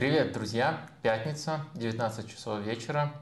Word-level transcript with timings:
Привет, 0.00 0.32
друзья! 0.32 0.80
Пятница, 1.02 1.60
19 1.74 2.26
часов 2.26 2.62
вечера, 2.62 3.12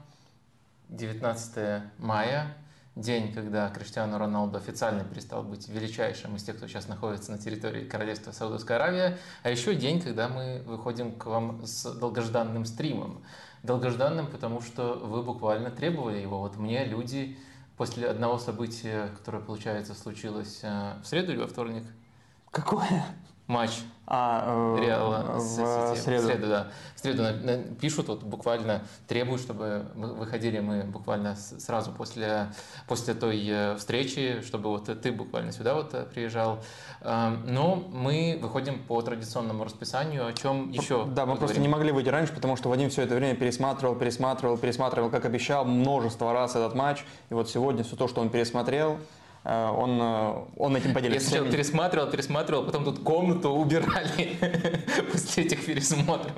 19 0.87 1.83
мая, 1.97 2.55
день, 2.95 3.33
когда 3.33 3.67
Криштиану 3.67 4.17
Роналду 4.17 4.59
официально 4.59 5.03
перестал 5.03 5.43
быть 5.43 5.67
величайшим 5.67 6.37
из 6.37 6.43
тех, 6.43 6.55
кто 6.55 6.67
сейчас 6.67 6.87
находится 6.87 7.33
на 7.33 7.37
территории 7.37 7.83
Королевства 7.83 8.31
Саудовская 8.31 8.77
Аравия, 8.77 9.17
а 9.43 9.49
еще 9.49 9.75
день, 9.75 9.99
когда 9.99 10.29
мы 10.29 10.63
выходим 10.65 11.11
к 11.11 11.25
вам 11.25 11.65
с 11.65 11.83
долгожданным 11.95 12.63
стримом. 12.63 13.25
Долгожданным, 13.61 14.27
потому 14.27 14.61
что 14.61 14.93
вы 14.93 15.21
буквально 15.21 15.71
требовали 15.71 16.19
его. 16.19 16.39
Вот 16.39 16.55
мне 16.55 16.85
люди 16.85 17.37
после 17.75 18.07
одного 18.07 18.37
события, 18.37 19.09
которое, 19.17 19.43
получается, 19.43 19.93
случилось 19.93 20.61
э, 20.63 20.93
в 21.03 21.05
среду 21.05 21.33
или 21.33 21.39
во 21.39 21.47
вторник? 21.47 21.83
Какое? 22.51 23.03
Матч 23.49 23.71
а, 24.05 24.75
э, 24.77 24.81
Реала 24.85 25.37
в, 25.37 25.39
Сити. 25.41 25.99
среду. 26.03 26.21
В 26.23 26.25
среду, 26.27 26.47
да. 26.47 26.67
В 26.95 26.99
среду 26.99 27.23
на- 27.23 27.31
на- 27.33 27.57
пишут, 27.63 28.07
вот 28.07 28.21
буквально 28.21 28.83
требуют, 29.07 29.41
чтобы 29.41 29.87
мы 29.95 30.13
выходили 30.13 30.59
мы 30.59 30.83
буквально 30.83 31.35
с- 31.35 31.59
сразу 31.59 31.91
после, 31.91 32.49
после 32.87 33.15
той 33.15 33.43
э, 33.47 33.75
встречи, 33.77 34.41
чтобы 34.45 34.69
вот 34.69 34.85
ты 35.01 35.11
буквально 35.11 35.51
сюда 35.51 35.73
вот 35.73 35.95
э, 35.95 36.05
приезжал. 36.05 36.59
Э, 37.01 37.35
Но 37.47 37.75
мы 37.91 38.37
выходим 38.39 38.83
по 38.83 39.01
традиционному 39.01 39.63
расписанию, 39.63 40.27
о 40.27 40.33
чем 40.33 40.69
еще 40.69 41.05
Да, 41.05 41.25
мы 41.25 41.31
просто 41.35 41.47
поговорим? 41.55 41.61
не 41.63 41.67
могли 41.69 41.91
выйти 41.91 42.09
раньше, 42.09 42.33
потому 42.33 42.55
что 42.55 42.69
Вадим 42.69 42.91
все 42.91 43.01
это 43.01 43.15
время 43.15 43.35
пересматривал, 43.35 43.95
пересматривал, 43.95 44.57
пересматривал, 44.59 45.09
как 45.09 45.25
обещал, 45.25 45.65
множество 45.65 46.33
раз 46.33 46.51
этот 46.55 46.75
матч. 46.75 47.03
И 47.31 47.33
вот 47.33 47.49
сегодня 47.49 47.83
все 47.83 47.95
то, 47.95 48.07
что 48.07 48.21
он 48.21 48.29
пересмотрел, 48.29 48.99
он, 49.43 49.99
э, 50.01 50.33
он 50.57 50.75
этим 50.75 50.89
Я 50.89 50.95
поделится. 50.95 51.29
сначала 51.29 51.49
пересматривал, 51.49 52.07
пересматривал, 52.07 52.63
потом 52.65 52.83
тут 52.83 52.99
комнату 52.99 53.49
убирали 53.49 54.37
после 55.11 55.45
этих 55.45 55.65
пересмотров. 55.65 56.31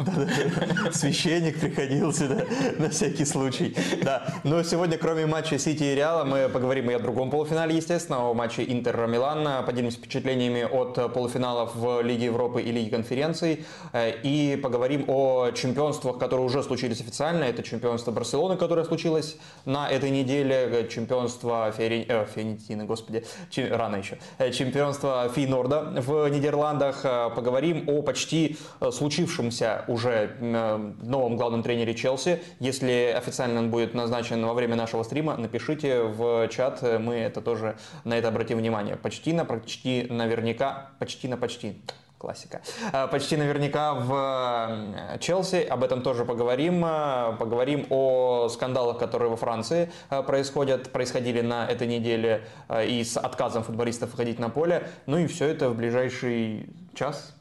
Священник 0.92 1.60
приходил 1.60 2.14
сюда 2.14 2.46
на 2.78 2.90
всякий 2.90 3.26
случай. 3.26 3.76
Да. 4.04 4.36
Но 4.44 4.62
сегодня, 4.64 4.98
кроме 4.98 5.26
матча 5.26 5.58
Сити 5.58 5.84
и 5.84 5.96
Реала, 5.96 6.24
мы 6.26 6.48
поговорим 6.48 6.92
и 6.92 6.94
о 6.94 7.00
другом 7.00 7.32
полуфинале, 7.32 7.76
естественно, 7.76 8.30
о 8.30 8.34
матче 8.34 8.64
Интер-Милан, 8.64 9.66
поделимся 9.66 9.98
впечатлениями 9.98 10.62
от 10.62 11.14
полуфиналов 11.14 11.76
в 11.76 12.02
Лиге 12.02 12.26
Европы 12.26 12.62
и 12.62 12.72
Лиге 12.72 12.92
конференций, 12.92 13.66
э, 13.94 14.14
и 14.22 14.60
поговорим 14.62 15.06
о 15.08 15.52
чемпионствах, 15.52 16.18
которые 16.20 16.46
уже 16.46 16.62
случились 16.64 17.02
официально. 17.02 17.44
Это 17.46 17.64
чемпионство 17.64 18.12
Барселоны, 18.12 18.58
которое 18.58 18.86
случилось 18.86 19.38
на 19.66 19.90
этой 19.90 20.12
неделе, 20.12 20.56
э, 20.56 20.88
чемпионство 20.88 21.74
э, 21.76 22.26
Фиорентины, 22.36 22.86
господи, 22.92 23.24
Чем- 23.50 23.74
рано 23.74 23.96
еще, 23.98 24.18
Э, 24.38 24.52
чемпионство 24.52 25.30
Фейнорда 25.34 25.94
в 25.96 26.28
Нидерландах. 26.30 27.02
Э, 27.06 27.30
Поговорим 27.36 27.86
о 27.88 28.02
почти 28.02 28.58
э, 28.82 28.92
случившемся 28.92 29.84
уже 29.88 30.36
новом 30.40 31.38
главном 31.38 31.64
тренере 31.64 31.94
Челси. 31.94 32.40
Если 32.60 33.14
официально 33.18 33.60
он 33.60 33.70
будет 33.72 33.94
назначен 33.94 34.46
во 34.46 34.54
время 34.54 34.76
нашего 34.76 35.04
стрима, 35.04 35.38
напишите 35.38 36.02
в 36.04 36.48
чат, 36.50 36.82
мы 36.82 37.16
это 37.16 37.42
тоже 37.42 37.76
на 38.04 38.18
это 38.18 38.28
обратим 38.28 38.58
внимание. 38.58 38.96
Почти 38.96 39.34
на 39.34 39.46
почти 39.46 40.08
наверняка, 40.10 40.92
почти 41.00 41.28
на 41.28 41.38
почти. 41.38 41.82
Классика. 42.22 42.62
Э, 42.94 43.08
Почти 43.08 43.36
наверняка 43.36 43.96
в 43.96 44.14
э, 44.14 45.18
Челси, 45.18 45.66
об 45.68 45.84
этом 45.84 46.04
тоже 46.04 46.24
поговорим. 46.24 46.86
Э, 46.86 47.36
Поговорим 47.40 47.88
о 47.90 48.48
скандалах, 48.48 49.00
которые 49.00 49.32
во 49.32 49.38
Франции 49.38 49.92
происходят, 50.28 50.92
происходили 50.92 51.42
на 51.42 51.66
этой 51.66 51.88
неделе 51.88 52.44
и 52.86 53.04
с 53.04 53.18
отказом 53.18 53.64
футболистов 53.64 54.12
выходить 54.12 54.38
на 54.38 54.50
поле. 54.50 54.88
Ну 55.08 55.18
и 55.18 55.26
все 55.26 55.48
это 55.48 55.70
в 55.70 55.76
ближайший 55.76 56.70
час, 56.94 57.34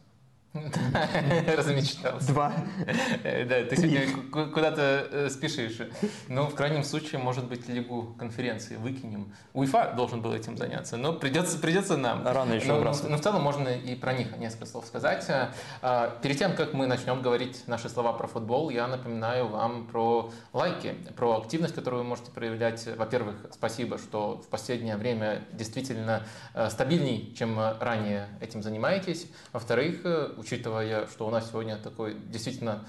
Размечтался. 1.57 2.33
два. 2.33 2.53
Э, 3.23 3.45
Да, 3.45 3.63
ты 3.65 3.77
сегодня 3.77 4.07
ку- 4.33 4.47
куда-то 4.53 5.09
э, 5.11 5.31
спешишь. 5.31 5.79
Ну, 6.27 6.47
в 6.47 6.55
крайнем 6.57 6.83
случае, 6.83 7.21
может 7.21 7.45
быть, 7.47 7.69
Лигу 7.69 8.15
конференции 8.19 8.75
выкинем. 8.77 9.33
УЕФА 9.55 9.93
должен 9.97 10.23
был 10.23 10.33
этим 10.35 10.57
заняться, 10.57 10.97
но 10.97 11.13
придется, 11.13 11.59
придется 11.59 11.97
нам. 11.97 12.27
Рано 12.27 12.55
еще 12.55 12.67
Но, 12.67 12.93
в 12.93 13.21
целом 13.21 13.43
можно 13.43 13.69
и 13.69 13.95
про 13.95 14.13
них 14.13 14.37
несколько 14.39 14.67
слов 14.67 14.87
сказать. 14.87 15.25
А, 15.83 16.19
Перед 16.23 16.39
тем, 16.39 16.57
как 16.57 16.73
мы 16.75 16.87
начнем 16.89 17.23
говорить 17.23 17.63
наши 17.69 17.89
слова 17.89 18.13
про 18.13 18.27
футбол, 18.27 18.71
я 18.71 18.89
напоминаю 18.89 19.47
вам 19.47 19.87
про 19.87 20.33
лайки, 20.53 20.95
про 21.17 21.39
активность, 21.39 21.75
которую 21.77 22.03
вы 22.03 22.09
можете 22.09 22.33
проявлять. 22.33 22.89
Во-первых, 22.97 23.37
спасибо, 23.53 23.99
что 23.99 24.43
в 24.45 24.49
последнее 24.49 24.97
время 24.97 25.45
действительно 25.53 26.25
э, 26.55 26.69
стабильней, 26.71 27.33
чем 27.39 27.59
э, 27.59 27.75
ранее 27.79 28.27
этим 28.41 28.63
занимаетесь. 28.65 29.27
Во-вторых, 29.53 30.01
э, 30.05 30.33
учитывая, 30.41 31.07
что 31.07 31.27
у 31.27 31.31
нас 31.31 31.49
сегодня 31.51 31.77
такой 31.77 32.15
действительно 32.15 32.85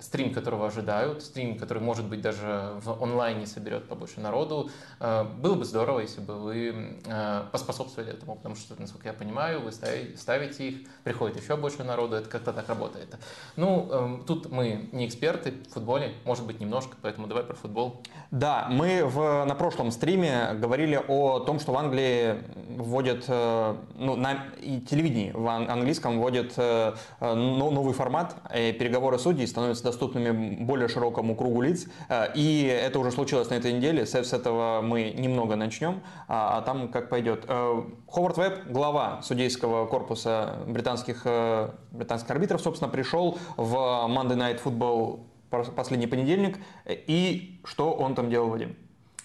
стрим, 0.00 0.32
которого 0.32 0.66
ожидают, 0.66 1.22
стрим, 1.22 1.58
который, 1.58 1.82
может 1.82 2.06
быть, 2.06 2.20
даже 2.20 2.72
в 2.82 3.02
онлайне 3.02 3.46
соберет 3.46 3.88
побольше 3.88 4.20
народу. 4.20 4.70
Э, 5.00 5.24
Было 5.24 5.54
бы 5.54 5.64
здорово, 5.64 6.00
если 6.00 6.20
бы 6.20 6.34
вы 6.34 6.98
э, 7.06 7.42
поспособствовали 7.52 8.12
этому, 8.12 8.36
потому 8.36 8.54
что, 8.56 8.74
насколько 8.80 9.08
я 9.08 9.14
понимаю, 9.14 9.60
вы 9.60 9.70
стави- 9.70 10.16
ставите 10.16 10.68
их, 10.68 10.88
приходит 11.04 11.40
еще 11.42 11.56
больше 11.56 11.84
народу, 11.84 12.16
это 12.16 12.28
как-то 12.28 12.52
так 12.52 12.68
работает. 12.68 13.16
Ну, 13.56 13.88
эм, 13.90 14.24
тут 14.24 14.50
мы 14.50 14.88
не 14.92 15.06
эксперты 15.06 15.54
в 15.68 15.72
футболе, 15.74 16.12
может 16.24 16.46
быть, 16.46 16.60
немножко, 16.60 16.96
поэтому 17.02 17.26
давай 17.26 17.44
про 17.44 17.54
футбол. 17.54 18.02
Да, 18.30 18.66
мы 18.70 19.04
в, 19.04 19.44
на 19.44 19.54
прошлом 19.54 19.90
стриме 19.90 20.50
говорили 20.54 21.00
о 21.08 21.40
том, 21.40 21.60
что 21.60 21.72
в 21.72 21.76
Англии 21.76 22.42
вводят, 22.76 23.24
э, 23.28 23.76
ну, 23.96 24.16
на 24.16 24.44
и 24.60 24.80
телевидении 24.80 25.32
в 25.32 25.46
ан- 25.48 25.70
английском 25.70 26.18
вводят 26.18 26.56
но- 26.56 27.70
новый 27.70 27.94
формат, 27.94 28.34
переговоры 28.52 29.18
судей 29.18 29.46
становятся 29.46 29.87
доступными 29.90 30.64
более 30.64 30.88
широкому 30.88 31.34
кругу 31.34 31.62
лиц, 31.62 31.86
Э, 32.08 32.32
и 32.34 32.64
это 32.64 32.98
уже 32.98 33.10
случилось 33.10 33.50
на 33.50 33.54
этой 33.54 33.72
неделе, 33.72 34.06
с, 34.06 34.14
этого 34.14 34.80
мы 34.82 35.10
немного 35.16 35.56
начнем, 35.56 36.00
а, 36.26 36.58
а 36.58 36.62
там 36.62 36.88
как 36.88 37.08
пойдет. 37.08 37.44
Э, 37.48 37.82
Ховард 38.08 38.36
Вебб, 38.38 38.66
глава 38.70 39.20
судейского 39.22 39.86
корпуса 39.86 40.56
британских, 40.66 41.22
э, 41.24 41.70
британских 41.90 42.30
арбитров, 42.30 42.60
собственно, 42.60 42.90
пришел 42.90 43.38
в 43.56 43.74
Monday 43.74 44.36
Night 44.36 44.62
Football 44.62 45.20
пос- 45.50 45.72
последний 45.72 46.06
понедельник, 46.06 46.58
и 46.86 47.60
что 47.64 47.92
он 47.92 48.14
там 48.14 48.30
делал, 48.30 48.48
Вадим? 48.48 48.76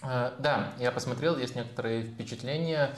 Да, 0.01 0.73
я 0.79 0.91
посмотрел, 0.91 1.37
есть 1.37 1.55
некоторые 1.55 2.03
впечатления. 2.03 2.89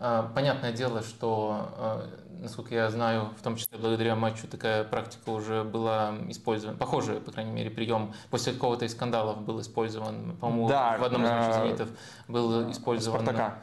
Э, 0.00 0.24
Понятное 0.34 0.72
дело, 0.72 1.02
что, 1.02 1.70
э, 1.76 2.42
насколько 2.42 2.74
я 2.74 2.90
знаю, 2.90 3.30
в 3.38 3.42
том 3.42 3.56
числе 3.56 3.78
благодаря 3.78 4.14
матчу 4.14 4.46
такая 4.46 4.84
практика 4.84 5.30
уже 5.30 5.64
была 5.64 6.14
использована, 6.28 6.78
похожий, 6.78 7.20
по 7.20 7.32
крайней 7.32 7.52
мере, 7.52 7.70
прием 7.70 8.12
после 8.30 8.52
какого-то 8.52 8.84
из 8.84 8.92
скандалов 8.92 9.40
был 9.42 9.60
использован, 9.60 10.36
по-моему, 10.36 10.68
Да, 10.68 10.96
в 10.98 11.04
одном 11.04 11.24
из 11.24 11.30
матчей 11.30 11.50
э, 11.50 11.64
«Зенитов» 11.66 11.88
был 12.28 12.70
использован... 12.70 13.22
Спартака. 13.22 13.54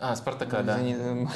А, 0.00 0.14
«Спартака», 0.14 0.62
да. 0.62 0.78
Зени- 0.78 1.28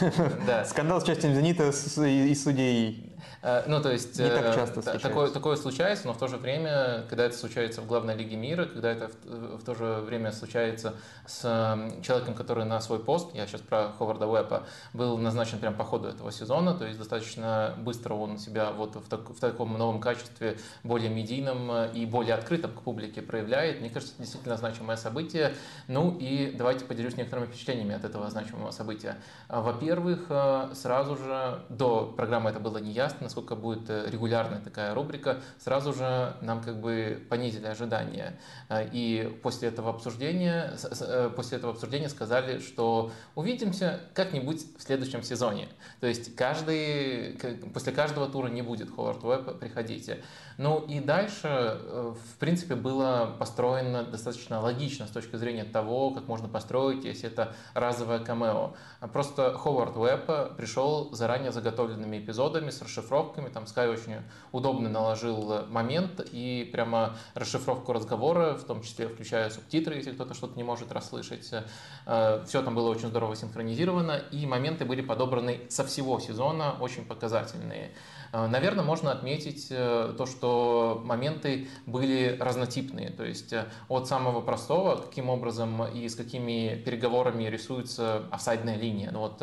Да. 0.46 0.64
Скандал 0.66 1.00
с 1.00 1.04
участием 1.04 1.34
«Зенита» 1.34 1.68
и 2.06 2.34
судей. 2.34 3.11
Э, 3.42 3.62
Ну, 3.66 3.80
то 3.80 3.90
есть, 3.90 4.18
Не 4.18 4.28
так 4.28 4.44
э, 4.44 4.54
часто 4.54 4.82
случается. 4.82 5.08
такое, 5.08 5.30
такое 5.30 5.56
случается, 5.56 6.06
но 6.06 6.14
в 6.14 6.18
то 6.18 6.28
же 6.28 6.36
время, 6.36 7.04
когда 7.08 7.24
это 7.24 7.36
случается 7.36 7.80
в 7.80 7.86
главной 7.86 8.14
лиге 8.16 8.36
мира, 8.36 8.64
когда 8.66 8.92
это 8.92 9.10
в, 9.24 9.58
в 9.58 9.64
то 9.64 9.74
же 9.74 10.00
время 10.00 10.32
случается 10.32 10.94
с 11.26 11.40
э, 11.44 12.02
человеком, 12.02 12.34
который 12.34 12.64
на 12.64 12.80
свой 12.80 12.98
пост, 12.98 13.34
я 13.34 13.46
сейчас 13.46 13.60
про 13.60 13.92
Ховарда 13.98 14.26
Уэпа, 14.26 14.64
был 14.92 15.18
назначен 15.18 15.58
прямо 15.58 15.76
по 15.76 15.84
ходу 15.84 16.08
этого 16.08 16.30
сезона, 16.32 16.74
то 16.74 16.84
есть 16.86 16.98
достаточно 16.98 17.74
быстро 17.78 18.14
он 18.14 18.38
себя 18.38 18.70
вот 18.72 18.96
в, 18.96 19.08
так- 19.08 19.30
в 19.30 19.38
таком 19.40 19.72
новом 19.78 20.00
качестве, 20.00 20.58
более 20.82 21.10
медийном 21.10 21.70
э, 21.70 21.90
и 21.94 22.06
более 22.06 22.34
открытом 22.34 22.72
к 22.72 22.82
публике 22.82 23.22
проявляет. 23.22 23.80
Мне 23.80 23.90
кажется, 23.90 24.14
это 24.14 24.22
действительно 24.22 24.56
значимое 24.56 24.96
событие. 24.96 25.54
Ну 25.88 26.16
и 26.20 26.52
давайте 26.56 26.84
поделюсь 26.84 27.16
некоторыми 27.16 27.46
впечатлениями 27.46 27.94
от 27.94 28.04
этого 28.04 28.28
значимого 28.30 28.70
события. 28.70 29.16
Во-первых, 29.48 30.26
э, 30.28 30.70
сразу 30.74 31.16
же 31.16 31.60
до 31.68 32.06
программы 32.16 32.50
это 32.50 32.60
было 32.60 32.78
не 32.78 32.90
ясно, 32.92 33.11
насколько 33.20 33.54
будет 33.56 33.88
э, 33.90 34.08
регулярная 34.10 34.60
такая 34.60 34.94
рубрика, 34.94 35.40
сразу 35.58 35.92
же 35.92 36.34
нам 36.40 36.62
как 36.62 36.80
бы 36.80 37.22
понизили 37.28 37.66
ожидания. 37.66 38.38
Э, 38.68 38.88
И 38.92 39.38
после 39.42 39.68
этого 39.68 39.90
обсуждения, 39.90 40.72
э, 41.00 41.30
после 41.34 41.58
этого 41.58 41.72
обсуждения 41.72 42.08
сказали, 42.08 42.60
что 42.60 43.12
увидимся 43.34 44.00
как-нибудь 44.14 44.62
в 44.78 44.82
следующем 44.82 45.22
сезоне. 45.22 45.68
То 46.00 46.06
есть 46.06 46.34
каждый, 46.36 47.38
после 47.74 47.92
каждого 47.92 48.28
тура 48.28 48.48
не 48.48 48.62
будет 48.62 48.94
Ховард 48.94 49.22
Уэбб, 49.24 49.58
приходите. 49.58 50.22
Ну 50.58 50.80
и 50.80 51.00
дальше, 51.00 51.48
э, 51.48 52.14
в 52.14 52.38
принципе, 52.38 52.74
было 52.74 53.34
построено 53.38 54.02
достаточно 54.04 54.60
логично 54.60 55.06
с 55.06 55.10
точки 55.10 55.36
зрения 55.36 55.64
того, 55.64 56.10
как 56.10 56.28
можно 56.28 56.48
построить, 56.48 57.04
если 57.04 57.28
это 57.28 57.54
разовое 57.74 58.18
камео. 58.18 58.74
Просто 59.12 59.54
Ховард 59.54 59.96
Уэбб 59.96 60.56
пришел 60.56 61.12
заранее 61.12 61.52
заготовленными 61.52 62.18
эпизодами 62.18 62.70
с 62.70 62.82
расшифровками, 62.82 63.48
там 63.48 63.64
Sky 63.64 63.90
очень 63.90 64.16
удобно 64.52 64.88
наложил 64.88 65.66
момент 65.68 66.20
и 66.32 66.68
прямо 66.72 67.16
расшифровку 67.34 67.92
разговора, 67.92 68.54
в 68.54 68.64
том 68.64 68.82
числе 68.82 69.08
включая 69.08 69.50
субтитры, 69.50 69.96
если 69.96 70.12
кто-то 70.12 70.34
что-то 70.34 70.56
не 70.56 70.62
может 70.62 70.92
расслышать. 70.92 71.44
Все 71.44 72.62
там 72.62 72.74
было 72.74 72.90
очень 72.90 73.08
здорово 73.08 73.36
синхронизировано, 73.36 74.22
и 74.30 74.46
моменты 74.46 74.84
были 74.84 75.00
подобраны 75.00 75.62
со 75.68 75.84
всего 75.84 76.18
сезона, 76.20 76.76
очень 76.80 77.04
показательные. 77.04 77.92
Наверное, 78.32 78.84
можно 78.84 79.12
отметить 79.12 79.68
то, 79.68 80.26
что 80.26 81.02
моменты 81.04 81.68
были 81.86 82.36
разнотипные. 82.40 83.10
То 83.10 83.24
есть 83.24 83.54
от 83.88 84.08
самого 84.08 84.40
простого, 84.40 84.96
каким 84.96 85.28
образом 85.28 85.84
и 85.84 86.08
с 86.08 86.14
какими 86.14 86.74
переговорами 86.82 87.44
рисуется 87.44 88.22
офсайдная 88.30 88.76
линия. 88.76 89.10
Ну 89.12 89.20
вот 89.20 89.42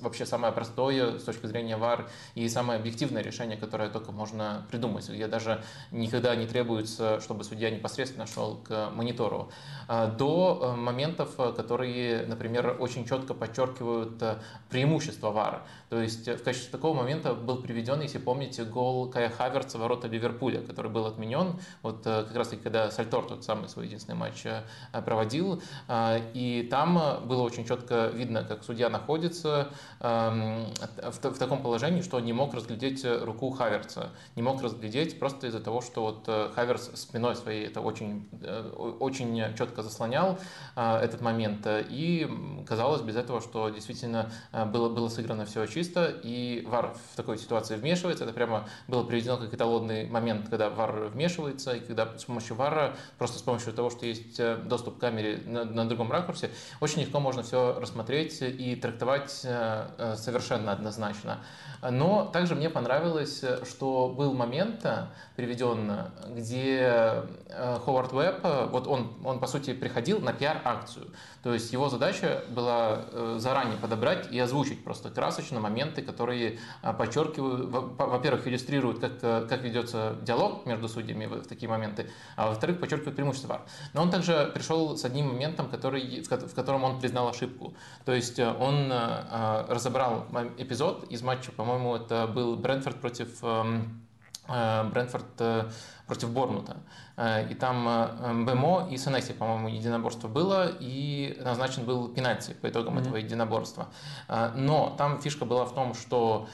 вообще 0.00 0.24
самое 0.24 0.52
простое 0.54 1.18
с 1.18 1.24
точки 1.24 1.46
зрения 1.46 1.76
VAR 1.76 2.08
и 2.34 2.48
самое 2.48 2.80
объективное 2.80 3.22
решение, 3.22 3.58
которое 3.58 3.90
только 3.90 4.10
можно 4.10 4.66
придумать, 4.70 5.08
где 5.08 5.26
даже 5.26 5.62
никогда 5.90 6.34
не 6.34 6.46
требуется, 6.46 7.20
чтобы 7.20 7.44
судья 7.44 7.70
непосредственно 7.70 8.26
шел 8.26 8.56
к 8.56 8.90
монитору. 8.90 9.50
До 10.16 10.74
моментов, 10.78 11.36
которые, 11.36 12.26
например, 12.26 12.76
очень 12.78 13.06
четко 13.06 13.34
подчеркивают 13.34 14.22
преимущество 14.70 15.30
ВАР. 15.30 15.62
То 15.90 16.00
есть 16.00 16.28
в 16.28 16.42
качестве 16.44 16.70
такого 16.70 16.96
момента 16.96 17.34
был 17.34 17.60
приведен, 17.60 18.00
если 18.00 18.18
помните, 18.18 18.64
гол 18.64 19.10
Кая 19.10 19.28
Хаверца 19.28 19.76
ворота 19.76 20.06
Ливерпуля, 20.06 20.62
который 20.62 20.88
был 20.88 21.04
отменен, 21.04 21.58
вот 21.82 22.06
э, 22.06 22.22
как 22.22 22.36
раз 22.36 22.48
таки, 22.48 22.62
когда 22.62 22.92
Сальтор 22.92 23.26
тот 23.26 23.44
самый 23.44 23.68
свой 23.68 23.86
единственный 23.86 24.14
матч 24.14 24.46
э, 24.46 24.62
проводил, 25.04 25.60
э, 25.88 26.20
и 26.32 26.68
там 26.70 27.26
было 27.26 27.42
очень 27.42 27.66
четко 27.66 28.06
видно, 28.06 28.44
как 28.44 28.62
судья 28.62 28.88
находится 28.88 29.70
эм, 29.98 30.66
в 31.02 31.38
таком 31.38 31.60
положении, 31.60 32.02
что 32.02 32.18
он 32.18 32.24
не 32.24 32.32
мог 32.32 32.54
разглядеть 32.54 33.04
руку 33.04 33.50
Хаверца, 33.50 34.10
не 34.36 34.42
мог 34.42 34.62
разглядеть 34.62 35.18
просто 35.18 35.48
из-за 35.48 35.58
того, 35.58 35.80
что 35.80 36.02
вот 36.02 36.54
Хаверц 36.54 36.90
спиной 36.94 37.34
своей 37.34 37.66
это 37.66 37.80
очень, 37.80 38.28
очень 39.00 39.56
четко 39.56 39.82
заслонял 39.82 40.38
этот 40.76 41.20
момент, 41.20 41.66
и 41.66 42.30
казалось 42.66 43.02
без 43.02 43.16
этого, 43.16 43.40
что 43.40 43.68
действительно 43.70 44.30
было, 44.52 44.88
было 44.88 45.08
сыграно 45.08 45.46
все 45.46 45.62
чисто, 45.80 46.14
и 46.22 46.62
ВАР 46.66 46.94
в 47.12 47.16
такой 47.16 47.38
ситуации 47.38 47.76
вмешивается. 47.76 48.24
Это 48.24 48.34
прямо 48.34 48.68
было 48.86 49.02
приведено 49.02 49.38
как 49.38 49.54
эталонный 49.54 50.06
момент, 50.10 50.48
когда 50.50 50.68
ВАР 50.68 51.06
вмешивается, 51.06 51.72
и 51.72 51.80
когда 51.80 52.06
с 52.18 52.24
помощью 52.24 52.54
ВАРа, 52.56 52.96
просто 53.16 53.38
с 53.38 53.42
помощью 53.42 53.72
того, 53.72 53.88
что 53.88 54.04
есть 54.04 54.38
э, 54.38 54.56
доступ 54.56 54.98
к 54.98 55.00
камере 55.00 55.40
на, 55.46 55.64
на 55.64 55.88
другом 55.88 56.12
ракурсе, 56.12 56.50
очень 56.80 57.00
легко 57.00 57.18
можно 57.18 57.42
все 57.42 57.78
рассмотреть 57.80 58.42
и 58.42 58.76
трактовать 58.76 59.40
э, 59.44 59.86
э, 59.96 60.16
совершенно 60.16 60.72
однозначно. 60.72 61.38
Но 61.82 62.26
также 62.26 62.54
мне 62.54 62.68
понравилось, 62.68 63.42
что 63.66 64.12
был 64.14 64.34
момент 64.34 64.84
приведен, 65.34 65.90
где 66.28 67.22
Ховард 67.86 68.12
Уэбб, 68.12 68.70
вот 68.70 68.86
он, 68.86 69.14
он 69.24 69.40
по 69.40 69.46
сути 69.46 69.72
приходил 69.72 70.20
на 70.20 70.34
пиар-акцию. 70.34 71.06
То 71.42 71.54
есть 71.54 71.72
его 71.72 71.88
задача 71.88 72.44
была 72.50 73.06
заранее 73.38 73.78
подобрать 73.78 74.30
и 74.30 74.38
озвучить 74.38 74.84
просто 74.84 75.08
красочно 75.08 75.58
моменты, 75.70 76.02
которые 76.02 76.58
подчеркивают, 76.98 77.70
во-первых, 77.96 78.46
иллюстрируют, 78.46 78.98
как, 78.98 79.20
как 79.20 79.62
ведется 79.62 80.16
диалог 80.22 80.66
между 80.66 80.88
судьями 80.88 81.26
в 81.26 81.46
такие 81.46 81.68
моменты, 81.68 82.10
а 82.36 82.48
во-вторых, 82.48 82.80
подчеркивают 82.80 83.16
преимущество 83.16 83.48
ВАР. 83.48 83.62
Но 83.94 84.02
он 84.02 84.10
также 84.10 84.50
пришел 84.52 84.96
с 84.96 85.04
одним 85.04 85.28
моментом, 85.28 85.68
который, 85.68 86.22
в 86.22 86.54
котором 86.54 86.84
он 86.84 87.00
признал 87.00 87.28
ошибку. 87.28 87.74
То 88.04 88.12
есть 88.12 88.38
он 88.38 88.92
разобрал 89.68 90.26
эпизод 90.58 91.04
из 91.10 91.22
матча, 91.22 91.52
по-моему, 91.52 91.96
это 91.96 92.26
был 92.26 92.56
Брэнфорд 92.56 93.00
против 93.00 93.42
Брэнфорд 94.48 95.70
против 96.10 96.30
Борнута. 96.30 96.76
Э, 97.16 97.46
и 97.48 97.54
там 97.54 97.86
э, 97.88 98.44
БМО 98.44 98.88
и 98.90 98.96
Сенеси, 98.96 99.32
по-моему, 99.32 99.68
единоборство 99.68 100.26
было, 100.26 100.72
и 100.80 101.38
назначен 101.44 101.84
был 101.84 102.08
пенальти 102.08 102.52
по 102.60 102.68
итогам 102.68 102.96
mm-hmm. 102.96 103.00
этого 103.02 103.16
единоборства. 103.16 103.88
Э, 104.26 104.50
но 104.56 104.92
там 104.98 105.20
фишка 105.20 105.44
была 105.44 105.64
в 105.64 105.74
том, 105.74 105.94
что 105.94 106.48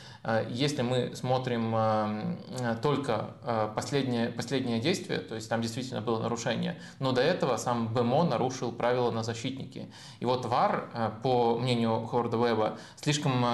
если 0.50 0.82
мы 0.82 1.14
смотрим 1.14 2.36
только 2.82 3.36
последнее, 3.76 4.28
последнее 4.30 4.80
действие, 4.80 5.20
то 5.20 5.36
есть 5.36 5.48
там 5.48 5.62
действительно 5.62 6.00
было 6.00 6.20
нарушение, 6.20 6.80
но 6.98 7.12
до 7.12 7.20
этого 7.20 7.56
сам 7.58 7.94
БМО 7.94 8.24
нарушил 8.24 8.72
правила 8.72 9.12
на 9.12 9.22
защитнике. 9.22 9.86
И 10.18 10.24
вот 10.24 10.44
ВАР, 10.44 11.20
по 11.22 11.56
мнению 11.56 12.04
Ховарда 12.06 12.36
Веба, 12.38 12.78
слишком 12.96 13.44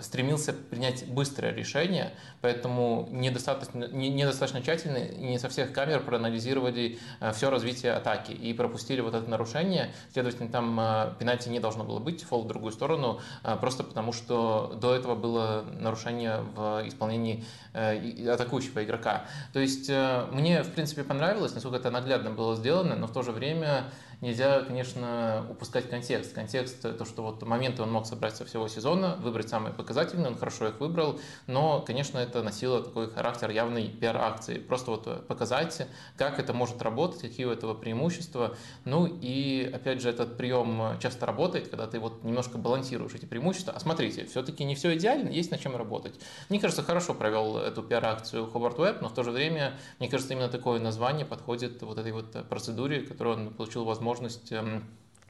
стремился 0.00 0.52
принять 0.52 1.08
быстрое 1.08 1.52
решение, 1.52 2.12
поэтому 2.42 3.08
недостаточно, 3.10 3.88
недостаточно 3.88 4.62
тщательно 4.62 4.98
и 4.98 5.26
не 5.30 5.38
со 5.38 5.48
всех 5.50 5.72
камер 5.72 6.00
проанализировали 6.00 6.98
э, 7.20 7.32
все 7.32 7.50
развитие 7.50 7.92
атаки 7.92 8.32
и 8.32 8.54
пропустили 8.54 9.00
вот 9.00 9.14
это 9.14 9.28
нарушение. 9.28 9.92
Следовательно, 10.12 10.48
там 10.48 10.80
э, 10.80 11.14
пенальти 11.18 11.48
не 11.48 11.60
должно 11.60 11.84
было 11.84 11.98
быть, 11.98 12.22
фол 12.22 12.44
в 12.44 12.48
другую 12.48 12.72
сторону, 12.72 13.20
э, 13.44 13.56
просто 13.60 13.84
потому 13.84 14.12
что 14.12 14.78
до 14.80 14.94
этого 14.94 15.14
было 15.14 15.64
нарушение 15.78 16.40
в 16.54 16.82
исполнении 16.86 17.44
атакующего 17.72 18.82
игрока. 18.82 19.26
То 19.52 19.60
есть 19.60 19.88
мне, 20.32 20.62
в 20.62 20.72
принципе, 20.72 21.04
понравилось, 21.04 21.54
насколько 21.54 21.76
это 21.76 21.90
наглядно 21.90 22.30
было 22.30 22.56
сделано, 22.56 22.96
но 22.96 23.06
в 23.06 23.12
то 23.12 23.22
же 23.22 23.30
время 23.30 23.84
нельзя, 24.20 24.60
конечно, 24.62 25.46
упускать 25.50 25.88
контекст. 25.88 26.34
Контекст 26.34 26.82
то, 26.82 27.04
что 27.04 27.22
вот 27.22 27.42
моменты 27.42 27.82
он 27.82 27.90
мог 27.90 28.06
собрать 28.06 28.36
со 28.36 28.44
всего 28.44 28.68
сезона, 28.68 29.16
выбрать 29.20 29.48
самые 29.48 29.72
показательные, 29.72 30.28
он 30.28 30.36
хорошо 30.36 30.68
их 30.68 30.80
выбрал, 30.80 31.20
но, 31.46 31.80
конечно, 31.80 32.18
это 32.18 32.42
носило 32.42 32.82
такой 32.82 33.10
характер 33.10 33.50
явной 33.50 33.88
пиар-акции. 33.88 34.58
Просто 34.58 34.90
вот 34.90 35.26
показать, 35.26 35.86
как 36.16 36.38
это 36.38 36.52
может 36.52 36.82
работать, 36.82 37.22
какие 37.22 37.46
у 37.46 37.50
этого 37.50 37.74
преимущества. 37.74 38.56
Ну 38.84 39.06
и, 39.06 39.70
опять 39.72 40.02
же, 40.02 40.10
этот 40.10 40.36
прием 40.36 40.98
часто 41.00 41.26
работает, 41.26 41.68
когда 41.68 41.86
ты 41.86 41.98
вот 41.98 42.22
немножко 42.24 42.58
балансируешь 42.58 43.14
эти 43.14 43.24
преимущества. 43.24 43.72
А 43.74 43.80
смотрите, 43.80 44.26
все-таки 44.26 44.64
не 44.64 44.74
все 44.74 44.94
идеально, 44.96 45.30
есть 45.30 45.50
над 45.50 45.60
чем 45.60 45.76
работать. 45.76 46.20
Мне 46.48 46.60
кажется, 46.60 46.82
хорошо 46.82 47.14
провел 47.14 47.56
эту 47.56 47.82
пиар-акцию 47.82 48.50
Ховард 48.50 48.78
Уэбб, 48.78 49.00
но 49.00 49.08
в 49.08 49.14
то 49.14 49.22
же 49.22 49.30
время, 49.30 49.78
мне 49.98 50.08
кажется, 50.08 50.34
именно 50.34 50.48
такое 50.48 50.78
название 50.78 51.24
подходит 51.24 51.82
вот 51.82 51.98
этой 51.98 52.12
вот 52.12 52.48
процедуре, 52.48 53.00
которую 53.00 53.36
он 53.36 53.54
получил 53.54 53.84
возможность 53.84 54.09
возможность 54.10 54.50
эм, 54.50 54.84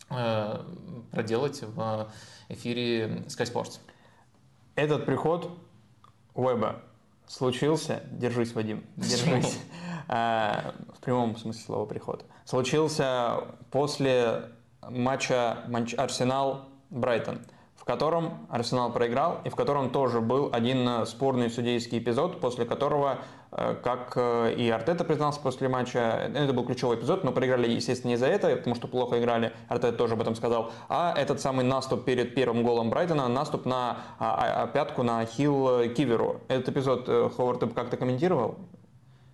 э, 0.08 0.64
проделать 1.10 1.62
в 1.62 2.10
эфире 2.49 3.25
Sky 3.26 3.44
Sports. 3.44 3.80
Этот 4.75 5.04
приход 5.04 5.50
Уэба 6.34 6.80
случился, 7.26 8.02
держись, 8.10 8.54
Вадим, 8.54 8.84
держись, 8.96 9.58
э, 10.08 10.72
в 10.96 11.00
прямом 11.02 11.37
смысле 11.37 11.62
слова 11.62 11.84
приход, 11.87 12.25
случился 12.46 13.44
после 13.70 14.50
матча 14.88 15.58
Арсенал-Брайтон 15.99 17.40
в 17.76 17.84
котором 17.87 18.46
Арсенал 18.50 18.92
проиграл 18.92 19.40
и 19.44 19.49
в 19.49 19.56
котором 19.56 19.90
тоже 19.90 20.20
был 20.20 20.50
один 20.52 21.06
спорный 21.06 21.49
судейский 21.49 21.99
эпизод, 21.99 22.38
после 22.38 22.66
которого 22.66 23.20
как 23.50 24.12
э, 24.14 24.54
и 24.57 24.71
Артета 24.71 25.04
признался 25.04 25.40
после 25.40 25.69
матча, 25.69 26.30
это 26.35 26.52
был 26.52 26.64
ключевой 26.64 26.97
эпизод, 26.97 27.25
но 27.25 27.33
проиграли, 27.33 27.69
естественно, 27.69 28.11
не 28.11 28.14
из-за 28.14 28.26
этого, 28.26 28.54
потому 28.54 28.76
что 28.76 28.87
плохо 28.87 29.19
играли, 29.19 29.52
Артета 29.69 29.92
тоже 29.92 30.14
об 30.14 30.21
этом 30.21 30.37
сказал, 30.37 30.71
а 30.88 31.12
этот 31.16 31.40
самый 31.40 31.64
наступ 31.64 32.04
перед 32.04 32.35
первым 32.35 32.62
голом 32.62 32.90
Брайтона, 32.90 33.26
наступ 33.26 33.66
на 33.66 33.99
а, 34.19 34.61
а, 34.61 34.62
а 34.62 34.66
пятку 34.69 35.02
на 35.02 35.25
Хилл 35.26 35.92
Киверу. 35.95 36.40
Этот 36.47 36.69
эпизод 36.69 37.09
э, 37.09 37.30
Ховард 37.37 37.61
ты 37.61 37.66
как-то 37.66 37.97
комментировал? 37.97 38.57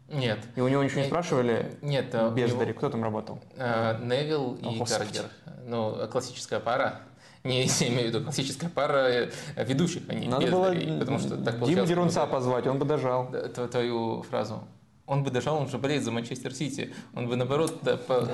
Нет. 0.08 0.38
И 0.54 0.60
у 0.60 0.68
него 0.68 0.82
ничего 0.82 1.00
не 1.00 1.08
спрашивали? 1.08 1.76
Нет. 1.82 2.14
Бездари, 2.32 2.68
него... 2.68 2.78
кто 2.78 2.90
там 2.90 3.02
работал? 3.02 3.40
Невил 3.56 4.54
и 4.54 4.78
Гаргер. 4.78 5.24
Ну, 5.66 6.08
классическая 6.10 6.60
пара 6.60 7.00
не 7.46 7.66
я 7.80 7.88
имею 7.88 8.10
в 8.10 8.14
виду 8.14 8.24
классическая 8.24 8.68
пара 8.68 9.08
э, 9.08 9.30
ведущих, 9.56 10.02
а 10.08 10.14
не 10.14 10.28
Надо 10.28 10.46
было 10.46 10.74
потому 10.98 11.18
что 11.18 11.36
так 11.36 11.62
Диму 11.64 11.86
Дерунца 11.86 12.26
позвать, 12.26 12.66
он 12.66 12.78
бы 12.78 12.84
дожал. 12.84 13.30
Твою 13.70 14.22
фразу. 14.22 14.62
Он 15.06 15.22
бы 15.22 15.30
дожал, 15.30 15.56
он 15.56 15.68
же 15.68 15.78
болеет 15.78 16.02
за 16.02 16.10
Манчестер 16.10 16.52
Сити. 16.52 16.92
Он 17.14 17.28
бы, 17.28 17.36
наоборот, 17.36 17.78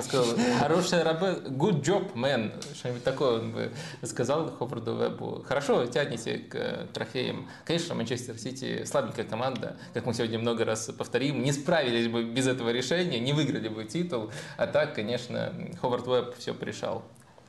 сказал, 0.01 0.25
хорошая 0.59 1.03
работа, 1.03 1.47
good 1.49 1.81
job, 1.81 2.13
man. 2.15 2.51
Что-нибудь 2.73 3.03
такое 3.03 3.39
он 3.41 3.51
бы 3.51 3.71
сказал 4.01 4.49
Ховарду 4.57 4.95
Вебу. 4.95 5.43
Хорошо, 5.47 5.85
тянете 5.85 6.39
к 6.39 6.87
трофеям. 6.91 7.47
Конечно, 7.63 7.93
Манчестер 7.93 8.39
Сити 8.39 8.85
слабенькая 8.85 9.25
команда, 9.25 9.77
как 9.93 10.07
мы 10.07 10.15
сегодня 10.15 10.39
много 10.39 10.65
раз 10.65 10.89
повторим. 10.97 11.43
Не 11.43 11.51
справились 11.51 12.07
бы 12.07 12.23
без 12.23 12.47
этого 12.47 12.71
решения, 12.71 13.19
не 13.19 13.33
выиграли 13.33 13.67
бы 13.67 13.85
титул. 13.85 14.31
А 14.57 14.65
так, 14.65 14.95
конечно, 14.95 15.53
Ховард 15.79 16.07
Веб 16.07 16.35
все 16.39 16.55
порешал. 16.55 17.03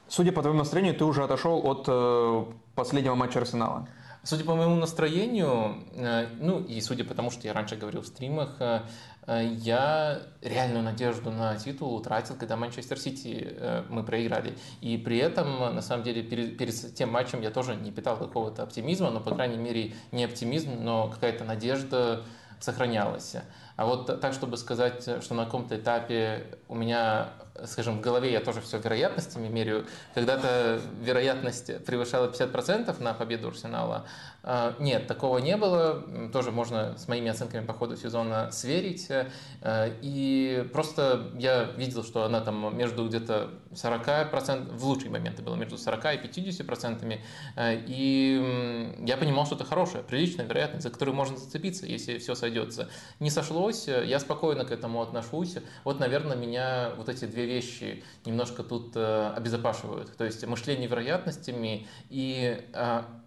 Судя 0.08 0.32
по 0.32 0.42
твоему 0.42 0.58
настроению, 0.58 0.94
ты 0.94 1.04
уже 1.04 1.24
отошел 1.24 1.60
от 1.64 1.84
э, 1.88 2.44
последнего 2.74 3.14
матча 3.14 3.40
Арсенала. 3.40 3.88
Судя 4.26 4.44
по 4.44 4.54
моему 4.54 4.76
настроению, 4.76 5.84
э, 5.92 6.28
ну 6.40 6.60
и 6.60 6.80
судя 6.80 7.04
по 7.04 7.14
тому, 7.14 7.30
что 7.30 7.46
я 7.46 7.52
раньше 7.52 7.76
говорил 7.76 8.00
в 8.00 8.06
стримах, 8.06 8.56
э, 8.58 8.80
э 9.26 9.44
я 9.58 10.18
реальную 10.40 10.82
надежду 10.82 11.30
на 11.30 11.56
титул 11.56 11.94
утратил, 11.94 12.34
когда 12.34 12.56
Манчестер 12.56 12.98
Сити 12.98 13.46
э, 13.46 13.82
мы 13.90 14.02
проиграли. 14.02 14.56
И 14.80 14.96
при 14.96 15.18
этом, 15.18 15.74
на 15.74 15.82
самом 15.82 16.04
деле, 16.04 16.22
перед, 16.22 16.56
перед 16.56 16.94
тем 16.94 17.10
матчем 17.10 17.42
я 17.42 17.50
тоже 17.50 17.76
не 17.76 17.90
питал 17.90 18.16
какого-то 18.16 18.62
оптимизма, 18.62 19.10
но, 19.10 19.20
по 19.20 19.34
крайней 19.34 19.58
мере, 19.58 19.92
не 20.10 20.24
оптимизм, 20.24 20.70
но 20.80 21.08
какая-то 21.08 21.44
надежда 21.44 22.24
сохранялась. 22.60 23.36
А 23.76 23.84
вот 23.84 24.20
так, 24.22 24.32
чтобы 24.32 24.56
сказать, 24.56 25.02
что 25.22 25.34
на 25.34 25.44
каком-то 25.44 25.76
этапе 25.76 26.46
у 26.68 26.74
меня 26.74 27.28
скажем, 27.66 27.98
в 27.98 28.00
голове 28.00 28.32
я 28.32 28.40
тоже 28.40 28.60
все 28.60 28.78
вероятностями 28.78 29.48
меряю. 29.48 29.86
Когда-то 30.14 30.80
вероятность 31.00 31.84
превышала 31.84 32.28
50% 32.28 33.00
на 33.02 33.14
победу 33.14 33.48
Арсенала. 33.48 34.06
А, 34.46 34.76
нет, 34.78 35.06
такого 35.06 35.38
не 35.38 35.56
было. 35.56 36.04
Тоже 36.30 36.50
можно 36.50 36.98
с 36.98 37.08
моими 37.08 37.30
оценками 37.30 37.64
по 37.64 37.72
ходу 37.72 37.96
сезона 37.96 38.50
сверить. 38.52 39.08
Э, 39.62 39.90
и 40.02 40.68
просто 40.70 41.30
я 41.38 41.64
видел, 41.64 42.04
что 42.04 42.24
она 42.24 42.42
там 42.42 42.76
между 42.76 43.08
где-то 43.08 43.50
40%, 43.72 44.76
в 44.76 44.84
лучшие 44.84 45.10
моменты 45.10 45.42
было 45.42 45.54
между 45.54 45.78
40 45.78 46.04
и 46.04 46.28
50%. 46.28 47.20
Э, 47.56 47.82
и 47.86 48.94
я 49.06 49.16
понимал, 49.16 49.46
что 49.46 49.54
это 49.54 49.64
хорошая, 49.64 50.02
приличная 50.02 50.44
вероятность, 50.44 50.82
за 50.82 50.90
которую 50.90 51.14
можно 51.16 51.38
зацепиться, 51.38 51.86
если 51.86 52.18
все 52.18 52.34
сойдется. 52.34 52.90
Не 53.20 53.30
сошлось, 53.30 53.88
я 53.88 54.20
спокойно 54.20 54.66
к 54.66 54.72
этому 54.72 55.00
отношусь. 55.00 55.56
Вот, 55.84 56.00
наверное, 56.00 56.36
меня 56.36 56.90
вот 56.98 57.08
эти 57.08 57.24
две 57.24 57.46
вещи 57.46 58.04
немножко 58.26 58.62
тут 58.62 58.92
э, 58.94 59.32
обезопашивают. 59.34 60.14
То 60.18 60.24
есть 60.24 60.46
мышление 60.46 60.86
вероятностями 60.86 61.86
и 62.10 62.60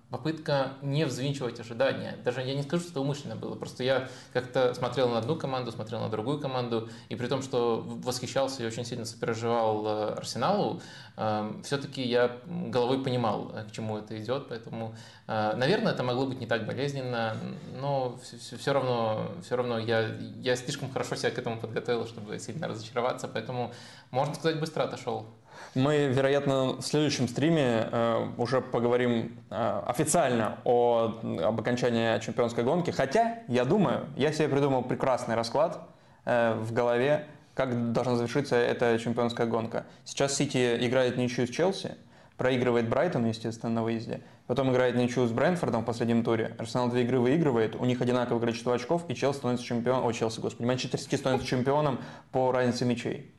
попытка 0.10 0.74
не 0.82 1.06
взвинчивать 1.06 1.60
ожидания. 1.60 2.18
Даже 2.24 2.42
я 2.42 2.56
не 2.56 2.64
скажу, 2.64 2.84
что 2.84 2.92
это 2.92 3.02
умышленно 3.02 3.36
было. 3.36 3.56
Просто 3.56 3.84
я 3.84 4.08
как-то 4.32 4.74
смотрел 4.74 5.10
на 5.10 5.18
одну 5.18 5.36
команду, 5.36 5.72
смотрел 5.72 6.00
на 6.00 6.10
другую 6.10 6.40
команду, 6.40 6.90
и 7.10 7.16
при 7.16 7.28
том, 7.28 7.42
что 7.42 7.84
восхищался 7.86 8.64
и 8.64 8.66
очень 8.66 8.86
сильно 8.86 9.04
сопереживал 9.06 9.86
э, 9.86 10.14
Арсеналу, 10.14 10.82
эм, 11.18 11.62
все-таки 11.64 12.02
я 12.02 12.38
головой 12.46 13.04
понимал, 13.04 13.52
э, 13.54 13.66
к 13.66 13.72
чему 13.72 13.98
это 13.98 14.18
идет, 14.22 14.48
поэтому, 14.48 14.96
э, 15.28 15.54
наверное, 15.58 15.92
это 15.92 16.04
могло 16.04 16.26
быть 16.26 16.40
не 16.40 16.48
так 16.48 16.66
болезненно, 16.66 17.36
но 17.80 18.18
все 18.22 18.72
равно, 18.72 19.32
все 19.44 19.58
равно 19.58 19.78
я, 19.78 20.16
я 20.40 20.56
слишком 20.56 20.90
хорошо 20.90 21.16
себя 21.16 21.32
к 21.32 21.38
этому 21.38 21.60
подготовил, 21.60 22.08
чтобы 22.08 22.40
сильно 22.40 22.70
разочароваться, 22.70 23.28
поэтому, 23.28 23.74
можно 24.12 24.36
сказать, 24.36 24.60
быстро 24.60 24.84
отошел. 24.84 25.28
Мы, 25.78 26.08
вероятно, 26.08 26.78
в 26.78 26.82
следующем 26.82 27.28
стриме 27.28 27.88
э, 27.92 28.30
уже 28.38 28.62
поговорим 28.62 29.38
э, 29.52 29.82
официально 29.86 30.58
о, 30.64 31.20
об 31.44 31.60
окончании 31.60 32.20
чемпионской 32.20 32.64
гонки. 32.64 32.90
Хотя, 32.90 33.44
я 33.48 33.64
думаю, 33.64 34.08
я 34.16 34.32
себе 34.32 34.48
придумал 34.48 34.82
прекрасный 34.82 35.36
расклад 35.36 35.88
э, 36.26 36.56
в 36.56 36.74
голове, 36.74 37.28
как 37.54 37.92
должна 37.92 38.16
завершиться 38.16 38.56
эта 38.56 38.98
чемпионская 38.98 39.46
гонка. 39.46 39.86
Сейчас 40.04 40.34
Сити 40.34 40.84
играет 40.84 41.16
ничью 41.16 41.46
с 41.46 41.52
Челси, 41.52 41.96
проигрывает 42.38 42.90
Брайтон, 42.90 43.26
естественно, 43.26 43.72
на 43.72 43.84
выезде. 43.84 44.22
Потом 44.48 44.72
играет 44.72 44.96
ничью 44.96 45.28
с 45.28 45.32
Брэнфордом 45.32 45.84
в 45.84 45.86
последнем 45.86 46.24
туре. 46.24 46.56
Арсенал 46.58 46.90
две 46.90 47.04
игры 47.04 47.20
выигрывает, 47.20 47.76
у 47.76 47.86
них 47.86 48.02
одинаковое 48.02 48.42
количество 48.42 48.74
очков, 48.74 49.04
и 49.10 49.14
Челси 49.14 49.38
становится 49.38 49.66
чемпионом, 49.68 50.08
о, 50.08 50.12
Челси, 50.12 50.40
господи, 50.40 50.66
Манчестер 50.66 51.00
Сити 51.00 51.18
становится 51.18 51.48
чемпионом 51.48 52.00
по 52.32 52.52
разнице 52.52 52.84
мячей. 52.84 53.32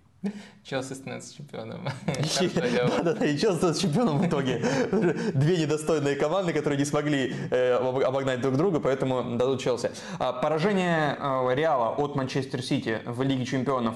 Челси 0.65 0.95
становится 0.95 1.35
чемпионом. 1.35 1.89
Да-да-да, 2.97 3.25
и 3.25 3.39
Челси 3.39 3.57
становится 3.57 3.83
чемпионом 3.83 4.19
в 4.19 4.27
итоге. 4.27 4.59
Две 5.35 5.59
недостойные 5.59 6.17
команды, 6.17 6.53
которые 6.53 6.79
не 6.79 6.85
смогли 6.85 7.35
э, 7.51 7.75
обогнать 7.75 8.41
друг 8.41 8.57
друга, 8.57 8.81
поэтому 8.81 9.37
дадут 9.37 9.61
Челси. 9.61 9.91
А, 10.19 10.33
поражение 10.33 11.17
э, 11.19 11.55
Реала 11.55 11.95
от 11.95 12.17
Манчестер 12.17 12.63
Сити 12.63 13.01
в 13.07 13.23
Лиге 13.23 13.45
чемпионов 13.45 13.95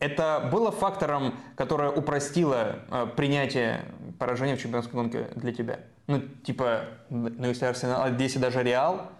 это 0.00 0.48
было 0.52 0.70
фактором, 0.70 1.34
которое 1.56 1.90
упростило 1.90 2.80
э, 2.90 3.06
принятие 3.16 3.84
поражения 4.18 4.56
в 4.56 4.60
чемпионской 4.62 4.94
гонке 4.94 5.28
для 5.34 5.52
тебя? 5.52 5.80
Ну, 6.06 6.20
типа, 6.20 6.84
ну, 7.10 7.46
если 7.46 7.66
Арсенал, 7.66 8.06
если 8.18 8.38
даже 8.38 8.62
Реал 8.62 9.10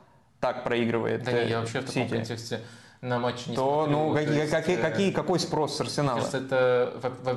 так 0.41 0.63
проигрывает 0.63 1.25
Да 1.25 1.33
не, 1.33 1.51
я 1.51 1.61
вообще 1.61 1.81
в 1.81 1.87
таком 1.87 2.09
контексте 2.09 2.61
на 3.01 3.19
матч 3.19 3.47
не 3.47 3.55
то, 3.55 3.85
смотрю. 3.85 4.09
ну, 4.09 4.15
какие, 4.15 4.35
есть, 4.35 4.51
какие, 4.51 4.77
какие, 4.77 5.11
какой 5.13 5.39
спрос 5.39 5.77
с 5.77 5.81
Арсенала? 5.81 6.19
Кажется, 6.19 6.39
это, 6.39 6.93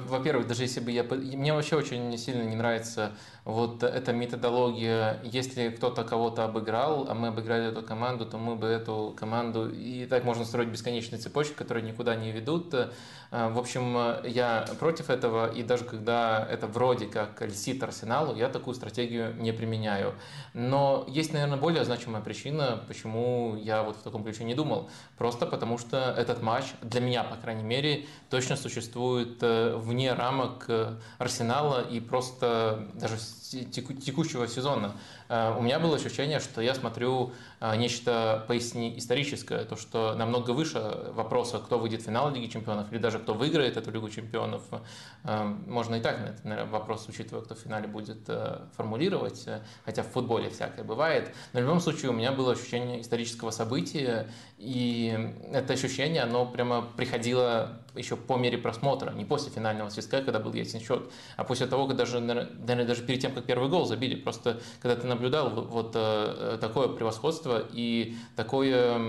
во-первых, 0.07 0.47
даже 0.47 0.63
если 0.63 0.79
бы 0.79 0.91
я... 0.91 1.03
Мне 1.03 1.53
вообще 1.53 1.75
очень 1.75 2.17
сильно 2.17 2.43
не 2.43 2.55
нравится 2.55 3.11
вот 3.43 3.83
эта 3.83 4.13
методология. 4.13 5.19
Если 5.23 5.69
кто-то 5.69 6.03
кого-то 6.03 6.45
обыграл, 6.45 7.07
а 7.09 7.13
мы 7.15 7.29
обыграли 7.29 7.69
эту 7.69 7.81
команду, 7.81 8.25
то 8.25 8.37
мы 8.37 8.55
бы 8.55 8.67
эту 8.67 9.15
команду... 9.17 9.69
И 9.69 10.05
так 10.05 10.23
можно 10.23 10.45
строить 10.45 10.69
бесконечные 10.69 11.19
цепочки, 11.19 11.53
которые 11.53 11.83
никуда 11.83 12.15
не 12.15 12.31
ведут. 12.31 12.73
Э, 12.73 12.89
в 13.31 13.57
общем, 13.57 14.25
я 14.25 14.67
против 14.79 15.09
этого, 15.09 15.51
и 15.51 15.63
даже 15.63 15.85
когда 15.85 16.45
это 16.49 16.67
вроде 16.67 17.07
как 17.07 17.41
льстит 17.41 17.81
Арсеналу, 17.81 18.35
я 18.35 18.47
такую 18.49 18.75
стратегию 18.75 19.33
не 19.35 19.51
применяю. 19.51 20.13
Но 20.53 21.05
есть, 21.07 21.33
наверное, 21.33 21.57
более 21.57 21.83
значимая 21.83 22.21
причина, 22.21 22.83
почему 22.87 23.55
я 23.55 23.81
вот 23.83 23.95
в 23.95 24.03
таком 24.03 24.23
ключе 24.23 24.43
не 24.43 24.53
думал. 24.53 24.89
Просто 25.17 25.45
потому 25.47 25.77
что 25.79 26.13
этот 26.17 26.43
матч, 26.43 26.65
для 26.81 27.01
меня, 27.01 27.23
по 27.23 27.37
крайней 27.37 27.63
мере, 27.63 28.05
точно 28.29 28.55
существует 28.55 29.37
э, 29.41 29.75
вне 29.77 30.13
рамок 30.13 30.65
э, 30.67 30.95
Арсенала 31.17 31.81
и 31.81 31.99
просто 31.99 32.87
даже 32.93 33.17
текущего 33.51 34.47
сезона. 34.47 34.95
Э, 35.29 35.55
у 35.57 35.61
меня 35.61 35.79
было 35.79 35.95
ощущение, 35.95 36.39
что 36.39 36.61
я 36.61 36.75
смотрю 36.75 37.33
э, 37.59 37.75
нечто 37.75 38.45
поистине 38.47 38.97
историческое, 38.97 39.65
то, 39.65 39.75
что 39.75 40.15
намного 40.15 40.51
выше 40.51 40.79
вопроса, 41.13 41.59
кто 41.59 41.79
выйдет 41.79 42.01
в 42.01 42.05
финал 42.05 42.31
Лиги 42.31 42.47
Чемпионов, 42.51 42.91
или 42.91 42.99
даже 42.99 43.19
кто 43.19 43.33
выиграет 43.33 43.77
эту 43.77 43.91
Лигу 43.91 44.09
Чемпионов. 44.09 44.63
Э, 45.23 45.43
можно 45.67 45.95
и 45.95 46.01
так 46.01 46.19
на 46.19 46.25
этот 46.25 46.45
наверное, 46.45 46.71
вопрос, 46.71 47.07
учитывая, 47.07 47.43
кто 47.43 47.55
в 47.55 47.59
финале 47.59 47.87
будет 47.87 48.29
формулировать, 48.75 49.47
хотя 49.85 50.03
в 50.03 50.07
футболе 50.07 50.49
всякое 50.49 50.83
бывает. 50.83 51.33
Но 51.53 51.59
в 51.59 51.63
любом 51.63 51.79
случае 51.79 52.11
у 52.11 52.13
меня 52.13 52.31
было 52.31 52.53
ощущение 52.53 53.01
исторического 53.01 53.51
события, 53.51 54.29
и 54.57 55.35
это 55.51 55.73
ощущение, 55.73 56.23
оно 56.23 56.45
прямо 56.45 56.81
приходило 56.81 57.80
еще 57.95 58.15
по 58.15 58.37
мере 58.37 58.57
просмотра, 58.57 59.11
не 59.11 59.25
после 59.25 59.51
финального 59.51 59.89
свистка, 59.89 60.21
когда 60.21 60.39
был 60.39 60.53
ясен 60.53 60.79
счет, 60.79 61.09
а 61.37 61.43
после 61.43 61.67
того, 61.67 61.87
когда 61.87 62.01
даже, 62.01 62.19
наверное, 62.19 62.85
даже 62.85 63.03
перед 63.03 63.21
тем, 63.21 63.33
как 63.33 63.45
первый 63.45 63.69
гол 63.69 63.85
забили. 63.85 64.15
Просто 64.15 64.59
когда 64.81 64.95
ты 64.95 65.07
наблюдал 65.07 65.49
вот 65.49 65.91
э, 65.95 66.57
такое 66.59 66.87
превосходство 66.87 67.63
и 67.71 68.15
такое 68.35 69.01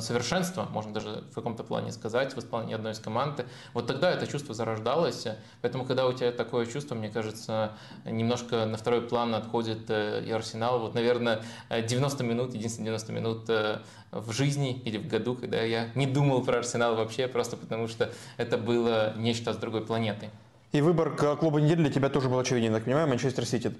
совершенство, 0.00 0.66
можно 0.70 0.92
даже 0.92 1.24
в 1.30 1.34
каком-то 1.34 1.64
плане 1.64 1.92
сказать, 1.92 2.34
в 2.34 2.38
исполнении 2.38 2.74
одной 2.74 2.92
из 2.92 2.98
команд, 2.98 3.44
вот 3.74 3.86
тогда 3.86 4.10
это 4.10 4.26
чувство 4.26 4.54
зарождалось. 4.54 5.26
Поэтому, 5.62 5.84
когда 5.84 6.06
у 6.06 6.12
тебя 6.12 6.32
такое 6.32 6.66
чувство, 6.66 6.94
мне 6.94 7.10
кажется, 7.10 7.72
немножко 8.04 8.66
на 8.66 8.76
второй 8.76 9.02
план 9.02 9.34
отходит 9.34 9.90
э, 9.90 10.24
и 10.24 10.30
Арсенал. 10.30 10.80
Вот, 10.80 10.94
наверное, 10.94 11.42
90 11.70 12.24
минут, 12.24 12.54
единственные 12.54 12.86
90 12.86 13.12
минут 13.12 13.44
э, 13.48 13.78
в 14.10 14.32
жизни 14.32 14.80
или 14.84 14.98
в 14.98 15.06
году, 15.06 15.34
когда 15.34 15.62
я 15.62 15.88
не 15.94 16.06
думал 16.06 16.42
про 16.42 16.58
Арсенал 16.58 16.96
вообще, 16.96 17.28
просто 17.28 17.56
потому 17.56 17.88
что 17.88 18.12
это 18.36 18.58
было 18.58 19.14
нечто 19.16 19.52
с 19.52 19.56
другой 19.56 19.84
планеты. 19.84 20.30
И 20.72 20.80
выбор 20.80 21.16
клуба 21.36 21.60
недели 21.60 21.82
для 21.82 21.90
тебя 21.90 22.08
тоже 22.08 22.28
был 22.28 22.38
очевиден, 22.38 22.72
так 22.72 22.84
понимаю, 22.84 23.08
Манчестер 23.08 23.46
Сити 23.46 23.72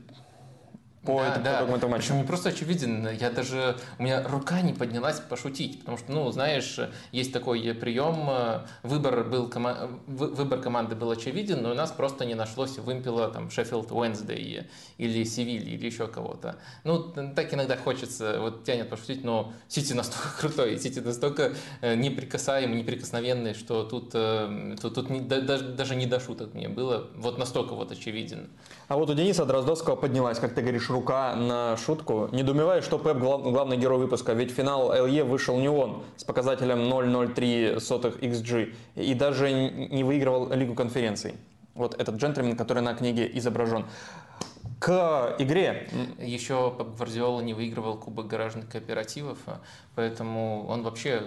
по, 1.05 1.23
да, 1.23 1.39
да. 1.39 1.67
по 1.67 1.77
этому 1.77 1.93
матчу. 1.93 2.09
Причем 2.09 2.19
не 2.19 2.25
просто 2.25 2.49
очевиден, 2.51 3.09
я 3.21 3.31
даже, 3.31 3.77
у 3.99 4.03
меня 4.03 4.27
рука 4.27 4.61
не 4.61 4.73
поднялась 4.73 5.21
пошутить, 5.21 5.81
потому 5.81 5.99
что, 5.99 6.13
ну, 6.13 6.31
знаешь, 6.31 6.79
есть 7.13 7.33
такой 7.33 7.61
прием, 7.75 8.63
выбор, 8.83 9.25
был, 9.25 9.51
выбор 10.07 10.61
команды 10.61 10.97
был 10.97 11.11
очевиден, 11.11 11.63
но 11.63 11.71
у 11.71 11.75
нас 11.75 11.91
просто 11.93 12.25
не 12.25 12.35
нашлось 12.35 12.79
вымпела 12.79 13.29
там 13.29 13.51
Шеффилд 13.51 13.93
Уэнсдей 13.93 14.69
или 14.97 15.25
Севиль 15.25 15.69
или 15.69 15.87
еще 15.87 16.07
кого-то. 16.07 16.57
Ну, 16.85 17.13
так 17.35 17.53
иногда 17.55 17.77
хочется, 17.77 18.41
вот 18.41 18.65
тянет 18.65 18.89
пошутить, 18.91 19.25
но 19.25 19.53
Сити 19.69 19.93
настолько 19.93 20.29
крутой, 20.41 20.79
Сити 20.79 21.01
настолько 21.01 21.53
э, 21.81 21.95
неприкасаемый, 21.95 22.79
неприкосновенный, 22.79 23.55
что 23.55 23.85
тут, 23.85 24.11
э, 24.15 24.77
тут, 24.81 24.95
тут 24.95 25.11
не, 25.11 25.21
даже, 25.21 25.65
даже 25.69 25.95
не 25.97 26.07
до 26.07 26.21
шуток 26.21 26.55
мне 26.55 26.69
было, 26.69 27.09
вот 27.17 27.39
настолько 27.39 27.75
вот 27.75 27.93
очевиден. 27.93 28.49
А 28.89 28.97
вот 28.97 29.11
у 29.11 29.15
Дениса 29.15 29.45
Дроздовского 29.45 29.97
поднялась, 29.97 30.39
как 30.39 30.55
ты 30.55 30.63
говоришь, 30.63 30.88
рука 30.89 31.35
на 31.37 31.77
шутку. 31.77 32.29
Не 32.33 32.43
думай, 32.43 32.83
что 32.83 32.99
Пеп 32.99 33.19
глав, 33.19 33.43
главный 33.43 33.77
герой 33.77 33.99
выпуска, 33.99 34.33
ведь 34.33 34.51
финал 34.51 34.93
ЛЕ 34.93 35.25
вышел 35.25 35.59
не 35.59 35.69
он 35.69 36.03
с 36.17 36.25
показателем 36.25 36.79
0,03 36.81 37.79
XG 37.79 38.75
и 38.97 39.15
даже 39.15 39.53
не 39.53 40.05
выигрывал 40.05 40.51
Лигу 40.53 40.75
конференций. 40.75 41.35
Вот 41.75 41.95
этот 42.01 42.17
джентльмен, 42.17 42.57
который 42.57 42.83
на 42.83 42.95
книге 42.95 43.31
изображен. 43.39 43.87
К 44.81 45.37
игре. 45.39 45.89
Еще 46.19 46.75
Пеп 46.77 46.97
Гвардиола 46.97 47.41
не 47.41 47.55
выигрывал 47.55 47.97
Кубок 47.97 48.27
гаражных 48.27 48.69
кооперативов, 48.69 49.39
поэтому 49.95 50.67
он 50.69 50.83
вообще 50.83 51.23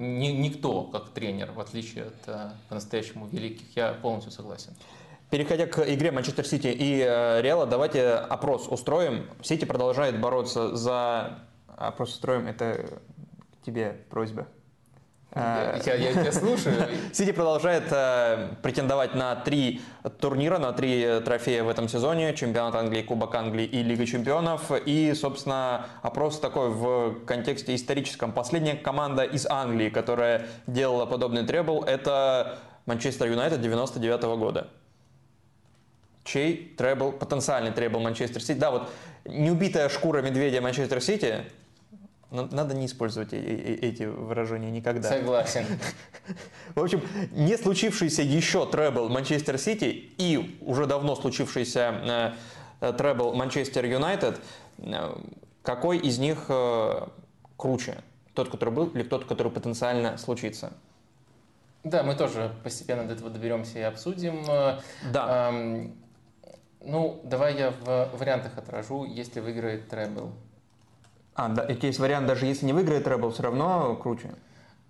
ни, 0.00 0.28
никто 0.28 0.84
как 0.84 1.10
тренер, 1.10 1.52
в 1.52 1.60
отличие 1.60 2.04
от 2.04 2.28
э, 2.28 2.50
по-настоящему 2.68 3.26
великих. 3.26 3.76
Я 3.76 3.92
полностью 3.92 4.32
согласен. 4.32 4.72
Переходя 5.30 5.66
к 5.66 5.78
игре 5.88 6.10
Манчестер 6.10 6.44
Сити 6.44 6.66
и 6.66 7.04
э, 7.06 7.40
Реала, 7.40 7.64
давайте 7.64 8.14
опрос 8.14 8.66
устроим. 8.66 9.30
Сити 9.42 9.64
продолжает 9.64 10.20
бороться 10.20 10.76
за... 10.76 11.38
Опрос 11.68 12.10
устроим, 12.10 12.48
это 12.48 12.98
тебе 13.64 13.96
просьба. 14.10 14.48
Я, 15.32 15.80
я, 15.86 15.94
я 15.94 16.12
тебя 16.12 16.32
слушаю. 16.32 16.74
Сити 17.12 17.30
продолжает 17.30 17.84
э, 17.92 18.56
претендовать 18.60 19.14
на 19.14 19.36
три 19.36 19.80
турнира, 20.18 20.58
на 20.58 20.72
три 20.72 21.20
трофея 21.24 21.62
в 21.62 21.68
этом 21.68 21.88
сезоне. 21.88 22.34
Чемпионат 22.34 22.74
Англии, 22.74 23.02
Кубок 23.02 23.32
Англии 23.36 23.64
и 23.64 23.84
Лига 23.84 24.06
Чемпионов. 24.06 24.72
И, 24.84 25.14
собственно, 25.14 25.86
опрос 26.02 26.40
такой 26.40 26.70
в 26.70 27.24
контексте 27.24 27.76
историческом. 27.76 28.32
Последняя 28.32 28.74
команда 28.74 29.22
из 29.22 29.46
Англии, 29.46 29.90
которая 29.90 30.48
делала 30.66 31.06
подобный 31.06 31.46
требл, 31.46 31.84
это 31.84 32.58
Манчестер 32.86 33.28
Юнайтед 33.28 33.60
99 33.60 34.24
-го 34.24 34.36
года. 34.36 34.66
Чей 36.24 36.74
требл, 36.76 37.12
потенциальный 37.12 37.72
требл 37.72 38.00
Манчестер 38.00 38.42
Сити. 38.42 38.58
Да, 38.58 38.70
вот 38.70 38.90
неубитая 39.24 39.88
шкура 39.88 40.22
медведя 40.22 40.60
Манчестер 40.60 41.00
Сити, 41.00 41.44
надо 42.30 42.74
не 42.74 42.86
использовать 42.86 43.32
эти 43.32 44.04
выражения 44.04 44.70
никогда. 44.70 45.08
Согласен. 45.08 45.66
В 46.74 46.82
общем, 46.82 47.02
не 47.32 47.56
случившийся 47.56 48.22
еще 48.22 48.66
требл 48.66 49.08
Манчестер 49.08 49.58
Сити 49.58 50.10
и 50.16 50.58
уже 50.60 50.86
давно 50.86 51.16
случившийся 51.16 52.34
э, 52.80 52.92
требл 52.92 53.34
Манчестер 53.34 53.84
Юнайтед, 53.84 54.40
э, 54.78 55.16
какой 55.62 55.98
из 55.98 56.18
них 56.18 56.44
э, 56.48 57.06
круче? 57.56 57.96
Тот, 58.34 58.48
который 58.48 58.72
был, 58.72 58.86
или 58.86 59.02
тот, 59.02 59.24
который 59.24 59.50
потенциально 59.50 60.16
случится? 60.16 60.72
Да, 61.82 62.04
мы 62.04 62.14
тоже 62.14 62.52
постепенно 62.62 63.04
до 63.06 63.14
этого 63.14 63.30
доберемся 63.30 63.78
и 63.78 63.82
обсудим. 63.82 64.44
Да. 65.12 65.48
Эм, 65.48 65.96
ну, 66.82 67.20
давай 67.24 67.56
я 67.56 67.70
в 67.70 68.10
вариантах 68.16 68.56
отражу, 68.56 69.04
если 69.04 69.40
выиграет 69.40 69.88
Требл. 69.88 70.32
А, 71.34 71.48
да, 71.48 71.64
есть 71.86 71.98
вариант, 71.98 72.26
даже 72.26 72.46
если 72.46 72.66
не 72.66 72.72
выиграет 72.72 73.04
Требл, 73.04 73.30
все 73.30 73.42
равно 73.42 73.96
круче. 73.96 74.30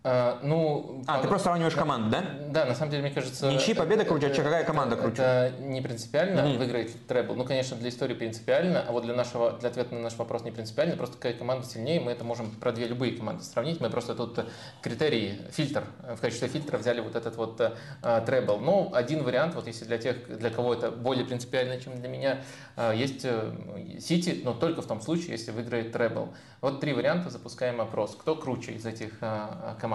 А, 0.03 0.39
ну, 0.43 1.05
а, 1.07 1.21
ты 1.21 1.29
просто 1.29 1.49
сравниваешь 1.49 1.75
команды, 1.75 2.11
да? 2.11 2.25
Да, 2.49 2.65
на 2.65 2.75
самом 2.75 2.91
деле, 2.91 3.03
мне 3.03 3.13
кажется... 3.13 3.53
Ничьи 3.53 3.75
победа 3.75 4.07
круче, 4.07 4.29
а 4.29 4.31
какая 4.31 4.65
команда 4.65 4.97
круче? 4.97 5.21
Это 5.21 5.53
не 5.61 5.83
принципиально 5.83 6.41
mm-hmm. 6.41 6.57
выиграть 6.59 7.07
требл. 7.07 7.35
Ну, 7.35 7.45
конечно, 7.45 7.77
для 7.77 7.91
истории 7.91 8.15
принципиально, 8.15 8.83
а 8.89 8.93
вот 8.93 9.05
для, 9.05 9.13
нашего, 9.13 9.53
для 9.53 9.69
ответа 9.69 9.95
на 9.95 10.01
наш 10.01 10.17
вопрос 10.17 10.43
не 10.43 10.53
принципиально. 10.53 10.97
Просто 10.97 11.17
какая 11.17 11.35
команда 11.35 11.67
сильнее, 11.67 12.01
мы 12.01 12.13
это 12.13 12.25
можем 12.25 12.51
про 12.51 12.73
две 12.73 12.87
любые 12.87 13.13
команды 13.13 13.45
сравнить. 13.45 13.79
Мы 13.81 13.91
просто 13.91 14.15
тут 14.15 14.41
критерий, 14.81 15.39
фильтр, 15.51 15.85
в 16.17 16.21
качестве 16.21 16.49
фильтра 16.49 16.79
взяли 16.79 17.01
вот 17.01 17.15
этот 17.15 17.37
вот 17.37 17.61
uh, 17.61 18.25
требл. 18.25 18.57
Ну, 18.57 18.91
один 18.95 19.23
вариант, 19.23 19.55
вот 19.55 19.67
если 19.67 19.85
для 19.85 19.99
тех, 19.99 20.39
для 20.39 20.49
кого 20.49 20.73
это 20.73 20.91
более 20.91 21.27
принципиально, 21.27 21.79
чем 21.79 22.01
для 22.01 22.09
меня, 22.09 22.41
э, 22.77 22.97
есть 22.97 23.27
Сити, 24.03 24.41
но 24.45 24.55
только 24.55 24.81
в 24.81 24.87
том 24.87 25.03
случае, 25.03 25.33
если 25.33 25.51
выиграет 25.51 25.93
требл. 25.93 26.33
Вот 26.63 26.81
три 26.81 26.95
варианта, 26.95 27.29
запускаем 27.29 27.83
опрос. 27.83 28.17
Кто 28.19 28.35
круче 28.35 28.73
из 28.73 28.87
этих 28.87 29.21
э, 29.21 29.79
команд? 29.79 29.90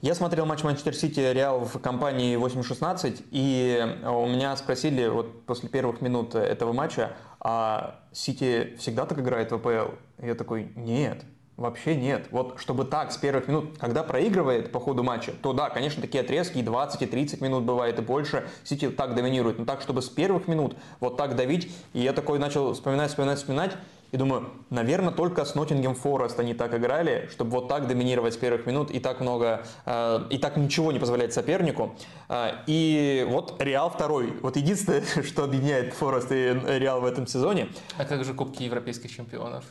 Я 0.00 0.14
смотрел 0.14 0.46
матч 0.46 0.62
Манчестер 0.62 0.94
Сити 0.94 1.20
Реал 1.20 1.64
в 1.64 1.78
компании 1.78 2.36
8-16, 2.36 3.24
и 3.30 3.98
у 4.06 4.26
меня 4.26 4.56
спросили 4.56 5.06
вот 5.08 5.44
после 5.46 5.68
первых 5.68 6.00
минут 6.00 6.34
этого 6.34 6.72
матча, 6.72 7.12
а 7.40 8.00
Сити 8.12 8.76
всегда 8.78 9.06
так 9.06 9.18
играет 9.18 9.52
в 9.52 9.54
АПЛ? 9.54 9.92
Я 10.22 10.34
такой, 10.34 10.72
нет, 10.76 11.24
Вообще 11.56 11.94
нет. 11.94 12.26
Вот 12.32 12.58
чтобы 12.58 12.84
так 12.84 13.12
с 13.12 13.16
первых 13.16 13.46
минут, 13.46 13.78
когда 13.78 14.02
проигрывает 14.02 14.72
по 14.72 14.80
ходу 14.80 15.04
матча, 15.04 15.32
то 15.40 15.52
да, 15.52 15.70
конечно, 15.70 16.02
такие 16.02 16.24
отрезки 16.24 16.58
и 16.58 16.62
20, 16.62 17.02
и 17.02 17.06
30 17.06 17.40
минут 17.40 17.62
бывает, 17.62 17.96
и 18.00 18.02
больше. 18.02 18.48
Сити 18.64 18.90
так 18.90 19.14
доминирует. 19.14 19.60
Но 19.60 19.64
так, 19.64 19.80
чтобы 19.80 20.02
с 20.02 20.08
первых 20.08 20.48
минут 20.48 20.76
вот 20.98 21.16
так 21.16 21.36
давить. 21.36 21.72
И 21.92 22.00
я 22.00 22.12
такой 22.12 22.40
начал 22.40 22.72
вспоминать, 22.72 23.10
вспоминать, 23.10 23.38
вспоминать. 23.38 23.76
И 24.14 24.16
думаю, 24.16 24.48
наверное, 24.70 25.12
только 25.12 25.44
с 25.44 25.56
Ноттингем 25.56 25.96
Форест 25.96 26.38
они 26.38 26.54
так 26.54 26.72
играли, 26.72 27.28
чтобы 27.32 27.50
вот 27.50 27.66
так 27.66 27.88
доминировать 27.88 28.34
с 28.34 28.36
первых 28.36 28.64
минут 28.64 28.92
и 28.92 29.00
так 29.00 29.20
много, 29.20 29.66
э, 29.86 30.20
и 30.30 30.38
так 30.38 30.56
ничего 30.56 30.92
не 30.92 31.00
позволять 31.00 31.34
сопернику. 31.34 31.96
Э, 32.28 32.52
и 32.68 33.26
вот 33.28 33.60
Реал 33.60 33.90
второй. 33.90 34.32
Вот 34.40 34.56
единственное, 34.56 35.02
что 35.24 35.42
объединяет 35.42 35.94
Форест 35.94 36.30
и 36.30 36.56
Реал 36.78 37.00
в 37.00 37.06
этом 37.06 37.26
сезоне. 37.26 37.70
А 37.98 38.04
как 38.04 38.24
же 38.24 38.34
Кубки 38.34 38.62
Европейских 38.62 39.10
чемпионов? 39.10 39.64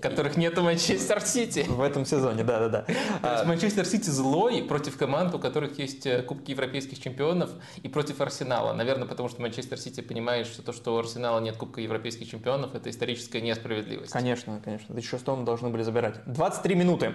Которых 0.00 0.36
нет 0.36 0.56
у 0.58 0.62
Манчестер 0.62 1.20
Сити. 1.20 1.64
В 1.68 1.82
этом 1.82 2.06
сезоне, 2.06 2.44
да-да-да. 2.44 2.82
То 3.22 3.32
есть 3.32 3.46
Манчестер 3.46 3.84
Сити 3.84 4.08
злой 4.10 4.62
против 4.62 4.96
команд, 4.96 5.34
у 5.34 5.38
которых 5.38 5.78
есть 5.78 6.06
э, 6.06 6.22
Кубки 6.22 6.52
Европейских 6.52 7.00
Чемпионов 7.00 7.50
и 7.82 7.88
против 7.88 8.20
Арсенала. 8.20 8.72
Наверное, 8.72 9.08
потому 9.08 9.28
что 9.28 9.42
Манчестер 9.42 9.78
Сити 9.78 10.00
понимает, 10.00 10.46
что 10.46 10.62
то, 10.62 10.72
что 10.72 10.94
у 10.94 10.98
Арсенала 10.98 11.40
нет 11.40 11.56
Кубка 11.56 11.80
Европейских 11.80 12.30
Чемпионов, 12.30 12.74
это 12.74 12.90
историческая 12.90 13.40
несправедливость. 13.40 14.12
Конечно, 14.12 14.60
конечно. 14.64 14.86
В 14.88 14.92
2006 14.92 15.44
должны 15.44 15.70
были 15.70 15.82
забирать. 15.82 16.20
23 16.26 16.74
минуты, 16.76 17.14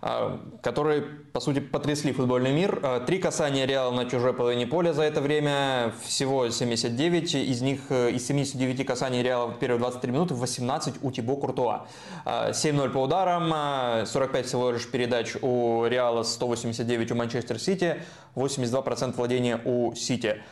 а, 0.00 0.40
которые, 0.62 1.02
по 1.02 1.40
сути, 1.40 1.58
потрясли 1.58 2.12
футбольный 2.12 2.52
мир. 2.52 2.78
А, 2.82 3.00
три 3.00 3.18
касания 3.18 3.66
Реала 3.66 3.92
на 3.92 4.08
чужой 4.08 4.34
половине 4.34 4.66
поля 4.66 4.92
за 4.92 5.02
это 5.02 5.20
время. 5.20 5.92
Всего 6.04 6.48
79. 6.48 7.34
Из 7.34 7.60
них, 7.60 7.80
э, 7.90 8.12
из 8.12 8.26
79 8.26 8.86
касаний 8.86 9.22
Реала 9.22 9.48
в 9.48 9.58
первые 9.58 9.80
23 9.80 10.12
минуты, 10.12 10.34
18 10.34 10.96
у 11.02 11.10
Тибо 11.10 11.36
Куртуа. 11.36 11.86
7-0 12.24 12.90
по 12.90 12.98
ударам, 13.02 14.06
45 14.06 14.46
всего 14.46 14.70
лишь 14.70 14.90
передач 14.90 15.36
у 15.40 15.86
Реала, 15.86 16.22
189 16.22 17.12
у 17.12 17.14
Манчестер 17.14 17.58
Сити, 17.58 18.02
82% 18.34 19.14
владения 19.16 19.60
у 19.64 19.94
Сити. 19.94 20.42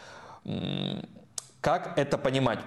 Как 1.61 1.99
это 1.99 2.19
понимать? 2.19 2.61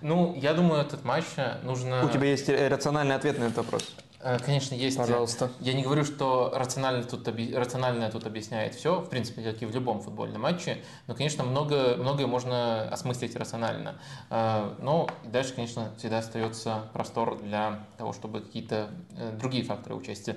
Ну, 0.00 0.34
я 0.36 0.54
думаю, 0.54 0.82
этот 0.82 1.04
матч 1.04 1.24
нужно... 1.62 2.04
У 2.04 2.08
тебя 2.08 2.26
есть 2.26 2.48
рациональный 2.48 3.14
ответ 3.14 3.38
на 3.38 3.44
этот 3.44 3.58
вопрос? 3.58 3.94
Э, 4.20 4.38
конечно, 4.38 4.74
есть. 4.74 4.96
Пожалуйста. 4.96 5.50
Я 5.60 5.74
не 5.74 5.82
говорю, 5.82 6.04
что 6.04 6.52
рационально 6.54 7.04
тут, 7.04 7.28
рациональное 7.54 8.10
тут 8.10 8.26
объясняет 8.26 8.74
все, 8.74 9.00
в 9.00 9.08
принципе, 9.08 9.42
как 9.42 9.62
и 9.62 9.66
в 9.66 9.74
любом 9.74 10.00
футбольном 10.00 10.42
матче, 10.42 10.82
но, 11.06 11.14
конечно, 11.14 11.44
много, 11.44 11.96
многое 11.96 12.26
можно 12.26 12.88
осмыслить 12.88 13.36
рационально. 13.36 13.98
Э, 14.30 14.74
но 14.80 15.08
дальше, 15.24 15.54
конечно, 15.54 15.92
всегда 15.98 16.18
остается 16.18 16.88
простор 16.92 17.40
для 17.40 17.86
того, 17.96 18.12
чтобы 18.12 18.40
какие-то 18.40 18.90
э, 19.16 19.32
другие 19.38 19.64
факторы 19.64 19.94
участия. 19.94 20.36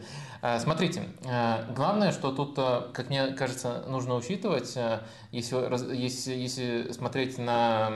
Смотрите, 0.60 1.04
главное, 1.76 2.12
что 2.12 2.32
тут, 2.32 2.56
как 2.56 3.10
мне 3.10 3.28
кажется, 3.28 3.84
нужно 3.88 4.15
учитывать, 4.15 4.76
если, 5.32 5.96
если, 5.96 6.34
если 6.34 6.91
смотреть 6.91 7.38
на, 7.38 7.89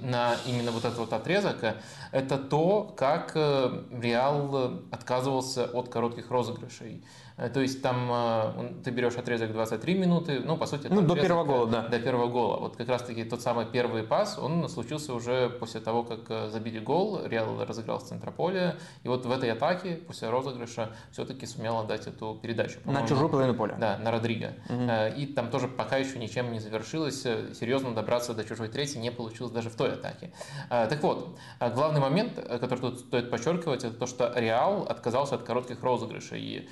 на 0.00 0.34
именно 0.46 0.72
вот 0.72 0.84
этот 0.84 0.98
вот 0.98 1.12
отрезок, 1.12 1.76
это 2.12 2.38
то, 2.38 2.92
как 2.96 3.34
Реал 3.34 4.82
отказывался 4.90 5.64
от 5.64 5.88
коротких 5.88 6.30
розыгрышей. 6.30 7.04
Э, 7.36 7.48
то 7.48 7.60
есть 7.60 7.82
там 7.82 8.08
э, 8.10 8.82
ты 8.84 8.90
берешь 8.90 9.16
отрезок 9.16 9.52
23 9.52 9.94
минуты, 9.94 10.40
ну, 10.40 10.56
по 10.56 10.66
сути... 10.66 10.88
Ну, 10.88 11.02
до 11.02 11.14
первого 11.14 11.44
гола, 11.44 11.66
да. 11.66 11.88
До 11.88 11.98
первого 11.98 12.28
гола. 12.28 12.56
Вот 12.58 12.76
как 12.76 12.88
раз-таки 12.88 13.24
тот 13.24 13.42
самый 13.42 13.66
первый 13.66 14.02
пас, 14.02 14.38
он 14.38 14.68
случился 14.68 15.14
уже 15.14 15.50
после 15.50 15.80
того, 15.80 16.02
как 16.02 16.20
э, 16.28 16.48
забили 16.48 16.78
гол, 16.78 17.20
Реал 17.26 17.64
разыграл 17.64 18.00
с 18.00 18.04
центра 18.04 18.30
поля, 18.30 18.76
и 19.02 19.08
вот 19.08 19.26
в 19.26 19.30
этой 19.30 19.50
атаке, 19.52 19.96
после 19.96 20.30
розыгрыша, 20.30 20.90
все-таки 21.12 21.46
сумел 21.46 21.78
отдать 21.78 22.06
эту 22.06 22.38
передачу. 22.42 22.78
На 22.84 23.06
чужую 23.06 23.28
половину 23.28 23.54
поля. 23.54 23.76
Да, 23.78 23.98
на 23.98 24.10
Родриго. 24.10 24.54
Угу. 24.68 25.16
И 25.16 25.26
там 25.26 25.50
тоже 25.50 25.68
пока 25.68 25.96
еще 25.96 26.18
ничем 26.18 26.52
не 26.52 26.60
завершилось, 26.60 27.22
серьезно 27.22 27.94
добраться 27.94 28.34
до 28.34 28.44
чужой 28.44 28.68
трети 28.68 28.98
не 28.98 29.10
получилось 29.10 29.52
даже 29.52 29.70
в 29.70 29.76
той 29.76 29.92
атаке. 29.92 30.30
Так 30.68 31.02
вот, 31.02 31.36
главный 31.60 32.00
момент, 32.00 32.34
который 32.34 32.80
тут 32.80 33.00
стоит 33.00 33.30
подчеркивать, 33.30 33.84
это 33.84 33.94
то, 33.94 34.06
что 34.06 34.32
Реал 34.34 34.86
отказался 34.88 35.34
от 35.34 35.42
коротких 35.42 35.82
розыгрышей. 35.82 36.40
И 36.40 36.68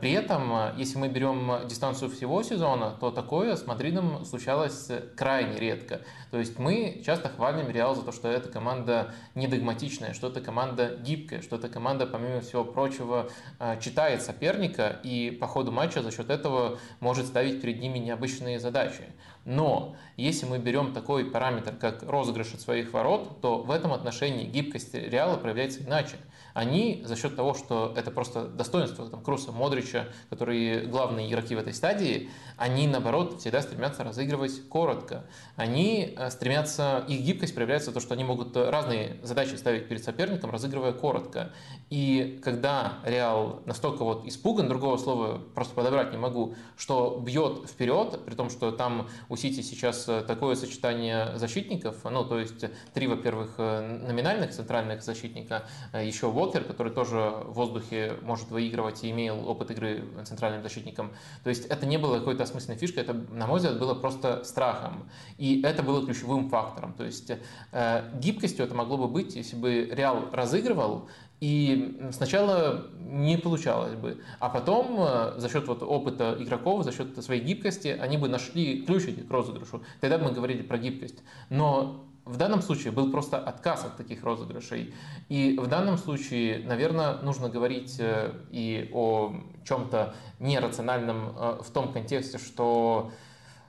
при 0.00 0.07
при 0.08 0.14
этом, 0.14 0.50
э, 0.54 0.72
если 0.78 0.96
мы 0.96 1.08
берем 1.08 1.68
дистанцию 1.68 2.10
всего 2.10 2.42
сезона, 2.42 2.96
то 2.98 3.10
такое 3.10 3.56
с 3.56 3.66
Мадридом 3.66 4.24
случалось 4.24 4.90
крайне 5.14 5.58
редко. 5.58 6.00
То 6.30 6.38
есть 6.38 6.58
мы 6.58 7.02
часто 7.04 7.28
хвалим 7.28 7.68
Реал 7.68 7.94
за 7.94 8.00
то, 8.00 8.10
что 8.10 8.26
эта 8.26 8.48
команда 8.48 9.12
не 9.34 9.46
догматичная, 9.46 10.14
что 10.14 10.28
эта 10.28 10.40
команда 10.40 10.96
гибкая, 10.96 11.42
что 11.42 11.56
эта 11.56 11.68
команда, 11.68 12.06
помимо 12.06 12.40
всего 12.40 12.64
прочего, 12.64 13.28
э, 13.60 13.78
читает 13.82 14.22
соперника 14.22 14.98
и 15.02 15.30
по 15.30 15.46
ходу 15.46 15.72
матча 15.72 16.02
за 16.02 16.10
счет 16.10 16.30
этого 16.30 16.78
может 17.00 17.26
ставить 17.26 17.60
перед 17.60 17.78
ними 17.78 17.98
необычные 17.98 18.58
задачи. 18.58 19.04
Но 19.44 19.94
если 20.16 20.46
мы 20.46 20.58
берем 20.58 20.94
такой 20.94 21.26
параметр, 21.26 21.74
как 21.78 22.02
розыгрыш 22.02 22.54
от 22.54 22.62
своих 22.62 22.94
ворот, 22.94 23.42
то 23.42 23.58
в 23.58 23.70
этом 23.70 23.92
отношении 23.92 24.46
гибкость 24.46 24.94
Реала 24.94 25.36
проявляется 25.36 25.82
иначе 25.82 26.16
они 26.58 27.02
за 27.04 27.14
счет 27.14 27.36
того, 27.36 27.54
что 27.54 27.94
это 27.96 28.10
просто 28.10 28.48
достоинство 28.48 29.08
там, 29.08 29.22
Круса, 29.22 29.52
Модрича, 29.52 30.08
которые 30.28 30.86
главные 30.86 31.30
игроки 31.30 31.54
в 31.54 31.58
этой 31.58 31.72
стадии, 31.72 32.30
они, 32.58 32.88
наоборот, 32.88 33.40
всегда 33.40 33.62
стремятся 33.62 34.02
разыгрывать 34.04 34.68
коротко. 34.68 35.24
Они 35.56 36.14
э, 36.16 36.30
стремятся, 36.30 37.04
их 37.06 37.20
гибкость 37.20 37.54
проявляется 37.54 37.90
в 37.90 37.94
том, 37.94 38.02
что 38.02 38.14
они 38.14 38.24
могут 38.24 38.56
разные 38.56 39.16
задачи 39.22 39.54
ставить 39.54 39.88
перед 39.88 40.02
соперником, 40.02 40.50
разыгрывая 40.50 40.92
коротко. 40.92 41.52
И 41.88 42.40
когда 42.42 42.98
Реал 43.04 43.62
настолько 43.64 44.04
вот 44.04 44.26
испуган, 44.26 44.68
другого 44.68 44.96
слова 44.96 45.40
просто 45.54 45.74
подобрать 45.74 46.10
не 46.10 46.18
могу, 46.18 46.54
что 46.76 47.22
бьет 47.24 47.68
вперед, 47.70 48.24
при 48.26 48.34
том, 48.34 48.50
что 48.50 48.72
там 48.72 49.08
у 49.28 49.36
Сити 49.36 49.60
сейчас 49.62 50.04
такое 50.26 50.56
сочетание 50.56 51.36
защитников, 51.36 52.04
ну, 52.04 52.24
то 52.24 52.38
есть 52.38 52.64
три, 52.92 53.06
во-первых, 53.06 53.54
э, 53.58 53.80
номинальных 54.06 54.50
центральных 54.50 55.02
защитника, 55.02 55.64
э, 55.92 56.04
еще 56.04 56.26
Уокер, 56.26 56.64
который 56.64 56.92
тоже 56.92 57.18
в 57.46 57.52
воздухе 57.52 58.14
может 58.22 58.50
выигрывать 58.50 59.04
и 59.04 59.10
имел 59.10 59.48
опыт 59.48 59.70
игры 59.70 60.04
центральным 60.24 60.62
защитником. 60.62 61.12
То 61.44 61.50
есть 61.50 61.66
это 61.66 61.86
не 61.86 61.98
было 61.98 62.18
какой-то 62.18 62.47
осмысленной 62.48 62.78
фишкой, 62.78 63.02
это, 63.02 63.14
на 63.14 63.46
мой 63.46 63.58
взгляд, 63.58 63.78
было 63.78 63.94
просто 63.94 64.44
страхом. 64.44 65.08
И 65.36 65.62
это 65.62 65.82
было 65.82 66.04
ключевым 66.04 66.48
фактором. 66.48 66.92
То 66.94 67.04
есть 67.04 67.30
э, 67.72 68.10
гибкостью 68.18 68.64
это 68.64 68.74
могло 68.74 68.96
бы 68.96 69.08
быть, 69.08 69.36
если 69.36 69.56
бы 69.56 69.88
Реал 69.92 70.28
разыгрывал, 70.32 71.08
И 71.40 71.96
сначала 72.10 72.88
не 72.98 73.38
получалось 73.38 73.94
бы. 73.94 74.20
А 74.40 74.48
потом 74.48 74.96
э, 74.98 75.34
за 75.38 75.48
счет 75.48 75.68
вот 75.68 75.82
опыта 75.82 76.36
игроков, 76.38 76.84
за 76.84 76.92
счет 76.92 77.22
своей 77.22 77.42
гибкости, 77.42 77.88
они 77.88 78.18
бы 78.18 78.28
нашли 78.28 78.82
ключики 78.82 79.20
к 79.20 79.30
розыгрышу. 79.30 79.82
Тогда 80.00 80.18
бы 80.18 80.24
мы 80.24 80.32
говорили 80.32 80.62
про 80.62 80.78
гибкость. 80.78 81.22
Но 81.48 82.07
в 82.28 82.36
данном 82.36 82.60
случае 82.60 82.92
был 82.92 83.10
просто 83.10 83.38
отказ 83.38 83.86
от 83.86 83.96
таких 83.96 84.22
розыгрышей. 84.22 84.94
И 85.28 85.58
в 85.58 85.66
данном 85.66 85.96
случае, 85.96 86.62
наверное, 86.66 87.14
нужно 87.22 87.48
говорить 87.48 87.96
э, 87.98 88.32
и 88.50 88.90
о 88.92 89.32
чем-то 89.66 90.14
нерациональном 90.38 91.34
э, 91.34 91.58
в 91.62 91.70
том 91.70 91.90
контексте, 91.90 92.36
что 92.36 93.10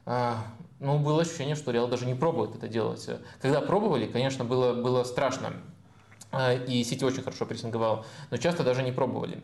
э, 0.06 0.34
ну, 0.80 1.00
было 1.00 1.22
ощущение, 1.22 1.56
что 1.56 1.72
Реал 1.72 1.88
даже 1.88 2.06
не 2.06 2.16
пробует 2.16 2.54
это 2.54 2.68
делать. 2.68 3.10
Когда 3.42 3.62
пробовали, 3.62 4.08
конечно, 4.08 4.44
было, 4.44 4.74
было 4.74 5.04
страшно. 5.04 5.54
И 6.68 6.84
Сити 6.84 7.04
очень 7.04 7.24
хорошо 7.24 7.48
прессинговал, 7.48 8.06
но 8.30 8.38
часто 8.38 8.64
даже 8.64 8.84
не 8.84 8.92
пробовали. 8.92 9.42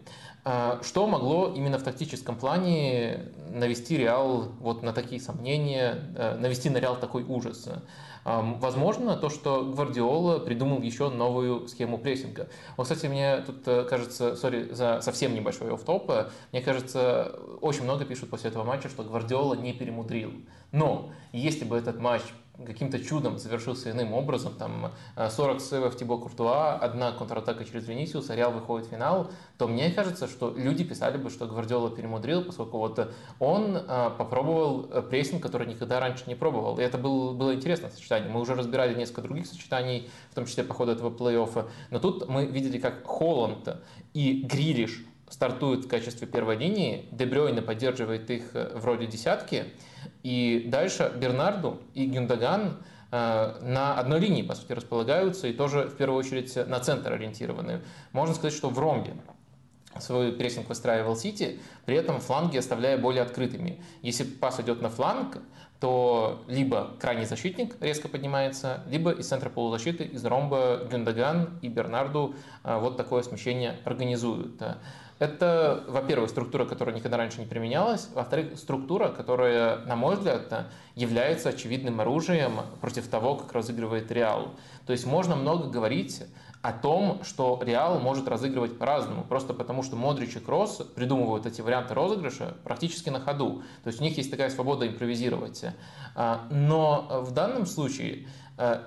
Что 0.83 1.07
могло 1.07 1.51
именно 1.51 1.79
в 1.79 1.83
тактическом 1.83 2.35
плане 2.35 3.31
навести 3.49 3.97
Реал 3.97 4.51
вот 4.59 4.83
на 4.83 4.93
такие 4.93 5.19
сомнения, 5.19 5.95
навести 6.37 6.69
на 6.69 6.77
Реал 6.77 6.95
такой 6.97 7.23
ужас? 7.23 7.67
Возможно, 8.25 9.15
то, 9.15 9.29
что 9.29 9.63
Гвардиола 9.63 10.39
придумал 10.39 10.81
еще 10.81 11.09
новую 11.11 11.67
схему 11.67 11.99
прессинга. 11.99 12.49
Вот, 12.75 12.87
кстати, 12.87 13.05
мне 13.05 13.37
тут 13.41 13.67
э, 13.67 13.83
кажется, 13.83 14.35
sorry 14.35 14.73
за 14.73 14.99
совсем 15.01 15.35
небольшой 15.35 15.71
офф-топ, 15.71 16.11
мне 16.51 16.61
кажется, 16.63 17.39
очень 17.61 17.83
много 17.83 18.03
пишут 18.03 18.31
после 18.31 18.49
этого 18.49 18.63
матча, 18.63 18.89
что 18.89 19.03
Гвардиола 19.03 19.53
не 19.53 19.73
перемудрил. 19.73 20.31
Но 20.71 21.11
если 21.33 21.65
бы 21.65 21.77
этот 21.77 21.99
матч 21.99 22.23
каким-то 22.63 22.99
чудом 22.99 23.37
завершился 23.37 23.91
иным 23.91 24.13
образом, 24.13 24.53
там 24.53 24.91
40 25.17 25.57
э, 25.57 25.59
сейвов 25.59 25.97
Тибо 25.97 26.17
Куртуа, 26.17 26.75
одна 26.75 27.11
контратака 27.11 27.65
через 27.65 27.87
Венисиуса, 27.87 28.35
Реал 28.35 28.51
выходит 28.51 28.87
в 28.87 28.91
финал, 28.91 29.31
то 29.57 29.67
мне 29.67 29.91
кажется, 29.91 30.27
что 30.27 30.53
люди 30.55 30.83
писали 30.83 31.17
бы, 31.17 31.29
что 31.29 31.47
Гвардиола 31.47 31.89
перемудрил, 31.89 32.43
поскольку 32.43 32.77
вот 32.77 33.11
он 33.39 33.77
э, 33.77 34.11
попробовал 34.17 34.89
э, 34.91 35.01
прессинг, 35.01 35.41
который 35.41 35.67
никогда 35.67 35.99
раньше 35.99 36.23
не 36.27 36.35
пробовал. 36.35 36.77
И 36.79 36.81
это 36.81 36.97
был, 36.97 37.33
было 37.33 37.53
интересное 37.53 37.89
сочетание. 37.89 38.29
Мы 38.29 38.39
уже 38.39 38.55
разбирали 38.55 38.95
несколько 38.95 39.21
других 39.21 39.47
сочетаний, 39.47 40.09
в 40.31 40.35
том 40.35 40.45
числе 40.45 40.63
по 40.63 40.73
ходу 40.73 40.91
этого 40.91 41.09
плей-оффа. 41.09 41.67
Но 41.89 41.99
тут 41.99 42.27
мы 42.29 42.45
видели, 42.45 42.77
как 42.77 43.05
Холланд 43.05 43.77
и 44.13 44.43
Грилиш 44.43 45.05
стартуют 45.29 45.85
в 45.85 45.87
качестве 45.87 46.27
первой 46.27 46.57
линии, 46.57 47.07
Дебрёйна 47.11 47.61
поддерживает 47.61 48.29
их 48.29 48.43
вроде 48.75 49.07
десятки, 49.07 49.65
и 50.23 50.65
дальше 50.67 51.11
Бернарду 51.15 51.81
и 51.93 52.05
Гюндаган 52.05 52.77
э, 53.11 53.59
на 53.61 53.99
одной 53.99 54.19
линии, 54.19 54.43
по 54.43 54.55
сути, 54.55 54.73
располагаются 54.73 55.47
и 55.47 55.53
тоже, 55.53 55.83
в 55.83 55.95
первую 55.97 56.19
очередь, 56.19 56.55
на 56.67 56.79
центр 56.79 57.13
ориентированы. 57.13 57.81
Можно 58.11 58.35
сказать, 58.35 58.53
что 58.53 58.69
в 58.69 58.79
ромбе 58.79 59.13
свой 59.99 60.33
прессинг 60.33 60.67
выстраивал 60.69 61.15
Сити, 61.15 61.59
при 61.85 61.95
этом 61.95 62.19
фланги 62.19 62.57
оставляя 62.57 62.97
более 62.97 63.23
открытыми. 63.23 63.81
Если 64.01 64.23
пас 64.23 64.59
идет 64.59 64.81
на 64.81 64.89
фланг, 64.89 65.37
то 65.79 66.43
либо 66.47 66.95
крайний 66.99 67.25
защитник 67.25 67.75
резко 67.81 68.07
поднимается, 68.07 68.83
либо 68.89 69.11
из 69.11 69.27
центра 69.27 69.49
полузащиты, 69.49 70.05
из 70.05 70.23
ромба 70.25 70.87
Гюндаган 70.89 71.59
и 71.61 71.67
Бернарду 71.67 72.35
э, 72.63 72.77
вот 72.77 72.97
такое 72.97 73.23
смещение 73.23 73.77
организуют. 73.83 74.61
Это, 75.17 75.83
во-первых, 75.87 76.29
структура, 76.29 76.65
которая 76.65 76.93
никогда 76.93 77.15
раньше 77.15 77.39
не 77.39 77.45
применялась. 77.45 78.09
Во-вторых, 78.13 78.57
структура, 78.57 79.09
которая, 79.09 79.77
на 79.85 79.95
мой 79.95 80.17
взгляд, 80.17 80.67
является 80.95 81.49
очевидным 81.49 82.01
оружием 82.01 82.59
против 82.81 83.07
того, 83.07 83.35
как 83.35 83.53
разыгрывает 83.53 84.11
Реал. 84.11 84.49
То 84.85 84.91
есть 84.91 85.05
можно 85.05 85.37
много 85.37 85.69
говорить 85.69 86.23
о 86.61 86.73
том, 86.73 87.21
что 87.23 87.61
Реал 87.63 87.99
может 87.99 88.27
разыгрывать 88.27 88.77
по-разному, 88.77 89.23
просто 89.23 89.53
потому 89.53 89.83
что 89.83 89.95
Модрич 89.95 90.35
и 90.35 90.39
Кросс 90.39 90.81
придумывают 90.95 91.45
эти 91.45 91.61
варианты 91.61 91.93
розыгрыша 91.93 92.57
практически 92.63 93.09
на 93.09 93.21
ходу. 93.21 93.61
То 93.83 93.87
есть 93.89 94.01
у 94.01 94.03
них 94.03 94.17
есть 94.17 94.31
такая 94.31 94.49
свобода 94.49 94.85
импровизировать. 94.87 95.63
А, 96.15 96.47
но 96.49 97.21
в 97.21 97.31
данном 97.31 97.67
случае 97.67 98.27
э, 98.57 98.79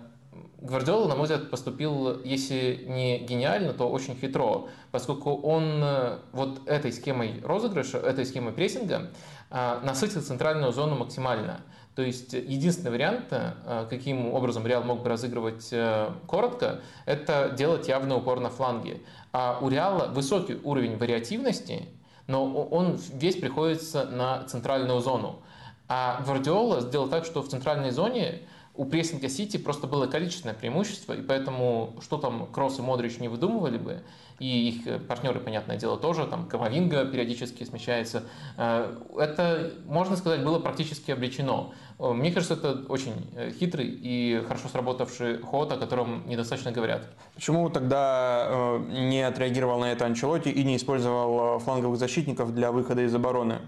Гвардиола, 0.61 1.07
на 1.07 1.14
мой 1.14 1.25
взгляд, 1.25 1.51
поступил, 1.51 2.21
если 2.25 2.85
не 2.88 3.18
гениально, 3.18 3.73
то 3.73 3.88
очень 3.88 4.16
хитро, 4.16 4.68
поскольку 4.90 5.37
он 5.37 5.81
э, 5.83 6.18
вот 6.33 6.66
этой 6.66 6.92
схемой 6.92 7.40
розыгрыша, 7.44 7.99
этой 7.99 8.27
схемой 8.27 8.53
прессинга 8.53 9.11
э, 9.51 9.81
насытил 9.85 10.21
центральную 10.21 10.73
зону 10.73 10.97
максимально. 10.97 11.61
То 11.94 12.03
есть 12.03 12.33
единственный 12.33 12.90
вариант, 12.90 13.27
э, 13.31 13.87
каким 13.88 14.35
образом 14.35 14.66
Реал 14.66 14.83
мог 14.83 15.03
бы 15.05 15.09
разыгрывать 15.09 15.73
коротко, 16.27 16.81
это 17.07 17.55
делать 17.57 17.87
явный 17.87 18.16
упор 18.16 18.40
на 18.40 18.51
фланге. 18.51 19.01
А 19.33 19.61
у 19.62 19.68
Реала 19.68 20.09
высокий 20.09 20.59
уровень 20.64 20.97
вариативности, 20.97 21.88
но 22.27 22.44
он 22.44 22.99
весь 23.12 23.37
приходится 23.37 24.07
на 24.07 24.42
центральную 24.49 25.01
зону. 25.01 25.40
А 25.87 26.21
Гвардиола 26.25 26.81
сделал 26.81 27.09
так, 27.09 27.25
что 27.25 27.42
в 27.42 27.49
центральной 27.49 27.92
зоне 27.92 28.42
у 28.79 28.85
прессинга 28.85 29.29
Сити 29.29 29.57
просто 29.57 29.88
было 29.88 30.07
количественное 30.07 30.55
преимущество, 30.55 31.12
и 31.12 31.21
поэтому 31.21 31.97
что 32.01 32.17
там 32.17 32.47
Кросс 32.47 32.79
и 32.79 32.83
Модрич 32.83 33.19
не 33.19 33.27
выдумывали 33.27 33.77
бы, 33.77 34.03
и 34.38 34.69
их 34.69 35.07
партнеры, 35.09 35.41
понятное 35.41 35.77
дело, 35.77 35.97
тоже, 35.97 36.25
там 36.27 36.47
Камовинга 36.47 37.05
периодически 37.05 37.64
смещается, 37.64 38.23
э, 38.57 38.97
это, 39.19 39.73
можно 39.85 40.17
сказать, 40.17 40.45
было 40.45 40.61
практически 40.61 41.11
обречено. 41.11 41.73
Э, 41.99 42.12
мне 42.12 42.31
кажется, 42.31 42.55
это 42.55 42.85
очень 42.88 43.14
э, 43.35 43.51
хитрый 43.51 43.88
и 43.88 44.45
хорошо 44.47 44.69
сработавший 44.69 45.43
ход, 45.43 45.73
о 45.73 45.77
котором 45.77 46.23
недостаточно 46.29 46.71
говорят. 46.71 47.09
Почему 47.35 47.71
тогда 47.71 48.79
не 48.91 49.23
отреагировал 49.23 49.81
на 49.81 49.91
это 49.91 50.07
Анчелоти 50.07 50.51
и 50.51 50.62
не 50.62 50.77
использовал 50.77 51.59
фланговых 51.59 51.99
защитников 51.99 52.55
для 52.55 52.71
выхода 52.71 53.03
из 53.03 53.12
обороны? 53.12 53.59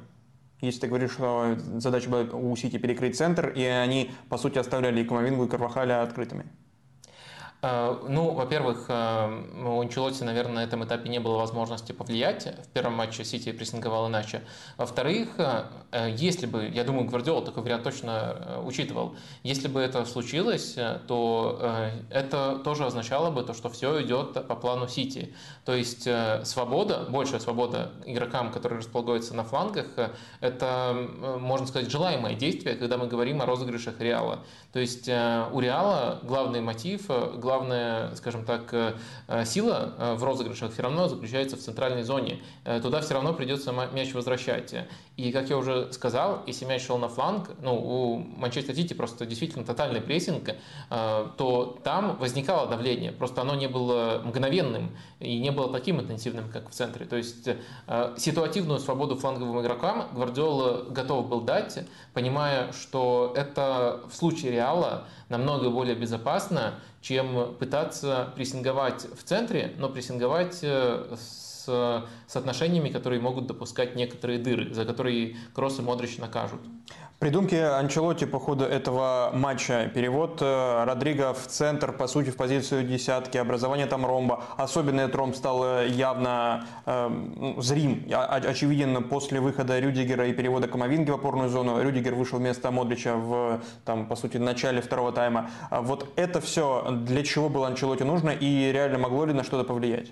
Если 0.61 0.81
ты 0.81 0.87
говоришь, 0.89 1.13
что 1.13 1.57
задача 1.77 2.09
была 2.09 2.23
у 2.23 2.55
Сити 2.57 2.79
перекрыть 2.79 3.17
центр, 3.17 3.49
и 3.49 3.65
они, 3.65 4.11
по 4.29 4.37
сути, 4.39 4.59
оставляли 4.59 5.03
и 5.03 5.05
Камовингу, 5.05 5.45
и 5.45 5.49
Карвахаля 5.49 6.03
открытыми. 6.03 6.47
Э, 7.63 7.97
ну, 8.09 8.33
во-первых, 8.33 8.87
э, 8.89 9.65
у 9.65 9.81
Анчелотти, 9.81 10.25
наверное, 10.25 10.57
на 10.57 10.65
этом 10.65 10.85
этапе 10.85 11.09
не 11.09 11.19
было 11.19 11.37
возможности 11.37 11.93
повлиять. 11.93 12.47
В 12.65 12.69
первом 12.69 12.95
матче 12.95 13.25
Сити 13.25 13.53
прессинговал 13.53 14.09
иначе. 14.09 14.43
Во-вторых, 14.79 15.29
э, 15.39 16.15
если 16.17 16.47
бы, 16.47 16.69
я 16.69 16.85
думаю, 16.85 17.07
Гвардиола 17.07 17.45
такой 17.45 17.63
вариант 17.63 17.85
точно 17.85 18.63
учитывал, 18.65 19.17
если 19.43 19.69
бы 19.69 19.81
это 19.81 20.05
случилось, 20.05 20.77
то 21.07 21.91
это 22.11 22.61
тоже 22.65 22.87
означало 22.87 23.31
бы 23.31 23.43
то, 23.43 23.55
что 23.55 23.69
все 23.69 24.03
идет 24.03 24.47
по 24.47 24.57
плану 24.57 24.89
Сити. 24.89 25.35
То 25.71 25.77
есть 25.77 26.09
свобода, 26.49 27.07
большая 27.09 27.39
свобода 27.39 27.93
игрокам, 28.05 28.51
которые 28.51 28.81
располагаются 28.81 29.35
на 29.35 29.45
флангах, 29.45 29.87
это, 30.41 31.09
можно 31.39 31.65
сказать, 31.69 31.89
желаемое 31.89 32.35
действие, 32.35 32.75
когда 32.75 32.99
мы 32.99 33.07
говорим 33.07 33.41
о 33.41 33.47
розыгрышах 33.47 34.01
Реала. 34.01 34.41
То 34.73 34.81
есть 34.81 35.09
у 35.09 35.61
Реала 35.61 36.19
главный 36.23 36.61
мотив, 36.61 37.07
главная, 37.37 38.15
скажем 38.15 38.45
так, 38.45 38.73
э, 38.73 38.95
э, 39.29 39.45
сила 39.45 39.95
э, 39.99 40.15
в 40.15 40.25
розыгрышах 40.25 40.73
все 40.73 40.83
равно 40.83 41.09
заключается 41.09 41.57
в 41.57 41.61
центральной 41.61 42.03
зоне. 42.03 42.41
Туда 42.83 43.01
все 43.01 43.15
равно 43.15 43.33
придется 43.35 43.73
мяч 43.93 44.15
возвращать. 44.15 44.75
И, 45.17 45.33
как 45.33 45.51
я 45.51 45.59
уже 45.59 45.93
сказал, 45.93 46.43
если 46.47 46.65
мяч 46.65 46.87
шел 46.87 46.99
на 46.99 47.09
фланг, 47.09 47.51
ну, 47.61 47.75
у 47.75 48.19
Манчестер 48.19 48.75
Сити 48.75 48.95
просто 48.95 49.27
действительно 49.27 49.65
тотальный 49.65 50.01
прессинг, 50.01 50.51
то 50.89 51.79
там 51.85 52.17
возникало 52.17 52.67
давление. 52.67 53.13
Просто 53.13 53.43
оно 53.43 53.55
не 53.55 53.69
было 53.69 54.23
мгновенным 54.25 54.97
и 55.19 55.39
не 55.39 55.51
было 55.51 55.60
таким 55.69 56.01
интенсивным, 56.01 56.51
как 56.51 56.71
в 56.71 56.73
центре. 56.73 57.07
То 57.07 57.17
есть 57.17 57.49
ситуативную 58.17 58.79
свободу 58.81 59.17
фланговым 59.17 59.61
игрокам 59.61 60.09
Гвардиола 60.13 60.85
готов 60.91 61.29
был 61.29 61.41
дать, 61.43 61.87
понимая, 62.13 62.73
что 62.73 63.33
это 63.37 64.01
в 64.11 64.15
случае 64.15 64.53
Реала 64.53 65.05
намного 65.29 65.71
более 65.71 65.95
безопасно, 65.95 66.75
чем 67.01 67.55
пытаться 67.59 68.33
прессинговать 68.35 69.07
в 69.15 69.23
центре, 69.23 69.75
но 69.79 69.89
прессинговать 69.89 70.59
э, 70.63 71.17
с 71.17 72.05
соотношениями, 72.27 72.89
которые 72.89 73.21
могут 73.21 73.47
допускать 73.47 73.95
некоторые 73.95 74.39
дыры, 74.39 74.73
за 74.75 74.85
которые 74.85 75.37
Кросс 75.55 75.79
и 75.79 75.83
Модрич 75.83 76.19
накажут. 76.19 76.61
Придумки 77.21 77.55
Анчелотти 77.55 78.25
по 78.25 78.41
ходу 78.41 78.65
этого 78.65 79.31
матча. 79.35 79.91
Перевод 79.95 80.41
э, 80.41 80.85
Родриго 80.85 81.35
в 81.35 81.47
центр, 81.49 81.93
по 81.93 82.07
сути, 82.07 82.31
в 82.31 82.37
позицию 82.37 82.85
десятки. 82.85 83.37
Образование 83.37 83.85
там 83.85 84.07
ромба. 84.07 84.43
Особенно 84.57 85.03
этот 85.03 85.17
ромб 85.17 85.37
стал 85.37 85.63
э, 85.63 85.89
явно 85.89 86.65
э, 86.87 87.11
зрим, 87.59 88.11
очевиден 88.11 89.05
после 89.07 89.41
выхода 89.41 89.79
Рюдигера 89.79 90.29
и 90.29 90.33
перевода 90.33 90.67
Камовинги 90.67 91.11
в 91.11 91.15
опорную 91.17 91.51
зону. 91.51 91.83
Рюдигер 91.83 92.15
вышел 92.15 92.39
вместо 92.39 92.71
Модрича 92.71 93.17
в, 93.17 93.61
там, 93.85 94.07
по 94.07 94.17
сути, 94.17 94.39
начале 94.39 94.81
второго 94.81 95.13
тайма. 95.13 95.51
А 95.69 95.83
вот 95.83 96.09
это 96.17 96.41
все 96.41 96.91
для 96.91 97.23
чего 97.23 97.51
было 97.51 97.67
Анчелотти 97.67 98.03
нужно 98.03 98.31
и 98.31 98.73
реально 98.73 98.97
могло 98.97 99.27
ли 99.27 99.35
на 99.35 99.45
что-то 99.45 99.65
повлиять? 99.65 100.09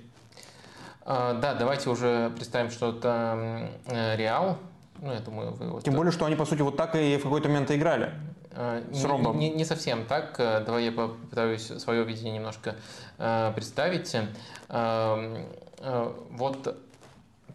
А, 1.07 1.33
да, 1.33 1.55
давайте 1.55 1.89
уже 1.89 2.29
представим, 2.37 2.71
что 2.71 2.91
это 2.91 3.71
Реал, 3.87 4.59
Ну, 5.01 5.13
я 5.13 5.21
думаю, 5.21 5.53
вы 5.53 5.71
вот... 5.71 5.85
Тем 5.85 5.95
более, 5.95 6.13
что 6.13 6.25
они, 6.27 6.37
по 6.37 6.45
сути, 6.45 6.63
вот 6.63 6.77
так 6.77 6.95
и 6.97 7.17
в 7.17 7.23
какой-то 7.23 7.49
момент 7.49 7.71
играли. 7.71 8.13
Э, 8.51 8.83
с 8.93 9.05
ромбом. 9.05 9.39
Не, 9.39 9.51
не, 9.51 9.57
не 9.57 9.65
совсем 9.65 10.05
так. 10.07 10.35
Давай 10.37 10.85
я 10.85 10.93
попытаюсь 10.93 11.67
свое 11.67 12.05
видение 12.05 12.35
немножко 12.35 12.77
э, 13.19 13.53
представить. 13.55 14.15
Э, 14.15 15.47
э, 15.79 16.13
вот 16.31 16.77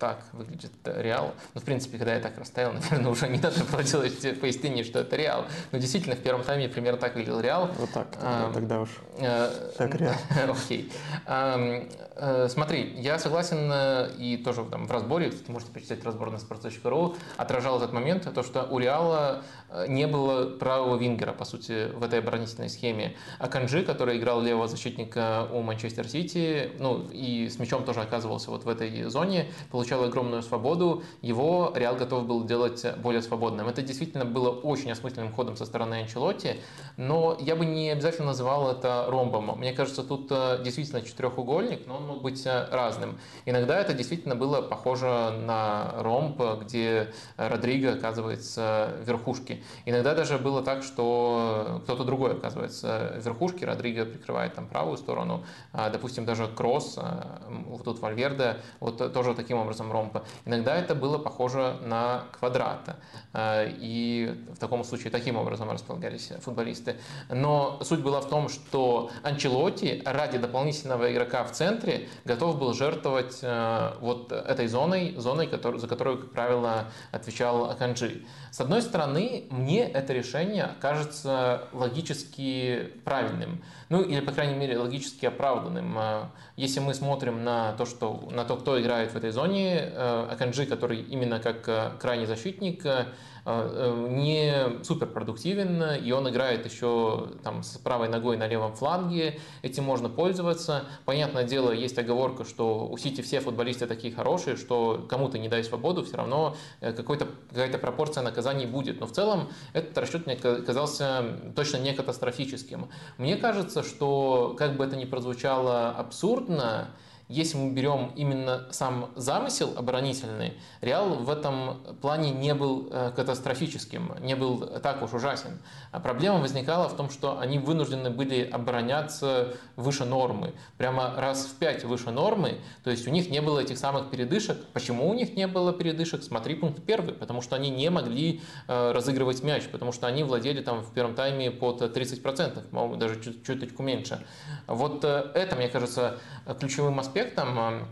так 0.04 0.20
выглядит 0.34 0.74
Реал. 0.84 1.34
Ну, 1.54 1.62
в 1.62 1.64
принципе, 1.64 1.98
когда 1.98 2.14
я 2.14 2.20
так 2.20 2.38
расставил, 2.38 2.74
наверное, 2.92 3.10
уже 3.10 3.30
не 3.30 3.38
было 3.40 3.84
делать 3.84 4.40
пояснение, 4.42 4.84
что 4.84 5.00
это 5.00 5.16
Реал. 5.16 5.46
Но 5.72 5.78
действительно, 5.78 6.16
в 6.16 6.20
первом 6.20 6.44
тайме 6.44 6.68
примерно 6.68 7.00
так 7.00 7.16
выглядел 7.16 7.40
Реал. 7.40 7.70
Вот 7.78 7.90
так, 7.92 8.12
тогда, 8.12 8.48
а, 8.48 8.54
тогда 8.54 8.82
уж. 8.82 8.90
А, 9.22 9.72
так, 9.78 9.96
Реал. 9.96 10.16
Окей. 10.50 10.92
А, 11.26 11.88
а, 12.16 12.48
смотри, 12.50 12.94
я 12.98 13.18
согласен 13.18 13.70
э, 13.72 14.12
и 14.18 14.38
тоже 14.38 14.66
там 14.66 14.88
в 14.88 14.92
разборе, 14.92 15.30
кстати, 15.30 15.50
можете 15.50 15.72
почитать 15.72 16.04
разбор 16.04 16.32
на 16.32 16.36
sports.ru, 16.36 17.16
отражал 17.38 17.78
этот 17.78 17.94
момент, 17.94 18.32
то, 18.34 18.44
что 18.44 18.64
у 18.64 18.80
Реала 18.80 19.42
э, 19.63 19.63
не 19.88 20.08
было 20.08 20.58
правого 20.58 20.98
вингера, 20.98 21.32
по 21.32 21.46
сути, 21.46 21.92
в 21.94 22.04
этой 22.04 22.20
оборонительной 22.20 22.70
схеме. 22.70 23.16
А 23.40 23.48
Канджи, 23.48 23.84
который 23.84 24.18
играл 24.18 24.42
левого 24.42 24.68
защитника 24.68 25.48
у 25.52 25.62
Манчестер 25.62 26.08
Сити, 26.08 26.72
ну 26.80 27.08
и 27.12 27.48
с 27.50 27.58
мячом 27.60 27.84
тоже 27.84 28.02
оказывался 28.02 28.52
вот 28.52 28.66
в 28.66 28.70
этой 28.70 29.04
зоне, 29.04 29.48
получал 29.72 29.94
получал 29.94 30.04
огромную 30.06 30.42
свободу, 30.42 31.04
его 31.22 31.72
Реал 31.76 31.96
готов 31.96 32.26
был 32.26 32.46
делать 32.46 32.86
более 32.98 33.22
свободным. 33.22 33.68
Это 33.68 33.82
действительно 33.82 34.26
было 34.26 34.50
очень 34.50 34.92
осмысленным 34.92 35.32
ходом 35.32 35.56
со 35.56 35.66
стороны 35.66 35.96
Анчелотти, 35.96 36.56
но 36.98 37.38
я 37.40 37.56
бы 37.56 37.66
не 37.66 37.92
обязательно 37.92 38.28
называл 38.28 38.72
это 38.72 39.06
ромбом. 39.10 39.60
Мне 39.60 39.74
кажется, 39.74 40.04
тут 40.04 40.28
э, 40.32 40.62
действительно 40.64 41.02
четырехугольник, 41.02 41.86
но 41.88 41.98
он 41.98 42.08
мог 42.08 42.22
быть 42.22 42.46
э, 42.46 42.68
разным. 42.72 43.20
Иногда 43.46 43.80
это 43.80 43.94
действительно 43.94 44.36
было 44.36 44.62
похоже 44.62 45.32
на 45.46 45.94
ромб, 45.98 46.42
где 46.62 47.14
Родриго 47.38 47.94
оказывается 47.94 48.94
в 49.02 49.08
верхушке. 49.08 49.63
Иногда 49.86 50.14
даже 50.16 50.38
было 50.38 50.62
так, 50.62 50.84
что 50.84 51.82
кто-то 51.84 52.04
другой 52.04 52.34
оказывается 52.34 53.14
в 53.20 53.26
верхушке, 53.26 53.66
Родриго 53.66 54.06
прикрывает 54.06 54.56
там 54.56 54.68
правую 54.68 54.98
сторону, 54.98 55.44
а, 55.72 55.90
допустим, 55.90 56.26
даже 56.26 56.48
Кросс, 56.48 56.96
а, 56.98 57.42
вот 57.68 57.84
тут 57.84 58.00
Вальверде, 58.00 58.58
вот 58.80 59.14
тоже 59.14 59.34
таким 59.34 59.58
образом 59.58 59.92
ромба. 59.92 60.24
Иногда 60.46 60.76
это 60.76 60.96
было 60.96 61.18
похоже 61.18 61.78
на 61.82 62.24
квадрат. 62.38 62.98
Э, 63.34 63.70
и 63.70 64.46
в 64.54 64.60
таком 64.60 64.84
случае 64.84 65.12
таким 65.12 65.38
образом 65.38 65.70
располагались 65.72 66.32
футболисты. 66.42 66.98
Но 67.30 67.80
суть 67.84 68.02
была 68.02 68.22
в 68.22 68.30
том, 68.30 68.50
что 68.50 69.10
Анчелоти 69.24 70.02
ради 70.06 70.38
дополнительного 70.38 71.12
игрока 71.12 71.44
в 71.44 71.52
центре 71.52 72.08
готов 72.26 72.60
был 72.60 72.74
жертвовать 72.74 73.40
э, 73.42 73.94
вот 74.00 74.32
этой 74.32 74.68
зоной, 74.68 75.16
зоной, 75.18 75.50
за 75.50 75.88
которую, 75.88 76.20
как 76.20 76.32
правило, 76.32 76.86
отвечал 77.12 77.70
Аканджи. 77.70 78.26
С 78.54 78.62
одной 78.62 78.84
стороны, 78.84 79.46
мне 79.50 79.90
это 79.90 80.14
решение 80.14 80.76
кажется 80.80 81.70
логически 81.74 82.92
правильным 83.04 83.64
ну 83.94 84.02
или, 84.02 84.22
по 84.22 84.32
крайней 84.32 84.56
мере, 84.56 84.80
логически 84.80 85.28
оправданным. 85.28 85.96
А, 86.00 86.32
если 86.56 86.80
мы 86.80 86.96
смотрим 86.96 87.44
на 87.44 87.74
то, 87.74 87.86
что, 87.86 88.28
на 88.32 88.44
то 88.44 88.58
кто 88.58 88.82
играет 88.82 89.12
в 89.12 89.16
этой 89.16 89.30
зоне, 89.30 89.82
э, 89.82 90.28
Аканджи, 90.32 90.66
который 90.66 91.00
именно 91.00 91.40
как 91.40 91.70
э, 91.70 91.92
крайний 92.00 92.26
защитник, 92.26 92.84
э, 92.88 93.06
не 93.46 94.84
супер 94.84 95.08
продуктивен, 95.08 95.84
и 96.02 96.12
он 96.12 96.30
играет 96.30 96.66
еще 96.66 97.30
там, 97.44 97.62
с 97.64 97.78
правой 97.78 98.08
ногой 98.08 98.38
на 98.38 98.48
левом 98.48 98.74
фланге, 98.74 99.40
этим 99.62 99.84
можно 99.84 100.10
пользоваться. 100.10 100.86
Понятное 101.06 101.44
дело, 101.44 101.72
есть 101.72 101.98
оговорка, 101.98 102.46
что 102.46 102.88
у 102.88 102.98
Сити 102.98 103.22
все 103.22 103.42
футболисты 103.42 103.86
такие 103.86 104.14
хорошие, 104.14 104.56
что 104.56 105.06
кому-то 105.10 105.38
не 105.38 105.50
дай 105.50 105.64
свободу, 105.64 106.04
все 106.04 106.18
равно 106.18 106.56
э, 106.80 106.94
какая-то 106.94 107.78
пропорция 107.78 108.24
наказаний 108.24 108.66
будет. 108.66 109.02
Но 109.02 109.08
в 109.08 109.12
целом 109.12 109.50
этот 109.74 109.98
расчет 109.98 110.26
мне 110.26 110.36
казался 110.38 111.26
точно 111.56 111.78
не 111.78 111.94
катастрофическим. 111.94 112.90
Мне 113.18 113.36
кажется, 113.36 113.84
что, 113.84 114.56
как 114.58 114.78
бы 114.78 114.86
это 114.86 114.96
ни 114.96 115.06
прозвучало 115.06 115.90
абсурдно, 115.90 116.90
если 117.30 117.58
мы 117.58 117.72
берем 117.72 118.12
именно 118.16 118.68
сам 118.72 119.12
замысел 119.16 119.74
оборонительный, 119.78 120.54
Реал 120.82 121.16
в 121.16 121.30
этом 121.30 121.82
плане 122.02 122.32
не 122.32 122.54
был 122.54 122.90
э, 122.92 123.12
катастрофическим, 123.16 124.16
не 124.20 124.36
был 124.36 124.60
так 124.82 125.02
уж 125.02 125.14
ужасен. 125.14 125.60
А 125.92 126.00
проблема 126.00 126.40
возникала 126.40 126.90
в 126.90 126.98
том, 126.98 127.10
что 127.10 127.40
они 127.40 127.60
вынуждены 127.60 128.10
были 128.10 128.44
обороняться 128.44 129.54
выше 129.78 130.04
нормы, 130.04 130.54
прямо 130.78 131.14
раз 131.16 131.46
в 131.46 131.56
пять 131.56 131.86
выше 131.86 132.12
нормы, 132.12 132.58
то 132.84 132.92
есть 132.92 133.08
у 133.08 133.10
них 133.10 133.30
не 133.30 133.42
было 133.42 133.62
этих 133.62 133.78
самых 133.78 134.10
передышек. 134.10 134.58
Почему 134.74 135.10
у 135.10 135.14
них 135.14 135.36
не 135.36 135.48
было 135.48 135.72
передышек? 135.72 136.24
Смотри 136.24 136.56
пункт 136.56 136.84
первый, 136.84 137.14
потому 137.14 137.42
что 137.42 137.56
они 137.56 137.70
не 137.70 137.90
могли 137.90 138.42
э, 138.68 138.92
разыгрывать 138.92 139.44
мяч, 139.44 139.64
потому 139.72 139.94
что 139.94 140.08
они 140.08 140.24
владели 140.24 140.62
там 140.62 140.82
в 140.82 140.94
первом 140.94 141.16
тайме 141.16 141.52
под 141.52 141.82
30%, 141.82 142.70
по-моему, 142.70 142.98
даже 142.98 143.22
чуть-чуть 143.22 143.80
меньше. 143.80 144.26
Вот 144.68 145.06
э, 145.06 145.32
это, 145.34 145.56
мне 145.56 145.70
кажется, 145.70 146.20
ключевым 146.60 147.00
аспектом 147.00 147.13
аспектом, 147.14 147.60
а, 147.60 147.88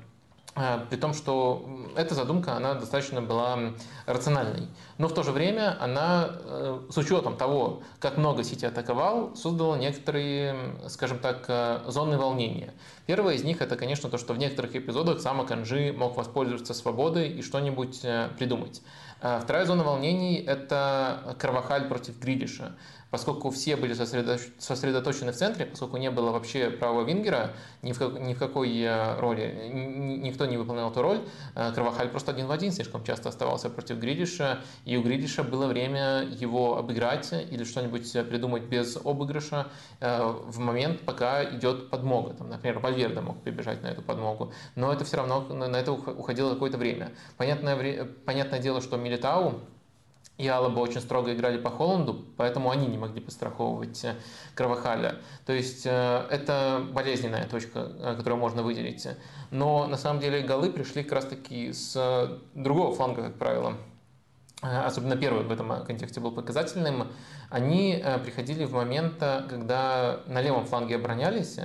а, 0.56 0.86
при 0.90 0.98
том, 0.98 1.14
что 1.14 1.66
эта 1.96 2.16
задумка, 2.16 2.56
она 2.56 2.74
достаточно 2.74 3.22
была 3.22 3.74
рациональной. 4.08 4.68
Но 4.98 5.08
в 5.08 5.14
то 5.14 5.22
же 5.22 5.32
время 5.32 5.78
она, 5.80 6.30
э, 6.44 6.80
с 6.90 6.98
учетом 6.98 7.38
того, 7.38 7.84
как 8.00 8.18
много 8.18 8.44
Сити 8.44 8.66
атаковал, 8.66 9.36
создала 9.36 9.78
некоторые, 9.78 10.56
скажем 10.88 11.20
так, 11.20 11.46
э, 11.48 11.82
зоны 11.88 12.18
волнения. 12.18 12.74
Первое 13.06 13.36
из 13.36 13.44
них 13.44 13.62
это, 13.62 13.78
конечно, 13.78 14.10
то, 14.10 14.18
что 14.18 14.34
в 14.34 14.40
некоторых 14.40 14.76
эпизодах 14.76 15.22
сам 15.22 15.40
Аканжи 15.40 15.94
мог 15.96 16.18
воспользоваться 16.18 16.74
свободой 16.74 17.30
и 17.30 17.42
что-нибудь 17.44 18.00
э, 18.04 18.30
придумать. 18.38 18.82
А 19.22 19.40
вторая 19.40 19.66
зона 19.66 19.84
волнений– 19.84 20.38
это 20.48 21.36
Карвахаль 21.38 21.88
против 21.88 22.20
Гридиша 22.20 22.74
поскольку 23.12 23.50
все 23.52 23.76
были 23.76 23.93
сосредоточены 23.93 25.32
в 25.32 25.36
центре, 25.36 25.65
поскольку 25.65 25.97
не 25.97 26.10
было 26.10 26.32
вообще 26.32 26.69
правого 26.69 27.06
вингера, 27.06 27.54
ни 27.82 27.91
в, 27.91 28.00
как, 28.00 28.19
ни 28.19 28.34
в 28.34 28.39
какой 28.39 28.82
э, 28.82 29.19
роли, 29.19 29.69
никто 29.71 30.45
не 30.45 30.58
выполнял 30.58 30.89
эту 30.89 31.02
роль, 31.02 31.21
э, 31.56 31.71
Кровахаль 31.74 32.10
просто 32.10 32.32
один 32.32 32.47
в 32.47 32.52
один 32.52 32.71
слишком 32.71 33.04
часто 33.04 33.30
оставался 33.30 33.69
против 33.69 33.97
Гридиша, 33.97 34.62
и 34.86 34.95
у 34.95 35.04
Гридиша 35.04 35.43
было 35.43 35.67
время 35.67 36.24
его 36.24 36.78
обыграть 36.78 37.34
или 37.34 37.65
что-нибудь 37.65 38.12
придумать 38.30 38.63
без 38.63 38.97
обыгрыша 38.97 39.67
э, 40.00 40.24
в 40.24 40.60
момент, 40.60 41.02
пока 41.02 41.43
идет 41.43 41.89
подмога. 41.89 42.34
Там, 42.34 42.50
например, 42.50 42.80
Вальверде 42.80 43.19
мог 43.19 43.43
прибежать 43.43 43.84
на 43.84 43.88
эту 43.88 44.02
подмогу, 44.02 44.54
но 44.76 44.91
это 44.91 45.04
все 45.04 45.17
равно, 45.17 45.41
на 45.41 45.76
это 45.76 45.91
уходило 45.91 46.54
какое-то 46.54 46.78
время. 46.78 47.12
Понятное, 47.36 48.06
понятное 48.26 48.60
дело, 48.60 48.80
что 48.80 48.95
Милитау 48.95 49.60
и 50.42 50.48
Алаба 50.48 50.80
очень 50.80 51.02
строго 51.02 51.34
играли 51.34 51.60
по 51.60 51.70
Холланду, 51.70 52.26
поэтому 52.36 52.72
они 52.72 52.88
не 52.88 52.98
могли 52.98 53.22
постраховывать 53.22 54.04
э, 54.04 54.16
Кровахаля. 54.56 55.18
То 55.46 55.54
есть 55.54 55.86
э, 55.86 56.26
это 56.32 56.84
болезненная 56.92 57.48
точка, 57.48 57.92
э, 58.00 58.16
которую 58.18 58.40
можно 58.40 58.64
выделить. 58.64 59.08
Но 59.52 59.86
на 59.86 59.98
самом 59.98 60.20
деле 60.20 60.42
голы 60.42 60.72
пришли 60.72 61.04
как 61.04 61.12
раз 61.12 61.26
таки 61.26 61.72
с 61.72 62.40
другого 62.56 62.96
фланга, 62.96 63.22
как 63.22 63.36
правило. 63.36 63.78
Особенно 64.62 65.16
первый 65.16 65.44
в 65.44 65.52
этом 65.52 65.86
контексте 65.86 66.20
был 66.20 66.32
показательным. 66.32 67.08
Они 67.50 68.04
приходили 68.24 68.64
в 68.64 68.74
момент, 68.74 69.16
когда 69.20 70.22
на 70.28 70.42
левом 70.42 70.66
фланге 70.66 70.96
оборонялись, 70.98 71.60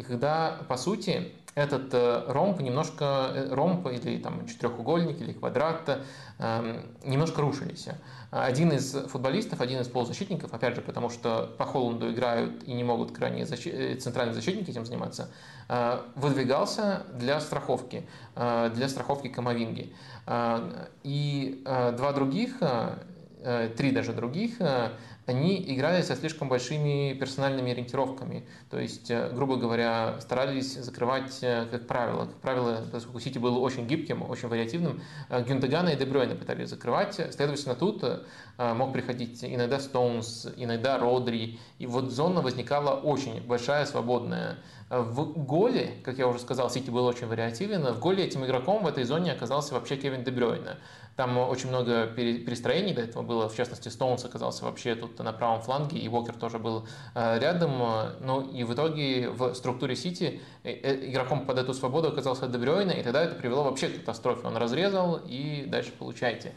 и 0.00 0.02
когда, 0.02 0.56
по 0.66 0.78
сути, 0.78 1.30
этот 1.54 1.92
ромб 2.28 2.60
немножко, 2.60 3.48
ромб 3.50 3.86
или 3.88 4.16
там 4.16 4.46
четырехугольник 4.46 5.20
или 5.20 5.34
квадрат 5.34 6.00
эм, 6.38 6.86
немножко 7.04 7.42
рушились. 7.42 7.88
Один 8.30 8.72
из 8.72 8.92
футболистов, 9.08 9.60
один 9.60 9.80
из 9.82 9.88
полузащитников, 9.88 10.54
опять 10.54 10.74
же, 10.74 10.80
потому 10.80 11.10
что 11.10 11.54
по 11.58 11.66
Холланду 11.66 12.10
играют 12.10 12.64
и 12.64 12.72
не 12.72 12.82
могут 12.82 13.12
крайние 13.12 13.44
защи... 13.44 13.68
Э, 13.68 13.96
центральные 13.96 14.34
защитники 14.34 14.70
этим 14.70 14.86
заниматься, 14.86 15.28
э, 15.68 16.00
выдвигался 16.14 17.02
для 17.12 17.38
страховки, 17.40 18.08
э, 18.36 18.70
для 18.74 18.88
страховки 18.88 19.28
Камовинги. 19.28 19.92
И 21.02 21.62
два 21.64 22.12
других, 22.12 22.58
три 23.76 23.90
даже 23.90 24.12
других 24.12 24.58
они 25.30 25.64
играли 25.66 26.02
со 26.02 26.16
слишком 26.16 26.48
большими 26.48 27.14
персональными 27.14 27.72
ориентировками. 27.72 28.44
То 28.68 28.78
есть, 28.78 29.10
э, 29.10 29.30
грубо 29.32 29.56
говоря, 29.56 30.20
старались 30.20 30.74
закрывать, 30.74 31.38
э, 31.42 31.66
как 31.70 31.86
правило. 31.86 32.26
Как 32.26 32.36
правило, 32.40 32.84
поскольку 32.92 33.20
Сити 33.20 33.38
был 33.38 33.62
очень 33.62 33.86
гибким, 33.86 34.28
очень 34.28 34.48
вариативным, 34.48 35.00
э, 35.28 35.42
Гюндагана 35.42 35.90
и 35.90 35.96
Дебройна 35.96 36.34
пытались 36.34 36.68
закрывать. 36.68 37.14
Следовательно, 37.14 37.74
тут 37.74 38.04
мог 38.58 38.92
приходить 38.92 39.42
иногда 39.42 39.80
Стоунс, 39.80 40.46
иногда 40.56 40.98
Родри. 40.98 41.58
И 41.78 41.86
вот 41.86 42.10
зона 42.10 42.42
возникала 42.42 42.94
очень 42.94 43.40
большая, 43.46 43.86
свободная. 43.86 44.58
В 44.90 45.44
голе, 45.44 45.94
как 46.04 46.18
я 46.18 46.26
уже 46.26 46.40
сказал, 46.40 46.68
Сити 46.68 46.90
был 46.90 47.06
очень 47.06 47.26
вариативен. 47.26 47.86
В 47.94 48.00
голе 48.00 48.24
этим 48.24 48.44
игроком 48.44 48.82
в 48.82 48.86
этой 48.86 49.04
зоне 49.04 49.32
оказался 49.32 49.72
вообще 49.74 49.96
Кевин 49.96 50.24
Дебройна. 50.24 50.78
Там 51.20 51.36
очень 51.36 51.68
много 51.68 52.06
перестроений 52.06 52.94
до 52.94 53.02
этого 53.02 53.22
было. 53.22 53.46
В 53.50 53.54
частности, 53.54 53.88
Стоунс 53.88 54.24
оказался 54.24 54.64
вообще 54.64 54.94
тут 54.94 55.18
на 55.18 55.34
правом 55.34 55.60
фланге, 55.60 55.98
и 55.98 56.08
Уокер 56.08 56.34
тоже 56.34 56.58
был 56.58 56.86
рядом. 57.14 57.72
Ну 58.20 58.40
и 58.40 58.64
в 58.64 58.72
итоге 58.72 59.28
в 59.28 59.52
структуре 59.52 59.96
Сити 59.96 60.40
игроком 60.64 61.44
под 61.44 61.58
эту 61.58 61.74
свободу 61.74 62.08
оказался 62.08 62.48
Дебрёйна, 62.48 62.92
и 62.92 63.02
тогда 63.02 63.22
это 63.22 63.34
привело 63.34 63.64
вообще 63.64 63.88
к 63.88 63.96
катастрофе. 63.96 64.46
Он 64.46 64.56
разрезал, 64.56 65.20
и 65.26 65.66
дальше 65.66 65.92
получайте. 65.98 66.54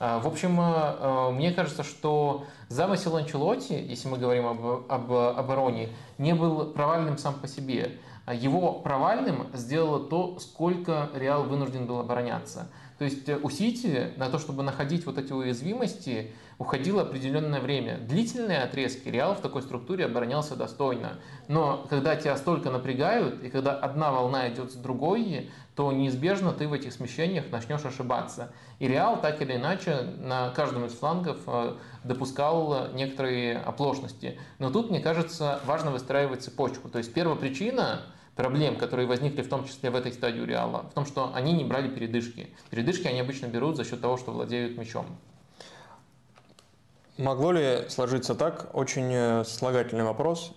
В 0.00 0.26
общем, 0.26 1.34
мне 1.34 1.52
кажется, 1.52 1.82
что 1.82 2.46
замысел 2.70 3.16
Анчелотти, 3.16 3.74
если 3.74 4.08
мы 4.08 4.16
говорим 4.16 4.46
об, 4.46 4.90
об 4.90 5.12
обороне, 5.12 5.90
не 6.16 6.34
был 6.34 6.64
провальным 6.72 7.18
сам 7.18 7.34
по 7.34 7.48
себе. 7.48 7.98
Его 8.32 8.72
провальным 8.72 9.48
сделало 9.52 10.00
то, 10.00 10.38
сколько 10.40 11.10
Реал 11.14 11.42
вынужден 11.44 11.84
был 11.84 12.00
обороняться. 12.00 12.68
То 12.98 13.04
есть 13.04 13.28
э, 13.28 13.38
у 13.42 13.50
Сити 13.50 14.12
на 14.16 14.30
то, 14.30 14.38
чтобы 14.38 14.62
находить 14.62 15.04
вот 15.06 15.18
эти 15.18 15.32
уязвимости, 15.32 16.32
уходило 16.58 17.02
определенное 17.02 17.60
время. 17.60 17.98
Длительные 17.98 18.62
отрезки 18.62 19.08
Реал 19.08 19.34
в 19.34 19.40
такой 19.40 19.62
структуре 19.62 20.06
оборонялся 20.06 20.56
достойно. 20.56 21.18
Но 21.48 21.86
когда 21.90 22.16
тебя 22.16 22.36
столько 22.36 22.70
напрягают, 22.70 23.42
и 23.42 23.50
когда 23.50 23.72
одна 23.72 24.10
волна 24.10 24.48
идет 24.48 24.72
с 24.72 24.74
другой, 24.74 25.50
то 25.74 25.92
неизбежно 25.92 26.52
ты 26.52 26.66
в 26.66 26.72
этих 26.72 26.94
смещениях 26.94 27.50
начнешь 27.50 27.84
ошибаться. 27.84 28.52
И 28.78 28.88
Реал 28.88 29.20
так 29.20 29.42
или 29.42 29.56
иначе 29.56 30.00
на 30.18 30.48
каждом 30.50 30.86
из 30.86 30.92
флангов 30.92 31.36
э, 31.46 31.74
допускал 32.02 32.92
некоторые 32.94 33.58
оплошности. 33.58 34.38
Но 34.58 34.70
тут, 34.70 34.88
мне 34.88 35.00
кажется, 35.00 35.60
важно 35.66 35.90
выстраивать 35.90 36.42
цепочку. 36.42 36.88
То 36.88 36.96
есть 36.96 37.12
первая 37.12 37.36
причина 37.36 38.00
проблем, 38.36 38.76
которые 38.76 39.08
возникли 39.08 39.42
в 39.42 39.48
том 39.48 39.64
числе 39.64 39.90
в 39.90 39.96
этой 39.96 40.12
стадии 40.12 40.40
у 40.40 40.44
Реала, 40.44 40.86
в 40.90 40.94
том, 40.94 41.06
что 41.06 41.32
они 41.34 41.52
не 41.54 41.64
брали 41.64 41.88
передышки. 41.88 42.50
Передышки 42.70 43.08
они 43.08 43.18
обычно 43.18 43.46
берут 43.46 43.76
за 43.76 43.84
счет 43.84 44.00
того, 44.00 44.18
что 44.18 44.30
владеют 44.30 44.78
мячом. 44.78 45.06
Могло 47.18 47.50
ли 47.52 47.86
сложиться 47.88 48.34
так? 48.34 48.68
Очень 48.74 49.10
э, 49.10 49.44
слагательный 49.44 50.04
вопрос. 50.04 50.52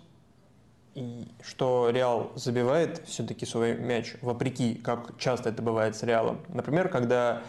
И 0.93 1.25
что 1.41 1.89
Реал 1.89 2.31
забивает 2.35 3.01
все-таки 3.07 3.45
свой 3.45 3.77
мяч, 3.77 4.15
вопреки, 4.21 4.75
как 4.75 5.17
часто 5.17 5.49
это 5.49 5.61
бывает 5.61 5.95
с 5.95 6.03
Реалом. 6.03 6.41
Например, 6.49 6.89
когда 6.89 7.41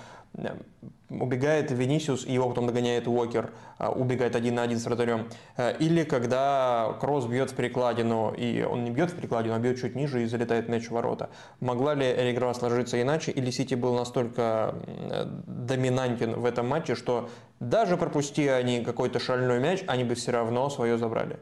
убегает 1.10 1.70
Венисиус, 1.70 2.24
и 2.24 2.32
его 2.32 2.48
потом 2.48 2.66
догоняет 2.66 3.08
Уокер, 3.08 3.50
а, 3.78 3.90
убегает 3.90 4.36
один 4.36 4.54
на 4.54 4.62
один 4.62 4.78
с 4.78 4.84
вратарем. 4.84 5.28
Э, 5.56 5.76
или 5.78 6.04
когда 6.04 6.96
Кросс 7.00 7.26
бьет 7.26 7.50
в 7.50 7.56
перекладину, 7.56 8.32
и 8.32 8.62
он 8.62 8.84
не 8.84 8.90
бьет 8.90 9.10
в 9.10 9.16
перекладину, 9.16 9.54
а 9.54 9.58
бьет 9.58 9.80
чуть 9.80 9.96
ниже 9.96 10.22
и 10.22 10.26
залетает 10.26 10.68
мяч 10.68 10.86
в 10.86 10.92
ворота. 10.92 11.30
Могла 11.58 11.94
ли 11.94 12.06
игра 12.30 12.54
сложиться 12.54 13.00
иначе, 13.00 13.32
или 13.32 13.50
Сити 13.50 13.74
был 13.74 13.94
настолько 13.94 14.74
доминантен 15.46 16.34
в 16.34 16.44
этом 16.44 16.68
матче, 16.68 16.94
что 16.94 17.28
даже 17.58 17.96
пропусти 17.96 18.46
они 18.46 18.84
какой-то 18.84 19.18
шальной 19.18 19.58
мяч, 19.58 19.82
они 19.88 20.04
бы 20.04 20.14
все 20.14 20.30
равно 20.30 20.70
свое 20.70 20.96
забрали? 20.96 21.38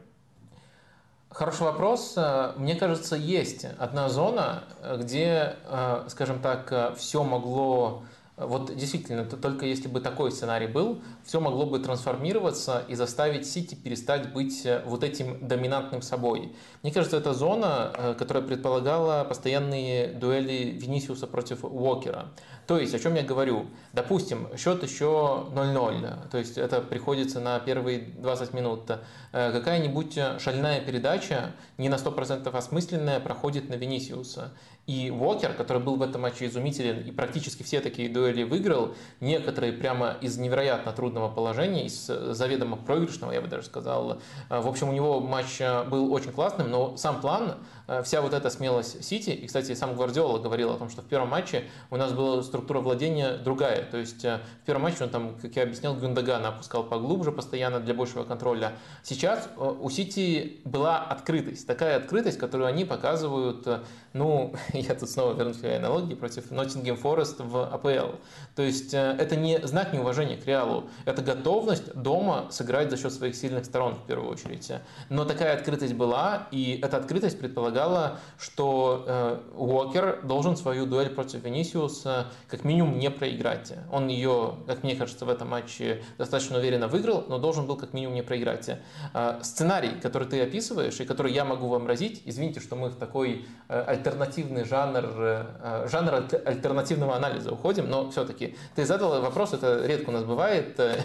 Хороший 1.29 1.63
вопрос. 1.63 2.15
Э, 2.17 2.53
мне 2.57 2.75
кажется, 2.75 3.15
есть 3.15 3.67
одна 3.77 4.09
зона, 4.09 4.63
где, 4.97 5.57
э, 5.67 6.05
скажем 6.07 6.39
так, 6.39 6.95
все 6.97 7.23
могло 7.23 8.03
вот 8.39 8.75
действительно, 8.75 9.25
только 9.25 9.65
если 9.65 9.87
бы 9.87 9.99
такой 9.99 10.31
сценарий 10.31 10.67
был, 10.67 11.01
все 11.23 11.39
могло 11.39 11.65
бы 11.65 11.79
трансформироваться 11.79 12.85
и 12.87 12.95
заставить 12.95 13.45
Сити 13.45 13.75
перестать 13.75 14.31
быть 14.33 14.65
э, 14.65 14.81
вот 14.85 15.03
этим 15.03 15.45
доминантным 15.45 16.01
собой. 16.01 16.55
Мне 16.81 16.91
кажется, 16.91 17.17
это 17.17 17.33
зона, 17.33 17.91
э, 17.93 18.13
которая 18.17 18.43
предполагала 18.43 19.25
постоянные 19.25 20.07
дуэли 20.07 20.77
Венисиуса 20.79 21.27
против 21.27 21.65
Уокера. 21.65 22.27
То 22.65 22.77
есть, 22.77 22.93
о 22.93 22.99
чем 22.99 23.15
я 23.15 23.23
говорю? 23.23 23.65
Допустим, 23.93 24.47
счет 24.55 24.83
еще 24.83 25.47
0-0, 25.53 26.29
то 26.29 26.37
есть 26.37 26.57
это 26.57 26.81
приходится 26.81 27.39
на 27.39 27.59
первые 27.59 27.99
20 27.99 28.53
минут. 28.53 28.89
Э, 29.31 29.51
какая-нибудь 29.51 30.17
шальная 30.39 30.79
передача, 30.79 31.51
не 31.77 31.89
на 31.89 31.95
100% 31.95 32.55
осмысленная, 32.55 33.19
проходит 33.19 33.69
на 33.69 33.73
Венисиуса. 33.73 34.53
И 34.89 35.11
Уокер, 35.11 35.53
который 35.53 35.83
был 35.83 35.97
в 35.97 36.01
этом 36.01 36.21
матче 36.21 36.47
изумителен 36.47 37.01
и 37.01 37.11
практически 37.11 37.61
все 37.61 37.79
такие 37.79 38.09
дуэли 38.09 38.41
выиграл, 38.41 38.95
некоторые 39.19 39.71
прямо 39.71 40.17
из 40.19 40.39
невероятно 40.39 40.91
трудного 40.93 41.29
положения, 41.29 41.85
из 41.85 42.07
заведомо 42.07 42.75
проигрышного, 42.75 43.31
я 43.31 43.39
бы 43.39 43.47
даже 43.47 43.67
сказал. 43.67 44.19
В 44.49 44.67
общем, 44.67 44.89
у 44.89 44.91
него 44.91 45.19
матч 45.19 45.59
был 45.91 46.11
очень 46.11 46.31
классным, 46.31 46.71
но 46.71 46.97
сам 46.97 47.21
план 47.21 47.53
Э, 47.78 47.78
вся 48.03 48.21
вот 48.21 48.33
эта 48.33 48.49
смелость 48.49 49.03
Сити, 49.03 49.31
и, 49.31 49.47
кстати, 49.47 49.73
сам 49.73 49.95
Гвардиола 49.95 50.39
говорил 50.39 50.71
о 50.71 50.77
том, 50.77 50.89
что 50.89 51.01
в 51.01 51.05
первом 51.05 51.29
матче 51.29 51.63
у 51.89 51.97
нас 51.97 52.11
была 52.11 52.41
структура 52.43 52.79
владения 52.79 53.37
другая, 53.37 53.83
то 53.83 53.97
есть 53.97 54.23
э, 54.23 54.39
в 54.63 54.65
первом 54.65 54.83
матче 54.83 55.03
он 55.03 55.09
там, 55.09 55.35
как 55.41 55.55
я 55.55 55.63
объяснял, 55.63 55.95
Гюндагана 55.95 56.49
опускал 56.49 56.83
поглубже 56.83 57.31
постоянно 57.31 57.79
для 57.79 57.93
большего 57.93 58.23
контроля. 58.23 58.73
Сейчас 59.03 59.49
э, 59.57 59.75
у 59.79 59.89
Сити 59.89 60.61
была 60.65 60.99
открытость, 60.99 61.65
такая 61.67 61.97
открытость, 61.97 62.37
которую 62.37 62.67
они 62.67 62.85
показывают, 62.85 63.67
ну, 64.13 64.53
я 64.73 64.95
тут 64.95 65.09
снова 65.09 65.33
вернусь 65.33 65.57
к 65.57 65.65
аналогии, 65.65 66.13
против 66.13 66.51
Ноттингем 66.51 66.97
Форест 66.97 67.39
в 67.39 67.73
АПЛ. 67.73 68.17
То 68.55 68.61
есть 68.61 68.93
это 68.93 69.35
не 69.35 69.59
знак 69.65 69.93
неуважения 69.93 70.37
к 70.37 70.45
Реалу, 70.45 70.89
это 71.05 71.21
готовность 71.21 71.93
дома 71.93 72.47
сыграть 72.51 72.89
за 72.89 72.97
счет 72.97 73.13
своих 73.13 73.35
сильных 73.35 73.65
сторон 73.65 73.95
в 73.95 74.05
первую 74.05 74.29
очередь. 74.29 74.71
Но 75.09 75.25
такая 75.25 75.55
открытость 75.55 75.93
была, 75.93 76.47
и 76.51 76.79
эта 76.81 76.97
открытость 76.97 77.39
предполагала 77.39 77.78
предполагала, 77.79 78.19
что 78.37 79.03
э, 79.07 79.37
Уокер 79.55 80.21
должен 80.23 80.55
свою 80.57 80.85
дуэль 80.85 81.09
против 81.09 81.43
Венисиуса 81.43 82.27
как 82.47 82.63
минимум 82.63 82.99
не 82.99 83.09
проиграть. 83.09 83.73
Он 83.91 84.07
ее, 84.07 84.55
как 84.67 84.83
мне 84.83 84.95
кажется, 84.95 85.25
в 85.25 85.29
этом 85.29 85.49
матче 85.49 86.01
достаточно 86.17 86.57
уверенно 86.57 86.87
выиграл, 86.87 87.25
но 87.27 87.37
должен 87.37 87.65
был 87.65 87.75
как 87.75 87.93
минимум 87.93 88.15
не 88.15 88.23
проиграть. 88.23 88.69
Э, 89.13 89.39
сценарий, 89.41 89.99
который 90.01 90.27
ты 90.27 90.41
описываешь 90.41 90.99
и 90.99 91.05
который 91.05 91.31
я 91.33 91.45
могу 91.45 91.67
вам 91.67 91.87
разить, 91.87 92.21
извините, 92.25 92.59
что 92.59 92.75
мы 92.75 92.89
в 92.89 92.95
такой 92.95 93.45
э, 93.67 93.83
альтернативный 93.87 94.65
жанр, 94.65 95.87
жанр 95.89 96.13
альтернативного 96.45 97.15
анализа 97.15 97.51
уходим, 97.51 97.89
но 97.89 98.09
все-таки 98.11 98.55
ты 98.75 98.85
задал 98.85 99.21
вопрос, 99.21 99.53
это 99.53 99.85
редко 99.85 100.09
у 100.09 100.13
нас 100.13 100.23
бывает. 100.23 100.79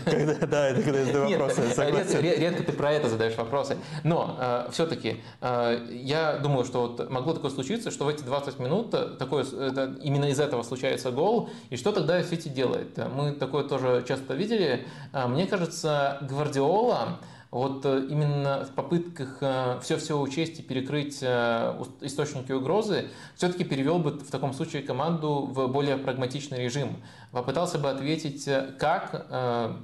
Да, 0.55 0.69
это 0.69 0.83
когда 0.83 0.99
я 1.01 1.05
задаю 1.07 1.31
вопросы, 1.31 2.21
Редко 2.21 2.63
ты 2.63 2.73
про 2.73 2.93
это 2.93 3.09
задаешь 3.09 3.37
вопросы. 3.37 3.77
Но 4.03 4.67
все-таки 4.71 5.23
я 5.41 6.39
думаю, 6.43 6.64
что 6.65 6.83
вот 6.83 7.11
могло 7.11 7.35
такое 7.35 7.51
случиться, 7.51 7.91
что 7.91 8.05
в 8.05 8.09
эти 8.09 8.23
20 8.23 8.59
минут 8.59 8.91
такое, 9.19 9.45
это, 9.45 9.97
именно 10.03 10.27
из 10.27 10.41
этого 10.41 10.63
случается 10.63 11.11
гол, 11.11 11.51
и 11.71 11.77
что 11.77 11.93
тогда 11.93 12.23
Сити 12.23 12.49
делает? 12.49 12.99
Мы 13.15 13.33
такое 13.33 13.65
тоже 13.65 14.05
часто 14.07 14.35
видели. 14.35 14.87
А, 15.13 15.29
мне 15.29 15.47
кажется, 15.47 16.19
Гвардиола 16.23 17.19
вот 17.55 17.87
э, 17.87 18.07
именно 18.11 18.65
в 18.65 18.75
попытках 18.75 19.37
все-все 19.81 20.19
э, 20.19 20.21
учесть 20.21 20.59
и 20.59 20.63
перекрыть 20.63 21.19
э, 21.23 21.85
источники 22.01 22.51
угрозы, 22.51 23.11
все-таки 23.37 23.63
перевел 23.63 24.01
бы 24.01 24.11
в 24.11 24.29
таком 24.29 24.53
случае 24.53 24.83
команду 24.83 25.49
в 25.53 25.69
более 25.69 25.97
прагматичный 25.97 26.65
режим. 26.65 26.97
Попытался 27.31 27.79
бы 27.79 27.91
ответить, 27.91 28.49
как 28.79 29.29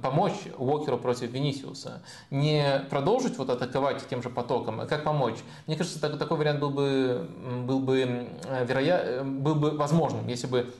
помочь 0.01 0.35
Уокеру 0.57 0.97
против 0.97 1.31
Венисиуса. 1.31 2.01
Не 2.29 2.85
продолжить 2.89 3.37
вот 3.37 3.49
атаковать 3.49 4.05
тем 4.09 4.21
же 4.21 4.29
потоком, 4.29 4.81
а 4.81 4.85
как 4.85 5.03
помочь. 5.03 5.37
Мне 5.67 5.75
кажется, 5.75 5.99
такой 5.99 6.37
вариант 6.37 6.59
был 6.59 6.69
бы, 6.69 7.27
был 7.65 7.79
бы, 7.79 8.29
вероя... 8.65 9.23
был 9.23 9.55
бы 9.55 9.71
возможным, 9.71 10.27
если 10.27 10.47
бы 10.47 10.73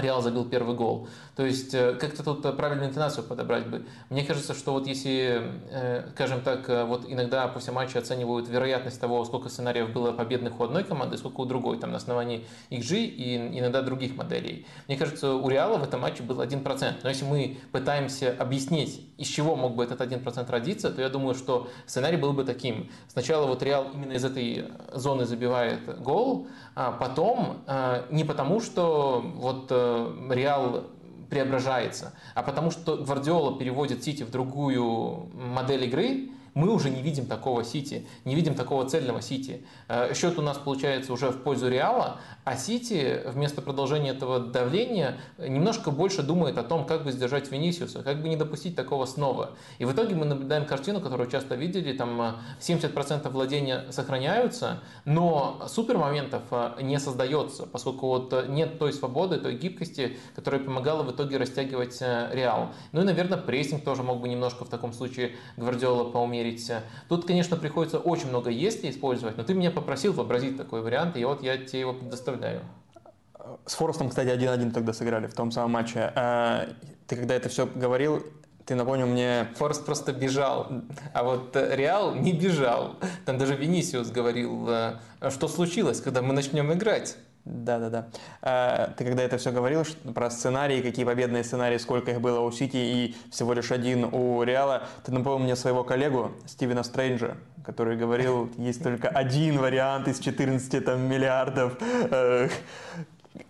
Реал 0.00 0.22
забил 0.22 0.44
первый 0.44 0.74
гол. 0.74 1.08
То 1.36 1.44
есть 1.44 1.74
э, 1.74 1.94
как-то 1.94 2.22
тут 2.22 2.44
э, 2.44 2.52
правильную 2.52 2.88
интонацию 2.88 3.24
подобрать 3.24 3.66
бы. 3.66 3.84
Мне 4.08 4.24
кажется, 4.24 4.54
что 4.54 4.72
вот 4.72 4.86
если, 4.86 5.42
э, 5.70 6.08
скажем 6.14 6.40
так, 6.40 6.68
вот 6.86 7.04
иногда 7.08 7.46
после 7.48 7.72
матча 7.72 7.98
оценивают 7.98 8.48
вероятность 8.48 9.00
того, 9.00 9.24
сколько 9.24 9.48
сценариев 9.48 9.92
было 9.92 10.12
победных 10.12 10.58
у 10.60 10.64
одной 10.64 10.84
команды, 10.84 11.18
сколько 11.18 11.40
у 11.40 11.44
другой, 11.44 11.78
там 11.78 11.90
на 11.90 11.98
основании 11.98 12.46
XG 12.70 13.04
и 13.04 13.58
иногда 13.58 13.82
других 13.82 14.16
моделей. 14.16 14.66
Мне 14.88 14.96
кажется, 14.96 15.34
у 15.34 15.48
Реала 15.48 15.78
в 15.78 15.82
этом 15.82 16.00
матче 16.00 16.22
был 16.22 16.40
1%. 16.40 16.94
Но 17.02 17.08
если 17.08 17.24
мы 17.24 17.58
пытаемся 17.70 18.34
объяснить, 18.38 19.06
из 19.18 19.28
чего 19.28 19.56
мог 19.56 19.74
бы 19.74 19.84
этот 19.84 20.00
1% 20.00 20.50
родиться, 20.50 20.90
то 20.90 21.00
я 21.02 21.08
думаю, 21.08 21.34
что 21.34 21.68
сценарий 21.86 22.16
был 22.16 22.32
бы 22.32 22.44
таким. 22.44 22.90
Сначала 23.08 23.46
вот 23.46 23.62
Реал 23.62 23.88
именно 23.92 24.12
из 24.12 24.24
этой 24.24 24.66
зоны 24.92 25.26
забивает 25.26 26.00
гол, 26.00 26.48
а 26.74 26.92
потом 26.92 27.58
не 28.10 28.24
потому, 28.24 28.60
что 28.60 29.22
вот 29.36 29.70
Реал 29.70 30.84
преображается, 31.28 32.12
а 32.34 32.42
потому 32.42 32.70
что 32.70 32.96
Гвардиола 32.96 33.58
переводит 33.58 34.04
Сити 34.04 34.22
в 34.22 34.30
другую 34.30 35.30
модель 35.32 35.84
игры, 35.84 36.30
мы 36.54 36.72
уже 36.72 36.90
не 36.90 37.02
видим 37.02 37.26
такого 37.26 37.64
Сити, 37.64 38.06
не 38.24 38.34
видим 38.34 38.54
такого 38.54 38.88
цельного 38.88 39.22
Сити. 39.22 39.64
Э, 39.88 40.12
счет 40.14 40.38
у 40.38 40.42
нас 40.42 40.58
получается 40.58 41.12
уже 41.12 41.30
в 41.30 41.42
пользу 41.42 41.68
Реала, 41.68 42.20
а 42.44 42.56
Сити 42.56 43.20
вместо 43.26 43.62
продолжения 43.62 44.10
этого 44.10 44.38
давления 44.40 45.18
немножко 45.38 45.90
больше 45.90 46.22
думает 46.22 46.58
о 46.58 46.62
том, 46.62 46.84
как 46.84 47.04
бы 47.04 47.12
сдержать 47.12 47.50
Венисиуса, 47.50 48.02
как 48.02 48.20
бы 48.20 48.28
не 48.28 48.36
допустить 48.36 48.76
такого 48.76 49.06
снова. 49.06 49.52
И 49.78 49.84
в 49.84 49.92
итоге 49.92 50.14
мы 50.14 50.24
наблюдаем 50.24 50.66
картину, 50.66 51.00
которую 51.00 51.30
часто 51.30 51.54
видели, 51.54 51.96
там 51.96 52.36
70% 52.60 53.28
владения 53.30 53.86
сохраняются, 53.90 54.80
но 55.04 55.62
супер 55.68 55.98
моментов 55.98 56.42
не 56.80 56.98
создается, 56.98 57.66
поскольку 57.66 58.08
вот 58.08 58.48
нет 58.48 58.78
той 58.78 58.92
свободы, 58.92 59.38
той 59.38 59.54
гибкости, 59.54 60.16
которая 60.34 60.60
помогала 60.60 61.02
в 61.02 61.12
итоге 61.12 61.38
растягивать 61.38 62.00
Реал. 62.00 62.72
Ну 62.92 63.00
и, 63.00 63.04
наверное, 63.04 63.38
прессинг 63.38 63.84
тоже 63.84 64.02
мог 64.02 64.20
бы 64.20 64.28
немножко 64.28 64.64
в 64.64 64.68
таком 64.68 64.92
случае 64.92 65.32
Гвардиола 65.56 66.10
поумерить. 66.42 66.70
Тут, 67.08 67.26
конечно, 67.26 67.56
приходится 67.56 67.98
очень 67.98 68.28
много 68.28 68.50
«если» 68.50 68.90
использовать, 68.90 69.36
но 69.36 69.44
ты 69.44 69.54
меня 69.54 69.70
попросил 69.70 70.12
вообразить 70.12 70.56
такой 70.56 70.82
вариант, 70.82 71.16
и 71.16 71.24
вот 71.24 71.42
я 71.42 71.56
тебе 71.56 71.80
его 71.80 71.92
предоставляю. 71.92 72.62
С 73.66 73.74
Форестом, 73.74 74.08
кстати, 74.08 74.28
1-1 74.28 74.72
тогда 74.72 74.92
сыграли 74.92 75.26
в 75.26 75.34
том 75.34 75.50
самом 75.50 75.72
матче. 75.72 76.12
А, 76.14 76.68
ты 77.06 77.16
когда 77.16 77.34
это 77.34 77.48
все 77.48 77.66
говорил, 77.66 78.24
ты 78.64 78.74
напомнил 78.76 79.06
мне... 79.06 79.48
Форест 79.56 79.84
просто 79.84 80.12
бежал, 80.12 80.68
а 81.12 81.24
вот 81.24 81.56
Реал 81.56 82.14
не 82.14 82.32
бежал. 82.32 82.96
Там 83.26 83.38
даже 83.38 83.56
Венисиус 83.56 84.10
говорил, 84.10 84.68
«А 84.68 85.30
что 85.30 85.48
случилось, 85.48 86.00
когда 86.00 86.22
мы 86.22 86.32
начнем 86.32 86.72
играть. 86.72 87.16
Да, 87.44 87.78
да, 87.78 87.90
да. 87.90 88.94
Ты 88.96 89.04
когда 89.04 89.24
это 89.24 89.36
все 89.36 89.50
говорил 89.50 89.84
про 90.14 90.30
сценарии, 90.30 90.80
какие 90.80 91.04
победные 91.04 91.42
сценарии, 91.42 91.78
сколько 91.78 92.12
их 92.12 92.20
было 92.20 92.40
у 92.40 92.52
Сити 92.52 92.76
и 92.76 93.16
всего 93.30 93.52
лишь 93.52 93.72
один 93.72 94.04
у 94.04 94.42
Реала, 94.44 94.84
ты 95.04 95.10
напомнил 95.10 95.44
мне 95.44 95.56
своего 95.56 95.82
коллегу 95.82 96.30
Стивена 96.46 96.84
Стрэнджа, 96.84 97.36
который 97.64 97.96
говорил, 97.96 98.48
есть 98.58 98.82
только 98.82 99.08
один 99.08 99.58
вариант 99.58 100.06
из 100.06 100.20
14 100.20 100.84
там, 100.84 101.02
миллиардов 101.02 101.76
э, 101.80 102.48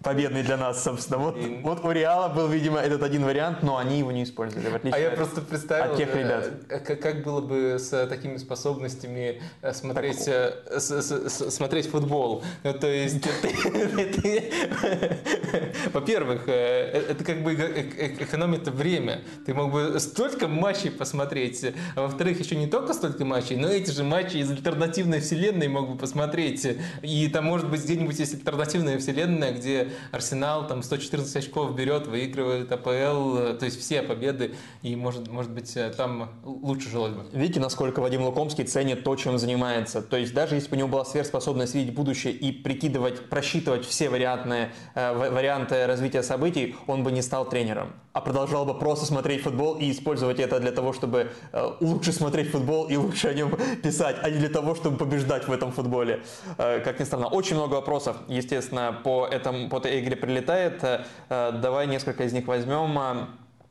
победный 0.02 0.42
для 0.42 0.56
нас, 0.56 0.82
собственно. 0.82 1.18
Вот, 1.18 1.36
и... 1.36 1.60
вот 1.62 1.84
у 1.84 1.90
Реала 1.90 2.28
был, 2.28 2.48
видимо, 2.48 2.78
этот 2.78 3.02
один 3.02 3.24
вариант, 3.24 3.62
но 3.62 3.78
они 3.78 3.98
его 3.98 4.12
не 4.12 4.24
использовали, 4.24 4.68
в 4.68 4.76
отличие 4.76 4.96
а 4.96 5.10
я 5.10 5.10
просто 5.10 5.40
представил, 5.40 5.92
от 5.92 5.96
тех 5.96 6.14
ребят. 6.14 6.50
Как, 6.68 7.00
как 7.00 7.24
было 7.24 7.40
бы 7.40 7.78
с 7.78 8.06
такими 8.06 8.36
способностями 8.36 9.42
э, 9.60 9.72
смотреть, 9.72 10.24
так... 10.24 10.62
Э, 10.66 10.80
с, 10.80 10.90
с, 10.90 11.50
смотреть 11.50 11.88
футбол. 11.88 12.44
Ну, 12.62 12.74
то 12.74 12.86
есть, 12.86 13.24
во-первых, 15.92 16.42
э, 16.46 17.04
это 17.10 17.24
как 17.24 17.42
бы 17.42 17.54
экономит 17.54 18.68
время. 18.68 19.22
Ты 19.46 19.54
мог 19.54 19.72
бы 19.72 19.98
столько 19.98 20.48
матчей 20.48 20.90
посмотреть, 20.90 21.64
а 21.96 22.02
во-вторых, 22.02 22.40
еще 22.40 22.56
не 22.56 22.66
только 22.66 22.94
столько 22.94 23.24
матчей, 23.24 23.56
но 23.56 23.68
эти 23.68 23.90
же 23.90 24.04
матчи 24.04 24.36
из 24.36 24.50
альтернативной 24.50 25.20
вселенной 25.20 25.68
мог 25.68 25.90
бы 25.90 25.98
посмотреть. 25.98 26.66
И 27.02 27.28
там, 27.28 27.46
может 27.46 27.68
быть, 27.68 27.82
где-нибудь 27.82 28.18
есть 28.18 28.34
альтернативная 28.34 28.98
вселенная, 28.98 29.52
где 29.52 29.71
где 29.72 29.92
Арсенал 30.10 30.66
там 30.66 30.82
114 30.82 31.34
очков 31.36 31.74
берет, 31.74 32.06
выигрывает 32.06 32.70
АПЛ, 32.70 33.58
то 33.58 33.64
есть 33.64 33.80
все 33.80 34.02
победы, 34.02 34.54
и 34.82 34.94
может, 34.96 35.28
может 35.28 35.50
быть 35.50 35.76
э, 35.76 35.90
там 35.96 36.30
лучше 36.44 36.90
жилось 36.90 37.12
бы. 37.12 37.24
Видите, 37.32 37.60
насколько 37.60 38.00
Вадим 38.00 38.22
Лукомский 38.22 38.64
ценит 38.64 39.04
то, 39.04 39.16
чем 39.16 39.38
занимается. 39.38 40.02
То 40.02 40.16
есть 40.16 40.34
даже 40.34 40.56
если 40.56 40.68
бы 40.68 40.76
у 40.76 40.78
него 40.78 40.88
была 40.88 41.04
сверхспособность 41.04 41.74
видеть 41.74 41.94
будущее 41.94 42.32
и 42.32 42.52
прикидывать, 42.52 43.28
просчитывать 43.28 43.86
все 43.86 44.10
вариантные, 44.10 44.72
э, 44.94 45.12
варианты 45.12 45.86
развития 45.86 46.22
событий, 46.22 46.76
он 46.86 47.02
бы 47.02 47.12
не 47.12 47.22
стал 47.22 47.48
тренером, 47.48 47.92
а 48.12 48.20
продолжал 48.20 48.64
бы 48.64 48.78
просто 48.78 49.06
смотреть 49.06 49.42
футбол 49.42 49.76
и 49.76 49.90
использовать 49.90 50.38
это 50.38 50.60
для 50.60 50.72
того, 50.72 50.92
чтобы 50.92 51.30
э, 51.52 51.70
лучше 51.80 52.12
смотреть 52.12 52.50
футбол 52.50 52.86
и 52.88 52.96
лучше 52.96 53.28
о 53.28 53.34
нем 53.34 53.56
писать, 53.82 54.16
а 54.22 54.30
не 54.30 54.38
для 54.38 54.48
того, 54.48 54.74
чтобы 54.74 54.98
побеждать 54.98 55.48
в 55.48 55.52
этом 55.52 55.72
футболе. 55.72 56.22
Э, 56.58 56.80
как 56.80 57.00
ни 57.00 57.04
странно, 57.04 57.28
очень 57.28 57.56
много 57.56 57.74
вопросов, 57.74 58.16
естественно, 58.28 59.00
по 59.04 59.26
этому 59.26 59.61
этой 59.68 60.00
игре 60.00 60.16
прилетает. 60.16 60.82
Э, 60.82 61.52
давай 61.52 61.86
несколько 61.86 62.24
из 62.24 62.32
них 62.32 62.46
возьмем. 62.46 62.98
Э, 62.98 63.26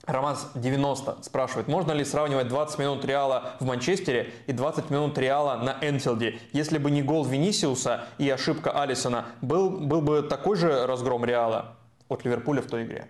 Романс 0.05 0.47
90 0.55 1.21
спрашивает, 1.21 1.67
можно 1.67 1.91
ли 1.91 2.03
сравнивать 2.03 2.47
20 2.47 2.79
минут 2.79 3.05
Реала 3.05 3.53
в 3.59 3.65
Манчестере 3.65 4.33
и 4.47 4.51
20 4.51 4.89
минут 4.89 5.17
Реала 5.17 5.57
на 5.57 5.77
Энфилде? 5.87 6.39
Если 6.53 6.79
бы 6.79 6.89
не 6.89 7.03
гол 7.03 7.23
Винисиуса 7.23 8.05
и 8.17 8.27
ошибка 8.29 8.71
Алисона, 8.71 9.25
был, 9.41 9.69
был 9.69 10.01
бы 10.01 10.23
такой 10.23 10.57
же 10.57 10.87
разгром 10.87 11.23
Реала 11.23 11.75
от 12.09 12.25
Ливерпуля 12.25 12.61
в 12.61 12.67
той 12.67 12.83
игре? 12.83 13.07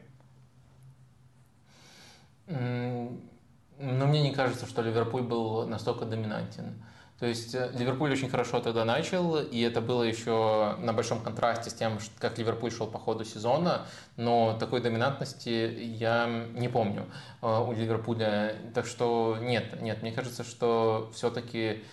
Но 3.82 4.06
мне 4.06 4.22
не 4.22 4.34
кажется, 4.34 4.68
что 4.68 4.82
Ливерпуль 4.82 5.24
был 5.24 5.66
настолько 5.68 6.06
доминантен. 6.06 6.84
То 7.22 7.28
есть 7.28 7.54
э, 7.54 7.70
Ливерпуль 7.78 8.12
очень 8.12 8.30
хорошо 8.30 8.62
тогда 8.62 8.84
начал, 8.84 9.38
и 9.40 9.62
это 9.62 9.80
было 9.80 10.02
еще 10.02 10.76
на 10.80 10.92
большом 10.92 11.22
контрасте 11.22 11.70
с 11.70 11.74
тем, 11.76 12.00
как 12.18 12.40
Ливерпуль 12.40 12.72
шел 12.72 12.88
по 12.88 12.98
ходу 12.98 13.26
сезона, 13.26 13.86
но 14.18 14.58
такой 14.60 14.82
доминантности 14.82 15.72
я 15.82 16.48
не 16.56 16.68
помню 16.68 17.06
э, 17.44 17.46
у 17.46 17.74
Ливерпуля. 17.74 18.56
Так 18.74 18.88
что 18.88 19.38
нет, 19.40 19.80
нет, 19.84 20.02
мне 20.02 20.12
кажется, 20.12 20.44
что 20.44 21.12
все-таки 21.14 21.84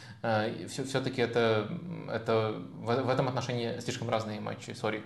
все-таки 0.66 1.20
э, 1.20 1.24
это, 1.26 1.68
это 2.10 2.54
в 2.78 3.10
этом 3.10 3.28
отношении 3.28 3.78
слишком 3.80 4.08
разные 4.08 4.40
матчи, 4.40 4.70
сори. 4.70 5.04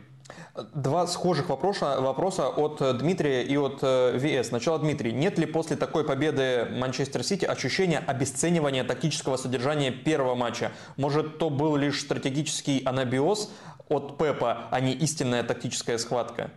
Два 0.74 1.06
схожих 1.06 1.48
вопроса, 1.48 2.00
вопроса 2.00 2.48
от 2.48 2.98
Дмитрия 2.98 3.42
и 3.42 3.56
от 3.56 3.78
э, 3.82 4.18
ВС. 4.18 4.48
Сначала 4.48 4.78
Дмитрий. 4.78 5.12
Нет 5.12 5.38
ли 5.38 5.46
после 5.46 5.76
такой 5.76 6.04
победы 6.04 6.68
Манчестер 6.70 7.24
Сити 7.24 7.44
ощущения 7.44 7.98
обесценивания 7.98 8.84
тактического 8.84 9.36
содержания 9.36 9.90
первого 9.90 10.34
матча? 10.34 10.72
Может, 10.96 11.38
то 11.38 11.50
был 11.50 11.76
лишь 11.76 12.00
стратегический 12.00 12.82
анабиоз 12.84 13.50
от 13.88 14.18
Пепа, 14.18 14.68
а 14.70 14.80
не 14.80 14.92
истинная 14.92 15.42
тактическая 15.42 15.98
схватка? 15.98 16.50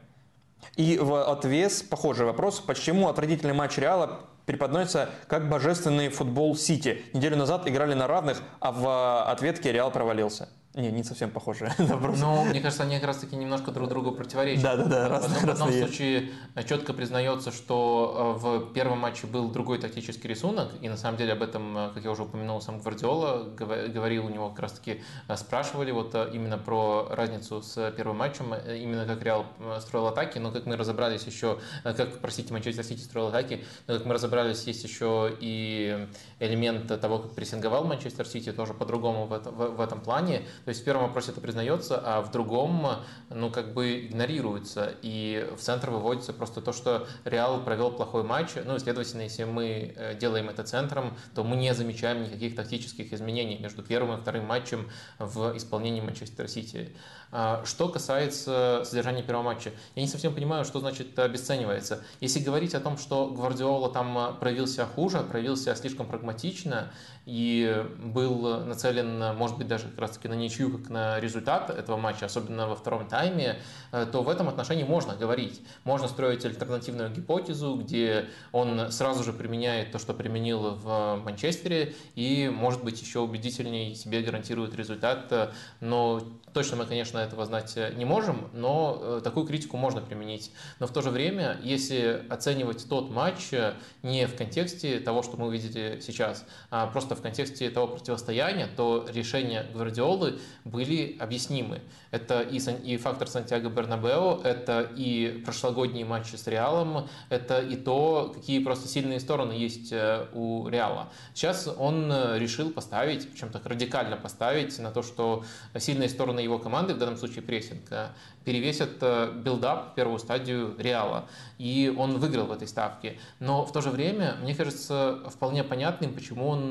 И 0.75 0.97
в 0.97 1.31
отвес 1.31 1.81
похожий 1.81 2.25
вопрос. 2.25 2.59
Почему 2.59 3.07
отвратительный 3.07 3.53
матч 3.53 3.77
Реала 3.77 4.21
преподносится 4.45 5.09
как 5.27 5.49
божественный 5.49 6.09
футбол 6.09 6.55
Сити? 6.55 7.03
Неделю 7.13 7.37
назад 7.37 7.67
играли 7.67 7.93
на 7.93 8.07
равных, 8.07 8.41
а 8.59 8.71
в 8.71 9.31
ответке 9.31 9.71
Реал 9.71 9.91
провалился. 9.91 10.49
Не, 10.75 10.91
не 10.91 11.03
совсем 11.03 11.31
похожие 11.31 11.73
вопросы. 11.77 12.21
Ну, 12.25 12.43
мне 12.45 12.59
кажется, 12.59 12.83
они 12.83 12.95
как 12.95 13.07
раз-таки 13.07 13.35
немножко 13.35 13.71
друг 13.71 13.87
другу 13.87 14.11
противоречат. 14.11 14.63
Да, 14.63 14.75
да, 14.75 14.85
да. 14.85 15.07
Раз, 15.07 15.27
в 15.27 15.49
одном, 15.49 15.71
случае 15.71 16.31
э, 16.55 16.63
четко 16.63 16.93
признается, 16.93 17.51
что 17.51 18.35
э, 18.37 18.39
в 18.39 18.73
первом 18.73 18.99
матче 18.99 19.27
был 19.27 19.49
другой 19.49 19.79
тактический 19.79 20.29
рисунок, 20.29 20.71
и 20.81 20.89
на 20.89 20.97
самом 20.97 21.17
деле 21.17 21.33
об 21.33 21.43
этом, 21.43 21.77
э, 21.77 21.91
как 21.93 22.03
я 22.03 22.11
уже 22.11 22.23
упомянул, 22.23 22.59
сам 22.61 22.79
Гвардиола 22.79 23.43
говорил, 23.55 24.25
у 24.25 24.29
него 24.29 24.49
как 24.49 24.59
раз-таки 24.59 25.01
спрашивали 25.37 25.91
вот 25.91 26.13
именно 26.33 26.57
про 26.57 27.07
разницу 27.09 27.61
с 27.61 27.91
первым 27.95 28.17
матчем, 28.17 28.53
именно 28.53 29.05
как 29.05 29.23
Реал 29.23 29.45
строил 29.79 30.07
атаки, 30.07 30.39
но 30.39 30.51
как 30.51 30.65
мы 30.65 30.75
разобрались 30.75 31.23
еще, 31.23 31.59
как, 31.83 32.19
простите, 32.19 32.51
Манчестер 32.51 32.83
Сити 32.83 33.01
строил 33.01 33.27
атаки, 33.27 33.63
но 33.87 33.95
как 33.95 34.05
мы 34.05 34.13
разобрались, 34.13 34.63
есть 34.63 34.83
еще 34.83 35.35
и 35.39 36.07
элемент 36.39 36.87
того, 36.99 37.19
как 37.19 37.35
прессинговал 37.35 37.85
Манчестер 37.85 38.27
Сити, 38.27 38.51
тоже 38.51 38.73
по-другому 38.73 39.25
в, 39.25 39.39
в, 39.39 39.75
в 39.77 39.81
этом 39.81 40.01
плане. 40.01 40.43
То 40.65 40.69
есть 40.69 40.81
в 40.81 40.83
первом 40.83 41.03
вопросе 41.03 41.31
это 41.31 41.41
признается, 41.41 42.01
а 42.03 42.21
в 42.21 42.31
другом, 42.31 42.87
ну, 43.29 43.51
как 43.51 43.73
бы 43.73 44.07
игнорируется. 44.07 44.95
И 45.03 45.47
в 45.55 45.61
центр 45.61 45.91
выводится 45.91 46.33
просто 46.33 46.59
то, 46.59 46.73
что 46.73 47.07
Реал 47.23 47.63
провел 47.63 47.91
плохой 47.91 48.23
матч. 48.23 48.49
Ну, 48.65 48.75
и, 48.75 48.79
следовательно, 48.79 49.21
если 49.21 49.43
мы 49.43 49.93
э, 49.95 50.15
делаем 50.15 50.49
это 50.49 50.63
центром, 50.63 51.15
то 51.35 51.43
мы 51.43 51.55
не 51.55 51.73
замечаем 51.75 52.23
никаких 52.23 52.55
тактических 52.55 53.13
изменений 53.13 53.59
между 53.59 53.83
первым 53.83 54.17
и 54.17 54.21
вторым 54.21 54.45
матчем 54.45 54.89
в 55.19 55.55
исполнении 55.55 56.01
Манчестер 56.01 56.47
Сити. 56.47 56.95
А, 57.31 57.63
что 57.65 57.89
касается 57.89 58.83
содержания 58.85 59.23
первого 59.23 59.43
матча, 59.43 59.71
я 59.95 60.01
не 60.01 60.07
совсем 60.07 60.33
понимаю, 60.33 60.65
что 60.65 60.79
значит 60.79 61.17
обесценивается. 61.19 62.03
Если 62.21 62.39
говорить 62.39 62.73
о 62.75 62.79
том, 62.79 62.97
что 62.97 63.27
Гвардиола 63.27 63.91
там 63.91 64.17
а, 64.17 64.31
проявился 64.31 64.85
хуже, 64.85 65.19
проявился 65.19 65.75
слишком 65.75 66.07
прагматично 66.07 66.91
и 67.25 67.85
был 67.99 68.63
нацелен, 68.65 69.35
может 69.35 69.57
быть, 69.57 69.67
даже 69.67 69.89
как 69.89 69.99
раз-таки 69.99 70.27
на 70.27 70.35
ничью, 70.35 70.77
как 70.77 70.89
на 70.89 71.19
результат 71.19 71.69
этого 71.69 71.97
матча, 71.97 72.27
особенно 72.27 72.67
во 72.67 72.75
втором 72.75 73.07
тайме, 73.07 73.59
то 73.91 74.21
в 74.21 74.29
этом 74.29 74.47
отношении 74.47 74.83
можно 74.83 75.15
говорить. 75.15 75.61
Можно 75.83 76.07
строить 76.07 76.45
альтернативную 76.45 77.09
гипотезу, 77.09 77.75
где 77.75 78.27
он 78.51 78.91
сразу 78.91 79.23
же 79.23 79.33
применяет 79.33 79.91
то, 79.91 79.97
что 79.97 80.13
применил 80.13 80.75
в 80.75 81.19
Манчестере, 81.23 81.95
и, 82.13 82.47
может 82.53 82.83
быть, 82.83 83.01
еще 83.01 83.19
убедительнее 83.19 83.95
себе 83.95 84.21
гарантирует 84.21 84.75
результат. 84.75 85.51
Но 85.79 86.21
точно 86.55 86.77
мы, 86.77 86.85
конечно, 86.85 87.17
этого 87.17 87.45
знать 87.45 87.77
не 87.97 88.05
можем, 88.05 88.49
но 88.53 88.97
э, 89.01 89.21
такую 89.21 89.45
критику 89.45 89.75
можно 89.75 89.99
применить. 89.99 90.53
Но 90.79 90.87
в 90.87 90.91
то 90.93 91.01
же 91.01 91.09
время, 91.09 91.59
если 91.61 92.25
оценивать 92.29 92.87
тот 92.87 93.09
матч 93.09 93.51
э, 93.51 93.73
не 94.03 94.25
в 94.25 94.37
контексте 94.37 95.01
того, 95.01 95.21
что 95.21 95.35
мы 95.35 95.47
увидели 95.47 95.99
сейчас, 95.99 96.45
а 96.71 96.87
просто 96.87 97.15
в 97.15 97.21
контексте 97.21 97.69
того 97.69 97.87
противостояния, 97.87 98.69
то 98.73 99.05
решение 99.11 99.65
Гвардиолы 99.73 100.39
были 100.63 101.17
объяснимы. 101.19 101.81
Это 102.15 102.39
и, 102.39 102.59
и 102.59 102.95
фактор 102.95 103.27
Сантьяго 103.27 103.67
Бернабео, 103.69 104.39
это 104.41 104.89
и 104.95 105.41
прошлогодние 105.43 106.05
матчи 106.05 106.37
с 106.37 106.47
Реалом, 106.47 107.09
это 107.27 107.59
и 107.59 107.75
то, 107.75 108.31
какие 108.33 108.59
просто 108.59 108.87
сильные 108.87 109.19
стороны 109.19 109.51
есть 109.51 109.91
э, 109.91 110.27
у 110.31 110.69
Реала. 110.69 111.11
Сейчас 111.33 111.67
он 111.67 112.09
э, 112.09 112.39
решил 112.39 112.71
поставить, 112.71 113.29
причем 113.29 113.49
так 113.49 113.65
радикально 113.65 114.15
поставить, 114.15 114.79
на 114.79 114.91
то, 114.91 115.03
что 115.03 115.43
сильные 115.77 116.07
стороны 116.07 116.39
его 116.39 116.57
команды, 116.57 116.93
в 116.93 116.99
данном 116.99 117.17
случае 117.17 117.41
прессинг, 117.41 117.91
э, 117.91 118.07
перевесят 118.45 119.01
build-up, 119.43 119.95
первую 119.95 120.19
стадию 120.19 120.75
Реала. 120.77 121.27
И 121.57 121.93
он 121.97 122.17
выиграл 122.19 122.45
в 122.45 122.51
этой 122.51 122.67
ставке. 122.67 123.17
Но 123.39 123.65
в 123.65 123.71
то 123.71 123.81
же 123.81 123.89
время, 123.89 124.37
мне 124.41 124.55
кажется, 124.55 125.19
вполне 125.27 125.63
понятным, 125.63 126.13
почему 126.13 126.47
он 126.47 126.69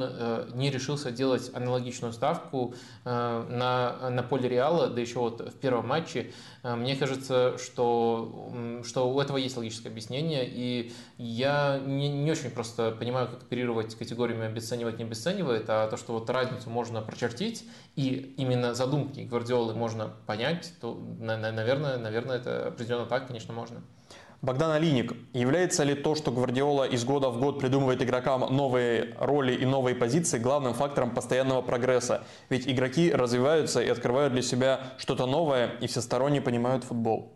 не 0.54 0.70
решился 0.70 1.10
делать 1.10 1.50
аналогичную 1.52 2.12
ставку 2.12 2.74
на, 3.04 4.10
на 4.10 4.22
поле 4.22 4.48
Реала, 4.48 4.88
да 4.88 5.00
еще 5.00 5.18
вот 5.18 5.40
в 5.40 5.58
первом 5.58 5.88
матче. 5.88 6.32
Мне 6.62 6.96
кажется, 6.96 7.58
что, 7.58 8.52
что 8.86 9.10
у 9.10 9.20
этого 9.20 9.36
есть 9.36 9.56
логическое 9.56 9.88
объяснение, 9.88 10.48
и 10.48 10.92
я 11.16 11.80
не, 11.84 12.08
не 12.08 12.30
очень 12.30 12.50
просто 12.50 12.90
понимаю, 12.90 13.28
как 13.28 13.42
оперировать 13.42 13.94
категориями 13.94 14.46
обесценивать, 14.46 14.98
не 14.98 15.04
обесценивает, 15.04 15.64
а 15.68 15.88
то, 15.88 15.96
что 15.96 16.12
вот 16.12 16.28
разницу 16.30 16.70
можно 16.70 17.02
прочертить, 17.02 17.64
и 17.94 18.34
именно 18.36 18.74
задумки 18.74 19.20
Гвардиолы 19.20 19.74
можно 19.74 20.12
понять, 20.26 20.72
то, 20.80 21.00
наверное, 21.18 21.98
наверное, 21.98 22.36
это 22.36 22.68
определенно 22.68 23.06
так, 23.06 23.28
конечно, 23.28 23.52
можно. 23.52 23.82
Богдан 24.42 24.72
Алиник, 24.72 25.14
является 25.32 25.84
ли 25.84 25.94
то, 25.94 26.14
что 26.14 26.30
Гвардиола 26.30 26.84
из 26.84 27.02
года 27.04 27.30
в 27.30 27.40
год 27.40 27.60
придумывает 27.60 28.02
игрокам 28.02 28.40
новые 28.54 29.14
роли 29.18 29.54
и 29.54 29.64
новые 29.64 29.96
позиции, 29.96 30.38
главным 30.38 30.74
фактором 30.74 31.14
постоянного 31.14 31.62
прогресса? 31.62 32.24
Ведь 32.50 32.68
игроки 32.68 33.10
развиваются 33.10 33.80
и 33.80 33.88
открывают 33.88 34.34
для 34.34 34.42
себя 34.42 34.80
что-то 34.98 35.24
новое 35.24 35.70
и 35.80 35.86
всесторонне 35.86 36.42
понимают 36.42 36.84
футбол. 36.84 37.32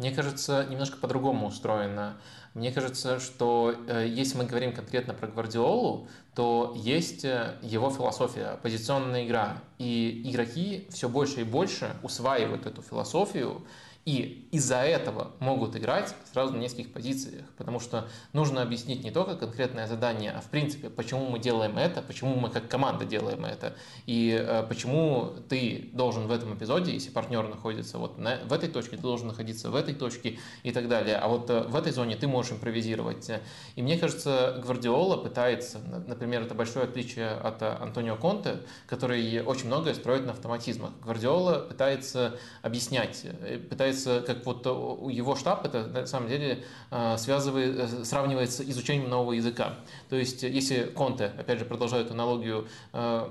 Мне 0.00 0.12
кажется, 0.12 0.66
немножко 0.70 0.96
по-другому 0.96 1.48
устроено. 1.48 2.16
Мне 2.54 2.72
кажется, 2.72 3.20
что 3.20 3.74
э, 3.86 4.06
если 4.08 4.38
мы 4.38 4.46
говорим 4.46 4.72
конкретно 4.72 5.12
про 5.12 5.26
Гвардиолу, 5.26 6.08
то 6.34 6.72
есть 6.74 7.22
э, 7.26 7.58
его 7.60 7.90
философия, 7.90 8.58
позиционная 8.62 9.26
игра. 9.26 9.58
И 9.76 10.22
игроки 10.24 10.88
все 10.88 11.10
больше 11.10 11.42
и 11.42 11.44
больше 11.44 11.94
усваивают 12.02 12.64
эту 12.64 12.80
философию, 12.80 13.66
и 14.10 14.48
из-за 14.50 14.78
этого 14.78 15.30
могут 15.38 15.76
играть 15.76 16.12
сразу 16.32 16.52
на 16.52 16.58
нескольких 16.58 16.92
позициях, 16.92 17.44
потому 17.56 17.78
что 17.78 18.08
нужно 18.32 18.62
объяснить 18.62 19.04
не 19.04 19.12
только 19.12 19.36
конкретное 19.36 19.86
задание, 19.86 20.32
а 20.32 20.40
в 20.40 20.46
принципе, 20.46 20.90
почему 20.90 21.28
мы 21.28 21.38
делаем 21.38 21.78
это, 21.78 22.02
почему 22.02 22.34
мы 22.34 22.50
как 22.50 22.66
команда 22.68 23.04
делаем 23.04 23.44
это, 23.44 23.76
и 24.06 24.36
э, 24.36 24.64
почему 24.68 25.34
ты 25.48 25.90
должен 25.92 26.26
в 26.26 26.32
этом 26.32 26.56
эпизоде, 26.56 26.92
если 26.92 27.10
партнер 27.10 27.46
находится 27.46 27.98
вот 27.98 28.18
на, 28.18 28.40
в 28.44 28.52
этой 28.52 28.68
точке, 28.68 28.96
ты 28.96 29.02
должен 29.02 29.28
находиться 29.28 29.70
в 29.70 29.76
этой 29.76 29.94
точке 29.94 30.40
и 30.64 30.72
так 30.72 30.88
далее, 30.88 31.14
а 31.14 31.28
вот 31.28 31.48
э, 31.48 31.60
в 31.60 31.76
этой 31.76 31.92
зоне 31.92 32.16
ты 32.16 32.26
можешь 32.26 32.50
импровизировать. 32.50 33.30
И 33.76 33.82
мне 33.82 33.96
кажется, 33.96 34.60
Гвардиола 34.64 35.18
пытается, 35.18 35.78
например, 36.08 36.42
это 36.42 36.56
большое 36.56 36.86
отличие 36.86 37.30
от 37.30 37.62
э, 37.62 37.76
Антонио 37.80 38.16
Конте, 38.16 38.62
который 38.88 39.40
очень 39.42 39.66
многое 39.66 39.94
строит 39.94 40.26
на 40.26 40.32
автоматизмах. 40.32 40.90
Гвардиола 41.04 41.60
пытается 41.60 42.36
объяснять, 42.62 43.24
э, 43.24 43.58
пытается 43.58 43.99
является, 44.00 44.20
как 44.26 44.44
вот 44.46 44.66
его 45.10 45.36
штаб, 45.36 45.64
это 45.66 45.86
на 45.86 46.06
самом 46.06 46.28
деле 46.28 46.64
э, 46.90 47.16
связывает, 47.18 47.78
э, 47.78 48.04
сравнивается 48.04 48.68
изучением 48.68 49.08
нового 49.08 49.32
языка. 49.32 49.74
То 50.08 50.16
есть, 50.16 50.42
если 50.42 50.84
Конте, 50.84 51.32
опять 51.38 51.58
же, 51.58 51.64
продолжает 51.64 52.10
аналогию, 52.10 52.66
э, 52.92 53.28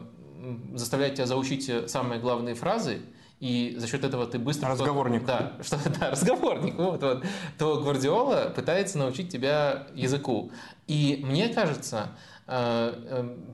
заставляет 0.73 1.15
тебя 1.15 1.25
заучить 1.25 1.71
самые 1.89 2.19
главные 2.19 2.55
фразы, 2.55 3.01
и 3.39 3.75
за 3.77 3.87
счет 3.87 4.03
этого 4.03 4.25
ты 4.27 4.37
быстро... 4.37 4.69
Разговорник. 4.69 5.25
Да, 5.25 5.53
что, 5.61 5.77
да, 5.99 6.11
разговорник. 6.11 6.75
Вот, 6.75 7.01
вот. 7.01 7.23
То 7.57 7.79
Гвардиола 7.81 8.51
пытается 8.53 8.97
научить 8.97 9.31
тебя 9.31 9.87
языку. 9.95 10.51
И 10.87 11.21
мне 11.23 11.47
кажется, 11.47 12.09
Э, 12.09 12.28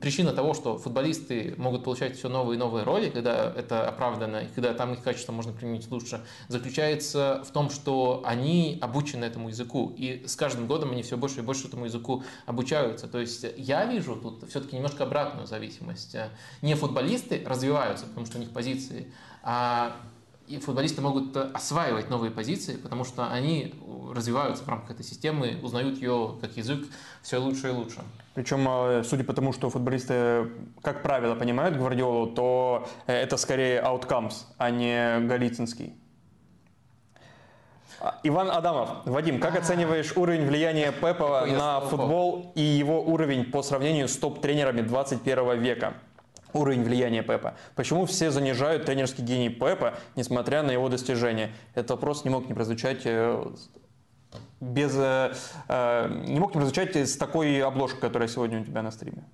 причина 0.00 0.32
того, 0.32 0.54
что 0.54 0.78
футболисты 0.78 1.54
могут 1.58 1.84
получать 1.84 2.16
все 2.16 2.30
новые 2.30 2.56
и 2.56 2.58
новые 2.58 2.82
роли, 2.82 3.10
когда 3.10 3.52
это 3.54 3.86
оправдано, 3.86 4.38
и 4.38 4.46
когда 4.54 4.72
там 4.72 4.94
их 4.94 5.02
качество 5.02 5.32
можно 5.32 5.52
применить 5.52 5.90
лучше, 5.90 6.24
заключается 6.48 7.44
в 7.46 7.50
том, 7.50 7.68
что 7.68 8.22
они 8.24 8.78
обучены 8.80 9.26
этому 9.26 9.50
языку, 9.50 9.92
и 9.98 10.26
с 10.26 10.34
каждым 10.34 10.66
годом 10.66 10.92
они 10.92 11.02
все 11.02 11.18
больше 11.18 11.40
и 11.40 11.42
больше 11.42 11.68
этому 11.68 11.84
языку 11.84 12.24
обучаются. 12.46 13.06
То 13.06 13.18
есть 13.18 13.44
я 13.58 13.84
вижу 13.84 14.16
тут 14.16 14.48
все-таки 14.48 14.76
немножко 14.76 15.04
обратную 15.04 15.46
зависимость. 15.46 16.16
Не 16.62 16.74
футболисты 16.74 17.42
развиваются, 17.44 18.06
потому 18.06 18.24
что 18.24 18.38
у 18.38 18.40
них 18.40 18.50
позиции, 18.50 19.12
а 19.42 19.94
и 20.48 20.58
футболисты 20.58 21.02
могут 21.02 21.36
осваивать 21.36 22.08
новые 22.08 22.30
позиции, 22.30 22.76
потому 22.76 23.04
что 23.04 23.30
они 23.30 23.74
развиваются 24.14 24.64
в 24.64 24.68
рамках 24.68 24.92
этой 24.92 25.04
системы, 25.04 25.58
узнают 25.62 26.00
ее 26.00 26.38
как 26.40 26.56
язык 26.56 26.86
все 27.20 27.36
лучше 27.36 27.68
и 27.68 27.72
лучше. 27.72 28.02
Причем, 28.36 28.68
э, 28.68 29.02
судя 29.02 29.24
по 29.24 29.32
тому, 29.32 29.54
что 29.54 29.70
футболисты, 29.70 30.50
как 30.82 31.02
правило, 31.02 31.34
понимают 31.34 31.74
Гвардиолу, 31.74 32.26
то 32.26 32.86
э, 33.06 33.14
это 33.14 33.38
скорее 33.38 33.80
outcomes, 33.80 34.44
а 34.58 34.68
не 34.70 35.20
Голицынский. 35.20 35.94
А, 37.98 38.20
Иван 38.24 38.50
Адамов. 38.50 38.90
Вадим, 39.06 39.40
как 39.40 39.56
оцениваешь 39.56 40.14
уровень 40.16 40.46
влияния 40.46 40.92
Пепа 40.92 41.46
на 41.46 41.80
футбол 41.80 42.52
и 42.54 42.60
его 42.60 43.02
уровень 43.02 43.50
по 43.50 43.62
сравнению 43.62 44.06
с 44.06 44.18
топ-тренерами 44.18 44.82
21 44.82 45.58
века? 45.58 45.94
Уровень 46.52 46.84
влияния 46.84 47.22
Пепа. 47.22 47.54
Почему 47.74 48.04
все 48.04 48.30
занижают 48.30 48.84
тренерский 48.84 49.24
гений 49.24 49.48
Пепа, 49.48 49.94
несмотря 50.14 50.62
на 50.62 50.72
его 50.72 50.90
достижения? 50.90 51.52
Это 51.74 51.94
вопрос 51.94 52.24
не 52.24 52.30
мог 52.30 52.48
не 52.48 52.52
прозвучать 52.52 53.00
э, 53.06 53.46
без, 54.60 54.94
э, 54.96 55.34
э, 55.68 56.22
не 56.26 56.40
мог 56.40 56.54
не 56.54 56.60
прозвучать 56.60 56.96
с 56.96 57.16
такой 57.16 57.62
обложкой, 57.62 58.00
которая 58.00 58.28
сегодня 58.28 58.60
у 58.60 58.64
тебя 58.64 58.82
на 58.82 58.90
стриме? 58.90 59.24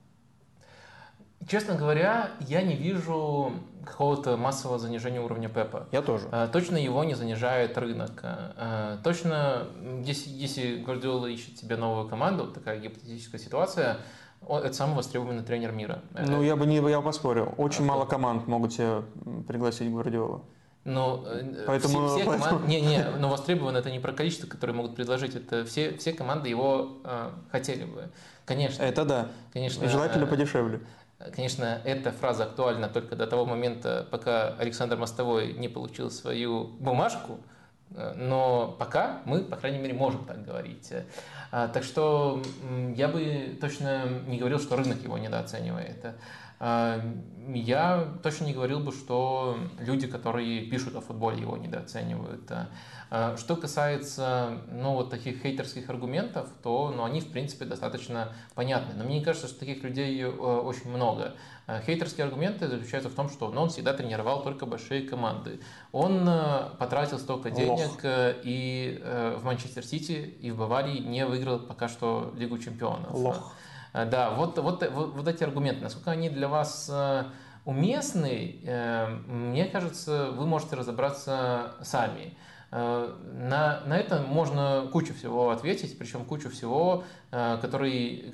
Честно 1.48 1.74
говоря, 1.74 2.30
я 2.40 2.62
не 2.62 2.76
вижу 2.76 3.52
какого-то 3.84 4.36
массового 4.36 4.78
занижения 4.78 5.20
уровня 5.20 5.48
Пепа. 5.48 5.88
Я 5.90 6.02
тоже. 6.02 6.28
Э, 6.30 6.48
точно 6.52 6.76
его 6.76 7.02
не 7.04 7.14
занижает 7.14 7.76
рынок. 7.78 8.24
Точно, 9.02 9.66
если, 10.04 10.30
если 10.30 10.76
Гвардиола 10.76 11.26
ищет 11.26 11.58
себе 11.58 11.76
новую 11.76 12.08
команду, 12.08 12.46
такая 12.46 12.78
гипотетическая 12.78 13.40
ситуация, 13.40 13.98
это 14.48 14.72
самый 14.72 14.96
востребованный 14.96 15.42
тренер 15.42 15.72
мира. 15.72 16.02
Ну, 16.18 16.42
я 16.42 16.56
бы 16.56 16.66
не 16.66 16.76
я 16.76 17.00
поспорил. 17.00 17.54
Очень 17.56 17.84
а 17.84 17.88
мало 17.88 18.06
команд 18.06 18.46
могут 18.46 18.72
себе 18.72 19.02
пригласить 19.46 19.90
Гвардиола. 19.90 20.42
Но 20.84 21.24
э, 21.26 21.64
поэтому, 21.66 22.08
все, 22.08 22.16
все 22.16 22.26
поэтому... 22.26 22.44
команды, 22.44 22.68
не, 22.68 22.80
не, 22.80 23.04
но 23.18 23.28
востребовано 23.28 23.78
это 23.78 23.90
не 23.90 24.00
про 24.00 24.12
количество, 24.12 24.48
которое 24.48 24.72
могут 24.72 24.96
предложить, 24.96 25.36
это 25.36 25.64
все, 25.64 25.96
все 25.96 26.12
команды 26.12 26.48
его 26.48 26.98
э, 27.04 27.30
хотели 27.52 27.84
бы. 27.84 28.08
Конечно. 28.44 28.82
Это 28.82 29.04
да. 29.04 29.28
Конечно. 29.52 29.88
Желательно 29.88 30.24
э, 30.24 30.26
подешевле. 30.26 30.80
Конечно, 31.34 31.80
эта 31.84 32.10
фраза 32.10 32.44
актуальна 32.44 32.88
только 32.88 33.14
до 33.14 33.28
того 33.28 33.46
момента, 33.46 34.08
пока 34.10 34.48
Александр 34.58 34.96
Мостовой 34.96 35.52
не 35.52 35.68
получил 35.68 36.10
свою 36.10 36.64
бумажку, 36.64 37.38
э, 37.94 38.14
но 38.16 38.74
пока 38.76 39.20
мы, 39.24 39.42
по 39.42 39.54
крайней 39.56 39.78
мере, 39.78 39.94
можем 39.94 40.24
так 40.24 40.44
говорить. 40.44 40.92
А, 41.52 41.68
так 41.68 41.84
что 41.84 42.42
я 42.96 43.06
бы 43.06 43.56
точно 43.60 44.06
не 44.26 44.38
говорил, 44.38 44.58
что 44.58 44.74
рынок 44.74 45.00
его 45.04 45.16
недооценивает. 45.18 46.06
А, 46.64 47.02
я 47.52 48.08
точно 48.22 48.44
не 48.44 48.52
говорил 48.52 48.78
бы, 48.78 48.92
что 48.92 49.58
люди, 49.80 50.06
которые 50.06 50.62
пишут 50.66 50.94
о 50.94 51.00
футболе, 51.00 51.40
его 51.40 51.56
недооценивают. 51.56 52.48
А, 53.10 53.36
что 53.36 53.56
касается 53.56 54.60
ну, 54.70 54.94
вот 54.94 55.10
таких 55.10 55.42
хейтерских 55.42 55.90
аргументов, 55.90 56.48
то 56.62 56.94
ну, 56.96 57.02
они, 57.02 57.20
в 57.20 57.32
принципе, 57.32 57.64
достаточно 57.64 58.32
понятны. 58.54 58.94
Но 58.96 59.02
мне 59.02 59.24
кажется, 59.24 59.48
что 59.48 59.58
таких 59.58 59.82
людей 59.82 60.22
э, 60.22 60.28
очень 60.28 60.88
много. 60.88 61.34
А, 61.66 61.80
хейтерские 61.80 62.26
аргументы 62.26 62.68
заключаются 62.68 63.10
в 63.10 63.14
том, 63.14 63.28
что 63.28 63.50
ну, 63.50 63.62
он 63.62 63.68
всегда 63.70 63.92
тренировал 63.92 64.44
только 64.44 64.64
большие 64.64 65.02
команды. 65.02 65.58
Он 65.90 66.24
э, 66.28 66.70
потратил 66.78 67.18
столько 67.18 67.50
денег 67.50 67.88
Лох. 67.88 68.04
Э, 68.04 68.40
и 68.44 69.02
в 69.02 69.44
Манчестер 69.44 69.84
Сити, 69.84 70.36
и 70.40 70.52
в 70.52 70.58
Баварии 70.58 71.00
не 71.00 71.26
выиграл 71.26 71.58
пока 71.58 71.88
что 71.88 72.32
Лигу 72.36 72.56
чемпионов. 72.58 73.12
Лох. 73.12 73.52
Э, 73.92 74.06
да, 74.06 74.30
вот, 74.30 74.58
вот, 74.58 74.82
вот, 74.90 75.14
вот 75.14 75.28
эти 75.28 75.44
аргументы, 75.44 75.82
насколько 75.82 76.10
они 76.10 76.30
для 76.30 76.48
вас 76.48 76.90
э, 76.92 77.24
уместны, 77.64 78.60
э, 78.64 79.08
мне 79.26 79.66
кажется, 79.66 80.30
вы 80.32 80.46
можете 80.46 80.76
разобраться 80.76 81.74
сами. 81.82 82.36
На, 82.72 83.82
на 83.84 83.98
это 83.98 84.22
можно 84.26 84.88
кучу 84.90 85.12
всего 85.12 85.50
ответить, 85.50 85.98
причем 85.98 86.24
кучу 86.24 86.48
всего, 86.48 87.04
которые, 87.30 88.32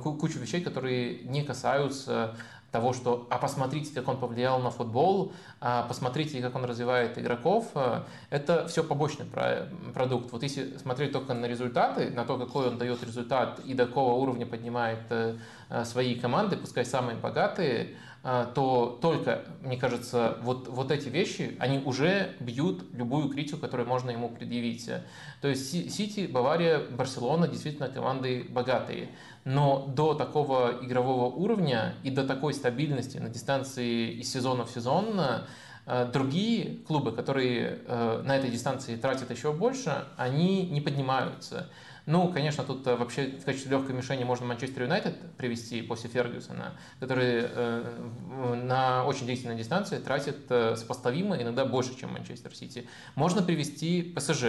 кучу 0.00 0.38
вещей, 0.38 0.60
которые 0.60 1.24
не 1.24 1.42
касаются 1.42 2.36
того, 2.74 2.92
что 2.92 3.28
«а 3.30 3.38
посмотрите, 3.38 3.94
как 3.94 4.08
он 4.08 4.18
повлиял 4.18 4.58
на 4.58 4.70
футбол», 4.70 5.32
«а 5.60 5.84
посмотрите, 5.84 6.42
как 6.42 6.56
он 6.56 6.64
развивает 6.64 7.16
игроков», 7.16 7.68
э, 7.76 8.02
это 8.30 8.66
все 8.66 8.82
побочный 8.82 9.26
продукт. 9.94 10.32
Вот 10.32 10.42
если 10.42 10.76
смотреть 10.78 11.12
только 11.12 11.34
на 11.34 11.46
результаты, 11.46 12.10
на 12.10 12.24
то, 12.24 12.36
какой 12.36 12.66
он 12.66 12.76
дает 12.76 13.04
результат 13.04 13.60
и 13.60 13.74
до 13.74 13.86
какого 13.86 14.14
уровня 14.14 14.44
поднимает 14.44 14.98
э, 15.10 15.36
э, 15.70 15.84
свои 15.84 16.16
команды, 16.16 16.56
пускай 16.56 16.84
самые 16.84 17.16
богатые, 17.16 17.94
то 18.54 18.98
только, 19.02 19.42
мне 19.60 19.76
кажется, 19.76 20.38
вот, 20.40 20.66
вот 20.68 20.90
эти 20.90 21.10
вещи, 21.10 21.56
они 21.58 21.78
уже 21.78 22.34
бьют 22.40 22.84
любую 22.94 23.28
критику, 23.28 23.58
которую 23.58 23.86
можно 23.86 24.10
ему 24.10 24.30
предъявить. 24.30 24.88
То 25.42 25.48
есть 25.48 25.70
Сити, 25.70 26.26
Бавария, 26.26 26.78
Барселона 26.78 27.48
действительно 27.48 27.88
команды 27.88 28.46
богатые. 28.48 29.10
Но 29.44 29.86
до 29.94 30.14
такого 30.14 30.78
игрового 30.80 31.26
уровня 31.26 31.96
и 32.02 32.10
до 32.10 32.26
такой 32.26 32.54
стабильности 32.54 33.18
на 33.18 33.28
дистанции 33.28 34.12
из 34.12 34.32
сезона 34.32 34.64
в 34.64 34.70
сезон 34.70 35.20
э, 35.86 36.10
другие 36.10 36.78
клубы, 36.86 37.12
которые 37.12 37.80
э, 37.86 38.22
на 38.24 38.38
этой 38.38 38.50
дистанции 38.50 38.96
тратят 38.96 39.30
еще 39.30 39.52
больше, 39.52 40.06
они 40.16 40.66
не 40.70 40.80
поднимаются. 40.80 41.68
Ну, 42.06 42.30
конечно, 42.30 42.64
тут 42.64 42.86
э, 42.86 42.96
вообще 42.96 43.28
в 43.28 43.44
качестве 43.44 43.70
легкой 43.70 43.94
мишени 43.94 44.24
можно 44.24 44.44
Манчестер 44.44 44.82
Юнайтед 44.82 45.36
привести 45.38 45.80
после 45.80 46.10
Фергюсона, 46.10 46.74
который 47.00 47.46
э, 47.46 48.54
на 48.62 49.06
очень 49.06 49.24
длительной 49.24 49.56
дистанции 49.56 49.98
тратит 49.98 50.40
э, 50.50 50.76
сопоставимо, 50.76 51.40
иногда 51.40 51.64
больше, 51.64 51.98
чем 51.98 52.12
Манчестер 52.12 52.54
Сити. 52.54 52.86
Можно 53.14 53.42
привести 53.42 54.02
ПСЖ, 54.02 54.44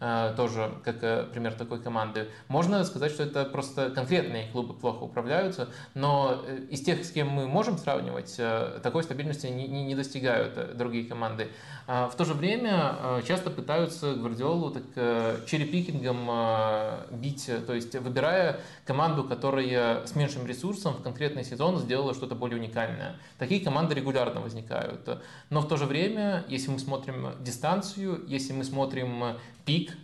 э, 0.00 0.34
тоже 0.34 0.72
как 0.82 1.02
э, 1.02 1.24
пример 1.30 1.52
такой 1.52 1.82
команды. 1.82 2.28
Можно 2.48 2.82
сказать, 2.84 3.12
что 3.12 3.22
это 3.22 3.44
просто 3.44 3.90
конкретные 3.90 4.50
клубы 4.50 4.72
плохо 4.72 5.02
управляются, 5.02 5.68
но 5.92 6.42
э, 6.46 6.66
из 6.70 6.80
тех, 6.80 7.04
с 7.04 7.10
кем 7.10 7.28
мы 7.28 7.46
можем 7.46 7.76
сравнивать, 7.76 8.34
э, 8.38 8.80
такой 8.82 9.02
стабильности 9.02 9.46
не, 9.48 9.68
не, 9.68 9.94
достигают 9.94 10.54
э, 10.56 10.72
другие 10.74 11.04
команды. 11.04 11.48
А 11.86 12.08
в 12.08 12.16
то 12.16 12.24
же 12.24 12.32
время 12.32 12.96
э, 12.98 13.22
часто 13.26 13.50
пытаются 13.50 14.14
Гвардиолу 14.14 14.70
так 14.70 14.84
э, 14.96 15.40
черепикингом 15.46 16.26
э, 16.30 16.93
бить, 17.10 17.50
то 17.66 17.74
есть 17.74 17.94
выбирая 17.94 18.60
команду, 18.84 19.24
которая 19.24 20.06
с 20.06 20.14
меньшим 20.14 20.46
ресурсом 20.46 20.94
в 20.94 21.02
конкретный 21.02 21.44
сезон 21.44 21.78
сделала 21.78 22.14
что-то 22.14 22.34
более 22.34 22.58
уникальное. 22.58 23.16
Такие 23.38 23.60
команды 23.60 23.94
регулярно 23.94 24.40
возникают. 24.40 25.08
Но 25.50 25.60
в 25.60 25.68
то 25.68 25.76
же 25.76 25.86
время, 25.86 26.44
если 26.48 26.70
мы 26.70 26.78
смотрим 26.78 27.30
дистанцию, 27.40 28.24
если 28.26 28.52
мы 28.52 28.64
смотрим 28.64 29.36
пик, 29.64 29.96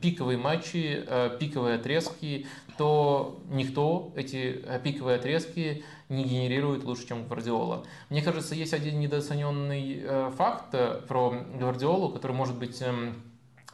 пиковые 0.00 0.38
матчи, 0.38 1.04
пиковые 1.38 1.76
отрезки, 1.76 2.46
то 2.76 3.40
никто 3.50 4.12
эти 4.16 4.64
пиковые 4.82 5.16
отрезки 5.16 5.84
не 6.08 6.24
генерирует 6.24 6.84
лучше, 6.84 7.08
чем 7.08 7.26
Гвардиола. 7.26 7.84
Мне 8.10 8.22
кажется, 8.22 8.54
есть 8.54 8.74
один 8.74 9.00
недооцененный 9.00 10.00
э, 10.02 10.30
факт 10.36 10.74
э, 10.74 11.00
про 11.08 11.30
Гвардиолу, 11.30 12.10
который 12.10 12.32
может 12.32 12.58
быть 12.58 12.82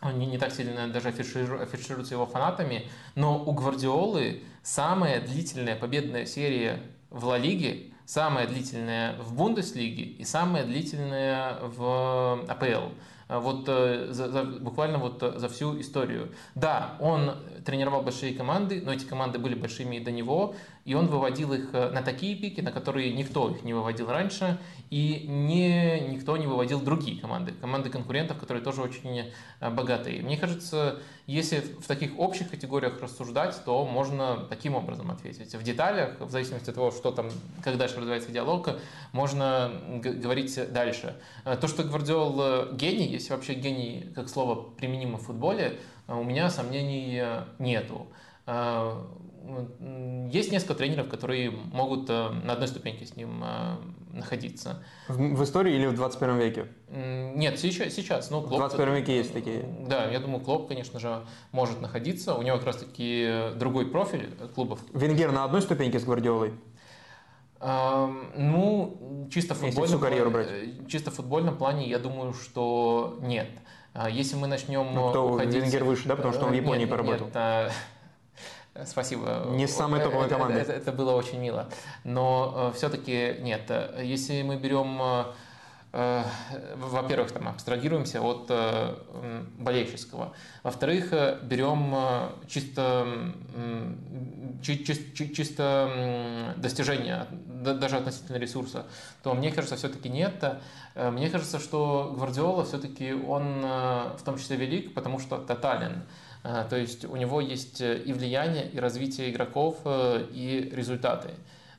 эм, 0.02 0.18
не, 0.18 0.26
не 0.26 0.38
так 0.38 0.52
сильно 0.52 0.88
даже 0.88 1.08
афишируется 1.08 2.14
его 2.14 2.26
фанатами, 2.26 2.88
но 3.14 3.42
у 3.42 3.52
Гвардиолы 3.52 4.42
самая 4.62 5.20
длительная 5.20 5.76
победная 5.76 6.26
серия 6.26 6.80
в 7.10 7.24
Ла 7.24 7.38
Лиге, 7.38 7.92
самая 8.06 8.46
длительная 8.46 9.16
в 9.18 9.34
Бундеслиге 9.34 10.02
и 10.02 10.24
самая 10.24 10.64
длительная 10.64 11.58
в 11.62 12.44
АПЛ. 12.48 12.92
А 13.30 13.38
вот 13.38 13.68
э, 13.68 14.08
за, 14.10 14.28
за, 14.28 14.42
буквально 14.42 14.98
вот 14.98 15.22
э, 15.22 15.38
за 15.38 15.48
всю 15.48 15.80
историю. 15.80 16.32
Да, 16.56 16.96
он 16.98 17.36
тренировал 17.64 18.02
большие 18.02 18.34
команды, 18.34 18.82
но 18.84 18.92
эти 18.92 19.04
команды 19.04 19.38
были 19.38 19.54
большими 19.54 19.96
и 19.96 20.00
до 20.00 20.10
него, 20.10 20.56
и 20.90 20.94
он 20.94 21.06
выводил 21.06 21.52
их 21.52 21.68
э, 21.72 21.90
на 21.90 22.02
такие 22.02 22.34
пики, 22.34 22.60
на 22.60 22.72
которые 22.72 23.12
никто 23.12 23.48
их 23.48 23.62
не 23.62 23.72
выводил 23.72 24.10
раньше, 24.10 24.58
и 24.90 25.24
не, 25.28 26.00
никто 26.00 26.36
не 26.36 26.48
выводил 26.48 26.80
другие 26.80 27.20
команды, 27.20 27.52
команды 27.52 27.90
конкурентов, 27.90 28.38
которые 28.38 28.60
тоже 28.60 28.82
очень 28.82 29.32
богатые. 29.60 30.20
Мне 30.20 30.36
кажется, 30.36 30.98
если 31.28 31.60
в 31.60 31.86
таких 31.86 32.18
общих 32.18 32.50
категориях 32.50 33.00
рассуждать, 33.00 33.54
то 33.64 33.86
можно 33.86 34.46
таким 34.48 34.74
образом 34.74 35.12
ответить. 35.12 35.54
В 35.54 35.62
деталях, 35.62 36.18
в 36.18 36.28
зависимости 36.28 36.70
от 36.70 36.74
того, 36.74 36.90
что 36.90 37.12
там, 37.12 37.30
как 37.62 37.76
дальше 37.76 37.98
развивается 37.98 38.32
диалог, 38.32 38.70
можно 39.12 39.70
говорить 40.02 40.58
дальше. 40.72 41.14
То, 41.44 41.68
что 41.68 41.84
Гвардиол 41.84 42.72
гений, 42.72 43.06
если 43.06 43.32
вообще 43.32 43.54
гений 43.54 44.10
как 44.16 44.28
слово 44.28 44.60
применимо 44.60 45.18
в 45.18 45.22
футболе, 45.22 45.78
э, 46.08 46.14
у 46.14 46.24
меня 46.24 46.50
сомнений 46.50 47.20
э, 47.22 47.44
нету. 47.60 48.08
Э, 49.42 50.28
есть 50.30 50.52
несколько 50.52 50.74
тренеров, 50.74 51.08
которые 51.08 51.50
могут 51.50 52.08
на 52.08 52.52
одной 52.52 52.68
ступеньке 52.68 53.06
с 53.06 53.16
ним 53.16 53.44
находиться. 54.12 54.82
В, 55.08 55.16
в 55.16 55.44
истории 55.44 55.74
или 55.74 55.86
в 55.86 55.94
21 55.94 56.38
веке? 56.38 56.66
Нет, 56.88 57.58
сейчас. 57.58 57.92
сейчас 57.94 58.30
ну, 58.30 58.40
Клоп, 58.40 58.54
в 58.54 58.58
21 58.58 58.94
веке 58.94 59.16
есть 59.16 59.32
такие. 59.32 59.64
Да, 59.86 60.04
я 60.10 60.20
думаю, 60.20 60.40
Клоп, 60.40 60.68
конечно 60.68 61.00
же, 61.00 61.24
может 61.52 61.80
находиться. 61.80 62.34
У 62.34 62.42
него 62.42 62.56
как 62.56 62.66
раз-таки 62.66 63.50
другой 63.56 63.86
профиль 63.86 64.30
клубов. 64.54 64.80
Венгер 64.92 65.32
на 65.32 65.44
одной 65.44 65.62
ступеньке 65.62 65.98
с 65.98 66.04
Гвардиолой? 66.04 66.52
Ну, 67.60 69.28
чисто 69.30 69.54
в 69.54 69.58
футбольном, 69.58 70.00
карьеру 70.00 70.30
брать. 70.30 70.48
чисто 70.88 71.10
в 71.10 71.14
футбольном 71.14 71.58
плане, 71.58 71.88
я 71.88 71.98
думаю, 71.98 72.32
что 72.32 73.18
нет. 73.20 73.48
А 73.92 74.08
если 74.08 74.36
мы 74.36 74.46
начнем 74.46 74.94
ну, 74.94 75.10
кто 75.10 75.28
уходить... 75.28 75.54
Венгер 75.54 75.84
выше, 75.84 76.08
да, 76.08 76.16
потому 76.16 76.32
что 76.32 76.46
он 76.46 76.52
в 76.52 76.54
Японии 76.54 76.80
нет, 76.80 76.90
поработал? 76.90 77.26
Нет. 77.26 77.72
Спасибо. 78.84 79.46
Не 79.50 79.66
самая 79.66 80.02
топовая 80.02 80.28
команда. 80.28 80.58
Это, 80.58 80.72
это, 80.72 80.80
это 80.80 80.92
было 80.92 81.12
очень 81.12 81.38
мило. 81.38 81.68
Но 82.04 82.70
э, 82.72 82.76
все-таки 82.76 83.36
нет. 83.40 83.70
Если 84.00 84.42
мы 84.42 84.56
берем 84.56 84.98
э, 85.02 85.24
Э, 85.92 86.22
во-первых, 86.76 87.32
там 87.32 87.48
абстрагируемся 87.48 88.22
от 88.22 88.46
э, 88.48 88.94
болельческого. 89.58 90.32
Во-вторых, 90.62 91.12
э, 91.12 91.40
берем 91.42 91.94
чисто, 92.46 93.32
чисто, 94.62 95.34
чисто 95.34 96.54
достижения, 96.56 97.26
даже 97.46 97.96
относительно 97.96 98.36
ресурса, 98.36 98.86
то 99.24 99.34
мне 99.34 99.50
кажется, 99.50 99.76
все-таки 99.76 100.08
нет. 100.08 100.44
Мне 100.94 101.28
кажется, 101.28 101.58
что 101.58 102.12
Гвардиола 102.16 102.64
все-таки 102.64 103.12
он 103.12 103.62
в 103.62 104.20
том 104.24 104.38
числе 104.38 104.56
велик, 104.56 104.94
потому 104.94 105.18
что 105.18 105.38
тотален. 105.38 106.02
То 106.42 106.76
есть 106.76 107.04
у 107.04 107.16
него 107.16 107.40
есть 107.40 107.80
и 107.80 108.12
влияние, 108.12 108.68
и 108.70 108.78
развитие 108.78 109.30
игроков, 109.30 109.78
и 109.84 110.70
результаты. 110.72 111.30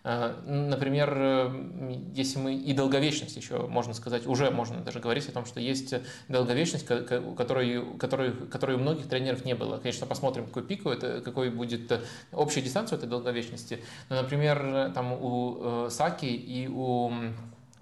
Э, 0.03 0.33
например, 0.45 1.13
э, 1.15 1.97
если 2.13 2.39
мы 2.39 2.55
и 2.55 2.73
долговечность 2.73 3.35
еще, 3.35 3.67
можно 3.67 3.93
сказать, 3.93 4.25
уже 4.25 4.49
можно 4.49 4.79
даже 4.79 4.99
говорить 4.99 5.27
о 5.29 5.31
том, 5.31 5.45
что 5.45 5.59
есть 5.59 5.93
долговечность, 6.27 6.85
которой, 6.85 7.97
которой, 7.97 8.31
которой 8.31 8.77
у 8.77 8.79
многих 8.79 9.07
тренеров 9.07 9.45
не 9.45 9.53
было. 9.53 9.77
Конечно, 9.77 10.07
посмотрим, 10.07 10.47
какой 10.47 10.63
пик, 10.63 10.85
это, 10.87 11.21
какой 11.21 11.51
будет 11.51 11.91
э, 11.91 12.01
общая 12.31 12.61
дистанция 12.61 12.97
этой 12.97 13.07
долговечности. 13.07 13.79
Но, 14.09 14.21
например, 14.21 14.91
там 14.93 15.13
у 15.13 15.87
Саки 15.89 16.25
и 16.25 16.67
у 16.67 17.11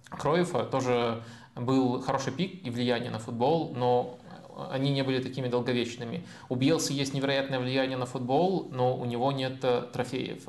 Кроева 0.10 0.66
тоже 0.66 1.24
был 1.56 2.02
хороший 2.02 2.34
пик 2.34 2.66
и 2.66 2.70
влияние 2.70 3.12
на 3.12 3.20
футбол, 3.20 3.74
но 3.76 4.19
они 4.72 4.92
не 4.92 5.04
были 5.04 5.22
такими 5.22 5.48
долговечными. 5.48 6.26
У 6.50 6.56
Бьелса 6.56 6.94
есть 6.94 7.14
невероятное 7.14 7.60
влияние 7.60 7.98
на 7.98 8.06
футбол, 8.06 8.70
но 8.72 8.96
у 8.96 9.06
него 9.06 9.32
нет 9.32 9.64
э, 9.64 9.84
трофеев. 9.94 10.44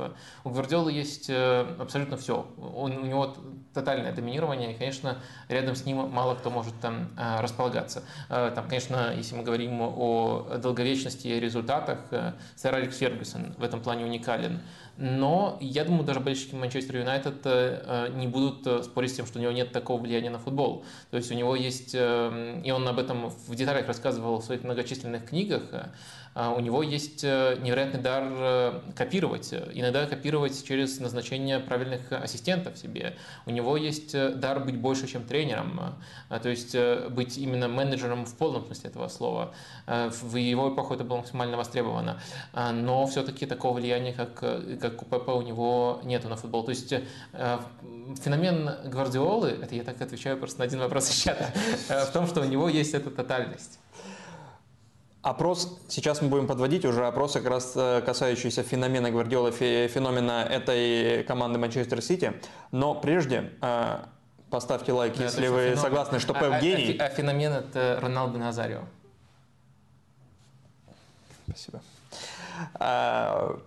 У 0.44 0.50
Гвардиолы 0.50 0.92
есть 0.92 1.28
э, 1.28 1.66
абсолютно 1.78 2.16
все. 2.16 2.46
У 2.56 2.88
него 2.88 3.34
тотальное 3.74 4.12
доминирование, 4.12 4.72
и, 4.72 4.78
конечно, 4.78 5.18
рядом 5.48 5.74
с 5.76 5.84
ним 5.84 6.08
мало 6.10 6.34
кто 6.34 6.50
может 6.50 6.74
там 6.80 7.10
э, 7.16 7.40
располагаться. 7.40 8.02
Там, 8.28 8.68
конечно, 8.68 9.12
если 9.16 9.34
мы 9.34 9.42
говорим 9.42 9.80
о 9.80 10.58
долговечности 10.58 11.28
и 11.28 11.40
результатах, 11.40 11.98
сэр 12.56 12.74
Алекс 12.74 12.96
Фергюсон 12.96 13.54
в 13.58 13.62
этом 13.62 13.80
плане 13.80 14.04
уникален. 14.04 14.60
Но 15.02 15.56
я 15.62 15.84
думаю, 15.84 16.04
даже 16.04 16.20
болельщики 16.20 16.54
Манчестер 16.54 16.98
Юнайтед 16.98 17.44
не 18.14 18.26
будут 18.26 18.84
спорить 18.84 19.10
с 19.10 19.14
тем, 19.14 19.24
что 19.24 19.38
у 19.38 19.42
него 19.42 19.50
нет 19.50 19.72
такого 19.72 19.98
влияния 19.98 20.28
на 20.28 20.38
футбол. 20.38 20.84
То 21.10 21.16
есть 21.16 21.32
у 21.32 21.34
него 21.34 21.56
есть, 21.56 21.94
и 21.94 22.72
он 22.72 22.86
об 22.86 22.98
этом 22.98 23.30
в 23.30 23.54
деталях 23.54 23.86
рассказывал 23.86 24.40
в 24.40 24.44
своих 24.44 24.62
многочисленных 24.62 25.24
книгах, 25.24 25.62
у 26.48 26.60
него 26.60 26.82
есть 26.82 27.24
э, 27.24 27.56
невероятный 27.60 28.00
дар 28.00 28.24
э, 28.30 28.80
копировать, 28.96 29.52
иногда 29.52 30.06
копировать 30.06 30.64
через 30.64 30.98
назначение 31.00 31.58
правильных 31.58 32.12
ассистентов 32.12 32.78
себе. 32.78 33.16
У 33.46 33.50
него 33.50 33.76
есть 33.76 34.14
э, 34.14 34.30
дар 34.30 34.60
быть 34.60 34.76
больше, 34.76 35.06
чем 35.06 35.24
тренером, 35.24 35.96
а, 36.28 36.38
то 36.38 36.48
есть 36.48 36.76
быть 37.10 37.36
именно 37.36 37.68
менеджером 37.68 38.24
в 38.26 38.34
полном 38.36 38.64
смысле 38.64 38.90
этого 38.90 39.08
слова. 39.08 39.52
В 39.86 40.36
его 40.36 40.72
эпоху 40.72 40.94
это 40.94 41.04
было 41.04 41.18
максимально 41.18 41.56
востребовано, 41.56 42.20
а, 42.52 42.72
но 42.72 43.06
все-таки 43.06 43.44
такого 43.46 43.74
влияния, 43.74 44.12
как, 44.12 44.34
как 44.34 45.02
у 45.02 45.04
Пепа, 45.04 45.32
у 45.32 45.42
него 45.42 46.00
нету 46.04 46.28
на 46.28 46.36
футбол. 46.36 46.64
То 46.64 46.70
есть 46.70 46.94
феномен 48.22 48.70
Гвардиолы, 48.84 49.50
это 49.50 49.74
я 49.74 49.82
так 49.82 50.00
отвечаю 50.00 50.38
просто 50.38 50.60
на 50.60 50.64
один 50.64 50.78
вопрос 50.78 51.10
из 51.10 51.16
чата, 51.16 51.52
в 51.88 52.12
том, 52.12 52.26
что 52.26 52.40
у 52.40 52.44
него 52.44 52.68
есть 52.68 52.94
эта 52.94 53.10
тотальность. 53.10 53.80
Опрос, 55.22 55.78
сейчас 55.88 56.22
мы 56.22 56.28
будем 56.28 56.46
подводить 56.46 56.86
уже 56.86 57.06
опросы, 57.06 57.40
как 57.40 57.50
раз 57.50 57.72
э, 57.76 58.00
касающиеся 58.00 58.62
феномена 58.62 59.10
Гвардиолы, 59.10 59.52
феномена 59.52 60.44
этой 60.44 61.24
команды 61.24 61.58
Манчестер 61.58 62.00
Сити. 62.00 62.40
Но 62.72 62.94
прежде 62.94 63.52
э, 63.60 63.98
поставьте 64.48 64.92
лайк, 64.92 65.16
да, 65.18 65.24
если 65.24 65.48
вы 65.48 65.58
феномен. 65.58 65.78
согласны, 65.78 66.20
что 66.20 66.32
Пеп 66.32 66.52
а, 66.54 66.60
гений. 66.60 66.96
А, 66.98 67.04
а 67.04 67.08
феномен 67.10 67.52
это 67.52 67.98
Роналдо 68.00 68.38
Назарио. 68.38 68.84
Спасибо. 71.46 71.82
А, 72.74 73.58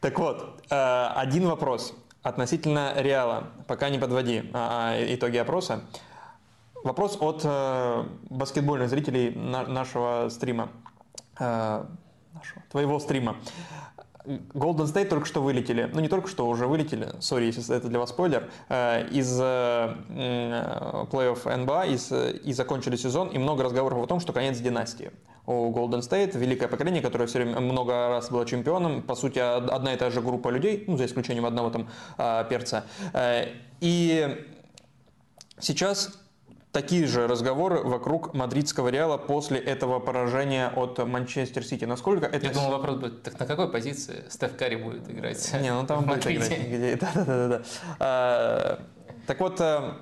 так 0.00 0.18
вот, 0.18 0.62
э, 0.68 1.06
один 1.16 1.46
вопрос. 1.46 1.94
относительно 2.22 2.92
Реала, 2.96 3.48
пока 3.66 3.88
не 3.88 3.98
подводи 3.98 4.50
а, 4.52 4.92
а, 4.92 5.14
итоги 5.14 5.38
опроса. 5.38 5.84
Вопрос 6.84 7.16
от 7.18 7.40
э, 7.44 8.04
баскетбольных 8.28 8.90
зрителей 8.90 9.34
на, 9.34 9.66
нашего 9.66 10.28
стрима. 10.28 10.68
Э, 11.40 11.86
нашего, 12.34 12.62
твоего 12.70 12.98
стрима. 12.98 13.36
Golden 14.26 14.84
State 14.84 15.06
только 15.06 15.24
что 15.24 15.42
вылетели, 15.42 15.90
ну 15.92 16.00
не 16.00 16.08
только 16.08 16.28
что, 16.28 16.46
уже 16.46 16.66
вылетели, 16.66 17.08
сори, 17.20 17.46
если 17.46 17.74
это 17.74 17.88
для 17.88 17.98
вас 17.98 18.10
спойлер, 18.10 18.50
э, 18.68 19.08
из 19.08 19.38
э, 19.40 19.94
плей-офф 21.10 21.56
НБА 21.56 21.86
из, 21.86 22.12
и 22.12 22.52
закончили 22.52 22.96
сезон, 22.96 23.28
и 23.28 23.38
много 23.38 23.64
разговоров 23.64 24.04
о 24.04 24.06
том, 24.06 24.20
что 24.20 24.34
конец 24.34 24.58
династии. 24.58 25.10
У 25.46 25.72
Golden 25.72 26.00
State 26.00 26.36
великое 26.38 26.68
поколение, 26.68 27.00
которое 27.00 27.26
все 27.26 27.38
время 27.38 27.60
много 27.60 28.08
раз 28.08 28.30
было 28.30 28.44
чемпионом, 28.44 29.00
по 29.00 29.14
сути, 29.14 29.38
одна 29.38 29.94
и 29.94 29.96
та 29.96 30.10
же 30.10 30.20
группа 30.20 30.50
людей, 30.50 30.84
ну, 30.86 30.98
за 30.98 31.06
исключением 31.06 31.46
одного 31.46 31.70
там 31.70 31.88
э, 32.18 32.44
перца. 32.50 32.84
И 33.80 34.46
сейчас 35.58 36.23
такие 36.74 37.06
же 37.06 37.28
разговоры 37.28 37.78
вокруг 37.78 38.34
мадридского 38.34 38.88
Реала 38.88 39.16
после 39.16 39.58
этого 39.58 40.00
поражения 40.00 40.72
от 40.74 40.98
Манчестер 40.98 41.64
Сити. 41.64 41.84
Насколько 41.84 42.26
это... 42.26 42.46
Я 42.46 42.52
думал, 42.52 42.72
вопрос 42.72 42.96
будет, 42.96 43.22
так 43.22 43.38
на 43.38 43.46
какой 43.46 43.70
позиции 43.70 44.24
Стеф 44.28 44.56
Карри 44.56 44.74
будет 44.76 45.08
играть? 45.08 45.54
Не, 45.62 45.72
ну 45.72 45.86
там 45.86 46.04
будет 46.06 46.26
играть. 46.26 46.98
Да-да-да. 46.98 47.62
А, 48.00 48.80
так 49.26 49.40
вот, 49.40 49.60
э, 49.60 49.92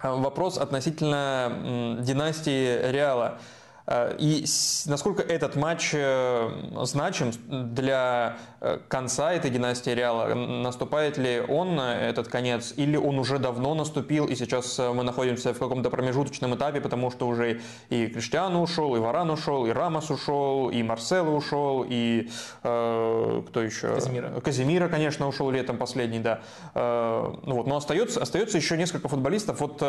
вопрос 0.00 0.58
относительно 0.58 1.98
династии 2.00 2.90
Реала. 2.90 3.40
Э, 3.86 4.16
и 4.18 4.44
насколько 4.86 5.22
этот 5.22 5.56
матч 5.56 5.90
э, 5.92 6.50
значим 6.82 7.32
для 7.74 8.38
э, 8.60 8.78
конца 8.88 9.32
этой 9.32 9.50
династии 9.50 9.90
Реала? 9.90 10.34
Наступает 10.34 11.18
ли 11.18 11.40
он, 11.40 11.78
этот 11.78 12.28
конец, 12.28 12.74
или 12.76 12.96
он 12.96 13.18
уже 13.18 13.38
давно 13.38 13.74
наступил, 13.74 14.26
и 14.26 14.34
сейчас 14.34 14.78
мы 14.78 15.02
находимся 15.02 15.54
в 15.54 15.58
каком-то 15.58 15.90
промежуточном 15.90 16.54
этапе, 16.56 16.80
потому 16.80 17.10
что 17.10 17.28
уже 17.28 17.60
и 17.90 18.06
Криштиану 18.08 18.62
ушел, 18.62 18.96
и 18.96 18.98
Варан 18.98 19.30
ушел, 19.30 19.66
и 19.66 19.70
Рамос 19.70 20.10
ушел, 20.10 20.70
и 20.70 20.82
Марсело 20.82 21.30
ушел, 21.30 21.84
и 21.88 22.30
э, 22.62 23.42
кто 23.48 23.62
еще? 23.62 23.94
Казимира. 23.94 24.40
Казимира, 24.40 24.88
конечно, 24.88 25.28
ушел 25.28 25.50
летом 25.50 25.76
последний, 25.76 26.18
да. 26.18 26.40
Э, 26.74 27.34
ну 27.42 27.54
вот, 27.56 27.66
но 27.66 27.76
остается, 27.76 28.20
остается 28.20 28.56
еще 28.56 28.76
несколько 28.76 29.08
футболистов. 29.08 29.60
Вот 29.60 29.82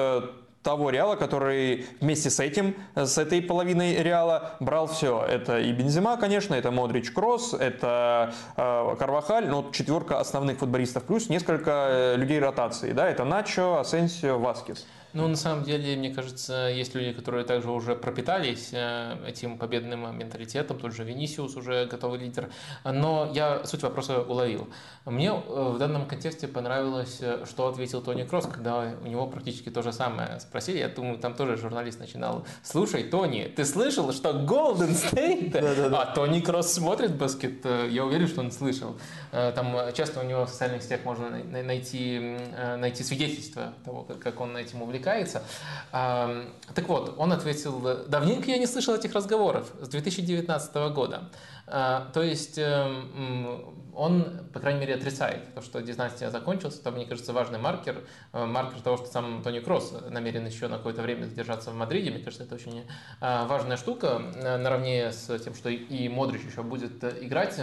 того 0.67 0.89
Реала, 0.89 1.15
который 1.15 1.85
вместе 2.01 2.29
с 2.29 2.41
этим, 2.41 2.75
с 2.93 3.17
этой 3.17 3.41
половиной 3.41 4.03
Реала 4.03 4.57
брал 4.59 4.87
все. 4.87 5.23
Это 5.25 5.59
и 5.59 5.71
Бензима, 5.71 6.17
конечно, 6.17 6.55
это 6.55 6.71
Модрич 6.71 7.11
Кросс, 7.11 7.53
это 7.53 8.33
э, 8.57 8.95
Карвахаль, 8.99 9.47
но 9.47 9.69
четверка 9.71 10.19
основных 10.19 10.57
футболистов, 10.57 11.05
плюс 11.05 11.29
несколько 11.29 11.71
э, 11.71 12.15
людей 12.17 12.41
ротации. 12.41 12.91
Да, 12.91 13.07
это 13.07 13.23
Начо, 13.23 13.79
Асенсио, 13.79 14.39
Васкис. 14.39 14.85
Ну, 15.17 15.27
на 15.27 15.35
самом 15.35 15.63
деле, 15.63 15.95
мне 15.95 16.11
кажется, 16.11 16.69
есть 16.71 16.93
люди, 16.93 17.11
которые 17.11 17.43
также 17.43 17.71
уже 17.71 17.95
пропитались 17.95 18.69
э, 18.71 19.17
этим 19.27 19.57
победным 19.57 20.15
менталитетом, 20.15 20.77
тот 20.77 20.93
же 20.93 21.03
Венисиус 21.03 21.55
уже 21.55 21.87
готовый 21.87 22.19
лидер. 22.19 22.51
Но 22.83 23.27
я 23.33 23.65
суть 23.65 23.81
вопроса 23.81 24.21
уловил. 24.21 24.69
Мне 25.05 25.29
э, 25.29 25.71
в 25.73 25.79
данном 25.79 26.05
контексте 26.05 26.47
понравилось, 26.47 27.17
э, 27.21 27.45
что 27.49 27.67
ответил 27.67 28.03
Тони 28.03 28.25
Кросс, 28.25 28.45
когда 28.45 28.93
у 29.03 29.07
него 29.07 29.25
практически 29.25 29.69
то 29.69 29.81
же 29.81 29.91
самое 29.91 30.39
спросили. 30.39 30.77
Я 30.77 30.87
думаю, 30.87 31.17
там 31.17 31.33
тоже 31.33 31.57
журналист 31.57 31.99
начинал. 31.99 32.45
Слушай, 32.61 33.01
Тони, 33.03 33.51
ты 33.55 33.65
слышал, 33.65 34.13
что 34.13 34.29
Golden 34.29 34.91
State? 34.91 35.57
А 35.95 36.05
Тони 36.13 36.41
Кросс 36.41 36.73
смотрит 36.73 37.15
баскет. 37.15 37.65
Я 37.89 38.05
уверен, 38.05 38.27
что 38.27 38.41
он 38.41 38.51
слышал. 38.51 38.95
Там 39.31 39.77
часто 39.93 40.19
у 40.19 40.23
него 40.23 40.45
в 40.45 40.49
социальных 40.49 40.83
сетях 40.83 40.99
можно 41.05 41.31
найти, 41.63 42.37
найти 42.77 43.03
свидетельство 43.03 43.73
того, 43.83 44.05
как 44.21 44.39
он 44.39 44.55
этим 44.55 44.83
увлекается 44.83 45.06
увлекается. 45.07 45.43
Так 45.91 46.87
вот, 46.87 47.15
он 47.17 47.31
ответил, 47.31 48.05
давненько 48.07 48.51
я 48.51 48.57
не 48.57 48.67
слышал 48.67 48.95
этих 48.95 49.13
разговоров, 49.13 49.71
с 49.81 49.87
2019 49.87 50.75
года. 50.93 51.29
А, 51.69 52.09
то 52.13 52.23
есть 52.23 52.57
эм, 52.57 53.75
он, 53.93 54.47
по 54.53 54.59
крайней 54.59 54.79
мере, 54.79 54.95
отрицает 54.95 55.53
то, 55.55 55.61
что 55.61 55.81
династия 55.81 56.29
закончилась. 56.29 56.79
Это, 56.79 56.91
мне 56.91 57.05
кажется, 57.05 57.33
важный 57.33 57.57
маркер, 57.57 58.03
э, 58.31 58.45
маркер 58.45 58.79
того, 58.81 58.95
что 58.97 59.07
сам 59.07 59.41
Тони 59.43 59.59
Кросс 59.59 59.93
намерен 60.09 60.45
еще 60.45 60.67
на 60.67 60.77
какое-то 60.77 61.01
время 61.01 61.25
задержаться 61.25 61.71
в 61.71 61.75
Мадриде. 61.75 62.11
Мне 62.11 62.19
кажется, 62.19 62.45
это 62.45 62.55
очень 62.55 62.85
э, 63.19 63.45
важная 63.47 63.75
штука, 63.75 64.21
э, 64.35 64.57
наравне 64.57 65.11
с 65.11 65.37
тем, 65.39 65.55
что 65.55 65.69
и 65.69 66.07
Модрич 66.09 66.43
еще 66.43 66.61
будет 66.61 67.03
играть. 67.03 67.59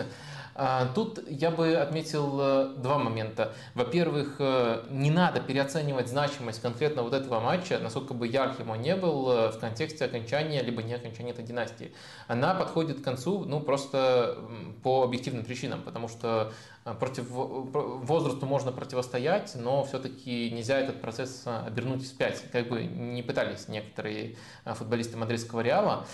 А, 0.57 0.87
тут 0.95 1.19
я 1.29 1.51
бы 1.51 1.75
отметил 1.75 2.39
э, 2.41 2.75
два 2.77 2.99
момента. 2.99 3.53
Во-первых, 3.75 4.37
э, 4.39 4.85
не 4.89 5.11
надо 5.11 5.41
переоценивать 5.41 6.09
значимость 6.09 6.63
конкретно 6.63 7.03
вот 7.03 7.13
этого 7.13 7.41
матча, 7.41 7.81
насколько 7.81 8.15
бы 8.15 8.29
ярким 8.29 8.71
он 8.71 8.81
не 8.81 8.95
был 8.95 9.31
э, 9.33 9.51
в 9.51 9.59
контексте 9.59 10.05
окончания 10.05 10.63
либо 10.63 10.83
не 10.83 10.95
окончания 10.95 11.33
этой 11.33 11.45
династии. 11.45 11.93
Она 12.29 12.55
подходит 12.55 13.01
к 13.01 13.05
концу 13.05 13.45
ну, 13.45 13.59
просто 13.59 14.39
по 14.85 15.03
объективным 15.03 15.45
причинам, 15.45 15.83
потому 15.83 16.07
что 16.07 16.53
против 16.93 17.25
возрасту 17.31 18.45
можно 18.45 18.71
противостоять, 18.71 19.55
но 19.55 19.85
все-таки 19.85 20.51
нельзя 20.51 20.79
этот 20.79 21.01
процесс 21.01 21.43
а, 21.47 21.65
обернуть 21.67 22.03
вспять, 22.03 22.45
как 22.53 22.69
бы 22.69 22.85
не 22.85 23.23
пытались 23.23 23.69
некоторые 23.69 24.37
а, 24.65 24.75
футболисты 24.75 25.17
мадридского 25.17 25.61
Реала. 25.61 26.07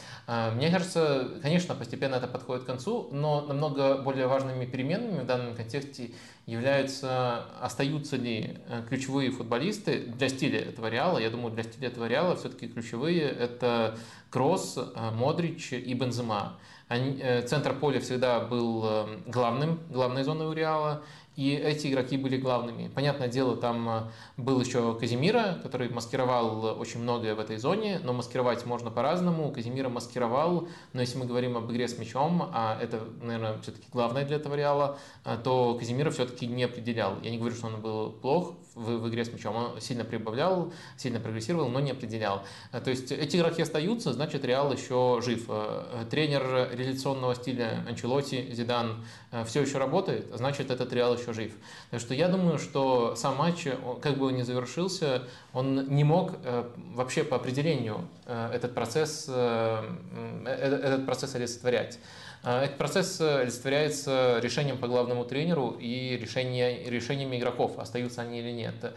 Мне 0.55 0.71
кажется, 0.71 1.41
конечно, 1.43 1.75
постепенно 1.75 2.15
это 2.15 2.29
подходит 2.29 2.63
к 2.63 2.67
концу, 2.67 3.09
но 3.11 3.41
намного 3.41 3.99
более 3.99 4.29
важными 4.29 4.65
переменами 4.65 5.23
в 5.23 5.27
данном 5.27 5.57
контексте 5.57 6.13
являются, 6.47 7.47
остаются 7.61 8.17
ли 8.17 8.59
ключевые 8.89 9.33
футболисты 9.33 10.05
для 10.07 10.29
стиля 10.29 10.61
этого 10.61 10.87
Реала. 10.87 11.19
Я 11.19 11.31
думаю, 11.31 11.53
для 11.53 11.65
стиля 11.65 11.89
этого 11.89 12.07
Реала 12.07 12.37
все-таки 12.37 12.69
ключевые 12.69 13.23
это 13.23 13.99
Кросс, 14.31 14.79
Модрич 15.15 15.73
и 15.73 15.93
Бензема. 15.95 16.59
Э, 16.91 17.43
центр 17.43 17.73
поля 17.73 18.01
всегда 18.01 18.41
был 18.41 18.85
э, 18.85 19.07
главным, 19.27 19.79
главной 19.91 20.25
зоной 20.25 20.47
у 20.47 20.53
Реала, 20.53 21.03
и 21.41 21.55
эти 21.55 21.87
игроки 21.87 22.19
были 22.19 22.37
главными. 22.37 22.89
Понятное 22.89 23.27
дело, 23.27 23.57
там 23.57 23.89
э, 23.89 24.03
был 24.37 24.61
еще 24.61 24.95
Казимира, 25.01 25.59
который 25.63 25.89
маскировал 25.89 26.79
очень 26.79 27.01
многое 27.01 27.35
в 27.35 27.41
этой 27.41 27.57
зоне, 27.57 27.99
но 28.05 28.13
маскировать 28.13 28.67
можно 28.67 28.91
по-разному. 28.91 29.51
Казимира 29.51 29.89
маскировал, 29.89 30.69
но 30.93 31.01
если 31.01 31.17
мы 31.17 31.25
говорим 31.25 31.57
об 31.57 31.73
игре 31.73 31.89
с 31.89 31.97
мячом, 31.97 32.51
а 32.53 32.79
это, 32.79 33.01
наверное, 33.23 33.59
все-таки 33.63 33.87
главное 33.91 34.27
для 34.27 34.37
этого 34.37 34.55
Реала, 34.55 34.99
то 35.43 35.79
Казимира 35.81 36.11
все-таки 36.11 36.47
не 36.47 36.65
определял. 36.65 37.15
Я 37.23 37.31
не 37.31 37.39
говорю, 37.39 37.55
что 37.55 37.69
он 37.69 37.81
был 37.81 38.13
плох 38.13 38.57
в, 38.75 38.99
в 38.99 39.09
игре 39.09 39.25
с 39.25 39.33
мячом. 39.33 39.57
Он 39.57 39.81
сильно 39.81 40.05
прибавлял, 40.05 40.75
сильно 40.99 41.21
прогрессировал, 41.21 41.71
но 41.71 41.81
не 41.81 41.93
определял. 41.93 42.43
То 42.71 42.91
есть 42.91 43.13
эти 43.13 43.39
игроки 43.39 43.63
остаются, 43.63 44.13
значит 44.13 44.45
Реал 44.45 44.71
еще 44.75 45.21
жив. 45.25 45.49
Тренер 46.11 46.71
реляционного 46.75 47.35
стиля 47.35 47.83
Анчелоти, 47.89 48.53
Зидан, 48.53 49.07
все 49.45 49.63
еще 49.63 49.79
работает, 49.79 50.27
значит 50.35 50.71
этот 50.71 50.93
Реал 50.93 51.17
еще 51.17 51.33
жив. 51.33 51.53
Так 51.91 52.01
что 52.01 52.15
я 52.15 52.29
думаю, 52.29 52.59
что 52.59 53.15
сам 53.15 53.37
матч, 53.37 53.67
как 54.03 54.19
бы 54.19 54.27
он 54.27 54.35
ни 54.35 54.43
завершился, 54.43 55.23
он 55.53 55.87
не 55.89 56.03
мог 56.03 56.33
э, 56.43 56.65
вообще 56.95 57.23
по 57.23 57.37
определению 57.37 58.09
э, 58.27 58.51
этот 58.53 58.75
процесс, 58.75 59.27
э, 59.29 59.85
этот 60.47 61.07
процесс 61.07 61.35
олицетворять. 61.37 61.99
Этот 62.43 62.79
процесс 62.79 63.21
олицетворяется 63.21 64.41
решением 64.43 64.79
по 64.79 64.89
главному 64.89 65.25
тренеру 65.25 65.77
и 65.79 66.17
решение, 66.17 66.91
решениями 66.91 67.37
игроков, 67.39 67.79
остаются 67.79 68.23
они 68.23 68.41
или 68.41 68.51
нет. 68.51 68.95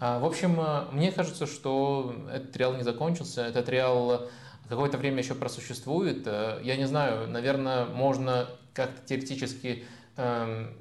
В 0.00 0.24
общем, 0.24 0.58
мне 0.92 1.12
кажется, 1.12 1.46
что 1.46 2.16
этот 2.32 2.56
реал 2.56 2.72
не 2.74 2.82
закончился. 2.82 3.44
Этот 3.44 3.68
реал 3.68 4.28
какое-то 4.70 4.96
время 4.96 5.18
еще 5.18 5.34
просуществует. 5.34 6.26
Я 6.26 6.76
не 6.76 6.86
знаю, 6.86 7.28
наверное, 7.28 7.84
можно 7.84 8.48
как-то 8.76 9.06
теоретически 9.06 9.84
эм, 10.16 10.76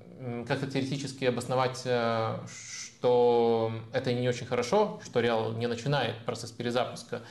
как-то 0.48 0.68
теоретически 0.68 1.26
обосновать, 1.26 1.82
э, 1.86 2.38
что 2.48 3.72
это 3.94 4.14
не 4.14 4.28
очень 4.28 4.46
хорошо, 4.46 5.00
что 5.04 5.20
Реал 5.20 5.54
не 5.54 5.68
начинает 5.68 6.18
процесс 6.26 6.52
перезапуска. 6.52 7.22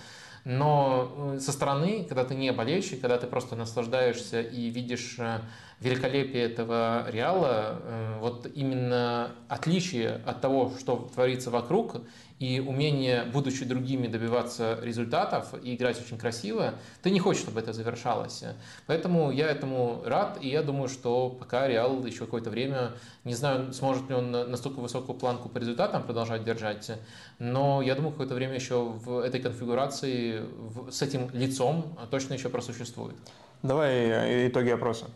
Но 0.44 1.34
э, 1.36 1.38
со 1.40 1.52
стороны, 1.52 2.04
когда 2.04 2.24
ты 2.24 2.34
не 2.34 2.52
болельщик, 2.52 3.00
когда 3.00 3.16
ты 3.16 3.26
просто 3.26 3.56
наслаждаешься 3.56 4.42
и 4.42 4.68
видишь 4.68 5.16
э, 5.18 5.40
великолепие 5.80 6.44
этого 6.44 7.06
Реала, 7.10 7.80
вот 8.20 8.46
именно 8.54 9.32
отличие 9.48 10.20
от 10.24 10.40
того, 10.40 10.72
что 10.78 11.10
творится 11.12 11.50
вокруг, 11.50 11.96
и 12.38 12.60
умение, 12.60 13.24
будучи 13.24 13.64
другими, 13.64 14.08
добиваться 14.08 14.78
результатов 14.82 15.54
и 15.62 15.74
играть 15.74 16.00
очень 16.00 16.18
красиво, 16.18 16.74
ты 17.02 17.10
не 17.10 17.20
хочешь, 17.20 17.42
чтобы 17.42 17.60
это 17.60 17.72
завершалось. 17.72 18.44
Поэтому 18.86 19.30
я 19.30 19.48
этому 19.48 20.02
рад, 20.04 20.38
и 20.40 20.48
я 20.48 20.62
думаю, 20.62 20.88
что 20.88 21.30
пока 21.30 21.68
Реал 21.68 22.04
еще 22.04 22.20
какое-то 22.20 22.50
время, 22.50 22.92
не 23.24 23.34
знаю, 23.34 23.72
сможет 23.72 24.08
ли 24.08 24.14
он 24.16 24.32
настолько 24.32 24.80
высокую 24.80 25.18
планку 25.18 25.48
по 25.48 25.58
результатам 25.58 26.02
продолжать 26.02 26.44
держать, 26.44 26.90
но 27.38 27.82
я 27.82 27.94
думаю, 27.94 28.12
какое-то 28.12 28.34
время 28.34 28.54
еще 28.54 28.82
в 28.82 29.20
этой 29.20 29.40
конфигурации 29.40 30.42
с 30.90 31.02
этим 31.02 31.30
лицом 31.32 31.96
точно 32.10 32.34
еще 32.34 32.48
просуществует. 32.48 33.16
Давай 33.62 34.48
итоги 34.48 34.70
опроса. 34.70 35.06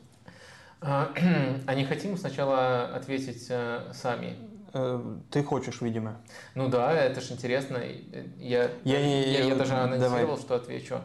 А 0.81 1.75
не 1.75 1.85
хотим 1.85 2.17
сначала 2.17 2.85
ответить 2.95 3.47
э, 3.51 3.91
сами? 3.93 4.37
Э, 4.73 5.17
ты 5.31 5.43
хочешь, 5.43 5.81
видимо. 5.81 6.21
Ну 6.55 6.69
да, 6.69 6.93
это 6.93 7.21
же 7.21 7.35
интересно. 7.35 7.79
Я, 8.39 8.71
я, 8.85 8.99
я, 8.99 8.99
я, 8.99 9.45
я 9.45 9.55
даже 9.55 9.75
анонсировал, 9.75 10.27
давай. 10.27 10.39
что 10.39 10.55
отвечу. 10.55 11.01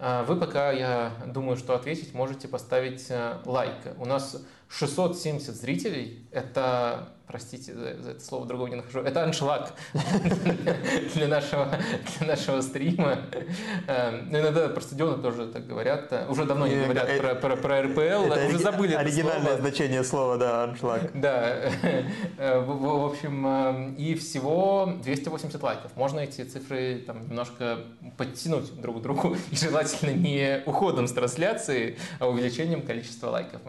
А, 0.00 0.22
вы 0.24 0.36
пока, 0.36 0.70
я 0.70 1.12
думаю, 1.26 1.56
что 1.56 1.74
ответить, 1.74 2.14
можете 2.14 2.46
поставить 2.46 3.06
э, 3.10 3.38
лайк. 3.44 3.74
У 3.98 4.04
нас 4.04 4.40
670 4.68 5.54
зрителей. 5.54 6.26
Это 6.30 7.08
простите 7.28 7.74
за, 7.74 8.02
за 8.02 8.10
это 8.12 8.24
слово 8.24 8.46
другого 8.46 8.68
не 8.68 8.76
нахожу, 8.76 9.00
это 9.00 9.22
аншлаг 9.22 9.74
для 11.14 11.28
нашего, 11.28 11.68
для 12.18 12.26
нашего 12.26 12.60
стрима. 12.62 13.18
Эм, 13.86 14.30
ну, 14.30 14.40
иногда 14.40 14.68
про 14.68 14.80
стадионы 14.80 15.22
тоже 15.22 15.46
так 15.46 15.66
говорят. 15.66 16.12
Уже 16.28 16.44
давно 16.44 16.66
не 16.66 16.82
говорят 16.82 17.18
про, 17.18 17.34
про, 17.34 17.56
про 17.56 17.82
РПЛ, 17.82 18.32
уже 18.48 18.58
забыли 18.58 18.94
Оригинальное 18.94 19.58
значение 19.58 20.02
слова, 20.04 20.38
да, 20.38 20.64
аншлаг. 20.64 21.10
Да, 21.14 21.70
э, 22.38 22.60
в, 22.60 22.66
в 22.66 23.04
общем, 23.04 23.46
эм, 23.46 23.94
и 23.94 24.14
всего 24.14 24.94
280 25.02 25.62
лайков. 25.62 25.94
Можно 25.96 26.20
эти 26.20 26.42
цифры 26.44 27.02
там 27.06 27.28
немножко 27.28 27.80
подтянуть 28.16 28.80
друг 28.80 29.00
к 29.00 29.02
другу, 29.02 29.36
и 29.50 29.56
желательно 29.56 30.10
не 30.10 30.62
уходом 30.64 31.06
с 31.06 31.12
трансляции, 31.12 31.98
а 32.18 32.28
увеличением 32.28 32.82
количества 32.82 33.28
лайков. 33.28 33.60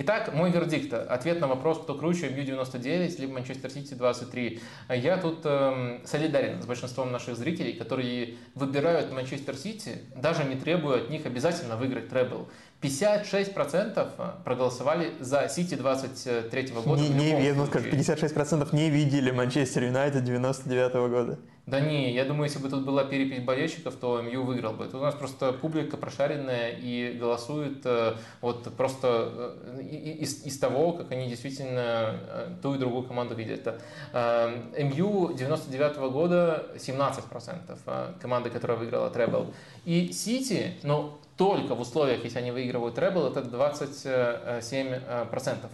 Итак, 0.00 0.32
мой 0.32 0.52
вердикт. 0.52 0.92
Ответ 0.92 1.40
на 1.40 1.48
вопрос, 1.48 1.80
кто 1.80 1.96
круче, 1.96 2.28
МЮ-99 2.28 3.20
либо 3.20 3.32
Манчестер 3.32 3.68
Сити 3.68 3.94
23. 3.94 4.60
Я 4.90 5.16
тут 5.16 5.40
э, 5.42 5.98
солидарен 6.04 6.62
с 6.62 6.66
большинством 6.66 7.10
наших 7.10 7.36
зрителей, 7.36 7.72
которые 7.72 8.36
выбирают 8.54 9.10
Манчестер 9.10 9.56
Сити, 9.56 9.98
даже 10.14 10.44
не 10.44 10.54
требуя 10.54 10.98
от 10.98 11.10
них 11.10 11.26
обязательно 11.26 11.76
выиграть 11.76 12.10
требл. 12.10 12.48
56% 12.80 14.44
проголосовали 14.44 15.14
за 15.18 15.48
Сити 15.48 15.74
23 15.74 16.68
года. 16.84 17.02
Не, 17.02 17.08
не, 17.08 17.44
я 17.44 17.66
скажу, 17.66 17.88
56% 17.88 18.68
не 18.76 18.90
видели 18.90 19.32
Манчестер 19.32 19.82
Юнайтед 19.82 20.22
99 20.22 20.92
года. 21.10 21.40
Да 21.68 21.80
не, 21.80 22.12
я 22.12 22.24
думаю, 22.24 22.44
если 22.44 22.60
бы 22.60 22.70
тут 22.70 22.86
была 22.86 23.04
перепись 23.04 23.40
болельщиков, 23.40 23.94
то 23.96 24.22
МЮ 24.22 24.42
выиграл 24.42 24.72
бы. 24.72 24.86
Тут 24.86 24.94
у 24.94 25.04
нас 25.04 25.14
просто 25.14 25.52
публика 25.52 25.98
прошаренная 25.98 26.70
и 26.70 27.12
голосует 27.12 27.84
э, 27.84 28.14
вот 28.40 28.74
просто 28.74 29.54
э, 29.76 29.82
из, 29.82 30.46
из 30.46 30.58
того, 30.58 30.92
как 30.92 31.12
они 31.12 31.28
действительно 31.28 32.18
э, 32.26 32.54
ту 32.62 32.74
и 32.74 32.78
другую 32.78 33.02
команду 33.02 33.34
видят. 33.34 33.66
МЮ 34.14 35.34
99 35.34 35.96
-го 35.98 36.10
года 36.10 36.68
17% 36.76 38.18
команды, 38.18 38.48
которая 38.48 38.78
выиграла 38.78 39.10
Требл. 39.10 39.52
И 39.84 40.10
Сити, 40.12 40.72
ну, 40.82 41.18
только 41.36 41.74
в 41.74 41.82
условиях, 41.82 42.24
если 42.24 42.38
они 42.38 42.50
выигрывают 42.50 42.94
Требл, 42.94 43.26
это 43.26 43.42
27%. 43.42 45.68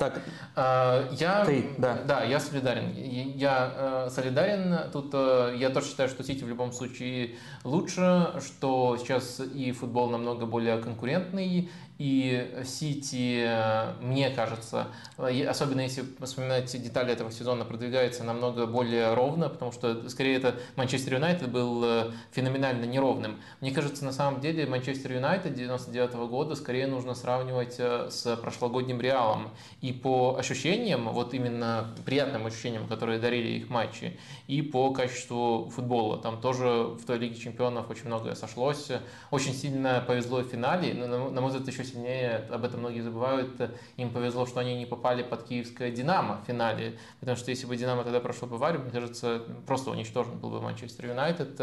Так, 0.00 0.22
а, 0.56 1.10
я, 1.12 1.44
ты, 1.44 1.62
да. 1.76 1.98
Да, 2.06 2.24
я 2.24 2.40
солидарен. 2.40 2.90
Я 2.96 3.70
э, 3.76 4.08
солидарен. 4.10 4.90
Тут 4.90 5.10
э, 5.12 5.56
я 5.58 5.68
тоже 5.68 5.88
считаю, 5.88 6.08
что 6.08 6.24
Сити 6.24 6.42
в 6.42 6.48
любом 6.48 6.72
случае 6.72 7.36
лучше, 7.64 8.32
что 8.40 8.96
сейчас 8.96 9.40
и 9.40 9.72
футбол 9.72 10.08
намного 10.08 10.46
более 10.46 10.78
конкурентный, 10.78 11.68
и 12.00 12.48
Сити, 12.64 13.44
э, 13.46 13.92
мне 14.00 14.30
кажется, 14.30 14.86
э, 15.18 15.44
особенно 15.44 15.82
если 15.82 16.02
вспоминать 16.22 16.72
детали 16.82 17.12
этого 17.12 17.30
сезона, 17.30 17.66
продвигается 17.66 18.24
намного 18.24 18.66
более 18.66 19.12
ровно, 19.12 19.50
потому 19.50 19.70
что 19.70 20.08
скорее 20.08 20.38
это 20.38 20.54
Манчестер 20.76 21.16
Юнайтед 21.16 21.50
был 21.50 21.84
э, 21.84 22.10
феноменально 22.30 22.86
неровным. 22.86 23.38
Мне 23.60 23.70
кажется, 23.70 24.06
на 24.06 24.12
самом 24.12 24.40
деле 24.40 24.64
Манчестер 24.64 25.12
Юнайтед 25.12 25.52
99 25.52 26.14
-го 26.14 26.26
года 26.26 26.54
скорее 26.54 26.86
нужно 26.86 27.14
сравнивать 27.14 27.78
с 27.78 28.34
прошлогодним 28.40 29.02
Реалом. 29.02 29.50
И 29.82 29.92
по 29.92 30.38
ощущениям, 30.38 31.06
вот 31.10 31.34
именно 31.34 31.94
приятным 32.06 32.46
ощущениям, 32.46 32.86
которые 32.88 33.18
дарили 33.18 33.58
их 33.58 33.68
матчи, 33.68 34.18
и 34.46 34.62
по 34.62 34.90
качеству 34.94 35.68
футбола. 35.68 36.16
Там 36.16 36.40
тоже 36.40 36.66
в 36.66 37.04
той 37.04 37.18
Лиге 37.18 37.34
Чемпионов 37.34 37.90
очень 37.90 38.06
многое 38.06 38.34
сошлось. 38.34 38.88
Очень 39.30 39.52
сильно 39.52 40.02
повезло 40.06 40.38
в 40.38 40.48
финале. 40.48 40.94
На 40.94 41.40
мой 41.42 41.50
взгляд, 41.50 41.68
еще 41.68 41.89
сильнее, 41.90 42.46
об 42.50 42.64
этом 42.64 42.80
многие 42.80 43.00
забывают, 43.00 43.50
им 43.96 44.10
повезло, 44.10 44.46
что 44.46 44.60
они 44.60 44.76
не 44.76 44.86
попали 44.86 45.22
под 45.22 45.44
киевское 45.44 45.90
«Динамо» 45.90 46.40
в 46.42 46.46
финале, 46.46 46.98
потому 47.20 47.36
что 47.36 47.50
если 47.50 47.66
бы 47.66 47.76
«Динамо» 47.76 48.04
тогда 48.04 48.20
прошло 48.20 48.48
Баварию, 48.48 48.82
мне 48.82 48.90
кажется, 48.90 49.42
просто 49.66 49.90
уничтожен 49.90 50.38
был 50.38 50.50
бы 50.50 50.60
Манчестер 50.60 51.06
Юнайтед. 51.06 51.60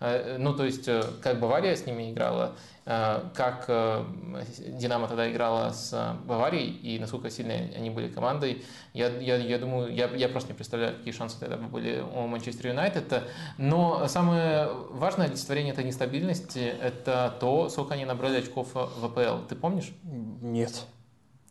Э, 0.00 0.36
ну, 0.38 0.54
то 0.54 0.64
есть, 0.64 0.88
э, 0.88 1.02
как 1.22 1.40
Бавария 1.40 1.74
с 1.74 1.86
ними 1.86 2.12
играла, 2.12 2.54
как 2.88 3.66
«Динамо» 4.66 5.08
тогда 5.08 5.30
играла 5.30 5.70
с 5.72 6.16
Баварией 6.24 6.70
и 6.70 6.98
насколько 6.98 7.28
сильные 7.28 7.70
они 7.76 7.90
были 7.90 8.08
командой, 8.08 8.64
я, 8.94 9.08
я, 9.08 9.36
я 9.36 9.58
думаю, 9.58 9.92
я, 9.92 10.08
я 10.08 10.28
просто 10.28 10.52
не 10.52 10.56
представляю, 10.56 10.96
какие 10.96 11.12
шансы 11.12 11.38
тогда 11.38 11.58
бы 11.58 11.68
были 11.68 12.00
у 12.00 12.26
Манчестер 12.26 12.68
Юнайтед. 12.68 13.24
Но 13.58 14.08
самое 14.08 14.70
важное 14.90 15.26
олицетворение 15.26 15.74
этой 15.74 15.84
нестабильности– 15.84 16.74
это 16.82 17.34
то, 17.38 17.68
сколько 17.68 17.92
они 17.92 18.06
набрали 18.06 18.38
очков 18.38 18.68
в 18.72 19.04
АПЛ. 19.04 19.46
Ты 19.48 19.54
помнишь? 19.54 19.92
Нет. 20.02 20.86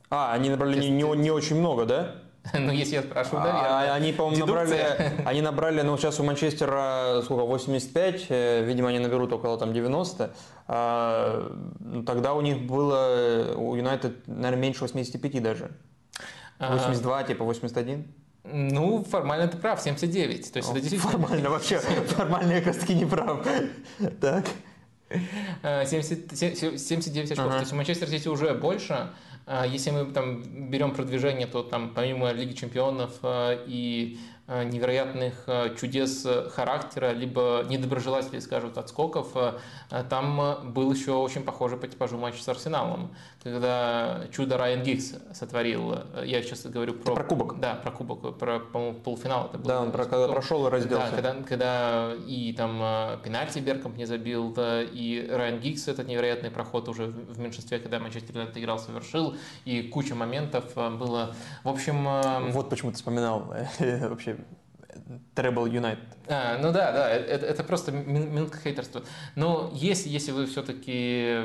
А, 0.09 0.33
они 0.33 0.49
набрали 0.49 0.79
не, 0.79 0.89
не, 0.89 1.03
не 1.17 1.31
очень 1.31 1.57
много, 1.57 1.85
да? 1.85 2.15
Ну, 2.59 2.71
если 2.71 2.95
я 2.95 3.01
спрашиваю, 3.01 3.43
да, 3.43 3.93
а, 3.93 3.95
Они, 3.95 4.13
по-моему, 4.13 4.45
набрали, 4.45 5.13
они 5.25 5.41
набрали, 5.41 5.81
ну, 5.81 5.97
сейчас 5.97 6.19
у 6.19 6.23
Манчестера 6.23 7.21
сколько, 7.23 7.43
85, 7.43 8.25
э, 8.29 8.63
видимо, 8.63 8.89
они 8.89 8.99
наберут 8.99 9.33
около 9.33 9.57
там 9.57 9.73
90. 9.73 10.33
А, 10.67 11.51
ну, 11.79 12.03
тогда 12.03 12.33
у 12.33 12.41
них 12.41 12.61
было, 12.61 13.53
у 13.55 13.75
Юнайтед, 13.75 14.27
наверное, 14.27 14.61
меньше 14.61 14.81
85 14.81 15.41
даже. 15.41 15.71
82, 16.59 17.23
типа 17.23 17.43
81? 17.43 18.05
Ну, 18.43 19.03
формально 19.03 19.47
ты 19.47 19.57
прав, 19.57 19.81
79. 19.81 20.51
То 20.51 20.57
есть 20.57 20.69
О, 20.69 20.71
это 20.71 20.81
действительно... 20.81 21.11
Формально 21.11 21.49
вообще, 21.49 21.79
формально 22.07 22.53
я 22.53 22.57
как 22.59 22.67
раз 22.67 22.77
таки 22.77 22.95
не 22.95 23.05
прав. 23.05 23.45
Так. 24.21 24.45
70, 25.61 26.37
79 26.79 27.31
очков. 27.31 27.45
Ага. 27.45 27.55
То 27.55 27.59
есть 27.61 27.73
у 27.73 27.75
Манчестер 27.75 28.09
Сити 28.09 28.27
уже 28.27 28.53
больше. 28.53 29.09
А 29.47 29.65
если 29.65 29.91
мы 29.91 30.05
там 30.11 30.69
берем 30.69 30.91
продвижение, 30.91 31.47
то 31.47 31.63
там 31.63 31.93
помимо 31.95 32.31
Лиги 32.31 32.53
Чемпионов 32.53 33.13
а, 33.23 33.57
и 33.65 34.19
Э, 34.49 34.63
невероятных 34.63 35.45
чудес 35.77 36.25
характера, 36.53 37.11
либо 37.11 37.65
недоброжелателей 37.67 38.39
скажут 38.39 38.77
отскоков, 38.77 39.33
там 40.09 40.71
был 40.71 40.89
еще 40.93 41.11
очень 41.11 41.43
похожий 41.43 41.77
по 41.77 41.85
типажу 41.85 42.17
матч 42.17 42.41
с 42.41 42.47
Арсеналом, 42.47 43.13
когда 43.51 44.21
чудо 44.31 44.57
Райан 44.57 44.83
Гиггс 44.83 45.15
сотворил. 45.33 45.99
Я 46.23 46.41
сейчас 46.41 46.65
говорю 46.65 46.93
про... 46.93 47.15
про 47.15 47.23
кубок? 47.23 47.59
Да, 47.59 47.75
про 47.75 47.91
кубок, 47.91 48.37
про, 48.37 48.59
по-моему, 48.59 48.99
полуфинал 48.99 49.47
это 49.47 49.57
был. 49.57 49.67
Да, 49.67 49.81
он 49.81 49.91
про, 49.91 50.05
когда 50.05 50.27
прошел 50.27 50.67
и 50.67 50.69
разделся. 50.69 51.09
Да, 51.11 51.15
когда, 51.15 51.33
когда 51.43 52.13
и 52.27 52.53
там 52.53 53.21
пенальти 53.21 53.59
Беркомп 53.59 53.97
не 53.97 54.05
забил, 54.05 54.53
да, 54.53 54.83
и 54.83 55.27
Райан 55.29 55.59
Гиггс 55.59 55.87
этот 55.87 56.07
невероятный 56.07 56.51
проход 56.51 56.89
уже 56.89 57.07
в 57.07 57.39
меньшинстве, 57.39 57.79
когда 57.79 57.99
Манчестер 57.99 58.35
Юнайтед 58.35 58.57
играл, 58.57 58.79
совершил, 58.79 59.35
и 59.65 59.83
куча 59.83 60.15
моментов 60.15 60.73
было. 60.75 61.35
В 61.63 61.69
общем... 61.69 62.51
Вот 62.51 62.69
почему 62.69 62.91
ты 62.91 62.97
вспоминал 62.97 63.53
вообще 63.79 64.37
Treble 65.35 65.69
United. 65.69 65.99
А, 66.27 66.57
ну 66.57 66.71
да, 66.71 66.91
да, 66.91 67.09
это, 67.09 67.45
это 67.45 67.63
просто 67.63 67.91
минутка 67.91 68.59
хейтерства. 68.59 69.03
Но 69.35 69.71
если, 69.73 70.09
если 70.09 70.31
вы 70.31 70.45
все-таки 70.45 71.41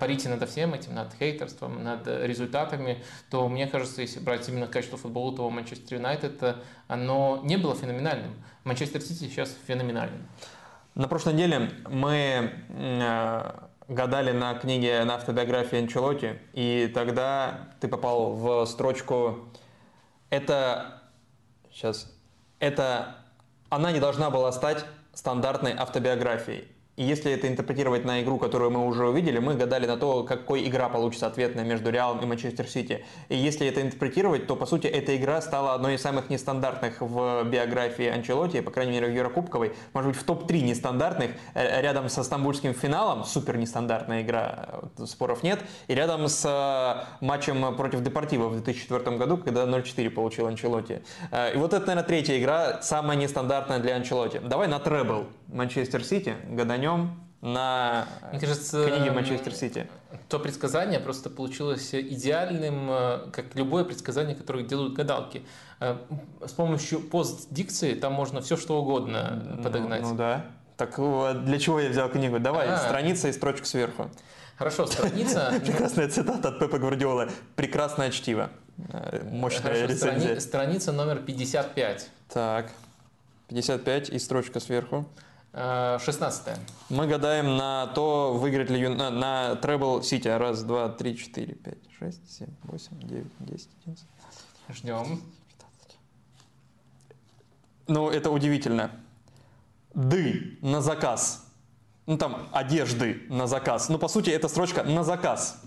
парите 0.00 0.28
над 0.28 0.48
всем 0.48 0.74
этим, 0.74 0.94
над 0.94 1.14
хейтерством, 1.14 1.82
над 1.82 2.06
результатами, 2.06 3.02
то 3.30 3.48
мне 3.48 3.66
кажется, 3.66 4.02
если 4.02 4.20
брать 4.20 4.48
именно 4.48 4.66
качество 4.66 4.98
футбола, 4.98 5.36
то 5.36 5.50
Манчестер 5.50 5.98
Юнайтед, 5.98 6.56
оно 6.88 7.40
не 7.44 7.56
было 7.56 7.74
феноменальным. 7.74 8.34
Манчестер 8.64 9.00
Сити 9.00 9.24
сейчас 9.30 9.56
феноменальным. 9.66 10.28
На 10.94 11.08
прошлой 11.08 11.34
неделе 11.34 11.70
мы 11.88 12.52
э, 12.68 13.52
гадали 13.88 14.32
на 14.32 14.54
книге, 14.54 15.04
на 15.04 15.14
автобиографии 15.14 15.78
Анчелоти, 15.78 16.38
и 16.52 16.90
тогда 16.94 17.70
ты 17.80 17.88
попал 17.88 18.34
в 18.34 18.66
строчку 18.66 19.48
«Это...» 20.28 21.00
Сейчас 21.72 22.12
это 22.62 23.16
она 23.70 23.90
не 23.90 23.98
должна 23.98 24.30
была 24.30 24.52
стать 24.52 24.84
стандартной 25.14 25.72
автобиографией. 25.72 26.68
И 26.96 27.04
если 27.04 27.32
это 27.32 27.48
интерпретировать 27.48 28.04
на 28.04 28.20
игру, 28.20 28.36
которую 28.36 28.70
мы 28.70 28.86
уже 28.86 29.08
увидели, 29.08 29.38
мы 29.38 29.54
гадали 29.54 29.86
на 29.86 29.96
то, 29.96 30.24
какой 30.24 30.68
игра 30.68 30.90
получится 30.90 31.26
ответная 31.26 31.64
между 31.64 31.90
Реалом 31.90 32.20
и 32.20 32.26
Манчестер 32.26 32.68
Сити. 32.68 33.02
И 33.30 33.36
если 33.36 33.66
это 33.66 33.80
интерпретировать, 33.80 34.46
то, 34.46 34.56
по 34.56 34.66
сути, 34.66 34.88
эта 34.88 35.16
игра 35.16 35.40
стала 35.40 35.72
одной 35.72 35.94
из 35.94 36.02
самых 36.02 36.28
нестандартных 36.28 37.00
в 37.00 37.44
биографии 37.44 38.06
Анчелоти, 38.08 38.60
по 38.60 38.70
крайней 38.70 38.92
мере, 38.92 39.06
в 39.06 39.14
Еврокубковой. 39.14 39.72
Может 39.94 40.10
быть, 40.10 40.20
в 40.20 40.24
топ-3 40.24 40.60
нестандартных, 40.60 41.30
э, 41.54 41.80
рядом 41.80 42.10
со 42.10 42.22
стамбульским 42.22 42.74
финалом, 42.74 43.24
супер 43.24 43.56
нестандартная 43.56 44.20
игра, 44.20 44.82
споров 45.06 45.42
нет, 45.42 45.60
и 45.88 45.94
рядом 45.94 46.28
с 46.28 46.44
э, 46.44 47.24
матчем 47.24 47.74
против 47.74 48.02
Депортива 48.02 48.48
в 48.48 48.52
2004 48.62 49.16
году, 49.16 49.38
когда 49.38 49.64
0-4 49.64 50.10
получил 50.10 50.46
Анчелоти. 50.46 51.02
Э, 51.30 51.54
и 51.54 51.56
вот 51.56 51.72
это, 51.72 51.86
наверное, 51.86 52.06
третья 52.06 52.38
игра, 52.38 52.82
самая 52.82 53.16
нестандартная 53.16 53.78
для 53.78 53.96
Анчелоти. 53.96 54.42
Давай 54.44 54.68
на 54.68 54.78
требл 54.78 55.24
Манчестер 55.52 56.04
Сити, 56.04 56.34
гаданем. 56.48 57.20
на 57.42 58.06
Мне 58.30 58.40
кажется, 58.40 58.86
книге 58.88 59.10
Манчестер 59.10 59.54
Сити. 59.54 59.86
То 60.28 60.38
предсказание 60.38 61.00
просто 61.00 61.28
получилось 61.28 61.94
идеальным, 61.94 62.88
э, 62.90 63.30
как 63.32 63.54
любое 63.54 63.84
предсказание, 63.84 64.34
которое 64.34 64.64
делают 64.64 64.94
гадалки. 64.94 65.42
Э, 65.80 65.96
с 66.44 66.52
помощью 66.52 67.00
постдикции 67.00 67.94
там 67.94 68.12
можно 68.12 68.40
все 68.40 68.56
что 68.56 68.80
угодно 68.80 69.42
ну, 69.56 69.62
подогнать. 69.62 70.02
Ну, 70.02 70.10
ну 70.10 70.16
да. 70.16 70.46
Так 70.76 70.96
для 71.44 71.58
чего 71.58 71.80
я 71.80 71.90
взял 71.90 72.08
книгу? 72.08 72.38
Давай, 72.38 72.68
а, 72.68 72.78
страница 72.78 73.28
и 73.28 73.32
строчка 73.32 73.66
сверху. 73.66 74.10
Хорошо, 74.56 74.86
страница... 74.86 75.52
Прекрасная 75.64 76.08
цитата 76.08 76.48
от 76.48 76.58
Пепа 76.58 76.78
Гвардиола. 76.78 77.28
Прекрасное 77.56 78.10
чтиво. 78.10 78.50
Э, 78.88 79.22
мощная 79.30 79.86
рецензия. 79.86 80.40
Страница 80.40 80.92
номер 80.92 81.18
55. 81.18 82.08
Так, 82.28 82.72
55 83.48 84.10
и 84.10 84.18
строчка 84.18 84.60
сверху. 84.60 85.06
16 85.54 86.48
э, 86.48 86.56
Мы 86.88 87.06
гадаем 87.06 87.56
на 87.56 87.88
то, 87.88 88.32
выиграет 88.32 88.70
ли 88.70 88.88
на, 88.88 89.10
на 89.10 89.52
Treble 89.52 90.02
Сити. 90.02 90.28
Раз, 90.28 90.62
два, 90.62 90.88
три, 90.88 91.16
четыре, 91.16 91.54
пять, 91.54 91.78
шесть, 91.98 92.38
семь, 92.38 92.48
восемь, 92.64 92.98
девять, 93.00 93.26
десять, 93.38 93.68
одиннадцать. 93.82 94.06
Ждем. 94.70 95.22
Ну, 97.86 98.08
это 98.08 98.30
удивительно. 98.30 98.92
Ды 99.92 100.56
на 100.62 100.80
заказ. 100.80 101.46
Ну, 102.06 102.16
там, 102.16 102.48
одежды 102.52 103.22
на 103.28 103.46
заказ. 103.46 103.90
Ну, 103.90 103.98
по 103.98 104.08
сути, 104.08 104.30
это 104.30 104.48
строчка 104.48 104.82
на 104.84 105.04
заказ. 105.04 105.62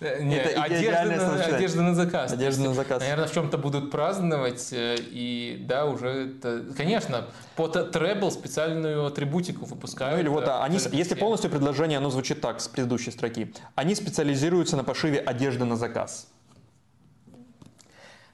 Э, 0.00 0.22
Нет, 0.22 0.46
это 0.46 0.62
одежда, 0.62 1.04
на, 1.04 1.44
одежда 1.44 1.82
на 1.82 1.94
заказ. 1.94 2.32
Одежда 2.32 2.62
на 2.64 2.74
заказ. 2.74 3.00
Наверное, 3.00 3.26
в 3.26 3.32
чем-то 3.32 3.56
будут 3.58 3.90
праздновать, 3.90 4.68
э, 4.72 4.96
и 4.98 5.64
да, 5.66 5.86
уже 5.86 6.36
это... 6.36 6.64
Конечно, 6.76 7.26
по 7.54 7.68
требл 7.68 8.30
специальную 8.30 9.06
атрибутику 9.06 9.64
выпускают. 9.64 10.16
Ну 10.16 10.20
или 10.20 10.28
вот, 10.28 10.44
да, 10.44 10.62
они, 10.62 10.78
если 10.92 11.14
полностью 11.14 11.50
предложение, 11.50 11.98
оно 11.98 12.10
звучит 12.10 12.40
так, 12.40 12.60
с 12.60 12.68
предыдущей 12.68 13.10
строки. 13.10 13.52
Они 13.74 13.94
специализируются 13.94 14.76
на 14.76 14.84
пошиве 14.84 15.18
одежды 15.18 15.64
на 15.64 15.76
заказ. 15.76 16.28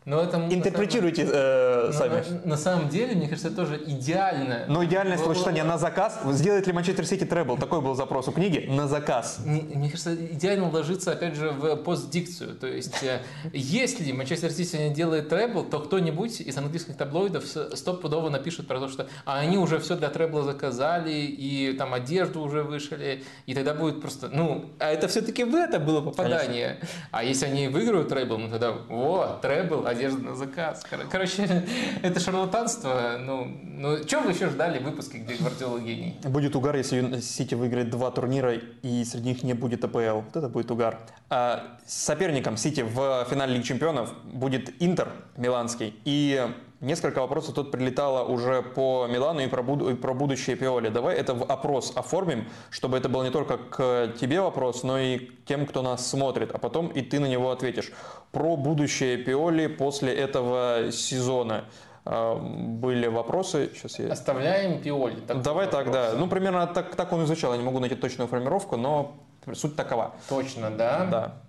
Но 0.04 0.20
это 0.20 0.36
Интерпретируйте 0.50 1.28
э, 1.30 1.86
на, 1.86 1.92
сами. 1.92 2.24
На, 2.44 2.50
на 2.50 2.56
самом 2.56 2.88
деле, 2.88 3.14
мне 3.14 3.28
кажется, 3.28 3.48
это 3.48 3.56
тоже 3.56 3.80
идеально. 3.86 4.64
Но 4.68 4.84
идеальное 4.84 5.16
словосочетание 5.16 5.64
на 5.64 5.78
заказ. 5.78 6.20
Сделает 6.30 6.66
ли 6.66 6.72
Манчестер 6.72 7.06
Сити 7.06 7.24
требл? 7.24 7.56
Такой 7.56 7.80
был 7.80 7.94
запрос 7.94 8.28
у 8.28 8.32
книги. 8.32 8.66
На 8.68 8.88
заказ. 8.88 9.40
Мне, 9.44 9.62
мне 9.62 9.90
кажется, 9.90 10.14
идеально 10.14 10.68
ложится, 10.70 11.12
опять 11.12 11.36
же, 11.36 11.50
в 11.50 11.76
постдикцию. 11.76 12.56
То 12.56 12.66
есть, 12.66 13.02
э, 13.02 13.20
если 13.52 14.10
Манчестер 14.12 14.50
Сити 14.50 14.76
не 14.76 14.90
делает 14.92 15.28
требл, 15.28 15.64
то 15.64 15.78
кто-нибудь 15.78 16.40
из 16.40 16.56
английских 16.58 16.96
таблоидов 16.96 17.44
стопудово 17.46 18.28
напишет 18.28 18.66
про 18.66 18.80
то, 18.80 18.88
что 18.88 19.08
а 19.24 19.38
они 19.38 19.58
уже 19.58 19.78
все 19.78 19.96
для 19.96 20.08
требла 20.08 20.42
заказали, 20.42 21.12
и 21.12 21.74
там 21.74 21.94
одежду 21.94 22.40
уже 22.40 22.62
вышли, 22.62 23.22
и 23.46 23.54
тогда 23.54 23.74
будет 23.74 24.00
просто, 24.00 24.28
ну, 24.28 24.70
а 24.78 24.90
это 24.90 25.08
все-таки 25.08 25.44
в 25.44 25.54
это 25.54 25.78
было 25.78 26.00
попадание. 26.00 26.78
Конечно. 26.80 26.88
А 27.10 27.24
если 27.24 27.46
они 27.46 27.68
выиграют 27.68 28.08
требл, 28.08 28.38
ну 28.38 28.50
тогда, 28.50 28.74
о, 28.90 29.38
требл, 29.40 29.86
одежда 29.92 30.22
на 30.22 30.34
заказ. 30.34 30.84
Короче, 31.10 31.64
это 32.02 32.20
шарлатанство. 32.20 33.16
Ну, 33.18 33.46
ну 33.64 33.96
что 34.06 34.20
вы 34.20 34.32
еще 34.32 34.48
ждали 34.48 34.78
в 34.78 34.84
выпуске, 34.84 35.18
где 35.18 35.34
Гвардиола 35.34 35.78
гений? 35.78 36.16
Будет 36.24 36.56
угар, 36.56 36.76
если 36.76 37.20
Сити 37.20 37.54
выиграет 37.54 37.90
два 37.90 38.10
турнира, 38.10 38.54
и 38.54 39.04
среди 39.04 39.30
них 39.30 39.42
не 39.42 39.54
будет 39.54 39.84
АПЛ. 39.84 40.20
Вот 40.20 40.36
это 40.36 40.48
будет 40.48 40.70
угар. 40.70 40.98
А 41.30 41.78
соперником 41.86 42.56
Сити 42.56 42.80
в 42.82 43.26
финале 43.30 43.54
Лиги 43.54 43.64
Чемпионов 43.64 44.12
будет 44.24 44.74
Интер 44.80 45.08
Миланский. 45.36 45.94
И 46.04 46.48
Несколько 46.82 47.20
вопросов 47.20 47.54
тут 47.54 47.70
прилетало 47.70 48.24
уже 48.24 48.60
по 48.60 49.06
Милану 49.06 49.38
и 49.38 49.46
про, 49.46 49.62
буд- 49.62 49.92
и 49.92 49.94
про 49.94 50.14
будущее 50.14 50.56
Пиоли. 50.56 50.88
Давай 50.88 51.14
это 51.14 51.32
в 51.32 51.44
опрос 51.44 51.92
оформим, 51.94 52.48
чтобы 52.70 52.96
это 52.98 53.08
был 53.08 53.22
не 53.22 53.30
только 53.30 53.56
к 53.56 54.14
тебе 54.20 54.40
вопрос, 54.40 54.82
но 54.82 54.98
и 54.98 55.18
к 55.18 55.44
тем, 55.44 55.64
кто 55.64 55.82
нас 55.82 56.04
смотрит, 56.04 56.50
а 56.52 56.58
потом 56.58 56.88
и 56.88 57.00
ты 57.00 57.20
на 57.20 57.26
него 57.26 57.52
ответишь. 57.52 57.92
Про 58.32 58.56
будущее 58.56 59.16
Пиоли 59.16 59.68
после 59.68 60.12
этого 60.12 60.90
сезона 60.90 61.66
а, 62.04 62.34
были 62.34 63.06
вопросы. 63.06 63.70
Сейчас 63.74 64.00
я... 64.00 64.10
Оставляем 64.12 64.82
Пиоли. 64.82 65.20
Давай 65.28 65.68
так, 65.68 65.92
да. 65.92 66.14
Ну, 66.16 66.26
примерно 66.26 66.66
так, 66.66 66.96
так 66.96 67.12
он 67.12 67.22
изучал. 67.22 67.52
Я 67.52 67.58
не 67.58 67.64
могу 67.64 67.78
найти 67.78 67.94
точную 67.94 68.26
формировку, 68.26 68.76
но 68.76 69.14
суть 69.54 69.76
такова. 69.76 70.16
Точно, 70.28 70.68
да? 70.68 71.04
Да. 71.04 71.42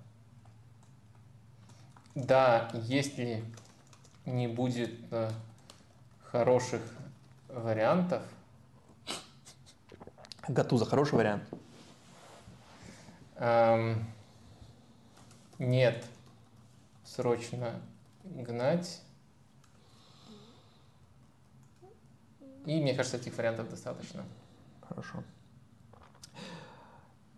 Да, 2.14 2.70
если 2.84 3.44
не 4.26 4.48
будет 4.48 4.94
э, 5.12 5.30
хороших 6.32 6.82
вариантов. 7.50 8.24
Гатуза 10.48 10.86
хороший 10.86 11.16
вариант? 11.16 11.44
Эм, 13.36 14.06
нет. 15.60 16.06
Срочно 17.06 17.80
гнать. 18.24 19.02
И 22.66 22.82
мне 22.82 22.94
кажется, 22.94 23.18
этих 23.18 23.38
вариантов 23.38 23.70
достаточно. 23.70 24.24
Хорошо. 24.88 25.24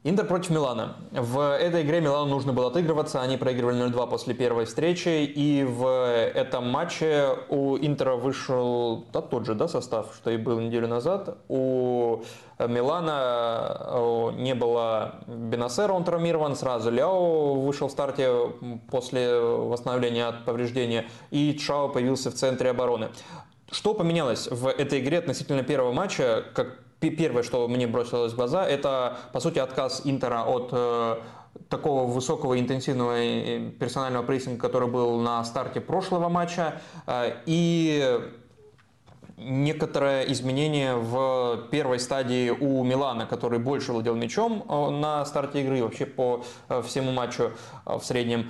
Интер 0.07 0.27
против 0.27 0.51
Милана. 0.51 0.97
В 1.11 1.39
этой 1.57 1.81
игре 1.81 1.99
Милану 1.99 2.29
нужно 2.29 2.53
было 2.53 2.67
отыгрываться. 2.67 3.23
Они 3.23 3.37
проигрывали 3.37 3.87
0-2 3.87 4.07
после 4.07 4.35
первой 4.35 4.65
встречи. 4.65 5.25
И 5.25 5.63
в 5.63 5.83
этом 5.87 6.69
матче 6.69 7.29
у 7.49 7.75
Интера 7.75 8.15
вышел 8.15 9.03
да, 9.11 9.21
тот 9.21 9.47
же 9.47 9.55
да, 9.55 9.67
состав, 9.67 10.13
что 10.15 10.29
и 10.29 10.37
был 10.37 10.59
неделю 10.59 10.87
назад. 10.87 11.39
У 11.47 12.21
Милана 12.59 14.31
не 14.37 14.53
было 14.53 15.15
Бенасера, 15.25 15.93
он 15.93 16.03
травмирован. 16.03 16.55
Сразу 16.55 16.91
Ляо 16.91 17.55
вышел 17.55 17.87
в 17.87 17.91
старте 17.91 18.31
после 18.91 19.39
восстановления 19.39 20.27
от 20.27 20.45
повреждения. 20.45 21.07
И 21.31 21.57
Чао 21.57 21.89
появился 21.89 22.29
в 22.29 22.35
центре 22.35 22.69
обороны. 22.69 23.09
Что 23.71 23.95
поменялось 23.95 24.47
в 24.51 24.67
этой 24.67 24.99
игре 24.99 25.17
относительно 25.17 25.63
первого 25.63 25.91
матча, 25.91 26.45
как 26.53 26.84
первое, 27.09 27.43
что 27.43 27.67
мне 27.67 27.87
бросилось 27.87 28.33
в 28.33 28.35
глаза, 28.35 28.65
это, 28.65 29.17
по 29.33 29.39
сути, 29.39 29.59
отказ 29.59 30.01
Интера 30.05 30.43
от 30.43 30.69
э, 30.71 31.15
такого 31.69 32.05
высокого 32.05 32.59
интенсивного 32.59 33.71
персонального 33.79 34.23
прессинга, 34.23 34.59
который 34.59 34.89
был 34.89 35.19
на 35.19 35.43
старте 35.43 35.81
прошлого 35.81 36.29
матча, 36.29 36.81
э, 37.07 37.33
и 37.45 38.19
некоторое 39.37 40.31
изменение 40.31 40.95
в 40.95 41.67
первой 41.69 41.99
стадии 41.99 42.49
у 42.51 42.83
Милана, 42.85 43.25
который 43.25 43.59
больше 43.59 43.91
владел 43.91 44.15
мячом 44.15 44.63
э, 44.67 44.89
на 44.91 45.25
старте 45.25 45.61
игры, 45.61 45.83
вообще 45.83 46.05
по 46.05 46.43
всему 46.83 47.11
матчу 47.11 47.51
в 47.85 48.01
среднем. 48.01 48.49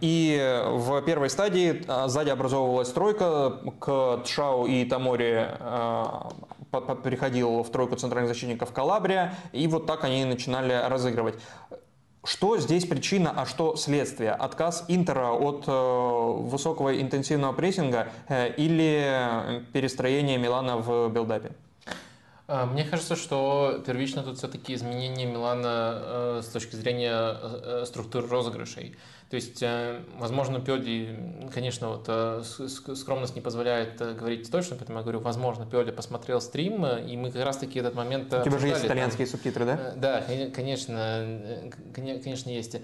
И 0.00 0.62
в 0.66 1.02
первой 1.02 1.30
стадии 1.30 1.84
сзади 2.06 2.30
образовывалась 2.30 2.90
тройка 2.92 3.58
к 3.80 4.22
Тшау 4.24 4.66
и 4.66 4.84
Тамори 4.84 5.48
переходил 6.70 7.62
в 7.62 7.70
тройку 7.70 7.96
центральных 7.96 8.28
защитников 8.28 8.72
Калабрия, 8.72 9.34
и 9.52 9.66
вот 9.66 9.86
так 9.86 10.04
они 10.04 10.24
начинали 10.24 10.72
разыгрывать. 10.72 11.36
Что 12.22 12.58
здесь 12.58 12.84
причина, 12.84 13.32
а 13.34 13.46
что 13.46 13.76
следствие? 13.76 14.32
Отказ 14.32 14.84
Интера 14.88 15.32
от 15.32 15.64
э, 15.66 15.70
высокого 15.72 17.00
интенсивного 17.00 17.54
прессинга 17.54 18.08
э, 18.28 18.52
или 18.56 19.64
перестроение 19.72 20.36
Милана 20.36 20.76
в 20.76 21.08
билдапе? 21.08 21.52
А, 22.52 22.66
мне 22.66 22.82
кажется, 22.84 23.14
что 23.14 23.80
первично 23.86 24.24
тут 24.24 24.38
все-таки 24.38 24.74
изменение 24.74 25.24
Милана 25.24 26.02
э, 26.02 26.40
с 26.42 26.48
точки 26.48 26.74
зрения 26.74 27.12
э, 27.14 27.84
структуры 27.86 28.26
розыгрышей. 28.26 28.96
То 29.30 29.36
есть, 29.36 29.62
э, 29.62 30.00
возможно, 30.18 30.58
Пёди, 30.60 31.16
конечно, 31.54 31.90
вот 31.90 32.06
э, 32.08 32.42
скромность 32.42 33.36
не 33.36 33.40
позволяет 33.40 34.00
э, 34.00 34.12
говорить 34.12 34.50
точно, 34.50 34.74
поэтому 34.74 34.98
я 34.98 35.02
говорю, 35.04 35.20
возможно, 35.20 35.66
Пёди 35.66 35.92
посмотрел 35.92 36.40
стрим, 36.40 36.84
и 36.84 37.16
мы 37.16 37.30
как 37.30 37.44
раз-таки 37.44 37.78
этот 37.78 37.94
момент 37.94 38.34
У 38.34 38.42
тебя 38.42 38.58
же 38.58 38.66
есть 38.66 38.84
итальянские 38.84 39.28
там, 39.28 39.32
субтитры, 39.32 39.66
да? 39.66 39.92
Да, 39.94 40.24
конечно, 40.52 41.40
конечно, 41.94 42.50
есть. 42.50 42.78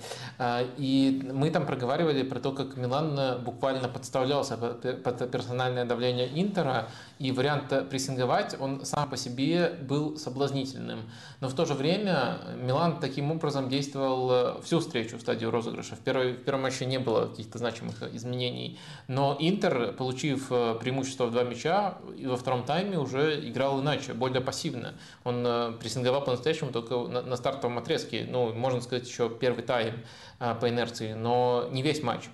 И 0.79 1.31
мы 1.33 1.51
там 1.51 1.67
проговаривали 1.67 2.23
про 2.23 2.39
то, 2.39 2.53
как 2.53 2.77
Милан 2.77 3.43
буквально 3.43 3.89
подставлялся 3.89 4.57
под 4.57 5.31
персональное 5.33 5.85
давление 5.85 6.29
Интера, 6.41 6.89
и 7.19 7.33
вариант 7.33 7.89
прессинговать, 7.89 8.57
он 8.61 8.85
сам 8.85 9.09
по 9.09 9.17
себе 9.17 9.79
был 9.83 10.19
соблазнительным. 10.19 11.11
Но 11.41 11.49
в 11.49 11.55
то 11.55 11.65
же 11.65 11.75
время 11.75 12.39
Милан 12.63 13.01
таким 13.01 13.31
образом 13.31 13.69
действовал 13.69 14.61
всю 14.63 14.81
встречу 14.81 15.17
в 15.17 15.21
стадию 15.21 15.51
розыгрыша. 15.51 15.97
В 15.97 16.01
первой 16.01 16.33
в 16.33 16.45
первом 16.45 16.63
матче 16.63 16.87
не 16.87 16.99
было 16.99 17.27
каких-то 17.27 17.59
значимых 17.59 18.03
изменений. 18.15 18.79
Но 19.09 19.37
Интер, 19.39 19.93
получив 19.93 20.51
э, 20.51 20.77
преимущество 20.81 21.27
в 21.27 21.31
два 21.31 21.45
мяча, 21.45 21.99
во 22.25 22.37
втором 22.37 22.65
тайме 22.65 22.99
уже 22.99 23.49
играл 23.49 23.81
иначе, 23.81 24.13
более 24.13 24.41
пассивно. 24.41 24.95
Он 25.25 25.45
э, 25.47 25.73
прессинговал 25.81 26.25
по-настоящему 26.25 26.73
только 26.73 26.97
на, 26.97 27.23
на 27.23 27.37
стартовом 27.37 27.79
отрезке. 27.79 28.27
Ну, 28.29 28.53
можно 28.53 28.81
сказать, 28.81 29.07
еще 29.07 29.31
первый 29.31 29.63
тайм 29.63 30.03
э, 30.41 30.55
по 30.61 30.69
инерции, 30.69 31.13
но 31.13 31.69
не 31.71 31.83
весь 31.83 32.03
матч. 32.03 32.25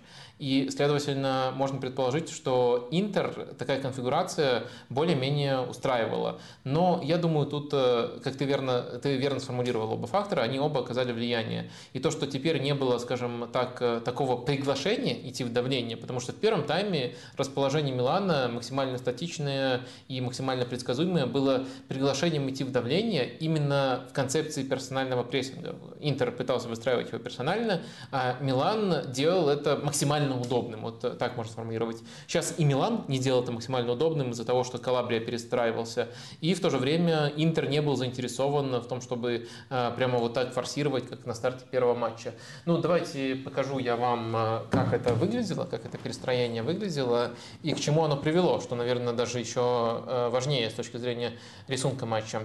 И, 0.43 0.71
следовательно, 0.71 1.53
можно 1.55 1.79
предположить, 1.79 2.29
что 2.29 2.89
Интер 2.91 3.55
такая 3.57 3.81
конфигурация 3.81 4.65
более-менее 4.89 5.61
устраивала. 5.61 6.41
Но 6.65 7.01
я 7.05 7.17
думаю, 7.17 7.47
тут, 7.47 7.71
э, 7.73 8.19
как 8.25 8.35
ты 8.35 8.45
верно, 8.45 8.83
ты 9.01 9.17
верно 9.19 9.39
сформулировал 9.39 9.93
оба 9.93 10.09
фактора, 10.09 10.41
они 10.41 10.59
оба 10.59 10.81
оказали 10.81 11.13
влияние. 11.13 11.71
И 11.93 12.01
то, 12.01 12.11
что 12.11 12.27
теперь 12.27 12.61
не 12.61 12.75
было, 12.75 12.99
скажем 12.99 13.51
так, 13.53 13.81
э, 13.81 14.01
такого 14.05 14.37
приглашения 14.37 15.17
идти 15.29 15.45
в 15.45 15.53
давление, 15.53 15.97
потому 15.97 16.19
что 16.19 16.33
в 16.33 16.37
первом 16.37 16.65
тайме 16.65 17.15
расположение 17.37 17.95
Милана 17.95 18.51
максимально 18.53 18.99
статичное 18.99 19.83
и 20.09 20.21
максимально 20.21 20.65
предсказуемое 20.65 21.27
было 21.27 21.67
приглашением 21.87 22.51
идти 22.51 22.65
в 22.65 22.73
давление 22.73 23.33
именно 23.39 24.09
в 24.11 24.13
концепции 24.13 24.65
персонального 24.65 25.23
прессинга. 25.23 25.77
Интер 26.01 26.33
пытался 26.33 26.67
выстраивать 26.67 27.13
его 27.13 27.21
персонально, 27.21 27.83
а 28.11 28.39
Милан 28.41 29.13
делал 29.13 29.49
это 29.49 29.77
максимально 29.77 30.32
удобным. 30.41 30.83
Вот 30.83 31.19
так 31.19 31.37
можно 31.37 31.53
сформулировать. 31.53 31.99
Сейчас 32.27 32.55
и 32.59 32.65
Милан 32.65 33.05
не 33.09 33.19
делал 33.19 33.43
это 33.43 33.53
максимально 33.53 33.93
удобным 33.93 34.31
из-за 34.31 34.45
того, 34.45 34.65
что 34.65 34.79
Калабрия 34.79 35.21
перестраивался. 35.21 36.09
И 36.41 36.55
в 36.55 36.61
то 36.61 36.71
же 36.71 36.79
время 36.79 37.33
Интер 37.37 37.69
не 37.69 37.83
был 37.83 37.97
заинтересован 37.97 38.81
в 38.81 38.87
том, 38.87 39.01
чтобы 39.01 39.49
а, 39.71 39.91
прямо 39.93 40.19
вот 40.19 40.35
так 40.35 40.53
форсировать, 40.53 41.09
как 41.09 41.27
на 41.27 41.35
старте 41.35 41.65
первого 41.71 41.95
матча. 41.95 42.33
Ну, 42.65 42.79
давайте 42.79 43.37
покажу 43.37 43.79
я 43.79 43.97
вам, 43.97 44.33
а, 44.35 44.67
как 44.71 44.93
это 44.93 45.15
выглядело, 45.15 45.65
как 45.65 45.85
это 45.85 45.99
перестроение 45.99 46.63
выглядело 46.63 47.33
и 47.63 47.73
к 47.73 47.81
чему 47.81 48.05
оно 48.05 48.17
привело, 48.17 48.61
что, 48.61 48.75
наверное, 48.75 49.13
даже 49.13 49.39
еще 49.39 50.31
важнее 50.31 50.71
с 50.71 50.75
точки 50.75 50.97
зрения 50.97 51.33
рисунка 51.69 52.07
матча. 52.07 52.43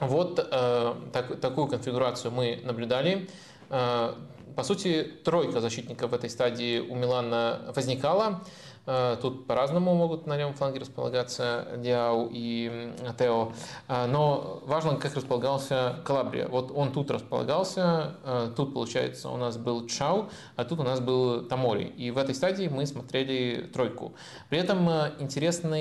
Вот 0.00 0.38
э, 0.38 0.94
так, 1.12 1.40
такую 1.40 1.68
конфигурацию 1.68 2.32
мы 2.32 2.60
наблюдали. 2.64 3.28
Э, 3.70 4.14
по 4.56 4.62
сути, 4.62 5.10
тройка 5.24 5.60
защитников 5.60 6.10
в 6.10 6.14
этой 6.14 6.30
стадии 6.30 6.80
у 6.80 6.94
Милана 6.94 7.72
возникала. 7.74 8.42
Э, 8.86 9.16
тут 9.20 9.46
по-разному 9.46 9.94
могут 9.94 10.26
на 10.26 10.36
левом 10.36 10.54
фланге 10.54 10.80
располагаться 10.80 11.68
Диау 11.78 12.28
и 12.30 12.92
Тео. 13.18 13.52
Э, 13.88 14.06
но 14.06 14.62
важно, 14.66 14.96
как 14.96 15.14
располагался 15.14 16.00
Калабрия. 16.04 16.48
Вот 16.48 16.70
он 16.74 16.92
тут 16.92 17.10
располагался, 17.10 18.16
э, 18.24 18.52
тут, 18.54 18.74
получается, 18.74 19.30
у 19.30 19.36
нас 19.36 19.56
был 19.56 19.86
Чау, 19.86 20.28
а 20.56 20.64
тут 20.64 20.80
у 20.80 20.82
нас 20.82 21.00
был 21.00 21.46
Тамори. 21.46 21.84
И 21.84 22.10
в 22.10 22.18
этой 22.18 22.34
стадии 22.34 22.68
мы 22.68 22.86
смотрели 22.86 23.70
тройку. 23.72 24.14
При 24.50 24.58
этом 24.58 24.88
интересно, 25.18 25.74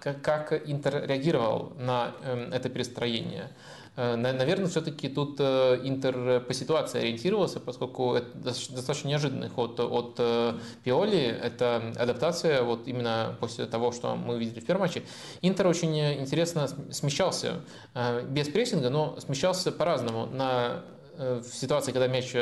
как 0.00 0.52
Интер 0.68 1.06
реагировал 1.06 1.72
на 1.76 2.12
это 2.52 2.68
перестроение. 2.68 3.50
Э, 3.94 4.16
наверное, 4.16 4.68
все-таки 4.68 5.08
тут 5.08 5.36
э, 5.38 5.80
Интер 5.84 6.40
по 6.40 6.54
ситуации 6.54 7.00
ориентировался, 7.00 7.60
поскольку 7.60 8.14
это 8.14 8.28
достаточно 8.38 9.08
неожиданный 9.08 9.48
ход 9.48 9.78
от 9.80 10.14
э, 10.18 10.54
Пиоли. 10.82 11.20
Это 11.20 11.92
адаптация 11.96 12.62
вот 12.62 12.88
именно 12.88 13.36
после 13.40 13.66
того, 13.66 13.92
что 13.92 14.16
мы 14.16 14.38
видели 14.38 14.60
в 14.60 14.66
первом 14.66 14.82
матче. 14.82 15.02
Интер 15.42 15.66
очень 15.66 15.98
интересно 15.98 16.68
смещался 16.90 17.60
без 18.28 18.48
прессинга, 18.48 18.88
но 18.90 19.18
смещался 19.20 19.72
по-разному. 19.72 20.26
На 20.26 20.82
в 21.18 21.44
ситуации, 21.44 21.92
когда 21.92 22.08
мяч 22.08 22.32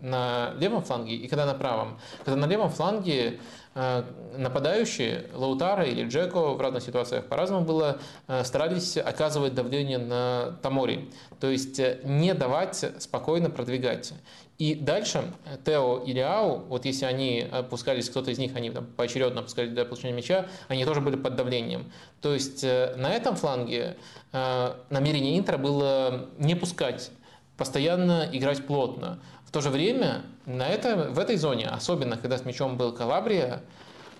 на 0.00 0.54
левом 0.58 0.84
фланге 0.84 1.16
и 1.16 1.26
когда 1.26 1.46
на 1.46 1.54
правом. 1.54 1.98
Когда 2.24 2.40
на 2.40 2.46
левом 2.46 2.70
фланге 2.70 3.40
нападающие, 3.74 5.26
Лаутара 5.32 5.84
или 5.84 6.04
Джеко 6.04 6.54
в 6.54 6.60
разных 6.60 6.82
ситуациях 6.82 7.26
по-разному 7.26 7.64
было, 7.64 7.98
э, 8.26 8.42
старались 8.42 8.96
оказывать 8.96 9.54
давление 9.54 9.98
на 9.98 10.58
Тамори. 10.60 11.08
То 11.38 11.48
есть 11.48 11.78
э, 11.78 12.00
не 12.02 12.34
давать 12.34 12.84
спокойно 12.98 13.48
продвигать. 13.48 14.12
И 14.58 14.74
дальше 14.74 15.22
Тео 15.64 16.02
и 16.04 16.12
Ляо, 16.12 16.56
вот 16.56 16.84
если 16.84 17.04
они 17.04 17.46
опускались, 17.50 18.10
кто-то 18.10 18.30
из 18.32 18.38
них, 18.38 18.56
они 18.56 18.70
там 18.70 18.86
поочередно 18.86 19.40
опускались 19.40 19.70
до 19.70 19.84
получения 19.84 20.12
мяча, 20.12 20.48
они 20.68 20.84
тоже 20.84 21.00
были 21.00 21.16
под 21.16 21.36
давлением. 21.36 21.90
То 22.20 22.34
есть 22.34 22.62
на 22.62 23.10
этом 23.10 23.36
фланге 23.36 23.96
намерение 24.32 25.38
Интера 25.38 25.56
было 25.56 26.28
не 26.36 26.54
пускать, 26.54 27.10
постоянно 27.56 28.28
играть 28.30 28.66
плотно. 28.66 29.18
В 29.46 29.50
то 29.50 29.62
же 29.62 29.70
время 29.70 30.22
на 30.56 30.68
это, 30.68 31.10
в 31.10 31.18
этой 31.18 31.36
зоне, 31.36 31.68
особенно 31.68 32.16
когда 32.16 32.38
с 32.38 32.44
мячом 32.44 32.76
был 32.76 32.92
Калабрия, 32.92 33.62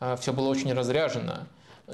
а, 0.01 0.16
все 0.16 0.33
было 0.33 0.49
очень 0.49 0.72
разряжено. 0.72 1.47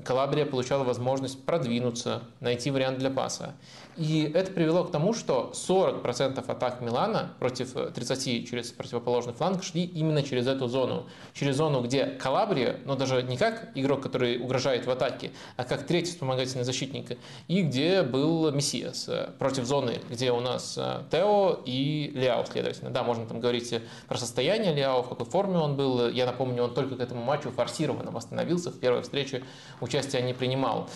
Калабрия 0.05 0.45
получала 0.45 0.85
возможность 0.85 1.45
продвинуться, 1.45 2.23
найти 2.41 2.71
вариант 2.71 2.99
для 2.99 3.11
паса. 3.11 3.55
И 3.97 4.31
это 4.35 4.53
привело 4.53 4.85
к 4.85 4.91
тому, 4.91 5.15
что 5.15 5.53
40% 5.55 6.45
атак 6.47 6.81
Милана 6.81 7.33
против 7.39 7.73
30 7.73 8.29
э, 8.29 8.43
через 8.43 8.71
противоположный 8.71 9.33
фланг 9.33 9.65
шли 9.65 9.85
именно 9.85 10.23
через 10.23 10.47
эту 10.47 10.69
зону. 10.69 11.07
Через 11.33 11.57
зону, 11.57 11.81
где 11.81 12.05
Калабрия, 12.07 12.79
но 12.85 12.95
даже 12.95 13.23
не 13.23 13.37
как 13.37 13.71
игрок, 13.75 14.03
который 14.03 14.39
угрожает 14.39 14.87
в 14.87 14.91
атаке, 14.91 15.31
а 15.57 15.65
как 15.65 15.87
третий 15.87 16.11
вспомогательный 16.11 16.65
защитник, 16.65 17.19
и 17.49 17.63
где 17.63 18.03
был 18.03 18.51
Мессиас 18.53 19.09
э, 19.09 19.31
против 19.39 19.65
зоны, 19.65 20.01
где 20.11 20.31
у 20.31 20.41
нас 20.41 20.77
э, 20.77 21.03
Тео 21.11 21.61
и 21.65 22.13
Ляо, 22.15 22.45
следовательно. 22.45 22.91
Да, 22.91 23.03
можно 23.03 23.27
там 23.27 23.41
говорить 23.41 23.75
про 24.09 24.19
состояние 24.19 24.75
Ляо, 24.75 25.03
в 25.03 25.09
какой 25.09 25.27
форме 25.27 25.59
он 25.59 25.77
был. 25.77 26.09
Я 26.11 26.27
напомню, 26.27 26.65
он 26.65 26.75
только 26.75 26.97
к 26.97 27.01
этому 27.01 27.23
матчу 27.23 27.51
форсированно 27.51 28.11
восстановился, 28.11 28.71
в 28.71 28.79
первой 28.79 29.03
встрече 29.03 29.43
участия 29.81 30.21
не 30.21 30.35
принимал. 30.35 30.89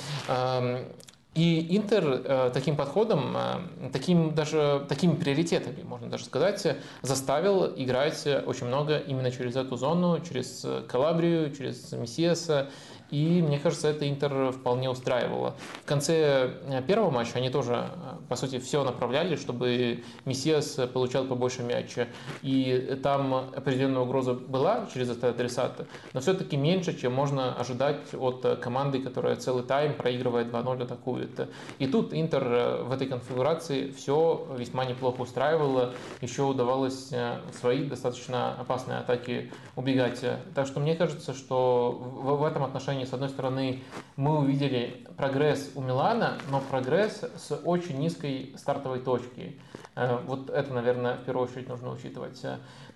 И 1.35 1.77
Интер 1.77 2.23
э, 2.25 2.51
таким 2.53 2.75
подходом, 2.75 3.37
э, 3.37 3.91
таким 3.93 4.35
даже, 4.35 4.85
такими 4.89 5.15
приоритетами, 5.15 5.83
можно 5.85 6.09
даже 6.09 6.25
сказать, 6.25 6.77
заставил 7.03 7.67
играть 7.77 8.27
очень 8.47 8.67
много 8.67 8.99
именно 8.99 9.31
через 9.31 9.55
эту 9.55 9.77
зону, 9.77 10.21
через 10.29 10.67
Калабрию, 10.89 11.55
через 11.55 11.93
Мессиаса 11.93 12.71
и 13.11 13.43
мне 13.43 13.59
кажется, 13.59 13.89
это 13.89 14.09
Интер 14.09 14.53
вполне 14.53 14.89
устраивало. 14.89 15.55
В 15.83 15.87
конце 15.87 16.53
э, 16.65 16.83
первого 16.87 17.11
матча 17.11 17.33
они 17.39 17.51
тоже, 17.51 17.75
э, 17.75 18.17
по 18.29 18.37
сути, 18.37 18.59
все 18.59 18.85
направляли, 18.85 19.37
чтобы 19.37 20.05
Мессиас 20.25 20.79
получал 20.93 21.25
побольше 21.25 21.63
мяча. 21.63 22.09
И 22.43 22.99
там 23.03 23.35
определенная 23.35 24.03
угроза 24.03 24.35
была 24.35 24.87
через 24.93 25.11
это 25.11 25.31
адресата, 25.31 25.87
но 26.13 26.21
все-таки 26.21 26.57
меньше, 26.57 26.99
чем 26.99 27.13
можно 27.13 27.55
ожидать 27.55 28.15
от 28.15 28.61
команды, 28.61 29.01
которая 29.01 29.37
целый 29.37 29.65
тайм 29.65 29.95
проигрывает 29.95 30.49
2-0, 30.49 30.83
атакует. 30.83 31.49
И 31.79 31.87
тут 31.87 32.15
Интер 32.15 32.45
э, 32.45 32.83
в 32.85 32.93
этой 32.93 33.09
конфигурации 33.09 33.91
все 33.91 34.47
весьма 34.57 34.85
неплохо 34.85 35.23
устраивало. 35.23 35.95
Еще 36.21 36.43
удавалось 36.43 37.13
свои 37.59 37.85
достаточно 37.85 38.53
опасные 38.55 38.99
атаки 38.99 39.51
убегать. 39.77 40.25
Так 40.55 40.67
что 40.67 40.81
мне 40.81 40.95
кажется, 40.95 41.35
что 41.35 41.91
в 41.91 42.45
этом 42.45 42.65
отношении 42.65 43.00
отношении, 43.01 43.05
с 43.05 43.13
одной 43.13 43.29
стороны, 43.29 43.83
мы 44.17 44.39
увидели 44.39 45.07
прогресс 45.17 45.71
у 45.75 45.81
Милана, 45.81 46.39
но 46.51 46.61
прогресс 46.61 47.25
с 47.37 47.55
очень 47.65 47.99
низкой 47.99 48.55
стартовой 48.57 49.01
точки. 49.01 49.59
Э, 49.97 50.19
вот 50.27 50.51
это, 50.51 50.73
наверное, 50.73 51.17
в 51.17 51.25
первую 51.25 51.49
очередь 51.49 51.69
нужно 51.69 51.91
учитывать. 51.91 52.43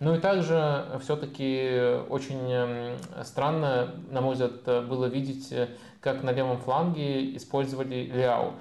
Ну 0.00 0.14
и 0.14 0.18
также 0.18 0.86
все-таки 1.02 1.98
очень 2.08 2.50
эм, 2.50 2.96
странно, 3.24 3.94
на 4.10 4.20
мой 4.20 4.34
взгляд, 4.34 4.86
было 4.86 5.06
видеть, 5.06 5.52
как 6.00 6.22
на 6.22 6.30
левом 6.30 6.58
фланге 6.58 7.36
использовали 7.36 8.10
Ляо. 8.12 8.54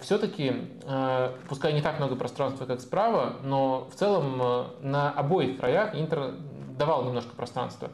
Все-таки, 0.00 0.52
э, 0.84 1.32
пускай 1.48 1.72
не 1.72 1.82
так 1.82 1.98
много 1.98 2.16
пространства, 2.16 2.66
как 2.66 2.80
справа, 2.80 3.36
но 3.42 3.88
в 3.92 3.94
целом 3.94 4.40
э, 4.42 4.64
на 4.82 5.10
обоих 5.10 5.58
краях 5.58 5.94
Интер 5.94 6.34
давал 6.78 7.04
немножко 7.04 7.34
пространства. 7.34 7.90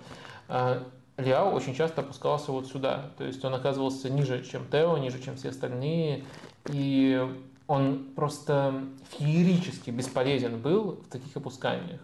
Лиао 1.16 1.52
очень 1.52 1.74
часто 1.74 2.00
опускался 2.00 2.52
вот 2.52 2.68
сюда. 2.68 3.10
То 3.18 3.24
есть 3.24 3.44
он 3.44 3.54
оказывался 3.54 4.10
ниже, 4.10 4.42
чем 4.44 4.66
Тео, 4.70 4.96
ниже, 4.98 5.22
чем 5.22 5.36
все 5.36 5.50
остальные. 5.50 6.24
И 6.70 7.20
он 7.66 8.06
просто 8.16 8.84
феерически 9.10 9.90
бесполезен 9.90 10.60
был 10.60 11.02
в 11.06 11.08
таких 11.10 11.36
опусканиях. 11.36 12.00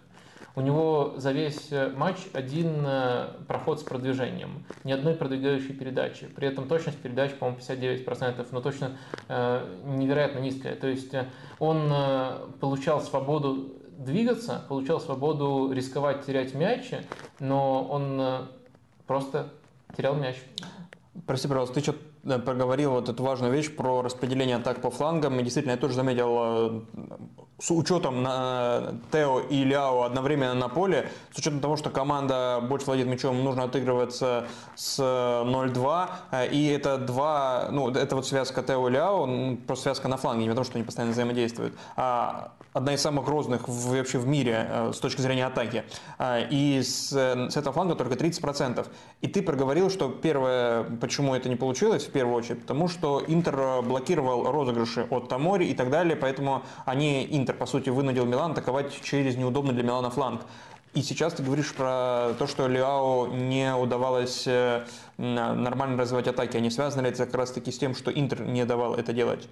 У 0.55 0.61
него 0.61 1.13
за 1.15 1.31
весь 1.31 1.69
матч 1.95 2.17
один 2.33 2.83
э, 2.85 3.27
проход 3.47 3.79
с 3.79 3.83
продвижением, 3.83 4.65
ни 4.83 4.91
одной 4.91 5.13
продвигающей 5.13 5.73
передачи. 5.73 6.25
При 6.25 6.47
этом 6.47 6.67
точность 6.67 6.97
передач, 6.97 7.31
по-моему, 7.35 7.59
59%, 7.61 8.47
но 8.51 8.59
точно 8.59 8.97
э, 9.27 9.77
невероятно 9.85 10.39
низкая. 10.39 10.75
То 10.75 10.87
есть 10.87 11.13
э, 11.13 11.27
он 11.59 11.89
получал 12.59 12.99
свободу 12.99 13.73
двигаться, 13.99 14.63
получал 14.67 14.99
свободу 14.99 15.71
рисковать 15.71 16.25
терять 16.25 16.53
мяч, 16.53 16.91
но 17.39 17.83
он 17.83 18.49
просто 19.09 19.49
терял 19.97 20.13
мяч. 20.13 20.35
Прости, 21.25 21.47
пожалуйста, 21.47 21.73
ты 21.73 21.81
что 21.81 21.95
проговорил 22.37 22.91
вот 22.91 23.09
эту 23.09 23.23
важную 23.23 23.51
вещь 23.51 23.75
про 23.75 24.03
распределение 24.03 24.57
атак 24.57 24.81
по 24.81 24.91
флангам. 24.91 25.39
И 25.39 25.43
действительно, 25.43 25.71
я 25.71 25.77
тоже 25.77 25.95
заметил, 25.95 26.37
э, 26.37 26.81
с 27.59 27.71
учетом 27.71 28.23
на 28.23 28.93
Тео 29.11 29.41
и 29.41 29.63
Ляо 29.63 30.03
одновременно 30.03 30.53
на 30.53 30.69
поле, 30.69 31.09
с 31.33 31.39
учетом 31.39 31.59
того, 31.59 31.75
что 31.75 31.89
команда 31.89 32.61
больше 32.61 32.85
владеет 32.85 33.09
мячом, 33.09 33.43
нужно 33.43 33.63
отыгрываться 33.63 34.47
с 34.75 34.99
0-2. 34.99 36.09
Э, 36.31 36.47
и 36.47 36.67
это 36.67 36.97
два, 36.97 37.67
ну, 37.71 37.89
это 37.89 38.15
вот 38.15 38.27
связка 38.27 38.61
Тео 38.63 38.87
и 38.87 38.91
Ляо, 38.91 39.57
просто 39.67 39.83
связка 39.83 40.07
на 40.07 40.17
фланге, 40.17 40.43
не 40.43 40.49
потому 40.49 40.65
что 40.65 40.75
они 40.75 40.83
постоянно 40.83 41.11
взаимодействуют, 41.11 41.73
а 41.95 42.53
одна 42.73 42.93
из 42.93 43.01
самых 43.01 43.25
грозных 43.25 43.67
в, 43.67 43.97
вообще 43.97 44.19
в 44.19 44.27
мире 44.27 44.67
э, 44.69 44.91
с 44.93 44.99
точки 44.99 45.21
зрения 45.21 45.45
атаки. 45.45 45.83
И 46.51 46.81
с, 46.83 47.11
с 47.11 47.57
этого 47.57 47.73
фланга 47.73 47.95
только 47.95 48.15
30%. 48.15 48.85
И 49.21 49.27
ты 49.27 49.41
проговорил, 49.41 49.89
что 49.89 50.09
первое, 50.09 50.83
почему 51.01 51.35
это 51.35 51.49
не 51.49 51.55
получилось, 51.55 52.03
первую 52.19 52.35
очередь, 52.35 52.61
потому 52.61 52.89
что 52.89 53.23
Интер 53.27 53.81
блокировал 53.81 54.51
розыгрыши 54.51 55.07
от 55.09 55.29
Тамори 55.29 55.67
и 55.67 55.73
так 55.73 55.89
далее, 55.89 56.17
поэтому 56.17 56.63
они, 56.85 57.25
Интер, 57.31 57.55
по 57.55 57.65
сути, 57.65 57.89
вынудил 57.89 58.25
Милан 58.25 58.51
атаковать 58.51 59.01
через 59.01 59.37
неудобный 59.37 59.73
для 59.73 59.83
Милана 59.83 60.09
фланг. 60.09 60.41
И 60.93 61.01
сейчас 61.01 61.33
ты 61.33 61.43
говоришь 61.43 61.73
про 61.73 62.33
то, 62.37 62.45
что 62.45 62.67
Лиао 62.67 63.27
не 63.27 63.73
удавалось 63.73 64.43
э, 64.47 64.85
нормально 65.17 66.01
развивать 66.01 66.27
атаки. 66.27 66.57
Они 66.57 66.69
связаны 66.69 67.03
ли 67.03 67.09
это 67.09 67.25
как 67.25 67.35
раз 67.35 67.51
таки 67.51 67.71
с 67.71 67.77
тем, 67.77 67.95
что 67.95 68.11
Интер 68.11 68.41
не 68.41 68.65
давал 68.65 68.95
это 68.95 69.13
делать? 69.13 69.47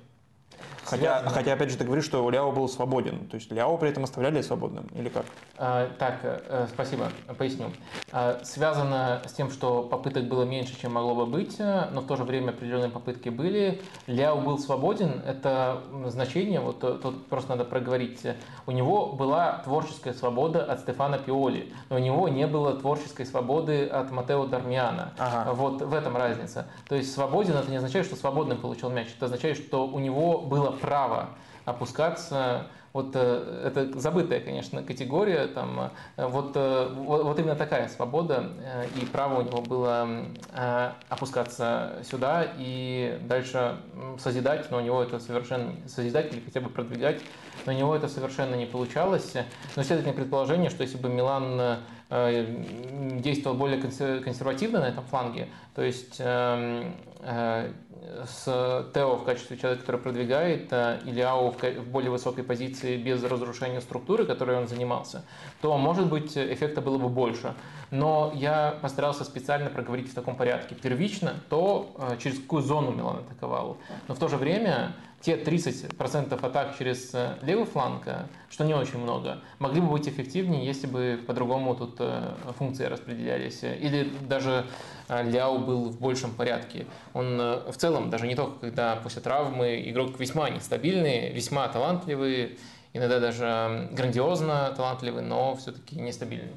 Хотя, 0.89 1.23
хотя, 1.27 1.53
опять 1.53 1.69
же, 1.69 1.77
ты 1.77 1.83
говоришь, 1.83 2.05
что 2.05 2.29
Ляо 2.29 2.51
был 2.51 2.69
свободен. 2.69 3.27
То 3.27 3.35
есть 3.35 3.51
Ляо 3.51 3.77
при 3.77 3.89
этом 3.89 4.05
оставляли 4.05 4.41
свободным 4.41 4.87
или 4.95 5.09
как? 5.09 5.25
А, 5.57 5.89
так, 5.99 6.19
э, 6.23 6.67
спасибо, 6.71 7.09
поясню. 7.37 7.71
А, 8.11 8.39
связано 8.43 9.21
с 9.25 9.33
тем, 9.33 9.51
что 9.51 9.83
попыток 9.83 10.27
было 10.27 10.43
меньше, 10.43 10.79
чем 10.79 10.93
могло 10.93 11.13
бы 11.13 11.25
быть, 11.25 11.55
э, 11.59 11.89
но 11.91 12.01
в 12.01 12.07
то 12.07 12.15
же 12.15 12.23
время 12.23 12.51
определенные 12.51 12.89
попытки 12.89 13.29
были. 13.29 13.81
Ляо 14.07 14.37
был 14.37 14.59
свободен, 14.59 15.21
это 15.25 15.81
значение, 16.05 16.61
вот 16.61 16.83
э, 16.83 16.99
тут 17.01 17.27
просто 17.27 17.51
надо 17.51 17.65
проговорить. 17.65 18.21
У 18.65 18.71
него 18.71 19.07
была 19.07 19.61
творческая 19.63 20.13
свобода 20.13 20.63
от 20.63 20.79
Стефана 20.79 21.17
Пиоли, 21.17 21.73
но 21.89 21.97
у 21.97 21.99
него 21.99 22.29
не 22.29 22.47
было 22.47 22.73
творческой 22.73 23.25
свободы 23.25 23.85
от 23.85 24.11
Матео 24.11 24.45
Дармиана. 24.45 25.13
Ага. 25.17 25.53
Вот 25.53 25.81
в 25.81 25.93
этом 25.93 26.15
разница. 26.15 26.67
То 26.87 26.95
есть 26.95 27.13
свободен 27.13 27.55
это 27.55 27.69
не 27.69 27.77
означает, 27.77 28.05
что 28.05 28.15
свободным 28.15 28.59
получил 28.59 28.89
мяч, 28.89 29.07
это 29.15 29.25
означает, 29.25 29.57
что 29.57 29.85
у 29.85 29.99
него 29.99 30.39
было 30.39 30.76
право 30.77 31.29
опускаться 31.65 32.67
вот 32.97 33.11
э, 33.13 33.63
это 33.65 33.99
забытая, 33.99 34.39
конечно, 34.39 34.81
категория, 34.81 35.45
там, 35.45 35.91
э, 36.15 36.25
вот, 36.25 36.53
э, 36.55 36.89
вот, 36.95 37.25
вот 37.25 37.39
именно 37.39 37.55
такая 37.55 37.89
свобода, 37.89 38.49
и 38.99 39.05
право 39.05 39.41
у 39.41 39.43
него 39.43 39.61
было 39.61 40.07
опускаться 41.07 41.97
сюда 42.09 42.47
и 42.57 43.19
дальше 43.21 43.77
созидать, 44.17 44.71
но 44.71 44.77
у 44.77 44.79
него 44.81 45.03
это 45.03 45.19
совершенно, 45.19 45.73
созидать 45.87 46.33
или 46.33 46.39
хотя 46.39 46.59
бы 46.59 46.69
продвигать, 46.69 47.21
но 47.67 47.73
у 47.73 47.75
него 47.75 47.95
это 47.95 48.07
совершенно 48.07 48.55
не 48.55 48.65
получалось. 48.65 49.33
Но 49.75 49.83
следовательно 49.83 50.15
предположение, 50.15 50.71
что 50.71 50.81
если 50.81 50.97
бы 50.97 51.09
Милан 51.09 51.77
действовал 53.21 53.55
более 53.57 53.79
консервативно 53.79 54.79
на 54.79 54.85
этом 54.85 55.03
фланге, 55.03 55.49
то 55.75 55.83
есть 55.83 56.15
эм, 56.19 56.95
с 58.25 58.89
Тео 58.93 59.15
в 59.15 59.23
качестве 59.23 59.57
человека, 59.57 59.81
который 59.81 60.01
продвигает, 60.01 60.67
э, 60.71 60.99
или 61.05 61.21
Ау 61.21 61.51
в 61.51 61.89
более 61.89 62.11
высокой 62.11 62.43
позиции 62.43 62.97
без 62.97 63.23
разрушения 63.23 63.81
структуры, 63.81 64.25
которой 64.25 64.57
он 64.57 64.67
занимался, 64.67 65.23
то, 65.61 65.77
может 65.77 66.07
быть, 66.07 66.37
эффекта 66.37 66.81
было 66.81 66.97
бы 66.97 67.09
больше. 67.09 67.53
Но 67.91 68.31
я 68.35 68.77
постарался 68.81 69.23
специально 69.23 69.69
проговорить 69.69 70.11
в 70.11 70.13
таком 70.13 70.35
порядке. 70.35 70.75
Первично 70.75 71.35
то, 71.49 71.91
э, 71.97 72.17
через 72.19 72.39
какую 72.39 72.63
зону 72.63 72.91
Милан 72.91 73.17
атаковал. 73.17 73.77
Но 74.07 74.15
в 74.15 74.19
то 74.19 74.27
же 74.27 74.37
время 74.37 74.93
те 75.27 75.35
30% 75.35 76.45
атак 76.45 76.77
через 76.79 77.13
э, 77.13 77.35
левый 77.41 77.65
фланг, 77.65 78.07
что 78.49 78.63
не 78.63 78.73
очень 78.73 78.97
много, 78.97 79.41
могли 79.59 79.81
бы 79.81 79.89
быть 79.89 80.07
эффективнее, 80.07 80.65
если 80.65 80.87
бы 80.87 81.19
по-другому 81.27 81.75
тут 81.75 81.99
функции 82.57 82.85
распределялись. 82.85 83.61
Или 83.61 84.09
даже 84.21 84.65
Ляо 85.09 85.57
был 85.57 85.89
в 85.89 85.99
большем 85.99 86.31
порядке. 86.31 86.85
Он 87.13 87.37
в 87.37 87.75
целом, 87.75 88.09
даже 88.09 88.25
не 88.25 88.35
только 88.35 88.59
когда 88.59 88.95
после 88.95 89.21
травмы, 89.21 89.83
игрок 89.89 90.17
весьма 90.17 90.49
нестабильный, 90.49 91.33
весьма 91.33 91.67
талантливый, 91.67 92.57
иногда 92.93 93.19
даже 93.19 93.89
грандиозно 93.91 94.73
талантливый, 94.77 95.23
но 95.23 95.57
все-таки 95.57 95.99
нестабильный. 95.99 96.53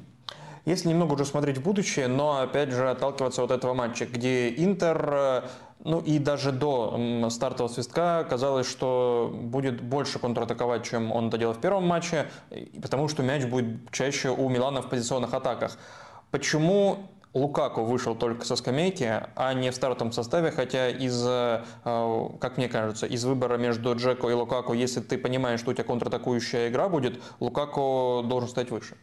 Если 0.65 0.89
немного 0.89 1.13
уже 1.13 1.25
смотреть 1.25 1.57
в 1.57 1.63
будущее, 1.63 2.07
но 2.07 2.39
опять 2.39 2.69
же 2.69 2.89
отталкиваться 2.89 3.43
от 3.43 3.49
этого 3.49 3.73
матча, 3.73 4.05
где 4.05 4.49
Интер, 4.49 5.09
э, 5.11 5.41
ну 5.83 5.99
и 5.99 6.19
даже 6.19 6.51
до 6.51 7.27
стартового 7.29 7.71
свистка 7.71 8.25
казалось, 8.29 8.67
что 8.67 9.31
будет 9.33 9.81
больше 9.81 10.19
контратаковать, 10.19 10.83
чем 10.83 11.11
он 11.11 11.27
это 11.27 11.37
делал 11.37 11.53
в 11.53 11.59
первом 11.59 11.87
матче, 11.87 12.27
потому 12.81 13.07
что 13.07 13.23
мяч 13.23 13.45
будет 13.45 13.91
чаще 13.91 14.29
у 14.29 14.49
Милана 14.49 14.81
в 14.81 14.89
позиционных 14.89 15.33
атаках. 15.33 15.77
Почему 16.29 17.09
Лукаку 17.33 17.83
вышел 17.83 18.13
только 18.13 18.45
со 18.45 18.55
скамейки, 18.55 19.23
а 19.35 19.53
не 19.53 19.71
в 19.71 19.75
стартовом 19.75 20.11
составе, 20.11 20.51
хотя 20.51 20.89
из, 20.89 21.23
э, 21.25 21.63
как 21.83 22.57
мне 22.57 22.67
кажется, 22.67 23.05
из 23.05 23.23
выбора 23.23 23.57
между 23.57 23.95
Джеко 23.95 24.27
и 24.29 24.33
Лукаку, 24.33 24.73
если 24.73 24.99
ты 24.99 25.17
понимаешь, 25.17 25.61
что 25.61 25.71
у 25.71 25.73
тебя 25.73 25.85
контратакующая 25.85 26.67
игра 26.67 26.89
будет, 26.89 27.21
Лукаку 27.39 28.21
должен 28.25 28.49
стать 28.49 28.69
выше. 28.69 28.97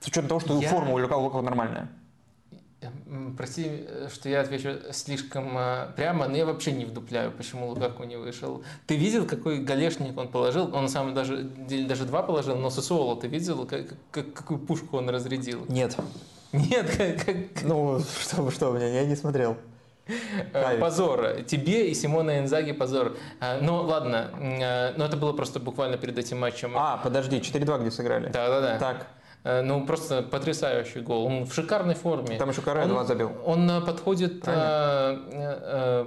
С 0.00 0.08
учетом 0.08 0.28
того, 0.28 0.40
что 0.40 0.58
я... 0.58 0.68
форма 0.68 0.92
у 0.92 0.98
Лукаку, 0.98 1.20
Лукаку 1.20 1.42
нормальная. 1.42 1.90
Прости, 3.36 3.86
что 4.12 4.28
я 4.28 4.40
отвечу 4.40 4.70
слишком 4.92 5.56
э, 5.56 5.88
прямо, 5.96 6.28
но 6.28 6.36
я 6.36 6.46
вообще 6.46 6.72
не 6.72 6.86
вдупляю, 6.86 7.30
почему 7.30 7.68
Лукаку 7.68 8.04
не 8.04 8.16
вышел. 8.16 8.62
Ты 8.86 8.96
видел, 8.96 9.26
какой 9.26 9.58
галешник 9.58 10.16
он 10.16 10.28
положил? 10.28 10.74
Он 10.74 10.84
на 10.84 10.88
самом 10.88 11.12
даже, 11.12 11.42
даже 11.42 12.06
два 12.06 12.22
положил, 12.22 12.56
но 12.56 12.70
Сосуоло 12.70 13.20
ты 13.20 13.28
видел, 13.28 13.66
как, 13.66 13.86
как, 14.10 14.32
какую 14.32 14.60
пушку 14.60 14.96
он 14.96 15.10
разрядил? 15.10 15.66
Нет. 15.68 15.96
Нет, 16.52 16.90
как... 16.96 17.24
как... 17.26 17.62
Ну, 17.64 18.00
что, 18.00 18.50
что, 18.50 18.72
меня, 18.72 18.88
я 18.88 19.04
не 19.04 19.16
смотрел. 19.16 19.56
Э, 20.52 20.78
позор. 20.78 21.42
Тебе 21.46 21.90
и 21.90 21.94
Симона 21.94 22.38
Инзаги 22.40 22.72
позор. 22.72 23.16
Э, 23.40 23.60
ну, 23.60 23.82
ладно. 23.82 24.30
Э, 24.40 24.92
но 24.96 25.04
это 25.04 25.16
было 25.16 25.32
просто 25.32 25.60
буквально 25.60 25.96
перед 25.96 26.18
этим 26.18 26.40
матчем. 26.40 26.72
А, 26.76 26.96
подожди, 26.96 27.38
4-2 27.38 27.80
где 27.80 27.90
сыграли? 27.90 28.28
Да, 28.28 28.48
да, 28.48 28.60
да. 28.60 28.78
Так. 28.78 29.06
Ну, 29.44 29.86
просто 29.86 30.22
потрясающий 30.22 31.00
гол. 31.00 31.24
Он 31.26 31.44
в 31.44 31.54
шикарной 31.54 31.94
форме. 31.94 32.36
Там 32.36 32.50
еще 32.50 32.60
Каре 32.60 32.86
2 32.86 33.04
забил. 33.04 33.32
Он 33.44 33.84
подходит... 33.84 34.42
Правильно 34.42 36.06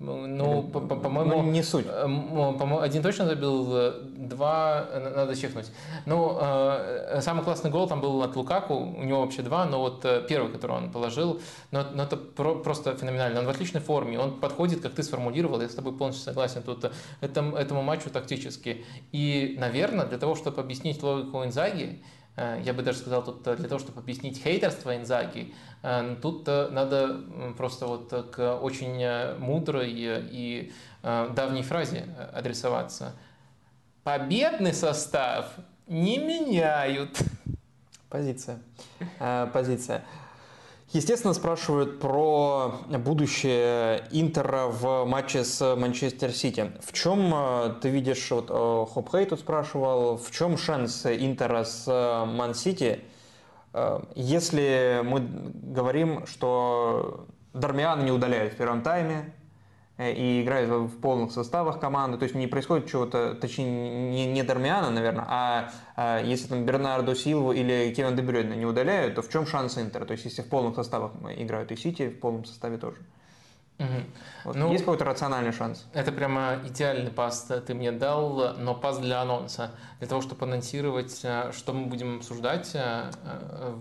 ну, 0.00 0.62
по-моему, 0.62 1.42
ну, 1.42 1.50
не 1.50 1.62
суть. 1.62 1.86
По 1.86 2.82
один 2.82 3.02
точно 3.02 3.26
забил, 3.26 3.68
э, 3.76 3.92
два 4.02 4.86
э, 4.90 5.12
надо 5.16 5.34
чекнуть. 5.34 5.72
Ну, 6.06 6.38
э, 6.40 7.20
самый 7.20 7.42
классный 7.42 7.70
гол 7.70 7.88
там 7.88 8.00
был 8.00 8.22
от 8.22 8.36
Лукаку, 8.36 8.74
у 8.74 9.02
него 9.02 9.20
вообще 9.22 9.42
два, 9.42 9.66
но 9.66 9.80
вот 9.80 10.06
первый, 10.28 10.52
который 10.52 10.76
он 10.76 10.92
положил, 10.92 11.40
но, 11.72 11.84
но 11.92 12.04
это 12.04 12.16
про, 12.16 12.54
просто 12.56 12.94
феноменально. 12.94 13.40
Он 13.40 13.46
в 13.46 13.48
отличной 13.48 13.80
форме, 13.80 14.20
он 14.20 14.38
подходит, 14.38 14.80
как 14.80 14.92
ты 14.92 15.02
сформулировал, 15.02 15.60
я 15.60 15.68
с 15.68 15.74
тобой 15.74 15.92
полностью 15.92 16.24
согласен 16.24 16.62
тут, 16.62 16.90
этому, 17.20 17.56
этому 17.56 17.82
матчу 17.82 18.08
тактически. 18.10 18.84
И, 19.10 19.56
наверное, 19.58 20.06
для 20.06 20.18
того, 20.18 20.36
чтобы 20.36 20.60
объяснить 20.60 21.02
логику 21.02 21.44
Инзаги, 21.44 22.02
я 22.62 22.72
бы 22.72 22.82
даже 22.82 22.98
сказал, 22.98 23.24
тут 23.24 23.42
для 23.42 23.68
того, 23.68 23.80
чтобы 23.80 24.00
объяснить 24.00 24.42
хейтерство 24.42 24.96
Инзаги, 24.96 25.52
Э, 25.82 26.16
тут 26.20 26.48
э, 26.48 26.68
надо 26.70 27.20
просто 27.56 27.86
вот 27.86 28.30
к 28.32 28.56
очень 28.56 29.02
э, 29.02 29.36
мудрой 29.38 29.90
и 29.92 30.72
давней 31.02 31.62
фразе 31.62 32.06
адресоваться. 32.32 33.12
Победный 34.02 34.74
состав 34.74 35.46
не 35.86 36.18
меняют. 36.18 37.16
Позиция. 38.10 38.58
Позиция. 39.52 40.04
Естественно, 40.92 41.34
спрашивают 41.34 42.00
про 42.00 42.80
будущее 42.86 44.04
Интера 44.10 44.66
в 44.68 45.04
матче 45.04 45.44
с 45.44 45.76
Манчестер 45.76 46.32
Сити. 46.32 46.72
В 46.80 46.92
чем 46.92 47.34
ты 47.82 47.90
видишь, 47.90 48.30
вот 48.30 48.48
Хоп 48.92 49.10
Хей 49.10 49.26
тут 49.26 49.40
спрашивал, 49.40 50.16
в 50.16 50.30
чем 50.30 50.56
шанс 50.56 51.04
Интера 51.04 51.64
с 51.64 51.86
Ман 52.26 52.54
Сити– 52.54 53.00
Э, 53.72 54.00
если 54.14 55.00
мы 55.04 55.20
говорим, 55.20 56.26
что 56.26 57.26
Дармиан 57.52 58.04
не 58.04 58.10
удаляют 58.10 58.54
в 58.54 58.56
первом 58.56 58.82
тайме 58.82 59.14
э, 59.14 59.37
и 59.98 60.42
играет 60.42 60.68
в 60.68 61.00
полных 61.00 61.32
составах 61.32 61.80
команды, 61.80 62.18
то 62.18 62.22
есть 62.22 62.34
не 62.34 62.46
происходит 62.46 62.88
чего-то, 62.88 63.34
точнее 63.34 64.10
не, 64.10 64.26
не 64.26 64.42
Дармиана, 64.44 64.90
наверное, 64.90 65.24
а, 65.28 65.70
а 65.96 66.22
если 66.22 66.48
там 66.48 66.64
Бернардо 66.64 67.14
Силву 67.14 67.52
или 67.52 67.92
Кевин 67.96 68.14
Дебрюйна 68.14 68.54
не 68.54 68.64
удаляют, 68.64 69.16
то 69.16 69.22
в 69.22 69.28
чем 69.28 69.46
шанс 69.46 69.76
Интера? 69.76 70.04
То 70.04 70.12
есть 70.12 70.24
если 70.24 70.42
в 70.42 70.48
полных 70.48 70.76
составах 70.76 71.12
играют 71.36 71.72
и 71.72 71.76
Сити, 71.76 72.08
в 72.08 72.20
полном 72.20 72.44
составе 72.44 72.78
тоже. 72.78 72.98
Угу. 73.78 73.86
Вот. 74.44 74.56
Ну, 74.56 74.72
есть 74.72 74.84
какой-то 74.84 75.04
рациональный 75.04 75.52
шанс? 75.52 75.86
Это 75.92 76.10
прямо 76.10 76.58
идеальный 76.66 77.12
пас 77.12 77.48
ты 77.64 77.74
мне 77.74 77.92
дал, 77.92 78.54
но 78.56 78.74
пас 78.74 78.98
для 78.98 79.22
анонса. 79.22 79.70
Для 80.00 80.08
того, 80.08 80.20
чтобы 80.20 80.46
анонсировать, 80.46 81.20
э, 81.22 81.52
что 81.52 81.72
мы 81.72 81.86
будем 81.86 82.16
обсуждать 82.16 82.70
э, 82.74 83.10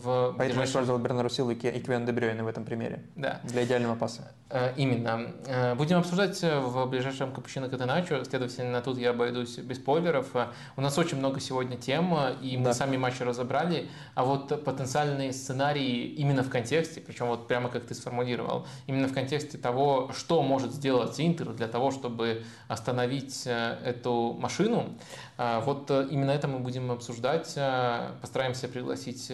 в 0.03 0.35
Поэтому 0.37 0.61
я 0.61 0.67
использовал 0.67 0.99
Бернару 0.99 1.29
Силу 1.29 1.51
и 1.51 1.55
Квен 1.55 2.05
Дебрёйна 2.05 2.43
в 2.43 2.47
этом 2.47 2.63
примере. 2.63 3.05
Да. 3.15 3.41
Для 3.43 3.63
идеального 3.63 3.95
паса. 3.95 4.31
Э, 4.49 4.73
именно. 4.77 5.33
Э, 5.45 5.75
будем 5.75 5.97
обсуждать 5.97 6.41
в 6.41 6.85
ближайшем 6.85 7.33
Капучино 7.33 7.67
Катеначо, 7.67 8.23
следовательно, 8.23 8.81
тут 8.81 8.97
я 8.97 9.09
обойдусь 9.09 9.57
без 9.57 9.75
спойлеров. 9.75 10.27
У 10.77 10.81
нас 10.81 10.97
очень 10.97 11.17
много 11.17 11.41
сегодня 11.41 11.75
тем, 11.75 12.15
и 12.41 12.55
мы 12.55 12.65
да. 12.65 12.73
сами 12.73 12.95
матчи 12.95 13.23
разобрали, 13.23 13.89
а 14.15 14.23
вот 14.23 14.63
потенциальные 14.63 15.33
сценарии 15.33 16.05
именно 16.13 16.43
в 16.43 16.49
контексте, 16.49 17.01
причем 17.01 17.27
вот 17.27 17.49
прямо 17.49 17.67
как 17.67 17.85
ты 17.85 17.93
сформулировал, 17.93 18.65
именно 18.85 19.09
в 19.09 19.13
контексте 19.13 19.57
того, 19.57 20.11
что 20.15 20.41
может 20.41 20.71
сделать 20.71 21.19
Интер 21.19 21.49
для 21.49 21.67
того, 21.67 21.91
чтобы 21.91 22.43
остановить 22.69 23.43
э, 23.45 23.77
эту 23.83 24.37
машину, 24.39 24.97
вот 25.37 25.91
именно 25.91 26.31
это 26.31 26.47
мы 26.47 26.59
будем 26.59 26.91
обсуждать. 26.91 27.57
Постараемся 28.21 28.67
пригласить 28.67 29.31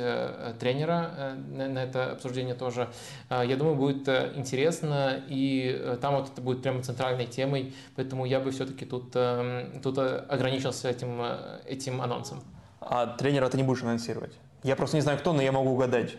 тренера 0.60 1.36
на 1.48 1.84
это 1.84 2.12
обсуждение 2.12 2.56
тоже. 2.56 2.90
Я 3.30 3.56
думаю, 3.56 3.76
будет 3.76 4.08
интересно 4.36 5.24
и 5.28 5.76
э, 5.80 5.98
там 6.02 6.16
вот 6.16 6.32
это 6.32 6.42
будет 6.42 6.62
прямо 6.62 6.82
центральной 6.82 7.26
темой, 7.26 7.74
поэтому 7.96 8.26
я 8.26 8.40
бы 8.40 8.52
все-таки 8.52 8.86
тут, 8.86 9.12
тут 9.12 9.98
э, 9.98 10.26
ограничился 10.30 10.90
этим, 10.90 11.20
э, 11.22 11.62
этим 11.66 12.02
анонсом. 12.02 12.44
А 12.80 13.08
тренера 13.08 13.50
ты 13.50 13.58
не 13.58 13.64
будешь 13.64 13.84
анонсировать? 13.84 14.34
Я 14.64 14.76
просто 14.76 14.98
не 14.98 15.02
знаю 15.02 15.18
кто, 15.20 15.34
но 15.34 15.42
я 15.42 15.52
могу 15.52 15.72
угадать. 15.72 16.16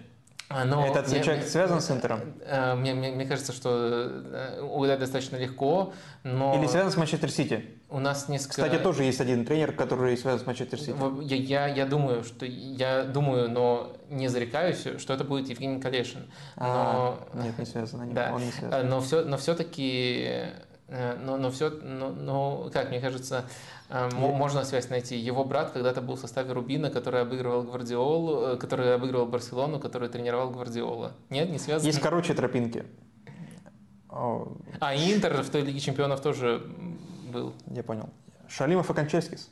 А, 0.49 0.65
но 0.65 0.87
Этот 0.87 1.09
мне, 1.09 1.23
человек 1.23 1.47
связан 1.47 1.81
с 1.81 1.91
Интером? 1.91 2.21
Мне, 2.77 2.93
мне, 2.93 3.11
мне 3.11 3.25
кажется, 3.25 3.53
что 3.53 4.61
угадать 4.63 5.01
достаточно 5.01 5.37
легко, 5.37 5.95
но... 6.23 6.55
Или 6.59 6.67
связан 6.67 6.93
с 6.93 6.97
Манчестер 6.97 7.31
Сити? 7.31 7.74
У 7.91 8.01
нас 8.01 8.29
несколько... 8.29 8.63
Кстати, 8.63 8.83
тоже 8.83 9.05
есть 9.05 9.21
один 9.21 9.45
тренер, 9.45 9.73
который 9.73 10.17
связан 10.17 10.41
с 10.41 10.47
Манчестер 10.47 10.81
Сити. 10.81 10.95
Я, 11.23 11.37
я, 11.37 11.75
я 11.75 11.87
думаю, 11.87 12.25
что 12.25 12.45
я 12.47 13.05
думаю, 13.05 13.51
но 13.51 13.93
не 14.11 14.29
зарекаюсь, 14.29 14.85
что 14.99 15.15
это 15.15 15.25
будет 15.25 15.49
Евгений 15.49 15.81
Калешин. 15.81 16.31
Но... 16.57 17.19
А, 17.33 17.43
нет, 17.43 17.59
не 17.59 17.67
связан, 17.67 18.09
да. 18.15 18.33
он 18.35 18.45
не 18.45 18.51
связан. 18.51 18.89
Но, 18.89 19.01
все, 19.01 19.25
но 19.25 19.37
все-таки 19.37 20.47
но, 21.25 21.37
но 21.39 21.51
все, 21.51 21.71
но, 21.71 22.11
но, 22.11 22.71
как 22.73 22.91
мне 22.91 23.01
кажется, 23.01 23.45
Э, 23.91 24.09
можно 24.13 24.65
связь 24.65 24.89
найти. 24.89 25.17
Его 25.17 25.45
брат 25.45 25.71
когда-то 25.71 26.01
был 26.01 26.17
в 26.17 26.21
составе 26.21 26.53
Рубина, 26.53 26.91
который 26.91 27.23
обыгрывал 27.23 27.63
Гвардиолу, 27.63 28.47
э, 28.47 28.57
который 28.57 28.95
обыгрывал 28.95 29.27
Барселону, 29.27 29.79
который 29.79 30.09
тренировал 30.09 30.51
Гвардиола. 30.51 31.13
Нет, 31.31 31.51
не 31.51 31.59
связано? 31.59 31.87
Есть 31.87 32.01
короче 32.01 32.35
тропинки. 32.35 32.85
А, 34.09 34.95
Интер 34.95 35.43
в 35.43 35.51
той 35.51 35.63
Лиге 35.63 35.81
Чемпионов 35.81 36.21
тоже 36.21 36.63
был. 37.35 37.53
Я 37.67 37.83
понял. 37.83 38.09
Шалимов 38.49 38.91
и 38.91 38.95
Конческис. 38.95 39.51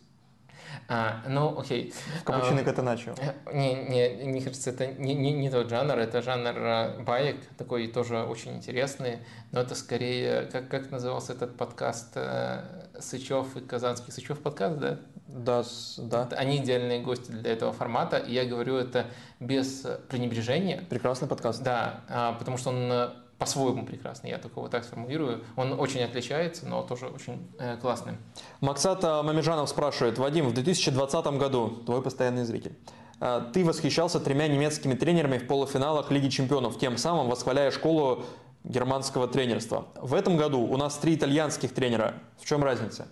А, 0.89 1.23
ну, 1.29 1.59
окей. 1.59 1.93
Капучино 2.25 2.61
а, 2.61 2.65
Катаначо. 2.65 3.15
Не, 3.53 3.75
не, 3.75 4.25
мне 4.25 4.41
кажется, 4.41 4.71
это 4.71 4.87
не, 4.87 5.15
не, 5.15 5.33
не 5.33 5.51
тот 5.51 5.69
жанр, 5.69 5.99
это 5.99 6.23
жанр 6.23 6.55
а, 6.57 6.99
баек, 7.01 7.37
такой 7.59 7.89
тоже 7.89 8.23
очень 8.23 8.57
интересный, 8.57 9.19
но 9.51 9.61
это 9.61 9.75
скорее, 9.75 10.43
как, 10.53 10.69
как 10.69 10.91
назывался 10.91 11.33
этот 11.33 11.57
подкаст 11.57 12.13
э, 12.15 12.63
Сычев 13.01 13.57
и 13.57 13.61
Казанский? 13.61 14.13
Сычев 14.13 14.41
подкаст, 14.41 14.79
да? 14.79 14.99
Да, 15.27 15.65
да. 15.99 16.29
Они 16.37 16.59
идеальные 16.59 17.01
гости 17.01 17.31
для 17.31 17.53
этого 17.53 17.73
формата, 17.73 18.17
и 18.17 18.33
я 18.33 18.45
говорю 18.45 18.77
это 18.77 19.07
без 19.41 19.87
пренебрежения. 20.09 20.85
Прекрасный 20.89 21.29
подкаст. 21.29 21.63
Да, 21.63 22.01
а, 22.09 22.33
потому 22.33 22.57
что 22.57 22.71
он 22.71 23.13
по-своему 23.45 23.85
прекрасный, 23.85 24.31
я 24.31 24.39
только 24.39 24.61
вот 24.61 24.71
так 24.71 24.85
сформулирую. 24.85 25.45
Он 25.57 25.73
очень 25.79 26.03
отличается, 26.03 26.67
но 26.67 26.83
тоже 26.83 27.07
очень 27.07 27.49
э, 27.59 27.77
классный. 27.77 28.15
Максата 28.61 29.23
Мамежанов 29.23 29.69
спрашивает, 29.69 30.19
Вадим, 30.19 30.49
в 30.49 30.55
2020 30.55 31.27
году, 31.39 31.83
твой 31.87 32.03
постоянный 32.03 32.45
зритель, 32.45 32.77
э, 33.21 33.43
ты 33.53 33.65
восхищался 33.65 34.21
тремя 34.21 34.49
немецкими 34.49 34.95
тренерами 34.95 35.39
в 35.39 35.47
полуфиналах 35.47 36.11
Лиги 36.11 36.29
Чемпионов, 36.29 36.79
тем 36.79 36.97
самым 36.97 37.29
восхваляя 37.29 37.71
школу 37.71 38.25
германского 38.65 39.27
тренерства. 39.29 39.87
В 39.97 40.15
этом 40.15 40.37
году 40.37 40.61
у 40.61 40.77
нас 40.77 40.97
три 40.97 41.15
итальянских 41.15 41.75
тренера. 41.75 42.15
В 42.41 42.47
чем 42.47 42.63
разница? 42.63 43.09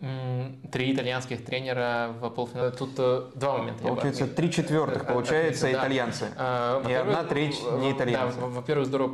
Три 0.00 0.94
итальянских 0.94 1.44
тренера 1.44 2.14
в 2.20 2.30
полуфинале. 2.30 2.70
Тут 2.70 2.90
э, 2.98 3.30
два 3.34 3.58
момента. 3.58 3.82
Получается, 3.82 4.28
три 4.28 4.52
четвертых, 4.52 5.02
э, 5.02 5.06
получается, 5.06 5.64
да. 5.64 5.72
итальянцы. 5.72 6.28
А, 6.36 6.88
и 6.88 6.92
одна 6.92 7.24
треть 7.24 7.60
не 7.80 7.90
итальянцы. 7.90 8.38
Да, 8.38 8.46
во-первых, 8.46 8.86
здорово 8.86 9.12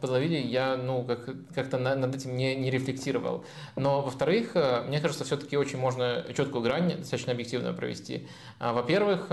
подловили. 0.00 0.38
Я 0.38 0.76
ну, 0.76 1.04
как, 1.04 1.30
как-то 1.54 1.78
над 1.78 2.12
этим 2.12 2.36
не, 2.36 2.56
не 2.56 2.72
рефлексировал. 2.72 3.44
Но, 3.76 4.02
во-вторых, 4.02 4.52
э, 4.54 4.82
мне 4.88 4.98
кажется, 4.98 5.22
все-таки 5.22 5.56
очень 5.56 5.78
можно 5.78 6.24
четкую 6.36 6.60
грань 6.64 6.96
достаточно 6.96 7.32
объективно 7.32 7.72
провести. 7.72 8.26
А, 8.58 8.72
во-первых, 8.72 9.28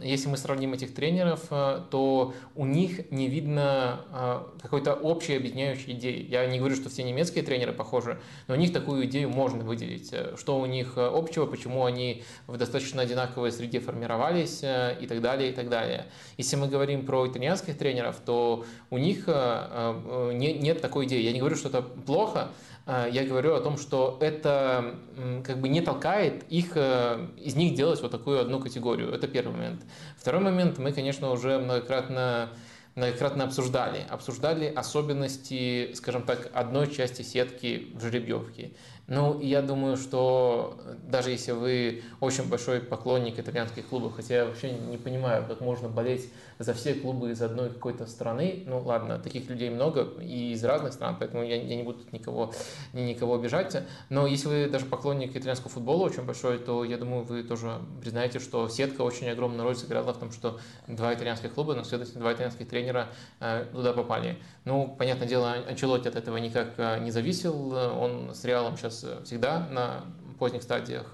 если 0.00 0.28
мы 0.28 0.36
сравним 0.36 0.74
этих 0.74 0.94
тренеров, 0.94 1.48
то 1.48 2.34
у 2.54 2.66
них 2.66 3.10
не 3.10 3.26
видно 3.28 4.46
какой-то 4.62 4.94
общей 4.94 5.36
объединяющей 5.36 5.92
идеи. 5.94 6.24
Я 6.30 6.46
не 6.46 6.58
говорю, 6.58 6.76
что 6.76 6.88
все 6.88 7.02
немецкие 7.02 7.42
тренеры 7.42 7.72
похожи, 7.72 8.20
но 8.46 8.54
у 8.54 8.56
них 8.56 8.72
такую 8.72 9.06
идею 9.06 9.28
можно 9.28 9.64
выделить 9.64 10.12
что 10.36 10.58
у 10.58 10.66
них 10.66 10.94
э, 10.96 11.06
общего, 11.06 11.46
почему 11.46 11.84
они 11.84 12.22
в 12.46 12.56
достаточно 12.56 13.02
одинаковой 13.02 13.52
среде 13.52 13.80
формировались 13.80 14.60
э, 14.62 14.96
и 15.00 15.06
так 15.06 15.20
далее, 15.20 15.50
и 15.50 15.52
так 15.52 15.68
далее. 15.68 16.06
Если 16.36 16.56
мы 16.56 16.68
говорим 16.68 17.06
про 17.06 17.26
итальянских 17.26 17.78
тренеров, 17.78 18.16
то 18.24 18.64
у 18.90 18.98
них 18.98 19.24
э, 19.26 20.32
нет 20.32 20.80
такой 20.80 21.06
идеи. 21.06 21.22
Я 21.22 21.32
не 21.32 21.40
говорю, 21.40 21.56
что 21.56 21.68
это 21.68 21.82
плохо, 21.82 22.48
я 22.86 23.24
говорю 23.24 23.54
о 23.54 23.60
том, 23.60 23.78
что 23.78 24.16
это 24.20 24.94
как 25.42 25.60
бы 25.60 25.68
не 25.68 25.80
толкает 25.80 26.44
их, 26.48 26.76
из 26.76 27.56
них 27.56 27.74
делать 27.74 28.00
вот 28.00 28.12
такую 28.12 28.40
одну 28.40 28.60
категорию. 28.60 29.10
Это 29.10 29.26
первый 29.26 29.56
момент. 29.56 29.82
Второй 30.16 30.40
момент, 30.40 30.78
мы, 30.78 30.92
конечно, 30.92 31.32
уже 31.32 31.58
многократно 31.58 32.50
многократно 32.96 33.44
обсуждали. 33.44 34.04
Обсуждали 34.08 34.72
особенности, 34.74 35.92
скажем 35.94 36.22
так, 36.22 36.50
одной 36.54 36.90
части 36.90 37.22
сетки 37.22 37.88
в 37.94 38.00
жеребьевке. 38.00 38.72
Ну, 39.08 39.38
я 39.40 39.62
думаю, 39.62 39.96
что 39.96 40.80
даже 41.04 41.30
если 41.30 41.52
вы 41.52 42.02
очень 42.20 42.48
большой 42.48 42.80
поклонник 42.80 43.38
итальянских 43.38 43.86
клубов, 43.86 44.14
хотя 44.16 44.34
я 44.34 44.44
вообще 44.46 44.72
не 44.72 44.96
понимаю, 44.96 45.44
как 45.46 45.60
можно 45.60 45.88
болеть 45.88 46.28
за 46.58 46.74
все 46.74 46.94
клубы 46.94 47.30
из 47.30 47.40
одной 47.40 47.70
какой-то 47.70 48.06
страны, 48.06 48.64
ну 48.66 48.80
ладно, 48.80 49.18
таких 49.18 49.48
людей 49.48 49.70
много 49.70 50.08
и 50.20 50.52
из 50.52 50.64
разных 50.64 50.92
стран, 50.92 51.16
поэтому 51.18 51.44
я, 51.44 51.62
я 51.62 51.76
не 51.76 51.84
буду 51.84 52.00
никого, 52.10 52.52
никого 52.94 53.36
обижать, 53.36 53.76
но 54.08 54.26
если 54.26 54.48
вы 54.48 54.70
даже 54.70 54.86
поклонник 54.86 55.36
итальянского 55.36 55.70
футбола 55.70 56.06
очень 56.06 56.22
большой, 56.22 56.58
то 56.58 56.82
я 56.82 56.96
думаю, 56.96 57.24
вы 57.24 57.44
тоже 57.44 57.78
признаете, 58.00 58.40
что 58.40 58.68
сетка 58.68 59.02
очень 59.02 59.28
огромную 59.28 59.64
роль 59.64 59.76
сыграла 59.76 60.14
в 60.14 60.18
том, 60.18 60.32
что 60.32 60.58
два 60.88 61.14
итальянских 61.14 61.54
клуба, 61.54 61.74
но, 61.74 61.84
следовательно, 61.84 62.20
два 62.20 62.32
итальянских 62.32 62.68
тренера 62.68 63.08
э, 63.38 63.66
туда 63.70 63.92
попали. 63.92 64.38
Ну, 64.64 64.96
понятное 64.98 65.28
дело, 65.28 65.52
Анчелотти 65.52 66.08
от 66.08 66.16
этого 66.16 66.38
никак 66.38 66.74
э, 66.78 66.98
не 67.00 67.12
зависел, 67.12 67.72
он 67.72 68.34
с 68.34 68.44
Реалом 68.44 68.76
сейчас 68.76 68.95
всегда 69.24 69.66
на 69.70 70.04
поздних 70.38 70.62
стадиях, 70.62 71.06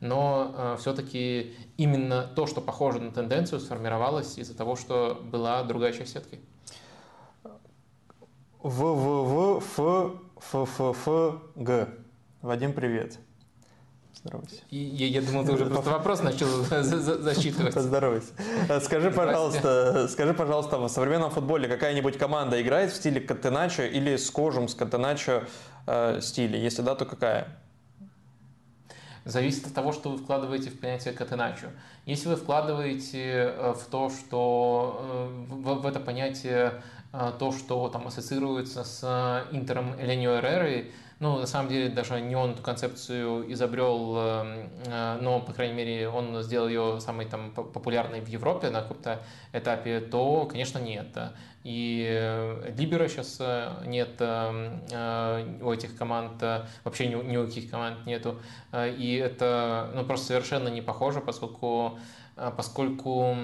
но 0.00 0.54
э, 0.56 0.76
все-таки 0.78 1.54
именно 1.76 2.22
то, 2.22 2.46
что 2.46 2.60
похоже 2.60 3.00
на 3.00 3.10
тенденцию, 3.10 3.60
сформировалось 3.60 4.38
из-за 4.38 4.56
того, 4.56 4.76
что 4.76 5.20
была 5.22 5.62
другая 5.64 5.92
часть 5.92 6.12
сетки. 6.12 6.38
В 8.62 8.70
В 8.70 9.24
В 9.24 9.58
Ф 9.58 9.78
Ф 10.54 10.80
Ф 10.80 11.08
Ф 11.08 11.42
Г. 11.56 11.88
Вадим, 12.42 12.72
привет. 12.72 13.18
Здоровайся. 14.14 14.56
И, 14.70 14.76
я, 14.76 15.06
я 15.06 15.22
думал, 15.22 15.44
ты 15.44 15.52
уже 15.52 15.66
просто 15.66 15.90
вопрос 15.90 16.22
начал 16.22 16.46
засчитывать. 16.48 17.74
Поздоровайся. 17.74 18.32
Скажи, 18.82 19.10
пожалуйста, 19.10 20.08
скажи, 20.08 20.34
пожалуйста, 20.34 20.78
в 20.78 20.88
современном 20.88 21.30
футболе 21.30 21.68
какая-нибудь 21.68 22.18
команда 22.18 22.60
играет 22.60 22.92
в 22.92 22.96
стиле 22.96 23.20
Катеначо 23.20 23.84
или 23.84 24.16
схожем 24.16 24.68
с 24.68 24.74
Катеначо 24.74 25.44
э, 25.88 26.20
стиле? 26.20 26.62
Если 26.62 26.82
да, 26.82 26.94
то 26.94 27.04
какая? 27.04 27.48
зависит 29.24 29.66
от 29.66 29.74
того, 29.74 29.92
что 29.92 30.08
вы 30.08 30.16
вкладываете 30.16 30.70
в 30.70 30.80
понятие 30.80 31.12
катеначо. 31.12 31.66
Если 32.06 32.28
вы 32.28 32.36
вкладываете 32.36 33.52
э, 33.54 33.74
в 33.74 33.84
то, 33.90 34.08
что 34.08 35.00
э, 35.02 35.52
в, 35.52 35.82
в 35.82 35.86
это 35.86 36.00
понятие 36.00 36.82
то, 37.38 37.52
что 37.52 37.88
там 37.88 38.06
ассоциируется 38.06 38.84
с 38.84 39.46
Интером 39.50 39.98
Эленио 39.98 40.40
Эрерой, 40.40 40.92
ну, 41.20 41.38
на 41.38 41.46
самом 41.46 41.68
деле, 41.68 41.88
даже 41.88 42.20
не 42.20 42.36
он 42.36 42.52
эту 42.52 42.62
концепцию 42.62 43.52
изобрел, 43.52 44.44
но, 45.20 45.42
по 45.44 45.52
крайней 45.52 45.74
мере, 45.74 46.08
он 46.08 46.42
сделал 46.42 46.68
ее 46.68 47.00
самой 47.00 47.26
там, 47.26 47.50
популярной 47.50 48.20
в 48.20 48.28
Европе 48.28 48.70
на 48.70 48.82
каком-то 48.82 49.20
этапе, 49.52 50.00
то, 50.00 50.46
конечно, 50.46 50.78
нет. 50.78 51.08
И 51.68 52.06
э, 52.08 52.72
Либера 52.78 53.08
сейчас 53.08 53.36
э, 53.40 53.82
нет 53.84 54.14
э, 54.20 55.58
у 55.60 55.70
этих 55.70 55.96
команд, 55.96 56.42
вообще 56.84 57.08
ни, 57.08 57.14
ни 57.14 57.36
у 57.36 57.46
каких 57.46 57.70
команд 57.70 58.06
нету. 58.06 58.38
И 58.74 59.20
это 59.22 59.90
ну, 59.94 60.04
просто 60.04 60.28
совершенно 60.28 60.68
не 60.68 60.80
похоже, 60.80 61.20
поскольку 61.20 61.98
поскольку 62.56 63.36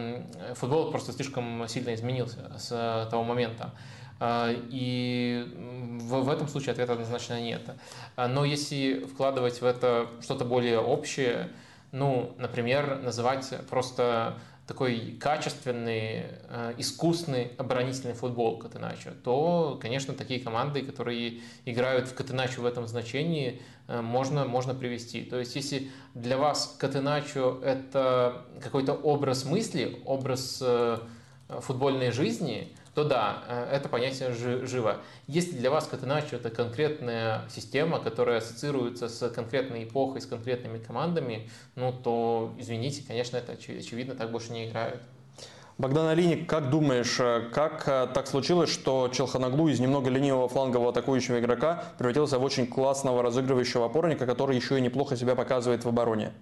футбол 0.55 0.93
просто 0.93 1.13
слишком 1.13 1.67
сильно 1.67 1.95
изменился 1.95 2.53
с 2.57 3.09
того 3.11 3.25
момента. 3.25 3.73
И 4.23 5.47
в, 6.01 6.23
в 6.23 6.31
этом 6.31 6.49
случае 6.49 6.73
ответа 6.73 6.93
однозначно 6.93 7.41
нет. 7.41 7.62
Но 8.16 8.45
если 8.45 9.05
вкладывать 9.05 9.61
в 9.61 9.65
это 9.65 10.09
что-то 10.23 10.45
более 10.45 10.78
общее, 10.78 11.51
ну, 11.93 12.35
например, 12.39 13.01
называть 13.03 13.53
просто 13.69 14.39
такой 14.66 15.16
качественный, 15.20 16.24
э, 16.49 16.74
искусный 16.78 17.53
оборонительный 17.59 18.15
футбол 18.15 18.59
Катеначо, 18.59 19.11
то, 19.23 19.78
конечно, 19.81 20.15
такие 20.15 20.41
команды, 20.41 20.82
которые 20.82 21.41
играют 21.66 22.09
в 22.09 22.15
Катеначо 22.15 22.62
в 22.62 22.66
этом 22.66 22.86
значении, 22.86 23.61
можно, 23.89 24.47
можно 24.47 24.74
привести. 24.74 25.23
То 25.23 25.39
есть, 25.39 25.55
если 25.57 25.91
для 26.15 26.39
вас 26.39 26.77
Катеначо– 26.78 27.61
это 27.62 28.47
какой-то 28.62 28.95
образ 28.95 29.45
мысли, 29.45 30.01
образ 30.07 30.61
э, 30.62 30.99
футбольной 31.61 32.11
жизни– 32.11 32.74
то 32.95 33.05
да, 33.05 33.43
э, 33.49 33.77
это 33.77 33.89
понятие 33.89 34.33
живо. 34.33 34.99
Если 35.27 35.57
для 35.57 35.71
вас 35.71 35.87
Катеначо 35.87 36.37
это 36.37 36.51
конкретная 36.51 37.43
система, 37.49 37.99
которая 37.99 38.39
ассоциируется 38.39 39.09
с 39.09 39.29
конкретной 39.31 39.85
эпохой, 39.85 40.21
с 40.21 40.27
конкретными 40.27 40.79
командами, 40.79 41.51
ну 41.75 41.93
то, 41.93 42.55
извините, 42.59 43.03
конечно, 43.07 43.37
это 43.37 43.53
очевидно, 43.53 44.15
так 44.15 44.31
больше 44.31 44.53
не 44.53 44.69
играют. 44.69 45.01
Богдан 45.77 46.07
Алиник, 46.07 46.49
как 46.49 46.71
думаешь, 46.71 47.19
э, 47.19 47.51
как 47.53 47.89
э, 47.89 48.07
так 48.15 48.29
случилось, 48.29 48.71
что 48.71 49.11
Челханаглу 49.12 49.69
из 49.69 49.81
немного 49.81 50.09
ленивого 50.09 50.49
флангового 50.49 50.91
атакующего 50.91 51.41
игрока 51.41 51.83
превратился 51.99 52.39
в 52.39 52.45
очень 52.45 52.69
классного 52.69 53.25
разыгрывающего 53.25 53.87
опорника, 53.87 54.25
который 54.25 54.55
еще 54.55 54.79
и 54.79 54.81
неплохо 54.81 55.16
себя 55.16 55.35
показывает 55.35 55.85
в 55.85 55.89
обороне? 55.89 56.33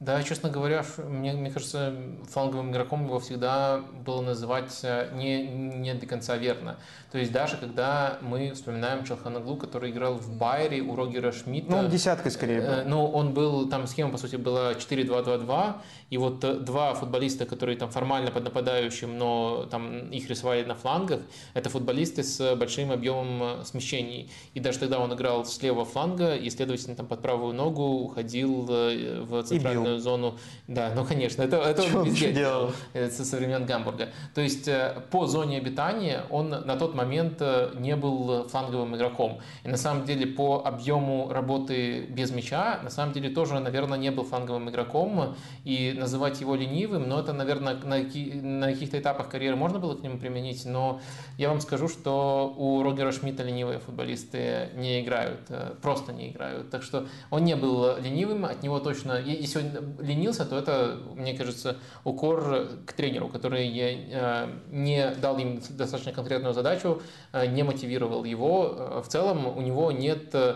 Да, 0.00 0.22
честно 0.22 0.50
говоря, 0.50 0.84
мне, 0.98 1.32
мне 1.32 1.50
кажется, 1.50 1.94
фланговым 2.28 2.72
игроком 2.72 3.06
его 3.06 3.20
всегда 3.20 3.78
было 3.78 4.20
называть 4.20 4.80
э, 4.82 5.10
не, 5.14 5.46
не 5.46 5.94
до 5.94 6.06
конца 6.06 6.36
верно. 6.36 6.78
То 7.14 7.20
есть 7.20 7.30
даже 7.30 7.56
когда 7.56 8.18
мы 8.22 8.50
вспоминаем 8.54 9.04
Челханаглу, 9.04 9.54
который 9.54 9.92
играл 9.92 10.14
в 10.14 10.36
Байере 10.36 10.80
у 10.80 10.96
Рогера 10.96 11.30
Шмидта. 11.30 11.70
Ну, 11.70 11.78
он 11.78 11.88
десяткой 11.88 12.32
скорее 12.32 12.60
был. 12.60 12.66
Э, 12.66 12.84
ну, 12.84 13.06
он 13.06 13.32
был, 13.32 13.68
там 13.68 13.86
схема, 13.86 14.10
по 14.10 14.18
сути, 14.18 14.34
была 14.34 14.72
4-2-2-2, 14.72 15.74
и 16.10 16.18
вот 16.18 16.42
э, 16.42 16.54
два 16.54 16.92
футболиста, 16.94 17.46
которые 17.46 17.78
там 17.78 17.88
формально 17.88 18.32
под 18.32 18.42
нападающим, 18.42 19.16
но 19.16 19.68
там 19.70 20.10
их 20.10 20.28
рисовали 20.28 20.64
на 20.64 20.74
флангах, 20.74 21.20
это 21.54 21.70
футболисты 21.70 22.24
с 22.24 22.56
большим 22.56 22.90
объемом 22.90 23.64
смещений. 23.64 24.32
И 24.54 24.58
даже 24.58 24.80
тогда 24.80 24.98
он 24.98 25.14
играл 25.14 25.44
с 25.44 25.62
левого 25.62 25.84
фланга, 25.84 26.34
и, 26.34 26.50
следовательно, 26.50 26.96
там 26.96 27.06
под 27.06 27.22
правую 27.22 27.54
ногу 27.54 27.84
уходил 27.84 28.62
в 28.64 29.42
центральную 29.44 30.00
зону. 30.00 30.36
Да, 30.66 30.90
ну, 30.96 31.04
конечно, 31.04 31.42
это, 31.42 31.58
это 31.58 31.84
он 31.96 32.06
везде 32.06 32.32
делал. 32.32 32.72
Со 32.92 33.36
времен 33.36 33.66
Гамбурга. 33.66 34.08
То 34.34 34.40
есть 34.40 34.68
по 35.12 35.28
зоне 35.28 35.58
обитания 35.58 36.24
он 36.30 36.48
на 36.48 36.74
тот 36.74 36.96
момент 36.96 37.03
момент 37.04 37.42
не 37.74 37.96
был 37.96 38.48
фланговым 38.48 38.96
игроком. 38.96 39.40
И 39.62 39.68
на 39.68 39.76
самом 39.76 40.04
деле 40.04 40.26
по 40.26 40.62
объему 40.64 41.28
работы 41.30 42.06
без 42.06 42.30
мяча, 42.30 42.80
на 42.82 42.90
самом 42.90 43.12
деле 43.12 43.30
тоже, 43.30 43.58
наверное, 43.60 43.98
не 43.98 44.10
был 44.10 44.24
фланговым 44.24 44.70
игроком. 44.70 45.34
И 45.64 45.94
называть 45.96 46.40
его 46.40 46.54
ленивым, 46.54 47.08
но 47.08 47.20
это, 47.20 47.32
наверное, 47.32 47.74
на, 47.74 47.96
на 47.96 48.72
каких-то 48.72 48.98
этапах 48.98 49.28
карьеры 49.28 49.56
можно 49.56 49.78
было 49.78 49.94
к 49.94 50.02
нему 50.02 50.18
применить. 50.18 50.64
Но 50.64 51.00
я 51.38 51.48
вам 51.48 51.60
скажу, 51.60 51.88
что 51.88 52.54
у 52.56 52.82
Рогера 52.82 53.12
Шмидта 53.12 53.42
ленивые 53.42 53.78
футболисты 53.78 54.70
не 54.74 55.00
играют, 55.02 55.40
э, 55.48 55.74
просто 55.82 56.12
не 56.12 56.30
играют. 56.30 56.70
Так 56.70 56.82
что 56.82 57.06
он 57.30 57.44
не 57.44 57.56
был 57.56 57.96
ленивым, 57.98 58.44
от 58.44 58.62
него 58.62 58.78
точно... 58.78 59.20
Если 59.20 59.58
он 59.60 60.06
ленился, 60.06 60.44
то 60.44 60.58
это, 60.58 60.98
мне 61.14 61.34
кажется, 61.34 61.76
укор 62.04 62.68
к 62.86 62.92
тренеру, 62.92 63.28
который 63.28 63.66
э, 63.76 64.48
не 64.70 65.10
дал 65.20 65.38
им 65.38 65.60
достаточно 65.70 66.12
конкретную 66.12 66.54
задачу, 66.54 66.93
Э, 67.34 67.46
не 67.46 67.64
мотивировал 67.64 68.22
его. 68.22 68.74
Э, 68.76 69.02
в 69.04 69.08
целом 69.08 69.46
у 69.46 69.60
него 69.60 69.90
нет 69.90 70.32
э, 70.32 70.54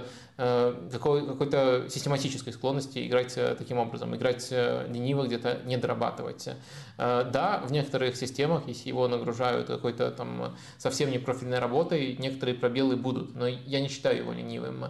какой, 0.93 1.27
какой-то 1.27 1.87
систематической 1.91 2.53
склонности 2.53 3.05
играть 3.05 3.35
таким 3.35 3.79
образом, 3.79 4.15
играть 4.15 4.49
лениво, 4.53 5.25
где-то 5.25 5.63
не 5.65 5.77
дорабатывать. 5.77 6.51
Да, 6.97 7.65
в 7.67 7.73
некоторых 7.73 8.17
системах, 8.17 8.69
если 8.69 8.89
его 8.89 9.09
нагружают 9.09 9.67
какой-то 9.67 10.13
там 10.13 10.55
совсем 10.79 11.11
не 11.11 11.19
профильной 11.19 11.59
работой, 11.59 12.17
некоторые 12.21 12.55
пробелы 12.55 12.95
будут, 12.95 13.35
но 13.35 13.49
я 13.49 13.81
не 13.81 13.89
считаю 13.89 14.19
его 14.19 14.33
ленивым. 14.33 14.85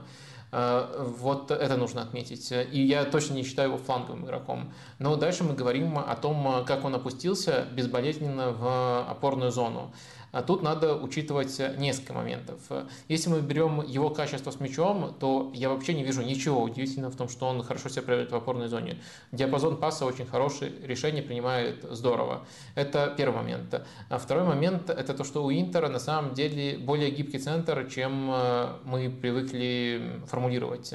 Вот 0.51 1.51
это 1.51 1.77
нужно 1.79 2.03
отметить. 2.03 2.53
И 2.53 2.83
я 2.83 3.05
точно 3.05 3.33
не 3.33 3.43
считаю 3.43 3.71
его 3.71 3.79
фланговым 3.79 4.27
игроком. 4.27 4.71
Но 4.99 5.17
дальше 5.17 5.45
мы 5.45 5.55
говорим 5.55 5.99
о 5.99 6.15
том, 6.15 6.65
как 6.67 6.85
он 6.85 6.95
опустился 6.95 7.67
безболезненно 7.73 8.53
в 8.53 9.11
опорную 9.11 9.51
зону. 9.51 9.93
А 10.33 10.43
тут 10.43 10.63
надо 10.63 10.95
учитывать 10.95 11.61
несколько 11.79 12.13
моментов. 12.13 12.61
Если 13.09 13.31
мы 13.31 13.41
берем 13.41 13.85
его 13.87 14.11
качество 14.11 14.51
с 14.51 14.61
мячом, 14.61 15.15
то 15.19 15.51
я 15.55 15.71
вообще 15.71 15.95
не 15.95 16.05
вижу 16.05 16.23
ничего 16.23 16.63
удивительного 16.63 17.13
в 17.13 17.17
том, 17.17 17.29
что 17.29 17.47
он 17.47 17.63
хорошо 17.63 17.89
себя 17.89 18.03
проявляет 18.03 18.33
в 18.33 18.37
опорной 18.37 18.69
зоне. 18.69 18.99
Диапазон 19.33 19.79
паса 19.79 20.05
очень 20.05 20.27
хороший, 20.27 20.73
решение 20.83 21.23
принимает 21.23 21.87
здорово. 21.91 22.47
Это 22.75 23.15
первый 23.17 23.37
момент. 23.37 23.83
А 24.09 24.19
второй 24.19 24.45
момент– 24.45 24.91
это 24.91 25.15
то, 25.15 25.25
что 25.25 25.45
у 25.45 25.51
Интера 25.51 25.89
на 25.89 25.99
самом 25.99 26.35
деле 26.35 26.79
более 26.79 27.11
гибкий 27.11 27.39
центр, 27.39 27.89
чем 27.91 28.31
э, 28.31 28.69
мы 28.85 29.11
привыкли 29.11 30.21
формулировать. 30.27 30.95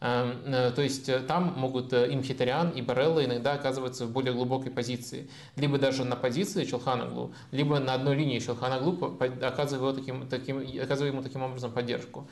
Эм, 0.00 0.42
э, 0.46 0.70
то 0.70 0.80
есть 0.80 1.08
э, 1.08 1.18
там 1.18 1.54
могут 1.56 1.92
э, 1.92 2.08
и 2.12 2.16
Мхитарян, 2.16 2.70
и 2.70 2.82
Барелла 2.82 3.24
иногда 3.24 3.54
оказываться 3.54 4.06
в 4.06 4.12
более 4.12 4.32
глубокой 4.32 4.70
позиции. 4.70 5.28
Либо 5.56 5.76
даже 5.76 6.04
на 6.04 6.14
позиции 6.14 6.64
Челханаглу, 6.64 7.32
либо 7.50 7.80
на 7.80 7.94
одной 7.94 8.14
линии 8.14 8.38
Челханаглу, 8.38 9.18
оказывая, 9.42 9.94
таким, 9.94 10.28
таким, 10.28 10.58
оказывая 10.80 11.10
ему 11.10 11.22
таким 11.22 11.42
образом 11.42 11.72
поддержку. 11.72 12.28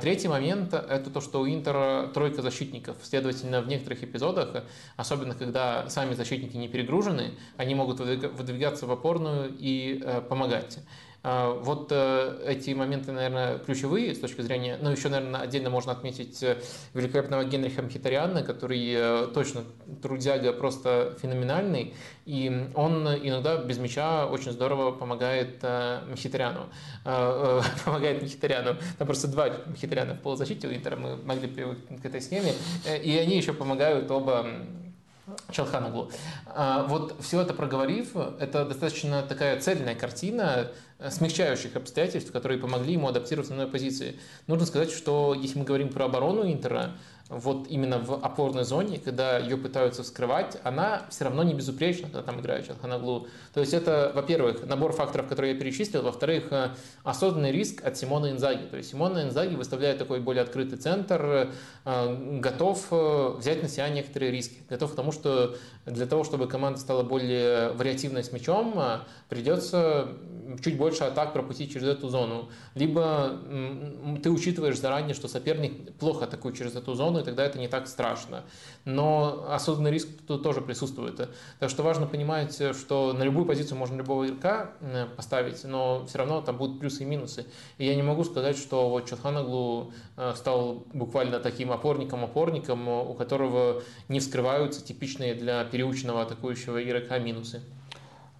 Третий 0.00 0.28
момент– 0.28 0.72
это 0.88 1.10
то, 1.10 1.20
что 1.20 1.42
у 1.42 1.46
Интера 1.46 2.10
тройка 2.14 2.40
защитников. 2.40 2.96
Следовательно, 3.02 3.60
в 3.60 3.68
некоторых 3.68 4.02
эпизодах, 4.02 4.64
особенно 4.96 5.34
когда 5.34 5.88
сами 5.90 6.14
защитники 6.14 6.56
не 6.56 6.68
перегружены, 6.68 7.32
они 7.58 7.74
могут 7.74 8.00
выдвигаться 8.00 8.86
в 8.86 8.90
опорную 8.90 9.54
и 9.58 10.02
помогать. 10.28 10.78
А, 11.24 11.52
вот 11.52 11.88
э, 11.92 12.42
эти 12.46 12.70
моменты, 12.70 13.12
наверное, 13.12 13.58
ключевые 13.58 14.12
с 14.14 14.18
точки 14.18 14.40
зрения, 14.40 14.76
ну, 14.80 14.90
еще, 14.90 15.08
наверное, 15.08 15.42
отдельно 15.42 15.70
можно 15.70 15.92
отметить 15.92 16.42
э, 16.42 16.58
великолепного 16.94 17.44
Генриха 17.44 17.82
Мхитариана, 17.82 18.42
который 18.42 18.92
э, 18.92 19.28
точно 19.32 19.62
трудяга 20.02 20.52
просто 20.52 21.16
феноменальный, 21.22 21.94
и 22.26 22.68
он 22.74 23.06
иногда 23.06 23.56
без 23.56 23.78
мяча 23.78 24.26
очень 24.26 24.50
здорово 24.50 24.90
помогает 24.90 25.62
Мхитаряну. 26.10 26.66
Помогает 27.84 28.22
Мхитаряну. 28.22 28.76
Там 28.98 29.06
просто 29.06 29.28
два 29.28 29.48
Мхитаряна 29.66 30.14
в 30.14 30.20
полузащите 30.20 30.68
у 30.68 30.72
Интера, 30.72 30.96
мы 30.96 31.16
могли 31.16 31.48
привыкнуть 31.48 32.00
к 32.00 32.04
этой 32.04 32.20
схеме, 32.20 32.52
и 33.02 33.16
они 33.16 33.36
еще 33.36 33.52
помогают 33.52 34.10
оба 34.10 34.46
Чалханаглу. 35.50 36.10
А, 36.46 36.84
вот 36.84 37.16
все 37.20 37.40
это 37.40 37.54
проговорив, 37.54 38.16
это 38.16 38.64
достаточно 38.64 39.22
такая 39.22 39.60
цельная 39.60 39.94
картина 39.94 40.70
Э, 41.02 41.10
смягчающих 41.10 41.74
обстоятельств, 41.74 42.30
которые 42.30 42.60
помогли 42.60 42.92
ему 42.92 43.08
адаптироваться 43.08 43.52
на 43.52 43.62
новой 43.62 43.72
позиции. 43.72 44.20
Нужно 44.46 44.66
сказать, 44.66 44.92
что 44.92 45.34
если 45.34 45.58
мы 45.58 45.64
говорим 45.64 45.88
про 45.88 46.04
оборону 46.04 46.44
Интера, 46.44 46.92
вот 47.32 47.66
именно 47.68 47.98
в 47.98 48.14
опорной 48.14 48.64
зоне, 48.64 48.98
когда 48.98 49.38
ее 49.38 49.56
пытаются 49.56 50.04
скрывать, 50.04 50.58
она 50.64 51.02
все 51.08 51.24
равно 51.24 51.42
не 51.42 51.54
безупречна, 51.54 52.04
когда 52.04 52.22
там 52.22 52.40
играет 52.40 52.66
Чалханаглу. 52.66 53.26
То 53.54 53.60
есть 53.60 53.72
это, 53.72 54.12
во-первых, 54.14 54.66
набор 54.66 54.92
факторов, 54.92 55.28
которые 55.28 55.54
я 55.54 55.58
перечислил, 55.58 56.02
во-вторых, 56.02 56.52
э, 56.52 56.70
осознанный 57.04 57.50
риск 57.52 57.84
от 57.84 57.96
Симона 57.96 58.30
Инзаги. 58.30 58.64
То 58.66 58.76
есть 58.76 58.90
Симона 58.90 59.22
Инзаги 59.22 59.54
выставляет 59.54 59.98
такой 59.98 60.20
более 60.20 60.42
открытый 60.42 60.78
центр, 60.78 61.50
э, 61.84 62.38
готов 62.40 62.90
взять 63.38 63.62
на 63.62 63.68
себя 63.68 63.88
некоторые 63.88 64.30
риски, 64.30 64.58
готов 64.68 64.92
к 64.92 64.94
тому, 64.94 65.12
что 65.12 65.56
для 65.86 66.06
того, 66.06 66.24
чтобы 66.24 66.46
команда 66.46 66.78
стала 66.78 67.02
более 67.02 67.70
вариативной 67.72 68.24
с 68.24 68.32
мячом, 68.32 68.74
придется 69.28 70.08
чуть 70.62 70.76
больше 70.76 71.04
атак 71.04 71.32
пропустить 71.32 71.72
через 71.72 71.88
эту 71.88 72.08
зону. 72.08 72.50
Либо 72.74 73.38
ты 74.22 74.30
учитываешь 74.30 74.78
заранее, 74.78 75.14
что 75.14 75.28
соперник 75.28 75.92
плохо 75.94 76.24
атакует 76.24 76.56
через 76.56 76.74
эту 76.74 76.94
зону, 76.94 77.21
и 77.22 77.24
тогда 77.24 77.44
это 77.44 77.58
не 77.58 77.68
так 77.68 77.88
страшно. 77.88 78.44
Но 78.84 79.46
осознанный 79.48 79.90
риск 79.90 80.08
тут 80.26 80.42
тоже 80.42 80.60
присутствует. 80.60 81.28
Так 81.58 81.70
что 81.70 81.82
важно 81.82 82.06
понимать, 82.06 82.60
что 82.76 83.12
на 83.12 83.22
любую 83.22 83.46
позицию 83.46 83.78
можно 83.78 83.96
любого 83.96 84.26
игрока 84.26 84.72
поставить, 85.16 85.64
но 85.64 86.04
все 86.06 86.18
равно 86.18 86.40
там 86.40 86.56
будут 86.56 86.80
плюсы 86.80 87.02
и 87.02 87.06
минусы. 87.06 87.46
И 87.78 87.86
я 87.86 87.94
не 87.94 88.02
могу 88.02 88.24
сказать, 88.24 88.56
что 88.56 88.90
вот 88.90 89.08
Чатханаглу 89.08 89.92
э, 90.16 90.32
стал 90.36 90.84
буквально 90.92 91.40
таким 91.40 91.70
опорником-опорником, 91.70 92.88
у 92.88 93.14
которого 93.14 93.82
не 94.08 94.20
вскрываются 94.20 94.84
типичные 94.84 95.34
для 95.34 95.64
переученного 95.64 96.22
атакующего 96.22 96.82
игрока 96.82 97.18
минусы. 97.18 97.62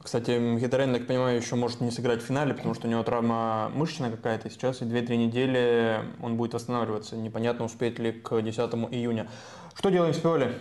Кстати, 0.03 0.33
Мхитарян, 0.33 0.93
так 0.93 1.07
понимаю, 1.07 1.37
еще 1.37 1.55
может 1.55 1.81
не 1.81 1.91
сыграть 1.91 2.23
в 2.23 2.27
финале, 2.27 2.55
потому 2.55 2.75
что 2.75 2.89
у 2.89 2.91
него 2.91 3.03
травма 3.05 3.71
мышечная 3.73 4.11
какая-то 4.11 4.51
сейчас, 4.51 4.83
и 4.83 4.85
2-3 4.85 5.17
недели 5.17 6.01
он 6.21 6.37
будет 6.37 6.55
восстанавливаться. 6.55 7.17
Непонятно, 7.17 7.65
успеет 7.67 7.99
ли 8.01 8.13
к 8.13 8.41
10 8.43 8.59
июня. 8.91 9.29
Что 9.75 9.91
делаем 9.91 10.13
с 10.13 10.19
Пиоли? 10.19 10.59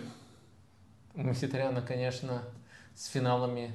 У 1.14 1.22
Мхитаряна, 1.22 1.82
конечно, 1.82 2.42
с 2.94 3.06
финалами 3.06 3.72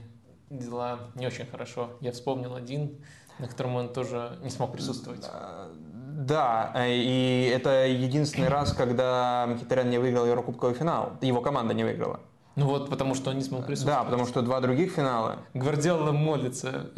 дела 0.49 1.11
не 1.15 1.27
очень 1.27 1.45
хорошо. 1.45 1.91
Я 1.99 2.14
вспомнил 2.14 2.56
один, 2.56 3.03
на 3.38 3.48
котором 3.48 3.76
он 3.76 3.94
тоже 3.94 4.39
не 4.41 4.49
смог 4.49 4.72
присутствовать. 4.72 5.30
Да, 5.73 6.73
и 6.88 7.52
это 7.53 7.85
единственный 7.85 8.48
раз, 8.48 8.73
когда 8.73 9.45
Мхитарян 9.48 9.89
не 9.89 9.99
выиграл 9.99 10.26
Еврокубковый 10.26 10.76
финал. 10.76 11.18
Его 11.22 11.41
команда 11.41 11.73
не 11.73 11.84
выиграла. 11.84 12.22
Ну 12.57 12.65
вот, 12.65 12.89
потому 12.89 13.13
что 13.13 13.29
он 13.29 13.38
не 13.38 13.43
смог 13.43 13.67
присутствовать. 13.67 13.99
Да, 13.99 14.03
потому 14.03 14.25
что 14.25 14.41
два 14.41 14.59
других 14.61 14.91
финала 14.91 15.43
Гвардиола 15.53 16.11
молится. 16.11 16.89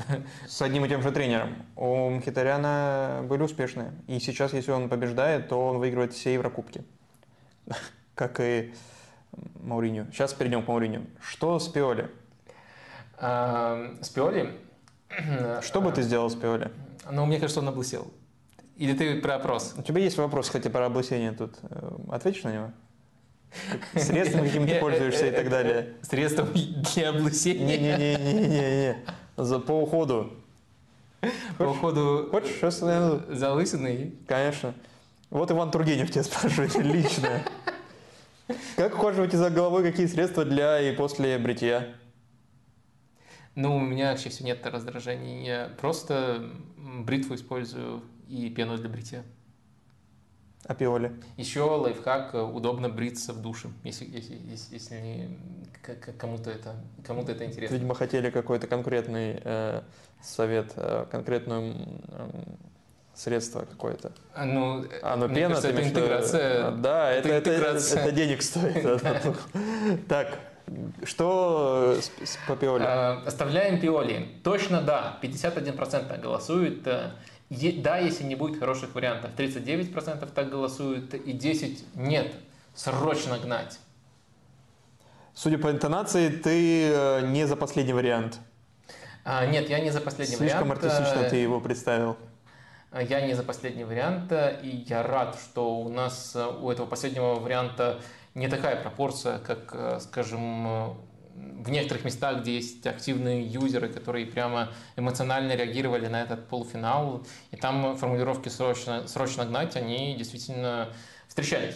с 0.47 0.61
одним 0.61 0.85
и 0.85 0.89
тем 0.89 1.01
же 1.01 1.11
тренером 1.11 1.49
у 1.75 2.09
Мхитаряна 2.09 3.25
были 3.27 3.43
успешные. 3.43 3.91
И 4.07 4.19
сейчас, 4.21 4.53
если 4.53 4.71
он 4.71 4.87
побеждает, 4.87 5.49
то 5.49 5.67
он 5.67 5.79
выигрывает 5.79 6.13
все 6.13 6.33
Еврокубки. 6.33 6.85
Как 8.15 8.39
и 8.39 8.73
Мауриню. 9.61 10.07
Сейчас 10.13 10.33
перейдем 10.33 10.63
к 10.63 10.67
Мауриню. 10.69 11.05
Что 11.21 11.59
с 11.59 11.67
Пиоли? 11.67 12.09
А, 13.17 13.95
С 14.01 14.07
Пиоли... 14.09 14.57
Что 15.61 15.81
бы 15.81 15.91
ты 15.91 16.03
сделал 16.03 16.29
с 16.29 16.35
Пиоли? 16.35 16.71
Ну, 17.11 17.25
мне 17.25 17.37
кажется, 17.37 17.59
он 17.59 17.67
облысел. 17.67 18.07
Или 18.77 18.93
ты 18.93 19.19
про 19.19 19.35
опрос? 19.35 19.73
У 19.77 19.81
тебя 19.81 19.99
есть 20.01 20.17
вопрос, 20.17 20.45
кстати, 20.47 20.69
про 20.69 20.85
облысение 20.85 21.33
тут. 21.33 21.57
Э, 21.63 21.89
Ответишь 22.11 22.43
на 22.43 22.53
него? 22.53 22.71
Как- 23.93 24.01
Средствами, 24.03 24.47
какими 24.47 24.65
ты 24.67 24.79
пользуешься 24.79 25.27
и 25.27 25.31
так 25.31 25.49
далее. 25.49 25.93
Средством 26.01 26.49
для 26.53 27.09
облысения? 27.09 27.77
Не-не-не-не-не. 27.77 28.97
За 29.37 29.59
по 29.59 29.71
уходу. 29.81 30.33
По 31.57 31.63
уходу 31.63 32.27
Хочешь, 32.31 32.55
сейчас 32.55 32.81
я... 32.81 33.19
за 33.29 33.53
лысиной? 33.53 34.13
Конечно. 34.27 34.73
Вот 35.29 35.51
Иван 35.51 35.71
Тургенев 35.71 36.09
тебя 36.11 36.23
спрашивает 36.23 36.75
лично. 36.83 37.41
Как 38.75 38.95
ухаживаете 38.95 39.37
за 39.37 39.49
головой, 39.49 39.83
какие 39.83 40.07
средства 40.07 40.45
для 40.45 40.79
и 40.81 40.95
после 40.95 41.37
бритья? 41.37 41.87
Ну, 43.55 43.75
у 43.75 43.79
меня, 43.79 44.15
к 44.15 44.19
счастью, 44.19 44.45
нет 44.45 44.65
раздражений. 44.65 45.45
Я 45.45 45.69
просто 45.79 46.49
бритву 46.77 47.35
использую 47.35 48.01
и 48.29 48.49
пену 48.49 48.77
для 48.77 48.89
бритья. 48.89 49.23
А 50.69 50.75
пиоли? 50.75 51.11
Еще 51.35 51.61
лайфхак, 51.63 52.35
э, 52.35 52.41
удобно 52.41 52.89
бриться 52.89 53.33
в 53.33 53.41
душе, 53.41 53.69
если, 53.83 54.05
если, 54.05 54.35
если, 54.51 54.73
если 54.75 55.29
кому-то 56.19 56.51
это, 56.51 56.75
кому-то 57.03 57.31
это 57.31 57.43
интересно. 57.43 57.73
Видимо, 57.73 57.95
хотели 57.95 58.29
какой-то 58.29 58.67
конкретный 58.67 59.41
э, 59.43 59.81
совет, 60.21 60.73
э, 60.75 61.07
конкретное 61.09 61.73
средство 63.15 63.61
какое-то. 63.61 64.11
А, 64.35 64.45
Ну, 64.45 64.85
А, 65.01 65.15
ну 65.15 65.27
мне 65.27 65.37
пена, 65.37 65.55
кажется, 65.55 65.69
это 65.69 65.81
в 65.81 65.85
виду? 65.85 65.99
интеграция. 66.01 66.67
А, 66.67 66.71
Да, 66.71 67.11
это, 67.13 67.29
это 67.29 67.49
это, 67.49 67.49
интеграция. 67.55 68.01
это 68.03 68.11
денег 68.11 68.41
стоит. 68.43 69.01
Так, 70.07 70.37
что 71.03 71.97
с, 71.99 72.29
с 72.29 72.37
по 72.47 72.55
пиоли? 72.55 72.83
Э, 72.85 73.25
Оставляем 73.25 73.79
Пиоли. 73.81 74.27
Точно 74.43 74.83
да, 74.83 75.17
51% 75.23 76.21
голосуют. 76.21 76.87
Э, 77.49 77.53
е- 77.55 77.81
Да, 77.81 77.97
если 77.97 78.23
не 78.23 78.35
будет 78.35 78.59
хороших 78.59 78.95
вариантов. 78.95 79.31
39% 79.35 80.31
так 80.33 80.49
голосуют 80.49 81.13
и 81.13 81.33
10% 81.33 81.85
нет. 81.95 82.33
Срочно 82.75 83.37
гнать. 83.39 83.79
Судя 85.33 85.57
по 85.57 85.71
интонации, 85.71 86.29
ты 86.29 86.89
э, 86.91 87.21
не 87.27 87.45
за 87.47 87.55
последний 87.55 87.93
вариант. 87.93 88.39
А, 89.25 89.45
Нет, 89.45 89.69
я 89.69 89.79
не 89.79 89.91
за 89.91 90.01
последний 90.01 90.35
Слишком 90.35 90.69
вариант. 90.69 90.83
артистично 90.85 91.19
Э, 91.19 91.29
ты 91.29 91.35
его 91.37 91.59
представил. 91.61 92.17
Я 92.93 93.21
не 93.21 93.35
за 93.35 93.43
последний 93.43 93.83
вариант, 93.83 94.31
э, 94.31 94.59
и 94.63 94.85
я 94.87 95.03
рад, 95.03 95.37
что 95.39 95.75
у 95.79 95.89
нас 95.89 96.35
э, 96.35 96.45
у 96.45 96.71
этого 96.71 96.87
последнего 96.87 97.35
варианта 97.35 97.99
не 98.33 98.47
такая 98.47 98.81
пропорция, 98.81 99.39
как, 99.39 99.69
э, 99.73 99.99
скажем, 100.01 100.67
э, 100.67 100.89
в 101.59 101.69
некоторых 101.69 102.05
местах, 102.05 102.41
где 102.41 102.55
есть 102.55 102.85
активные 102.87 103.45
юзеры, 103.45 103.89
которые 103.89 104.25
прямо 104.25 104.69
эмоционально 104.95 105.55
реагировали 105.55 106.07
на 106.07 106.21
этот 106.21 106.47
полуфинал, 106.47 107.25
и 107.51 107.57
там 107.57 107.97
формулировки 107.97 108.49
«срочно, 108.49 109.07
срочно 109.07 109.45
гнать», 109.45 109.75
они 109.75 110.15
действительно 110.15 110.89
встречались. 111.27 111.75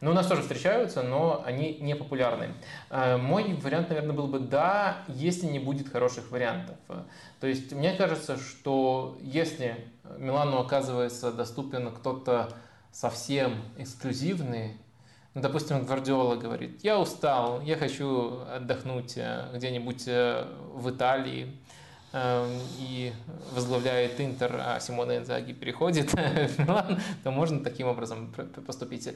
Ну, 0.00 0.10
у 0.10 0.14
нас 0.14 0.26
тоже 0.26 0.42
встречаются, 0.42 1.02
но 1.02 1.42
они 1.44 1.76
не 1.80 1.94
популярны. 1.94 2.54
Э, 2.88 3.16
Мой 3.18 3.54
вариант, 3.54 3.90
наверное, 3.90 4.16
был 4.16 4.26
бы 4.26 4.40
«да», 4.40 5.04
если 5.08 5.46
не 5.46 5.58
будет 5.58 5.90
хороших 5.90 6.30
вариантов. 6.30 6.76
То 7.40 7.46
есть 7.46 7.72
мне 7.72 7.92
кажется, 7.92 8.36
что 8.38 9.18
если 9.20 9.76
Милану 10.18 10.58
оказывается 10.58 11.32
доступен 11.32 11.90
кто-то 11.94 12.50
совсем 12.92 13.62
эксклюзивный, 13.78 14.76
ну, 15.34 15.40
допустим, 15.42 15.84
Гвардиола 15.84 16.36
говорит, 16.36 16.80
я 16.82 16.98
устал, 16.98 17.60
я 17.62 17.76
хочу 17.76 18.40
отдохнуть 18.54 19.14
э, 19.16 19.44
где-нибудь 19.54 20.04
э, 20.08 20.44
в 20.74 20.90
Италии, 20.90 21.56
э, 22.12 22.58
и 22.80 23.12
возглавляет 23.54 24.20
Интер, 24.20 24.60
а 24.60 24.80
Симона 24.80 25.18
Инзаги 25.18 25.52
переходит 25.52 26.10
в 26.12 26.58
Милан, 26.58 26.98
то 27.22 27.30
можно 27.30 27.62
таким 27.62 27.86
образом 27.86 28.34
поступить. 28.66 29.08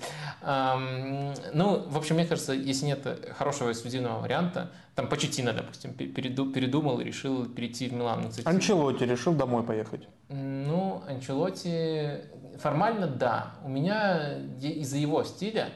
Эм, 0.43 1.35
Ну, 1.53 1.83
в 1.89 1.97
общем, 1.97 2.15
мне 2.17 2.27
кажется, 2.27 2.53
если 2.53 2.87
нет 2.87 3.07
хорошего 3.37 3.73
эксклюзивного 3.73 4.21
варианта, 4.21 4.71
там 4.95 5.09
Почетина, 5.09 5.53
допустим, 5.53 5.93
пе- 5.95 6.07
переду- 6.07 6.53
передумал 6.53 7.01
и 7.01 7.05
решил 7.05 7.47
перейти 7.47 7.89
в 7.89 7.93
Милан. 7.95 8.23
Ну, 8.23 8.29
кстати, 8.29 8.47
Анчелотти 8.47 9.03
решил 9.05 9.33
домой 9.35 9.65
поехать. 9.65 10.07
ну, 10.29 11.03
Анчелоти 11.09 12.21
формально 12.61 13.09
да. 13.09 13.55
У 13.65 13.69
меня 13.69 14.39
из-за 14.61 14.99
его 14.99 15.25
стиля 15.25 15.71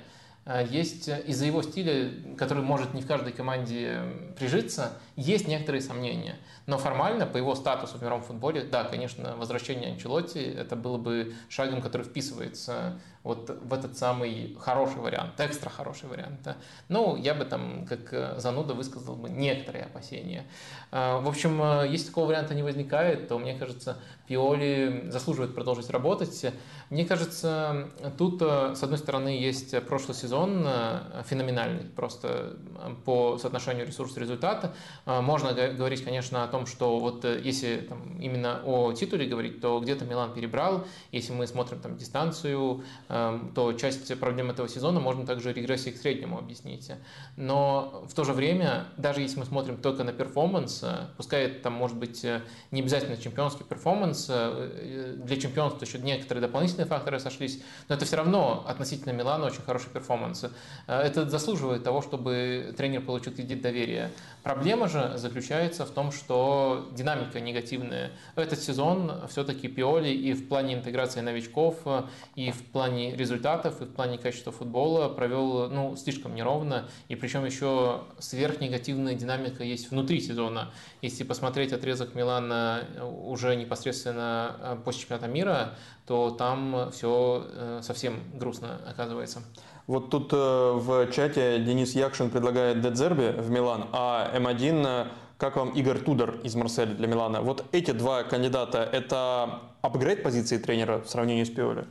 есть 0.62 1.08
э, 1.08 1.22
из-за 1.26 1.44
его 1.46 1.62
стиля, 1.62 2.10
который 2.36 2.62
может 2.62 2.94
не 2.94 3.02
в 3.02 3.06
каждой 3.06 3.32
команде 3.32 3.88
м, 3.88 4.34
прижиться, 4.38 4.92
есть 5.16 5.46
некоторые 5.46 5.82
сомнения. 5.82 6.36
Но 6.66 6.78
формально, 6.78 7.26
по 7.26 7.36
его 7.36 7.54
статусу 7.54 7.98
в 7.98 8.02
мировом 8.02 8.22
футболе, 8.22 8.62
да, 8.62 8.84
конечно, 8.84 9.36
возвращение 9.36 9.90
Анчелотти 9.92 10.38
это 10.38 10.76
было 10.76 10.96
бы 10.98 11.34
шагом, 11.48 11.80
который 11.82 12.02
вписывается 12.02 12.98
вот 13.22 13.50
в 13.62 13.74
этот 13.74 13.98
самый 13.98 14.56
хороший 14.60 14.98
вариант, 15.00 15.32
экстра 15.38 15.68
хороший 15.68 16.08
вариант. 16.08 16.40
да. 16.44 16.56
Ну, 16.88 17.16
я 17.16 17.34
бы 17.34 17.44
там, 17.44 17.84
как 17.86 18.12
э, 18.12 18.34
зануда, 18.38 18.74
высказал 18.74 19.16
бы 19.16 19.28
некоторые 19.28 19.84
опасения. 19.84 20.44
Э, 20.92 21.18
В 21.20 21.28
общем, 21.28 21.60
э, 21.60 21.88
если 21.90 22.06
такого 22.06 22.26
варианта 22.26 22.54
не 22.54 22.62
возникает, 22.62 23.28
то, 23.28 23.38
мне 23.38 23.54
кажется, 23.58 23.98
Пиоли 24.28 25.08
заслуживает 25.10 25.54
продолжить 25.54 25.90
работать. 25.90 26.46
Мне 26.90 27.04
кажется, 27.04 27.90
тут, 28.16 28.40
э, 28.40 28.74
с 28.74 28.82
одной 28.82 28.98
стороны, 28.98 29.28
есть 29.28 29.78
прошлый 29.84 30.16
сезон 30.16 30.64
э, 30.66 31.22
феноменальный, 31.28 31.84
просто 31.84 32.56
э, 32.76 32.94
по 33.04 33.36
соотношению 33.36 33.86
ресурс-результата. 33.86 34.74
Можно 35.04 35.52
говорить, 35.52 36.02
конечно, 36.02 36.44
о 36.44 36.48
том, 36.48 36.66
что 36.66 36.98
вот 36.98 37.24
если 37.24 37.86
там, 37.88 38.18
именно 38.18 38.62
о 38.64 38.92
титуле 38.92 39.26
говорить, 39.26 39.60
то 39.60 39.80
где-то 39.80 40.04
Милан 40.04 40.32
перебрал. 40.32 40.84
Если 41.12 41.32
мы 41.32 41.46
смотрим 41.46 41.80
там 41.80 41.96
дистанцию, 41.96 42.84
э, 43.08 43.40
то 43.54 43.72
часть 43.74 44.18
проблем 44.18 44.50
этого 44.50 44.68
сезона 44.68 44.98
можно 45.00 45.26
также 45.26 45.52
регрессией 45.52 45.94
к 45.94 46.00
среднему 46.00 46.38
объяснить. 46.38 46.90
Но 47.36 48.04
в 48.08 48.14
то 48.14 48.24
же 48.24 48.32
время, 48.32 48.86
даже 48.96 49.20
если 49.20 49.38
мы 49.38 49.44
смотрим 49.44 49.76
только 49.76 50.04
на 50.04 50.12
performance, 50.12 50.84
пускай 51.16 51.44
это 51.44 51.64
там 51.64 51.74
может 51.74 51.98
быть 51.98 52.24
не 52.70 52.80
обязательно 52.80 53.16
чемпионский 53.18 53.64
перформанс, 53.64 54.26
для 54.26 55.36
чемпионства 55.36 55.84
еще 55.84 55.98
некоторые 55.98 56.42
дополнительные 56.42 56.77
факторы 56.86 57.20
сошлись, 57.20 57.60
но 57.88 57.94
это 57.94 58.04
все 58.04 58.16
равно 58.16 58.64
относительно 58.66 59.12
Милана 59.12 59.46
очень 59.46 59.62
хороший 59.62 59.90
performance. 59.90 60.44
Э, 60.86 61.00
Это 61.00 61.28
заслуживает 61.28 61.84
того, 61.84 62.02
чтобы 62.02 62.74
тренер 62.76 63.02
получил 63.02 63.32
кредит 63.32 63.62
доверия. 63.62 64.10
Проблема 64.42 64.88
же 64.88 65.12
заключается 65.16 65.84
в 65.84 65.90
том, 65.90 66.12
что 66.12 66.88
динамика 66.92 67.40
негативная. 67.40 68.12
Этот 68.36 68.60
сезон 68.60 69.12
все-таки 69.28 69.68
Пиоли 69.68 70.08
и 70.08 70.32
в 70.32 70.48
плане 70.48 70.74
интеграции 70.74 71.20
новичков, 71.20 71.76
э, 71.84 72.02
и 72.34 72.50
в 72.50 72.64
плане 72.66 73.14
результатов, 73.16 73.80
и 73.80 73.84
в 73.84 73.92
плане 73.92 74.18
качества 74.18 74.52
футбола 74.52 75.08
провел 75.08 75.68
ну, 75.68 75.96
слишком 75.96 76.34
неровно. 76.34 76.88
И 77.08 77.16
причем 77.16 77.44
еще 77.44 78.02
сверхнегативная 78.18 79.14
динамика 79.14 79.64
есть 79.64 79.90
внутри 79.90 80.20
сезона. 80.20 80.70
Если 81.02 81.24
посмотреть 81.24 81.72
отрезок 81.72 82.14
Милана 82.14 82.84
э, 82.94 83.04
уже 83.04 83.56
непосредственно 83.56 84.78
после 84.84 85.02
чемпионата 85.02 85.28
мира, 85.28 85.74
то 86.08 86.30
там 86.30 86.90
все 86.90 87.80
совсем 87.82 88.20
грустно 88.34 88.80
оказывается. 88.88 89.42
Вот 89.88 90.10
тут 90.10 90.34
э, 90.34 90.36
в 90.36 91.10
чате 91.10 91.60
Денис 91.60 91.94
Якшин 91.94 92.28
предлагает 92.28 92.82
Дедзерби 92.82 93.40
в 93.40 93.50
Милан, 93.50 93.86
а 93.92 94.30
М1, 94.36 94.86
э, 94.86 95.06
как 95.38 95.56
вам 95.56 95.70
Игорь 95.70 96.00
Тудор 96.00 96.40
из 96.44 96.54
Марселя 96.54 96.94
для 96.94 97.06
Милана? 97.06 97.40
Вот 97.40 97.64
эти 97.72 97.92
два 97.92 98.22
кандидата– 98.22 98.86
это 98.92 99.60
апгрейд 99.80 100.22
позиции 100.22 100.58
тренера 100.58 101.00
в 101.00 101.08
сравнении 101.08 101.42
с 101.42 101.48
Пиоли? 101.48 101.86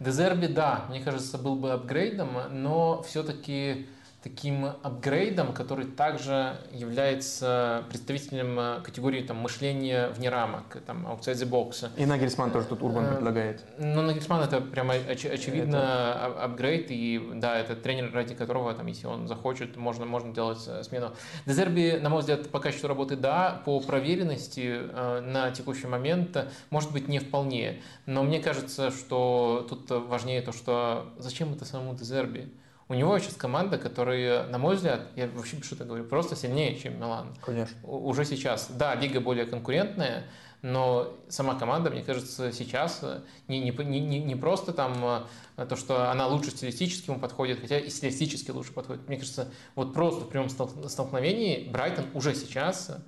Дезерби, 0.00 0.46
да, 0.46 0.86
мне 0.88 1.00
кажется, 1.00 1.38
был 1.38 1.54
бы 1.54 1.70
апгрейдом, 1.70 2.30
но 2.50 3.00
все-таки 3.02 3.86
таким 4.22 4.66
апгрейдом, 4.82 5.52
который 5.52 5.86
также 5.86 6.56
является 6.72 7.84
представителем 7.88 8.58
э, 8.58 8.80
категории 8.82 9.22
там, 9.22 9.36
мышления 9.36 10.08
вне 10.08 10.28
рамок, 10.28 10.78
там, 10.86 11.06
outside 11.06 11.34
the 11.34 11.48
box. 11.48 11.88
И 11.96 12.04
Нагельсман 12.04 12.50
тоже 12.50 12.66
тут 12.66 12.82
Урбан 12.82 13.04
Э, 13.06 13.14
предлагает. 13.14 13.64
Ну, 13.78 14.02
Нагельсман 14.02 14.42
это 14.42 14.60
прямо 14.60 14.94
оч- 14.96 15.30
очевидно 15.32 15.78
а- 15.80 16.44
апгрейд, 16.46 16.86
и 16.90 17.30
да, 17.34 17.58
это 17.60 17.76
тренер, 17.76 18.12
ради 18.12 18.34
которого, 18.34 18.74
там, 18.74 18.86
если 18.86 19.06
он 19.06 19.28
захочет, 19.28 19.76
можно, 19.76 20.04
можно 20.04 20.34
делать 20.34 20.64
э, 20.66 20.82
смену. 20.82 21.12
Дезерби, 21.46 21.98
на 22.02 22.08
мой 22.08 22.20
взгляд, 22.20 22.48
по 22.50 22.58
качеству 22.58 22.88
работы 22.88 23.14
да, 23.14 23.62
по 23.64 23.78
проверенности 23.80 24.80
на 25.20 25.50
текущий 25.52 25.86
момент, 25.86 26.36
может 26.70 26.92
быть, 26.92 27.06
не 27.08 27.20
вполне. 27.20 27.80
Но 28.06 28.22
мне 28.24 28.40
кажется, 28.40 28.90
что 28.90 29.64
тут 29.68 29.88
важнее 29.90 30.42
то, 30.42 30.52
что 30.52 31.06
зачем 31.18 31.52
это 31.52 31.64
самому 31.64 31.94
Дезерби? 31.94 32.48
У 32.88 32.94
него 32.94 33.18
сейчас 33.18 33.34
команда, 33.34 33.76
которая, 33.76 34.46
на 34.48 34.58
мой 34.58 34.76
взгляд, 34.76 35.08
я 35.14 35.28
вообще 35.28 35.60
что-то 35.62 35.84
говорю, 35.84 36.04
просто 36.04 36.36
сильнее, 36.36 36.78
чем 36.78 36.98
Милан. 36.98 37.34
Конечно. 37.44 37.76
Уже 37.82 38.24
сейчас. 38.24 38.68
Да, 38.70 38.94
лига 38.94 39.20
более 39.20 39.44
конкурентная, 39.44 40.24
но 40.62 41.14
сама 41.28 41.54
команда, 41.54 41.90
мне 41.90 42.02
кажется, 42.02 42.50
сейчас 42.50 43.04
не, 43.46 43.60
не, 43.60 43.70
не, 44.00 44.18
не 44.20 44.36
просто 44.36 44.72
там 44.72 45.26
э, 45.56 45.66
то, 45.66 45.76
что 45.76 46.10
она 46.10 46.26
лучше 46.26 46.50
стилистически 46.50 47.10
ему 47.10 47.20
подходит, 47.20 47.60
хотя 47.60 47.78
и 47.78 47.90
стилистически 47.90 48.50
лучше 48.50 48.72
подходит. 48.72 49.06
Мне 49.06 49.18
кажется, 49.18 49.48
вот 49.74 49.92
просто 49.92 50.24
в 50.24 50.28
прямом 50.30 50.48
столкновении 50.48 51.68
Брайтон 51.70 52.06
уже 52.14 52.34
сейчас 52.34 52.90
Э, 52.90 53.00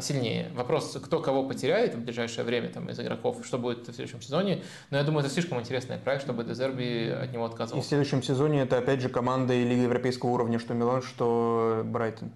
сильнее. 0.00 0.50
Вопрос, 0.54 0.98
кто 1.02 1.20
кого 1.20 1.44
потеряет 1.44 1.94
в 1.94 2.00
ближайшее 2.00 2.44
время 2.44 2.68
там, 2.70 2.88
из 2.90 2.98
игроков, 2.98 3.38
что 3.44 3.58
будет 3.58 3.86
в 3.88 3.94
следующем 3.94 4.20
сезоне. 4.20 4.62
Но 4.90 4.98
я 4.98 5.04
думаю, 5.04 5.24
это 5.24 5.32
слишком 5.32 5.60
интересный 5.60 5.98
проект, 5.98 6.24
чтобы 6.24 6.44
Дезерби 6.44 7.08
от 7.10 7.32
него 7.32 7.44
отказывался. 7.44 7.84
И 7.84 7.86
в 7.86 7.88
следующем 7.88 8.22
сезоне 8.22 8.62
это 8.62 8.78
опять 8.78 9.00
же 9.00 9.08
команда 9.08 9.54
Лиги 9.54 9.82
европейского 9.82 10.30
уровня, 10.30 10.58
что 10.58 10.74
Милан, 10.74 11.02
что 11.02 11.82
Брайтон. 11.84 12.32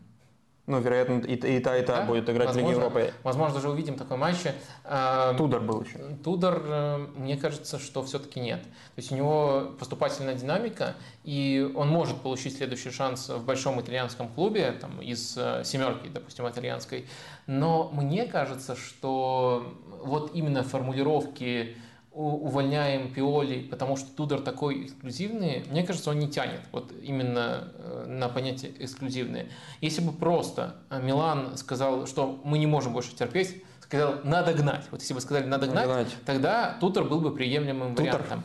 Ну, 0.66 0.80
вероятно, 0.80 1.20
и, 1.20 1.34
и 1.34 1.60
та, 1.60 1.76
и 1.76 1.84
та 1.84 1.98
да? 1.98 2.02
будет 2.06 2.28
играть 2.30 2.46
возможно, 2.46 2.68
в 2.68 2.70
Лиге 2.70 2.80
Европы. 2.80 3.14
Возможно, 3.22 3.54
даже 3.56 3.68
увидим 3.68 3.96
такой 3.96 4.16
матч. 4.16 4.38
Э, 4.84 5.34
Тудор 5.36 5.60
был 5.60 5.82
еще. 5.82 5.98
Тудор, 6.24 6.62
э, 6.64 7.06
мне 7.16 7.36
кажется, 7.36 7.78
что 7.78 8.02
все-таки 8.02 8.40
нет. 8.40 8.62
То 8.62 8.68
есть 8.96 9.12
у 9.12 9.14
него 9.14 9.74
поступательная 9.78 10.34
динамика, 10.34 10.94
и 11.22 11.70
он 11.74 11.88
может 11.88 12.16
получить 12.22 12.56
следующий 12.56 12.90
шанс 12.90 13.28
в 13.28 13.44
большом 13.44 13.78
итальянском 13.78 14.28
клубе, 14.28 14.72
там, 14.72 15.02
из 15.02 15.36
э, 15.36 15.64
семерки, 15.64 16.08
допустим, 16.08 16.48
итальянской. 16.48 17.06
Но 17.46 17.90
мне 17.92 18.24
кажется, 18.24 18.74
что 18.74 19.74
вот 20.02 20.30
именно 20.34 20.62
формулировки 20.62 21.76
увольняем 22.14 23.12
Пиоли, 23.12 23.66
потому 23.68 23.96
что 23.96 24.10
Тудор 24.14 24.40
такой 24.40 24.84
эксклюзивный, 24.84 25.64
мне 25.70 25.82
кажется, 25.84 26.10
он 26.10 26.20
не 26.20 26.28
тянет 26.28 26.60
вот 26.70 26.92
именно 27.02 27.72
э, 27.76 28.06
на 28.06 28.28
понятие 28.28 28.72
эксклюзивные. 28.78 29.48
Если 29.80 30.00
бы 30.00 30.12
просто 30.12 30.76
э, 30.90 31.02
Милан 31.02 31.56
сказал, 31.56 32.06
что 32.06 32.40
мы 32.44 32.58
не 32.58 32.66
можем 32.66 32.92
больше 32.92 33.14
терпеть, 33.16 33.62
сказал, 33.80 34.20
надо 34.22 34.54
гнать. 34.54 34.86
Вот 34.90 35.00
если 35.00 35.14
бы 35.14 35.20
сказали, 35.20 35.44
надо 35.46 35.66
гнать, 35.66 35.86
гнать. 35.86 36.16
тогда 36.24 36.76
Тутор 36.80 37.04
был 37.04 37.20
бы 37.20 37.34
приемлемым 37.34 37.96
Тутор. 37.96 38.22
вариантом. 38.22 38.44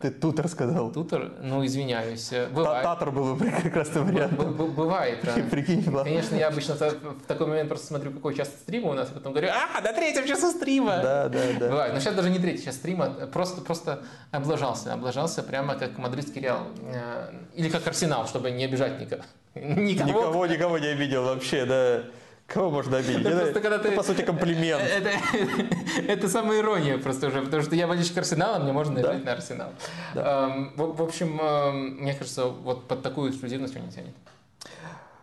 Ты 0.00 0.10
тутор 0.10 0.48
сказал. 0.48 0.90
Тутор? 0.92 1.32
Ну, 1.40 1.64
извиняюсь. 1.64 2.30
Бывает. 2.52 2.82
Татар 2.82 3.10
был 3.10 3.34
бы 3.34 3.44
прекрасный 3.62 4.02
вариант. 4.02 4.32
Бывает. 4.34 5.20
Прикинь, 5.50 5.84
Конечно, 5.84 6.36
я 6.36 6.48
обычно 6.48 6.74
в 6.74 7.26
такой 7.26 7.46
момент 7.46 7.68
просто 7.68 7.86
смотрю, 7.86 8.12
какой 8.12 8.34
час 8.34 8.48
стрима 8.48 8.90
у 8.90 8.94
нас, 8.94 9.10
и 9.10 9.14
потом 9.14 9.32
говорю, 9.32 9.50
а, 9.50 9.80
до 9.80 9.92
третьего 9.92 10.26
часа 10.26 10.50
стрима. 10.50 11.00
Да, 11.02 11.28
да, 11.28 11.40
да. 11.58 11.68
Бывает. 11.68 11.94
Но 11.94 12.00
сейчас 12.00 12.14
даже 12.14 12.30
не 12.30 12.38
третий 12.38 12.64
час 12.64 12.76
стрима, 12.76 13.06
просто, 13.32 13.60
просто 13.60 14.02
облажался. 14.30 14.92
Облажался 14.92 15.42
прямо 15.42 15.74
как 15.74 15.98
мадридский 15.98 16.40
Реал. 16.40 16.68
Э, 16.92 17.32
или 17.54 17.68
как 17.68 17.86
Арсенал, 17.86 18.26
чтобы 18.26 18.50
не 18.50 18.64
обижать 18.64 19.00
никого. 19.00 19.22
Никого, 19.54 20.08
никого, 20.08 20.46
никого 20.46 20.78
не 20.78 20.86
обидел 20.86 21.24
вообще, 21.24 21.66
да. 21.66 22.04
Кого 22.52 22.70
можно 22.70 22.98
обидеть? 22.98 23.24
Это, 23.24 23.40
это, 23.40 23.60
когда 23.60 23.78
ты, 23.78 23.92
по 23.92 24.02
сути, 24.02 24.22
комплимент. 24.22 24.82
Это, 24.92 25.10
это, 26.06 26.28
самая 26.28 26.60
ирония 26.60 26.98
просто 26.98 27.28
уже, 27.28 27.40
потому 27.40 27.62
что 27.62 27.74
я 27.74 27.86
болельщик 27.86 28.18
Арсенала, 28.18 28.58
мне 28.58 28.72
можно 28.72 28.94
наезжать 28.94 29.24
да? 29.24 29.24
на 29.24 29.32
Арсенал. 29.32 29.70
Да. 30.14 30.48
Эм, 30.48 30.72
в, 30.76 30.96
в 30.96 31.02
общем, 31.02 31.40
эм, 31.40 31.96
мне 32.02 32.14
кажется, 32.14 32.46
вот 32.46 32.88
под 32.88 33.02
такую 33.02 33.30
эксклюзивность 33.30 33.76
он 33.76 33.86
не 33.86 33.90
тянет. 33.90 34.14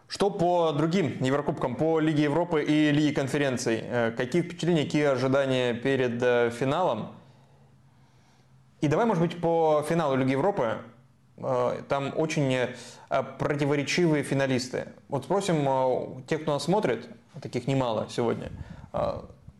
Что 0.08 0.32
по 0.32 0.72
другим 0.72 1.24
Еврокубкам, 1.24 1.76
по 1.76 2.00
Лиге 2.00 2.24
Европы 2.24 2.64
и 2.64 2.92
Лиге 2.92 3.14
конференций? 3.14 3.82
Э, 3.84 4.12
какие 4.12 4.42
впечатления, 4.42 4.86
какие 4.86 5.06
ожидания 5.06 5.76
перед 5.76 6.22
э, 6.24 6.50
финалом? 6.50 7.10
И 8.82 8.88
давай, 8.88 9.06
может 9.06 9.22
быть, 9.22 9.40
по 9.40 9.86
финалу 9.88 10.16
Лиги 10.16 10.32
Европы. 10.32 10.78
Э, 11.42 11.82
там 11.88 12.14
очень 12.16 12.68
противоречивые 13.40 14.24
финалисты. 14.24 14.88
Вот 15.08 15.24
спросим 15.24 16.24
тех, 16.28 16.44
кто 16.44 16.54
нас 16.54 16.64
смотрит, 16.64 17.08
таких 17.42 17.68
немало 17.68 18.08
сегодня, 18.10 18.52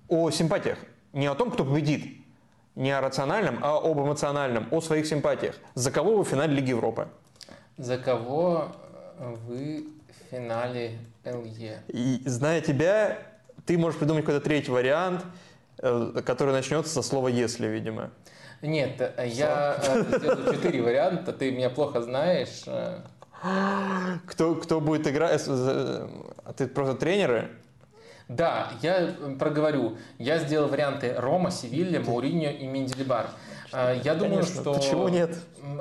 о 0.08 0.32
симпатиях. 0.32 0.78
Не 1.14 1.28
о 1.28 1.36
том, 1.36 1.50
кто 1.50 1.66
победит, 1.66 2.20
не 2.76 2.92
о 2.92 3.02
рациональном, 3.02 3.60
а 3.62 3.78
об 3.78 4.00
эмоциональном, 4.00 4.68
о 4.72 4.82
своих 4.82 5.08
симпатиях. 5.08 5.56
За 5.74 5.92
кого 5.92 6.18
вы 6.18 6.24
в 6.24 6.28
финале 6.28 6.54
Лиги 6.54 6.70
Европы? 6.70 7.08
За 7.78 7.98
кого 7.98 8.68
вы 9.20 9.86
в 10.08 10.32
финале 10.32 10.98
ЛЕ? 11.26 11.82
И, 11.88 12.22
зная 12.26 12.62
тебя, 12.62 13.18
ты 13.66 13.78
можешь 13.78 14.00
придумать 14.00 14.26
какой-то 14.26 14.44
третий 14.44 14.72
вариант, 14.72 15.26
э, 15.80 16.22
который 16.26 16.54
начнется 16.54 16.94
со 16.94 17.02
слова 17.02 17.28
«если», 17.28 17.68
видимо. 17.68 18.12
Нет, 18.62 19.00
э, 19.00 19.28
я 19.28 19.78
э, 19.82 20.18
сделаю 20.18 20.54
четыре 20.54 20.82
варианта, 20.82 21.32
ты 21.34 21.52
меня 21.52 21.70
плохо 21.70 22.02
знаешь. 22.02 22.64
Кто, 24.26 24.56
кто 24.56 24.82
будет 24.82 25.08
играть? 25.08 25.42
А 25.48 26.54
ты 26.56 26.68
просто 26.68 26.96
тренеры? 26.96 27.50
Да, 28.28 28.72
я 28.82 29.16
проговорю. 29.40 29.98
Я 30.20 30.38
сделал 30.38 30.68
варианты 30.68 31.16
Рома, 31.18 31.50
Севилья, 31.50 32.00
Мауриньо 32.00 32.52
и 32.52 32.68
Менделибар. 32.68 33.28
А, 33.72 33.94
я 33.94 34.14
думаю, 34.14 34.44
Конечно, 34.44 34.62
что, 34.62 34.74
почему 34.74 35.08
нет? 35.08 35.36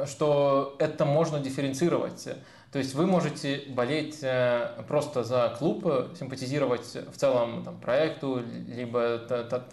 что 0.07 0.77
это 0.79 1.05
можно 1.05 1.41
дифференцировать. 1.41 2.29
То 2.71 2.79
есть 2.79 2.95
вы 2.95 3.07
можете 3.07 3.63
болеть 3.69 4.19
э, 4.21 4.83
просто 4.87 5.25
за 5.25 5.55
клуб, 5.59 5.87
симпатизировать 6.19 6.85
в 7.11 7.17
целом 7.17 7.65
там, 7.65 7.81
проекту, 7.81 8.43
либо, 8.67 9.23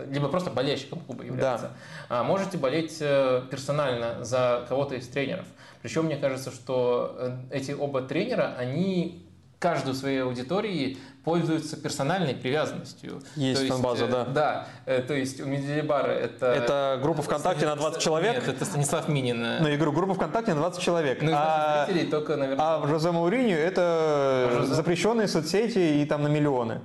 либо 0.10 0.30
просто 0.30 0.50
болельщиком 0.50 1.02
клуба 1.02 1.26
являться. 1.26 1.72
Да. 2.10 2.20
А 2.20 2.24
можете 2.24 2.58
болеть 2.58 2.98
э, 3.02 3.42
персонально 3.52 4.24
за 4.24 4.66
кого-то 4.70 4.96
из 4.96 5.10
тренеров. 5.10 5.46
Причем 5.82 6.06
мне 6.06 6.16
кажется, 6.16 6.52
что 6.52 7.16
э, 7.20 7.38
эти 7.52 7.72
оба 7.74 8.02
тренера, 8.02 8.56
они 8.58 9.28
каждую 9.60 9.94
своей 9.94 10.24
аудитории 10.24 10.98
пользуются 11.26 11.76
персональной 11.76 12.36
привязанностью. 12.36 13.22
Есть 13.36 13.68
фан-база, 13.68 14.06
э, 14.06 14.08
да. 14.08 14.26
Да, 14.26 14.68
э, 14.86 15.02
то 15.02 15.16
есть 15.16 15.42
у 15.42 15.46
Медиабара 15.46 16.12
это... 16.12 16.46
Это 16.46 17.00
группа 17.02 17.24
ВКонтакте 17.24 17.66
на 17.66 17.76
20 17.76 18.00
человек? 18.00 18.36
Нет, 18.36 18.48
это 18.48 18.64
Станислав 18.64 19.10
Минин. 19.10 19.42
Ну, 19.42 19.68
я 19.68 19.76
говорю, 19.76 19.92
группа 19.92 20.14
ВКонтакте 20.14 20.54
на 20.54 20.62
20 20.62 20.82
человек. 20.82 21.22
Ну, 21.24 21.32
а, 21.34 21.86
зрителей 21.88 22.10
только, 22.10 22.38
наверное... 22.38 22.64
А 22.64 22.80
в 22.80 22.88
Жозе 22.88 23.12
Мауриню 23.12 23.58
это 23.58 24.50
Жозе... 24.54 24.76
запрещенные 24.76 25.28
соцсети 25.28 26.02
и 26.02 26.06
там 26.06 26.22
на 26.22 26.28
миллионы. 26.28 26.82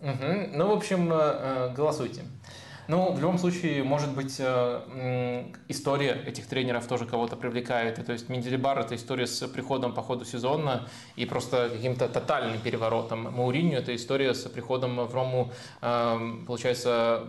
Угу. 0.00 0.48
Ну, 0.54 0.66
в 0.66 0.72
общем, 0.72 1.08
э, 1.12 1.72
голосуйте. 1.76 2.22
Ну, 2.92 3.10
в 3.10 3.20
любом 3.20 3.38
случае, 3.38 3.82
может 3.82 4.14
быть, 4.14 4.36
э, 4.38 5.44
история 5.68 6.12
этих 6.26 6.46
тренеров 6.46 6.86
тоже 6.86 7.06
кого-то 7.06 7.36
привлекает. 7.36 8.04
То 8.04 8.12
есть 8.12 8.28
Менделибар– 8.28 8.78
это 8.80 8.94
история 8.94 9.26
с 9.26 9.48
приходом 9.48 9.94
по 9.94 10.02
ходу 10.02 10.26
сезона 10.26 10.86
и 11.16 11.24
просто 11.24 11.70
каким-то 11.70 12.06
тотальным 12.06 12.60
переворотом. 12.60 13.32
Мауриньо– 13.32 13.78
это 13.78 13.96
история 13.96 14.34
с 14.34 14.42
приходом 14.42 15.06
в 15.06 15.14
Рому, 15.14 15.50
э, 15.80 16.18
получается, 16.46 17.26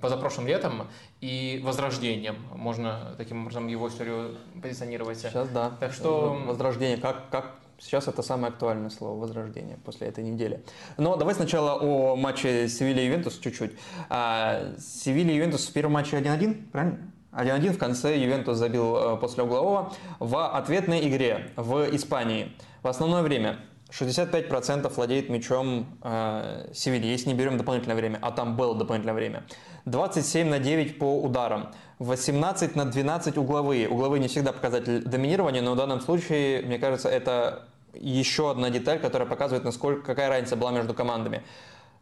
позапрошлым 0.00 0.46
летом 0.46 0.86
и 1.20 1.60
возрождением. 1.62 2.36
Можно 2.54 3.14
таким 3.18 3.42
образом 3.42 3.68
его 3.68 3.88
историю 3.88 4.38
позиционировать. 4.62 5.18
Сейчас 5.18 5.50
да. 5.50 5.72
Так 5.80 5.92
что... 5.92 6.40
Возрождение. 6.46 6.96
Как, 6.96 7.28
как 7.28 7.56
Сейчас 7.80 8.08
это 8.08 8.22
самое 8.22 8.52
актуальное 8.52 8.90
слово 8.90 9.18
«возрождение» 9.18 9.78
после 9.84 10.08
этой 10.08 10.22
недели. 10.22 10.62
Но 10.98 11.16
давай 11.16 11.34
сначала 11.34 11.80
о 11.80 12.14
матче 12.14 12.68
Севилья-Ювентус 12.68 13.38
чуть-чуть. 13.38 13.72
А, 14.10 14.74
Севилья-Ювентус 14.78 15.66
в 15.66 15.72
первом 15.72 15.92
матче 15.92 16.18
1-1, 16.18 16.70
правильно? 16.70 16.98
1-1 17.32 17.72
в 17.72 17.78
конце 17.78 18.18
Ювентус 18.18 18.58
забил 18.58 18.96
э, 18.96 19.16
после 19.16 19.44
углового 19.44 19.92
в 20.18 20.48
ответной 20.48 21.08
игре 21.08 21.52
в 21.56 21.94
Испании. 21.94 22.52
В 22.82 22.88
основное 22.88 23.22
время 23.22 23.60
65% 23.90 24.92
владеет 24.94 25.28
мячом 25.28 25.86
э, 26.02 26.70
Севилья, 26.74 27.10
если 27.10 27.28
не 27.28 27.34
берем 27.34 27.56
дополнительное 27.56 27.96
время, 27.96 28.18
а 28.20 28.30
там 28.30 28.56
было 28.56 28.74
дополнительное 28.74 29.14
время. 29.14 29.44
27 29.84 30.48
на 30.48 30.58
9 30.58 30.98
по 30.98 31.22
ударам, 31.22 31.70
18 31.98 32.76
на 32.76 32.84
12 32.84 33.38
угловые. 33.38 33.88
Угловые 33.88 34.20
не 34.20 34.28
всегда 34.28 34.52
показатель 34.52 35.02
доминирования, 35.02 35.62
но 35.62 35.72
в 35.72 35.76
данном 35.76 36.00
случае, 36.00 36.62
мне 36.62 36.78
кажется, 36.78 37.08
это 37.08 37.69
еще 37.94 38.50
одна 38.50 38.70
деталь, 38.70 39.00
которая 39.00 39.28
показывает, 39.28 39.64
насколько 39.64 40.02
какая 40.02 40.28
разница 40.28 40.56
была 40.56 40.72
между 40.72 40.94
командами. 40.94 41.42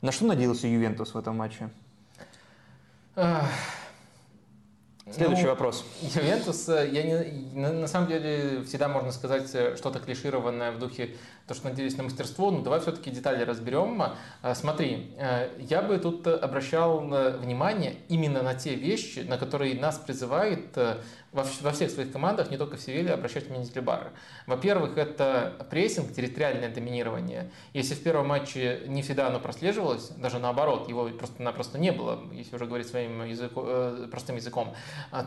На 0.01 0.13
что 0.13 0.27
надеялся 0.27 0.67
Ювентус 0.67 1.15
в 1.15 1.19
этом 1.19 1.37
матче? 1.37 1.71
Следующий 5.13 5.45
ну, 5.45 5.51
вопрос. 5.51 5.85
Ювентус, 6.03 6.69
э, 6.69 6.89
я 6.93 7.03
не, 7.03 7.55
на, 7.55 7.73
на 7.73 7.87
самом 7.87 8.09
деле 8.09 8.63
всегда 8.65 8.89
можно 8.89 9.11
сказать 9.11 9.49
э, 9.55 9.75
что-то 9.77 10.01
клишированное 10.01 10.71
в 10.73 10.79
духе 10.79 11.17
то, 11.47 11.55
что 11.55 11.69
надеюсь 11.69 11.97
на 11.97 12.03
мастерство, 12.03 12.51
но 12.51 12.61
давай 12.61 12.81
все-таки 12.81 13.11
детали 13.11 13.43
разберем. 13.43 14.03
Э, 14.43 14.55
смотри, 14.55 15.17
я 15.59 15.83
бы 15.83 15.97
тут 15.99 16.27
обращал 16.27 17.01
внимание 17.01 17.97
именно 18.09 18.43
на 18.43 18.55
те 18.55 18.75
вещи, 18.75 19.21
на 19.21 19.39
которые 19.39 19.81
нас 19.81 19.99
призывает 19.99 20.77
во, 21.33 21.73
всех 21.73 21.91
своих 21.91 22.13
командах, 22.13 22.51
не 22.51 22.57
только 22.57 22.77
в 22.77 22.81
Севиле, 22.81 23.13
обращать 23.13 23.45
внимание 23.47 23.83
Бары. 23.83 24.11
Во-первых, 24.47 24.97
это 24.97 25.67
прессинг, 25.71 26.13
территориальное 26.13 26.69
доминирование. 26.69 27.51
Если 27.75 27.95
в 27.95 28.03
первом 28.03 28.29
матче 28.29 28.83
не 28.87 29.03
всегда 29.03 29.29
оно 29.29 29.41
прослеживалось, 29.41 30.09
даже 30.11 30.39
наоборот, 30.39 30.89
его 30.89 31.09
просто-напросто 31.11 31.79
не 31.79 31.93
было, 31.93 32.21
если 32.33 32.57
уже 32.57 32.67
говорить 32.67 32.89
своим 32.89 33.25
языко, 33.25 34.09
простым 34.11 34.37
языком, 34.37 34.75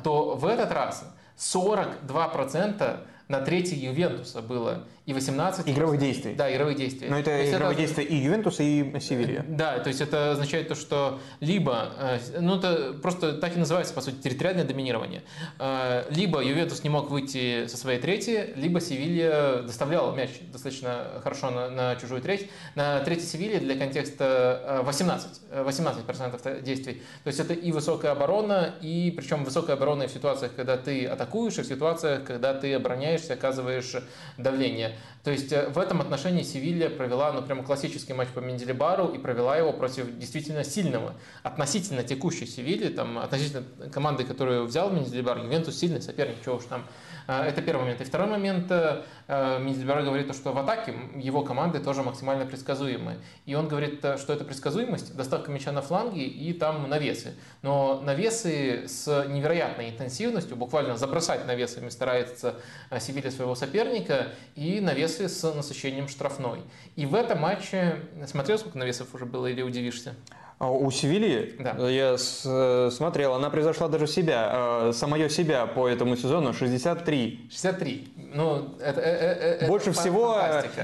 то 0.04 0.36
в 0.36 0.46
этот 0.46 0.72
раз 0.72 1.06
42% 1.38 3.06
на 3.28 3.42
третий 3.42 3.76
Ювентуса 3.76 4.42
было 4.42 4.88
и 5.06 5.14
18... 5.14 5.68
Игровых 5.68 6.00
действий. 6.00 6.36
Да, 6.36 6.54
игровых 6.54 6.78
действий. 6.78 7.10
Но 7.10 7.18
это 7.18 7.50
игровые 7.50 7.74
это... 7.74 7.82
действия 7.82 8.04
и 8.04 8.16
Ювентуса, 8.16 8.62
и 8.62 9.00
Севилья. 9.00 9.44
Да, 9.48 9.80
то 9.80 9.88
есть 9.88 10.00
это 10.00 10.32
означает 10.32 10.68
то, 10.68 10.76
что 10.76 11.20
либо, 11.40 11.92
э, 11.98 12.20
ну 12.40 12.58
это 12.58 12.94
просто 13.02 13.34
так 13.34 13.56
и 13.56 13.60
называется, 13.60 13.94
по 13.94 14.02
сути, 14.02 14.16
территориальное 14.16 14.64
доминирование. 14.64 15.24
Э, 15.58 16.06
либо 16.12 16.44
Ювентус 16.44 16.84
не 16.84 16.90
мог 16.90 17.10
выйти 17.10 17.66
со 17.68 17.78
своей 17.78 18.00
трети, 18.00 18.54
либо 18.56 18.80
Севилья 18.80 19.64
доставляла 19.64 20.16
мяч 20.16 20.30
достаточно 20.52 21.20
хорошо 21.24 21.50
на, 21.50 21.70
на 21.70 21.96
чужую 21.96 22.22
треть. 22.22 22.50
На 22.76 23.00
третьей 23.00 23.26
Севилье 23.26 23.60
для 23.60 23.76
контекста 23.76 24.82
18, 24.86 25.42
18% 25.52 26.62
действий. 26.62 27.02
То 27.24 27.28
есть 27.28 27.40
это 27.40 27.54
и 27.54 27.72
высокая 27.72 28.12
оборона, 28.12 28.76
и 28.82 29.12
причем 29.16 29.44
высокая 29.44 29.76
оборона 29.76 30.08
в 30.08 30.12
ситуациях, 30.12 30.52
когда 30.56 30.78
ты 30.78 31.06
атакуешь, 31.06 31.58
и 31.58 31.62
в 31.62 31.66
ситуациях, 31.66 32.24
когда 32.24 32.54
ты 32.54 32.74
обороняешься, 32.76 33.34
оказываешь 33.34 33.96
давление. 34.38 34.91
То 35.24 35.32
есть 35.32 35.52
э, 35.52 35.70
в 35.70 35.78
этом 35.78 36.02
отношении 36.02 36.44
Севилья 36.44 36.90
провела 36.90 37.32
ну, 37.32 37.42
прямо 37.42 37.64
классический 37.64 38.14
матч 38.14 38.30
по 38.30 38.40
Менделебару 38.40 39.08
и 39.08 39.20
провела 39.20 39.56
его 39.56 39.72
против 39.72 40.18
действительно 40.18 40.64
сильного, 40.64 41.14
относительно 41.44 42.04
текущей 42.04 42.46
Севильи, 42.46 42.90
там, 42.90 43.20
относительно 43.20 43.64
команды, 43.92 44.24
которую 44.24 44.66
взял 44.66 44.90
Менделебар, 44.90 45.38
Ювентус 45.38 45.78
сильный 45.78 46.02
соперник, 46.02 46.44
чего 46.44 46.56
уж 46.56 46.64
там 46.66 46.86
это 47.28 47.62
первый 47.62 47.82
момент. 47.82 48.02
И 48.02 48.04
второй 48.04 48.28
момент, 48.28 48.72
э, 48.72 49.04
э, 49.28 49.60
Миндельберг 49.60 50.06
говорит, 50.06 50.34
что 50.36 50.52
в 50.52 50.58
атаке 50.58 50.94
его 51.16 51.44
команды 51.44 51.80
тоже 51.80 52.04
максимально 52.04 52.46
предсказуемы. 52.46 53.18
И 53.46 53.56
он 53.56 53.68
говорит, 53.68 54.04
э, 54.04 54.18
что 54.18 54.34
это 54.34 54.44
предсказуемость, 54.44 55.16
доставка 55.16 55.52
мяча 55.52 55.72
на 55.72 55.82
фланги 55.82 56.24
и 56.24 56.54
там 56.54 56.90
навесы. 56.90 57.36
Но 57.62 58.02
навесы 58.02 58.88
с 58.88 59.26
невероятной 59.28 59.90
интенсивностью, 59.90 60.56
буквально 60.56 60.98
забросать 60.98 61.46
навесами 61.46 61.90
старается 61.90 62.56
Севилья 63.00 63.32
своего 63.32 63.56
соперника, 63.56 64.30
и 64.56 64.80
навесы 64.80 65.30
с 65.30 65.54
насыщением 65.54 66.08
штрафной. 66.08 66.62
И 66.96 67.06
в 67.06 67.16
этом 67.16 67.40
матче, 67.40 68.00
смотрел, 68.26 68.58
сколько 68.58 68.78
навесов 68.78 69.14
уже 69.14 69.26
было 69.26 69.48
или 69.48 69.62
удивишься? 69.62 70.16
А 70.62 70.70
у 70.70 70.92
Севильи, 70.92 71.56
да. 71.58 71.90
я 71.90 72.20
с, 72.20 72.92
смотрел, 72.96 73.34
она 73.34 73.50
превзошла 73.50 73.88
даже 73.88 74.06
себя, 74.06 74.90
э, 74.90 74.92
самое 74.94 75.28
себя 75.28 75.66
по 75.66 75.88
этому 75.88 76.16
сезону 76.16 76.54
63. 76.54 77.48
63. 77.50 78.14
Ну, 78.36 78.70
это, 78.80 79.02
это, 79.02 79.44
это 79.44 79.66
Больше 79.66 79.92
всего, 79.92 80.38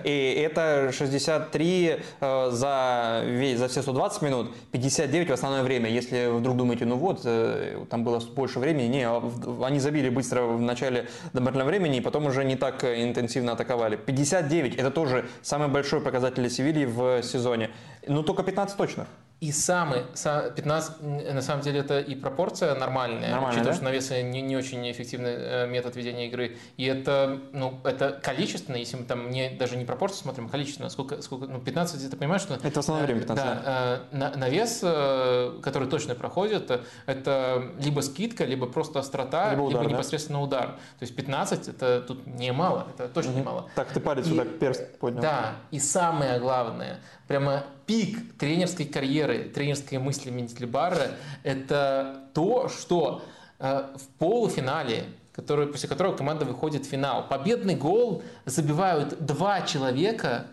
и 0.03 0.41
это 0.43 0.91
63 0.91 1.95
э, 2.21 2.49
за, 2.49 3.23
за 3.55 3.67
все 3.67 3.83
120 3.83 4.21
минут, 4.23 4.51
59 4.71 5.29
в 5.29 5.33
основное 5.33 5.61
время. 5.61 5.91
Если 5.91 6.25
вдруг 6.25 6.57
думаете, 6.57 6.85
ну 6.85 6.95
вот, 6.95 7.21
э, 7.25 7.85
там 7.91 8.03
было 8.03 8.19
больше 8.35 8.57
времени, 8.57 8.87
не, 8.87 9.07
а 9.07 9.21
они 9.61 9.79
забили 9.79 10.09
быстро 10.09 10.41
в 10.41 10.59
начале 10.59 11.07
добавительного 11.33 11.67
времени, 11.67 11.97
и 11.97 12.01
потом 12.01 12.25
уже 12.25 12.43
не 12.45 12.55
так 12.55 12.83
интенсивно 12.83 13.51
атаковали. 13.51 13.95
59 13.95 14.75
это 14.75 14.89
тоже 14.89 15.27
самый 15.43 15.67
большой 15.67 16.01
показатель 16.01 16.49
Севильи 16.49 16.85
в 16.85 17.21
сезоне. 17.21 17.69
Ну, 18.07 18.23
только 18.23 18.41
15 18.41 18.75
точно. 18.75 19.05
И 19.39 19.51
самый, 19.51 20.01
15, 20.03 21.01
на 21.33 21.41
самом 21.43 21.61
деле 21.61 21.81
это 21.81 21.99
и 21.99 22.15
пропорция 22.15 22.73
нормальная, 22.73 23.29
Нормально, 23.29 23.49
учитывая, 23.49 23.71
да? 23.71 23.75
что 23.75 23.83
навесы 23.83 24.23
не, 24.23 24.41
не 24.41 24.57
очень 24.57 24.89
эффективный 24.89 25.35
э, 25.35 25.67
метод 25.67 25.95
ведения 25.95 26.27
игры. 26.27 26.57
И 26.77 26.85
это, 26.85 27.39
ну, 27.53 27.79
это 27.83 28.19
количественно, 28.23 28.77
если 28.77 28.97
мы 28.97 29.05
там 29.05 29.29
не, 29.29 29.51
даже 29.51 29.77
не 29.77 29.85
пропорцию 29.85 30.23
смотрим, 30.23 30.47
а 30.47 30.49
количественно, 30.49 30.89
сколько, 30.89 31.21
сколько, 31.21 31.45
ну, 31.45 31.59
15, 31.59 32.09
ты 32.09 32.17
понимаешь, 32.17 32.41
что... 32.41 32.55
Это 32.55 32.79
основное 32.79 33.05
время 33.05 33.19
15, 33.19 33.45
да. 33.45 34.01
да. 34.11 34.27
Э, 34.31 34.37
навес, 34.37 34.79
э, 34.81 35.59
который 35.61 35.87
точно 35.87 36.15
проходит, 36.15 36.71
это 37.05 37.71
либо 37.79 37.99
скидка, 38.01 38.43
либо 38.43 38.65
просто 38.65 38.97
острота, 38.97 39.51
либо, 39.51 39.61
удар, 39.61 39.81
либо 39.81 39.91
да? 39.91 39.99
непосредственно 39.99 40.41
удар. 40.41 40.67
То 40.97 41.03
есть 41.03 41.15
15 41.15 41.67
это 41.67 42.01
тут 42.01 42.25
немало, 42.25 42.87
это 42.91 43.07
точно 43.07 43.33
угу. 43.33 43.39
немало. 43.41 43.69
Так, 43.75 43.89
ты 43.89 43.99
палец 43.99 44.25
и, 44.25 44.31
вот 44.31 44.37
так 44.39 44.57
перст 44.57 44.97
поднял. 44.97 45.21
Да, 45.21 45.53
и 45.69 45.79
самое 45.79 46.39
главное, 46.39 47.01
прямо 47.27 47.63
пик 47.85 48.37
тренерской 48.37 48.85
карьеры, 48.85 49.49
тренерской 49.49 49.97
мысли 49.97 50.29
Менделебара– 50.29 51.11
это 51.43 52.29
то, 52.33 52.69
что 52.69 53.21
э, 53.59 53.83
в 53.95 54.07
полуфинале, 54.17 55.05
который, 55.33 55.67
после 55.67 55.87
которого 55.89 56.15
команда 56.15 56.45
выходит 56.45 56.85
в 56.85 56.89
финал, 56.89 57.27
победный 57.27 57.75
гол 57.75 58.23
забивают 58.45 59.23
два 59.25 59.61
человека 59.61 60.47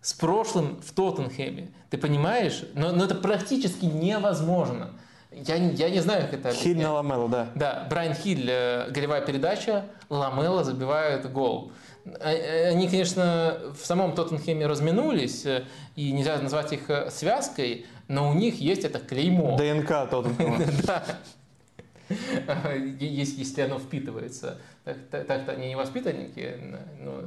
с 0.00 0.12
прошлым 0.12 0.80
в 0.82 0.92
Тоттенхэме. 0.92 1.70
Ты 1.90 1.98
понимаешь? 1.98 2.64
Но, 2.74 2.92
но 2.92 3.04
это 3.04 3.14
практически 3.14 3.86
невозможно. 3.86 4.90
Я, 5.30 5.56
я 5.56 5.90
не 5.90 6.00
знаю, 6.00 6.22
как 6.22 6.34
это 6.34 6.48
объяснять. 6.50 6.76
Хиль 6.76 6.82
на 6.82 6.92
Ламело, 6.92 7.28
да. 7.28 7.48
Да, 7.54 7.86
Брайан 7.90 8.14
Хиль, 8.14 8.46
э, 8.48 8.90
голевая 8.90 9.20
передача, 9.20 9.86
Ламело 10.08 10.62
забивает 10.62 11.30
гол. 11.32 11.72
Э, 12.04 12.70
они, 12.70 12.88
конечно, 12.88 13.58
в 13.78 13.84
самом 13.84 14.14
Тоттенхеме 14.14 14.66
разминулись, 14.66 15.46
э, 15.46 15.64
и 15.96 16.12
нельзя 16.12 16.38
назвать 16.38 16.72
их 16.72 16.90
э, 16.90 17.10
связкой, 17.10 17.86
но 18.08 18.30
у 18.30 18.34
них 18.34 18.60
есть 18.60 18.84
это 18.84 18.98
клеймо. 18.98 19.56
ДНК 19.56 20.10
Тоттенхема. 20.10 20.58
Да. 20.86 21.04
Если 23.00 23.62
оно 23.62 23.78
впитывается. 23.78 24.58
Так-то 25.10 25.52
они 25.52 25.68
не 25.68 25.74
воспитанники, 25.74 26.54
ну, 27.00 27.22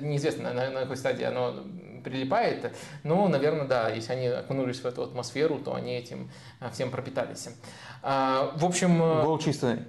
неизвестно, 0.00 0.54
на, 0.54 0.70
на 0.70 0.80
какой 0.80 0.96
стадии 0.96 1.24
оно 1.24 1.66
прилипает, 2.02 2.74
но, 3.02 3.28
наверное, 3.28 3.66
да, 3.66 3.90
если 3.90 4.14
они 4.14 4.28
окунулись 4.28 4.80
в 4.80 4.86
эту 4.86 5.02
атмосферу, 5.02 5.58
то 5.58 5.74
они 5.74 5.94
этим 5.94 6.30
всем 6.72 6.90
пропитались. 6.90 7.50
А, 8.02 8.54
в 8.56 8.64
общем... 8.64 8.98
Гол 8.98 9.38
чистый. 9.38 9.80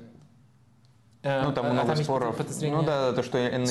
Э, 1.23 1.43
ну, 1.43 1.53
там 1.53 1.67
а, 1.67 1.73
много 1.73 1.93
там 1.93 2.03
споров. 2.03 2.35
Ну 2.61 2.81
да, 2.81 3.13
то, 3.13 3.21
что 3.21 3.37
Энной 3.37 3.67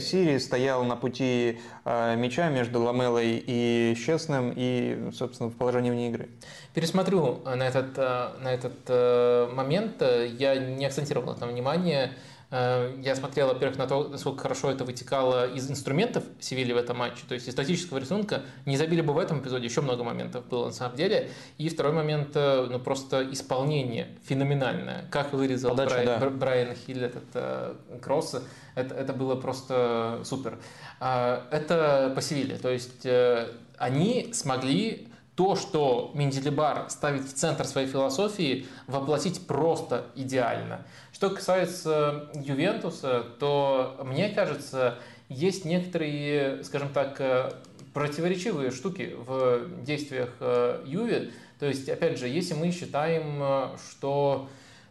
Сири 0.00 0.38
стоял 0.38 0.82
на 0.84 0.96
пути 0.96 1.60
э, 1.84 2.16
мяча 2.16 2.48
между 2.48 2.82
Ламелой 2.82 3.42
и 3.46 3.94
Честным 3.94 4.52
и, 4.56 5.10
собственно, 5.12 5.50
в 5.50 5.56
положении 5.56 5.90
вне 5.90 6.08
игры. 6.08 6.30
Пересмотрю 6.72 7.42
на 7.44 7.68
этот, 7.68 7.98
э, 7.98 8.28
на 8.40 8.52
этот 8.54 8.72
э, 8.88 9.50
момент. 9.52 10.00
Я 10.00 10.56
не 10.56 10.86
акцентировал 10.86 11.32
на 11.32 11.36
этом 11.36 11.50
внимание. 11.50 12.12
Э, 12.54 12.94
я 13.02 13.16
смотрел, 13.16 13.48
во-первых, 13.48 13.78
на 13.78 13.88
то, 13.88 14.06
насколько 14.08 14.42
хорошо 14.42 14.70
это 14.70 14.84
вытекало 14.84 15.52
из 15.52 15.68
инструментов 15.68 16.22
Севильи 16.38 16.72
в 16.72 16.76
этом 16.76 16.96
матче, 16.96 17.22
то 17.26 17.34
есть 17.34 17.48
из 17.48 17.52
статического 17.52 17.98
рисунка. 17.98 18.42
Не 18.64 18.76
забили 18.76 19.00
бы 19.00 19.12
в 19.12 19.18
этом 19.18 19.40
эпизоде, 19.40 19.66
еще 19.66 19.80
много 19.80 20.04
моментов 20.04 20.46
было 20.46 20.66
на 20.66 20.72
самом 20.72 20.94
деле. 20.94 21.30
И 21.58 21.68
второй 21.68 21.92
момент, 21.92 22.28
э, 22.34 22.68
ну 22.70 22.78
просто 22.78 23.28
исполнение 23.32 24.06
феноменальное. 24.24 25.06
Как 25.10 25.32
вырезал 25.32 25.70
Подача, 25.70 25.94
Брайан, 25.94 26.20
да. 26.20 26.30
Брайан 26.30 26.74
Хилл 26.76 27.02
этот 27.02 27.24
э, 27.34 27.74
кросс, 28.00 28.36
это, 28.76 28.94
это 28.94 29.12
было 29.12 29.34
просто 29.34 30.20
супер. 30.22 30.58
Э, 31.00 31.40
это 31.50 32.12
по 32.14 32.22
Севилье, 32.22 32.58
то 32.58 32.70
есть 32.70 33.04
э, 33.04 33.48
они 33.78 34.30
смогли 34.32 35.08
то, 35.36 35.56
что 35.56 36.12
Менделебар 36.14 36.88
ставит 36.90 37.22
в 37.22 37.34
центр 37.34 37.64
своей 37.64 37.88
философии, 37.88 38.66
воплотить 38.86 39.46
просто 39.46 40.06
идеально. 40.14 40.86
Что 41.12 41.30
касается 41.30 42.28
Ювентуса, 42.34 43.24
то 43.40 44.00
мне 44.04 44.28
кажется, 44.28 44.98
есть 45.28 45.64
некоторые, 45.64 46.62
скажем 46.62 46.90
так, 46.90 47.20
э, 47.20 47.50
противоречивые 47.92 48.70
штуки 48.70 49.14
в 49.16 49.82
действиях 49.82 50.30
э, 50.40 50.82
Юве. 50.86 51.32
То 51.58 51.66
есть, 51.66 51.88
опять 51.88 52.18
же, 52.18 52.28
если 52.28 52.54
мы 52.54 52.70
считаем, 52.70 53.42
э, 53.42 53.68
что 53.90 54.48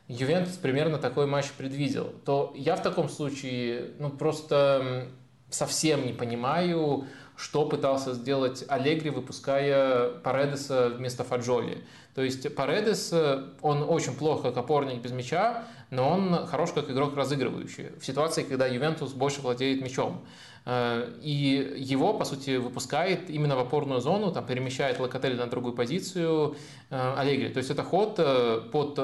Ювентус 0.08 0.56
примерно 0.58 0.98
такой 0.98 1.26
матч 1.26 1.52
предвидел, 1.52 2.14
то 2.26 2.54
я 2.56 2.76
в 2.76 2.84
таком 2.84 3.08
случае 3.08 3.92
ну, 4.00 4.10
просто 4.10 5.08
совсем 5.50 6.06
не 6.06 6.14
понимаю, 6.14 7.08
что 7.44 7.66
пытался 7.66 8.14
сделать 8.14 8.64
Аллегри, 8.70 9.10
выпуская 9.10 10.12
Паредеса 10.24 10.88
вместо 10.88 11.26
Фаджоли. 11.26 11.84
То 12.16 12.22
есть 12.22 12.56
Паредес, 12.56 13.14
он 13.62 13.84
очень 13.84 14.16
плохо 14.16 14.44
как 14.44 14.58
опорник 14.58 15.02
без 15.02 15.12
мяча, 15.12 15.66
но 15.90 16.10
он 16.10 16.48
хорош 16.48 16.72
как 16.72 16.90
игрок 16.90 17.18
разыгрывающий. 17.18 17.90
В 18.00 18.06
ситуации, 18.06 18.44
когда 18.44 18.66
Ювентус 18.66 19.12
больше 19.12 19.42
владеет 19.42 19.82
мячом. 19.82 20.24
Э, 20.66 21.12
и 21.22 21.76
его, 21.78 22.14
по 22.14 22.24
сути, 22.24 22.56
выпускает 22.56 23.30
именно 23.30 23.58
в 23.58 23.60
опорную 23.60 24.00
зону, 24.00 24.32
там, 24.32 24.46
перемещает 24.46 25.00
Локотель 25.00 25.36
на 25.36 25.48
другую 25.48 25.74
позицию 25.74 26.56
э, 26.90 27.14
Аллегри. 27.18 27.50
То 27.50 27.58
есть 27.58 27.70
это 27.70 27.84
ход 27.84 28.16
э, 28.20 28.62
под 28.72 29.00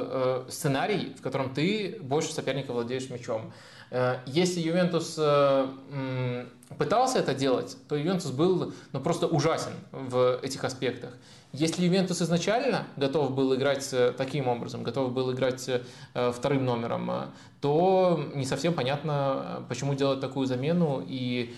сценарий, 0.50 1.14
в 1.18 1.22
котором 1.22 1.54
ты 1.54 1.98
больше 2.02 2.32
соперника 2.32 2.72
владеешь 2.72 3.10
мячом. 3.10 3.52
Если 4.26 4.60
Ювентус 4.60 5.20
пытался 6.78 7.20
это 7.20 7.34
делать, 7.34 7.76
то 7.88 7.96
Ювентус 7.96 8.32
был 8.32 8.74
ну, 8.92 9.00
просто 9.00 9.26
ужасен 9.26 9.72
в 9.92 10.40
этих 10.44 10.64
аспектах. 10.64 11.12
Если 11.52 11.84
Ювентус 11.84 12.22
изначально 12.22 12.86
готов 12.96 13.32
был 13.32 13.56
играть 13.56 13.96
таким 14.18 14.48
образом, 14.48 14.84
готов 14.84 15.12
был 15.12 15.34
играть 15.34 15.68
вторым 16.14 16.66
номером, 16.66 17.32
то 17.60 18.24
не 18.36 18.46
совсем 18.46 18.76
понятно, 18.76 19.66
почему 19.68 19.96
делать 19.96 20.20
такую 20.22 20.46
замену 20.46 21.04
и 21.08 21.56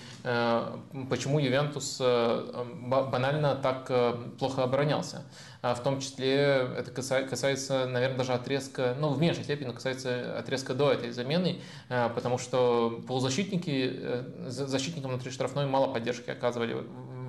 почему 1.10 1.40
Ювентус 1.40 2.00
банально 2.00 3.60
так 3.62 3.92
плохо 4.40 4.64
оборонялся. 4.64 5.26
А 5.62 5.76
в 5.76 5.84
том 5.84 6.00
числе 6.00 6.70
это 6.76 6.90
касается, 6.92 7.86
наверное, 7.86 8.18
даже 8.18 8.34
отрезка, 8.34 8.96
ну, 9.00 9.10
в 9.10 9.20
меньшей 9.20 9.44
степени 9.44 9.72
касается 9.72 10.38
отрезка 10.40 10.74
до 10.74 10.92
этой 10.92 11.12
замены, 11.12 11.62
а, 11.88 12.10
потому 12.10 12.40
что 12.40 13.04
полузащитники, 13.08 13.92
э, 13.94 14.24
защитникам 14.48 15.12
внутри 15.12 15.30
штрафной 15.30 15.68
мало 15.68 15.94
поддержки 15.94 16.32
оказывали 16.32 16.78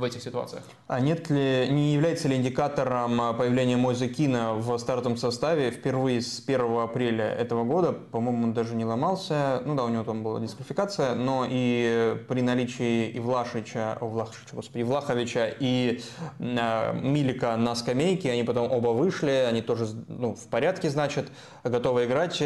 в 0.03 0.05
этих 0.05 0.21
ситуациях. 0.21 0.65
А 0.89 0.99
нет 0.99 1.31
ли, 1.31 1.69
не 1.71 1.95
является 1.95 2.27
ли 2.27 2.37
индикатором 2.37 3.21
а, 3.21 3.33
появления 3.33 3.77
Мойзе 3.77 4.09
Кина 4.09 4.55
в 4.55 4.77
стартовом 4.79 5.17
составе 5.17 5.71
впервые 5.71 6.21
с 6.21 6.43
1 6.45 6.79
апреля 6.79 7.27
этого 7.27 7.63
года? 7.63 7.93
По-моему, 7.93 8.45
он 8.45 8.53
даже 8.53 8.75
не 8.75 8.85
ломался. 8.85 9.63
Ну 9.65 9.77
да, 9.77 9.85
у 9.85 9.89
него 9.89 10.03
там 10.03 10.25
была 10.25 10.41
дисквалификация, 10.41 11.15
но 11.15 11.47
и 11.49 12.17
при 12.29 12.43
наличии 12.43 13.11
и 13.11 13.21
Влашича, 13.21 13.97
о, 14.01 14.09
Влашича, 14.09 14.57
господи, 14.57 14.83
Влаховича 14.83 15.47
и 15.61 16.03
э, 16.41 17.01
Милика 17.01 17.57
на 17.57 17.77
скамейке, 17.77 18.33
они 18.33 18.43
потом 18.43 18.73
оба 18.73 18.89
вышли, 18.89 19.47
они 19.49 19.63
тоже 19.63 19.87
ну, 20.09 20.35
в 20.35 20.49
порядке, 20.49 20.91
значит, 20.91 21.29
готовы 21.63 22.07
играть. 22.07 22.41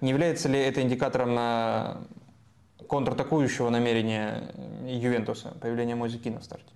Не 0.00 0.10
является 0.10 0.48
ли 0.48 0.60
это 0.60 0.80
индикатором 0.80 1.34
на 1.34 2.02
контратакующего 2.88 3.68
намерения 3.68 4.52
Ювентуса, 4.86 5.56
появление 5.60 5.96
Мозикина 5.96 6.38
в 6.38 6.44
старте? 6.44 6.70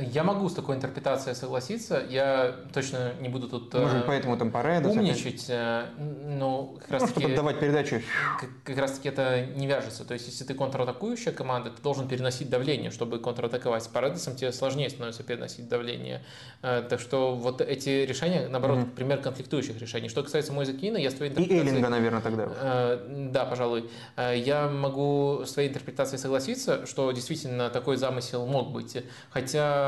Я 0.00 0.22
могу 0.22 0.48
с 0.48 0.54
такой 0.54 0.76
интерпретацией 0.76 1.34
согласиться. 1.34 2.04
Я 2.08 2.54
точно 2.72 3.14
не 3.20 3.28
буду 3.28 3.48
тут 3.48 3.72
Может, 3.74 4.06
поэтому 4.06 4.36
там 4.36 4.50
Паредос 4.50 4.92
умничать, 4.92 5.46
э, 5.48 5.86
но 5.98 6.76
как 6.80 6.90
раз 6.90 7.02
ну, 7.02 7.08
таки, 7.08 7.20
чтобы 7.20 7.34
давать 7.34 7.58
передачи. 7.58 8.02
Как, 8.38 8.50
как 8.64 8.78
раз 8.78 8.92
таки 8.92 9.08
это 9.08 9.46
не 9.56 9.66
вяжется. 9.66 10.04
То 10.04 10.14
есть, 10.14 10.26
если 10.26 10.44
ты 10.44 10.54
контратакующая 10.54 11.32
команда, 11.32 11.70
ты 11.70 11.82
должен 11.82 12.06
переносить 12.06 12.50
давление, 12.50 12.90
чтобы 12.90 13.18
контратаковать. 13.18 13.84
С 13.84 13.88
Паредосом 13.88 14.36
тебе 14.36 14.52
сложнее 14.52 14.90
становится 14.90 15.22
переносить 15.22 15.68
давление. 15.68 16.22
Э, 16.62 16.82
так 16.88 17.00
что 17.00 17.34
вот 17.34 17.60
эти 17.60 18.04
решения, 18.06 18.48
наоборот, 18.48 18.78
mm-hmm. 18.78 18.94
пример 18.94 19.18
конфликтующих 19.18 19.80
решений. 19.80 20.08
Что 20.08 20.22
касается 20.22 20.52
Мойза 20.52 20.74
Кина, 20.74 20.98
я 20.98 21.10
с 21.10 21.14
твоей 21.14 21.32
интерпретацией... 21.32 21.66
И 21.66 21.70
Эллинга, 21.70 21.88
наверное, 21.88 22.20
тогда. 22.20 22.48
Э, 22.60 23.28
да, 23.32 23.44
пожалуй. 23.44 23.90
Я 24.16 24.68
могу 24.68 25.44
с 25.44 25.52
твоей 25.52 25.68
интерпретацией 25.70 26.18
согласиться, 26.18 26.86
что 26.86 27.10
действительно 27.12 27.70
такой 27.70 27.96
замысел 27.96 28.46
мог 28.46 28.70
быть. 28.72 28.96
Хотя 29.30 29.87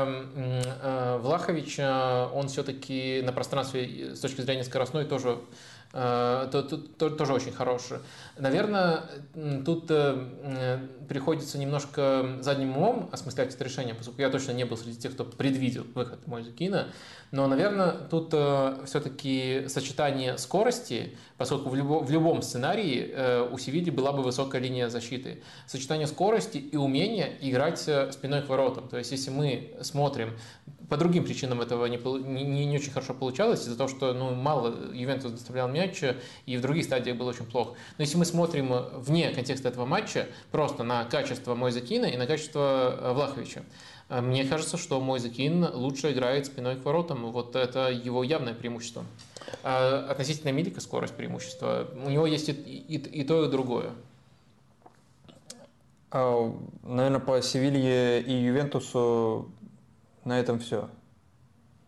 Влахович, 1.19 1.75
э, 1.79 2.27
он 2.33 2.47
все-таки 2.47 3.21
на 3.23 3.31
пространстве 3.31 4.15
с 4.15 4.19
точки 4.19 4.41
зрения 4.41 4.63
скоростной 4.63 5.05
тоже 5.05 5.37
Э, 5.37 5.39
то, 5.91 6.63
то, 6.69 6.77
то, 6.77 7.09
тоже 7.09 7.33
очень 7.33 7.51
хорошие. 7.51 7.99
Наверное, 8.37 9.03
тут 9.65 9.87
э, 9.89 10.87
приходится 11.09 11.57
немножко 11.57 12.37
задним 12.39 12.77
умом 12.77 13.09
осмыслять 13.11 13.53
это 13.53 13.63
решение, 13.63 13.93
поскольку 13.93 14.21
я 14.21 14.29
точно 14.29 14.53
не 14.53 14.63
был 14.63 14.77
среди 14.77 14.97
тех, 14.97 15.13
кто 15.13 15.25
предвидел 15.25 15.85
выход 15.93 16.25
Мойзекина. 16.27 16.87
Но, 17.31 17.47
наверное, 17.47 17.91
тут 17.91 18.29
э, 18.31 18.83
все-таки 18.85 19.65
сочетание 19.67 20.37
скорости, 20.37 21.17
поскольку 21.37 21.69
в, 21.69 21.75
любо, 21.75 21.99
в 21.99 22.09
любом 22.09 22.41
сценарии 22.41 23.49
у 23.51 23.57
Севильи 23.57 23.89
была 23.89 24.13
бы 24.13 24.23
высокая 24.23 24.61
линия 24.61 24.87
защиты. 24.89 25.43
Сочетание 25.67 26.07
скорости 26.07 26.57
и 26.57 26.77
умения 26.77 27.29
играть 27.41 27.79
спиной 27.79 28.41
к 28.41 28.49
воротам. 28.49 28.87
То 28.87 28.97
есть, 28.97 29.11
если 29.11 29.29
мы 29.29 29.75
смотрим 29.81 30.37
по 30.91 30.97
другим 30.97 31.23
причинам 31.23 31.61
этого 31.61 31.85
не, 31.85 31.95
не, 31.95 32.65
не 32.65 32.75
очень 32.75 32.91
хорошо 32.91 33.13
получалось, 33.13 33.61
из-за 33.61 33.77
того, 33.77 33.87
что 33.87 34.13
ну, 34.13 34.35
мало 34.35 34.75
Ювентус 34.93 35.31
доставлял 35.31 35.69
мяч, 35.69 36.03
и 36.45 36.57
в 36.57 36.61
других 36.61 36.83
стадиях 36.83 37.15
было 37.15 37.29
очень 37.29 37.45
плохо. 37.45 37.75
Но 37.97 38.01
если 38.01 38.17
мы 38.17 38.25
смотрим 38.25 38.73
вне 38.95 39.29
контекста 39.29 39.69
этого 39.69 39.85
матча, 39.85 40.27
просто 40.51 40.83
на 40.83 41.05
качество 41.05 41.55
Мойзакина 41.55 42.07
и 42.07 42.17
на 42.17 42.27
качество 42.27 42.97
э, 42.99 43.13
Влаховича, 43.13 43.63
э, 44.09 44.19
мне 44.19 44.43
кажется, 44.43 44.75
что 44.75 44.99
Мойзакин 44.99 45.63
лучше 45.73 46.11
играет 46.11 46.47
спиной 46.47 46.75
к 46.75 46.83
воротам. 46.83 47.31
Вот 47.31 47.55
это 47.55 47.89
его 47.89 48.21
явное 48.25 48.53
преимущество. 48.53 49.05
А 49.63 50.07
относительно 50.09 50.51
Милика 50.51 50.81
скорость 50.81 51.15
преимущества. 51.15 51.87
У 52.05 52.09
него 52.09 52.27
есть 52.27 52.49
и, 52.49 52.51
и, 52.51 52.97
и 52.97 53.23
то, 53.23 53.45
и 53.45 53.49
другое. 53.49 53.91
А, 56.11 56.53
наверное, 56.83 57.21
по 57.21 57.41
Севилье 57.41 58.21
и 58.21 58.33
Ювентусу 58.33 59.49
на 60.25 60.39
этом 60.39 60.59
все. 60.59 60.89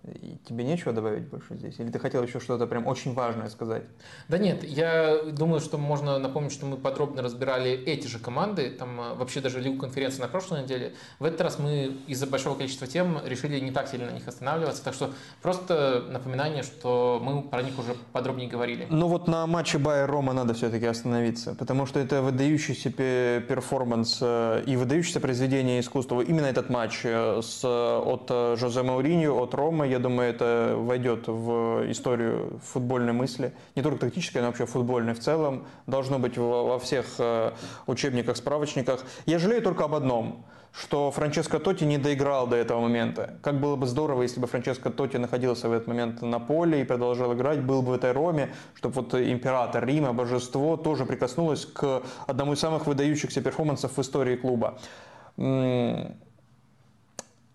И 0.05 0.37
тебе 0.45 0.65
нечего 0.65 0.91
добавить 0.91 1.29
больше 1.29 1.55
здесь? 1.55 1.79
Или 1.79 1.89
ты 1.89 1.97
хотел 1.97 2.23
еще 2.23 2.41
что-то 2.41 2.67
прям 2.67 2.87
очень 2.87 3.13
важное 3.13 3.47
сказать? 3.47 3.83
Да 4.27 4.37
нет, 4.37 4.63
я 4.65 5.21
думаю, 5.31 5.61
что 5.61 5.77
можно 5.77 6.19
напомнить, 6.19 6.51
что 6.51 6.65
мы 6.65 6.75
подробно 6.75 7.21
разбирали 7.21 7.71
эти 7.71 8.07
же 8.07 8.19
команды, 8.19 8.69
там 8.69 8.99
а, 8.99 9.15
вообще 9.15 9.39
даже 9.39 9.61
Лигу 9.61 9.79
конференции 9.79 10.19
на 10.19 10.27
прошлой 10.27 10.63
неделе. 10.63 10.93
В 11.19 11.23
этот 11.23 11.39
раз 11.39 11.57
мы 11.57 11.95
из-за 12.07 12.27
большого 12.27 12.55
количества 12.55 12.85
тем 12.85 13.19
решили 13.25 13.61
не 13.61 13.71
так 13.71 13.87
сильно 13.87 14.07
на 14.07 14.11
них 14.11 14.27
останавливаться, 14.27 14.83
так 14.83 14.93
что 14.93 15.11
просто 15.41 16.03
напоминание, 16.09 16.63
что 16.63 17.21
мы 17.23 17.41
про 17.41 17.61
них 17.61 17.79
уже 17.79 17.95
подробнее 18.11 18.49
говорили. 18.49 18.87
Ну 18.89 19.07
вот 19.07 19.29
на 19.29 19.47
матче 19.47 19.77
Байер 19.77 20.11
Рома 20.11 20.33
надо 20.33 20.53
все-таки 20.53 20.85
остановиться, 20.85 21.55
потому 21.55 21.85
что 21.85 22.01
это 22.01 22.21
выдающийся 22.21 22.89
перформанс 22.89 24.17
э, 24.19 24.63
и 24.65 24.75
выдающееся 24.75 25.21
произведение 25.21 25.79
искусства. 25.79 26.19
Именно 26.19 26.47
этот 26.47 26.69
матч 26.69 27.01
э, 27.05 27.41
с, 27.41 27.63
от 27.63 28.25
э, 28.29 28.57
Жозе 28.59 28.83
Мауриньо, 28.83 29.33
от 29.41 29.53
Ромы, 29.53 29.92
я 29.93 29.99
думаю, 29.99 30.29
это 30.29 30.73
войдет 30.75 31.27
в 31.27 31.89
историю 31.91 32.59
футбольной 32.63 33.13
мысли, 33.13 33.53
не 33.75 33.81
только 33.83 33.99
тактической, 33.99 34.41
но 34.41 34.47
вообще 34.47 34.65
футбольной 34.65 35.13
в 35.13 35.19
целом, 35.19 35.65
должно 35.87 36.19
быть 36.19 36.37
во 36.37 36.79
всех 36.79 37.05
э, 37.19 37.51
учебниках, 37.85 38.37
справочниках. 38.37 39.03
Я 39.25 39.37
жалею 39.39 39.61
только 39.61 39.83
об 39.83 39.93
одном, 39.93 40.45
что 40.71 41.11
Франческо 41.11 41.59
Тоти 41.59 41.83
не 41.83 41.99
доиграл 41.99 42.47
до 42.47 42.55
этого 42.55 42.81
момента. 42.81 43.35
Как 43.43 43.59
было 43.59 43.75
бы 43.75 43.85
здорово, 43.85 44.23
если 44.23 44.39
бы 44.39 44.47
Франческо 44.47 44.89
Тоти 44.89 45.17
находился 45.17 45.69
в 45.69 45.71
этот 45.71 45.87
момент 45.87 46.23
на 46.23 46.39
поле 46.39 46.81
и 46.81 46.83
продолжал 46.83 47.33
играть, 47.33 47.61
был 47.61 47.83
бы 47.83 47.91
в 47.91 47.93
этой 47.93 48.11
Роме, 48.11 48.49
чтобы 48.73 49.01
вот 49.01 49.13
император 49.13 49.85
Рима, 49.85 50.13
божество, 50.13 50.75
тоже 50.75 51.05
прикоснулось 51.05 51.67
к 51.67 52.01
одному 52.25 52.53
из 52.53 52.59
самых 52.59 52.87
выдающихся 52.87 53.41
перформансов 53.41 53.95
в 53.95 54.01
истории 54.01 54.35
клуба. 54.35 54.79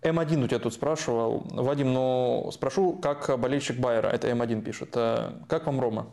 М1 0.02 0.44
у 0.44 0.46
тебя 0.46 0.58
тут 0.58 0.74
спрашивал. 0.74 1.46
Вадим, 1.50 1.92
ну 1.92 2.50
спрошу, 2.52 2.94
как 2.94 3.38
болельщик 3.38 3.78
Байера, 3.78 4.08
это 4.08 4.28
М1 4.28 4.62
пишет. 4.62 4.90
Э, 4.94 5.32
как 5.48 5.66
вам 5.66 5.80
Рома? 5.80 6.06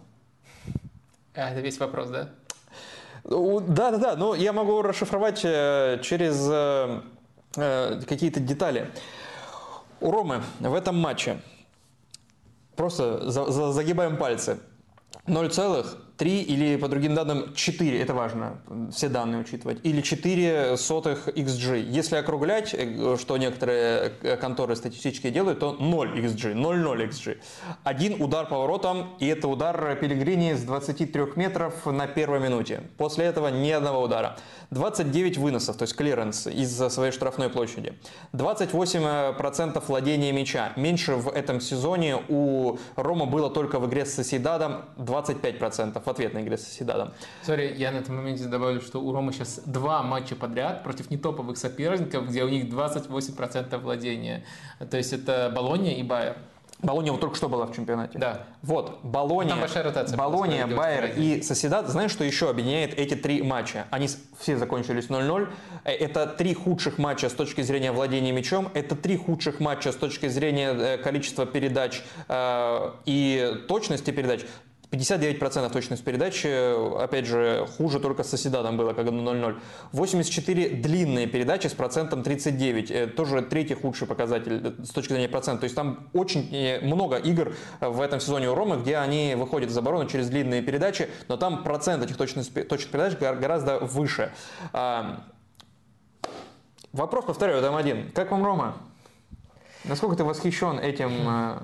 А, 1.35 1.51
это 1.51 1.61
весь 1.61 1.79
вопрос, 1.79 2.09
да? 2.09 2.29
Да, 3.23 3.91
да, 3.91 3.97
да. 3.97 4.15
Ну, 4.15 4.33
я 4.33 4.53
могу 4.53 4.81
расшифровать 4.81 5.41
э, 5.43 5.99
через 6.03 6.47
э, 6.49 7.01
какие-то 8.07 8.39
детали. 8.39 8.91
У 9.99 10.11
Ромы 10.11 10.41
в 10.59 10.73
этом 10.73 10.97
матче 10.97 11.39
просто 12.75 13.29
загибаем 13.29 14.17
пальцы. 14.17 14.59
0, 15.27 15.49
3 16.17 16.41
или, 16.43 16.77
по 16.77 16.87
другим 16.87 17.13
данным, 17.13 17.53
4, 17.53 18.01
это 18.01 18.13
важно, 18.13 18.57
все 18.91 19.09
данные 19.09 19.41
учитывать, 19.41 19.79
или 19.83 20.01
4 20.01 20.77
сотых 20.77 21.27
XG. 21.27 21.81
Если 21.81 22.15
округлять, 22.15 22.73
э, 22.73 23.17
что 23.19 23.37
некоторые 23.37 24.13
э, 24.21 24.37
конторы 24.37 24.75
статистические 24.75 25.31
делают, 25.31 25.59
то 25.59 25.73
0 25.73 26.19
XG, 26.19 26.53
0,0 26.53 27.09
XG. 27.09 27.37
Один 27.83 28.21
удар 28.21 28.47
по 28.47 28.57
воротам, 28.57 29.15
и 29.19 29.27
это 29.27 29.47
удар 29.47 29.95
Пеллегрини 29.95 30.53
с 30.53 30.61
23 30.61 31.33
метров 31.35 31.85
на 31.85 32.07
первой 32.07 32.39
минуте. 32.39 32.83
После 32.97 33.25
этого 33.25 33.49
ни 33.49 33.69
одного 33.71 34.03
удара. 34.03 34.37
29 34.71 35.37
выносов, 35.37 35.75
то 35.75 35.83
есть 35.83 35.95
клиренс 35.95 36.47
из 36.47 36.75
своей 36.93 37.11
штрафной 37.11 37.49
площади. 37.49 37.93
28% 38.33 39.83
владения 39.87 40.31
мяча. 40.31 40.73
Меньше 40.75 41.15
в 41.15 41.29
этом 41.29 41.59
сезоне 41.59 42.17
у 42.29 42.77
Ромы 42.95 43.25
было 43.25 43.49
только 43.49 43.79
в 43.79 43.87
игре 43.87 44.05
с 44.05 44.13
Сосьедадом 44.13 44.85
25% 44.97 46.04
в 46.05 46.09
ответной 46.09 46.43
игре 46.43 46.57
с 46.57 46.63
Сосьедадом. 46.63 47.13
Sorry, 47.43 47.73
я 47.77 47.91
на 47.91 47.97
этом 47.97 48.15
моменте 48.15 48.45
добавлю, 48.45 48.81
что 48.81 49.01
у 49.01 49.11
Ромы 49.11 49.33
сейчас 49.33 49.61
два 49.65 50.03
матча 50.03 50.35
подряд 50.35 50.83
против 50.83 51.09
нетоповых 51.09 51.57
соперников, 51.57 52.27
где 52.27 52.43
у 52.43 52.49
них 52.49 52.65
28% 52.65 53.77
владения. 53.77 54.43
То 54.89 54.97
есть 54.97 55.13
это 55.13 55.51
Болония 55.53 55.95
и 55.95 56.03
Байер. 56.03 56.37
Болония 56.81 57.11
вот 57.11 57.21
только 57.21 57.35
что 57.35 57.47
была 57.47 57.65
в 57.65 57.73
чемпионате. 57.73 58.19
Да. 58.19 58.47
Вот, 58.61 58.99
Болония, 59.01 59.55
Болония 60.17 60.67
Байер 60.67 61.13
и 61.17 61.41
Соседат. 61.41 61.87
Знаешь, 61.87 62.11
что 62.11 62.23
еще 62.23 62.49
объединяет 62.49 62.93
эти 62.93 63.15
три 63.15 63.41
матча? 63.41 63.85
Они 63.91 64.09
все 64.39 64.57
закончились 64.57 65.05
0-0. 65.05 65.47
Э, 65.85 65.91
это 65.91 66.27
три 66.27 66.53
худших 66.53 66.97
матча 66.97 67.29
с 67.29 67.33
точки 67.33 67.61
зрения 67.61 67.91
владения 67.91 68.31
мячом. 68.31 68.69
Это 68.73 68.95
три 68.95 69.15
худших 69.15 69.59
матча 69.59 69.91
с 69.91 69.95
точки 69.95 70.27
зрения 70.27 70.73
э, 70.73 70.97
количества 70.97 71.45
передач 71.45 72.03
э, 72.27 72.91
и 73.05 73.63
точности 73.67 74.11
передач. 74.11 74.41
59% 74.95 75.71
точность 75.71 76.03
передачи, 76.03 76.47
опять 77.01 77.25
же, 77.25 77.67
хуже 77.77 77.99
только 77.99 78.23
с 78.23 78.29
Соседадом 78.29 78.77
было, 78.77 78.93
когда 78.93 79.11
0-0. 79.11 79.59
84 79.91 80.69
длинные 80.69 81.27
передачи 81.27 81.67
с 81.67 81.73
процентом 81.73 82.23
39, 82.23 82.91
э, 82.91 83.07
тоже 83.07 83.41
третий 83.41 83.75
худший 83.75 84.07
показатель 84.07 84.75
с 84.83 84.89
точки 84.89 85.13
зрения 85.13 85.29
процента. 85.29 85.61
То 85.61 85.65
есть 85.65 85.75
там 85.75 86.09
очень 86.13 86.53
э, 86.53 86.79
много 86.81 87.17
игр 87.17 87.53
в 87.81 88.01
этом 88.01 88.19
сезоне 88.19 88.49
у 88.49 88.55
Ромы, 88.55 88.77
где 88.77 88.97
они 88.97 89.35
выходят 89.35 89.69
из 89.69 89.77
обороны 89.77 90.09
через 90.09 90.29
длинные 90.29 90.61
передачи, 90.61 91.09
но 91.27 91.37
там 91.37 91.63
процент 91.63 92.03
этих 92.03 92.17
точных, 92.17 92.47
точных 92.67 92.91
передач 92.91 93.17
гораздо 93.17 93.79
выше. 93.79 94.31
А, 94.73 95.23
вопрос, 96.93 97.25
повторяю, 97.25 97.61
там 97.61 97.75
один. 97.75 98.11
Как 98.11 98.31
вам 98.31 98.45
Рома? 98.45 98.77
Насколько 99.83 100.15
ты 100.15 100.23
восхищен 100.23 100.79
этим 100.79 101.11
э, 101.27 101.59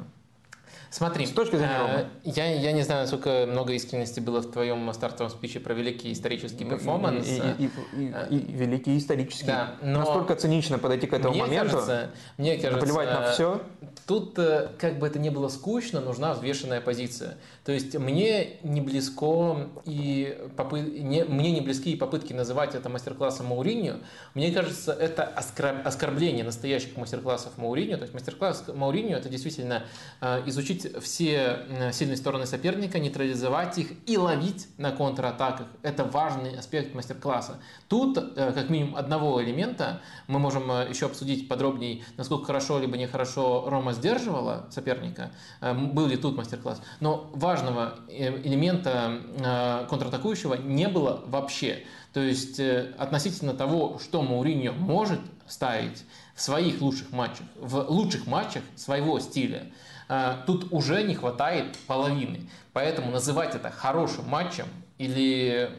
Смотри, 0.92 1.26
с 1.26 1.32
точки 1.32 1.56
зрения 1.56 1.78
Ромы. 1.80 2.06
Я, 2.26 2.54
я 2.54 2.74
не 2.74 2.82
знаю, 2.82 3.02
насколько 3.02 3.46
много 3.48 3.72
искренности 3.72 4.20
было 4.20 4.42
в 4.42 4.52
твоем 4.52 4.92
стартовом 4.94 5.32
спиче 5.32 5.62
про 5.62 5.74
великий 5.74 6.12
исторический 6.12 6.66
перформанс. 6.66 7.26
И, 7.26 7.42
и, 7.58 7.66
и, 7.96 8.14
и, 8.30 8.38
и 8.38 8.52
великий 8.52 8.98
исторический. 8.98 9.46
Да, 9.46 9.76
но 9.82 10.00
Настолько 10.00 10.36
цинично 10.36 10.80
подойти 10.80 11.08
к 11.08 11.14
этому 11.14 11.34
мне 11.34 11.44
моменту. 11.44 11.72
Кажется, 11.72 12.12
мне 12.38 12.58
кажется, 12.58 12.76
наплевать 12.76 13.10
на 13.10 13.32
все. 13.32 13.62
Тут, 14.06 14.38
э, 14.38 14.70
как 14.78 15.00
бы 15.00 15.08
это 15.08 15.18
ни 15.18 15.30
было 15.30 15.48
скучно, 15.48 16.02
нужна 16.02 16.34
взвешенная 16.34 16.82
позиция. 16.82 17.38
То 17.64 17.72
есть 17.72 17.96
мне 17.98 18.58
не 18.64 18.82
близко 18.82 19.70
и 19.86 20.38
попы... 20.58 20.82
не... 20.82 21.24
мне 21.24 21.52
не 21.54 21.62
близки 21.62 21.94
и 21.94 21.96
попытки 21.96 22.34
называть 22.34 22.76
это 22.76 22.90
мастер-классом 22.90 23.46
Мауриньо. 23.46 24.00
Мне 24.34 24.52
кажется, 24.52 24.92
это 24.92 25.24
оскорб... 25.24 25.88
оскорбление 25.88 26.44
настоящих 26.44 26.98
мастер-классов 26.98 27.54
Мауриньо. 27.58 27.96
То 27.96 28.04
есть 28.04 28.14
мастер-класс 28.14 28.66
Мауриньо 28.74 29.16
это 29.18 29.30
действительно 29.30 29.84
э, 30.20 30.44
изучить 30.86 31.03
все 31.03 31.91
сильные 31.94 32.18
стороны 32.18 32.45
соперника, 32.45 32.99
нейтрализовать 32.99 33.78
их 33.78 33.88
и 34.06 34.18
ловить 34.18 34.68
на 34.78 34.91
контратаках. 34.91 35.68
Это 35.82 36.03
важный 36.03 36.58
аспект 36.58 36.94
мастер-класса. 36.94 37.60
Тут, 37.88 38.18
э, 38.18 38.52
как 38.53 38.70
минимум, 38.70 38.95
одного 38.95 39.41
элемента 39.44 40.02
мы 40.28 40.40
можем 40.40 40.70
еще 40.90 41.06
обсудить 41.06 41.48
подробнее, 41.48 42.03
насколько 42.18 42.45
хорошо 42.45 42.80
либо 42.80 42.98
нехорошо 42.98 43.66
Рома 43.68 43.94
сдерживала 43.94 44.68
соперника, 44.72 45.32
был 45.62 46.08
ли 46.08 46.18
тут 46.18 46.38
мастер-класс. 46.38 46.82
Но 46.99 47.30
важно 47.34 47.62
важного 47.62 47.95
э, 48.08 48.41
элемента 48.44 49.22
э, 49.38 49.86
контратакующего 49.90 50.56
не 50.56 50.88
было 50.88 51.24
вообще. 51.26 51.84
То 52.14 52.20
есть 52.20 52.60
э, 52.60 52.94
относительно 52.98 53.53
того, 53.53 53.99
что 54.03 54.22
Мауриньо 54.22 54.74
может 54.74 55.20
ставить 55.48 56.03
в 56.36 56.41
своих 56.41 56.82
лучших 56.82 57.12
матчах, 57.12 57.45
в 57.56 57.86
лучших 57.90 58.28
матчах 58.28 58.64
своего 58.76 59.20
стиля, 59.20 59.72
тут 60.46 60.68
уже 60.72 61.04
не 61.04 61.16
хватает 61.16 61.78
половины. 61.88 62.50
Поэтому 62.74 63.12
называть 63.12 63.56
это 63.56 63.70
хорошим 63.70 64.28
матчем 64.28 64.66
или 64.98 65.70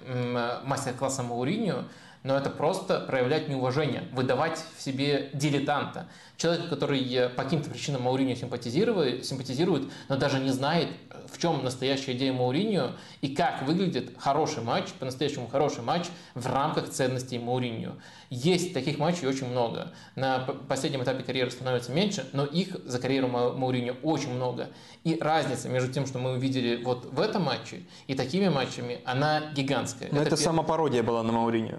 мастер-классом 0.65 1.27
Мауриньо– 1.27 1.85
но 2.23 2.37
это 2.37 2.51
просто 2.51 3.01
проявлять 3.01 3.49
неуважение, 3.49 4.05
выдавать 4.13 4.63
в 4.77 4.83
себе 4.83 5.31
дилетанта. 5.33 6.09
Человека, 6.37 6.69
который 6.69 7.29
по 7.37 7.45
каким-то 7.45 7.71
причинам 7.71 8.03
Мауриньо 8.03 8.35
симпатизирует, 8.35 9.25
симпатизирует, 9.25 9.91
но 10.09 10.17
даже 10.17 10.39
не 10.39 10.51
знает, 10.51 10.89
в 11.29 11.39
чем 11.39 11.63
настоящая 11.63 12.13
идея 12.13 12.33
Мауриньо 12.33 12.93
и 13.21 13.35
как 13.35 13.63
выглядит 13.63 14.13
хороший 14.19 14.63
матч, 14.63 14.89
по-настоящему 14.99 15.47
хороший 15.47 15.83
матч 15.83 16.07
в 16.35 16.47
рамках 16.47 16.89
ценностей 16.89 17.39
Мауриньо. 17.39 17.93
Есть 18.31 18.75
таких 18.75 18.99
матчей 18.99 19.29
очень 19.29 19.49
много. 19.49 19.93
На 20.17 20.41
последнем 20.69 21.03
этапе 21.03 21.23
карьеры 21.23 21.51
становится 21.51 21.93
меньше, 21.93 22.29
но 22.33 22.45
их 22.45 22.77
за 22.85 22.99
карьеру 22.99 23.29
Мауриньо 23.29 23.95
очень 24.03 24.33
много. 24.33 24.69
И 25.05 25.19
разница 25.21 25.69
между 25.69 25.93
тем, 25.93 26.07
что 26.07 26.19
мы 26.19 26.33
увидели 26.33 26.83
вот 26.83 27.07
в 27.07 27.21
этом 27.21 27.43
матче 27.43 27.83
и 28.07 28.15
такими 28.15 28.49
матчами, 28.49 29.01
она 29.05 29.53
гигантская. 29.55 30.09
Но 30.11 30.19
это, 30.19 30.29
это 30.29 30.37
сама 30.37 30.63
пародия 30.63 31.03
была 31.03 31.23
на 31.23 31.33
Мауриньо. 31.33 31.79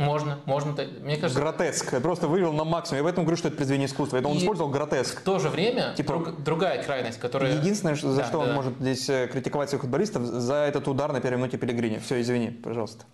Можно, 0.00 0.38
можно. 0.46 0.74
Мне 1.02 1.18
кажется... 1.18 1.38
Гротеск. 1.38 1.92
Я 1.92 2.00
просто 2.00 2.26
вывел 2.26 2.54
на 2.54 2.64
максимум. 2.64 2.98
Я 2.98 3.02
в 3.04 3.06
этом 3.06 3.24
говорю, 3.24 3.36
что 3.36 3.48
это 3.48 3.58
произведение 3.58 3.86
искусства. 3.86 4.16
Это 4.16 4.28
он 4.28 4.38
использовал 4.38 4.70
гротеск. 4.70 5.20
В 5.20 5.22
то 5.22 5.38
же 5.38 5.50
время 5.50 5.92
типа... 5.94 6.14
друг, 6.14 6.42
другая 6.42 6.82
крайность, 6.82 7.20
которая... 7.20 7.54
Единственное, 7.54 7.94
за 7.94 8.16
да, 8.16 8.24
что 8.24 8.38
да, 8.38 8.38
он 8.38 8.46
да. 8.48 8.54
может 8.54 8.74
здесь 8.80 9.10
э, 9.10 9.28
критиковать 9.30 9.68
своих 9.68 9.82
футболистов, 9.82 10.22
за 10.24 10.54
этот 10.54 10.88
удар 10.88 11.12
на 11.12 11.20
первой 11.20 11.36
минуте 11.36 11.58
Пелегрини. 11.58 11.98
Все, 11.98 12.18
извини, 12.18 12.48
пожалуйста. 12.48 13.04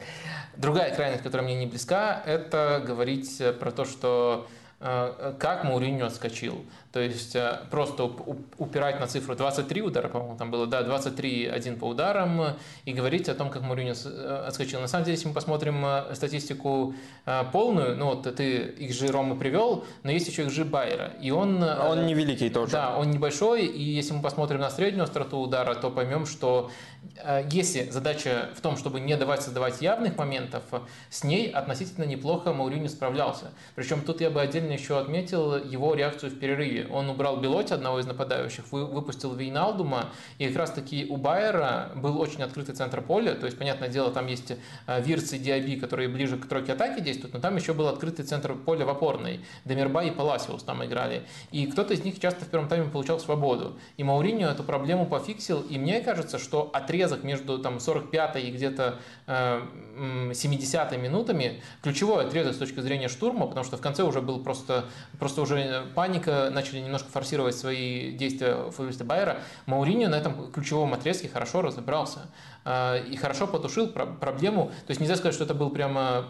Другая 0.57 0.95
крайность, 0.95 1.25
которая 1.25 1.45
мне 1.45 1.57
не 1.57 1.67
близка, 1.67 2.23
это 2.25 2.81
говорить 2.87 3.43
про 3.59 3.73
то, 3.73 3.85
что 3.85 4.47
э, 4.79 5.35
как 5.41 5.65
Мауриньо 5.65 6.07
отскочил. 6.07 6.65
То 6.97 7.03
есть 7.03 7.37
э, 7.37 7.59
просто 7.71 8.05
упирать 8.57 9.01
на 9.01 9.07
цифру 9.07 9.37
23 9.37 9.83
удара, 9.83 10.09
по-моему, 10.09 10.39
там 10.39 10.51
было, 10.51 10.67
да, 10.67 10.81
23-1 10.81 11.77
по 11.77 11.85
ударам, 11.85 12.57
и 12.87 12.93
говорить 12.95 13.29
о 13.29 13.35
том, 13.35 13.51
как 13.51 13.61
Мourinho 13.61 13.95
э, 14.07 14.47
отскочил. 14.47 14.81
На 14.81 14.89
самом 14.89 15.05
деле, 15.05 15.17
если 15.17 15.29
мы 15.29 15.35
посмотрим 15.35 15.85
э, 15.85 16.15
статистику 16.15 16.95
полную, 17.53 17.99
ну 17.99 18.07
вот 18.15 18.23
ты 18.35 18.75
XG 18.79 19.11
Рома 19.11 19.37
привел, 19.37 19.85
но 20.05 20.11
есть 20.11 20.27
еще 20.27 20.45
XG 20.45 20.65
Байера, 20.65 21.13
и 21.21 21.31
он... 21.31 21.63
А 21.63 21.91
он 21.91 22.07
невеликий 22.07 22.49
тоже. 22.49 22.73
Да, 22.73 22.97
он 22.97 23.11
небольшой, 23.11 23.67
и 23.67 23.83
если 23.83 24.15
мы 24.15 24.23
посмотрим 24.23 24.61
на 24.61 24.71
среднюю 24.71 25.05
остроту 25.05 25.39
удара, 25.39 25.75
то 25.75 25.91
поймем, 25.91 26.25
что 26.25 26.71
если 27.51 27.91
задача 27.91 28.51
в 28.57 28.61
том, 28.61 28.77
чтобы 28.77 29.01
не 29.01 29.17
давать 29.17 29.43
создавать 29.43 29.83
явных 29.83 30.17
моментов, 30.17 30.63
с 31.11 31.25
ней 31.25 31.51
относительно 31.51 32.05
неплохо 32.05 32.53
Мауриню 32.53 32.89
справлялся. 32.89 33.53
Причем 33.75 34.03
тут 34.03 34.21
я 34.21 34.31
бы 34.31 34.41
отдельно 34.41 34.73
еще 34.73 34.99
отметил 34.99 35.57
его 35.57 35.95
реакцию 35.95 36.31
в 36.31 36.39
перерыве 36.39 36.86
он 36.91 37.09
убрал 37.11 37.39
Белоти, 37.39 37.73
одного 37.73 38.01
из 38.01 38.07
нападающих, 38.07 38.65
выпустил 38.71 39.35
Вейналдума, 39.35 40.11
и 40.39 40.49
как 40.49 40.57
раз 40.57 40.71
таки 40.71 41.07
у 41.09 41.17
Байера 41.17 41.93
был 41.95 42.21
очень 42.21 42.43
открытый 42.43 42.75
центр 42.75 43.03
поля, 43.03 43.35
то 43.35 43.47
есть, 43.47 43.59
понятное 43.59 43.89
дело, 43.89 44.11
там 44.11 44.27
есть 44.27 44.53
э, 44.87 45.01
Вирс 45.03 45.33
и 45.33 45.39
Диаби, 45.39 45.77
которые 45.77 46.09
ближе 46.09 46.37
к 46.37 46.47
тройке 46.47 46.73
атаки 46.73 47.01
действуют, 47.01 47.35
но 47.35 47.41
там 47.41 47.57
еще 47.57 47.73
был 47.75 47.89
открытый 47.89 48.25
центр 48.25 48.55
поля 48.55 48.85
в 48.85 48.91
опорной, 48.91 49.41
Демирба 49.65 50.05
и 50.05 50.11
Паласиус 50.11 50.63
там 50.63 50.85
играли, 50.85 51.23
и 51.51 51.67
кто-то 51.67 51.95
из 51.95 52.05
них 52.05 52.21
часто 52.21 52.45
в 52.45 52.49
первом 52.49 52.69
тайме 52.69 52.91
получал 52.91 53.19
свободу, 53.21 53.79
и 53.97 54.05
Мауриньо 54.05 54.49
эту 54.49 54.65
проблему 54.65 55.07
пофиксил, 55.07 55.61
и 55.61 55.79
мне 55.79 56.01
кажется, 56.01 56.39
что 56.39 56.71
отрезок 56.73 57.23
между 57.23 57.59
там 57.59 57.81
45 57.81 58.37
и 58.37 58.51
где-то 58.51 58.99
э, 59.27 59.63
70 60.35 60.99
минутами, 60.99 61.63
ключевой 61.83 62.27
отрезок 62.27 62.55
с 62.55 62.59
точки 62.59 62.81
зрения 62.81 63.09
штурма, 63.09 63.47
потому 63.47 63.65
что 63.65 63.77
в 63.77 63.81
конце 63.81 64.03
уже 64.03 64.21
был 64.21 64.43
просто, 64.43 64.85
просто 65.19 65.43
уже 65.43 65.87
паника, 65.95 66.51
начали 66.67 66.81
немножко 66.81 67.09
форсировать 67.09 67.55
свои 67.55 68.13
действия 68.13 68.71
футболисты 68.71 69.05
Байера, 69.05 69.39
Мауриньо 69.67 70.09
на 70.09 70.17
этом 70.17 70.51
ключевом 70.51 70.95
отрезке 70.95 71.29
хорошо 71.29 71.63
разобрался. 71.63 72.29
А, 72.69 72.97
и 72.97 73.15
хорошо 73.17 73.47
потушил 73.47 73.87
проблему. 73.87 74.73
То 74.87 74.91
есть 74.91 75.01
нельзя 75.01 75.15
сказать, 75.15 75.35
что 75.35 75.45
это 75.45 75.55
был 75.55 75.71
прямо 75.71 76.25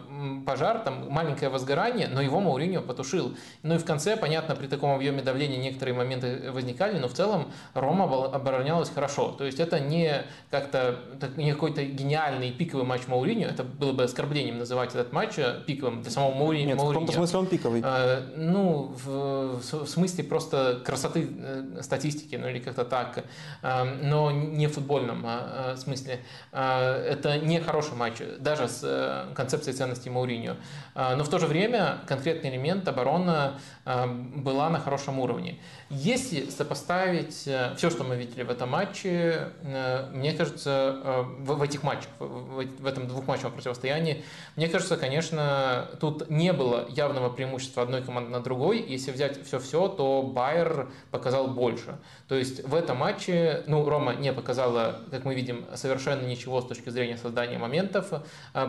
пожар, 0.45 0.79
там 0.79 1.09
маленькое 1.09 1.49
возгорание, 1.49 2.07
но 2.07 2.21
его 2.21 2.39
Мауриньо 2.39 2.83
потушил. 2.83 3.35
Ну 3.63 3.73
и 3.73 3.77
в 3.79 3.85
конце, 3.85 4.15
понятно, 4.15 4.55
при 4.55 4.67
таком 4.67 4.91
объеме 4.91 5.23
давления 5.23 5.57
некоторые 5.57 5.95
моменты 5.95 6.51
возникали, 6.51 6.99
но 6.99 7.07
в 7.07 7.13
целом 7.13 7.51
Рома 7.73 8.05
оборонялась 8.25 8.91
хорошо. 8.91 9.31
То 9.31 9.45
есть 9.45 9.59
это 9.59 9.79
не 9.79 10.25
как-то 10.51 10.99
не 11.37 11.51
какой-то 11.51 11.83
гениальный 11.83 12.51
пиковый 12.51 12.85
матч 12.85 13.07
Мауриньо, 13.07 13.47
это 13.47 13.63
было 13.63 13.93
бы 13.93 14.03
оскорблением 14.03 14.59
называть 14.59 14.93
этот 14.93 15.11
матч 15.11 15.39
э, 15.39 15.63
пиковым 15.65 16.03
для 16.03 16.11
самого 16.11 16.35
Мауриньо. 16.35 16.75
Нет, 16.75 16.79
в 16.79 16.87
каком-то 16.87 17.13
смысле 17.13 17.39
он 17.39 17.47
пиковый. 17.47 17.81
А, 17.83 18.23
ну, 18.35 18.93
в, 19.03 19.59
в 19.59 19.87
смысле 19.87 20.23
просто 20.23 20.83
красоты 20.85 21.27
э, 21.35 21.81
статистики, 21.81 22.35
ну 22.35 22.47
или 22.47 22.59
как-то 22.59 22.85
так, 22.85 23.25
а, 23.63 23.85
но 23.85 24.29
не 24.29 24.67
в 24.67 24.73
футбольном 24.73 25.23
а, 25.25 25.75
смысле. 25.77 26.19
А, 26.51 26.95
это 27.03 27.37
не 27.37 27.59
хороший 27.59 27.95
матч, 27.95 28.15
даже 28.39 28.67
с 28.67 28.81
э, 28.83 29.33
концепцией 29.35 29.75
ценностей 29.75 30.09
Мауриньо. 30.09 30.55
А, 30.95 31.15
но 31.15 31.23
в 31.23 31.29
то 31.29 31.39
же 31.39 31.47
время 31.47 31.99
конкретный 32.07 32.49
элемент 32.49 32.87
оборона 32.87 33.59
была 33.87 34.69
на 34.69 34.79
хорошем 34.79 35.19
уровне. 35.19 35.59
Если 35.89 36.49
сопоставить 36.49 37.47
э, 37.47 37.73
все, 37.77 37.89
что 37.89 38.03
мы 38.03 38.17
видели 38.17 38.43
в 38.43 38.49
этом 38.49 38.69
матче, 38.69 39.53
э, 39.61 40.09
мне 40.11 40.33
кажется, 40.33 41.25
в 41.39 41.61
этих 41.61 41.83
матчах, 41.83 42.09
в 42.19 42.85
этом 42.85 43.07
двухматчевом 43.07 43.53
противостоянии, 43.53 44.25
мне 44.57 44.67
кажется, 44.67 44.97
конечно, 44.97 45.89
тут 46.01 46.29
не 46.29 46.51
было 46.51 46.85
явного 46.89 47.29
преимущества 47.29 47.83
одной 47.83 48.01
команды 48.01 48.29
на 48.29 48.41
другой. 48.41 48.81
Если 48.81 49.11
взять 49.11 49.41
все-все, 49.45 49.87
то 49.87 50.21
Байер 50.21 50.89
показал 51.11 51.47
больше. 51.47 51.97
То 52.27 52.35
есть 52.35 52.67
в 52.67 52.75
этом 52.75 52.97
матче, 52.97 53.63
ну, 53.67 53.87
Рома 53.87 54.15
не 54.15 54.33
показала, 54.33 54.99
как 55.11 55.23
мы 55.23 55.33
видим, 55.33 55.65
совершенно 55.75 56.25
ничего 56.25 56.59
с 56.59 56.67
точки 56.67 56.89
зрения 56.89 57.17
создания 57.17 57.57
моментов. 57.57 58.11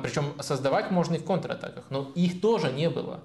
Причем 0.02 0.34
создавать 0.40 0.92
можно 0.92 1.14
и 1.14 1.18
в 1.18 1.24
контратаках, 1.24 1.84
но 1.90 2.12
их 2.14 2.40
тоже 2.40 2.70
не 2.70 2.88
было. 2.88 3.20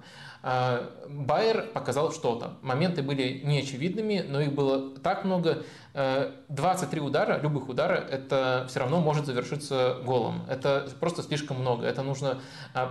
А, 0.46 0.90
Байер 1.08 1.62
показал 1.72 2.12
что-то. 2.12 2.58
Моменты 2.60 3.02
были 3.02 3.40
неочевидными, 3.42 4.22
но 4.28 4.42
их 4.42 4.52
было 4.52 4.94
так 4.98 5.24
много. 5.24 5.64
23 6.48 7.00
удара, 7.00 7.38
любых 7.40 7.68
удара, 7.68 7.94
это 7.94 8.66
все 8.68 8.80
равно 8.80 9.00
может 9.00 9.26
завершиться 9.26 9.98
голом. 10.04 10.42
Это 10.50 10.88
просто 10.98 11.22
слишком 11.22 11.60
много, 11.60 11.86
это 11.86 12.02
нужно 12.02 12.40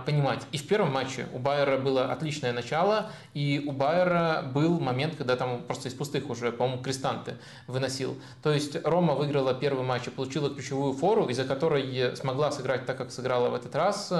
понимать. 0.06 0.40
И 0.52 0.56
в 0.56 0.66
первом 0.66 0.90
матче 0.90 1.26
у 1.34 1.38
Байера 1.38 1.76
было 1.76 2.10
отличное 2.10 2.54
начало, 2.54 3.10
и 3.34 3.62
у 3.66 3.72
Байера 3.72 4.42
был 4.54 4.80
момент, 4.80 5.16
когда 5.16 5.36
там 5.36 5.64
просто 5.64 5.88
из 5.88 5.94
пустых 5.94 6.30
уже, 6.30 6.50
по-моему, 6.50 6.82
крестанты 6.82 7.34
выносил. 7.66 8.16
То 8.42 8.50
есть 8.50 8.74
Рома 8.86 9.12
выиграла 9.12 9.52
первый 9.52 9.84
матч 9.84 10.06
и 10.06 10.10
получила 10.10 10.48
ключевую 10.48 10.94
фору, 10.94 11.26
из-за 11.28 11.44
которой 11.44 12.16
смогла 12.16 12.50
сыграть 12.52 12.86
так, 12.86 12.96
как 12.96 13.12
сыграла 13.12 13.50
в 13.50 13.54
этот 13.54 13.76
раз. 13.76 14.14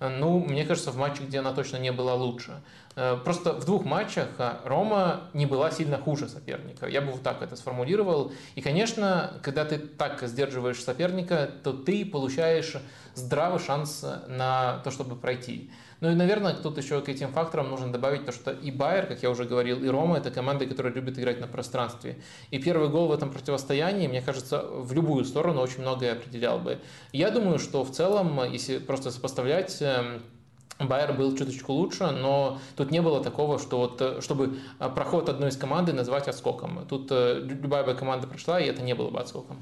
Ну, 0.00 0.40
мне 0.40 0.64
кажется, 0.64 0.90
в 0.90 0.96
матче, 0.96 1.22
где 1.22 1.38
она 1.38 1.52
точно 1.52 1.78
не 1.78 1.90
была 1.90 2.14
лучше. 2.14 2.60
Э, 2.96 3.18
просто 3.22 3.52
в 3.52 3.64
двух 3.64 3.84
матчах 3.84 4.28
а, 4.38 4.60
Рома 4.64 5.28
не 5.32 5.46
была 5.46 5.70
сильно 5.70 5.98
хуже 5.98 6.28
соперника. 6.28 6.86
Я 6.86 7.00
бы 7.00 7.12
вот 7.12 7.22
так 7.22 7.42
это 7.42 7.56
сформулировал. 7.56 8.32
И, 8.54 8.62
конечно, 8.62 9.38
когда 9.42 9.64
ты 9.64 9.78
так 9.78 10.22
сдерживаешь 10.22 10.82
соперника, 10.82 11.50
то 11.62 11.72
ты 11.72 12.04
получаешь 12.04 12.76
здравый 13.14 13.60
шанс 13.60 14.04
на 14.28 14.78
то, 14.84 14.90
чтобы 14.90 15.16
пройти. 15.16 15.70
Ну 16.00 16.10
и, 16.10 16.14
наверное, 16.14 16.54
тут 16.54 16.78
еще 16.78 17.00
к 17.00 17.08
этим 17.08 17.32
факторам 17.32 17.70
нужно 17.70 17.90
добавить 17.90 18.26
то, 18.26 18.32
что 18.32 18.50
и 18.50 18.70
Байер, 18.70 19.06
как 19.06 19.22
я 19.22 19.30
уже 19.30 19.44
говорил, 19.44 19.82
и 19.82 19.88
Рома– 19.88 20.16
это 20.18 20.30
команды, 20.30 20.66
которые 20.66 20.92
любят 20.92 21.18
играть 21.18 21.40
на 21.40 21.46
пространстве. 21.46 22.16
И 22.50 22.58
первый 22.58 22.88
гол 22.88 23.08
в 23.08 23.12
этом 23.12 23.30
противостоянии, 23.30 24.06
мне 24.06 24.20
кажется, 24.20 24.62
в 24.62 24.92
любую 24.92 25.24
сторону 25.24 25.60
очень 25.60 25.80
многое 25.80 26.12
определял 26.12 26.58
бы. 26.58 26.78
Я 27.12 27.30
думаю, 27.30 27.58
что 27.58 27.84
в 27.84 27.90
целом, 27.90 28.40
если 28.50 28.78
просто 28.78 29.10
сопоставлять 29.10 29.78
эм, 29.80 30.22
Байер 30.78 31.14
был 31.14 31.34
чуточку 31.36 31.72
лучше, 31.72 32.10
но 32.10 32.58
тут 32.76 32.90
не 32.90 33.00
было 33.00 33.22
такого, 33.22 33.58
что 33.58 33.78
вот, 33.78 34.00
э, 34.02 34.20
чтобы 34.20 34.58
э, 34.78 34.88
проход 34.90 35.28
одной 35.28 35.48
из 35.48 35.56
команды 35.56 35.94
назвать 35.94 36.28
отскоком. 36.28 36.86
Тут 36.86 37.08
э, 37.10 37.40
любая 37.42 37.84
бы 37.84 37.94
команда 37.94 38.26
прошла, 38.26 38.60
и 38.60 38.66
это 38.66 38.82
не 38.82 38.94
было 38.94 39.08
бы 39.08 39.18
отскоком. 39.18 39.56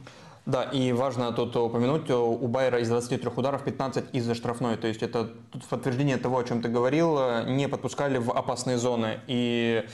Да, 0.46 0.64
и 0.64 0.92
важно 0.92 1.32
тут 1.32 1.56
упомянуть, 1.56 2.10
у 2.10 2.46
Байера 2.48 2.78
из 2.78 2.88
23 2.88 3.30
ударов 3.34 3.64
15 3.64 4.04
из-за 4.12 4.34
штрафной. 4.34 4.76
То 4.76 4.86
есть 4.86 5.02
это 5.02 5.30
подтверждение 5.70 6.18
того, 6.18 6.38
о 6.38 6.44
чем 6.44 6.60
ты 6.60 6.68
говорил, 6.68 7.44
не 7.46 7.66
подпускали 7.66 8.18
в 8.18 8.30
опасные 8.30 8.76
зоны. 8.76 9.20
И 9.26 9.86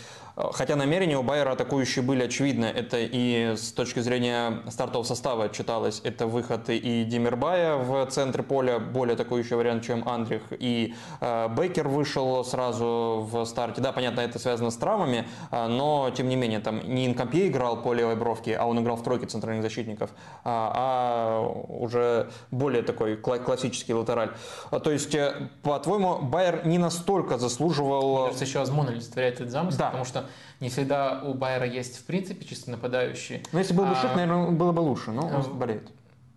Хотя 0.52 0.76
намерения 0.76 1.18
у 1.18 1.22
Байера 1.22 1.52
атакующие 1.52 2.04
были 2.04 2.24
очевидны. 2.24 2.66
Это 2.66 2.96
и 2.98 3.54
с 3.56 3.72
точки 3.72 4.00
зрения 4.00 4.62
стартового 4.68 5.06
состава 5.06 5.48
читалось. 5.48 6.00
Это 6.04 6.26
выход 6.26 6.68
и 6.68 7.04
Демирбая 7.04 7.76
в 7.76 8.06
центре 8.06 8.42
поля, 8.42 8.78
более 8.78 9.14
атакующий 9.14 9.56
вариант, 9.56 9.84
чем 9.84 10.08
Андрих. 10.08 10.42
И 10.50 10.94
э, 11.20 11.48
Бейкер 11.48 11.88
вышел 11.88 12.44
сразу 12.44 13.28
в 13.30 13.44
старте. 13.44 13.80
Да, 13.80 13.92
понятно, 13.92 14.20
это 14.20 14.38
связано 14.38 14.70
с 14.70 14.76
травмами, 14.76 15.26
э, 15.50 15.66
но 15.66 16.10
тем 16.10 16.28
не 16.28 16.36
менее, 16.36 16.60
там 16.60 16.80
не 16.84 17.06
Инкомпье 17.06 17.48
играл 17.48 17.82
по 17.82 17.92
левой 17.92 18.16
бровке, 18.16 18.56
а 18.56 18.66
он 18.66 18.80
играл 18.80 18.96
в 18.96 19.02
тройке 19.02 19.26
центральных 19.26 19.62
защитников, 19.62 20.10
а, 20.44 20.72
а 20.74 21.48
уже 21.68 22.30
более 22.50 22.82
такой 22.82 23.16
классический 23.16 23.94
латераль. 23.94 24.30
То 24.70 24.90
есть, 24.90 25.14
э, 25.14 25.48
по-твоему, 25.62 26.18
Байер 26.18 26.66
не 26.66 26.78
настолько 26.78 27.38
заслуживал... 27.38 28.12
Мне 28.12 28.24
кажется, 28.26 28.44
еще 28.44 28.60
Азмун 28.60 28.88
олицетворяет 28.88 29.34
этот 29.36 29.50
замысел, 29.50 29.78
да. 29.78 29.86
потому 29.86 30.04
что 30.04 30.24
не 30.60 30.68
всегда 30.68 31.22
у 31.22 31.34
Байера 31.34 31.66
есть, 31.66 31.98
в 31.98 32.04
принципе, 32.04 32.44
чисто 32.44 32.70
нападающий. 32.70 33.42
Ну, 33.52 33.58
если 33.58 33.74
был 33.74 33.86
бы 33.86 33.92
а... 33.92 33.94
Шит, 33.96 34.14
наверное, 34.14 34.50
было 34.50 34.72
бы 34.72 34.80
лучше, 34.80 35.10
но 35.10 35.26
он 35.26 35.42
а... 35.44 35.48
болеет. 35.48 35.88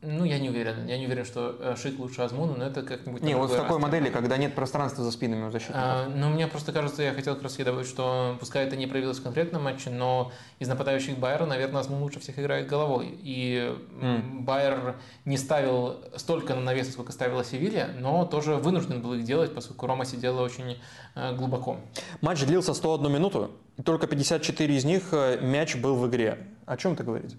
Ну, 0.04 0.26
я 0.26 0.38
не 0.38 0.50
уверен. 0.50 0.86
Я 0.86 0.98
не 0.98 1.06
уверен, 1.06 1.24
что 1.24 1.56
э, 1.60 1.76
Шик 1.78 1.98
лучше 1.98 2.22
Азмуна, 2.22 2.56
но 2.56 2.66
это 2.66 2.84
как-нибудь... 2.84 3.22
Не, 3.22 3.36
вот 3.36 3.52
в 3.52 3.56
такой 3.56 3.80
модели, 3.80 4.10
когда 4.10 4.38
нет 4.38 4.54
пространства 4.54 5.04
за 5.04 5.12
спинами 5.12 5.48
у 5.48 5.52
защитников. 5.52 5.82
А, 5.82 6.10
ну, 6.14 6.30
мне 6.30 6.48
просто 6.48 6.74
кажется, 6.74 7.04
я 7.04 7.14
хотел 7.14 7.36
как 7.36 7.44
раз 7.44 7.56
добавить, 7.56 7.88
что 7.88 8.36
пускай 8.40 8.66
это 8.66 8.76
не 8.76 8.86
проявилось 8.86 9.20
в 9.20 9.24
конкретном 9.24 9.64
матче, 9.64 9.90
но 9.90 10.32
из 10.60 10.68
нападающих 10.68 11.18
Байера, 11.18 11.46
наверное, 11.46 11.82
Азмун 11.82 12.02
лучше 12.02 12.20
всех 12.20 12.38
играет 12.38 12.68
головой. 12.68 13.18
И 13.22 13.74
mm. 14.02 14.42
Байер 14.42 14.98
не 15.26 15.38
ставил 15.38 15.98
столько 16.18 16.54
на 16.56 16.62
навеса, 16.62 16.92
сколько 16.92 17.12
ставила 17.14 17.46
Севилья, 17.46 17.90
но 17.98 18.26
тоже 18.26 18.56
вынужден 18.56 19.02
был 19.02 19.14
их 19.14 19.24
делать, 19.24 19.56
поскольку 19.56 19.88
Рома 19.88 20.06
сидела 20.06 20.42
очень 20.42 20.78
э, 21.16 21.36
глубоко. 21.36 21.78
Матч 22.22 22.44
длился 22.44 22.74
101 22.74 23.12
минуту, 23.12 23.52
и 23.78 23.82
только 23.82 24.08
54 24.08 24.76
из 24.76 24.84
них 24.84 25.10
э, 25.12 25.40
мяч 25.42 25.76
был 25.76 25.96
в 25.96 26.08
игре. 26.10 26.48
О 26.66 26.76
чем 26.78 26.94
это 26.94 27.04
говорит? 27.04 27.36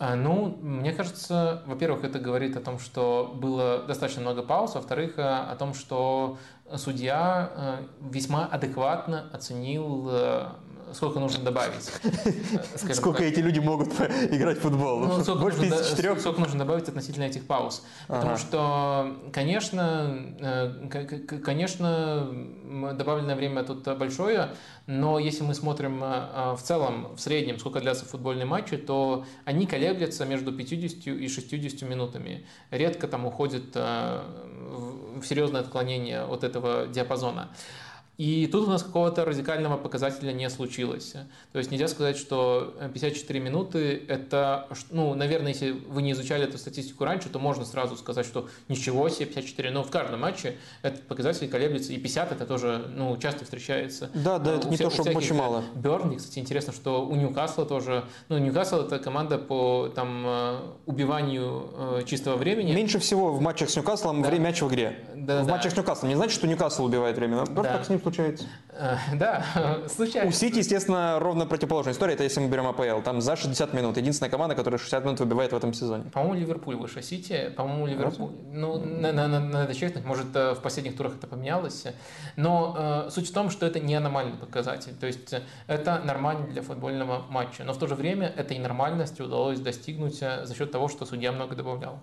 А, 0.00 0.16
ну, 0.16 0.56
мне 0.62 0.94
кажется, 0.94 1.62
во-первых, 1.66 2.04
это 2.04 2.18
говорит 2.18 2.56
о 2.56 2.60
том, 2.60 2.78
что 2.78 3.36
было 3.36 3.82
достаточно 3.82 4.22
много 4.22 4.42
пауз, 4.42 4.74
во-вторых, 4.74 5.18
э, 5.18 5.22
о 5.22 5.54
том, 5.56 5.74
что 5.74 6.38
судья 6.74 7.52
э, 7.54 7.82
весьма 8.10 8.46
адекватно 8.46 9.28
оценил 9.30 10.08
э, 10.10 10.48
сколько 10.94 11.20
нужно 11.20 11.44
добавить. 11.44 11.90
Сколько 12.94 13.24
эти 13.24 13.40
люди 13.40 13.58
могут 13.58 13.88
играть 14.30 14.58
в 14.58 14.62
футбол? 14.62 15.00
Ну, 15.00 15.22
сколько, 15.22 15.40
Больше 15.40 15.58
нужно, 15.62 15.84
четырех? 15.84 16.20
сколько 16.20 16.40
нужно 16.40 16.58
добавить 16.58 16.88
относительно 16.88 17.24
этих 17.24 17.46
пауз. 17.46 17.84
Потому 18.06 18.36
что, 18.36 19.16
конечно, 19.32 20.34
э, 20.40 21.38
конечно, 21.44 22.28
добавленное 22.94 23.36
время 23.36 23.62
тут 23.64 23.86
большое, 23.98 24.50
но 24.86 25.18
если 25.18 25.44
мы 25.44 25.54
смотрим 25.54 26.02
э, 26.02 26.54
в 26.56 26.62
целом, 26.62 27.14
в 27.14 27.20
среднем, 27.20 27.58
сколько 27.58 27.80
длятся 27.80 28.04
футбольные 28.04 28.46
матчи, 28.46 28.76
то 28.76 29.24
они 29.44 29.66
колеблются 29.66 30.24
между 30.24 30.52
50 30.52 31.06
и 31.06 31.28
60 31.28 31.88
минутами. 31.88 32.46
Редко 32.70 33.06
там 33.06 33.26
уходит 33.26 33.70
э, 33.74 34.22
в 35.16 35.24
серьезное 35.24 35.60
отклонение 35.60 36.22
от 36.22 36.44
этого 36.44 36.86
диапазона. 36.86 37.50
И 38.20 38.46
тут 38.48 38.68
у 38.68 38.70
нас 38.70 38.82
какого-то 38.82 39.24
радикального 39.24 39.78
показателя 39.78 40.32
не 40.32 40.50
случилось. 40.50 41.14
То 41.52 41.58
есть 41.58 41.70
нельзя 41.70 41.88
сказать, 41.88 42.18
что 42.18 42.74
54 42.92 43.40
минуты– 43.40 44.02
это, 44.08 44.68
ну, 44.90 45.14
наверное, 45.14 45.52
если 45.52 45.70
вы 45.70 46.02
не 46.02 46.12
изучали 46.12 46.44
эту 46.44 46.58
статистику 46.58 47.06
раньше, 47.06 47.30
то 47.30 47.38
можно 47.38 47.64
сразу 47.64 47.96
сказать, 47.96 48.26
что 48.26 48.50
ничего 48.68 49.08
себе 49.08 49.24
54. 49.24 49.70
Но 49.70 49.82
в 49.84 49.90
каждом 49.90 50.20
матче 50.20 50.58
этот 50.82 51.00
показатель 51.04 51.48
колеблется, 51.48 51.94
и 51.94 51.96
50– 51.96 52.32
это 52.32 52.44
тоже, 52.44 52.90
ну, 52.94 53.16
часто 53.16 53.44
встречается. 53.44 54.10
Да, 54.12 54.38
да, 54.38 54.56
это 54.56 54.66
у 54.66 54.70
не 54.70 54.76
всех, 54.76 54.94
то, 54.94 55.02
что 55.02 55.16
очень 55.16 55.34
мало. 55.34 55.64
Бернли, 55.74 56.16
кстати, 56.16 56.40
интересно, 56.40 56.74
что 56.74 57.06
у 57.06 57.16
Ньюкасла 57.16 57.64
тоже, 57.64 58.04
ну, 58.28 58.36
Ньюкасл– 58.36 58.80
это 58.82 58.98
команда 58.98 59.38
по, 59.38 59.90
там, 59.94 60.24
э, 60.26 60.58
убиванию 60.84 61.70
э, 61.74 62.02
чистого 62.04 62.36
времени. 62.36 62.74
Меньше 62.74 62.98
всего 62.98 63.32
в 63.32 63.40
матчах 63.40 63.70
с 63.70 63.76
Ньюкаслом 63.76 64.20
да. 64.20 64.28
время 64.28 64.48
мяч 64.48 64.60
в 64.60 64.68
игре. 64.68 64.98
Да, 65.14 65.42
в 65.42 65.46
да. 65.46 65.52
матчах 65.54 65.72
с 65.72 65.76
Ньюкаслом 65.78 66.10
не 66.10 66.16
значит, 66.16 66.34
что 66.34 66.46
Ньюкасл 66.46 66.84
убивает 66.84 67.16
время, 67.16 67.46
просто 67.46 67.62
да. 67.62 67.78
так 67.78 67.86
с 67.86 67.88
ним 67.88 67.98
случается. 68.10 68.44
Э, 68.72 68.96
да, 69.14 69.44
случается. 69.88 70.28
У 70.28 70.32
Сити, 70.32 70.58
естественно, 70.58 71.18
ровно 71.18 71.46
противоположная 71.46 71.92
история. 71.92 72.14
Это 72.14 72.24
если 72.24 72.40
мы 72.40 72.48
берем 72.48 72.66
АПЛ. 72.66 73.02
Там 73.02 73.20
за 73.20 73.36
60 73.36 73.72
минут. 73.74 73.96
Единственная 73.96 74.30
команда, 74.30 74.54
которая 74.54 74.78
60 74.78 75.04
минут 75.04 75.20
выбивает 75.20 75.52
в 75.52 75.56
этом 75.56 75.72
сезоне. 75.72 76.04
По-моему, 76.12 76.34
Ливерпуль 76.34 76.76
выше 76.76 77.02
Сити. 77.02 77.52
По-моему, 77.56 77.86
Ливерпуль. 77.86 78.32
Ну, 78.52 78.78
надо, 78.78 79.74
чекнуть. 79.74 80.04
Может, 80.04 80.34
э, 80.34 80.54
в 80.54 80.60
последних 80.60 80.96
турах 80.96 81.14
это 81.16 81.26
поменялось. 81.26 81.86
Но 82.36 83.06
э, 83.06 83.10
суть 83.10 83.30
в 83.30 83.32
том, 83.32 83.50
что 83.50 83.66
это 83.66 83.80
не 83.80 83.94
аномальный 83.94 84.36
показатель. 84.36 84.94
То 84.94 85.06
есть 85.06 85.34
это 85.66 86.00
нормально 86.04 86.46
для 86.46 86.62
футбольного 86.62 87.24
матча. 87.28 87.64
Но 87.64 87.72
в 87.72 87.78
то 87.78 87.86
же 87.86 87.94
время 87.94 88.28
этой 88.28 88.58
нормальности 88.58 89.22
удалось 89.22 89.60
достигнуть 89.60 90.18
за 90.18 90.54
счет 90.56 90.70
того, 90.70 90.88
что 90.88 91.06
судья 91.06 91.32
много 91.32 91.54
добавлял. 91.54 92.00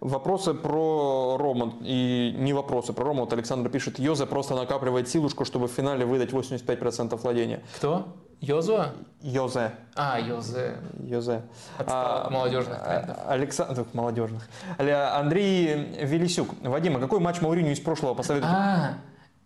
Вопросы 0.00 0.54
про 0.54 1.36
Рома 1.38 1.74
и 1.82 2.34
не 2.36 2.52
вопросы 2.52 2.92
про 2.92 3.04
Рома. 3.04 3.20
Вот 3.20 3.32
Александр 3.32 3.68
пишет, 3.68 3.98
Йоза 3.98 4.26
просто 4.26 4.54
накапливает 4.54 5.08
силушку, 5.08 5.44
чтобы 5.44 5.66
в 5.66 5.72
финале 5.72 6.04
выдать 6.04 6.30
85% 6.30 7.16
владения. 7.16 7.62
Кто? 7.76 8.06
Йозуа? 8.40 8.92
Йозе. 9.20 9.72
А, 9.96 10.20
Йозе. 10.20 10.76
Йозе. 11.00 11.42
а, 11.78 12.30
молодежных 12.30 12.80
трендов. 12.84 13.16
Александр, 13.26 13.84
молодежных. 13.92 14.48
Андрей 14.78 15.74
Велисюк. 16.04 16.48
Вадима, 16.62 17.00
какой 17.00 17.18
матч 17.18 17.40
Мауриню 17.40 17.72
из 17.72 17.80
прошлого 17.80 18.14
посоветуете? 18.14 18.54
А, 18.56 18.94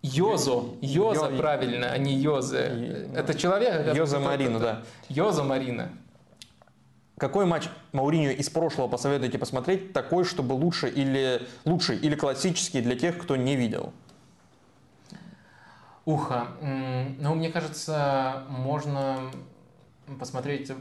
Йозо. 0.03 0.65
Йоза, 0.83 1.29
Йо... 1.31 1.39
правильно, 1.39 1.87
а 1.91 1.97
не 1.97 2.13
Йозе. 2.13 3.09
Это 3.15 3.35
человек? 3.35 3.95
Йоза 3.95 4.19
Марина, 4.19 4.59
да. 4.59 4.83
Йоза 5.09 5.43
Марина. 5.43 5.89
Какой 7.19 7.47
матч 7.47 7.69
Мауриньо 7.93 8.31
из 8.31 8.49
прошлого 8.51 8.89
посоветуете 8.89 9.39
посмотреть, 9.39 9.93
такой, 9.93 10.25
чтобы 10.25 10.55
лучше 10.55 10.89
или, 10.89 11.47
лучший 11.65 11.97
или 11.97 12.15
классический 12.15 12.81
для 12.81 12.97
тех, 12.97 13.19
кто 13.19 13.37
не 13.37 13.55
видел? 13.55 13.93
Уха. 16.05 16.49
Ну, 16.61 17.35
мне 17.35 17.51
кажется, 17.51 18.43
можно 18.49 19.31
посмотреть, 20.19 20.73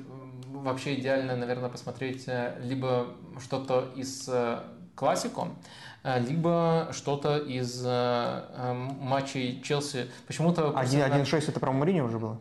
вообще 0.47 0.95
идеально, 0.95 1.35
наверное, 1.35 1.69
посмотреть 1.69 2.23
э, 2.27 2.59
либо 2.63 3.07
что-то 3.39 3.91
из 3.95 4.27
э, 4.27 4.59
классику, 4.95 5.49
э, 6.03 6.19
либо 6.19 6.89
что-то 6.91 7.37
из 7.37 7.83
матчей 7.83 9.61
Челси. 9.61 10.09
Почему-то... 10.27 10.73
1-6 10.75 11.49
это 11.49 11.59
про 11.59 11.71
Мауриньо 11.71 12.05
уже 12.05 12.19
было? 12.19 12.39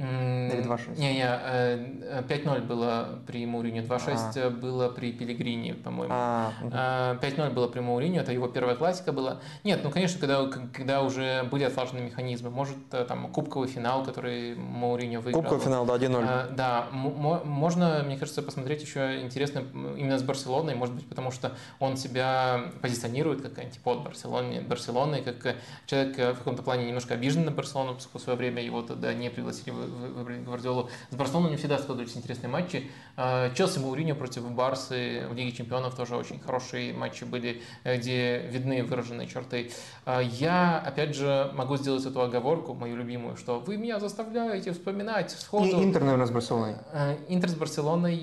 Или 0.00 0.64
2-6? 0.64 0.98
Не-не, 0.98 2.22
5-0 2.22 2.62
было 2.62 3.20
при 3.26 3.44
Мауриньо, 3.44 3.82
2-6 3.82 4.46
а. 4.46 4.50
было 4.50 4.88
при 4.88 5.12
Пелигрине, 5.12 5.74
по-моему. 5.74 6.12
А, 6.16 6.52
угу. 6.62 6.70
5-0 6.70 7.50
было 7.50 7.68
при 7.68 7.80
Мауриньо, 7.80 8.22
это 8.22 8.32
его 8.32 8.48
первая 8.48 8.76
классика 8.76 9.12
была. 9.12 9.40
Нет, 9.62 9.80
ну, 9.84 9.90
конечно, 9.90 10.18
когда, 10.18 10.46
когда 10.72 11.02
уже 11.02 11.42
были 11.50 11.64
отлажены 11.64 12.00
механизмы, 12.00 12.50
может, 12.50 12.76
э, 12.92 13.04
там, 13.04 13.28
кубковый 13.30 13.68
финал, 13.68 14.02
который 14.02 14.54
Мауриньо 14.54 15.20
выиграл. 15.20 15.42
Кубковый 15.42 15.64
финал, 15.64 15.84
да, 15.84 15.96
1-0. 15.96 16.54
Да, 16.54 16.86
можно, 16.92 18.02
мне 18.04 18.16
кажется, 18.16 18.42
посмотреть 18.42 18.82
еще 18.82 19.20
интересно 19.20 19.64
именно 19.96 20.18
с 20.18 20.22
Барселоной, 20.22 20.74
может 20.74 20.94
быть, 20.94 21.08
потому 21.08 21.30
что 21.30 21.52
он 21.78 21.96
себя 21.96 22.70
позиционирует 22.80 23.42
как 23.42 23.58
антипод 23.58 24.02
Барселоны, 24.02 24.62
Барселоны, 24.62 25.22
как 25.22 25.56
человек 25.86 26.16
в 26.16 26.38
каком-то 26.38 26.62
плане 26.62 26.86
немножко 26.86 27.14
обижен 27.14 27.44
на 27.44 27.50
Барселону, 27.50 27.94
поскольку 27.94 28.18
в 28.18 28.22
свое 28.22 28.38
время 28.38 28.62
его 28.62 28.82
тогда 28.82 29.12
не 29.12 29.28
пригласили 29.28 29.70
выбрали 29.90 30.40
Гвардиолу. 30.40 30.88
С 31.10 31.16
Барселоной 31.16 31.50
не 31.50 31.56
всегда 31.56 31.78
складывались 31.78 32.16
интересные 32.16 32.48
матчи. 32.48 32.90
А, 33.16 33.50
Челси 33.54 33.78
Мауриньо 33.80 34.14
против 34.14 34.50
Барсы 34.50 35.26
в 35.28 35.34
Лиге 35.34 35.52
Чемпионов 35.52 35.94
тоже 35.94 36.16
очень 36.16 36.40
хорошие 36.40 36.92
матчи 36.92 37.24
были, 37.24 37.62
э, 37.84 37.96
где 37.98 38.38
видны 38.38 38.82
выраженные 38.82 39.26
черты. 39.26 39.70
А, 40.04 40.20
я, 40.20 40.78
опять 40.78 41.14
же, 41.14 41.50
могу 41.54 41.76
сделать 41.76 42.04
эту 42.04 42.20
оговорку, 42.22 42.74
мою 42.74 42.96
любимую, 42.96 43.36
что 43.36 43.60
вы 43.60 43.76
меня 43.76 44.00
заставляете 44.00 44.72
вспоминать 44.72 45.30
сходу. 45.30 45.66
И 45.66 45.84
Интер, 45.84 46.02
наверное, 46.02 46.26
с 46.26 46.30
Барселоной. 46.30 46.76
Э, 46.92 47.16
Интер 47.28 47.50
с 47.50 47.54
Барселоной, 47.54 48.20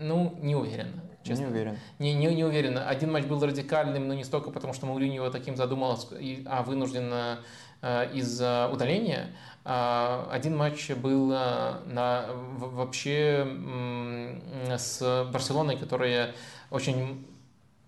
ну, 0.00 0.38
не 0.40 0.54
уверен. 0.54 1.00
Честно. 1.28 1.44
Не 1.44 1.50
уверен. 1.50 1.78
Не, 1.98 2.14
не, 2.14 2.34
не 2.34 2.44
уверен. 2.44 2.78
Один 2.78 3.12
матч 3.12 3.24
был 3.24 3.40
радикальным, 3.40 4.08
но 4.08 4.14
не 4.14 4.24
столько 4.24 4.50
потому, 4.50 4.72
что 4.72 4.86
Мауриньо 4.86 5.16
его 5.16 5.30
таким 5.30 5.56
задумал, 5.56 5.98
а 6.46 6.62
вынужден 6.62 7.12
э, 7.82 8.14
из-за 8.14 8.70
удаления. 8.72 9.28
А, 9.70 10.26
один 10.32 10.56
матч 10.56 10.90
был 10.92 11.30
а, 11.34 11.82
на, 11.84 12.24
вообще 12.56 13.46
с 14.78 15.28
Барселоной, 15.30 15.76
которая 15.76 16.34
очень 16.70 17.26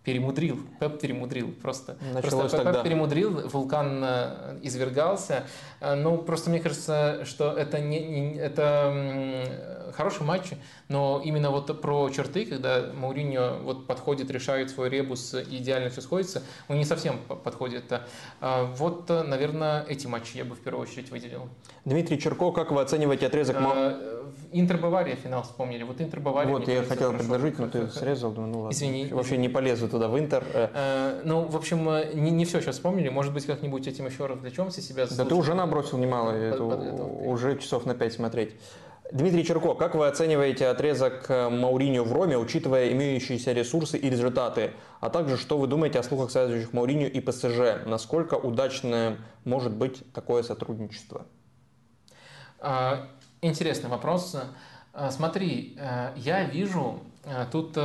перемудрил, 0.05 0.59
Пеп 0.79 0.99
перемудрил 0.99 1.53
просто. 1.53 1.97
Началось 2.13 2.51
просто 2.51 2.57
тогда. 2.59 2.73
Пеп 2.75 2.85
перемудрил, 2.85 3.49
вулкан 3.49 4.03
э, 4.03 4.59
извергался. 4.63 5.45
Э, 5.81 5.95
ну, 5.95 6.19
просто 6.19 6.49
мне 6.51 6.61
кажется, 6.61 7.25
что 7.27 7.53
это, 7.53 7.81
не, 7.81 8.01
не, 8.01 8.35
это 8.37 9.93
хороший 9.95 10.23
матч, 10.23 10.53
но 10.89 11.21
именно 11.23 11.51
вот 11.51 11.81
про 11.83 12.09
черты, 12.11 12.47
когда 12.47 12.91
Мауриньо 12.95 13.59
вот 13.63 13.87
подходит, 13.87 14.31
решает 14.31 14.71
свой 14.71 14.89
ребус, 14.89 15.35
идеально 15.35 15.91
все 15.91 16.01
сходится, 16.01 16.43
он 16.69 16.79
не 16.79 16.85
совсем 16.87 17.19
подходит. 17.45 17.93
Э, 18.41 18.65
вот, 18.77 19.09
наверное, 19.09 19.85
эти 19.87 20.07
матчи 20.07 20.39
я 20.39 20.47
бы 20.47 20.55
в 20.55 20.61
первую 20.61 20.83
очередь 20.83 21.11
выделил. 21.11 21.49
Дмитрий 21.85 22.19
Черко, 22.19 22.53
как 22.53 22.71
вы 22.73 22.81
оцениваете 22.81 23.27
отрезок? 23.27 23.57
Интер 24.53 24.79
Бавария 24.79 25.17
финал 25.17 25.43
вспомнили. 25.43 25.83
Вот 25.85 26.01
Интер 26.01 26.21
Бавария. 26.21 26.53
Вот, 26.53 26.67
я 26.69 26.83
хотел 26.83 27.13
предложить, 27.13 27.59
но 27.59 27.69
ты 27.69 27.89
срезал, 27.89 28.33
ну 28.33 28.63
ладно. 28.63 28.75
Извини. 28.75 29.07
Вообще 29.07 29.37
не 29.37 29.49
полезу 29.49 29.89
туда 29.89 30.00
в 30.09 30.19
Интер. 30.19 30.45
Э. 30.53 30.69
Э, 30.75 31.21
ну, 31.25 31.45
в 31.45 31.57
общем, 31.57 31.89
э, 31.89 32.13
не, 32.15 32.31
не 32.31 32.45
все 32.45 32.61
сейчас 32.61 32.77
вспомнили. 32.77 33.09
Может 33.09 33.33
быть, 33.33 33.47
как-нибудь 33.47 33.87
этим 33.87 34.07
еще 34.07 34.27
развлечемся 34.27 34.81
себя. 34.81 35.07
Да 35.11 35.25
ты 35.25 35.35
уже 35.35 35.55
набросил 35.55 35.99
немало, 35.99 36.31
это 36.33 36.63
уже 36.63 37.59
часов 37.59 37.87
на 37.87 37.95
пять 37.95 38.13
смотреть. 38.13 38.55
Дмитрий 39.13 39.45
Черко, 39.45 39.75
как 39.75 39.97
вы 39.97 40.07
оцениваете 40.07 40.69
отрезок 40.69 41.29
Мауриньо 41.29 42.05
в 42.05 42.13
Роме, 42.13 42.39
учитывая 42.39 42.93
имеющиеся 42.93 43.53
ресурсы 43.53 43.99
и 43.99 44.09
результаты? 44.09 44.71
А 45.01 45.11
также, 45.11 45.37
что 45.37 45.59
вы 45.59 45.67
думаете 45.67 45.99
о 45.99 46.05
слухах, 46.05 46.31
связывающих 46.31 46.73
Мауриньо 46.73 47.09
и 47.09 47.19
ПСЖ? 47.19 47.85
Насколько 47.87 48.35
удачное 48.35 49.17
может 49.45 49.73
быть 49.73 50.05
такое 50.13 50.45
сотрудничество? 50.45 51.27
А, 52.61 53.09
интересный 53.43 53.91
вопрос. 53.91 54.37
Смотри, 55.11 55.77
я 56.17 56.45
вижу 56.45 57.01
тут 57.51 57.77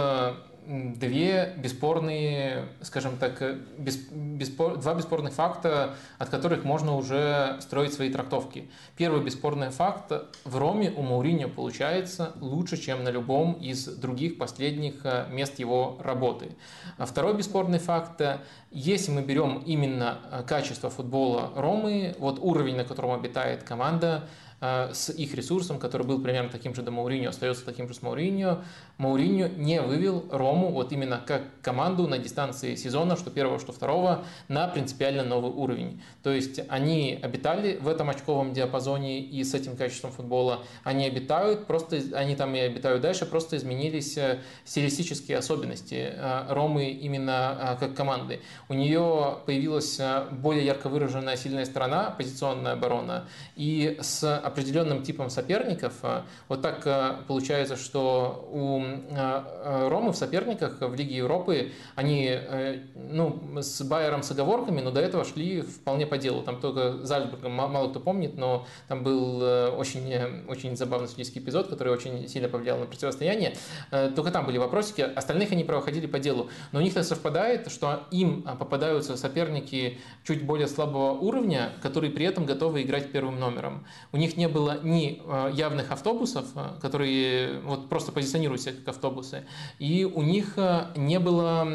две 0.68 1.54
бесспорные, 1.58 2.66
скажем 2.82 3.18
так, 3.18 3.42
бес, 3.78 3.98
беспор, 4.12 4.78
два 4.78 4.96
бесспорных 4.96 5.34
факта, 5.34 5.96
от 6.18 6.30
которых 6.30 6.64
можно 6.64 6.96
уже 6.96 7.58
строить 7.62 7.94
свои 7.94 8.12
трактовки. 8.12 8.70
Первый 8.98 9.24
бесспорный 9.24 9.70
факт– 9.70 10.12
в 10.46 10.58
Роме 10.58 10.92
у 10.92 11.02
Мауриньо 11.02 11.50
получается 11.50 12.34
лучше, 12.42 12.78
чем 12.78 13.04
на 13.04 13.10
любом 13.10 13.54
из 13.54 13.86
других 13.86 14.38
последних 14.38 15.06
э, 15.06 15.28
мест 15.32 15.60
его 15.60 15.98
работы. 16.00 16.52
А 16.98 17.06
второй 17.06 17.36
бесспорный 17.36 17.80
факт– 17.80 18.22
если 18.72 19.12
мы 19.12 19.22
берем 19.22 19.64
именно 19.66 20.20
э, 20.32 20.44
качество 20.46 20.90
футбола 20.90 21.52
Ромы, 21.56 22.16
вот 22.20 22.40
уровень, 22.42 22.76
на 22.76 22.84
котором 22.84 23.12
обитает 23.12 23.64
команда– 23.64 24.28
Э, 24.45 24.45
с 24.94 25.10
их 25.10 25.34
ресурсом, 25.34 25.80
который 25.80 26.06
был 26.06 26.22
примерно 26.22 26.50
таким 26.50 26.74
же 26.76 26.82
до 26.82 26.92
Мауриньо, 26.92 27.30
остается 27.30 27.66
таким 27.66 27.88
же 27.88 27.94
с 27.94 28.02
Мауриньо. 28.02 28.64
Мауриньо 28.98 29.48
не 29.48 29.82
вывел 29.82 30.26
Рому 30.32 30.72
вот 30.72 30.92
именно 30.92 31.22
как 31.26 31.44
команду 31.62 32.08
на 32.08 32.18
дистанции 32.18 32.76
сезона, 32.76 33.18
что 33.18 33.30
первого, 33.30 33.60
что 33.60 33.74
второго, 33.74 34.24
на 34.48 34.68
принципиально 34.68 35.24
новый 35.24 35.52
уровень. 35.52 36.02
То 36.24 36.32
есть 36.32 36.62
они 36.70 37.20
обитали 37.22 37.78
в 37.82 37.88
этом 37.88 38.10
очковом 38.10 38.54
диапазоне 38.54 39.20
и 39.20 39.44
с 39.44 39.54
этим 39.54 39.76
качеством 39.76 40.12
футбола 40.12 40.64
они 40.84 41.06
обитают, 41.06 41.68
просто 41.68 42.02
они 42.14 42.36
там 42.36 42.56
и 42.56 42.60
обитают 42.60 43.02
дальше, 43.02 43.26
просто 43.26 43.58
изменились 43.58 44.18
э, 44.18 44.40
стилистические 44.64 45.38
особенности 45.38 46.14
э, 46.14 46.46
Ромы 46.50 46.90
именно 46.90 47.78
как 47.80 47.96
команды. 47.96 48.40
У 48.70 48.74
нее 48.74 49.40
появилась 49.46 50.00
более 50.32 50.66
ярко 50.66 50.90
выраженная 50.90 51.38
сильная 51.38 51.66
сторона, 51.66 52.12
позиционная 52.12 52.74
оборона, 52.74 53.28
и 53.56 53.98
с 54.02 54.42
определенным 54.56 55.04
типом 55.04 55.30
соперников. 55.30 55.94
А, 56.02 56.26
вот 56.48 56.62
так 56.62 56.82
а, 56.86 57.24
получается, 57.28 57.76
что 57.76 58.50
у 58.52 58.82
а, 59.12 59.90
Ромы 59.90 60.14
в 60.14 60.16
соперниках 60.16 60.80
в 60.80 60.96
Лиге 60.96 61.18
Европы 61.18 61.72
они 61.96 62.28
э, 62.30 62.80
ну, 62.96 63.62
с 63.62 63.82
Байером 63.84 64.24
с 64.24 64.32
оговорками, 64.32 64.82
но 64.82 64.92
до 64.92 65.02
этого 65.02 65.26
шли 65.26 65.62
вполне 65.62 66.08
по 66.08 66.18
делу. 66.18 66.42
Там 66.42 66.60
только 66.60 67.06
Зальцбургом 67.06 67.52
мало 67.52 67.90
кто 67.90 68.00
помнит, 68.00 68.38
но 68.38 68.66
там 68.88 69.04
был 69.04 69.42
э, 69.42 69.70
очень, 69.70 70.46
очень 70.48 70.78
забавный 70.78 71.08
судейский 71.08 71.42
эпизод, 71.42 71.68
который 71.68 71.94
очень 71.94 72.28
сильно 72.28 72.48
повлиял 72.48 72.78
на 72.78 72.86
противостояние. 72.86 73.56
Э, 73.92 74.12
только 74.16 74.32
там 74.32 74.46
были 74.46 74.58
вопросики, 74.58 75.02
остальных 75.02 75.52
они 75.52 75.64
проходили 75.64 76.08
по 76.08 76.20
делу. 76.20 76.50
Но 76.72 76.80
у 76.80 76.82
них 76.82 76.94
это 76.94 77.04
совпадает, 77.04 77.70
что 77.72 78.04
им 78.12 78.44
попадаются 78.44 79.18
соперники 79.18 80.00
чуть 80.24 80.46
более 80.46 80.68
слабого 80.68 81.12
уровня, 81.12 81.74
которые 81.82 82.12
при 82.12 82.26
этом 82.26 82.46
готовы 82.46 82.84
играть 82.84 83.12
первым 83.12 83.40
номером. 83.40 83.86
У 84.12 84.18
них 84.18 84.35
не 84.38 84.48
было 84.48 84.80
ни 84.84 85.22
э, 85.26 85.52
явных 85.54 85.92
автобусов, 85.92 86.46
э, 86.56 86.80
которые 86.82 87.60
вот 87.62 87.90
просто 87.90 88.12
позиционируют 88.12 88.62
себя 88.62 88.74
как 88.74 88.96
автобусы, 88.96 89.46
и 89.80 90.04
у 90.06 90.22
них 90.22 90.54
э, 90.58 90.88
не 90.96 91.20
было 91.20 91.68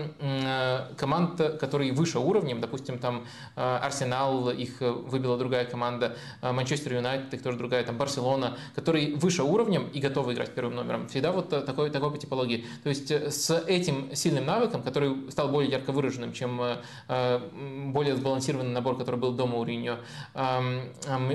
команд, 0.96 1.40
которые 1.58 1.92
выше 1.92 2.18
уровнем, 2.18 2.60
допустим, 2.60 2.98
там 2.98 3.24
Арсенал, 3.54 4.50
их 4.50 4.80
выбила 4.80 5.36
другая 5.36 5.64
команда, 5.64 6.16
Манчестер 6.42 6.94
Юнайтед, 6.94 7.34
их 7.34 7.42
тоже 7.42 7.58
другая, 7.58 7.84
там 7.84 7.96
Барселона, 7.96 8.56
которые 8.74 9.16
выше 9.16 9.42
уровнем 9.42 9.88
и 9.92 10.00
готовы 10.00 10.34
играть 10.34 10.54
первым 10.54 10.76
номером. 10.76 11.08
Всегда 11.08 11.32
вот 11.32 11.48
такой, 11.48 11.90
такой 11.90 12.10
по 12.10 12.18
типологии. 12.18 12.64
То 12.82 12.88
есть 12.88 13.10
с 13.10 13.50
этим 13.66 14.14
сильным 14.14 14.46
навыком, 14.46 14.82
который 14.82 15.30
стал 15.30 15.48
более 15.48 15.70
ярко 15.70 15.92
выраженным, 15.92 16.32
чем 16.32 16.60
более 17.08 18.16
сбалансированный 18.16 18.72
набор, 18.72 18.96
который 18.98 19.18
был 19.18 19.32
до 19.32 19.46
Мауриньо, 19.46 19.98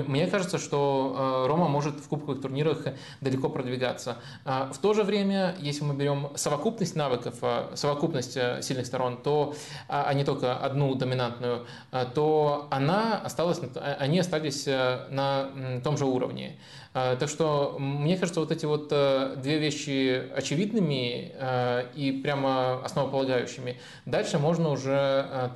мне 0.06 0.26
кажется, 0.26 0.58
что 0.58 1.15
Э, 1.16 1.46
Рома 1.46 1.68
может 1.68 1.96
в 1.96 2.08
кубковых 2.08 2.42
турнирах 2.42 2.78
далеко 3.20 3.48
продвигаться. 3.48 4.16
А, 4.44 4.70
в 4.72 4.78
то 4.78 4.94
же 4.94 5.02
время, 5.02 5.54
если 5.58 5.84
мы 5.84 5.94
берем 5.94 6.28
совокупность 6.34 6.94
навыков, 6.94 7.36
э, 7.42 7.70
совокупность 7.74 8.36
э, 8.36 8.60
сильных 8.62 8.86
сторон, 8.86 9.16
то, 9.16 9.54
а, 9.88 10.04
а 10.08 10.14
не 10.14 10.24
только 10.24 10.56
одну 10.56 10.94
доминантную, 10.94 11.66
то 12.14 12.68
она 12.70 13.18
осталась, 13.18 13.60
они 13.98 14.18
остались 14.18 14.66
на 14.66 15.80
том 15.82 15.96
же 15.96 16.04
уровне. 16.04 16.58
А, 16.98 17.14
так 17.14 17.28
что 17.28 17.76
мне 17.78 18.16
кажется, 18.16 18.40
вот 18.40 18.50
эти 18.50 18.64
вот 18.64 18.88
э, 18.90 19.36
две 19.36 19.58
вещи 19.58 20.30
очевидными 20.34 21.30
э, 21.34 21.88
и 21.94 22.10
прямо 22.10 22.82
основополагающими. 22.82 23.78
Дальше 24.06 24.38
можно 24.38 24.70
уже 24.70 25.28
э, 25.30 25.50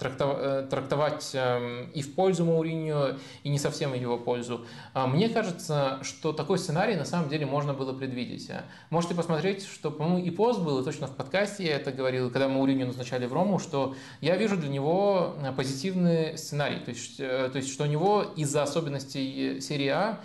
трактовать 0.68 1.30
эм, 1.32 1.90
и 1.94 2.02
в 2.02 2.14
пользу 2.14 2.44
Мауриньо, 2.44 3.16
и 3.42 3.48
не 3.48 3.58
совсем 3.58 3.92
в 3.92 3.94
его 3.94 4.18
пользу. 4.18 4.66
А 4.92 5.06
мне 5.06 5.30
кажется, 5.30 6.00
что 6.02 6.34
такой 6.34 6.58
сценарий 6.58 6.94
на 6.94 7.06
самом 7.06 7.30
деле 7.30 7.46
можно 7.46 7.72
было 7.72 7.94
предвидеть. 7.94 8.50
Можете 8.90 9.14
посмотреть, 9.14 9.64
что, 9.64 9.90
по-моему, 9.90 10.18
и 10.18 10.30
пост 10.30 10.60
был, 10.60 10.82
и 10.82 10.84
точно 10.84 11.06
в 11.06 11.16
подкасте 11.16 11.64
я 11.64 11.76
это 11.76 11.90
говорил, 11.90 12.30
когда 12.30 12.48
Мауриньо 12.48 12.84
назначали 12.84 13.24
в 13.24 13.32
Рому, 13.32 13.58
что 13.58 13.94
я 14.20 14.36
вижу 14.36 14.58
для 14.58 14.68
него 14.68 15.36
позитивный 15.56 16.36
сценарий. 16.36 16.80
То 16.80 16.90
есть, 16.90 17.16
то 17.16 17.52
есть 17.54 17.72
что 17.72 17.84
у 17.84 17.86
него 17.86 18.26
из-за 18.36 18.62
особенностей 18.62 19.58
серии 19.62 19.88
А 19.88 20.20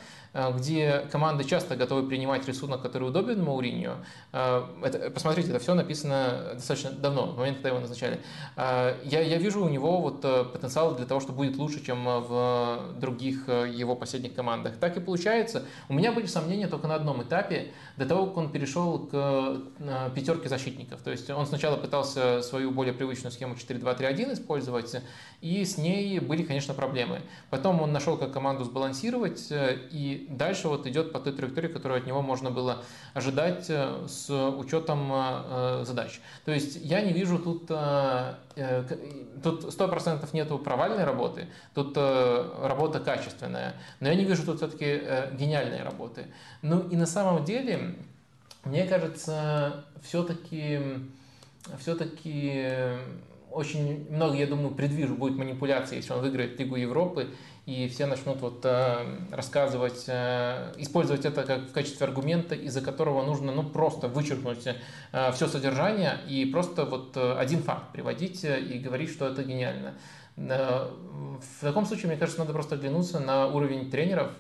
где 0.58 1.08
команды 1.12 1.44
часто 1.44 1.76
готовы 1.76 2.08
принимать 2.08 2.48
рисунок, 2.48 2.82
который 2.82 3.08
удобен 3.08 3.44
Мауриньо. 3.44 3.96
Это, 4.32 5.10
посмотрите, 5.14 5.50
это 5.50 5.60
все 5.60 5.74
написано 5.74 6.52
достаточно 6.54 6.92
давно, 6.92 7.28
в 7.28 7.38
момент, 7.38 7.58
когда 7.58 7.70
его 7.70 7.80
назначали. 7.80 8.20
Я, 8.58 9.22
я 9.22 9.38
вижу 9.38 9.64
у 9.64 9.70
него 9.70 10.02
вот 10.02 10.22
потенциал 10.22 10.96
для 10.96 11.06
того, 11.06 11.22
что 11.22 11.32
будет 11.32 11.56
лучше, 11.56 11.84
чем 11.86 12.04
в 12.06 12.96
других 13.00 13.48
его 13.48 13.96
последних 13.96 14.34
командах. 14.36 14.78
Так 14.78 14.98
и 14.98 15.00
получается. 15.00 15.64
У 15.90 15.94
меня 15.94 16.12
были 16.12 16.26
сомнения 16.26 16.68
только 16.68 16.88
на 16.88 16.96
одном 16.96 17.24
этапе, 17.24 17.72
до 17.98 18.06
того, 18.06 18.26
как 18.28 18.38
он 18.38 18.52
перешел 18.52 19.00
к 19.00 19.62
пятерке 20.14 20.50
защитников. 20.50 21.02
То 21.02 21.12
есть 21.12 21.30
он 21.30 21.46
сначала 21.46 21.78
пытался 21.78 22.42
свою 22.42 22.72
более 22.72 22.94
привычную 22.94 23.32
схему 23.32 23.56
4-2-3-1 23.56 24.34
использовать, 24.34 24.96
и 25.42 25.64
с 25.64 25.78
ней 25.78 26.20
были, 26.20 26.44
конечно, 26.44 26.74
проблемы. 26.74 27.22
Потом 27.50 27.82
он 27.82 27.94
нашел, 27.94 28.18
как 28.18 28.34
команду 28.34 28.64
сбалансировать, 28.64 29.52
э, 29.52 29.78
дальше 30.30 30.68
вот 30.68 30.88
идет 30.88 31.12
по 31.12 31.20
той 31.20 31.34
траектории, 31.34 31.68
которую 31.68 32.00
от 32.00 32.08
него 32.08 32.22
можно 32.22 32.52
было 32.52 32.84
ожидать 33.14 33.66
э, 33.70 34.06
с 34.08 34.30
учетом 34.30 35.12
э, 35.12 35.84
задач. 35.86 36.20
То 36.46 36.52
есть 36.52 36.78
я 36.82 37.02
не 37.02 37.14
вижу 37.14 37.40
тут, 37.40 37.68
тут 37.68 37.74
100% 38.56 40.30
нету 40.34 40.60
провальной 40.60 41.04
работы, 41.04 41.48
тут 41.74 41.98
работа 41.98 43.00
качественная, 43.00 43.76
но 44.00 44.10
я 44.10 44.16
не 44.16 44.26
вижу 44.26 44.46
тут 44.46 44.58
все-таки 44.58 45.02
гениальной 45.34 45.84
работы. 45.84 46.28
Ну 46.62 46.88
и 46.88 46.96
на 46.96 47.06
самом 47.06 47.44
деле, 47.44 47.96
мне 48.64 48.86
кажется, 48.86 49.86
все-таки 50.02 50.80
все-таки 51.80 52.98
очень 53.52 54.08
много, 54.12 54.36
я 54.36 54.48
думаю, 54.48 54.72
предвижу, 54.72 55.16
будет 55.16 55.38
манипуляции, 55.38 55.98
если 55.98 56.14
он 56.14 56.22
выиграет 56.22 56.60
Лигу 56.60 56.76
Европы, 56.76 57.30
и 57.66 57.88
все 57.88 58.06
начнут 58.06 58.42
вот 58.42 58.64
э, 58.64 59.06
рассказывать, 59.32 60.06
э, 60.08 60.74
использовать 60.78 61.26
это 61.26 61.44
как 61.44 61.62
в 61.62 61.72
качестве 61.72 62.06
аргумента, 62.06 62.54
из-за 62.54 62.82
которого 62.82 63.26
нужно 63.26 63.52
ну 63.52 63.64
просто 63.64 64.08
вычеркнуть 64.08 64.68
э, 64.68 65.32
все 65.32 65.48
содержание 65.48 66.20
и 66.28 66.46
просто 66.46 66.86
вот 66.86 67.18
э, 67.18 67.38
один 67.38 67.64
факт 67.64 67.92
приводить 67.92 68.44
э, 68.44 68.60
и 68.60 68.78
говорить, 68.78 69.10
что 69.10 69.28
это 69.28 69.44
гениально. 69.44 69.96
Э, 70.38 70.92
в 71.60 71.62
таком 71.62 71.88
случае, 71.88 72.10
мне 72.10 72.18
кажется, 72.18 72.40
надо 72.40 72.54
просто 72.54 72.76
оглянуться 72.76 73.20
на 73.20 73.48
уровень 73.48 73.90
тренеров 73.90 74.32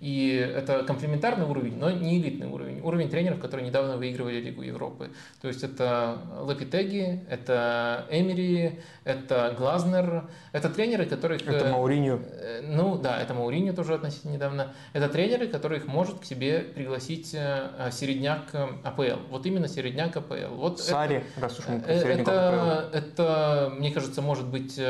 и 0.00 0.34
это 0.56 0.82
комплементарный 0.84 1.44
уровень, 1.44 1.76
но 1.76 1.90
не 1.90 2.18
элитный 2.18 2.46
уровень. 2.46 2.80
Уровень 2.80 3.10
тренеров, 3.10 3.38
которые 3.38 3.66
недавно 3.68 3.98
выигрывали 3.98 4.40
Лигу 4.40 4.62
Европы. 4.62 5.10
То 5.42 5.48
есть 5.48 5.62
это 5.62 6.18
Лапитеги, 6.40 7.20
это 7.28 8.06
Эмери, 8.10 8.80
это 9.04 9.54
Глазнер. 9.58 10.24
Это 10.52 10.70
тренеры, 10.70 11.04
которых... 11.04 11.42
Это 11.46 11.66
э, 11.66 11.72
Мауриньо. 11.72 12.18
Э, 12.32 12.62
ну 12.62 12.96
да, 12.96 13.20
это 13.20 13.34
Мауриньо 13.34 13.74
тоже 13.74 13.92
относительно 13.92 14.32
недавно. 14.32 14.72
Это 14.94 15.10
тренеры, 15.10 15.48
которых 15.48 15.86
может 15.86 16.20
к 16.20 16.24
себе 16.24 16.60
пригласить 16.60 17.34
э, 17.34 17.90
середняк 17.92 18.54
АПЛ. 18.82 19.28
Вот 19.28 19.44
именно 19.44 19.68
середняк 19.68 20.16
АПЛ. 20.16 20.54
Вот 20.54 20.80
Сари, 20.80 21.16
это, 21.16 21.40
раз 21.42 21.58
уж 21.58 21.68
мы 21.68 21.76
это, 21.76 22.88
это, 22.94 23.72
мне 23.76 23.90
кажется, 23.92 24.22
может 24.22 24.46
быть 24.46 24.80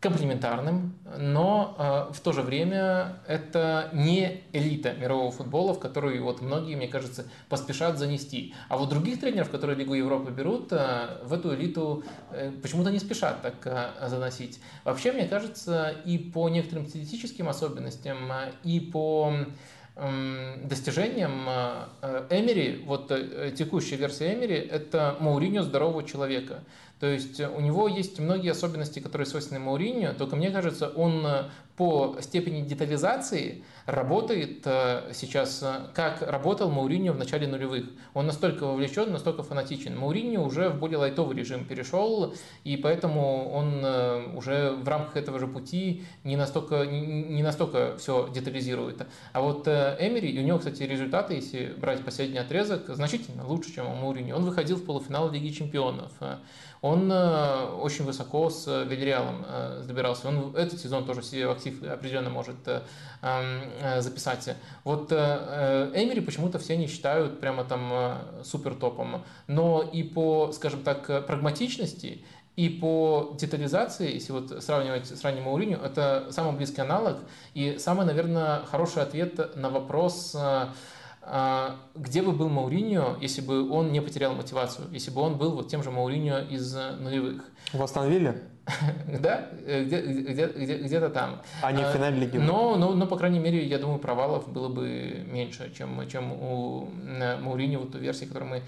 комплементарным, 0.00 0.94
но 1.18 1.76
э, 2.10 2.14
в 2.14 2.20
то 2.20 2.32
же 2.32 2.40
время 2.40 3.18
это 3.26 3.90
не 3.92 4.42
элита 4.52 4.94
мирового 4.94 5.30
футбола, 5.30 5.74
в 5.74 5.78
которую 5.78 6.24
вот 6.24 6.40
многие, 6.40 6.74
мне 6.74 6.88
кажется, 6.88 7.26
поспешат 7.50 7.98
занести. 7.98 8.54
А 8.70 8.78
вот 8.78 8.88
других 8.88 9.20
тренеров, 9.20 9.50
которые 9.50 9.76
Лигу 9.76 9.92
Европы 9.92 10.30
берут, 10.30 10.72
э, 10.72 11.18
в 11.22 11.34
эту 11.34 11.54
элиту 11.54 12.02
э, 12.30 12.50
почему-то 12.62 12.90
не 12.90 12.98
спешат 12.98 13.42
так 13.42 13.54
э, 13.64 14.08
заносить. 14.08 14.58
Вообще, 14.84 15.12
мне 15.12 15.28
кажется, 15.28 15.94
и 16.06 16.16
по 16.16 16.48
некоторым 16.48 16.86
стилистическим 16.86 17.50
особенностям, 17.50 18.32
э, 18.32 18.52
и 18.64 18.80
по 18.80 19.34
достижением 19.96 21.46
э, 21.46 22.26
Эмери, 22.30 22.82
вот 22.86 23.10
э, 23.10 23.52
текущая 23.54 23.96
версия 23.96 24.32
Эмери, 24.32 24.54
это 24.54 25.16
Мауриньо 25.20 25.62
здорового 25.62 26.04
человека. 26.04 26.62
То 27.00 27.06
есть 27.06 27.40
у 27.40 27.60
него 27.60 27.88
есть 27.88 28.20
многие 28.20 28.50
особенности, 28.50 29.00
которые 29.00 29.26
свойственны 29.26 29.58
Мауриньо, 29.58 30.12
только 30.12 30.36
мне 30.36 30.50
кажется, 30.50 30.90
он 30.90 31.24
э, 31.26 31.44
по 31.74 32.18
степени 32.20 32.60
детализации 32.60 33.64
работает 33.86 34.60
э, 34.66 35.10
сейчас, 35.14 35.62
э, 35.62 35.86
как 35.94 36.20
работал 36.20 36.70
Мауриньо 36.70 37.14
в 37.14 37.16
начале 37.16 37.46
нулевых. 37.46 37.86
Он 38.12 38.26
настолько 38.26 38.66
вовлечен, 38.66 39.10
настолько 39.10 39.42
фанатичен. 39.42 39.98
Мауриньо 39.98 40.44
уже 40.44 40.68
в 40.68 40.78
более 40.78 40.98
лайтовый 40.98 41.34
режим 41.34 41.64
перешел, 41.64 42.34
и 42.64 42.76
поэтому 42.76 43.50
он 43.50 43.82
уже 44.36 44.72
в 44.72 44.86
рамках 44.86 45.16
этого 45.16 45.38
же 45.38 45.46
пути 45.46 46.04
не 46.22 46.36
настолько, 46.36 46.84
не 46.84 47.42
настолько 47.42 47.96
все 47.96 48.28
детализирует. 48.28 49.06
А 49.32 49.40
вот 49.40 49.66
Эмери, 49.66 50.38
у 50.38 50.42
него, 50.42 50.58
кстати, 50.58 50.82
результаты, 50.82 51.34
если 51.34 51.72
брать 51.78 52.04
последний 52.04 52.38
отрезок, 52.38 52.88
значительно 52.88 53.46
лучше, 53.46 53.74
чем 53.74 53.86
у 53.86 53.94
Мауриньо. 53.94 54.36
Он 54.36 54.44
выходил 54.44 54.76
в 54.76 54.84
полуфинал 54.84 55.30
Лиги 55.30 55.48
Чемпионов. 55.48 56.12
Он 56.82 57.12
э, 57.12 57.64
очень 57.82 58.06
высоко 58.06 58.48
с 58.48 58.66
Вильяреалом 58.84 59.44
э, 59.46 59.82
добирался. 59.86 60.28
Он 60.28 60.56
этот 60.56 60.80
сезон 60.80 61.04
тоже 61.04 61.22
себе 61.22 61.46
в 61.46 61.50
актив 61.50 61.82
определенно 61.82 62.30
может 62.30 62.56
э, 62.66 64.00
записать. 64.00 64.56
Вот 64.84 65.12
Эмери 65.12 66.20
почему-то 66.20 66.58
все 66.58 66.76
не 66.76 66.86
считают 66.86 67.38
прямо 67.38 67.64
там 67.64 68.18
супер 68.44 68.74
топом. 68.74 69.24
Но 69.46 69.82
и 69.82 70.02
по, 70.02 70.52
скажем 70.52 70.82
так, 70.82 71.26
прагматичности 71.26 72.24
и 72.56 72.68
по 72.70 73.36
детализации, 73.38 74.14
если 74.14 74.32
вот 74.32 74.62
сравнивать 74.62 75.06
с 75.06 75.22
ранним 75.22 75.44
Мауриню, 75.44 75.78
это 75.78 76.28
самый 76.30 76.56
близкий 76.56 76.80
аналог 76.80 77.18
и 77.52 77.76
самый, 77.78 78.06
наверное, 78.06 78.62
хороший 78.70 79.02
ответ 79.02 79.54
на 79.56 79.68
вопрос, 79.68 80.34
где 81.22 82.22
бы 82.22 82.32
был 82.32 82.48
Мауриньо, 82.48 83.16
если 83.20 83.40
бы 83.40 83.70
он 83.70 83.92
не 83.92 84.00
потерял 84.00 84.34
мотивацию, 84.34 84.88
если 84.90 85.10
бы 85.10 85.20
он 85.20 85.36
был 85.36 85.52
вот 85.52 85.68
тем 85.68 85.82
же 85.82 85.90
Мауриньо 85.90 86.38
из 86.38 86.74
нулевых. 86.74 87.44
В 87.72 87.82
Астон 87.82 88.08
Да, 89.20 89.48
где-то 89.66 91.10
там. 91.10 91.42
А 91.62 91.72
не 91.72 91.82
в 91.82 91.86
а, 91.86 91.92
финале 91.92 92.20
Лиги 92.20 92.38
но, 92.38 92.76
но, 92.76 92.94
но, 92.94 93.06
по 93.06 93.16
крайней 93.16 93.38
мере, 93.38 93.64
я 93.64 93.78
думаю, 93.78 93.98
провалов 93.98 94.50
было 94.50 94.68
бы 94.68 95.24
меньше, 95.26 95.72
чем, 95.76 96.08
чем 96.08 96.32
у 96.32 96.88
Мауриньо, 97.40 97.80
вот 97.80 97.92
той 97.92 98.00
версии, 98.00 98.24
которую 98.24 98.50
мы 98.50 98.62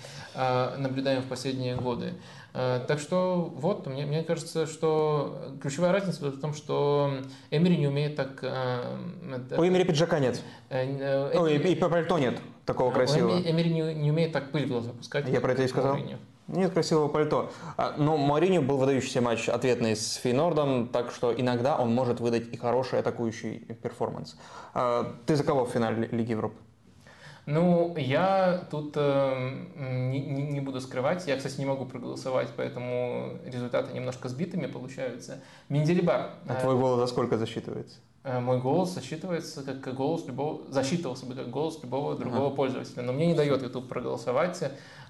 наблюдаем 0.79 1.23
в 1.23 1.27
последние 1.27 1.77
годы. 1.77 2.15
Так 2.53 2.99
что 2.99 3.51
вот, 3.55 3.87
мне, 3.87 4.05
мне 4.05 4.23
кажется, 4.23 4.67
что 4.67 5.55
ключевая 5.63 5.93
разница 5.93 6.27
в 6.31 6.39
том, 6.39 6.53
что 6.53 7.19
Эмери 7.51 7.79
не 7.79 7.87
умеет 7.89 8.17
так... 8.17 8.43
У 8.43 9.67
Эмери 9.67 9.85
пиджака 9.85 10.19
нет. 10.19 10.43
Э, 10.69 10.85
э, 10.85 11.39
Ой, 11.39 11.57
и 11.57 11.75
пальто 11.75 12.19
нет 12.19 12.41
такого 12.65 12.93
красивого. 12.93 13.41
Эмери 13.41 13.73
не, 13.73 13.95
не 13.95 14.11
умеет 14.11 14.33
так 14.33 14.51
пыль 14.51 14.67
в 14.67 14.69
глаза 14.69 14.91
пускать. 14.93 15.29
Я 15.29 15.41
про 15.41 15.53
это 15.53 15.63
и 15.63 15.69
сказал. 15.69 15.99
Нет 16.49 16.73
красивого 16.73 17.09
пальто. 17.09 17.51
А, 17.77 17.95
но 17.97 18.17
Мариню 18.17 18.63
был 18.63 18.77
выдающийся 18.77 19.21
матч 19.21 19.49
ответный 19.49 19.97
с 19.97 20.15
Фейнордом, 20.15 20.89
так 20.89 21.11
что 21.13 21.33
иногда 21.33 21.77
он 21.77 21.95
может 21.95 22.21
выдать 22.21 22.53
и 22.53 22.57
хороший 22.57 22.99
атакующий 22.99 23.59
перформанс. 23.83 24.37
А, 24.75 25.15
ты 25.27 25.37
за 25.37 25.45
кого 25.45 25.65
в 25.65 25.71
финале 25.71 26.09
Лиги 26.11 26.33
Европы? 26.33 26.57
Ну, 27.45 27.97
я 27.97 28.67
тут 28.71 28.93
э, 28.95 29.51
не, 29.77 30.21
не 30.21 30.61
буду 30.61 30.81
скрывать. 30.81 31.27
Я, 31.27 31.37
кстати, 31.37 31.59
не 31.59 31.67
могу 31.67 31.87
проголосовать, 31.87 32.49
поэтому 32.57 33.39
результаты 33.45 33.93
немножко 33.93 34.29
сбитыми 34.29 34.67
получаются. 34.67 35.41
Менделибар. 35.69 36.31
А 36.47 36.55
твой 36.61 36.77
голос 36.77 37.01
за 37.01 37.07
сколько 37.09 37.39
засчитывается? 37.39 37.99
Э, 38.25 38.39
мой 38.39 38.61
голос 38.61 38.95
засчитывается 38.95 39.63
как 39.63 39.95
голос 39.95 40.27
любого, 40.27 40.63
засчитывался 40.71 41.27
бы 41.27 41.35
как 41.35 41.51
голос 41.51 41.79
любого 41.83 42.17
другого 42.17 42.49
ага. 42.49 42.57
пользователя. 42.57 43.03
Но 43.03 43.13
мне 43.13 43.27
не 43.27 43.35
дает 43.35 43.63
YouTube 43.63 43.89
проголосовать. 43.89 44.63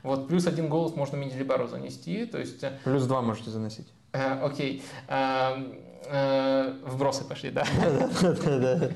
Вот 0.02 0.28
плюс 0.28 0.47
один 0.47 0.68
голос 0.68 0.97
можно 0.97 1.16
Менделибару 1.16 1.68
занести. 1.68 2.24
То 2.24 2.39
есть... 2.39 2.62
Э, 2.64 2.78
плюс 2.84 3.05
два 3.05 3.20
можете 3.20 3.51
заносить. 3.51 3.89
Э, 4.12 4.40
окей. 4.43 4.82
Э, 5.09 5.56
э, 6.06 6.74
вбросы 6.86 7.24
пошли, 7.24 7.51
да? 7.51 7.66
Да-да-да. 8.22 8.90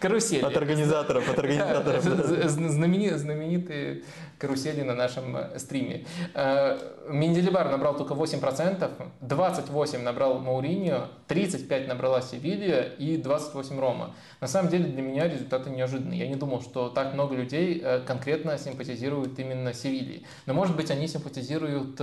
Карусели. 0.00 0.42
От 0.42 0.56
организаторов, 0.56 1.28
от 1.28 1.38
организаторов. 1.38 2.04
Знаменитые 2.50 4.04
карусели 4.38 4.82
на 4.82 4.94
нашем 4.94 5.36
э, 5.36 5.58
стриме. 5.58 6.06
Э, 6.34 6.78
Менделибар 7.08 7.70
набрал 7.70 7.96
только 7.96 8.14
8%, 8.14 8.90
28% 9.20 10.02
набрал 10.02 10.38
Мауриньо, 10.38 11.08
35% 11.28 11.86
набрала 11.86 12.20
Севилья 12.20 12.82
и 12.82 13.20
28% 13.20 13.78
Рома. 13.78 14.14
На 14.40 14.46
самом 14.46 14.70
деле 14.70 14.86
для 14.86 15.02
меня 15.02 15.28
результаты 15.28 15.70
неожиданные. 15.70 16.20
Я 16.20 16.28
не 16.28 16.36
думал, 16.36 16.62
что 16.62 16.88
так 16.88 17.14
много 17.14 17.34
людей 17.34 17.80
э, 17.82 18.00
конкретно 18.00 18.58
симпатизируют 18.58 19.38
именно 19.38 19.72
Севильи. 19.72 20.24
Но 20.46 20.54
может 20.54 20.76
быть 20.76 20.90
они 20.90 21.08
симпатизируют 21.08 22.00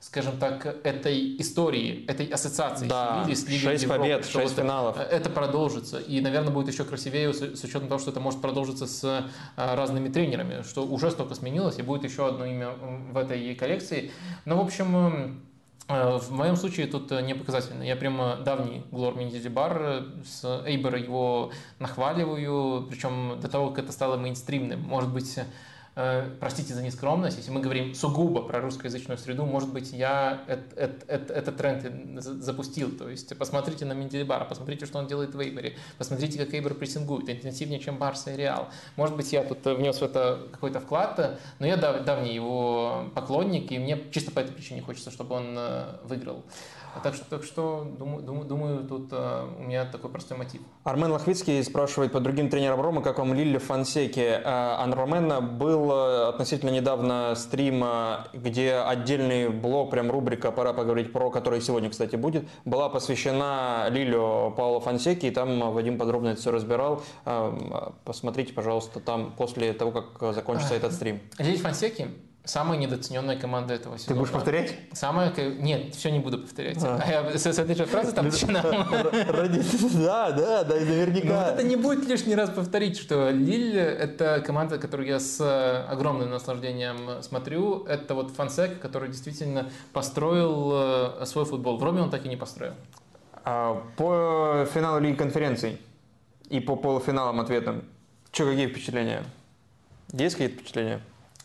скажем 0.00 0.38
так, 0.38 0.64
этой 0.82 1.38
истории, 1.40 2.06
этой 2.06 2.26
ассоциации 2.26 2.88
да, 2.88 3.26
с 3.28 3.46
Лигой 3.46 3.72
6 3.72 3.82
Европы, 3.82 4.00
побед, 4.00 4.24
6 4.24 4.34
вот 4.34 4.52
финалов. 4.52 4.96
Это 4.98 5.28
продолжится. 5.28 5.98
И, 5.98 6.22
наверное, 6.22 6.50
будет 6.50 6.72
еще 6.72 6.84
красивее 6.84 7.34
с, 7.34 7.42
с 7.42 7.64
учетом 7.64 7.88
того, 7.88 8.00
что 8.00 8.10
это 8.10 8.18
может 8.18 8.40
продолжиться 8.40 8.86
с 8.86 9.26
разными 9.56 10.08
тренерами, 10.08 10.62
что 10.62 10.86
уже 10.86 11.10
столько 11.10 11.34
сменилось, 11.34 11.69
и 11.78 11.82
будет 11.82 12.04
еще 12.04 12.28
одно 12.28 12.44
имя 12.44 12.70
в 12.70 13.16
этой 13.16 13.54
коллекции. 13.54 14.10
Но, 14.44 14.56
в 14.56 14.60
общем, 14.60 15.40
Э, 15.90 16.18
в 16.18 16.30
моем 16.30 16.54
случае 16.54 16.86
тут 16.86 17.10
не 17.10 17.34
показательно. 17.34 17.82
Я 17.82 17.96
прямо 17.96 18.36
давний 18.36 18.84
Глор 18.92 19.16
Миндидибар, 19.16 20.04
с 20.24 20.62
Эйбера 20.64 20.98
его 20.98 21.50
нахваливаю, 21.80 22.86
причем 22.88 23.40
до 23.40 23.48
того, 23.48 23.70
как 23.70 23.84
это 23.84 23.92
стало 23.92 24.16
мейнстримным. 24.16 24.80
Может 24.80 25.12
быть, 25.12 25.36
Э, 25.36 25.44
простите 25.94 26.74
за 26.74 26.82
нескромность, 26.82 27.36
если 27.36 27.50
мы 27.50 27.60
говорим 27.60 27.94
сугубо 27.94 28.42
про 28.42 28.60
русскоязычную 28.60 29.18
среду, 29.18 29.44
может 29.44 29.72
быть, 29.72 29.92
я 29.92 30.44
этот, 30.46 31.08
этот, 31.08 31.30
этот 31.30 31.56
тренд 31.56 32.22
запустил. 32.22 32.90
То 32.96 33.08
есть 33.08 33.36
посмотрите 33.36 33.84
на 33.84 33.92
Менделибара, 33.92 34.44
посмотрите, 34.44 34.86
что 34.86 34.98
он 34.98 35.06
делает 35.06 35.34
в 35.34 35.40
Эйбере, 35.40 35.76
посмотрите, 35.98 36.38
как 36.38 36.54
Эйбер 36.54 36.74
прессингует, 36.74 37.28
интенсивнее, 37.28 37.80
чем 37.80 37.98
Барса 37.98 38.32
и 38.32 38.36
Реал. 38.36 38.68
Может 38.96 39.16
быть, 39.16 39.32
я 39.32 39.42
тут 39.42 39.64
внес 39.64 39.98
в 39.98 40.02
это 40.02 40.48
какой-то 40.52 40.80
вклад, 40.80 41.38
но 41.58 41.66
я 41.66 41.76
давний 41.76 42.34
его 42.34 43.10
поклонник, 43.14 43.72
и 43.72 43.78
мне 43.78 43.98
чисто 44.10 44.30
по 44.30 44.40
этой 44.40 44.52
причине 44.52 44.82
хочется, 44.82 45.10
чтобы 45.10 45.34
он 45.34 45.54
э, 45.56 45.96
выиграл. 46.04 46.44
Так 47.02 47.14
что, 47.14 47.24
так 47.24 47.44
что 47.44 47.86
думаю, 47.98 48.22
думаю, 48.22 48.44
думаю, 48.44 48.84
тут 48.84 49.08
э, 49.12 49.46
у 49.58 49.62
меня 49.62 49.84
такой 49.84 50.10
простой 50.10 50.36
мотив. 50.36 50.60
Армен 50.84 51.12
Лохвицкий 51.12 51.62
спрашивает 51.62 52.12
по 52.12 52.20
другим 52.20 52.50
тренерам 52.50 52.80
Рома, 52.80 53.00
как 53.00 53.18
вам 53.18 53.32
Лилли 53.32 53.58
Фансеки. 53.58 54.20
Э, 54.20 54.42
Ан 54.44 55.58
был 55.58 55.92
э, 55.92 56.28
относительно 56.28 56.70
недавно 56.70 57.34
стрим, 57.36 57.84
где 58.32 58.74
отдельный 58.74 59.48
блок, 59.48 59.90
прям 59.90 60.10
рубрика 60.10 60.50
«Пора 60.50 60.72
поговорить 60.72 61.12
про», 61.12 61.30
который 61.30 61.60
сегодня, 61.60 61.90
кстати, 61.90 62.16
будет, 62.16 62.46
была 62.64 62.88
посвящена 62.88 63.86
Лилю 63.90 64.52
Пауло 64.56 64.80
Фансеки, 64.80 65.26
и 65.26 65.30
там 65.30 65.72
Вадим 65.72 65.96
подробно 65.96 66.28
это 66.28 66.40
все 66.40 66.50
разбирал. 66.50 67.02
Посмотрите, 68.04 68.52
пожалуйста, 68.52 69.00
там 69.00 69.32
после 69.36 69.72
того, 69.72 69.92
как 69.92 70.34
закончится 70.34 70.74
этот 70.74 70.92
стрим. 70.92 71.20
Лиль 71.38 71.58
Фансеки 71.58 72.08
Самая 72.44 72.78
недооцененная 72.78 73.38
команда 73.38 73.74
этого 73.74 73.98
сезона. 73.98 74.14
Ты 74.14 74.18
будешь 74.18 74.32
повторять? 74.32 74.74
Самая... 74.92 75.32
Нет, 75.58 75.94
все 75.94 76.10
не 76.10 76.20
буду 76.20 76.38
повторять. 76.38 76.78
А. 76.82 76.98
А 77.04 77.10
я 77.10 77.38
с, 77.38 77.44
с 77.44 77.58
этой 77.58 77.74
же 77.76 77.84
фразы 77.84 78.12
там 78.12 78.24
начинал. 78.30 78.62
Да, 80.00 80.32
да, 80.32 80.64
да, 80.64 80.78
и 80.78 80.84
наверняка. 80.84 81.28
Но 81.28 81.34
вот 81.34 81.46
это 81.54 81.62
не 81.62 81.76
будет 81.76 82.08
лишний 82.08 82.34
раз 82.34 82.50
повторить, 82.50 82.98
что 82.98 83.30
Лиль– 83.30 83.76
это 83.78 84.42
команда, 84.44 84.78
которую 84.78 85.06
я 85.08 85.20
с 85.20 85.84
огромным 85.88 86.30
наслаждением 86.30 87.22
смотрю. 87.22 87.84
Это 87.84 88.14
вот 88.14 88.30
Фансек, 88.30 88.80
который 88.80 89.08
действительно 89.08 89.70
построил 89.92 90.70
э, 91.20 91.26
свой 91.26 91.44
футбол. 91.44 91.76
В 91.76 91.84
Роме 91.84 92.02
он 92.02 92.10
так 92.10 92.24
и 92.24 92.28
не 92.28 92.36
построил. 92.36 92.72
А 93.44 93.82
по 93.96 94.66
финалу 94.72 94.98
Лиги 95.00 95.16
конференций 95.16 95.78
и 96.48 96.60
по 96.60 96.76
полуфиналам 96.76 97.40
ответам, 97.40 97.84
что, 98.32 98.46
какие 98.46 98.68
впечатления? 98.68 99.24
Есть 100.12 100.36
какие-то 100.36 100.60
впечатления? 100.60 101.00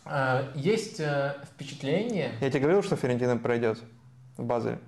А, 0.08 0.48
есть 0.54 1.00
э, 1.00 1.34
впечатление... 1.44 2.32
Я 2.40 2.50
тебе 2.50 2.60
говорил, 2.60 2.82
что 2.82 2.96
Ферентина 2.96 3.36
пройдет 3.36 3.78
в 4.36 4.44
Базеле? 4.44 4.78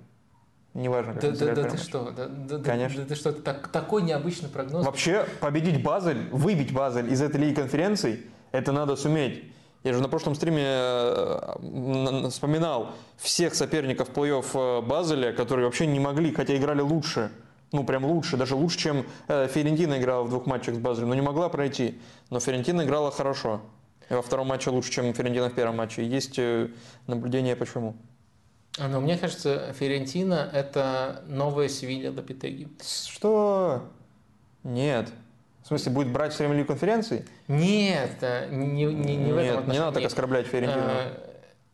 Неважно, 0.73 1.13
как 1.13 1.21
да, 1.21 1.31
да, 1.31 1.55
да 1.55 1.69
ты 1.69 1.77
что? 1.77 2.11
Да, 2.11 2.27
да, 2.27 2.59
Конечно. 2.59 3.01
Да, 3.01 3.07
ты 3.09 3.15
что? 3.15 3.33
Так, 3.33 3.67
такой 3.67 4.03
необычный 4.03 4.49
прогноз. 4.49 4.85
Вообще, 4.85 5.25
победить 5.41 5.83
Базель, 5.83 6.29
выбить 6.31 6.71
Базель 6.71 7.11
из 7.11 7.21
этой 7.21 7.41
лиги 7.41 7.55
конференций, 7.55 8.27
это 8.51 8.71
надо 8.71 8.95
суметь. 8.95 9.43
Я 9.83 9.93
же 9.93 10.01
на 10.01 10.07
прошлом 10.07 10.35
стриме 10.35 10.63
э, 10.65 12.27
вспоминал 12.29 12.91
всех 13.17 13.55
соперников 13.55 14.11
плей-офф 14.11 14.79
э, 14.79 14.81
Базеля, 14.87 15.33
которые 15.33 15.65
вообще 15.65 15.85
не 15.87 15.99
могли, 15.99 16.33
хотя 16.33 16.55
играли 16.55 16.81
лучше. 16.81 17.31
Ну, 17.71 17.83
прям 17.83 18.05
лучше, 18.05 18.35
даже 18.35 18.55
лучше, 18.55 18.79
чем 18.79 19.05
Ферентина 19.27 19.99
играла 19.99 20.23
в 20.23 20.29
двух 20.29 20.47
матчах 20.47 20.73
с 20.73 20.77
Базелем, 20.79 21.09
но 21.09 21.15
не 21.15 21.21
могла 21.21 21.49
пройти. 21.49 21.99
Но 22.31 22.39
Ферентина 22.39 22.81
играла 22.81 23.11
хорошо 23.11 23.61
во 24.15 24.21
втором 24.21 24.47
матче 24.47 24.69
лучше, 24.69 24.91
чем 24.91 25.13
Ферентина 25.13 25.49
в 25.49 25.53
первом 25.53 25.77
матче. 25.77 26.05
Есть 26.05 26.39
э, 26.39 26.69
наблюдение 27.07 27.55
почему? 27.55 27.95
Но 28.77 29.01
мне 29.01 29.17
кажется, 29.17 29.73
Ферентина– 29.73 30.49
это 30.53 31.23
новая 31.27 31.67
Севилья 31.67 32.11
Лапитеги. 32.11 32.67
Что? 32.81 33.83
Нет. 34.63 35.09
В 35.63 35.67
смысле, 35.67 35.91
будет 35.91 36.11
брать 36.11 36.33
все 36.33 36.43
время 36.43 36.57
Лигу 36.57 36.69
конференции? 36.69 37.25
Нет, 37.47 38.21
не, 38.51 38.85
не, 38.85 39.15
не 39.15 39.17
Нет, 39.17 39.33
в 39.33 39.37
этом 39.37 39.59
отношении. 39.59 39.73
не 39.73 39.79
надо 39.79 39.95
так 39.95 40.05
оскорблять 40.05 40.47
Ферентину. 40.47 40.81
А, 40.81 41.28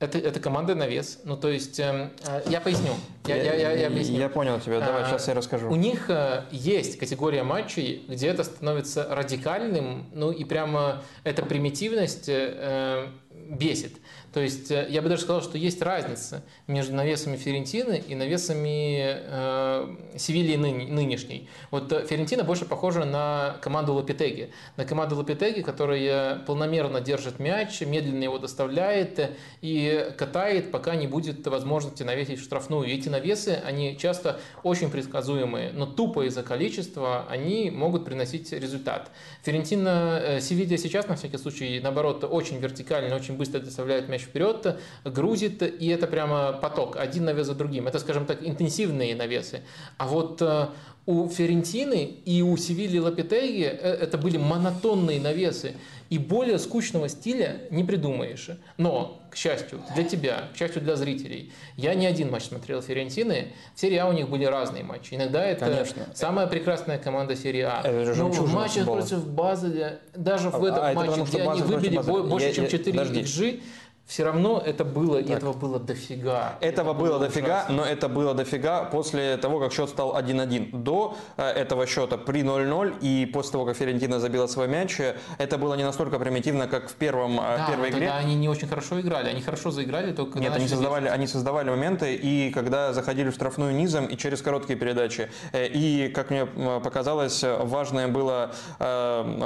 это, 0.06 0.18
это 0.18 0.40
команда 0.40 0.76
на 0.76 0.88
вес. 0.88 1.20
Ну, 1.24 1.36
то 1.36 1.50
есть, 1.50 1.80
э, 1.80 2.10
я 2.48 2.62
поясню. 2.62 2.94
Я, 3.28 3.36
я, 3.36 3.54
я, 3.54 3.72
я, 3.72 3.88
объясню. 3.88 4.20
я 4.20 4.30
понял 4.30 4.60
тебя. 4.60 4.80
Давай, 4.80 5.04
а, 5.04 5.06
сейчас 5.06 5.28
я 5.28 5.34
расскажу. 5.34 5.70
У 5.70 5.76
них 5.76 6.10
э, 6.10 6.44
есть 6.52 6.98
категория 6.98 7.44
матчей, 7.44 8.06
где 8.08 8.28
это 8.28 8.44
становится 8.44 9.08
радикальным, 9.10 10.06
ну 10.14 10.32
и 10.32 10.44
прямо 10.44 11.04
эта 11.24 11.44
примитивность 11.44 12.26
э, 12.28 13.08
бесит. 13.50 13.94
То 14.36 14.42
есть 14.42 14.70
э, 14.70 14.86
я 14.90 15.02
бы 15.02 15.08
даже 15.08 15.22
сказал, 15.22 15.42
что 15.42 15.58
есть 15.58 15.82
разница 15.82 16.44
между 16.68 16.94
навесами 16.94 17.38
Ферентины 17.38 18.04
и 18.06 18.16
навесами 18.16 19.00
э, 19.02 19.96
Севильи 20.18 20.58
ныне, 20.58 20.88
нынешней. 20.88 21.48
Вот 21.72 21.90
э, 21.94 22.06
Ферентина 22.06 22.44
больше 22.44 22.66
похожа 22.66 23.06
на 23.06 23.56
команду 23.62 23.94
Лапитеги. 23.94 24.50
На 24.76 24.84
команду 24.84 25.16
Лапитеги, 25.16 25.62
которая 25.62 26.40
полномерно 26.40 27.00
держит 27.00 27.40
мяч, 27.40 27.80
медленно 27.80 28.24
его 28.26 28.38
доставляет 28.38 29.32
и 29.62 30.12
катает, 30.18 30.70
пока 30.70 30.96
не 30.96 31.08
будет 31.08 31.48
возможности 31.48 32.04
навесить 32.04 32.42
штрафную. 32.42 32.90
И 32.90 32.92
эти 32.92 33.08
навесы, 33.08 33.62
они 33.66 33.98
часто 33.98 34.42
очень 34.64 34.92
предсказуемые, 34.92 35.72
но 35.72 35.86
тупо 35.86 36.28
из-за 36.28 36.44
количества 36.44 37.26
они 37.30 37.72
могут 37.72 38.04
приносить 38.04 38.52
результат. 38.52 39.12
Ферентина, 39.44 40.20
э, 40.22 40.42
Севилья 40.42 40.78
сейчас, 40.78 41.08
на 41.08 41.16
всякий 41.16 41.38
случай, 41.38 41.80
наоборот, 41.82 42.26
очень 42.30 42.60
вертикально, 42.60 43.16
очень 43.16 43.38
быстро 43.38 43.62
доставляет 43.62 44.10
мяч 44.10 44.25
вперед, 44.26 44.80
грузит, 45.04 45.62
и 45.62 45.88
это 45.88 46.08
прямо 46.08 46.54
поток, 46.54 46.98
один 46.98 47.26
навес 47.26 47.48
за 47.48 47.56
другим. 47.56 47.88
Это, 47.88 48.00
скажем 48.00 48.26
так, 48.26 48.46
интенсивные 48.46 49.16
навесы. 49.16 49.62
А 49.98 50.08
вот 50.08 50.42
э, 50.42 50.68
у 51.06 51.30
Ферентины 51.30 52.04
и 52.26 52.42
у 52.42 52.58
Севильи 52.58 53.00
Лапитеги 53.00 53.64
э, 53.64 53.94
это 54.02 54.18
были 54.18 54.38
монотонные 54.38 55.20
навесы. 55.20 55.74
И 56.10 56.20
более 56.20 56.60
скучного 56.60 57.10
стиля 57.10 57.62
не 57.72 57.84
придумаешь. 57.84 58.52
Но, 58.78 59.22
к 59.32 59.36
счастью, 59.36 59.82
для 59.96 60.04
тебя, 60.04 60.50
к 60.54 60.58
счастью 60.58 60.84
для 60.84 60.96
зрителей, 60.96 61.52
я 61.78 61.96
не 61.96 62.06
один 62.06 62.30
матч 62.30 62.44
смотрел 62.44 62.82
Ферентины. 62.84 63.54
В 63.74 63.80
серии 63.80 63.98
А 63.98 64.08
у 64.08 64.14
них 64.14 64.30
были 64.30 64.46
разные 64.46 64.84
матчи. 64.84 65.16
Иногда 65.16 65.44
это 65.44 65.66
Конечно. 65.66 66.04
самая 66.14 66.46
прекрасная 66.46 67.00
команда 67.00 67.36
серии 67.36 67.62
А. 67.62 67.82
Это 67.84 68.16
Но 68.20 68.30
в 68.30 68.54
матчах 68.54 68.86
против 68.86 69.28
Базеля, 69.28 70.00
даже 70.16 70.52
в 70.52 70.64
а, 70.64 70.68
этом 70.68 70.84
а, 70.84 70.94
матче, 70.94 71.10
потому, 71.10 71.26
где 71.26 71.42
они 71.42 71.62
выбили 71.64 71.98
больше, 71.98 72.48
я, 72.48 72.54
чем 72.54 72.68
4 72.68 73.00
XG, 73.00 73.62
все 74.06 74.24
равно 74.24 74.62
это 74.64 74.86
было, 74.86 75.18
так. 75.18 75.30
и 75.30 75.34
этого 75.34 75.54
было 75.54 75.80
дофига. 75.80 76.58
Этого 76.62 76.92
это 76.92 77.00
было, 77.00 77.08
было 77.08 77.20
дофига, 77.20 77.58
ужасно. 77.62 77.76
но 77.76 77.86
это 77.86 78.08
было 78.08 78.34
дофига 78.36 78.84
после 78.84 79.36
того, 79.38 79.60
как 79.60 79.74
счет 79.74 79.90
стал 79.90 80.16
1-1. 80.16 80.78
До 80.78 81.18
э, 81.38 81.44
этого 81.44 81.88
счета 81.88 82.18
при 82.18 82.44
0-0 82.44 83.00
и 83.02 83.26
после 83.26 83.54
того, 83.54 83.66
как 83.66 83.76
Ферентина 83.76 84.20
забила 84.20 84.46
свой 84.46 84.68
мяч, 84.68 85.00
э, 85.00 85.16
это 85.40 85.58
было 85.58 85.74
не 85.74 85.84
настолько 85.84 86.20
примитивно, 86.20 86.68
как 86.68 86.90
в 86.90 86.94
первом, 86.94 87.40
э, 87.40 87.58
да, 87.58 87.68
первой 87.68 87.90
игре. 87.90 88.08
Да, 88.08 88.18
они 88.18 88.36
не 88.36 88.48
очень 88.48 88.68
хорошо 88.68 89.02
играли. 89.02 89.30
Они 89.30 89.42
хорошо 89.42 89.72
заиграли, 89.72 90.14
только 90.14 90.38
Нет, 90.38 90.54
они 90.56 90.68
создавали, 90.68 91.08
они 91.08 91.26
создавали 91.26 91.72
моменты, 91.72 92.14
и 92.14 92.52
когда 92.52 92.94
заходили 92.94 93.32
в 93.32 93.34
штрафную 93.34 93.74
низом, 93.74 94.06
и 94.06 94.16
через 94.18 94.44
короткие 94.44 94.78
передачи. 94.78 95.32
И, 95.54 96.12
как 96.14 96.30
мне 96.30 96.46
показалось, 96.46 97.44
важная 97.44 98.08
была 98.08 98.52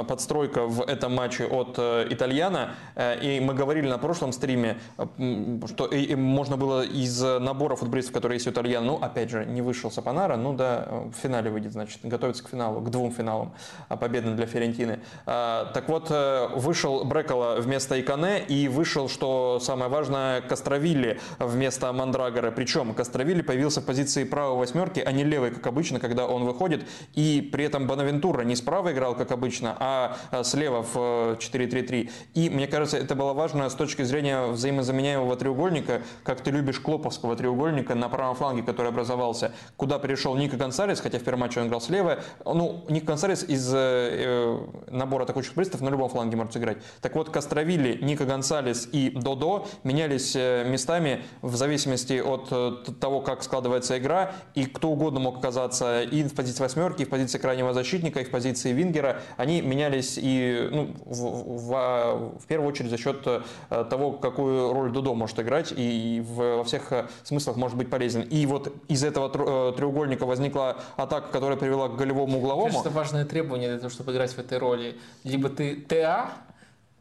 подстройка 0.06 0.66
в 0.66 0.82
этом 0.82 1.14
матче 1.14 1.46
от 1.46 1.78
итальяна. 1.78 2.74
И 3.22 3.40
мы 3.42 3.54
говорили 3.54 3.88
на 3.88 3.98
прошлом 3.98 4.32
стриме, 4.32 4.49
стриме, 4.50 4.78
что 5.66 5.86
и, 5.86 6.14
можно 6.14 6.56
было 6.56 6.82
из 6.82 7.20
набора 7.22 7.76
футболистов, 7.76 8.14
которые 8.14 8.36
есть 8.36 8.46
у 8.46 8.50
Итальяна, 8.50 8.86
ну, 8.86 8.96
опять 8.96 9.30
же, 9.30 9.44
не 9.44 9.62
вышел 9.62 9.90
Сапонара, 9.90 10.36
ну 10.36 10.52
да, 10.52 10.88
в 10.90 11.12
финале 11.22 11.50
выйдет, 11.50 11.72
значит, 11.72 12.00
готовится 12.02 12.44
к 12.44 12.48
финалу, 12.48 12.80
к 12.80 12.90
двум 12.90 13.12
финалам 13.12 13.52
а, 13.88 13.96
победным 13.96 14.36
для 14.36 14.46
Ферентины. 14.46 15.00
А, 15.26 15.70
так 15.72 15.88
вот, 15.88 16.08
э, 16.10 16.48
вышел 16.54 17.04
Брекола 17.04 17.56
вместо 17.60 18.00
Икане 18.00 18.42
и 18.42 18.68
вышел, 18.68 19.08
что 19.08 19.60
самое 19.60 19.90
важное, 19.90 20.40
Кастровилли 20.40 21.20
вместо 21.38 21.92
Мандрагора. 21.92 22.50
Причем 22.50 22.94
Кастровилли 22.94 23.42
появился 23.42 23.80
в 23.80 23.84
позиции 23.84 24.24
правой 24.24 24.58
восьмерки, 24.58 25.00
а 25.00 25.12
не 25.12 25.24
левой, 25.24 25.50
как 25.50 25.66
обычно, 25.66 26.00
когда 26.00 26.26
он 26.26 26.44
выходит. 26.44 26.86
И 27.14 27.48
при 27.52 27.64
этом 27.64 27.86
Бонавентура 27.86 28.42
не 28.42 28.56
справа 28.56 28.92
играл, 28.92 29.14
как 29.14 29.30
обычно, 29.32 29.76
а, 29.78 30.16
а 30.30 30.42
слева 30.42 30.82
в 30.82 30.96
4-3-3. 31.38 32.06
Э, 32.06 32.10
и 32.34 32.50
мне 32.50 32.66
кажется, 32.66 32.96
это 32.96 33.14
было 33.14 33.32
важно 33.32 33.68
с 33.68 33.74
точки 33.74 34.02
зрения 34.02 34.39
взаимозаменяемого 34.48 35.36
треугольника, 35.36 36.02
как 36.22 36.40
ты 36.40 36.50
любишь 36.50 36.80
клоповского 36.80 37.36
треугольника 37.36 37.94
на 37.94 38.08
правом 38.08 38.36
фланге, 38.36 38.62
который 38.62 38.88
образовался, 38.88 39.52
куда 39.76 39.98
пришел 39.98 40.36
Ника 40.36 40.56
Гонсалес, 40.56 41.00
хотя 41.00 41.18
в 41.18 41.22
первом 41.22 41.40
матче 41.40 41.60
он 41.60 41.68
играл 41.68 41.80
слева. 41.80 42.18
Ну, 42.44 42.84
Ник 42.88 43.04
Гонсалес 43.04 43.44
из 43.44 43.70
э, 43.74 44.58
набора 44.90 45.24
атакующих 45.24 45.50
футболистов 45.50 45.80
на 45.80 45.88
любом 45.88 46.08
фланге 46.08 46.36
может 46.36 46.52
сыграть. 46.52 46.78
Так 47.00 47.14
вот, 47.14 47.30
Кастровили, 47.30 47.98
Ника 48.02 48.24
Гонсалес 48.24 48.88
и 48.92 49.10
Додо 49.10 49.66
менялись 49.84 50.34
э, 50.36 50.64
местами 50.68 51.22
в 51.42 51.56
зависимости 51.56 52.20
от 52.20 52.48
э, 52.50 52.92
того, 53.00 53.20
как 53.20 53.42
складывается 53.42 53.98
игра, 53.98 54.32
и 54.54 54.64
кто 54.66 54.90
угодно 54.90 55.20
мог 55.20 55.38
оказаться 55.38 56.02
и 56.02 56.22
в 56.24 56.34
позиции 56.34 56.62
восьмерки, 56.62 57.02
и 57.02 57.04
в 57.04 57.08
позиции 57.08 57.38
крайнего 57.38 57.72
защитника, 57.72 58.20
и 58.20 58.24
в 58.24 58.30
позиции 58.30 58.72
вингера. 58.72 59.20
Они 59.36 59.60
менялись 59.62 60.18
и 60.20 60.68
ну, 60.70 60.94
в, 61.04 61.68
в, 61.68 62.38
в 62.40 62.46
первую 62.46 62.68
очередь 62.68 62.90
за 62.90 62.98
счет 62.98 63.26
того, 63.68 64.12
как 64.12 64.29
какую 64.30 64.72
роль 64.72 64.90
Дудо 64.90 65.14
может 65.14 65.38
играть 65.38 65.72
и 65.76 66.24
во 66.26 66.64
всех 66.64 66.92
смыслах 67.24 67.56
может 67.56 67.76
быть 67.76 67.90
полезен. 67.90 68.22
И 68.22 68.46
вот 68.46 68.72
из 68.88 69.04
этого 69.04 69.72
треугольника 69.72 70.24
возникла 70.26 70.76
атака, 70.96 71.28
которая 71.30 71.56
привела 71.56 71.88
к 71.88 71.96
голевому 71.96 72.38
угловому. 72.38 72.80
Это 72.80 72.90
важное 72.90 73.24
требование 73.24 73.68
для 73.68 73.78
того, 73.78 73.90
чтобы 73.90 74.12
играть 74.12 74.32
в 74.32 74.38
этой 74.38 74.58
роли. 74.58 74.96
Либо 75.24 75.48
ты 75.48 75.76
ТА, 75.76 76.30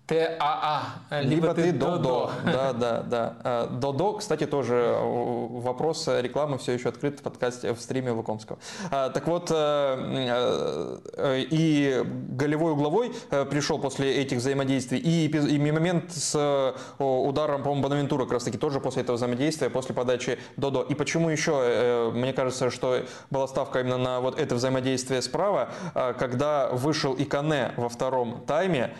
ТАА, 0.09 1.21
либо, 1.21 1.29
либо 1.29 1.53
ты 1.53 1.71
Додо. 1.71 2.31
Да, 2.45 2.73
да, 2.73 3.03
да. 3.03 3.35
А, 3.43 3.67
Додо, 3.67 4.13
кстати, 4.13 4.47
тоже 4.47 4.73
э, 4.73 5.47
вопрос 5.61 6.07
рекламы 6.07 6.57
все 6.57 6.71
еще 6.71 6.89
открыт 6.89 7.19
в 7.19 7.21
подкасте 7.23 7.73
в 7.73 7.79
стриме 7.79 8.11
Лукомского. 8.11 8.57
А, 8.89 9.09
так 9.09 9.27
вот, 9.27 9.51
э, 9.51 10.97
э, 11.13 11.45
и 11.51 12.01
голевой 12.29 12.73
угловой 12.73 13.11
пришел 13.51 13.77
после 13.77 14.15
этих 14.15 14.39
взаимодействий, 14.39 14.97
и, 14.97 15.27
и 15.27 15.71
момент 15.71 16.11
с 16.11 16.73
ударом, 16.97 17.61
по-моему, 17.61 17.83
Бонавентура 17.83 18.23
как 18.23 18.33
раз 18.33 18.43
таки 18.45 18.57
тоже 18.57 18.79
после 18.79 19.03
этого 19.03 19.15
взаимодействия, 19.15 19.69
после 19.69 19.93
подачи 19.93 20.39
Додо. 20.57 20.81
И 20.81 20.95
почему 20.95 21.29
еще, 21.29 22.11
мне 22.15 22.33
кажется, 22.33 22.71
что 22.71 23.01
была 23.29 23.47
ставка 23.47 23.81
именно 23.81 23.97
на 23.97 24.19
вот 24.21 24.39
это 24.39 24.55
взаимодействие 24.55 25.21
справа, 25.21 25.69
когда 25.93 26.69
вышел 26.69 27.13
и 27.13 27.25
Кане 27.25 27.73
во 27.77 27.89
втором 27.89 28.43
тайме, 28.47 28.95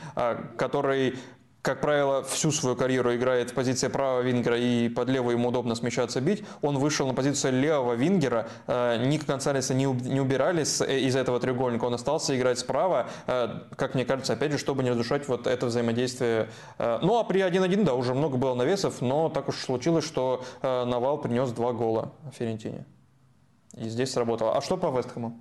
который 0.57 0.98
который 0.99 1.13
как 1.61 1.81
правило, 1.81 2.23
всю 2.23 2.51
свою 2.51 2.75
карьеру 2.75 3.13
играет 3.15 3.51
в 3.51 3.53
позиции 3.53 3.89
правого 3.89 4.21
вингера 4.21 4.57
и 4.57 4.87
под 4.87 5.09
левую 5.09 5.35
ему 5.35 5.49
удобно 5.49 5.75
смещаться 5.75 6.21
бить. 6.21 6.43
Он 6.61 6.77
вышел 6.77 7.05
на 7.05 7.13
позицию 7.13 7.61
левого 7.61 7.93
вингера. 7.93 8.47
Э, 8.65 8.97
Ник 9.05 9.25
Гонсалеса 9.25 9.73
не 9.73 9.85
убирались 9.85 10.81
из 10.81 11.15
этого 11.17 11.39
треугольника. 11.39 11.83
Он 11.83 11.93
остался 11.93 12.37
играть 12.37 12.59
справа, 12.59 13.07
э, 13.27 13.49
как 13.75 13.93
мне 13.93 14.05
кажется, 14.05 14.33
опять 14.33 14.53
же, 14.53 14.57
чтобы 14.57 14.83
не 14.83 14.91
разрушать 14.91 15.27
вот 15.27 15.47
это 15.47 15.65
взаимодействие. 15.65 16.49
Э, 16.77 16.99
ну, 17.01 17.19
а 17.19 17.25
при 17.25 17.41
1-1, 17.41 17.83
да, 17.83 17.93
уже 17.93 18.13
много 18.13 18.37
было 18.37 18.55
навесов, 18.55 19.01
но 19.01 19.27
так 19.27 19.49
уж 19.49 19.57
случилось, 19.57 20.05
что 20.05 20.43
Навал 20.61 21.17
принес 21.17 21.51
два 21.51 21.73
гола 21.73 22.13
Ферентине. 22.37 22.85
И 23.75 23.89
здесь 23.89 24.11
сработало. 24.11 24.55
А 24.55 24.61
что 24.61 24.77
по 24.77 24.87
Вестхэму? 24.87 25.37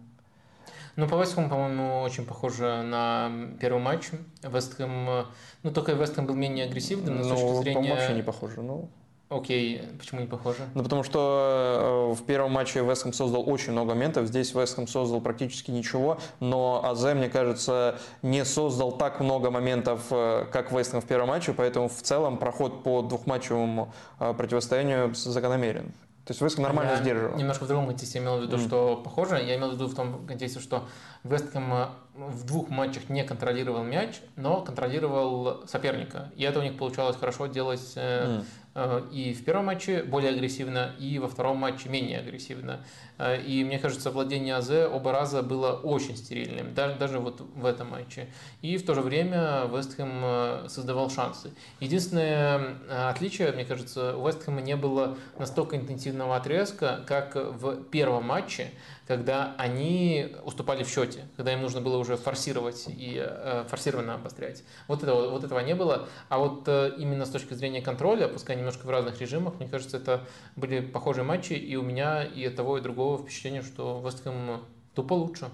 Ну, 0.99 1.07
по 1.07 1.15
Вестхэму, 1.15 1.49
по-моему, 1.49 2.01
очень 2.01 2.27
похоже 2.27 2.83
на 2.83 3.31
первый 3.61 3.81
матч. 3.81 4.09
Вестхэм, 4.43 5.27
ну, 5.63 5.71
только 5.71 5.93
Вестхэм 5.93 6.27
был 6.27 6.35
менее 6.35 6.65
агрессивным, 6.65 7.19
но 7.19 7.23
с 7.23 7.29
ну, 7.29 7.37
точки 7.37 7.63
зрения... 7.63 7.95
вообще 7.95 8.15
не 8.15 8.23
похоже, 8.23 8.63
ну... 8.63 8.89
Окей, 9.29 9.81
почему 9.97 10.23
не 10.23 10.27
похоже? 10.27 10.59
Ну, 10.75 10.83
потому 10.83 11.05
что 11.05 12.11
э, 12.11 12.21
в 12.21 12.27
первом 12.27 12.51
матче 12.51 12.81
Вестхэм 12.81 13.13
создал 13.13 13.49
очень 13.49 13.71
много 13.71 13.91
моментов, 13.91 14.27
здесь 14.27 14.53
Вестхэм 14.53 14.89
создал 14.89 15.21
практически 15.21 15.71
ничего, 15.71 16.19
но 16.41 16.85
Азе, 16.85 17.15
мне 17.15 17.29
кажется, 17.29 18.01
не 18.23 18.45
создал 18.45 18.91
так 18.91 19.21
много 19.21 19.53
моментов, 19.53 20.03
э, 20.11 20.47
как 20.51 20.73
Вестхэм 20.73 21.01
в 21.01 21.05
первом 21.05 21.29
матче, 21.29 21.53
поэтому 21.53 21.89
в 21.89 22.03
целом 22.03 22.39
проход 22.39 22.83
по 22.83 23.03
двухматчевому 23.03 23.93
э, 24.19 24.35
противостоянию 24.35 25.15
закономерен. 25.15 25.93
То 26.29 26.33
есть 26.33 26.43
Вестхэм 26.43 26.65
нормально 26.65 26.91
я 26.91 26.97
сдерживал. 26.99 27.39
Немножко 27.39 27.65
в 27.65 27.69
другом 27.69 27.87
контексте 27.87 28.19
имел 28.19 28.37
в 28.37 28.43
виду, 28.43 28.59
mm. 28.59 28.67
что 28.67 29.01
похоже. 29.03 29.37
Я 29.43 29.57
имел 29.57 29.71
в 29.71 29.75
виду 29.77 29.87
в 29.87 29.95
том 29.95 30.27
контексте, 30.27 30.61
что 30.61 30.87
Вестхэм 31.25 31.73
э, 31.73 31.87
в 32.17 32.45
двух 32.45 32.69
матчах 32.69 33.09
не 33.09 33.25
контролировал 33.25 33.83
мяч, 33.83 34.21
но 34.37 34.61
контролировал 34.61 35.67
соперника. 35.67 36.31
И 36.37 36.45
это 36.45 36.59
у 36.59 36.63
них 36.63 36.77
получалось 36.77 37.17
хорошо 37.17 37.47
делать 37.47 37.95
mm. 37.97 38.45
и 39.11 39.33
в 39.33 39.43
первом 39.43 39.65
матче 39.65 40.03
более 40.03 40.33
агрессивно, 40.33 40.91
и 40.99 41.19
во 41.19 41.29
втором 41.29 41.57
матче 41.57 41.89
менее 41.89 42.19
агрессивно. 42.19 42.85
И 43.47 43.65
мне 43.65 43.79
кажется, 43.79 44.11
владение 44.11 44.57
АЗ 44.57 44.71
оба 44.93 45.13
раза 45.13 45.43
было 45.43 45.73
очень 45.73 46.17
стерильным, 46.17 46.75
даже, 46.75 46.97
даже 46.97 47.19
вот 47.19 47.41
в 47.41 47.65
этом 47.65 47.91
матче. 47.91 48.29
И 48.63 48.77
в 48.77 48.87
то 48.87 48.95
же 48.95 49.01
время 49.01 49.65
Вестхэм 49.73 50.69
создавал 50.69 51.11
шансы. 51.11 51.53
Единственное 51.81 52.79
отличие, 53.09 53.53
мне 53.53 53.65
кажется, 53.65 54.17
у 54.17 54.27
Вестхэма 54.27 54.61
не 54.61 54.77
было 54.77 55.17
настолько 55.39 55.77
интенсивного 55.77 56.37
отрезка, 56.37 57.05
как 57.07 57.35
в 57.35 57.83
первом 57.85 58.25
матче, 58.25 58.71
когда 59.09 59.55
они 59.57 60.37
уступали 60.45 60.85
в 60.85 60.89
счете, 60.89 61.25
когда 61.37 61.55
им 61.55 61.63
нужно 61.63 61.81
было 61.81 61.97
уже 61.97 62.19
форсировать 62.19 62.85
и 62.89 63.17
э, 63.19 63.65
форсированно 63.67 64.15
обострять. 64.15 64.63
Вот 64.87 65.03
этого, 65.03 65.31
вот 65.31 65.45
этого 65.45 65.61
не 65.61 65.75
было. 65.75 66.09
А 66.29 66.39
вот 66.39 66.69
э, 66.69 66.93
именно 66.99 67.25
с 67.25 67.31
точки 67.31 67.55
зрения 67.55 67.81
контроля, 67.81 68.29
пускай 68.29 68.55
немножко 68.55 68.87
в 68.87 68.91
разных 68.91 69.19
режимах, 69.19 69.55
мне 69.59 69.69
кажется, 69.69 69.97
это 69.97 70.27
были 70.57 70.81
похожие 70.81 71.25
матчи, 71.25 71.55
и 71.55 71.75
у 71.77 71.83
меня 71.83 72.23
и 72.23 72.51
того, 72.51 72.77
и 72.77 72.83
другого 72.83 73.08
впечатление, 73.17 73.63
что 73.63 74.03
Вестхэм 74.05 74.61
тупо 74.95 75.15
лучше. 75.15 75.49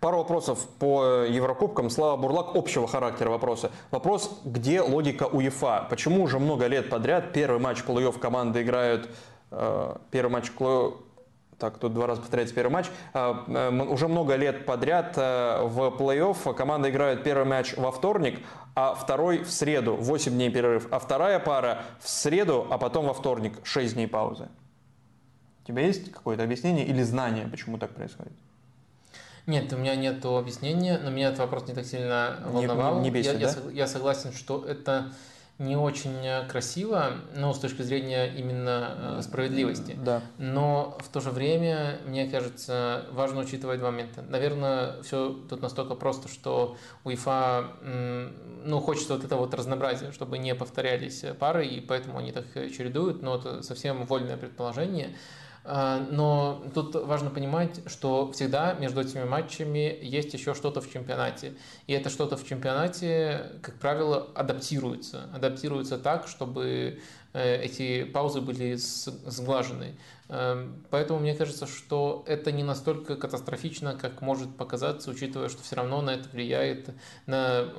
Пару 0.00 0.18
вопросов 0.18 0.64
по 0.78 1.24
Еврокубкам. 1.24 1.90
Слава 1.90 2.16
Бурлак, 2.16 2.54
общего 2.54 2.86
характера 2.86 3.30
вопросы. 3.30 3.70
Вопрос, 3.90 4.40
где 4.44 4.80
логика 4.80 5.24
УЕФА? 5.24 5.88
Почему 5.90 6.22
уже 6.22 6.38
много 6.38 6.66
лет 6.66 6.88
подряд 6.88 7.32
первый 7.32 7.60
матч 7.60 7.82
плей-офф 7.84 8.18
команды 8.18 8.62
играют, 8.62 9.10
э, 9.50 9.96
первый 10.10 10.30
матч 10.30 10.50
так, 11.58 11.78
тут 11.78 11.94
два 11.94 12.06
раза 12.06 12.20
повторяется 12.20 12.54
первый 12.54 12.70
матч. 12.72 12.86
А, 13.14 13.44
э, 13.48 13.70
уже 13.88 14.08
много 14.08 14.36
лет 14.36 14.66
подряд 14.66 15.14
э, 15.16 15.62
в 15.62 15.88
плей-офф 15.98 16.54
команда 16.54 16.90
играет 16.90 17.24
первый 17.24 17.46
матч 17.46 17.74
во 17.76 17.90
вторник, 17.90 18.40
а 18.74 18.94
второй 18.94 19.38
в 19.38 19.50
среду, 19.50 19.96
8 19.96 20.32
дней 20.32 20.50
перерыв. 20.50 20.86
А 20.90 20.98
вторая 20.98 21.38
пара 21.38 21.82
в 22.00 22.08
среду, 22.10 22.66
а 22.70 22.76
потом 22.76 23.06
во 23.06 23.14
вторник, 23.14 23.58
6 23.64 23.94
дней 23.94 24.06
паузы. 24.06 24.48
У 25.66 25.68
тебя 25.68 25.82
есть 25.82 26.12
какое-то 26.12 26.44
объяснение 26.44 26.86
или 26.86 27.02
знание, 27.02 27.48
почему 27.48 27.76
так 27.76 27.90
происходит? 27.90 28.32
Нет, 29.48 29.72
у 29.72 29.76
меня 29.76 29.96
нет 29.96 30.24
объяснения, 30.24 30.96
но 31.02 31.10
меня 31.10 31.26
этот 31.26 31.40
вопрос 31.40 31.66
не 31.66 31.74
так 31.74 31.84
сильно 31.84 32.38
волновал. 32.44 33.00
Не, 33.00 33.06
не 33.06 33.10
бесит, 33.10 33.40
я, 33.40 33.52
да? 33.52 33.62
я, 33.64 33.70
я 33.72 33.86
согласен, 33.88 34.32
что 34.32 34.64
это 34.64 35.10
не 35.58 35.74
очень 35.74 36.24
э, 36.24 36.46
красиво, 36.46 37.14
но 37.34 37.52
с 37.52 37.58
точки 37.58 37.82
зрения 37.82 38.26
именно 38.26 39.16
э, 39.18 39.22
справедливости. 39.22 39.96
Да. 40.04 40.22
Но 40.38 40.96
в 41.00 41.08
то 41.08 41.20
же 41.20 41.30
время, 41.30 41.98
мне 42.06 42.28
кажется, 42.28 43.06
важно 43.10 43.40
учитывать 43.40 43.80
два 43.80 43.90
момента. 43.90 44.22
Наверное, 44.22 45.02
все 45.02 45.30
тут 45.48 45.62
настолько 45.62 45.96
просто, 45.96 46.28
что 46.28 46.76
УЕФА 47.02 47.70
ну, 48.64 48.80
хочется 48.80 49.14
вот 49.14 49.24
этого 49.24 49.40
вот 49.40 49.54
разнообразия, 49.54 50.12
чтобы 50.12 50.38
не 50.38 50.54
повторялись 50.54 51.24
пары, 51.40 51.66
и 51.66 51.80
поэтому 51.80 52.18
они 52.18 52.30
так 52.30 52.44
чередуют, 52.54 53.22
но 53.22 53.36
это 53.36 53.62
совсем 53.62 54.04
вольное 54.04 54.36
предположение. 54.36 55.16
А, 55.68 56.06
но 56.10 56.62
тут 56.74 56.94
важно 56.94 57.28
понимать, 57.30 57.80
что 57.86 58.30
всегда 58.30 58.74
между 58.74 59.00
этими 59.00 59.24
матчами 59.24 59.98
есть 60.00 60.32
еще 60.32 60.54
что-то 60.54 60.80
в 60.80 60.90
чемпионате. 60.90 61.54
И 61.88 61.92
это 61.92 62.08
что-то 62.08 62.36
в 62.36 62.46
чемпионате, 62.46 63.52
как 63.62 63.74
правило, 63.80 64.28
адаптируется. 64.36 65.28
Адаптируется 65.34 65.98
так, 65.98 66.28
чтобы 66.28 67.00
э, 67.32 67.62
эти 67.64 68.04
паузы 68.04 68.40
были 68.40 68.76
сглажены. 68.76 69.98
Эм, 70.28 70.84
поэтому 70.90 71.18
мне 71.18 71.34
кажется, 71.34 71.66
что 71.66 72.22
это 72.28 72.52
не 72.52 72.62
настолько 72.62 73.16
катастрофично, 73.16 73.96
как 74.00 74.20
может 74.20 74.56
показаться, 74.56 75.10
учитывая, 75.10 75.48
что 75.48 75.64
все 75.64 75.74
равно 75.74 76.00
на 76.00 76.10
это 76.10 76.28
влияет, 76.28 76.90
на 77.26 77.72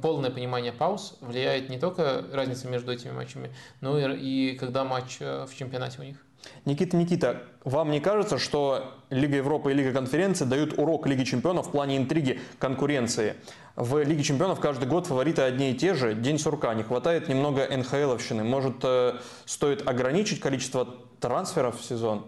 полное 0.00 0.30
понимание 0.30 0.72
пауз, 0.72 1.18
влияет 1.20 1.68
не 1.68 1.78
только 1.78 2.24
разница 2.32 2.66
между 2.68 2.92
этими 2.92 3.12
матчами, 3.12 3.50
но 3.82 3.98
и, 3.98 4.52
и 4.52 4.56
когда 4.56 4.84
матч 4.84 5.18
э, 5.20 5.44
в 5.44 5.54
чемпионате 5.54 6.00
у 6.00 6.04
них. 6.04 6.25
Никита, 6.64 6.96
Никита, 6.96 7.42
вам 7.64 7.90
не 7.90 8.00
кажется, 8.00 8.38
что 8.38 8.94
Лига 9.10 9.36
Европы 9.36 9.70
и 9.70 9.74
Лига 9.74 9.92
конференции 9.92 10.44
дают 10.44 10.78
урок 10.78 11.06
Лиги 11.06 11.24
чемпионов 11.24 11.68
в 11.68 11.70
плане 11.70 11.96
интриги 11.96 12.40
конкуренции? 12.58 13.34
В 13.76 14.02
Лиге 14.02 14.22
чемпионов 14.22 14.60
каждый 14.60 14.88
год 14.88 15.06
фавориты 15.06 15.42
одни 15.42 15.70
и 15.70 15.74
те 15.74 15.94
же. 15.94 16.14
День 16.14 16.38
сурка. 16.38 16.72
Не 16.74 16.82
хватает 16.82 17.28
немного 17.28 17.66
НХЛовщины. 17.68 18.42
Может, 18.42 18.76
э, 18.82 19.14
стоит 19.44 19.86
ограничить 19.86 20.40
количество 20.40 20.86
трансферов 21.20 21.80
в 21.80 21.84
сезон? 21.84 22.26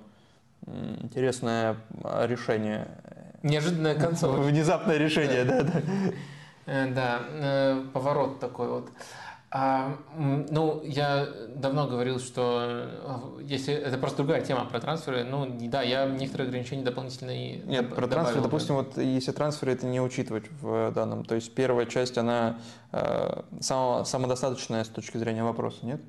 Интересное 0.66 1.77
а, 2.05 2.27
решение. 2.27 2.89
Неожиданное 3.43 3.95
концовка. 3.95 4.40
Внезапное 4.43 4.99
решение, 4.99 5.45
да, 5.45 5.62
да. 5.62 5.82
Да, 6.66 7.20
э, 7.31 7.85
поворот 7.95 8.40
такой 8.40 8.69
вот. 8.69 8.90
А, 9.51 9.97
ну, 10.15 10.83
я 10.85 11.27
давно 11.55 11.87
говорил, 11.87 12.20
что 12.20 12.61
э, 12.62 13.41
если 13.45 13.73
это 13.73 13.97
просто 13.97 14.19
другая 14.19 14.43
тема 14.43 14.66
про 14.66 14.79
трансферы, 14.79 15.25
ну 15.25 15.47
да, 15.69 15.81
я 15.81 16.05
некоторые 16.05 16.49
ограничения 16.49 16.83
дополнительные. 16.83 17.61
Нет, 17.65 17.95
про 17.95 18.07
трансферы, 18.07 18.43
допустим, 18.43 18.75
вот 18.75 18.99
если 18.99 19.33
трансферы 19.33 19.73
это 19.73 19.87
не 19.87 20.03
учитывать 20.03 20.45
в 20.61 20.93
данном, 20.93 21.25
то 21.25 21.35
есть 21.35 21.55
первая 21.55 21.87
часть 21.87 22.19
она 22.19 22.59
э, 22.93 23.43
само, 23.61 24.05
самодостаточная 24.05 24.85
с 24.85 24.89
точки 24.89 25.16
зрения 25.16 25.43
вопроса, 25.45 25.79
нет? 25.87 26.03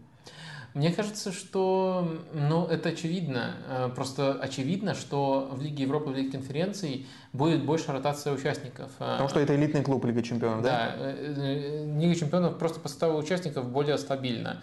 Мне 0.73 0.91
кажется, 0.91 1.31
что 1.31 2.07
ну, 2.33 2.65
это 2.67 2.89
очевидно. 2.89 3.55
Э, 3.67 3.89
просто 3.93 4.33
очевидно, 4.33 4.93
что 4.93 5.49
в 5.51 5.61
Лиге 5.61 5.83
Европы, 5.83 6.11
в 6.11 6.15
Лиге 6.15 6.31
конференций 6.31 7.07
будет 7.33 7.65
больше 7.65 7.91
ротация 7.91 8.33
участников. 8.33 8.91
Э, 8.99 9.13
Потому 9.13 9.29
что 9.29 9.39
это 9.39 9.55
элитный 9.55 9.83
клуб 9.83 10.05
Лига 10.05 10.21
Чемпионов, 10.21 10.61
да? 10.61 10.95
Да. 10.95 10.95
Э, 10.97 11.85
Лига 11.99 12.15
Чемпионов 12.15 12.59
просто 12.59 12.79
по 12.79 12.87
составу 12.87 13.17
участников 13.17 13.69
более 13.69 13.97
стабильна. 13.97 14.61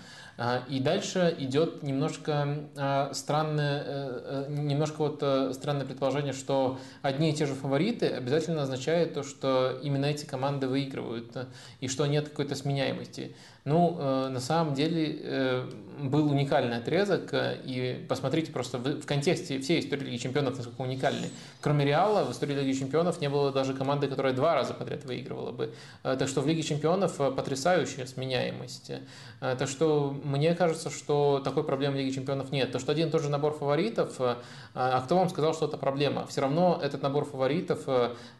И 0.68 0.80
дальше 0.80 1.34
идет 1.38 1.82
немножко 1.82 2.68
странное, 3.12 4.46
немножко 4.50 4.98
вот 4.98 5.54
странное 5.54 5.86
предположение, 5.86 6.34
что 6.34 6.78
одни 7.00 7.30
и 7.30 7.32
те 7.32 7.46
же 7.46 7.54
фавориты 7.54 8.08
обязательно 8.08 8.60
означает 8.60 9.14
то, 9.14 9.22
что 9.22 9.80
именно 9.82 10.04
эти 10.04 10.26
команды 10.26 10.68
выигрывают, 10.68 11.34
и 11.80 11.88
что 11.88 12.04
нет 12.04 12.28
какой-то 12.28 12.54
сменяемости. 12.54 13.34
Ну, 13.66 13.96
э, 13.98 14.28
на 14.28 14.38
самом 14.38 14.74
деле 14.74 15.18
э, 15.20 15.68
был 15.98 16.30
уникальный 16.30 16.76
отрезок, 16.76 17.34
э, 17.34 17.58
и 17.64 18.06
посмотрите 18.08 18.52
просто 18.52 18.78
в, 18.78 19.04
контексте 19.06 19.58
всей 19.58 19.80
истории 19.80 20.04
Лиги 20.04 20.18
Чемпионов, 20.18 20.56
насколько 20.56 20.82
уникальный. 20.82 21.30
Кроме 21.60 21.84
Реала, 21.84 22.24
в 22.24 22.30
истории 22.30 22.54
Лиги 22.54 22.78
Чемпионов 22.78 23.20
не 23.20 23.28
было 23.28 23.50
даже 23.50 23.74
команды, 23.74 24.06
которая 24.06 24.34
два 24.34 24.54
раза 24.54 24.72
подряд 24.72 25.04
выигрывала 25.04 25.50
бы. 25.50 25.74
Так 26.02 26.28
что 26.28 26.42
в 26.42 26.46
Лиге 26.46 26.62
Чемпионов 26.62 27.16
потрясающая 27.16 28.06
сменяемость. 28.06 28.92
Так 29.40 29.68
что 29.68 30.16
мне 30.22 30.54
кажется, 30.54 30.90
что 30.90 31.40
такой 31.44 31.64
проблемы 31.64 31.94
в 31.94 31.98
Лиге 31.98 32.12
Чемпионов 32.12 32.52
нет. 32.52 32.70
То, 32.70 32.78
что 32.78 32.92
один 32.92 33.08
и 33.08 33.10
тот 33.10 33.22
же 33.22 33.30
набор 33.30 33.52
фаворитов, 33.52 34.20
э, 34.20 34.36
а 34.74 35.00
кто 35.00 35.18
вам 35.18 35.28
сказал, 35.28 35.54
что 35.54 35.66
это 35.66 35.76
проблема? 35.76 36.24
Все 36.26 36.40
равно 36.40 36.78
этот 36.80 37.02
набор 37.02 37.24
фаворитов 37.24 37.80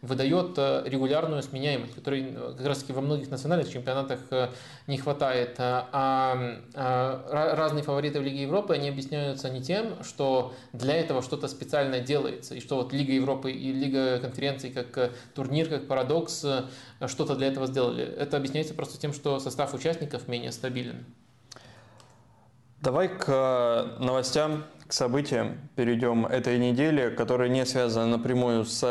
выдает 0.01 0.57
регулярную 0.57 1.43
сменяемость, 1.43 1.95
которой 1.95 2.33
как 2.57 2.65
раз 2.65 2.79
таки 2.79 2.93
во 2.93 3.01
многих 3.01 3.29
национальных 3.29 3.69
чемпионатах 3.69 4.19
не 4.87 4.97
хватает 4.97 5.16
хватает. 5.17 5.55
А, 5.59 5.89
а, 5.91 7.21
а 7.33 7.55
разные 7.55 7.83
фавориты 7.83 8.19
в 8.19 8.23
Лиге 8.23 8.43
Европы, 8.43 8.73
они 8.73 8.89
объясняются 8.89 9.49
не 9.49 9.61
тем, 9.61 10.03
что 10.03 10.53
для 10.73 10.95
этого 10.95 11.21
что-то 11.21 11.47
специально 11.47 11.99
делается, 11.99 12.55
и 12.55 12.59
что 12.59 12.75
вот 12.75 12.93
Лига 12.93 13.13
Европы 13.13 13.51
и 13.51 13.71
Лига 13.71 14.19
конференций 14.19 14.69
как 14.69 14.97
э, 14.97 15.11
турнир, 15.33 15.67
как 15.69 15.87
парадокс, 15.87 16.45
э, 16.45 17.07
что-то 17.07 17.35
для 17.35 17.47
этого 17.47 17.67
сделали. 17.67 18.03
Это 18.03 18.37
объясняется 18.37 18.73
просто 18.73 18.99
тем, 18.99 19.13
что 19.13 19.39
состав 19.39 19.73
участников 19.73 20.27
менее 20.27 20.51
стабилен. 20.51 21.05
Давай 22.81 23.07
к 23.07 23.25
э, 23.27 24.03
новостям, 24.03 24.65
к 24.87 24.93
событиям 24.93 25.57
перейдем 25.75 26.27
этой 26.27 26.59
недели, 26.59 27.09
которые 27.09 27.49
не 27.49 27.65
связаны 27.65 28.05
напрямую 28.05 28.65
с 28.65 28.85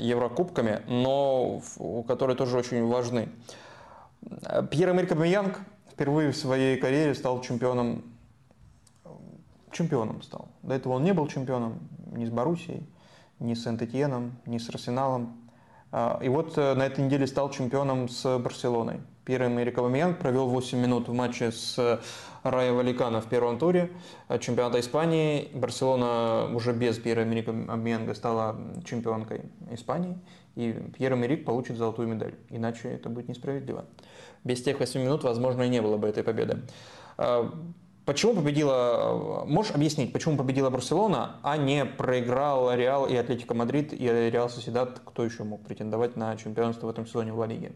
Еврокубками, 0.00 0.82
но 0.88 1.62
которые 2.06 2.36
тоже 2.36 2.58
очень 2.58 2.84
важны. 2.86 3.28
Пьер-Эмерик 4.70 5.12
Абамьянг 5.12 5.60
впервые 5.90 6.32
в 6.32 6.36
своей 6.36 6.76
карьере 6.76 7.14
стал 7.14 7.40
чемпионом, 7.40 8.02
чемпионом 9.72 10.22
стал. 10.22 10.48
До 10.62 10.74
этого 10.74 10.94
он 10.94 11.04
не 11.04 11.12
был 11.12 11.26
чемпионом 11.28 11.78
ни 12.12 12.24
с 12.24 12.30
Боруссией, 12.30 12.86
ни 13.38 13.54
с 13.54 13.64
Сент-Этьеном, 13.64 14.36
ни 14.46 14.58
с 14.58 14.68
Арсеналом. 14.68 15.36
А, 15.90 16.18
и 16.22 16.28
вот 16.28 16.58
э, 16.58 16.74
на 16.74 16.84
этой 16.84 17.04
неделе 17.04 17.26
стал 17.26 17.50
чемпионом 17.50 18.08
с 18.08 18.38
Барселоной. 18.38 19.00
Пьер-Эмерик 19.24 19.76
Абамьянг 19.78 20.18
провел 20.18 20.48
8 20.48 20.78
минут 20.78 21.08
в 21.08 21.12
матче 21.12 21.52
с 21.52 22.00
Райо 22.42 22.74
Вальекано 22.74 23.20
в 23.20 23.26
первом 23.26 23.58
туре 23.58 23.90
чемпионата 24.40 24.80
Испании. 24.80 25.50
Барселона 25.54 26.54
уже 26.54 26.72
без 26.72 26.98
Пьера-Эмерика 26.98 27.50
Обамеянга 27.50 28.14
стала 28.14 28.56
чемпионкой 28.84 29.42
Испании 29.70 30.18
и 30.58 30.72
Пьер-Эмерик 30.96 31.44
получит 31.44 31.76
золотую 31.76 32.08
медаль. 32.08 32.34
Иначе 32.50 32.88
это 32.88 33.08
будет 33.08 33.28
несправедливо. 33.28 33.84
Без 34.44 34.62
тех 34.62 34.78
8 34.80 35.00
минут, 35.00 35.24
возможно, 35.24 35.62
и 35.62 35.68
не 35.68 35.82
было 35.82 35.96
бы 35.96 36.08
этой 36.08 36.22
победы. 36.22 36.62
А, 37.16 37.52
почему 38.04 38.34
победила, 38.34 39.44
можешь 39.46 39.72
объяснить, 39.72 40.12
почему 40.12 40.36
победила 40.36 40.70
Барселона, 40.70 41.36
а 41.42 41.56
не 41.56 41.84
проиграл 41.84 42.72
Реал 42.74 43.06
и 43.06 43.14
Атлетико 43.16 43.54
Мадрид 43.54 43.92
и 43.92 44.06
Реал 44.06 44.48
Сосьедад? 44.48 45.00
Кто 45.04 45.24
еще 45.24 45.44
мог 45.44 45.62
претендовать 45.64 46.16
на 46.16 46.36
чемпионство 46.36 46.86
в 46.86 46.90
этом 46.90 47.06
сезоне 47.06 47.32
в 47.32 47.38
Ла 47.38 47.46
Лиге? 47.46 47.72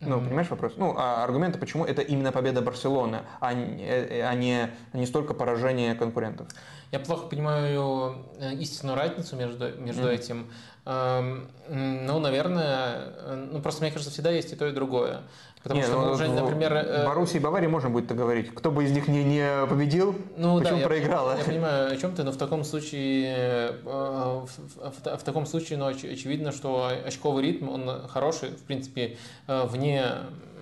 Ну, 0.00 0.20
понимаешь 0.20 0.50
вопрос? 0.50 0.74
Ну, 0.76 0.94
а 0.96 1.24
аргументы, 1.24 1.58
почему 1.58 1.84
это 1.84 2.02
именно 2.02 2.30
победа 2.30 2.60
Барселоны, 2.60 3.20
а 3.40 3.54
не, 3.54 3.88
а 3.88 4.34
не, 4.34 4.70
а 4.92 4.98
не 4.98 5.06
столько 5.06 5.32
поражение 5.32 5.94
конкурентов? 5.94 6.48
Я 6.92 7.00
плохо 7.00 7.26
понимаю 7.26 8.24
э, 8.38 8.54
истинную 8.54 8.96
разницу 8.96 9.36
между, 9.36 9.72
между 9.78 10.08
mm. 10.08 10.14
этим. 10.14 10.46
Эм, 10.84 11.48
ну, 11.68 12.20
наверное, 12.20 13.12
э, 13.18 13.48
ну 13.52 13.60
просто 13.60 13.82
мне 13.82 13.90
кажется, 13.90 14.12
всегда 14.12 14.30
есть 14.30 14.52
и 14.52 14.56
то, 14.56 14.66
и 14.66 14.72
другое. 14.72 15.22
Потому 15.62 15.80
не, 15.80 15.86
что 15.86 16.00
ну, 16.00 16.12
уже, 16.12 16.28
например... 16.28 16.72
Э, 16.74 17.04
Боруссии 17.06 17.38
и 17.38 17.40
Баварии 17.40 17.66
можно 17.66 17.90
будет 17.90 18.14
говорить. 18.14 18.54
Кто 18.54 18.70
бы 18.70 18.84
из 18.84 18.92
них 18.92 19.08
не, 19.08 19.24
не 19.24 19.66
победил, 19.66 20.14
ну, 20.36 20.60
почему 20.60 20.78
да, 20.78 20.86
проиграл? 20.86 21.30
Я, 21.32 21.38
я 21.38 21.44
понимаю, 21.44 21.92
о 21.92 21.96
чем 22.00 22.14
ты, 22.14 22.22
но 22.22 22.30
в 22.30 22.36
таком 22.36 22.62
случае, 22.62 23.72
в, 23.82 24.46
в, 24.46 25.18
в 25.18 25.22
таком 25.24 25.44
случае, 25.46 25.78
ну, 25.78 25.86
оч, 25.86 26.04
очевидно, 26.04 26.52
что 26.52 26.92
очковый 27.04 27.42
ритм, 27.42 27.68
он 27.68 28.06
хороший, 28.06 28.50
в 28.50 28.62
принципе, 28.62 29.18
вне 29.48 30.04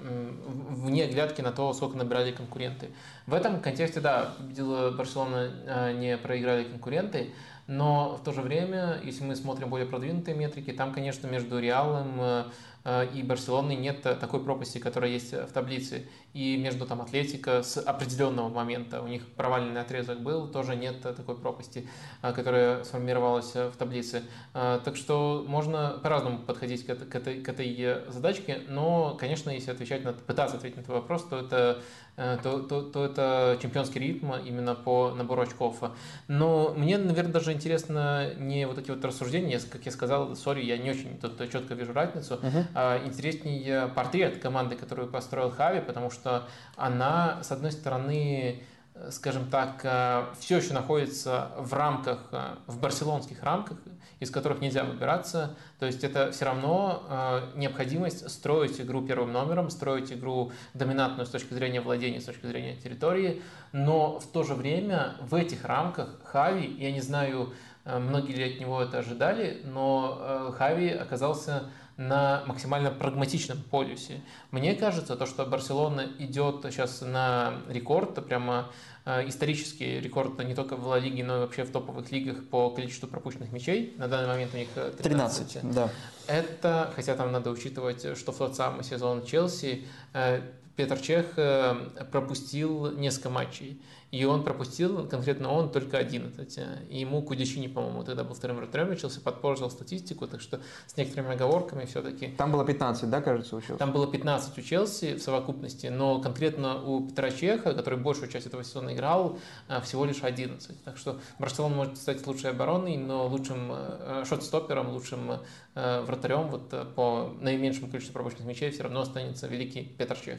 вне 0.05 1.07
глядки 1.07 1.41
на 1.41 1.53
то, 1.53 1.73
сколько 1.73 1.97
набирали 1.97 2.33
конкуренты. 2.33 2.91
В 3.27 3.35
этом 3.35 3.61
контексте, 3.61 4.01
да, 4.01 4.35
победила 4.39 4.91
Барселона, 4.91 5.51
а, 5.67 5.93
не 5.93 6.17
проиграли 6.17 6.65
конкуренты, 6.65 7.33
но 7.67 8.17
в 8.21 8.25
то 8.25 8.33
же 8.33 8.43
время, 8.43 9.01
если 9.03 9.25
мы 9.25 9.35
смотрим 9.37 9.71
более 9.71 9.87
продвинутые 9.87 10.37
метрики, 10.37 10.73
там, 10.73 10.93
конечно, 10.93 11.27
между 11.27 11.59
Реалом 11.59 12.21
Э, 12.21 12.45
и 12.87 13.23
Барселоны 13.23 13.75
нет 13.75 14.03
такой 14.03 14.43
пропасти, 14.43 14.79
которая 14.79 15.11
есть 15.11 15.33
в 15.33 15.53
таблице. 15.53 16.07
И 16.35 16.57
между 16.57 16.85
там 16.85 17.01
Атлетико 17.01 17.63
с 17.63 17.79
определенного 17.79 18.49
момента, 18.49 19.01
у 19.01 19.07
них 19.07 19.25
провальный 19.37 19.81
отрезок 19.81 20.21
был, 20.21 20.49
тоже 20.49 20.75
нет 20.75 21.01
такой 21.01 21.37
пропасти, 21.37 21.89
э, 22.23 22.33
которая 22.33 22.83
сформировалась 22.83 23.55
в 23.55 23.73
таблице. 23.79 24.25
Э, 24.53 24.81
так 24.85 24.97
что 24.97 25.45
можно 25.47 26.01
по-разному 26.03 26.41
подходить 26.41 26.85
к 26.85 26.91
этой, 26.91 27.41
к, 27.41 27.49
этой, 27.49 28.11
задачке, 28.11 28.63
но, 28.69 29.17
конечно, 29.19 29.51
если 29.51 29.71
отвечать 29.71 30.05
на, 30.05 30.13
пытаться 30.13 30.57
ответить 30.57 30.77
на 30.77 30.81
этот 30.81 30.95
вопрос, 30.95 31.23
то 31.23 31.39
это 31.39 31.81
то, 32.17 32.61
то, 32.61 32.83
то 32.83 33.05
это 33.05 33.59
чемпионский 33.61 34.01
ритм 34.01 34.35
именно 34.35 34.77
по 34.77 35.11
набору 35.11 35.43
очков. 35.43 35.83
Но 36.29 36.73
мне, 36.77 36.97
наверное, 36.97 37.33
даже 37.33 37.53
интересно 37.53 38.35
не 38.35 38.69
вот 38.69 38.79
эти 38.79 38.93
вот 38.93 39.05
рассуждения, 39.05 39.59
как 39.69 39.85
я 39.85 39.91
сказал, 39.91 40.37
сори, 40.37 40.65
я 40.65 40.79
не 40.79 40.91
очень 40.91 41.19
тут 41.19 41.39
четко 41.51 41.75
вижу 41.75 41.93
разницу. 41.93 42.39
А, 42.75 43.05
интереснее 43.05 43.89
портрет 43.89 44.39
команды, 44.43 44.77
которую 44.77 45.09
построил 45.09 45.51
Хави, 45.51 45.81
потому 45.81 46.11
что 46.11 46.49
она, 46.77 47.43
с 47.43 47.53
одной 47.53 47.73
стороны, 47.73 48.65
скажем 49.11 49.51
так, 49.51 49.81
э, 49.83 50.25
все 50.39 50.59
еще 50.59 50.73
находится 50.73 51.51
в 51.59 51.73
рамках, 51.75 52.29
э, 52.31 52.55
в 52.67 52.79
барселонских 52.79 53.43
рамках, 53.43 53.79
из 54.21 54.31
которых 54.31 54.61
нельзя 54.61 54.85
выбираться. 54.85 55.57
То 55.81 55.87
есть 55.87 56.05
это 56.05 56.31
все 56.31 56.45
равно 56.45 57.03
э, 57.09 57.41
необходимость 57.57 58.31
строить 58.31 58.81
игру 58.81 59.03
первым 59.03 59.33
номером, 59.33 59.71
строить 59.71 60.13
игру 60.13 60.53
доминантную 60.75 61.27
с 61.27 61.31
точки 61.31 61.55
зрения 61.55 61.81
владения, 61.81 62.21
с 62.21 62.25
точки 62.25 62.47
зрения 62.47 62.77
территории, 62.77 63.43
но 63.73 64.21
в 64.21 64.27
то 64.29 64.45
же 64.45 64.55
время 64.55 65.17
в 65.21 65.35
этих 65.35 65.65
рамках 65.65 66.21
Хави, 66.25 66.77
я 66.79 66.93
не 66.93 67.01
знаю, 67.01 67.53
многие 67.85 68.33
ли 68.33 68.55
от 68.55 68.61
него 68.61 68.81
это 68.81 68.99
ожидали, 68.99 69.61
но 69.65 70.55
Хави 70.57 70.89
оказался 70.91 71.65
на 71.97 72.43
максимально 72.47 72.91
прагматичном 72.91 73.59
полюсе. 73.71 74.21
Мне 74.51 74.75
кажется, 74.75 75.17
то, 75.17 75.27
что 75.27 75.47
Барселона 75.47 76.07
идет 76.19 76.65
сейчас 76.65 77.01
на 77.03 77.55
рекорд, 77.69 78.27
прямо 78.27 78.71
исторический 79.07 80.01
рекорд 80.01 80.43
не 80.45 80.55
только 80.55 80.77
в 80.77 80.87
Ла 80.87 80.99
Лиге, 80.99 81.25
но 81.25 81.37
и 81.37 81.41
вообще 81.41 81.65
в 81.65 81.71
топовых 81.71 82.11
лигах 82.11 82.49
по 82.49 82.71
количеству 82.71 83.07
пропущенных 83.07 83.53
мячей. 83.53 83.95
На 83.99 84.09
данный 84.09 84.29
момент 84.29 84.55
у 84.55 84.57
них 84.57 84.69
13. 84.75 85.03
13 85.03 85.59
да. 85.75 85.91
Это, 86.27 86.93
хотя 86.97 87.15
там 87.15 87.33
надо 87.33 87.51
учитывать, 87.51 88.17
что 88.17 88.33
в 88.33 88.39
тот 88.39 88.57
самый 88.57 88.83
сезон 88.83 89.25
Челси 89.25 89.85
э, 90.15 90.41
Петр 90.77 90.99
Чех 90.99 91.27
э, 91.37 91.75
пропустил 92.11 92.91
несколько 92.93 93.31
матчей. 93.31 93.81
И 94.15 94.25
он 94.25 94.45
пропустил, 94.45 95.09
конкретно 95.09 95.51
он, 95.51 95.73
только 95.73 95.99
11. 95.99 96.59
И 96.89 97.01
ему 97.01 97.21
Кудичини, 97.21 97.67
по-моему, 97.67 98.05
тогда 98.05 98.23
был 98.23 98.37
вторым 98.37 98.59
вратарем, 98.59 98.91
учился, 98.91 99.21
подпортил 99.21 99.69
статистику, 99.71 100.29
так 100.29 100.41
что 100.41 100.61
с 100.87 100.97
некоторыми 100.97 101.35
оговорками 101.35 101.85
все-таки. 101.85 102.29
Там 102.29 102.53
было 102.53 102.65
15, 102.65 103.11
да, 103.11 103.21
кажется, 103.21 103.57
у 103.57 103.61
Челси? 103.61 103.77
Там 103.77 103.93
было 103.93 104.07
15 104.07 104.57
у 104.57 104.63
Челси 104.63 105.15
в 105.17 105.21
совокупности, 105.21 105.89
но 105.89 106.21
конкретно 106.21 106.81
у 106.81 107.09
Петра 107.09 107.33
Чеха, 107.33 107.75
который 107.75 107.99
большую 107.99 108.31
часть 108.31 108.47
этого 108.47 108.63
сезона 108.63 108.94
играл, 108.95 109.39
э, 109.69 109.81
всего 109.83 110.05
лишь 110.05 110.23
11. 110.23 110.83
Так 110.85 110.97
что 110.97 111.21
Барселона 111.39 111.75
может 111.75 111.99
стать 111.99 112.27
лучшей 112.27 112.51
обороной, 112.51 112.97
но 112.97 113.27
лучшим 113.27 113.71
э, 113.71 114.25
шот-стопером, 114.27 114.91
лучшим 114.91 115.41
э, 115.75 116.01
вратарем 116.03 116.49
вот 116.49 116.95
по 116.95 117.35
наименьшему 117.41 117.89
количеству 117.89 118.15
пропущенных 118.15 118.47
мячей 118.47 118.71
все 118.71 118.85
равно 118.85 119.01
останется 119.01 119.47
великий 119.47 119.83
Петр 119.83 120.17
Чех. 120.17 120.39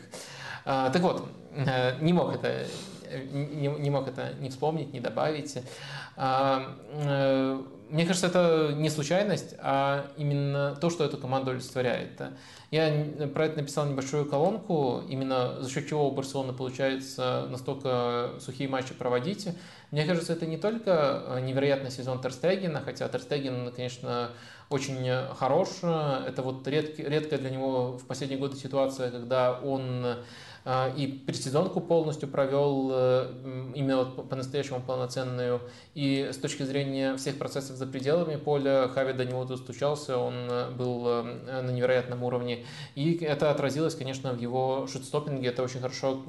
Так 0.64 1.00
вот, 1.02 1.28
не 2.02 2.12
мог 2.12 2.34
это 2.34 2.66
не, 3.32 3.68
не 3.68 3.90
мог 3.90 4.08
это 4.08 4.34
не 4.40 4.50
вспомнить, 4.50 4.94
не 4.94 5.00
добавить. 5.00 5.58
А, 6.18 6.76
э, 6.92 7.62
мне 7.90 8.06
кажется, 8.06 8.28
это 8.28 8.74
не 8.76 8.90
случайность, 8.90 9.56
а 9.60 10.08
именно 10.18 10.76
то, 10.76 10.90
что 10.90 11.04
эту 11.04 11.18
команду 11.18 11.52
олицетворяет. 11.52 12.20
Я 12.72 12.92
про 13.34 13.46
это 13.46 13.58
написал 13.58 13.86
небольшую 13.86 14.26
колонку, 14.26 15.04
именно 15.08 15.62
за 15.62 15.70
счет 15.70 15.88
чего 15.88 16.08
у 16.08 16.12
Барселоны 16.12 16.54
получается 16.54 17.48
настолько 17.50 18.32
сухие 18.40 18.68
матчи 18.68 18.94
проводить. 18.94 19.48
Мне 19.92 20.06
кажется, 20.06 20.34
это 20.34 20.46
не 20.46 20.58
только 20.58 21.40
невероятный 21.42 21.92
сезон 21.92 22.22
Терстегена, 22.22 22.82
хотя 22.82 23.08
Терстеген, 23.08 23.72
конечно, 23.72 24.32
очень 24.70 25.08
хорош. 25.36 25.70
Это 25.84 26.42
вот 26.42 26.68
редкая 26.68 27.40
для 27.40 27.50
него 27.50 27.98
в 27.98 28.06
последние 28.06 28.40
годы 28.40 28.58
ситуация, 28.58 29.12
когда 29.12 29.60
он 29.60 30.18
и 30.68 31.24
предсезонку 31.28 31.80
полностью 31.80 32.28
провел 32.28 32.90
именно 33.76 33.98
вот 33.98 34.30
по-настоящему 34.30 34.82
полноценную. 34.82 35.62
И 35.94 36.30
с 36.34 36.38
точки 36.38 36.64
зрения 36.64 37.16
всех 37.18 37.38
процессов 37.38 37.76
за 37.78 37.86
пределами 37.86 38.36
поля 38.36 38.88
Хави 38.88 39.14
до 39.14 39.26
него 39.26 39.46
достучался, 39.46 40.18
он 40.18 40.50
был 40.76 41.04
на 41.04 41.72
невероятном 41.72 42.24
уровне. 42.24 42.66
И 42.96 43.14
это 43.18 43.52
отразилось, 43.52 43.94
конечно, 43.94 44.34
в 44.34 44.42
его 44.42 44.88
шутстопинге. 44.88 45.50
Это 45.50 45.62
очень 45.62 45.82
хорошо 45.82 46.24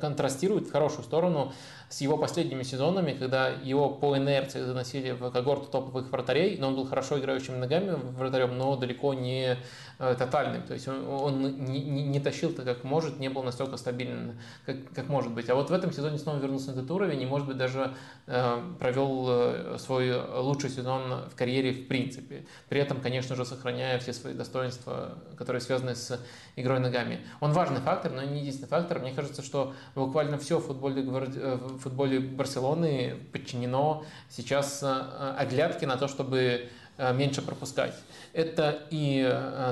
контрастирует 0.00 0.68
в 0.68 0.72
хорошую 0.72 1.04
сторону 1.04 1.52
с 1.94 2.00
его 2.00 2.16
последними 2.16 2.64
сезонами, 2.64 3.12
когда 3.12 3.50
его 3.50 3.88
по 3.88 4.16
инерции 4.16 4.60
заносили 4.62 5.12
в 5.12 5.30
когорту 5.30 5.70
топовых 5.70 6.10
вратарей, 6.10 6.58
но 6.58 6.66
он 6.66 6.74
был 6.74 6.86
хорошо 6.86 7.20
играющим 7.20 7.60
ногами 7.60 7.96
вратарем, 8.16 8.58
но 8.58 8.74
далеко 8.74 9.14
не 9.14 9.56
э, 10.00 10.14
тотальным. 10.18 10.64
То 10.64 10.74
есть 10.74 10.88
он, 10.88 11.06
он 11.06 11.64
не, 11.64 11.80
не, 11.84 12.02
не 12.02 12.18
тащил 12.18 12.52
так, 12.52 12.64
как 12.64 12.82
может, 12.82 13.20
не 13.20 13.28
был 13.28 13.44
настолько 13.44 13.76
стабилен, 13.76 14.40
как, 14.66 14.76
как 14.92 15.08
может 15.08 15.30
быть. 15.30 15.48
А 15.48 15.54
вот 15.54 15.70
в 15.70 15.72
этом 15.72 15.92
сезоне 15.92 16.18
снова 16.18 16.38
вернулся 16.38 16.72
на 16.72 16.80
этот 16.80 16.90
уровень 16.90 17.22
и, 17.22 17.26
может 17.26 17.46
быть, 17.46 17.58
даже 17.58 17.94
э, 18.26 18.72
провел 18.80 19.26
э, 19.28 19.76
свой 19.78 20.20
лучший 20.40 20.70
сезон 20.70 21.28
в 21.30 21.36
карьере 21.36 21.70
в 21.72 21.86
принципе. 21.86 22.44
При 22.68 22.80
этом, 22.80 23.00
конечно 23.00 23.36
же, 23.36 23.44
сохраняя 23.44 24.00
все 24.00 24.12
свои 24.12 24.34
достоинства, 24.34 25.18
которые 25.38 25.60
связаны 25.60 25.94
с 25.94 26.20
игрой 26.56 26.80
ногами. 26.80 27.20
Он 27.38 27.52
важный 27.52 27.80
фактор, 27.80 28.10
но 28.10 28.24
не 28.24 28.40
единственный 28.40 28.68
фактор. 28.68 28.98
Мне 28.98 29.12
кажется, 29.12 29.42
что 29.42 29.74
буквально 29.94 30.38
все 30.38 30.58
в 30.58 30.66
футболе, 30.66 31.04
э, 31.04 31.56
в 31.56 31.83
футболе 31.84 32.20
Барселоны 32.20 33.14
подчинено 33.32 34.04
сейчас 34.28 34.82
э, 34.82 35.34
оглядке 35.38 35.86
на 35.86 35.96
то, 35.96 36.08
чтобы 36.08 36.68
э, 36.96 37.12
меньше 37.14 37.42
пропускать. 37.42 37.94
Это 38.32 38.86
и 38.90 39.22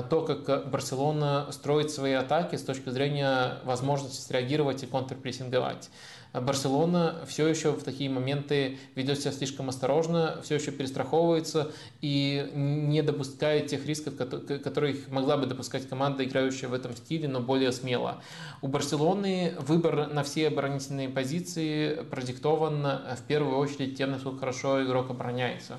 то, 0.09 0.21
как 0.21 0.69
Барселона 0.69 1.51
строит 1.51 1.91
свои 1.91 2.13
атаки 2.13 2.55
с 2.55 2.63
точки 2.63 2.89
зрения 2.91 3.57
возможности 3.65 4.21
среагировать 4.25 4.83
и 4.83 4.85
контрпрессинговать. 4.85 5.89
Барселона 6.33 7.19
все 7.27 7.47
еще 7.47 7.71
в 7.71 7.83
такие 7.83 8.09
моменты 8.09 8.77
ведет 8.95 9.19
себя 9.19 9.31
слишком 9.31 9.69
осторожно, 9.69 10.41
все 10.43 10.55
еще 10.55 10.71
перестраховывается 10.71 11.71
и 12.01 12.49
не 12.55 13.03
допускает 13.03 13.67
тех 13.67 13.85
рисков, 13.85 14.15
которые 14.15 14.97
могла 15.09 15.37
бы 15.37 15.45
допускать 15.45 15.87
команда, 15.87 16.23
играющая 16.23 16.69
в 16.69 16.73
этом 16.73 16.95
стиле, 16.95 17.27
но 17.27 17.39
более 17.39 17.71
смело. 17.71 18.21
У 18.61 18.67
Барселоны 18.67 19.53
выбор 19.59 20.07
на 20.11 20.23
все 20.23 20.47
оборонительные 20.47 21.09
позиции 21.09 22.03
продиктован 22.09 22.81
в 22.81 23.21
первую 23.27 23.57
очередь 23.57 23.97
тем, 23.97 24.11
насколько 24.11 24.39
хорошо 24.39 24.83
игрок 24.83 25.11
обороняется. 25.11 25.77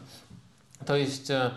То 0.87 0.95
есть 0.97 1.31
э, 1.31 1.35
Э, 1.45 1.51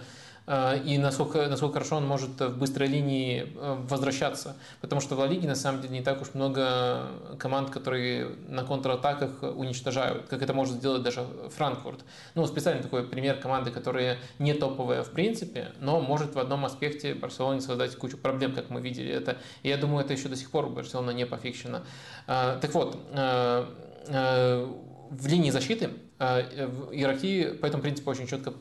и 0.47 0.97
насколько, 0.97 1.47
насколько 1.47 1.73
хорошо 1.73 1.97
он 1.97 2.07
может 2.07 2.39
в 2.39 2.57
быстрой 2.57 2.87
линии 2.87 3.53
э, 3.53 3.77
возвращаться. 3.89 4.55
Потому 4.79 5.01
что 5.01 5.15
в 5.15 5.19
Ла 5.19 5.27
Лиге 5.27 5.45
на 5.45 5.55
самом 5.55 5.81
деле 5.81 5.95
не 5.95 6.01
так 6.01 6.21
уж 6.21 6.33
много 6.33 7.09
команд, 7.37 7.69
которые 7.69 8.29
на 8.47 8.63
контратаках 8.63 9.43
уничтожают, 9.43 10.27
как 10.29 10.41
это 10.41 10.53
может 10.53 10.75
сделать 10.75 11.03
даже 11.03 11.27
Франкфурт. 11.53 11.99
Ну, 12.35 12.47
специально 12.47 12.81
такой 12.81 13.03
пример 13.03 13.41
команды, 13.41 13.71
которая 13.71 14.19
не 14.39 14.53
топовая 14.53 15.03
в 15.03 15.11
принципе, 15.11 15.73
но 15.81 15.99
может 15.99 16.33
в 16.33 16.39
одном 16.39 16.63
аспекте 16.63 17.13
Барселоне 17.13 17.59
создать 17.59 17.97
кучу 17.97 18.17
проблем, 18.17 18.53
как 18.53 18.69
мы 18.69 18.79
видели 18.79 19.11
это. 19.11 19.37
Я 19.63 19.75
думаю, 19.75 20.05
это 20.05 20.13
еще 20.13 20.29
до 20.29 20.37
сих 20.37 20.49
пор 20.49 20.69
Барселона 20.69 21.11
не 21.11 21.25
пофикшена. 21.25 21.83
Э, 22.27 22.57
так 22.61 22.73
вот, 22.73 22.97
в 25.09 25.27
линии 25.27 25.51
защиты 25.51 25.89
игроки 26.19 27.45
по 27.61 27.65
этому 27.65 27.83
принципу 27.83 28.09
очень 28.09 28.27
четко 28.27 28.53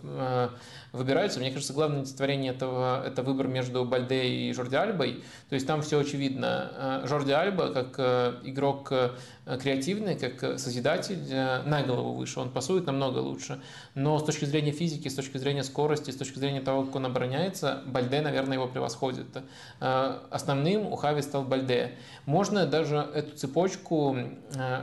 выбираются. 0.92 1.40
Мне 1.40 1.50
кажется, 1.50 1.73
главное 1.73 2.00
олицетворение 2.00 2.52
этого– 2.52 3.05
это 3.06 3.23
выбор 3.23 3.48
между 3.48 3.84
Бальде 3.84 4.24
и 4.24 4.52
Жорди 4.52 4.76
Альбой. 4.76 5.23
То 5.48 5.55
есть 5.55 5.66
там 5.66 5.82
все 5.82 6.00
очевидно. 6.00 6.70
Э, 6.74 7.06
Жорди 7.06 7.32
Альба, 7.32 7.73
как 7.73 7.94
э, 7.98 8.34
игрок 8.44 8.89
э, 8.90 9.10
креативный, 9.60 10.16
как 10.16 10.58
созидатель, 10.58 11.18
на 11.66 11.82
голову 11.82 12.15
выше. 12.15 12.40
Он 12.40 12.50
пасует 12.50 12.86
намного 12.86 13.18
лучше. 13.18 13.60
Но 13.94 14.18
с 14.18 14.24
точки 14.24 14.44
зрения 14.44 14.73
физики, 14.73 15.08
с 15.08 15.15
точки 15.15 15.39
зрения 15.39 15.62
скорости, 15.62 16.10
с 16.10 16.16
точки 16.16 16.39
зрения 16.39 16.60
того, 16.60 16.84
как 16.84 16.97
он 16.97 17.06
обороняется, 17.06 17.82
Бальде, 17.86 18.20
наверное, 18.20 18.55
его 18.55 18.66
превосходит. 18.66 19.26
Основным 19.78 20.92
у 20.92 20.97
Хави 20.97 21.23
стал 21.23 21.44
Бальде. 21.44 21.92
Можно 22.24 22.66
даже 22.66 22.97
эту 22.97 23.36
цепочку 23.36 24.16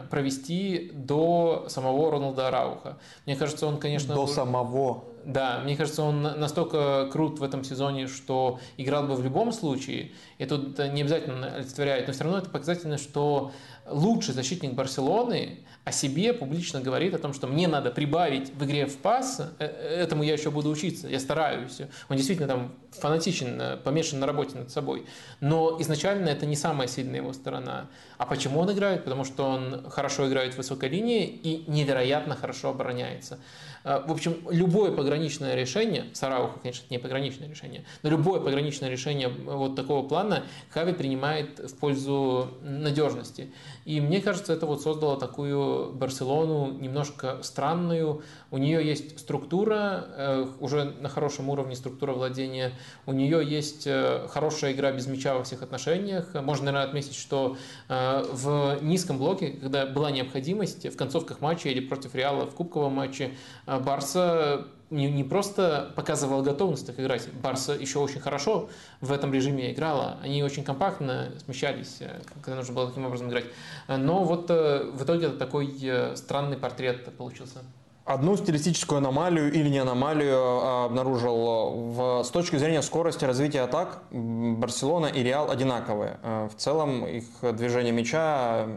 провести 0.09 0.91
до 0.93 1.65
самого 1.67 2.11
Роналда 2.11 2.47
Арауха. 2.47 2.97
Мне 3.25 3.35
кажется, 3.35 3.67
он, 3.67 3.79
конечно... 3.79 4.15
До 4.15 4.27
самого 4.27 5.12
да, 5.25 5.61
мне 5.63 5.77
кажется, 5.77 6.03
он 6.03 6.21
настолько 6.21 7.09
крут 7.11 7.39
в 7.39 7.43
этом 7.43 7.63
сезоне, 7.63 8.07
что 8.07 8.59
играл 8.77 9.07
бы 9.07 9.15
в 9.15 9.23
любом 9.23 9.51
случае. 9.51 10.11
И 10.37 10.45
тут 10.45 10.77
не 10.77 11.01
обязательно 11.01 11.55
олицетворяет, 11.55 12.07
но 12.07 12.13
все 12.13 12.23
равно 12.23 12.39
это 12.39 12.49
показательно, 12.49 12.97
что 12.97 13.51
лучший 13.85 14.33
защитник 14.33 14.73
Барселоны 14.73 15.59
о 15.83 15.91
себе 15.91 16.33
публично 16.33 16.79
говорит 16.79 17.13
о 17.13 17.19
том, 17.19 17.33
что 17.33 17.47
мне 17.47 17.67
надо 17.67 17.91
прибавить 17.91 18.53
в 18.53 18.63
игре 18.63 18.85
в 18.85 18.97
пас, 18.97 19.41
э, 19.59 19.65
этому 19.65 20.23
я 20.23 20.33
еще 20.33 20.49
буду 20.49 20.69
учиться, 20.69 21.09
я 21.09 21.19
стараюсь. 21.19 21.81
Он 22.07 22.15
действительно 22.15 22.47
там 22.47 22.73
фанатичен, 22.91 23.59
э, 23.59 23.77
помешан 23.77 24.19
на 24.19 24.25
работе 24.25 24.57
над 24.57 24.71
собой. 24.71 25.05
Но 25.41 25.75
изначально 25.81 26.29
это 26.29 26.45
не 26.45 26.55
самая 26.55 26.87
сильная 26.87 27.19
его 27.19 27.33
сторона. 27.33 27.87
А 28.17 28.25
почему 28.25 28.61
он 28.61 28.71
играет? 28.71 29.03
Потому 29.03 29.25
что 29.25 29.43
он 29.43 29.89
хорошо 29.89 30.29
играет 30.29 30.53
в 30.53 30.57
высокой 30.57 30.87
линии 30.87 31.25
и 31.25 31.69
невероятно 31.69 32.35
хорошо 32.35 32.69
обороняется. 32.69 33.39
Э, 33.83 34.03
в 34.05 34.11
общем, 34.11 34.37
любое 34.49 34.91
пограничное 34.91 35.55
решение, 35.55 36.05
Сарауха, 36.13 36.59
конечно, 36.59 36.85
не 36.89 36.97
пограничное 36.97 37.49
решение, 37.49 37.83
но 38.01 38.09
любое 38.09 38.39
пограничное 38.39 38.89
решение 38.89 39.29
вот 39.29 39.75
такого 39.75 40.07
плана 40.07 40.43
Хави 40.69 40.93
принимает 40.93 41.59
в 41.59 41.75
пользу 41.77 42.49
надежности. 42.61 43.51
И 43.85 43.99
мне 44.01 44.21
кажется, 44.21 44.53
это 44.53 44.65
вот 44.65 44.81
создало 44.81 45.19
такую 45.19 45.91
Барселону 45.93 46.71
немножко 46.79 47.39
странную. 47.41 48.21
У 48.51 48.57
нее 48.57 48.85
есть 48.85 49.19
структура, 49.19 50.05
э, 50.15 50.47
уже 50.59 50.85
на 50.85 51.09
хорошем 51.09 51.49
уровне 51.49 51.75
структура 51.75 52.13
владения. 52.13 52.73
У 53.05 53.13
нее 53.13 53.45
есть 53.45 53.85
э, 53.85 54.27
хорошая 54.29 54.73
игра 54.73 54.91
без 54.91 55.07
мяча 55.07 55.35
во 55.35 55.43
всех 55.43 55.63
отношениях. 55.63 56.33
Можно, 56.33 56.65
наверное, 56.65 56.87
отметить, 56.87 57.15
что 57.15 57.57
в 57.89 58.77
низком 58.81 59.17
блоке, 59.17 59.51
когда 59.51 59.85
была 59.85 60.11
необходимость 60.11 60.85
в 60.85 60.97
концовках 60.97 61.41
матча 61.41 61.69
или 61.69 61.79
против 61.79 62.15
Реала 62.15 62.45
в 62.45 62.55
кубковом 62.55 62.93
матче, 62.93 63.33
Барса 63.65 64.67
не, 64.89 65.11
не 65.11 65.23
просто 65.23 65.91
показывала 65.95 66.41
готовность 66.41 66.85
так 66.85 66.99
играть, 66.99 67.27
Барса 67.41 67.73
еще 67.73 67.99
очень 67.99 68.19
хорошо 68.19 68.69
в 69.01 69.11
этом 69.11 69.33
режиме 69.33 69.71
играла. 69.71 70.17
Они 70.21 70.43
очень 70.43 70.63
компактно 70.63 71.31
смещались, 71.43 71.97
э, 71.99 72.21
когда 72.41 72.57
нужно 72.57 72.73
было 72.73 72.87
таким 72.87 73.05
образом 73.05 73.29
играть. 73.29 73.45
Но 73.87 74.23
вот 74.23 74.49
э, 74.49 74.91
в 74.91 75.03
итоге 75.03 75.29
такой 75.29 75.75
э, 75.81 76.15
странный 76.15 76.57
портрет 76.57 77.15
получился. 77.17 77.59
Одну 78.05 78.35
стилистическую 78.35 78.97
аномалию 78.97 79.49
или 79.53 79.69
не 79.69 79.77
аномалию 79.77 80.37
а, 80.37 80.85
обнаружил 80.85 81.93
в, 81.93 82.23
с 82.23 82.29
точки 82.31 82.57
зрения 82.57 82.81
скорости 82.81 83.23
развития 83.23 83.61
атак 83.61 84.03
Барселона 84.11 85.05
и 85.05 85.23
Реал 85.23 85.49
одинаковые. 85.49 86.19
А, 86.21 86.49
в 86.49 86.55
целом 86.55 87.05
их 87.05 87.23
движение 87.41 87.93
мяча 87.93 88.67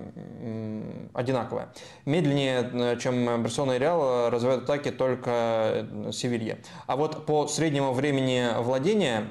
одинаковое. 1.13 1.73
Медленнее, 2.05 2.97
чем 3.01 3.43
Барселона 3.43 3.73
и 3.73 3.79
Реал, 3.81 4.31
развивают 4.31 4.63
атаки 4.63 4.93
только 4.93 5.89
Севилья. 6.13 6.59
А 6.87 6.95
вот 6.95 7.27
по 7.27 7.49
среднему 7.49 7.93
времени 7.95 8.47
владения 8.63 9.27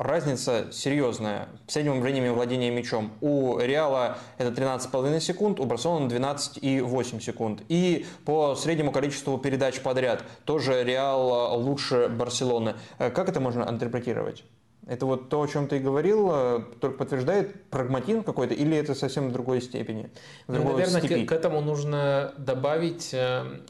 разница 0.00 0.68
серьезная 0.72 1.48
в 1.66 1.72
среднем 1.72 2.00
времени 2.00 2.30
владения 2.30 2.70
мячом. 2.70 3.12
У 3.20 3.58
Реала 3.58 4.18
это 4.38 4.50
13,5 4.50 5.20
секунд, 5.20 5.60
у 5.60 5.64
Барселоны 5.64 6.10
12,8 6.10 7.20
секунд. 7.20 7.62
И 7.68 8.06
по 8.24 8.54
среднему 8.54 8.92
количеству 8.92 9.36
передач 9.38 9.80
подряд 9.80 10.24
тоже 10.44 10.82
Реал 10.82 11.60
лучше 11.60 12.08
Барселоны. 12.08 12.76
Э, 12.98 13.10
как 13.10 13.28
это 13.28 13.40
можно 13.40 13.62
интерпретировать? 13.68 14.44
Это 14.86 15.04
вот 15.04 15.28
то, 15.28 15.42
о 15.42 15.46
чем 15.46 15.68
ты 15.68 15.78
говорил, 15.78 16.30
э, 16.32 16.60
только 16.80 16.96
подтверждает 16.96 17.68
прагматизм 17.70 18.22
какой-то, 18.22 18.54
или 18.54 18.76
это 18.76 18.94
совсем 18.94 19.28
в 19.28 19.32
другой 19.32 19.60
степени? 19.60 20.10
В 20.46 20.54
ну, 20.54 20.64
наверное, 20.72 21.02
к, 21.02 21.28
к 21.28 21.32
этому 21.32 21.60
нужно 21.60 22.32
добавить 22.38 23.10
э, 23.12 23.60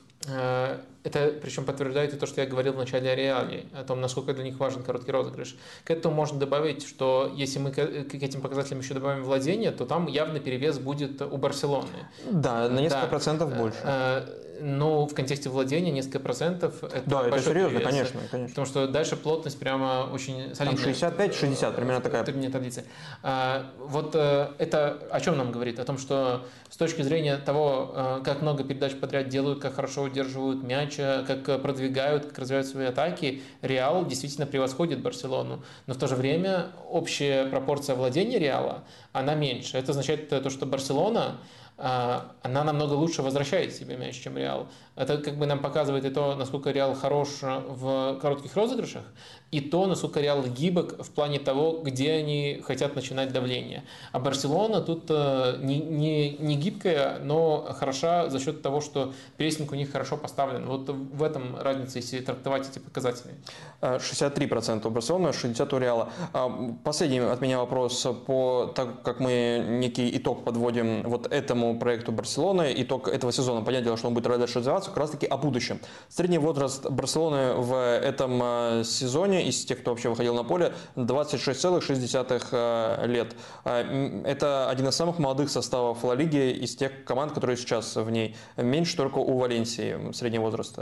это 1.03 1.33
причем 1.43 1.65
подтверждает 1.65 2.15
и 2.15 2.17
то, 2.17 2.27
что 2.27 2.41
я 2.41 2.47
говорил 2.47 2.75
в 2.75 2.77
начале 2.77 3.11
о 3.11 3.15
Реале, 3.15 3.67
о 3.73 3.85
том, 3.85 4.01
насколько 4.01 4.33
для 4.35 4.45
них 4.45 4.59
важен 4.59 4.83
короткий 4.83 5.13
розыгрыш. 5.13 5.57
К 5.85 5.91
этому 5.91 6.15
можно 6.15 6.39
добавить, 6.39 6.87
что 6.87 7.33
если 7.35 7.59
мы 7.59 7.71
к 7.73 8.15
этим 8.15 8.41
показателям 8.41 8.81
еще 8.81 8.95
добавим 8.95 9.25
владение, 9.25 9.71
то 9.71 9.87
там 9.87 10.07
явный 10.07 10.41
перевес 10.41 10.79
будет 10.79 11.23
у 11.23 11.37
Барселоны. 11.37 11.89
Да, 12.31 12.69
на 12.69 12.81
несколько 12.81 13.03
да. 13.03 13.09
процентов 13.09 13.57
больше. 13.57 13.79
Э, 13.83 14.27
но 14.61 15.07
в 15.07 15.15
контексте 15.15 15.49
владения 15.49 15.91
несколько 15.91 16.21
процентов 16.21 16.85
это 16.85 17.03
Да, 17.07 17.27
это 17.27 17.41
серьезно, 17.41 17.79
перевес, 17.79 17.87
конечно, 17.87 18.21
конечно. 18.31 18.49
Потому 18.49 18.67
что 18.67 18.87
дальше 18.87 19.17
плотность 19.17 19.59
прямо 19.59 20.09
очень 20.13 20.55
солидная. 20.55 20.95
Там 20.95 21.19
65-60, 21.21 21.75
примерно 21.75 22.01
такая. 22.01 22.25
Турнирной 22.25 22.53
таблицы. 22.53 22.85
А, 23.23 23.67
вот 23.79 24.15
э, 24.15 24.49
это 24.59 24.99
о 25.11 25.21
чем 25.21 25.39
нам 25.39 25.51
говорит? 25.53 25.79
О 25.79 25.85
том, 25.85 25.99
что 25.99 26.47
с 26.69 26.77
точки 26.77 27.03
зрения 27.03 27.37
того, 27.37 27.93
э, 27.95 28.21
как 28.25 28.43
много 28.43 28.65
передач 28.65 28.95
подряд 28.95 29.29
делают, 29.29 29.61
как 29.61 29.75
хорошо 29.75 30.03
удерживают 30.03 30.63
мяч, 30.63 30.90
э, 30.99 31.25
как 31.27 31.63
продвигают, 31.63 32.27
как 32.27 32.39
развивают 32.39 32.67
свои 32.67 32.87
атаки, 32.87 33.43
Реал 33.63 34.07
действительно 34.07 34.47
превосходит 34.47 35.03
Барселону. 35.03 35.63
Но 35.87 35.95
в 35.95 35.99
то 35.99 36.09
же 36.09 36.17
время 36.17 36.69
общая 36.89 37.47
пропорция 37.47 37.97
владения 37.97 38.39
Реала, 38.39 38.85
она 39.13 39.35
меньше. 39.35 39.77
Это 39.79 39.93
означает 39.93 40.29
то, 40.29 40.51
что 40.51 40.67
Барселона 40.67 41.39
она 41.81 42.65
намного 42.65 42.95
лучше 42.95 43.23
возвращает 43.23 43.75
себе 43.75 43.97
мяч, 43.97 44.21
чем 44.21 44.37
Реал. 44.37 44.69
Это 44.97 45.17
как 45.17 45.39
бы 45.39 45.47
нам 45.47 45.61
показывает 45.61 46.05
и 46.05 46.11
то, 46.11 46.35
насколько 46.35 46.71
Реал 46.71 46.95
хорош 46.95 47.29
в 47.41 48.19
коротких 48.21 48.55
розыгрышах, 48.55 49.03
и 49.51 49.61
то, 49.61 49.87
насколько 49.87 50.21
Реал 50.21 50.43
гибок 50.43 51.03
в 51.03 51.11
плане 51.11 51.39
того, 51.39 51.81
где 51.83 52.13
они 52.13 52.63
хотят 52.67 52.95
начинать 52.97 53.33
давление. 53.33 53.85
А 54.13 54.19
Барселона 54.19 54.83
тут 54.83 55.07
э, 55.09 55.57
не, 55.61 55.79
не, 55.79 56.37
не 56.37 56.57
гибкая, 56.57 57.19
но 57.21 57.75
хороша 57.79 58.29
за 58.29 58.39
счет 58.41 58.61
того, 58.63 58.81
что 58.81 59.15
прессинг 59.39 59.73
у 59.73 59.75
них 59.75 59.91
хорошо 59.91 60.17
поставлен. 60.17 60.67
Вот 60.67 60.89
в 60.89 61.23
этом 61.23 61.57
разница, 61.57 61.99
если 61.99 62.21
трактовать 62.21 62.69
эти 62.69 62.79
показатели. 62.79 63.35
63% 63.81 64.87
у 64.87 64.91
Барселоны, 64.91 65.29
60% 65.29 65.75
у 65.75 65.79
Реала. 65.79 66.11
А, 66.33 66.75
последний 66.85 67.21
от 67.21 67.41
меня 67.41 67.59
вопрос 67.59 68.07
по 68.27 68.73
так 68.75 69.03
как 69.03 69.21
мы 69.21 69.65
некий 69.67 70.17
итог 70.17 70.45
подводим 70.45 71.03
вот 71.05 71.33
этому 71.33 71.70
проекту 71.79 72.13
Барселоны, 72.13 72.73
итог 72.77 73.09
этого 73.09 73.33
сезона. 73.33 73.61
Понятное 73.61 73.85
дело, 73.85 73.97
что 73.97 74.09
он 74.09 74.15
будет 74.15 74.25
дальше 74.25 74.59
развиваться, 74.59 74.91
как 74.91 74.99
раз 74.99 75.11
таки 75.11 75.27
о 75.27 75.37
будущем. 75.37 75.81
Средний 76.09 76.39
возраст 76.39 76.89
Барселоны 76.89 77.55
в 77.55 77.75
этом 77.75 78.41
э, 78.43 78.85
сезоне 78.85 79.47
из 79.47 79.65
тех, 79.65 79.81
кто 79.81 79.91
вообще 79.91 80.09
выходил 80.09 80.35
на 80.35 80.45
поле, 80.45 80.73
26,6 80.97 82.47
э, 82.53 83.07
лет. 83.07 83.37
Э, 83.65 84.23
это 84.25 84.69
один 84.69 84.89
из 84.89 84.95
самых 84.95 85.19
молодых 85.19 85.51
составов 85.51 86.03
Ла 86.05 86.15
Лиги 86.15 86.51
из 86.51 86.77
тех 86.77 87.05
команд, 87.05 87.33
которые 87.33 87.57
сейчас 87.57 87.97
в 87.97 88.11
ней. 88.11 88.37
Меньше 88.57 88.97
только 88.97 89.19
у 89.19 89.39
Валенсии 89.39 90.13
средний 90.13 90.39
возраст. 90.39 90.79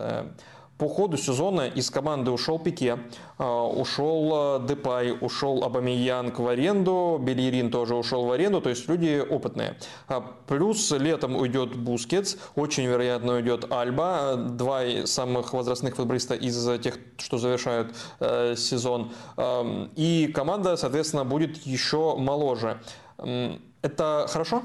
По 0.79 0.89
ходу 0.89 1.17
сезона 1.17 1.67
из 1.67 1.91
команды 1.91 2.31
ушел 2.31 2.61
Пике, 2.61 3.01
а, 3.37 3.67
ушел 3.67 4.61
э, 4.61 4.67
Депай, 4.69 5.13
ушел 5.21 5.65
Абамиянг 5.65 6.39
в 6.39 6.47
аренду, 6.47 7.19
Белерин 7.21 7.73
тоже 7.73 7.97
ушел 7.97 8.25
в 8.27 8.31
аренду, 8.31 8.61
то 8.61 8.71
есть 8.71 8.89
люди 8.89 9.21
опытные. 9.29 9.77
А, 10.07 10.21
плюс 10.47 10.93
летом 10.93 11.35
уйдет 11.35 11.75
Бускетс, 11.77 12.37
очень 12.55 12.87
вероятно 12.87 13.35
уйдет 13.35 13.73
Альба, 13.73 14.37
два 14.37 14.83
самых 15.05 15.53
возрастных 15.53 15.97
футболиста 15.97 16.35
из 16.35 16.81
тех, 16.81 16.97
что 17.17 17.39
завершают 17.39 17.95
э, 18.21 18.55
сезон. 18.57 19.11
И 19.97 20.31
команда, 20.33 20.77
соответственно, 20.77 21.25
будет 21.25 21.57
еще 21.67 22.15
моложе. 22.17 22.81
Это 23.83 24.27
хорошо? 24.29 24.63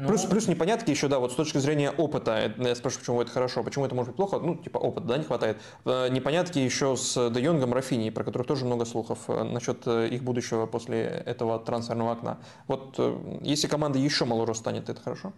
Ну... 0.00 0.08
Плюс, 0.08 0.22
плюс 0.24 0.48
непонятки 0.48 0.90
еще, 0.90 1.08
да, 1.08 1.18
вот 1.18 1.32
с 1.32 1.34
точки 1.34 1.58
зрения 1.58 1.90
опыта, 1.90 2.54
я 2.56 2.74
спрашиваю, 2.74 3.00
почему 3.00 3.20
это 3.22 3.30
хорошо, 3.32 3.62
почему 3.62 3.84
это 3.84 3.94
может 3.94 4.08
быть 4.12 4.16
плохо, 4.16 4.38
ну, 4.38 4.56
типа 4.56 4.78
опыт, 4.78 5.04
да, 5.04 5.18
не 5.18 5.24
хватает. 5.24 5.58
Э, 5.84 6.08
непонятки 6.08 6.58
еще 6.58 6.96
с 6.96 7.30
Де 7.30 7.42
Йонгом, 7.42 7.74
Рафиньей, 7.74 8.08
про 8.08 8.24
которых 8.24 8.46
тоже 8.46 8.64
много 8.64 8.86
слухов 8.86 9.18
э, 9.28 9.42
насчет 9.42 9.86
э, 9.86 10.08
их 10.08 10.22
будущего 10.22 10.64
после 10.64 11.02
этого 11.02 11.58
трансферного 11.58 12.12
окна. 12.12 12.38
Вот 12.66 12.98
если 13.42 13.66
команда 13.66 13.98
еще 13.98 14.24
моложе 14.24 14.54
станет, 14.54 14.88
это 14.88 15.02
хорошо? 15.02 15.34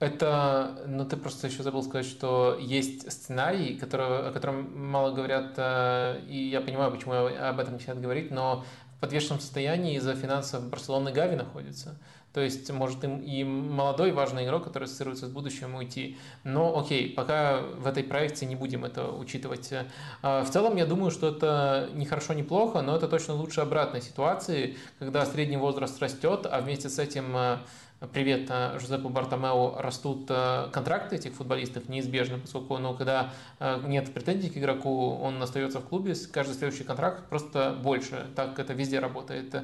Это, 0.00 0.82
ну 0.86 1.04
ты 1.04 1.16
просто 1.16 1.46
еще 1.46 1.62
забыл 1.62 1.84
сказать, 1.84 2.06
что 2.06 2.56
есть 2.60 3.10
сценарий, 3.10 3.76
который, 3.76 4.28
о 4.28 4.32
котором 4.32 4.90
мало 4.90 5.12
говорят, 5.12 5.58
и 6.28 6.48
я 6.52 6.60
понимаю, 6.60 6.90
почему 6.90 7.14
об 7.14 7.60
этом 7.60 7.74
не 7.74 7.80
хотят 7.80 8.00
говорить, 8.00 8.30
но 8.30 8.64
в 8.96 9.00
подвешенном 9.00 9.40
состоянии 9.40 9.96
из-за 9.96 10.14
финансов 10.14 10.68
Барселоны 10.68 11.12
Гави 11.12 11.36
находится. 11.36 11.96
То 12.38 12.44
есть 12.44 12.70
может 12.70 13.02
им 13.02 13.18
и 13.18 13.42
молодой 13.42 14.12
важный 14.12 14.44
игрок, 14.44 14.62
который 14.62 14.84
ассоциируется 14.84 15.26
с 15.26 15.28
будущим, 15.28 15.74
уйти. 15.74 16.16
Но 16.44 16.78
окей, 16.78 17.12
пока 17.12 17.62
в 17.62 17.84
этой 17.84 18.04
проекции 18.04 18.46
не 18.46 18.54
будем 18.54 18.84
это 18.84 19.08
учитывать. 19.10 19.72
А, 20.22 20.44
в 20.44 20.48
целом 20.48 20.76
я 20.76 20.86
думаю, 20.86 21.10
что 21.10 21.30
это 21.30 21.90
не 21.94 22.06
хорошо, 22.06 22.34
не 22.34 22.44
плохо, 22.44 22.80
но 22.80 22.94
это 22.94 23.08
точно 23.08 23.34
лучше 23.34 23.60
обратной 23.60 24.02
ситуации, 24.02 24.76
когда 25.00 25.26
средний 25.26 25.56
возраст 25.56 26.00
растет, 26.00 26.46
а 26.48 26.60
вместе 26.60 26.88
с 26.88 27.00
этим 27.00 27.24
а, 27.34 27.58
привет 28.06 28.46
э, 28.48 28.78
Жозепу 28.78 29.08
Бартомеу, 29.08 29.74
растут 29.76 30.26
э, 30.28 30.68
контракты 30.72 31.16
этих 31.16 31.34
футболистов 31.34 31.88
неизбежно, 31.88 32.38
поскольку 32.38 32.78
ну, 32.78 32.94
когда 32.94 33.32
э, 33.58 33.80
нет 33.86 34.14
претензий 34.14 34.50
к 34.50 34.56
игроку, 34.56 35.16
он 35.16 35.42
остается 35.42 35.80
в 35.80 35.84
клубе, 35.84 36.14
каждый 36.32 36.54
следующий 36.54 36.84
контракт 36.84 37.28
просто 37.28 37.76
больше, 37.82 38.26
так 38.36 38.58
это 38.58 38.72
везде 38.72 39.00
работает. 39.00 39.54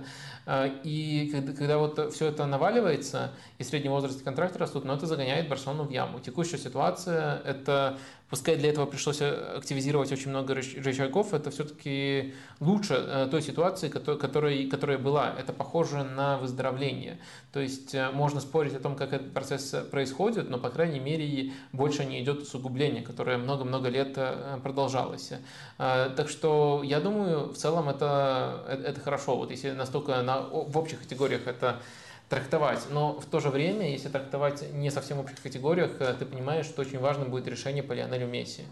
И 0.82 1.30
когда, 1.32 1.52
когда 1.52 1.78
вот 1.78 2.12
все 2.12 2.26
это 2.26 2.44
наваливается, 2.46 3.32
и 3.58 3.64
средний 3.64 3.88
возраст 3.88 4.22
контракта 4.24 4.58
растут, 4.58 4.84
но 4.84 4.94
это 4.94 5.06
загоняет 5.06 5.48
Барселону 5.48 5.84
в 5.84 5.90
яму. 5.90 6.18
Текущая 6.18 6.58
ситуация– 6.58 7.40
это 7.44 7.98
Пускай 8.30 8.56
для 8.56 8.70
этого 8.70 8.86
пришлось 8.86 9.20
э, 9.20 9.56
активизировать 9.58 10.10
очень 10.10 10.30
много 10.30 10.54
рычагов, 10.54 11.34
это 11.34 11.50
все-таки 11.50 12.34
лучше 12.58 12.94
э, 12.94 13.28
той 13.30 13.42
ситуации, 13.42 13.88
которая, 13.88 14.68
которая 14.68 14.98
была. 14.98 15.34
Это 15.38 15.52
похоже 15.52 16.02
на 16.04 16.38
выздоровление. 16.38 17.18
То 17.52 17.60
есть 17.60 17.94
э, 17.94 18.10
можно 18.10 18.40
спорить 18.40 18.74
о 18.74 18.80
том, 18.80 18.96
как 18.96 19.12
этот 19.12 19.32
процесс 19.34 19.74
происходит, 19.90 20.48
но, 20.48 20.58
по 20.58 20.70
крайней 20.70 21.00
мере, 21.00 21.52
больше 21.72 22.06
не 22.06 22.22
идет 22.22 22.42
усугубление, 22.42 23.02
которое 23.02 23.36
много-много 23.36 23.88
лет 23.88 24.18
продолжалось. 24.62 25.32
Так 25.76 26.28
что 26.28 26.82
я 26.82 27.00
думаю, 27.00 27.50
в 27.50 27.56
целом 27.56 27.88
это, 27.88 28.64
это 28.68 29.00
хорошо. 29.00 29.36
Вот 29.36 29.50
если 29.50 29.70
настолько 29.72 30.22
на, 30.22 30.40
в 30.40 30.76
общих 30.78 31.00
категориях 31.00 31.46
это 31.46 31.80
трактовать. 32.28 32.86
Но 32.90 33.12
в 33.20 33.26
то 33.26 33.40
же 33.40 33.50
время, 33.50 33.90
если 33.90 34.08
трактовать 34.08 34.72
не 34.72 34.90
совсем 34.90 35.18
в 35.18 35.20
общих 35.20 35.40
категориях, 35.40 35.92
э, 36.00 36.14
ты 36.18 36.24
понимаешь, 36.24 36.66
что 36.66 36.82
очень 36.82 36.98
важно 36.98 37.24
будет 37.24 37.46
решение 37.46 37.82
по 37.82 37.92
Лионелю 37.92 38.26
Месси. 38.26 38.62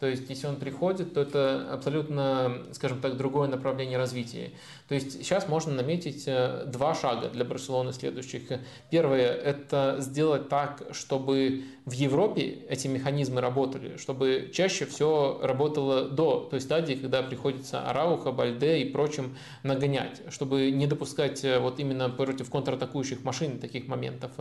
То 0.00 0.06
есть, 0.06 0.30
если 0.30 0.46
он 0.46 0.56
приходит, 0.56 1.14
то 1.14 1.20
это 1.20 1.72
абсолютно, 1.72 2.62
скажем 2.72 3.00
так, 3.00 3.16
другое 3.16 3.48
направление 3.48 3.98
развития. 3.98 4.52
То 4.86 4.94
есть, 4.94 5.12
сейчас 5.12 5.48
можно 5.48 5.72
наметить 5.72 6.24
э, 6.26 6.64
два 6.66 6.94
шага 6.94 7.28
для 7.28 7.44
Барселоны 7.44 7.92
следующих. 7.92 8.42
Первое– 8.90 9.26
это 9.34 9.96
сделать 9.98 10.48
так, 10.48 10.82
чтобы 10.92 11.64
в 11.88 11.92
Европе 11.92 12.58
эти 12.68 12.86
механизмы 12.86 13.40
работали, 13.40 13.96
чтобы 13.96 14.50
чаще 14.52 14.84
все 14.84 15.40
работало 15.42 16.08
до 16.08 16.46
той 16.50 16.60
стадии, 16.60 16.94
когда 16.94 17.22
приходится 17.22 17.88
Арауха, 17.88 18.30
Бальде 18.30 18.80
и 18.80 18.84
прочим 18.84 19.36
нагонять, 19.62 20.20
чтобы 20.30 20.70
не 20.70 20.86
допускать 20.86 21.44
э, 21.44 21.58
вот 21.58 21.80
именно 21.80 22.10
против 22.10 22.50
контратакующих 22.50 23.24
машин 23.24 23.58
таких 23.58 23.88
моментов. 23.88 24.32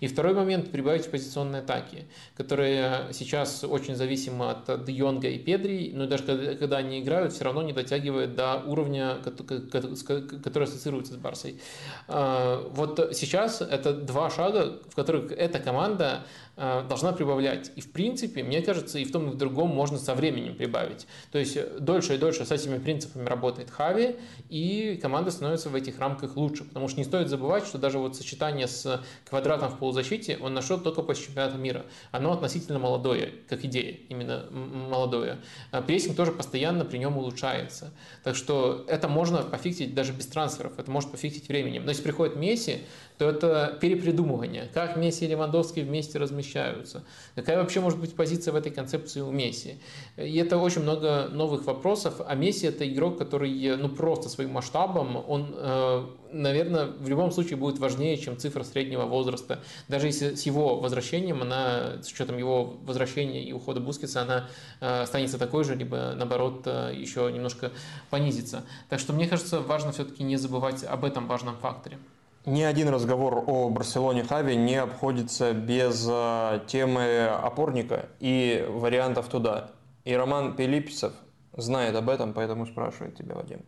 И 0.00 0.08
второй 0.08 0.34
момент– 0.34 0.70
прибавить 0.72 1.08
позиционные 1.10 1.62
атаки, 1.62 2.06
которые 2.36 3.12
сейчас 3.12 3.62
очень 3.62 3.94
зависимы 3.94 4.50
от 4.50 4.84
Де 4.84 4.92
Йонга 4.92 5.28
и 5.28 5.38
Педри, 5.38 5.92
но 5.94 6.06
даже 6.06 6.24
когда, 6.24 6.54
когда 6.54 6.76
они 6.78 7.00
играют, 7.00 7.32
все 7.32 7.44
равно 7.44 7.62
не 7.62 7.72
дотягивают 7.72 8.34
до 8.34 8.56
уровня, 8.66 9.18
который 9.22 10.64
ассоциируется 10.64 11.14
с 11.14 11.16
Барсой. 11.16 11.60
А, 12.08 12.68
вот 12.70 13.10
сейчас 13.12 13.60
это 13.60 13.92
два 13.92 14.28
шага, 14.30 14.80
в 14.90 14.96
которых 14.96 15.30
эта 15.30 15.60
команда 15.60 16.24
должна 16.56 17.12
прибавлять. 17.12 17.70
И 17.76 17.82
в 17.82 17.92
принципе, 17.92 18.42
мне 18.42 18.62
кажется, 18.62 18.98
и 18.98 19.04
в 19.04 19.12
том, 19.12 19.28
и 19.28 19.32
в 19.32 19.36
другом 19.36 19.68
можно 19.68 19.98
со 19.98 20.14
временем 20.14 20.54
прибавить. 20.56 21.06
То 21.30 21.38
есть 21.38 21.56
э, 21.56 21.78
дольше 21.78 22.14
и 22.14 22.18
дольше 22.18 22.46
с 22.46 22.50
этими 22.50 22.78
принципами 22.78 23.26
работает 23.26 23.70
Хави, 23.70 24.16
и 24.48 24.98
команда 25.02 25.30
становится 25.30 25.68
в 25.68 25.74
этих 25.74 25.98
рамках 25.98 26.36
лучше. 26.36 26.64
Потому 26.64 26.88
что 26.88 26.98
не 26.98 27.04
стоит 27.04 27.28
забывать, 27.28 27.66
что 27.66 27.76
даже 27.76 27.98
вот 27.98 28.16
сочетание 28.16 28.68
с 28.68 29.02
квадратом 29.28 29.70
в 29.70 29.78
полузащите 29.78 30.38
он 30.40 30.54
нашел 30.54 30.80
только 30.80 31.02
после 31.02 31.26
чемпионата 31.26 31.58
мира. 31.58 31.84
Оно 32.10 32.32
относительно 32.32 32.78
молодое, 32.78 33.34
как 33.48 33.64
идея, 33.66 33.98
именно 34.08 34.46
молодое. 34.50 35.38
А 35.72 35.82
прессинг 35.82 36.16
тоже 36.16 36.32
постоянно 36.32 36.86
при 36.86 36.96
нем 36.96 37.18
улучшается. 37.18 37.92
Так 38.24 38.34
что 38.34 38.86
это 38.88 39.08
можно 39.08 39.42
пофиксить 39.42 39.94
даже 39.94 40.12
без 40.12 40.26
трансферов, 40.26 40.78
это 40.78 40.90
может 40.90 41.10
пофиксить 41.10 41.48
временем. 41.48 41.84
Но 41.84 41.90
если 41.90 42.02
приходит 42.02 42.36
Месси, 42.36 42.78
то 43.18 43.28
это 43.30 43.78
перепридумывание. 43.80 44.68
Как 44.74 44.96
Месси 44.96 45.24
и 45.24 45.28
Левандовский 45.28 45.82
вместе 45.82 46.18
размещаются? 46.18 47.02
Какая 47.34 47.58
вообще 47.58 47.80
может 47.80 47.98
быть 47.98 48.14
позиция 48.14 48.52
в 48.52 48.56
этой 48.56 48.70
концепции 48.70 49.20
у 49.20 49.30
Месси? 49.30 49.78
И 50.16 50.36
это 50.36 50.58
очень 50.58 50.82
много 50.82 51.28
новых 51.30 51.64
вопросов. 51.64 52.20
А 52.26 52.34
Месси 52.34 52.66
это 52.66 52.86
игрок, 52.86 53.18
который 53.18 53.76
ну, 53.76 53.88
просто 53.88 54.28
своим 54.28 54.50
масштабом, 54.52 55.16
он, 55.28 55.54
э, 55.56 56.06
наверное, 56.30 56.86
в 56.86 57.08
любом 57.08 57.30
случае 57.32 57.56
будет 57.56 57.78
важнее, 57.78 58.18
чем 58.18 58.36
цифра 58.36 58.64
среднего 58.64 59.06
возраста. 59.06 59.60
Даже 59.88 60.06
если 60.08 60.34
с 60.34 60.42
его 60.44 60.78
возвращением, 60.78 61.40
она, 61.40 62.02
с 62.02 62.12
учетом 62.12 62.36
его 62.36 62.76
возвращения 62.84 63.42
и 63.42 63.52
ухода 63.52 63.80
Бускетса, 63.80 64.22
она 64.22 64.48
э, 64.80 65.02
останется 65.02 65.38
такой 65.38 65.64
же, 65.64 65.74
либо 65.74 66.12
наоборот 66.14 66.62
э, 66.66 66.92
еще 66.94 67.30
немножко 67.32 67.72
понизится. 68.10 68.64
Так 68.90 69.00
что 69.00 69.14
мне 69.14 69.26
кажется, 69.26 69.60
важно 69.60 69.92
все-таки 69.92 70.22
не 70.22 70.36
забывать 70.36 70.84
об 70.84 71.04
этом 71.04 71.26
важном 71.26 71.56
факторе. 71.56 71.98
Ни 72.46 72.62
один 72.62 72.90
разговор 72.90 73.42
о 73.44 73.68
Барселоне 73.70 74.22
Хави 74.22 74.54
не 74.54 74.76
обходится 74.76 75.52
без 75.52 76.06
э, 76.08 76.60
темы 76.68 77.26
опорника 77.26 78.08
и 78.20 78.64
вариантов 78.68 79.26
туда. 79.26 79.72
И 80.04 80.14
Роман 80.14 80.54
Пилипцев 80.54 81.12
знает 81.56 81.96
об 81.96 82.08
этом, 82.08 82.32
поэтому 82.32 82.64
спрашивает 82.66 83.16
тебя, 83.16 83.34
Вадим. 83.34 83.64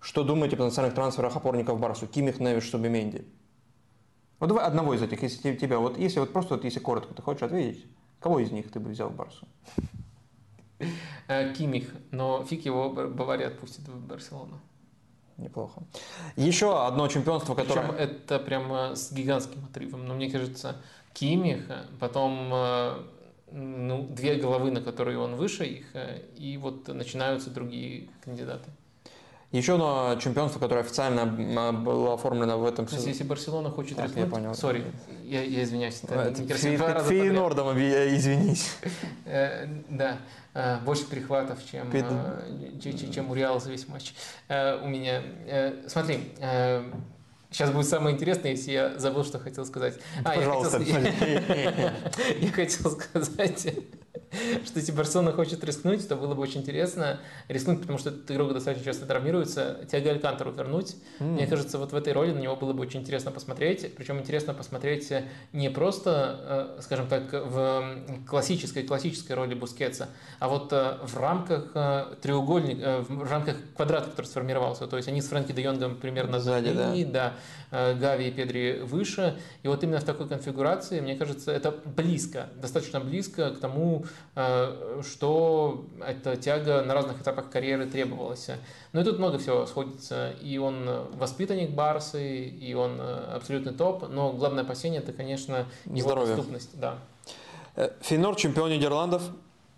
Что 0.00 0.24
думаете 0.24 0.56
о 0.56 0.58
потенциальных 0.58 0.96
трансферах 0.96 1.36
опорников 1.36 1.78
Барсу? 1.78 2.08
Кимих, 2.08 2.40
Невиш, 2.40 2.68
Субименди? 2.68 3.24
Вот 4.40 4.48
давай 4.48 4.64
одного 4.64 4.94
из 4.94 5.02
этих, 5.02 5.22
если 5.22 5.54
тебя, 5.54 5.78
вот 5.78 5.96
если 5.96 6.18
вот 6.18 6.32
просто, 6.32 6.56
вот 6.56 6.64
если 6.64 6.80
коротко 6.80 7.14
ты 7.14 7.22
хочешь 7.22 7.44
ответить, 7.44 7.86
кого 8.18 8.40
из 8.40 8.50
них 8.50 8.72
ты 8.72 8.80
бы 8.80 8.90
взял 8.90 9.08
в 9.08 9.14
Барсу? 9.14 9.46
Э, 11.28 11.54
Кимих, 11.54 11.94
но 12.10 12.44
фиг 12.44 12.64
его 12.64 12.90
Бавария 12.90 13.46
отпустит 13.46 13.86
в 13.86 14.04
Барселону. 14.04 14.58
Неплохо. 15.36 15.82
Еще 16.36 16.86
одно 16.86 17.08
чемпионство, 17.08 17.54
которое... 17.54 17.88
Причем 17.88 17.94
это 17.96 18.38
прямо 18.38 18.96
с 18.96 19.12
гигантским 19.12 19.64
отрывом. 19.64 20.06
Но 20.06 20.14
мне 20.14 20.30
кажется, 20.30 20.76
Кимих, 21.12 21.70
потом 22.00 22.50
э, 22.52 23.02
ну, 23.52 24.06
две 24.08 24.36
головы, 24.36 24.70
на 24.70 24.80
которые 24.80 25.18
он 25.18 25.36
выше 25.36 25.64
их, 25.64 25.94
э, 25.94 26.22
и 26.36 26.56
вот 26.56 26.88
начинаются 26.88 27.50
другие 27.50 28.08
кандидаты. 28.24 28.70
Еще 29.56 29.74
одно 29.74 30.16
чемпионство, 30.20 30.58
которое 30.58 30.80
официально 30.80 31.26
было 31.72 32.14
оформлено 32.14 32.58
в 32.58 32.64
этом 32.64 32.88
сезоне. 32.88 33.12
Если 33.12 33.24
Барселона 33.24 33.70
хочет 33.70 33.98
рискнуть... 33.98 34.16
я 34.16 34.26
понял. 34.26 34.54
Сори, 34.54 34.84
я, 35.24 35.42
я 35.42 35.62
извиняюсь. 35.62 36.02
Это, 36.02 36.42
это 36.42 37.04
Фейнордом, 37.04 37.76
извинись. 37.76 38.76
Да. 39.88 40.18
Э, 40.56 40.78
больше 40.80 41.04
перехватов, 41.04 41.58
чем. 41.70 41.90
Э, 41.92 42.80
чем 43.12 43.30
у 43.30 43.34
Реала 43.34 43.60
за 43.60 43.70
весь 43.70 43.86
матч. 43.88 44.14
Э, 44.48 44.80
у 44.82 44.88
меня. 44.88 45.22
Смотри, 45.86 46.32
Сейчас 47.50 47.70
будет 47.70 47.86
самое 47.86 48.14
интересное, 48.14 48.50
если 48.50 48.72
я 48.72 48.98
забыл, 48.98 49.24
что 49.24 49.38
хотел 49.38 49.64
сказать. 49.64 49.94
А, 50.24 50.34
Пожалуйста. 50.34 50.78
Я 50.78 50.94
хотел, 51.00 51.28
я 52.40 52.52
хотел 52.52 52.90
сказать, 52.90 53.74
что 54.64 54.78
если 54.78 54.92
Барселона 54.92 55.32
хочет 55.32 55.62
рискнуть, 55.64 56.06
то 56.08 56.16
было 56.16 56.34
бы 56.34 56.42
очень 56.42 56.60
интересно 56.60 57.20
рискнуть, 57.48 57.80
потому 57.80 57.98
что 57.98 58.10
этот 58.10 58.30
игрок 58.30 58.52
достаточно 58.52 58.84
часто 58.84 59.06
травмируется, 59.06 59.80
Тиаго 59.90 60.10
Алькантеру 60.10 60.52
вернуть. 60.52 60.96
Mm. 61.18 61.32
Мне 61.32 61.46
кажется, 61.46 61.78
вот 61.78 61.92
в 61.92 61.96
этой 61.96 62.12
роли 62.12 62.32
на 62.32 62.38
него 62.38 62.56
было 62.56 62.72
бы 62.72 62.82
очень 62.82 63.00
интересно 63.00 63.30
посмотреть. 63.30 63.94
Причем 63.96 64.18
интересно 64.18 64.54
посмотреть 64.54 65.12
не 65.52 65.70
просто, 65.70 66.76
э, 66.78 66.82
скажем 66.82 67.06
так, 67.06 67.32
в 67.32 67.98
классической, 68.28 68.82
классической 68.82 69.32
роли 69.32 69.54
Бускетса, 69.54 70.08
а 70.38 70.48
вот 70.48 70.72
э, 70.72 70.98
в 71.02 71.16
рамках 71.16 71.70
э, 71.74 72.14
треугольника, 72.22 73.04
в 73.08 73.30
рамках 73.30 73.56
квадрата, 73.74 74.10
который 74.10 74.26
сформировался. 74.26 74.86
То 74.86 74.96
есть 74.96 75.08
они 75.08 75.20
с 75.20 75.28
Фрэнки 75.28 75.52
де 75.52 75.62
Йонгом 75.62 75.96
примерно 75.96 76.40
за 76.40 76.58
линией, 76.58 77.04
да. 77.04 77.34
да, 77.70 77.94
Гави 77.94 78.28
и 78.28 78.30
Педри 78.30 78.80
выше. 78.82 79.36
И 79.62 79.68
вот 79.68 79.82
именно 79.82 79.98
в 79.98 80.04
такой 80.04 80.28
конфигурации, 80.28 81.00
мне 81.00 81.16
кажется, 81.16 81.52
это 81.52 81.74
близко, 81.84 82.48
достаточно 82.60 83.00
близко 83.00 83.50
к 83.50 83.60
тому, 83.60 84.04
Э, 84.06 84.25
что 84.34 85.84
эта 86.04 86.36
тяга 86.36 86.82
на 86.82 86.94
разных 86.94 87.22
этапах 87.22 87.50
карьеры 87.50 87.86
требовалась. 87.86 88.50
Но 88.92 89.00
и 89.00 89.04
тут 89.04 89.18
много 89.18 89.38
всего 89.38 89.66
сходится. 89.66 90.32
И 90.42 90.58
он 90.58 90.88
воспитанник 91.14 91.70
Барсы, 91.70 92.44
и 92.44 92.74
он 92.74 92.98
э, 93.00 93.34
абсолютный 93.34 93.72
топ. 93.72 94.08
Но 94.08 94.32
главное 94.32 94.64
опасение 94.64 95.00
это, 95.00 95.12
конечно, 95.12 95.66
его 95.86 96.08
Здоровье. 96.08 96.36
доступность. 96.36 96.78
Да. 96.78 96.98
Э, 97.76 97.90
Финор 98.00 98.36
чемпион 98.36 98.70
Нидерландов. 98.70 99.22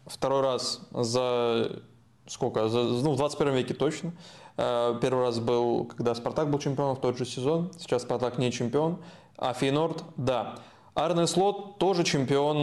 Второй 0.06 0.42
раз 0.42 0.80
за 0.90 1.80
сколько? 2.26 2.68
За, 2.68 2.82
ну, 2.82 3.12
в 3.12 3.16
21 3.16 3.54
веке 3.54 3.74
точно. 3.74 4.12
Первый 4.56 5.20
раз 5.20 5.38
был, 5.38 5.84
когда 5.84 6.14
Спартак 6.16 6.50
был 6.50 6.58
чемпионом 6.58 6.96
в 6.96 7.00
тот 7.00 7.16
же 7.16 7.24
сезон. 7.24 7.70
Сейчас 7.78 8.02
Спартак 8.02 8.38
не 8.38 8.50
чемпион. 8.50 8.98
А 9.36 9.52
Фейнорд, 9.52 10.02
да. 10.16 10.56
Арне 10.98 11.28
Слот 11.28 11.78
тоже 11.78 12.02
чемпион 12.02 12.58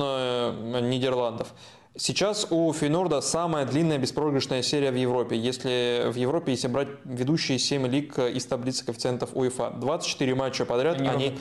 Нидерландов. 0.89 1.53
Сейчас 1.97 2.47
у 2.49 2.73
Фейнорда 2.73 3.21
самая 3.21 3.65
длинная 3.65 3.97
беспроигрышная 3.97 4.61
серия 4.61 4.91
в 4.91 4.95
Европе. 4.95 5.37
Если 5.37 6.09
в 6.11 6.15
Европе, 6.15 6.51
если 6.51 6.67
брать 6.67 6.89
ведущие 7.05 7.57
7 7.57 7.87
лиг 7.87 8.19
из 8.19 8.45
таблицы 8.45 8.83
коэффициентов 8.83 9.29
УЕФА, 9.33 9.75
24 9.77 10.35
матча 10.35 10.65
подряд 10.65 10.99
они, 10.99 11.07
они 11.07 11.33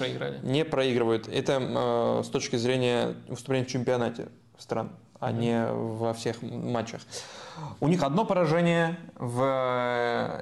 не 0.44 0.64
проигрывают. 0.64 1.26
Это 1.26 1.58
э, 1.60 2.22
с 2.24 2.28
точки 2.28 2.54
зрения 2.54 3.16
выступления 3.26 3.64
в 3.64 3.68
чемпионате 3.68 4.28
стран, 4.56 4.92
а 5.18 5.32
mm-hmm. 5.32 5.38
не 5.38 5.66
во 5.66 6.14
всех 6.14 6.40
матчах. 6.42 7.00
У 7.80 7.88
них 7.88 8.04
одно 8.04 8.24
поражение 8.24 9.00
в 9.16 9.42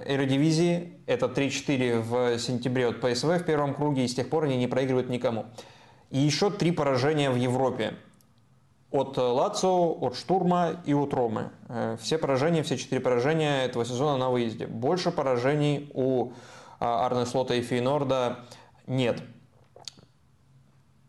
Эродивизии, 0.04 0.92
это 1.06 1.26
3-4 1.26 2.00
в 2.02 2.38
сентябре 2.38 2.88
от 2.88 3.00
ПСВ 3.00 3.38
в 3.38 3.44
первом 3.44 3.72
круге, 3.72 4.04
и 4.04 4.08
с 4.08 4.14
тех 4.14 4.28
пор 4.28 4.44
они 4.44 4.58
не 4.58 4.66
проигрывают 4.66 5.08
никому. 5.08 5.46
И 6.12 6.18
еще 6.18 6.50
три 6.50 6.72
поражения 6.72 7.30
в 7.30 7.36
Европе 7.36 7.94
от 8.90 9.16
Лацио, 9.16 9.96
от 9.98 10.14
Штурма 10.14 10.76
и 10.84 10.92
от 10.92 11.14
Ромы. 11.14 11.50
Э, 11.68 11.96
все 11.98 12.18
поражения, 12.18 12.62
все 12.62 12.76
четыре 12.76 13.00
поражения 13.00 13.64
этого 13.64 13.86
сезона 13.86 14.18
на 14.18 14.28
выезде. 14.28 14.66
Больше 14.66 15.10
поражений 15.10 15.90
у 15.94 16.32
а, 16.78 17.06
Арне 17.06 17.24
Слота 17.24 17.54
и 17.54 17.62
Фейнорда 17.62 18.40
нет. 18.86 19.22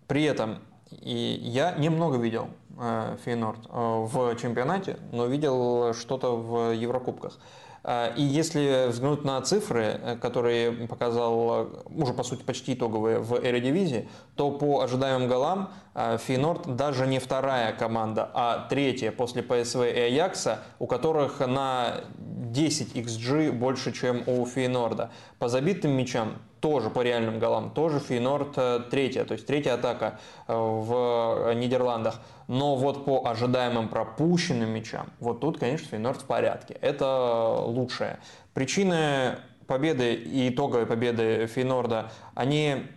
При 0.08 0.24
этом 0.24 0.60
и 0.90 1.38
я 1.44 1.74
немного 1.74 2.18
видел 2.18 2.48
э, 2.80 3.18
Фейнорд 3.26 3.60
э, 3.66 3.70
в 3.74 4.38
чемпионате, 4.38 5.00
но 5.12 5.26
видел 5.26 5.94
что-то 5.94 6.38
в 6.38 6.72
Еврокубках. 6.72 7.40
И 7.86 8.22
если 8.22 8.88
взглянуть 8.88 9.26
на 9.26 9.42
цифры, 9.42 10.18
которые 10.22 10.72
показал 10.88 11.84
уже 11.94 12.14
по 12.14 12.24
сути 12.24 12.42
почти 12.42 12.76
итоговые 12.76 13.20
в 13.20 13.38
Эредивизии, 13.44 14.08
то 14.36 14.52
по 14.52 14.82
ожидаемым 14.82 15.28
голам 15.28 15.70
а, 15.94 16.18
Фейнорд 16.18 16.76
даже 16.78 17.06
не 17.08 17.20
вторая 17.20 17.74
команда, 17.74 18.30
а 18.34 18.68
третья 18.70 19.12
после 19.12 19.44
ПСВ 19.44 19.82
и 19.82 20.00
Аякса, 20.00 20.64
у 20.80 20.88
которых 20.88 21.40
на 21.40 22.06
10 22.18 22.96
XG 22.96 23.52
больше, 23.52 23.92
чем 23.92 24.24
у 24.28 24.46
Фейнорда. 24.46 25.12
По 25.40 25.50
забитым 25.50 25.92
мячам 25.92 26.36
тоже 26.64 26.90
по 26.90 27.02
реальным 27.02 27.40
голам, 27.40 27.72
тоже 27.72 28.00
Фейнорд 28.00 28.54
э, 28.56 28.80
третья, 28.90 29.26
то 29.26 29.34
есть 29.34 29.46
третья 29.46 29.74
атака 29.74 30.18
э, 30.48 30.54
в 30.56 31.54
Нидерландах. 31.56 32.22
Но 32.48 32.78
вот 32.78 33.04
по 33.04 33.28
ожидаемым 33.28 33.90
пропущенным 33.90 34.70
мячам, 34.70 35.08
вот 35.20 35.42
тут, 35.42 35.60
конечно, 35.60 35.90
Фейнорд 35.90 36.22
в 36.22 36.26
порядке. 36.26 36.78
Это 36.80 37.58
лучшее. 37.66 38.20
Причины 38.54 39.40
победы 39.68 40.14
и 40.14 40.48
итоговой 40.48 40.86
победы 40.86 41.48
Фейнорда, 41.48 42.10
они 42.34 42.88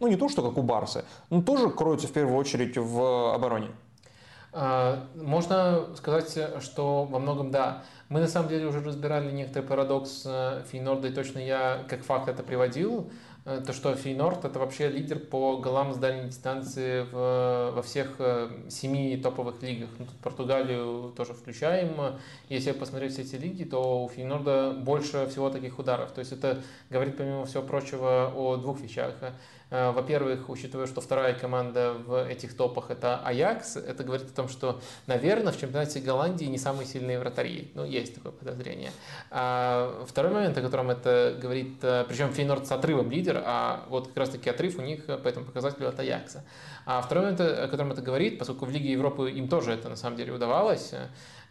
ну 0.00 0.06
не 0.06 0.16
то, 0.16 0.30
что 0.30 0.40
как 0.40 0.56
у 0.56 0.62
Барса, 0.62 1.04
но 1.28 1.42
тоже 1.42 1.68
кроются 1.68 2.08
в 2.08 2.12
первую 2.12 2.38
очередь 2.38 2.78
в 2.78 3.34
обороне. 3.34 3.68
А, 4.52 5.08
можно 5.14 5.86
сказать, 5.96 6.38
что 6.60 7.04
во 7.04 7.18
многом 7.18 7.50
да. 7.50 7.84
Мы 8.08 8.20
на 8.20 8.28
самом 8.28 8.50
деле 8.50 8.66
уже 8.66 8.80
разбирали 8.80 9.30
некоторый 9.32 9.64
парадокс 9.64 10.24
э, 10.26 10.64
Фейнорда, 10.70 11.08
и 11.08 11.12
точно 11.12 11.38
я 11.38 11.84
как 11.88 12.02
факт 12.02 12.28
это 12.28 12.42
приводил. 12.42 13.10
Э, 13.46 13.62
то, 13.66 13.72
что 13.72 13.94
Фейнорд 13.94 14.44
это 14.44 14.58
вообще 14.58 14.88
лидер 14.88 15.18
по 15.18 15.56
голам 15.56 15.94
с 15.94 15.96
дальней 15.96 16.28
дистанции 16.28 17.06
в, 17.10 17.72
во 17.74 17.82
всех 17.82 18.16
э, 18.18 18.50
семи 18.68 19.16
топовых 19.16 19.62
лигах. 19.62 19.88
Ну, 19.98 20.04
тут 20.04 20.16
Португалию 20.18 21.14
тоже 21.16 21.32
включаем. 21.32 22.18
Если 22.50 22.72
посмотреть 22.72 23.14
все 23.14 23.22
эти 23.22 23.36
лиги, 23.36 23.64
то 23.64 24.04
у 24.04 24.08
Фейнорда 24.08 24.72
больше 24.72 25.26
всего 25.28 25.48
таких 25.48 25.78
ударов. 25.78 26.12
То 26.12 26.18
есть 26.18 26.32
это 26.32 26.62
говорит, 26.90 27.16
помимо 27.16 27.46
всего 27.46 27.62
прочего, 27.62 28.30
о 28.36 28.56
двух 28.56 28.80
вещах. 28.80 29.14
Э, 29.72 29.90
во-первых, 29.90 30.50
учитывая, 30.50 30.86
что 30.86 31.00
вторая 31.00 31.32
команда 31.32 31.94
в 31.94 32.28
этих 32.28 32.54
топах 32.54 32.90
это 32.90 33.18
Аякс, 33.24 33.76
это 33.76 34.04
говорит 34.04 34.28
о 34.28 34.34
том, 34.34 34.48
что, 34.48 34.82
наверное, 35.06 35.50
в 35.50 35.58
чемпионате 35.58 36.00
Голландии 36.00 36.44
не 36.44 36.58
самые 36.58 36.86
сильные 36.86 37.18
вратари. 37.18 37.72
Ну, 37.74 37.86
есть 37.86 38.14
такое 38.14 38.32
подозрение. 38.32 38.90
А 39.30 40.04
второй 40.06 40.30
момент, 40.30 40.58
о 40.58 40.60
котором 40.60 40.90
это 40.90 41.38
говорит, 41.40 41.80
причем 41.80 42.34
Фейнорд 42.34 42.66
с 42.66 42.72
отрывом 42.72 43.10
лидер, 43.10 43.42
а 43.42 43.86
вот 43.88 44.08
как 44.08 44.16
раз-таки 44.18 44.50
отрыв 44.50 44.78
у 44.78 44.82
них 44.82 45.06
по 45.06 45.26
этому 45.26 45.46
показателю 45.46 45.88
от 45.88 45.98
Аякса. 45.98 46.44
А 46.84 47.00
второй 47.00 47.24
момент, 47.24 47.40
о 47.40 47.68
котором 47.68 47.92
это 47.92 48.02
говорит, 48.02 48.38
поскольку 48.38 48.66
в 48.66 48.70
Лиге 48.70 48.92
Европы 48.92 49.30
им 49.30 49.48
тоже 49.48 49.72
это 49.72 49.88
на 49.88 49.96
самом 49.96 50.16
деле 50.16 50.32
удавалось, 50.32 50.92
э, 50.92 51.06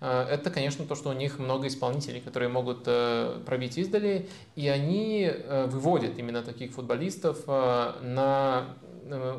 это, 0.07 0.49
конечно, 0.49 0.85
то, 0.85 0.95
что 0.95 1.09
у 1.09 1.13
них 1.13 1.37
много 1.37 1.67
исполнителей, 1.67 2.21
которые 2.21 2.49
могут 2.49 2.83
э, 2.87 3.39
пробить 3.45 3.77
издали, 3.77 4.27
и 4.55 4.67
они 4.67 5.29
э, 5.31 5.67
выводят 5.67 6.17
именно 6.17 6.41
таких 6.41 6.71
футболистов 6.71 7.45
на 7.47 8.65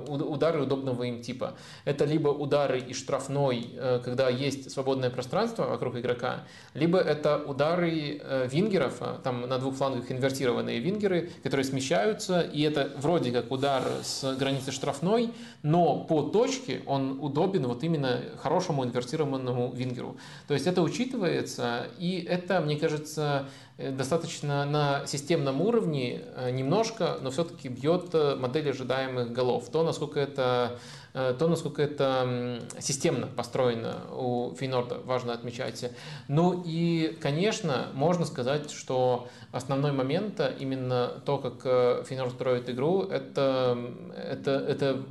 удары 0.09 0.63
удобного 0.63 1.05
им 1.05 1.23
типа. 1.23 1.55
Это 1.85 2.05
либо 2.05 2.29
удары 2.29 2.81
из 2.81 2.97
штрафной, 2.99 3.71
когда 4.05 4.29
есть 4.29 4.71
свободное 4.71 5.11
пространство 5.11 5.65
вокруг 5.65 5.97
игрока, 5.97 6.45
либо 6.75 6.99
это 6.99 7.39
удары 7.39 8.21
вингеров, 8.51 9.03
там 9.23 9.43
на 9.43 9.59
двух 9.59 9.77
флангах 9.77 10.11
инвертированные 10.11 10.81
вингеры, 10.81 11.31
которые 11.43 11.65
смещаются, 11.65 12.41
и 12.41 12.63
это 12.63 12.93
вроде 12.97 13.31
как 13.31 13.51
удар 13.51 13.83
с 14.03 14.37
границы 14.37 14.73
штрафной, 14.73 15.31
но 15.63 16.05
по 16.05 16.23
точке 16.23 16.83
он 16.87 17.19
удобен 17.21 17.67
вот 17.67 17.85
именно 17.85 18.21
хорошему 18.39 18.85
инвертированному 18.85 19.73
вингеру. 19.73 20.17
То 20.49 20.55
есть 20.55 20.67
это 20.67 20.83
учитывается, 20.83 21.87
и 21.99 22.25
это, 22.29 22.61
мне 22.61 22.77
кажется, 22.77 23.49
Э, 23.72 23.72
достаточно 23.79 24.65
на 24.65 25.07
системном 25.07 25.61
уровне 25.61 26.23
э, 26.37 26.51
немножко, 26.51 27.19
но 27.21 27.31
все-таки 27.31 27.69
бьет 27.69 28.11
э, 28.15 28.37
модель 28.37 28.71
ожидаемых 28.71 29.33
голов. 29.33 29.69
То, 29.71 29.83
насколько 29.83 30.21
это, 30.21 30.79
то, 31.13 31.47
насколько 31.47 31.83
это 31.83 32.61
системно 32.79 33.27
построено 33.27 34.01
у 34.17 34.55
Фейнорда, 34.55 34.99
важно 35.05 35.35
отмечать. 35.35 35.91
Ну 36.29 36.63
и, 36.65 37.19
конечно, 37.21 37.89
можно 37.93 38.25
сказать, 38.25 38.71
что 38.71 39.29
основной 39.51 39.93
момент, 39.93 40.41
именно 40.59 41.21
то, 41.27 41.37
как 41.37 42.07
Фейнорд 42.07 42.33
строит 42.33 42.71
игру, 42.71 43.03
это, 43.03 43.77
это, 44.17 44.53
это 44.53 45.03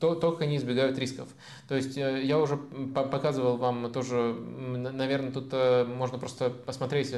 то, 0.00 0.14
то, 0.14 0.32
как 0.32 0.42
они 0.42 0.56
избегают 0.56 0.98
рисков. 0.98 1.28
То 1.68 1.76
есть 1.76 1.96
я 1.96 2.38
уже 2.38 2.56
показывал 2.56 3.56
вам 3.56 3.90
тоже, 3.92 4.34
наверное, 4.34 5.32
тут 5.32 5.52
можно 5.86 6.18
просто 6.18 6.50
посмотреть 6.50 7.14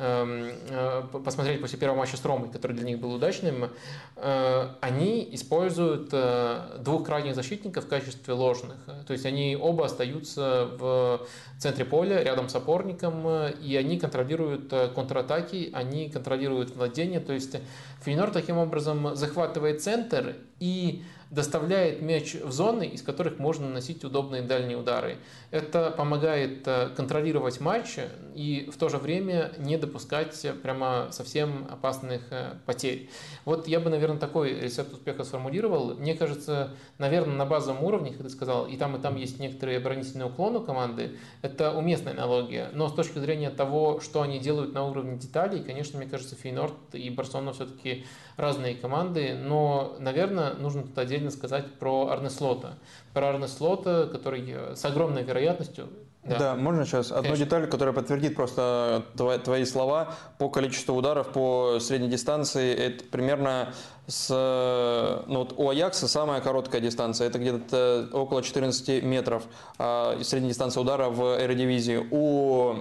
Эм, 0.00 0.52
э, 0.70 1.02
посмотреть 1.24 1.60
после 1.60 1.76
первого 1.76 1.98
матча 1.98 2.16
с 2.16 2.24
Ромой, 2.24 2.50
который 2.50 2.76
для 2.76 2.86
них 2.86 3.00
был 3.00 3.14
удачным, 3.14 3.68
э, 4.14 4.68
они 4.80 5.28
используют 5.32 6.10
э, 6.12 6.78
двух 6.78 7.04
крайних 7.04 7.34
защитников 7.34 7.86
в 7.86 7.88
качестве 7.88 8.32
ложных. 8.32 8.76
То 9.08 9.12
есть 9.12 9.26
они 9.26 9.58
оба 9.60 9.86
остаются 9.86 10.68
в 10.78 11.26
центре 11.58 11.84
поля, 11.84 12.22
рядом 12.22 12.48
с 12.48 12.54
опорником, 12.54 13.26
и 13.60 13.74
они 13.74 13.98
контролируют 13.98 14.72
контратаки, 14.94 15.70
они 15.72 16.08
контролируют 16.08 16.76
владение. 16.76 17.18
То 17.18 17.32
есть 17.32 17.56
Фейнор 18.02 18.30
таким 18.30 18.58
образом 18.58 19.16
захватывает 19.16 19.82
центр 19.82 20.36
и 20.60 21.02
доставляет 21.30 22.00
мяч 22.00 22.34
в 22.34 22.50
зоны, 22.52 22.86
из 22.86 23.02
которых 23.02 23.38
можно 23.38 23.66
наносить 23.66 24.04
удобные 24.04 24.42
дальние 24.42 24.78
удары. 24.78 25.18
Это 25.50 25.90
помогает 25.90 26.66
э, 26.66 26.88
контролировать 26.96 27.60
матч 27.60 27.98
и 28.34 28.70
в 28.72 28.78
то 28.78 28.88
же 28.88 28.98
время 28.98 29.52
не 29.58 29.76
допускать 29.76 30.46
прямо 30.62 31.08
совсем 31.10 31.66
опасных 31.70 32.22
э, 32.30 32.54
потерь. 32.64 33.10
Вот 33.48 33.66
я 33.66 33.80
бы, 33.80 33.88
наверное, 33.88 34.18
такой 34.18 34.60
рецепт 34.60 34.92
успеха 34.92 35.24
сформулировал. 35.24 35.94
Мне 35.94 36.14
кажется, 36.14 36.72
наверное, 36.98 37.34
на 37.34 37.46
базовом 37.46 37.82
уровне, 37.82 38.10
как 38.10 38.24
ты 38.24 38.28
сказал, 38.28 38.66
и 38.66 38.76
там, 38.76 38.94
и 38.94 39.00
там 39.00 39.16
есть 39.16 39.40
некоторые 39.40 39.78
оборонительные 39.78 40.26
уклоны 40.26 40.60
команды, 40.60 41.12
это 41.40 41.72
уместная 41.72 42.12
аналогия. 42.12 42.68
Но 42.74 42.90
с 42.90 42.92
точки 42.92 43.18
зрения 43.18 43.48
того, 43.48 44.00
что 44.00 44.20
они 44.20 44.38
делают 44.38 44.74
на 44.74 44.84
уровне 44.84 45.16
деталей, 45.16 45.64
конечно, 45.64 45.98
мне 45.98 46.06
кажется, 46.06 46.36
Фейнорд 46.36 46.74
и 46.92 47.08
Барселона 47.08 47.54
все-таки 47.54 48.04
разные 48.36 48.74
команды, 48.74 49.34
но, 49.34 49.96
наверное, 49.98 50.52
нужно 50.52 50.82
тут 50.82 50.98
отдельно 50.98 51.30
сказать 51.30 51.72
про 51.78 52.08
Арне 52.08 52.28
Слота. 52.28 52.74
Про 53.14 53.30
Арне 53.30 53.48
Слота, 53.48 54.08
который 54.12 54.44
э, 54.46 54.74
с 54.76 54.84
огромной 54.84 55.22
вероятностью 55.22 55.88
да. 56.28 56.38
да, 56.38 56.54
можно 56.54 56.84
сейчас 56.84 57.10
одну 57.10 57.22
Конечно. 57.22 57.44
деталь, 57.44 57.66
которая 57.68 57.94
подтвердит 57.94 58.36
просто 58.36 59.04
твои, 59.16 59.38
твои 59.38 59.64
слова 59.64 60.14
по 60.38 60.48
количеству 60.48 60.94
ударов 60.94 61.28
по 61.28 61.78
средней 61.80 62.08
дистанции. 62.08 62.74
Это 62.74 63.04
примерно 63.04 63.72
с, 64.06 65.22
ну, 65.26 65.40
вот 65.40 65.54
у 65.56 65.68
Аякса 65.68 66.08
самая 66.08 66.40
короткая 66.40 66.80
дистанция, 66.80 67.26
это 67.26 67.38
где-то 67.38 68.08
около 68.12 68.42
14 68.42 69.02
метров 69.02 69.42
а, 69.78 70.18
средняя 70.22 70.50
дистанция 70.50 70.80
удара 70.80 71.10
в 71.10 71.38
Эредивизии. 71.44 72.06
У 72.10 72.74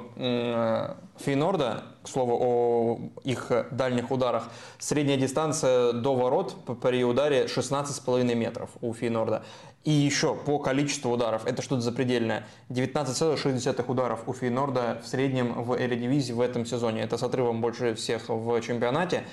Фейнорда, 1.18 1.84
к 2.04 2.08
слову 2.08 2.38
о 2.40 3.00
их 3.26 3.52
дальних 3.72 4.12
ударах, 4.12 4.44
средняя 4.80 5.18
дистанция 5.18 5.92
до 5.92 6.16
ворот 6.16 6.56
при 6.82 7.04
ударе 7.04 7.46
16,5 7.46 8.36
метров 8.36 8.70
у 8.82 8.94
Фейнорда. 8.94 9.44
И 9.88 9.92
еще 9.92 10.36
по 10.36 10.60
количеству 10.60 11.14
ударов, 11.14 11.46
это 11.46 11.62
что-то 11.62 11.80
запредельное. 11.80 12.46
19,6 12.68 13.86
ударов 13.88 14.28
у 14.28 14.34
Фейнорда 14.34 15.02
в 15.02 15.08
среднем 15.08 15.64
в 15.64 15.80
Эредивизии 15.80 16.34
в 16.34 16.42
этом 16.42 16.66
сезоне. 16.66 17.04
Это 17.04 17.18
с 17.18 17.24
отрывом 17.24 17.62
больше 17.62 17.96
всех 17.96 18.28
в 18.28 18.60
чемпионате. 18.60 19.24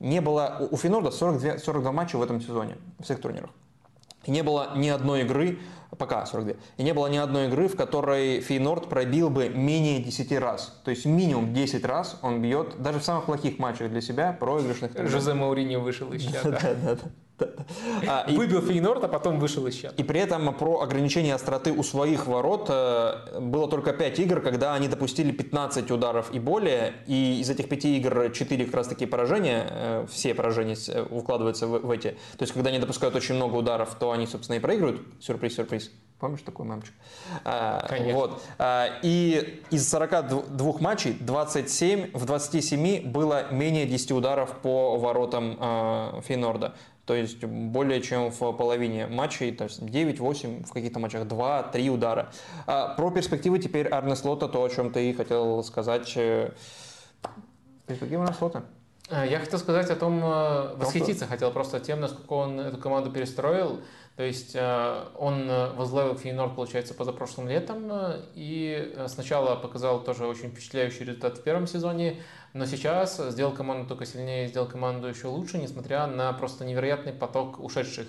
Не 0.00 0.20
было, 0.20 0.66
у 0.68 0.76
Фейнорда 0.76 1.12
42, 1.12 1.58
42 1.58 1.92
матча 1.92 2.16
в 2.16 2.24
этом 2.24 2.40
сезоне, 2.40 2.76
в 2.98 3.04
всех 3.04 3.20
турнирах. 3.20 3.50
И 4.24 4.32
не 4.32 4.42
было 4.42 4.72
ни 4.74 4.88
одной 4.88 5.20
игры, 5.20 5.60
пока 5.96 6.26
42, 6.26 6.54
и 6.76 6.82
не 6.82 6.92
было 6.92 7.06
ни 7.06 7.16
одной 7.16 7.46
игры, 7.46 7.68
в 7.68 7.76
которой 7.76 8.40
Фейнорд 8.40 8.88
пробил 8.88 9.30
бы 9.30 9.48
менее 9.48 10.02
10 10.02 10.32
раз. 10.40 10.76
То 10.84 10.90
есть 10.90 11.06
минимум 11.06 11.54
10 11.54 11.84
раз 11.84 12.18
он 12.22 12.42
бьет, 12.42 12.82
даже 12.82 12.98
в 12.98 13.04
самых 13.04 13.26
плохих 13.26 13.60
матчах 13.60 13.90
для 13.90 14.00
себя, 14.00 14.32
проигрышных. 14.32 14.90
Жозе 15.08 15.34
Маурини 15.34 15.76
вышел 15.76 16.12
из 16.12 16.24
чата. 16.24 16.50
Да, 16.50 16.74
да, 16.74 16.94
да. 16.96 17.00
А, 18.06 18.26
Выбил 18.28 18.60
Фейнорд, 18.62 19.04
а 19.04 19.08
потом 19.08 19.38
вышел 19.38 19.66
из 19.66 19.74
чата. 19.74 19.94
И 19.96 20.02
при 20.02 20.20
этом 20.20 20.52
про 20.54 20.80
ограничение 20.80 21.34
остроты 21.34 21.72
у 21.72 21.82
своих 21.82 22.26
ворот 22.26 22.66
э, 22.68 23.40
было 23.40 23.68
только 23.68 23.92
5 23.92 24.18
игр, 24.20 24.40
когда 24.40 24.74
они 24.74 24.88
допустили 24.88 25.30
15 25.30 25.90
ударов 25.90 26.32
и 26.32 26.38
более, 26.38 26.94
и 27.06 27.40
из 27.40 27.50
этих 27.50 27.68
5 27.68 27.84
игр 27.86 28.30
4 28.32 28.64
как 28.64 28.74
раз 28.74 28.88
таки 28.88 29.06
поражения, 29.06 29.66
э, 29.70 30.06
все 30.10 30.34
поражения 30.34 30.76
э, 30.88 31.06
укладываются 31.10 31.66
в 31.66 31.90
эти. 31.90 32.10
То 32.36 32.42
есть, 32.42 32.52
когда 32.52 32.70
они 32.70 32.78
допускают 32.78 33.14
очень 33.14 33.34
много 33.34 33.56
ударов, 33.56 33.94
то 33.98 34.12
они, 34.12 34.26
собственно, 34.26 34.56
и 34.56 34.60
проигрывают. 34.60 35.02
Сюрприз, 35.20 35.56
сюрприз. 35.56 35.90
Помнишь 36.18 36.42
такой 36.42 36.66
мамчик? 36.66 36.92
А, 37.44 37.86
Конечно. 37.88 38.14
Вот. 38.14 38.42
А, 38.58 38.88
и 39.02 39.62
из 39.70 39.88
42 39.88 40.78
матчей 40.80 41.16
27, 41.18 42.10
в 42.12 42.26
27 42.26 43.08
было 43.10 43.50
менее 43.50 43.86
10 43.86 44.12
ударов 44.12 44.58
по 44.58 44.98
воротам 44.98 46.22
Фейнорда. 46.22 46.74
То 47.06 47.14
есть 47.14 47.44
более 47.44 48.00
чем 48.02 48.30
в 48.30 48.52
половине 48.52 49.06
матчей, 49.06 49.52
то 49.52 49.64
есть 49.64 49.80
9-8, 49.80 50.66
в 50.66 50.72
каких-то 50.72 50.98
матчах 50.98 51.26
2-3 51.26 51.88
удара. 51.88 52.30
А 52.66 52.94
про 52.94 53.10
перспективы 53.10 53.58
теперь 53.58 53.88
Арне 53.88 54.14
Слота, 54.14 54.48
то, 54.48 54.62
о 54.62 54.68
чем 54.68 54.92
ты 54.92 55.12
хотел 55.14 55.62
сказать. 55.64 56.12
Э, 56.16 56.52
перспективы 57.86 58.22
Арне 58.22 58.34
Слота. 58.34 58.64
Э, 59.08 59.26
я 59.28 59.40
хотел 59.40 59.58
сказать 59.58 59.90
о 59.90 59.96
том, 59.96 60.20
э, 60.22 60.74
восхититься 60.76 61.26
хотел 61.26 61.50
просто 61.50 61.80
тем, 61.80 62.00
насколько 62.00 62.32
он 62.32 62.60
эту 62.60 62.78
команду 62.78 63.10
перестроил. 63.10 63.80
То 64.16 64.24
есть 64.24 64.54
он 64.54 65.48
возглавил 65.76 66.14
Фейнорд, 66.14 66.54
получается, 66.54 66.92
позапрошлым 66.92 67.48
летом, 67.48 67.90
и 68.34 68.94
сначала 69.06 69.56
показал 69.56 70.04
тоже 70.04 70.26
очень 70.26 70.50
впечатляющий 70.50 71.06
результат 71.06 71.38
в 71.38 71.42
первом 71.42 71.66
сезоне, 71.66 72.20
но 72.52 72.66
сейчас 72.66 73.16
сделал 73.30 73.52
команду 73.52 73.86
только 73.88 74.06
сильнее, 74.06 74.48
сделал 74.48 74.66
команду 74.66 75.06
еще 75.06 75.28
лучше, 75.28 75.58
несмотря 75.58 76.06
на 76.06 76.32
просто 76.32 76.64
невероятный 76.64 77.12
поток 77.12 77.60
ушедших. 77.60 78.08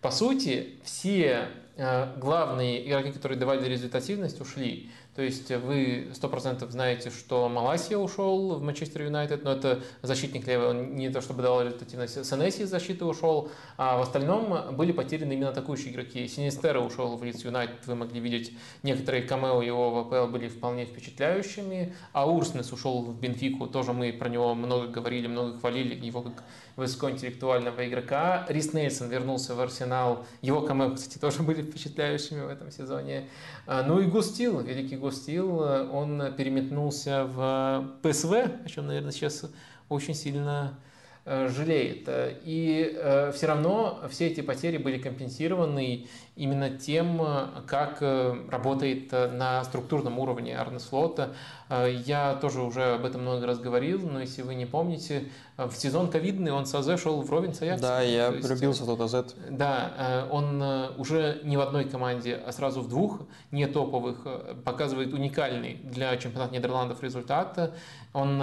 По 0.00 0.10
сути, 0.10 0.78
все 0.82 1.48
э, 1.76 2.16
главные 2.18 2.88
игроки, 2.88 3.12
которые 3.12 3.38
давали 3.38 3.68
результативность, 3.68 4.40
ушли. 4.40 4.90
То 5.20 5.24
есть 5.24 5.50
вы 5.50 6.08
100% 6.14 6.66
знаете, 6.70 7.10
что 7.10 7.46
Маласия 7.50 7.98
ушел 7.98 8.54
в 8.54 8.62
Манчестер 8.62 9.02
Юнайтед, 9.02 9.44
но 9.44 9.52
это 9.52 9.82
защитник 10.00 10.46
левый, 10.46 10.68
он 10.68 10.94
не 10.94 11.10
то 11.10 11.20
чтобы 11.20 11.42
давал 11.42 11.60
результативность. 11.62 12.24
Сенеси 12.24 12.62
из 12.62 12.70
защиты 12.70 13.04
ушел, 13.04 13.50
а 13.76 13.98
в 13.98 14.00
остальном 14.00 14.74
были 14.74 14.92
потеряны 14.92 15.34
именно 15.34 15.50
атакующие 15.50 15.92
игроки. 15.92 16.26
Синистера 16.26 16.80
ушел 16.80 17.18
в 17.18 17.22
Лидс 17.22 17.44
Юнайтед, 17.44 17.86
вы 17.86 17.96
могли 17.96 18.18
видеть 18.18 18.56
некоторые 18.82 19.22
камео 19.24 19.60
его 19.60 19.90
в 19.90 19.98
АПЛ 19.98 20.32
были 20.32 20.48
вполне 20.48 20.86
впечатляющими. 20.86 21.94
А 22.14 22.26
Урснес 22.26 22.72
ушел 22.72 23.02
в 23.02 23.20
Бенфику, 23.20 23.66
тоже 23.66 23.92
мы 23.92 24.14
про 24.14 24.30
него 24.30 24.54
много 24.54 24.86
говорили, 24.86 25.26
много 25.26 25.58
хвалили, 25.58 25.94
его 26.02 26.22
как 26.22 26.44
высокоинтеллектуального 26.76 27.88
игрока. 27.88 28.46
Рис 28.48 28.72
Нельсон 28.72 29.08
вернулся 29.08 29.54
в 29.54 29.60
Арсенал. 29.60 30.26
Его 30.42 30.62
камео, 30.62 30.94
кстати, 30.94 31.18
тоже 31.18 31.42
были 31.42 31.62
впечатляющими 31.62 32.40
в 32.40 32.48
этом 32.48 32.70
сезоне. 32.70 33.28
А, 33.66 33.82
ну 33.82 34.00
и 34.00 34.06
Густил, 34.06 34.60
великий 34.60 34.96
Густил, 34.96 35.58
он 35.58 36.34
переметнулся 36.36 37.24
в 37.24 37.86
ПСВ, 38.02 38.32
о 38.64 38.68
чем, 38.68 38.86
наверное, 38.86 39.12
сейчас 39.12 39.44
очень 39.88 40.14
сильно 40.14 40.78
э, 40.78 40.89
жалеет. 41.26 42.08
И 42.44 42.92
э, 42.94 43.32
все 43.32 43.46
равно 43.46 44.00
все 44.10 44.28
эти 44.28 44.40
потери 44.40 44.78
были 44.78 44.98
компенсированы, 44.98 46.06
именно 46.36 46.70
тем, 46.70 47.20
как 47.66 48.00
работает 48.00 49.12
на 49.12 49.62
структурном 49.64 50.18
уровне 50.18 50.56
Арне 50.56 50.78
Слота. 50.78 51.34
Я 51.68 52.34
тоже 52.40 52.62
уже 52.62 52.94
об 52.94 53.04
этом 53.04 53.20
много 53.20 53.46
раз 53.46 53.58
говорил, 53.58 54.08
но 54.08 54.20
если 54.20 54.40
вы 54.40 54.54
не 54.54 54.64
помните, 54.64 55.24
в 55.58 55.72
сезон 55.72 56.10
ковидный 56.10 56.50
он 56.52 56.64
с 56.64 56.74
АЗ 56.74 56.98
шел 56.98 57.20
вровень 57.20 57.52
с 57.52 57.60
Аяксом. 57.60 57.82
Да, 57.82 58.00
я 58.00 58.28
есть, 58.28 58.48
влюбился 58.48 58.84
в 58.84 58.86
тот 58.86 59.00
АЗ. 59.02 59.34
Да, 59.50 60.26
он 60.30 60.62
уже 60.96 61.40
не 61.44 61.58
в 61.58 61.60
одной 61.60 61.84
команде, 61.84 62.36
а 62.36 62.52
сразу 62.52 62.80
в 62.80 62.88
двух, 62.88 63.20
не 63.50 63.66
топовых, 63.66 64.26
показывает 64.64 65.12
уникальный 65.12 65.74
для 65.84 66.16
чемпионата 66.16 66.54
Нидерландов 66.54 67.02
результат. 67.02 67.74
Он, 68.12 68.42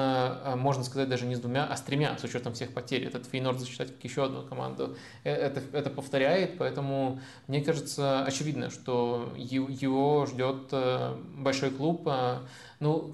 можно 0.58 0.84
сказать, 0.84 1.10
даже 1.10 1.26
не 1.26 1.36
с 1.36 1.40
двумя, 1.40 1.66
а 1.66 1.76
с 1.76 1.82
тремя, 1.82 2.18
с 2.18 2.24
учетом 2.24 2.54
всех 2.54 2.74
потерь. 2.74 3.04
Этот 3.04 3.26
Фейнорд 3.26 3.60
зачитать 3.60 3.94
как 3.94 4.04
еще 4.04 4.24
одну 4.24 4.44
команду. 4.44 4.96
Это, 5.24 5.62
это 5.74 5.90
повторяет, 5.90 6.58
поэтому 6.58 7.20
мне 7.48 7.62
кажется 7.62 8.24
очевидно, 8.24 8.70
что 8.70 9.34
его 9.36 10.26
ждет 10.26 10.74
большой 11.36 11.72
клуб, 11.72 12.10
ну, 12.80 13.12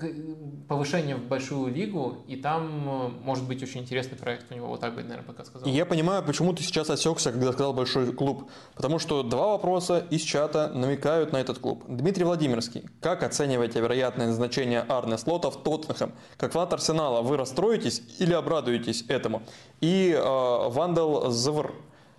повышение 0.68 1.16
в 1.16 1.24
большую 1.28 1.74
лигу, 1.74 2.18
и 2.28 2.36
там 2.36 3.08
э, 3.08 3.10
может 3.24 3.48
быть 3.48 3.64
очень 3.64 3.82
интересный 3.82 4.18
проект 4.18 4.52
у 4.52 4.56
него, 4.56 4.68
вот 4.68 4.82
так 4.82 4.94
бы, 4.94 5.04
наверное, 5.04 5.24
пока 5.24 5.46
сказал. 5.46 5.70
И 5.70 5.72
я 5.72 5.86
понимаю, 5.86 6.22
почему 6.22 6.52
ты 6.54 6.64
сейчас 6.64 6.90
осекся, 6.90 7.32
когда 7.32 7.54
сказал 7.54 7.74
большой 7.74 8.12
клуб. 8.12 8.50
Потому 8.76 9.00
что 9.00 9.24
два 9.24 9.52
вопроса 9.52 10.06
из 10.10 10.22
чата 10.22 10.70
намекают 10.74 11.32
на 11.32 11.38
этот 11.38 11.60
клуб. 11.60 11.86
Дмитрий 11.88 12.26
Владимирский, 12.26 12.84
как 13.00 13.24
оцениваете 13.24 13.80
вероятное 13.80 14.34
значение 14.34 14.82
Арне 14.82 15.18
Слота 15.18 15.50
в 15.50 15.64
Тоттенхэм? 15.64 16.12
Как 16.36 16.52
фанат 16.52 16.74
Арсенала, 16.74 17.22
вы 17.22 17.38
расстроитесь 17.38 18.02
или 18.20 18.34
обрадуетесь 18.34 19.06
этому? 19.08 19.44
И 19.80 20.12
э, 20.12 20.70
Вандал 20.70 21.32
Звр, 21.32 21.74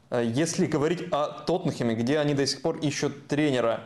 э, 0.09 0.25
если 0.25 0.65
говорить 0.65 1.03
о 1.13 1.27
Тоттенхэме, 1.27 1.95
где 1.95 2.19
они 2.19 2.33
до 2.33 2.47
сих 2.47 2.63
пор 2.63 2.79
ищут 2.79 3.29
тренера, 3.29 3.85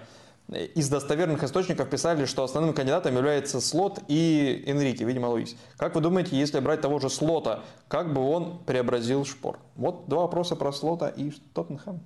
из 0.50 0.88
достоверных 0.88 1.42
источников 1.42 1.90
писали, 1.90 2.24
что 2.24 2.42
основным 2.42 2.72
кандидатом 2.72 3.14
является 3.14 3.60
Слот 3.60 4.00
и 4.08 4.64
Энрике, 4.66 5.04
видимо, 5.04 5.26
Луис. 5.26 5.56
Как 5.76 5.94
вы 5.94 6.00
думаете, 6.00 6.38
если 6.38 6.58
брать 6.60 6.80
того 6.80 6.98
же 6.98 7.10
Слота, 7.10 7.64
как 7.88 8.14
бы 8.14 8.22
он 8.22 8.58
преобразил 8.64 9.24
Шпор? 9.26 9.58
Вот 9.76 10.08
два 10.08 10.22
вопроса 10.22 10.56
про 10.56 10.72
Слота 10.72 11.08
и 11.08 11.30
Тоттенхэм. 11.52 12.00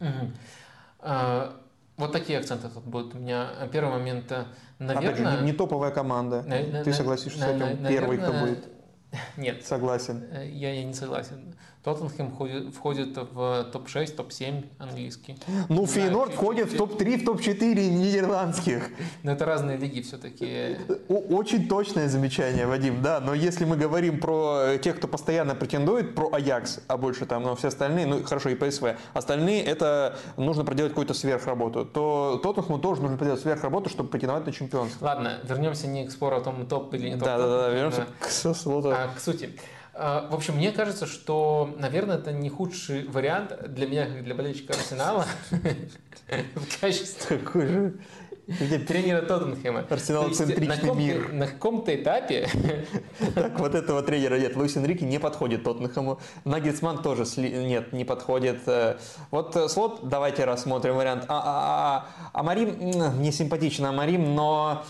Угу. 0.00 0.08
А, 1.00 1.60
вот 1.98 2.12
такие 2.12 2.38
акценты 2.38 2.68
тут 2.68 2.84
будут 2.84 3.14
у 3.14 3.18
меня. 3.18 3.50
Первый 3.70 3.90
момент, 3.90 4.32
наверное... 4.78 5.10
Опять 5.10 5.16
же, 5.18 5.42
не, 5.42 5.50
не 5.50 5.52
топовая 5.52 5.90
команда. 5.90 6.42
На, 6.42 6.84
Ты 6.84 6.92
согласишься 6.94 7.40
на, 7.40 7.46
с 7.46 7.50
этим? 7.50 7.60
Наверное, 7.60 7.90
Первый, 7.90 8.18
кто 8.18 8.32
будет? 8.32 8.77
Нет. 9.36 9.64
Согласен. 9.64 10.24
Э, 10.30 10.48
я, 10.48 10.72
я 10.72 10.84
не 10.84 10.94
согласен. 10.94 11.54
Тоттенхэм 11.84 12.32
входит, 12.32 12.74
входит 12.74 13.16
в 13.16 13.64
топ-6, 13.72 14.16
топ-7 14.16 14.64
английский. 14.78 15.38
Ну, 15.68 15.86
Фейнорд 15.86 16.34
входит 16.34 16.72
в 16.72 16.76
топ-3, 16.76 17.22
в 17.22 17.24
топ-4 17.24 17.88
нидерландских. 17.88 18.90
Но 19.22 19.32
это 19.32 19.44
разные 19.44 19.78
лиги 19.78 20.02
все-таки. 20.02 20.76
Очень 21.08 21.68
точное 21.68 22.08
замечание, 22.08 22.66
Вадим, 22.66 23.00
да. 23.00 23.20
Но 23.20 23.32
если 23.32 23.64
мы 23.64 23.76
говорим 23.76 24.20
про 24.20 24.76
тех, 24.82 24.96
кто 24.96 25.06
постоянно 25.06 25.54
претендует, 25.54 26.14
про 26.14 26.28
Аякс, 26.32 26.80
а 26.88 26.96
больше 26.96 27.26
там, 27.26 27.44
но 27.44 27.54
все 27.54 27.68
остальные, 27.68 28.06
ну 28.06 28.22
хорошо, 28.24 28.50
и 28.50 28.54
ПСВ, 28.54 28.96
остальные 29.14 29.62
это 29.62 30.18
нужно 30.36 30.64
проделать 30.64 30.92
какую-то 30.92 31.14
сверхработу, 31.14 31.86
то 31.86 32.40
Тоттенхэму 32.42 32.80
тоже 32.80 33.02
нужно 33.02 33.16
проделать 33.16 33.40
сверхработу, 33.40 33.88
чтобы 33.88 34.10
претендовать 34.10 34.44
на 34.44 34.52
чемпионство. 34.52 35.04
Ладно, 35.04 35.38
вернемся 35.44 35.86
не 35.86 36.06
к 36.06 36.10
спору 36.10 36.36
о 36.36 36.40
том, 36.40 36.66
топ 36.66 36.92
или 36.92 37.10
не 37.10 37.14
топ. 37.14 37.24
Да-да-да, 37.24 37.68
вернемся 37.70 38.06
к, 38.18 38.28
а, 39.04 39.14
к 39.14 39.20
сути. 39.20 39.50
А, 39.94 40.28
в 40.30 40.34
общем, 40.34 40.56
мне 40.56 40.72
кажется, 40.72 41.06
что, 41.06 41.74
наверное, 41.78 42.18
это 42.18 42.32
не 42.32 42.48
худший 42.50 43.06
вариант 43.08 43.56
для 43.68 43.86
меня, 43.86 44.06
как 44.06 44.24
для 44.24 44.34
болельщика 44.34 44.74
Арсенала 44.74 45.26
в 46.54 46.80
качестве... 46.80 47.38
Тренера 48.86 49.20
Тоттенхэма. 49.20 49.84
Арсенал-центричный 49.90 50.94
мир. 50.94 51.32
На 51.32 51.46
каком-то 51.46 51.94
этапе... 51.94 52.48
Так, 53.34 53.58
вот 53.58 53.74
этого 53.74 54.02
тренера 54.02 54.38
нет. 54.38 54.56
Луис 54.56 54.76
Энрике 54.76 55.04
не 55.04 55.18
подходит 55.18 55.64
Тоттенхэму. 55.64 56.18
Нагельсман 56.44 57.02
тоже 57.02 57.24
нет, 57.36 57.92
не 57.92 58.04
подходит. 58.04 58.60
Э, 58.66 58.96
вот 59.30 59.54
э, 59.54 59.68
слот, 59.68 60.08
давайте 60.08 60.44
рассмотрим 60.44 60.94
вариант. 60.94 61.24
А, 61.28 62.06
а 62.32 62.42
Марим, 62.42 62.78
не 63.20 63.32
симпатично 63.32 63.92
Марим, 63.92 64.34
но... 64.34 64.84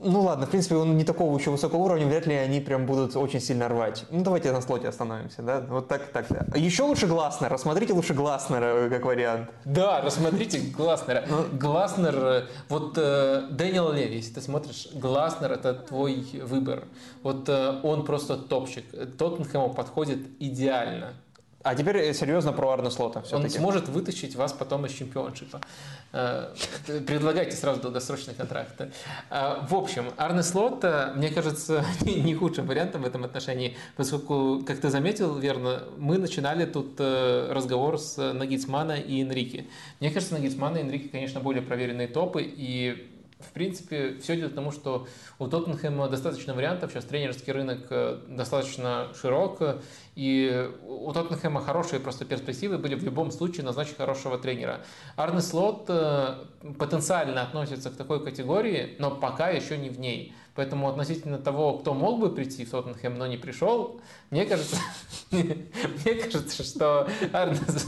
Ну 0.00 0.22
ладно, 0.22 0.46
в 0.46 0.50
принципе, 0.50 0.76
он 0.76 0.96
не 0.96 1.04
такого 1.04 1.36
еще 1.36 1.50
высокого 1.50 1.80
уровня, 1.80 2.06
вряд 2.06 2.26
ли 2.26 2.34
они 2.34 2.60
прям 2.60 2.86
будут 2.86 3.16
очень 3.16 3.40
сильно 3.40 3.68
рвать. 3.68 4.04
Ну 4.10 4.22
давайте 4.22 4.52
на 4.52 4.60
слоте 4.60 4.88
остановимся, 4.88 5.42
да? 5.42 5.60
Вот 5.68 5.88
так, 5.88 6.06
так. 6.12 6.26
Да. 6.28 6.46
Еще 6.56 6.84
лучше 6.84 7.06
Гласнер, 7.06 7.50
рассмотрите 7.50 7.92
лучше 7.92 8.14
Гласнера 8.14 8.86
э, 8.86 8.90
как 8.90 9.04
вариант. 9.04 9.50
Да, 9.64 10.00
рассмотрите 10.00 10.60
Гласнера. 10.60 11.24
Ну, 11.28 11.44
Гласнер, 11.52 12.14
э, 12.16 12.42
вот 12.68 12.96
э, 12.96 13.48
Дэниел 13.50 13.92
Леви, 13.92 14.16
если 14.16 14.34
ты 14.34 14.40
смотришь, 14.40 14.88
Гласнер 14.92 15.52
это 15.52 15.74
твой 15.74 16.24
выбор. 16.44 16.84
Вот 17.22 17.48
э, 17.48 17.80
он 17.82 18.04
просто 18.04 18.36
топчик. 18.36 18.84
Тоттенхэму 19.18 19.74
подходит 19.74 20.20
идеально. 20.38 21.14
А 21.68 21.74
теперь 21.74 21.98
э, 21.98 22.14
серьезно 22.14 22.54
про 22.54 22.70
Арне 22.70 22.90
Слота. 22.90 23.22
Он 23.30 23.50
сможет 23.50 23.90
вытащить 23.90 24.34
вас 24.36 24.54
потом 24.54 24.86
из 24.86 24.92
чемпионшипа. 24.92 25.60
Э, 26.14 26.54
предлагайте 27.06 27.54
сразу 27.56 27.82
долгосрочный 27.82 28.32
контракт. 28.32 28.80
Э, 28.80 29.56
в 29.68 29.74
общем, 29.74 30.06
Арне 30.16 30.42
Слот, 30.42 30.82
мне 31.14 31.28
кажется, 31.28 31.84
не 32.00 32.34
худшим 32.34 32.66
вариантом 32.66 33.02
в 33.02 33.06
этом 33.06 33.24
отношении, 33.24 33.76
поскольку, 33.96 34.62
как 34.66 34.78
ты 34.78 34.88
заметил, 34.88 35.36
верно, 35.36 35.82
мы 35.98 36.16
начинали 36.16 36.64
тут 36.64 36.98
разговор 36.98 37.98
с 37.98 38.16
Нагитсмана 38.16 38.92
и 38.92 39.20
Энрике. 39.20 39.66
Мне 40.00 40.10
кажется, 40.10 40.36
Нагитсман 40.36 40.74
и 40.78 40.80
Энрике, 40.80 41.10
конечно, 41.10 41.40
более 41.40 41.60
проверенные 41.60 42.08
топы, 42.08 42.44
и 42.44 43.10
в 43.40 43.52
принципе, 43.52 44.18
все 44.20 44.36
идет 44.36 44.52
к 44.52 44.54
тому, 44.54 44.72
что 44.72 45.06
у 45.38 45.46
Тоттенхэма 45.46 46.08
достаточно 46.08 46.54
вариантов, 46.54 46.90
сейчас 46.90 47.04
тренерский 47.04 47.52
рынок 47.52 47.86
э, 47.90 48.18
достаточно 48.28 49.08
широк, 49.20 49.60
и 50.16 50.68
у 50.82 51.12
Тоттенхэма 51.12 51.60
хорошие 51.60 52.00
просто 52.00 52.24
перспективы 52.24 52.78
были 52.78 52.96
в 52.96 53.04
любом 53.04 53.30
случае 53.30 53.64
назначить 53.64 53.96
хорошего 53.96 54.38
тренера. 54.38 54.80
Арне 55.16 55.40
Слот 55.40 55.84
э, 55.88 56.44
потенциально 56.78 57.42
относится 57.42 57.90
к 57.90 57.96
такой 57.96 58.24
категории, 58.24 58.96
но 58.98 59.12
пока 59.12 59.50
еще 59.50 59.78
не 59.78 59.88
в 59.88 60.00
ней. 60.00 60.34
Поэтому 60.56 60.88
относительно 60.88 61.38
того, 61.38 61.78
кто 61.78 61.94
мог 61.94 62.18
бы 62.18 62.34
прийти 62.34 62.64
в 62.64 62.70
Тоттенхэм, 62.70 63.14
но 63.14 63.28
не 63.28 63.36
пришел, 63.36 64.00
мне 64.30 64.44
кажется, 64.44 64.76
мне 65.30 66.14
кажется, 66.14 66.62
что 66.62 67.08
Арнес... 67.32 67.86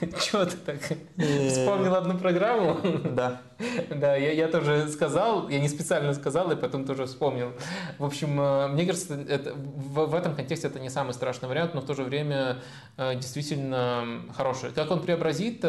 Чего 0.24 0.44
ты 0.44 0.56
так? 0.56 0.80
Вспомнил 0.80 1.94
одну 1.94 2.18
программу? 2.18 2.78
Да. 2.82 3.42
Да, 3.90 4.16
я, 4.16 4.32
я 4.32 4.48
тоже 4.48 4.88
сказал, 4.88 5.48
я 5.48 5.58
не 5.58 5.68
специально 5.68 6.14
сказал, 6.14 6.50
и 6.50 6.56
потом 6.56 6.84
тоже 6.84 7.06
вспомнил. 7.06 7.52
В 7.98 8.04
общем, 8.04 8.40
э, 8.40 8.68
мне 8.68 8.86
кажется, 8.86 9.14
это, 9.14 9.54
в, 9.54 10.06
в 10.06 10.14
этом 10.14 10.34
контексте 10.34 10.68
это 10.68 10.78
не 10.80 10.90
самый 10.90 11.12
страшный 11.12 11.48
вариант, 11.48 11.74
но 11.74 11.80
в 11.80 11.86
то 11.86 11.94
же 11.94 12.04
время 12.04 12.58
э, 12.96 13.16
действительно 13.16 14.22
хороший. 14.36 14.70
Как 14.70 14.90
он 14.90 15.02
преобразит 15.02 15.64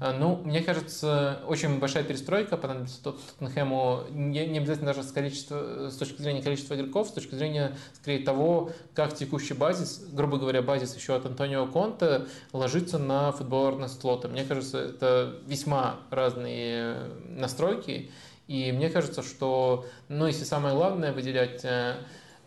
ну, 0.00 0.42
мне 0.44 0.60
кажется, 0.60 1.38
очень 1.46 1.78
большая 1.78 2.02
перестройка 2.02 2.56
понадобится 2.56 3.00
Тоттенхэму 3.02 4.02
не, 4.10 4.44
не 4.46 4.58
обязательно 4.58 4.92
даже 4.92 5.04
с, 5.04 5.12
количества, 5.12 5.88
с 5.88 5.96
точки 5.96 6.20
зрения 6.20 6.42
количества 6.42 6.74
игроков, 6.74 7.08
с 7.08 7.12
точки 7.12 7.36
зрения, 7.36 7.76
скорее, 7.94 8.24
того, 8.24 8.72
как 8.92 9.14
текущий 9.24 9.54
базис, 9.54 10.04
грубо 10.12 10.38
говоря, 10.38 10.62
базис 10.62 10.94
еще 10.94 11.14
от 11.14 11.26
Антонио 11.26 11.66
Конте 11.66 12.26
ложится 12.52 12.98
на 12.98 13.32
футбол 13.32 13.68
Эрнест. 13.68 14.04
Мне 14.24 14.44
кажется, 14.44 14.78
это 14.78 15.36
весьма 15.46 15.96
разные 16.10 16.96
настройки, 17.28 18.10
и 18.46 18.72
мне 18.72 18.90
кажется, 18.90 19.22
что, 19.22 19.86
ну, 20.08 20.26
если 20.26 20.44
самое 20.44 20.74
главное 20.74 21.12
выделять 21.12 21.64
э, 21.64 21.96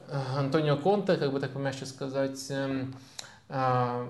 Антонио 0.09 0.77
Конте, 0.77 1.15
как 1.15 1.31
бы 1.31 1.39
так 1.39 1.51
помягче 1.51 1.85
сказать, 1.85 2.45
эм, 2.49 2.95
а, 3.49 4.07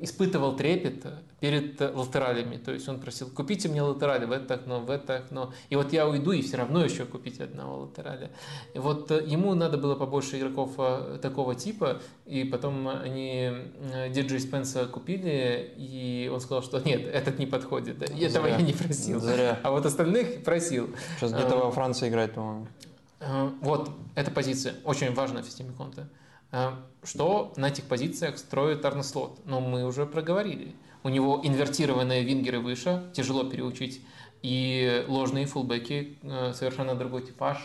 испытывал 0.00 0.56
трепет 0.56 1.06
перед 1.40 1.80
латералями. 1.80 2.56
То 2.56 2.72
есть 2.72 2.88
он 2.88 3.00
просил, 3.00 3.28
купите 3.30 3.68
мне 3.68 3.82
латерали 3.82 4.24
в 4.24 4.32
это 4.32 4.54
окно, 4.54 4.80
в 4.80 4.90
это 4.90 5.18
окно. 5.18 5.52
И 5.70 5.76
вот 5.76 5.92
я 5.92 6.08
уйду 6.08 6.32
и 6.32 6.42
все 6.42 6.56
равно 6.56 6.84
еще 6.84 7.04
купить 7.04 7.40
одного 7.40 7.82
латераля. 7.82 8.30
И 8.74 8.78
вот 8.78 9.10
э, 9.10 9.24
ему 9.24 9.54
надо 9.54 9.78
было 9.78 9.94
побольше 9.94 10.38
игроков 10.38 10.72
э, 10.78 11.18
такого 11.22 11.54
типа. 11.54 12.00
И 12.26 12.44
потом 12.44 12.88
они 12.88 13.50
э, 13.92 14.10
Диджей 14.10 14.40
Спенса 14.40 14.86
купили, 14.86 15.72
и 15.76 16.30
он 16.32 16.40
сказал, 16.40 16.62
что 16.62 16.80
нет, 16.80 17.06
этот 17.06 17.38
не 17.38 17.46
подходит. 17.46 18.02
Этого 18.02 18.46
Зря. 18.46 18.56
я 18.56 18.60
не 18.60 18.72
просил. 18.72 19.20
Зря. 19.20 19.60
А 19.62 19.70
вот 19.70 19.86
остальных 19.86 20.42
просил. 20.42 20.90
Сейчас 21.16 21.32
где-то 21.32 21.56
во 21.56 21.70
Франции 21.70 22.08
играет, 22.08 22.34
по-моему. 22.34 22.66
Вот, 23.60 23.90
эта 24.14 24.30
позиция 24.30 24.74
очень 24.84 25.12
важна 25.12 25.42
в 25.42 25.46
системе 25.46 25.72
Конта. 25.76 26.08
Э, 26.50 26.72
что 27.02 27.52
на 27.56 27.68
этих 27.68 27.84
позициях 27.84 28.38
строит 28.38 28.84
Арнеслот? 28.84 29.40
Ну, 29.44 29.60
мы 29.60 29.84
уже 29.84 30.06
проговорили. 30.06 30.74
У 31.02 31.08
него 31.08 31.40
инвертированные 31.42 32.24
вингеры 32.24 32.60
выше, 32.60 33.10
тяжело 33.14 33.44
переучить, 33.44 34.02
и 34.42 35.04
ложные 35.08 35.46
фулбеки, 35.46 36.18
э, 36.22 36.52
совершенно 36.54 36.94
другой 36.94 37.22
типаж. 37.22 37.58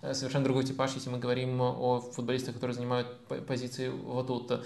э, 0.00 0.14
совершенно 0.14 0.44
другой 0.44 0.62
типаж, 0.62 0.94
если 0.94 1.10
мы 1.10 1.18
говорим 1.18 1.60
о 1.60 2.00
футболистах, 2.00 2.54
которые 2.54 2.76
занимают 2.76 3.08
позиции 3.48 3.88
вот 3.88 4.28
тут. 4.28 4.64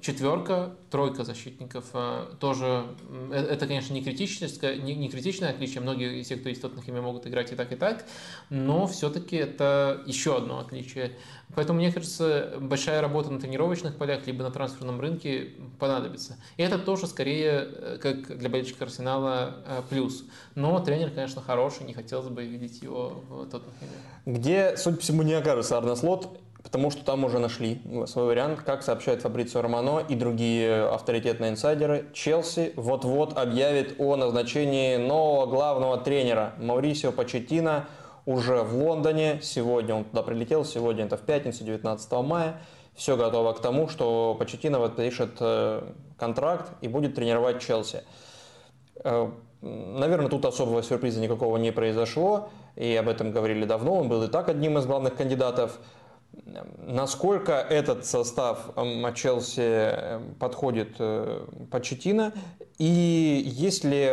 Четверка, 0.00 0.74
тройка 0.90 1.24
защитников 1.24 1.92
тоже, 2.40 2.86
это, 3.30 3.66
конечно, 3.66 3.92
не 3.92 4.02
критичное, 4.02 4.48
не, 4.76 4.94
не 4.94 5.10
критичное 5.10 5.50
отличие, 5.50 5.82
многие 5.82 6.22
из 6.22 6.28
тех, 6.28 6.40
кто 6.40 6.48
есть 6.48 6.62
в 6.62 6.62
Тоттенхэме, 6.62 7.02
могут 7.02 7.26
играть 7.26 7.52
и 7.52 7.54
так, 7.54 7.70
и 7.70 7.76
так, 7.76 8.06
но 8.48 8.86
все-таки 8.86 9.36
это 9.36 10.02
еще 10.06 10.38
одно 10.38 10.60
отличие. 10.60 11.18
Поэтому, 11.54 11.78
мне 11.78 11.92
кажется, 11.92 12.54
большая 12.60 13.00
работа 13.00 13.30
на 13.30 13.40
тренировочных 13.40 13.96
полях, 13.96 14.26
либо 14.26 14.42
на 14.42 14.50
трансферном 14.50 15.00
рынке 15.00 15.52
понадобится. 15.78 16.36
И 16.56 16.62
это 16.62 16.78
тоже 16.78 17.06
скорее, 17.06 17.68
э, 17.70 17.98
как 18.00 18.36
для 18.38 18.48
болельщика 18.48 18.84
Арсенала, 18.84 19.56
э, 19.66 19.82
плюс. 19.88 20.24
Но 20.54 20.78
тренер, 20.80 21.10
конечно, 21.10 21.40
хороший, 21.40 21.84
не 21.84 21.94
хотелось 21.94 22.28
бы 22.28 22.44
видеть 22.44 22.82
его 22.82 23.22
в 23.28 23.46
Тоттенхэме. 23.46 23.92
Где, 24.26 24.76
судя 24.76 24.96
по 24.96 25.02
всему, 25.02 25.22
не 25.22 25.34
окажется 25.34 25.78
Арне 25.78 25.94
Слот, 25.94 26.40
потому 26.62 26.90
что 26.90 27.04
там 27.04 27.24
уже 27.24 27.38
нашли 27.38 27.80
свой 28.06 28.26
вариант, 28.26 28.60
как 28.62 28.82
сообщает 28.82 29.22
Фабрицио 29.22 29.62
Романо 29.62 30.00
и 30.06 30.16
другие 30.16 30.88
авторитетные 30.88 31.52
инсайдеры. 31.52 32.06
Челси 32.12 32.72
вот-вот 32.74 33.38
объявит 33.38 33.94
о 33.98 34.16
назначении 34.16 34.96
нового 34.96 35.46
главного 35.46 35.96
тренера 35.98 36.54
Маурисио 36.58 37.12
Почетина– 37.12 37.88
уже 38.26 38.62
в 38.62 38.74
Лондоне. 38.74 39.38
Сегодня 39.40 39.94
он 39.94 40.04
туда 40.04 40.22
прилетел, 40.22 40.64
сегодня 40.64 41.04
это 41.04 41.16
в 41.16 41.22
пятницу, 41.22 41.64
19 41.64 42.12
мая. 42.24 42.60
Все 42.94 43.16
готово 43.16 43.52
к 43.52 43.60
тому, 43.60 43.88
что 43.88 44.34
Почетинов 44.38 44.82
подпишет 44.82 45.36
э, 45.40 45.82
контракт 46.18 46.72
и 46.80 46.88
будет 46.88 47.14
тренировать 47.14 47.60
Челси. 47.60 48.02
Э, 49.04 49.30
наверное, 49.60 50.28
тут 50.28 50.44
особого 50.44 50.82
сюрприза 50.82 51.20
никакого 51.20 51.56
не 51.58 51.72
произошло, 51.72 52.48
и 52.74 52.94
об 52.96 53.08
этом 53.08 53.32
говорили 53.32 53.64
давно. 53.64 53.96
Он 53.96 54.08
был 54.08 54.22
и 54.22 54.28
так 54.28 54.48
одним 54.48 54.78
из 54.78 54.86
главных 54.86 55.14
кандидатов. 55.14 55.78
Насколько 56.78 57.52
этот 57.52 58.06
состав 58.06 58.70
Челси 59.14 59.60
э, 59.60 60.20
подходит 60.40 60.96
Почетина, 61.70 62.32
и 62.78 63.42
есть 63.44 63.84
ли, 63.84 64.10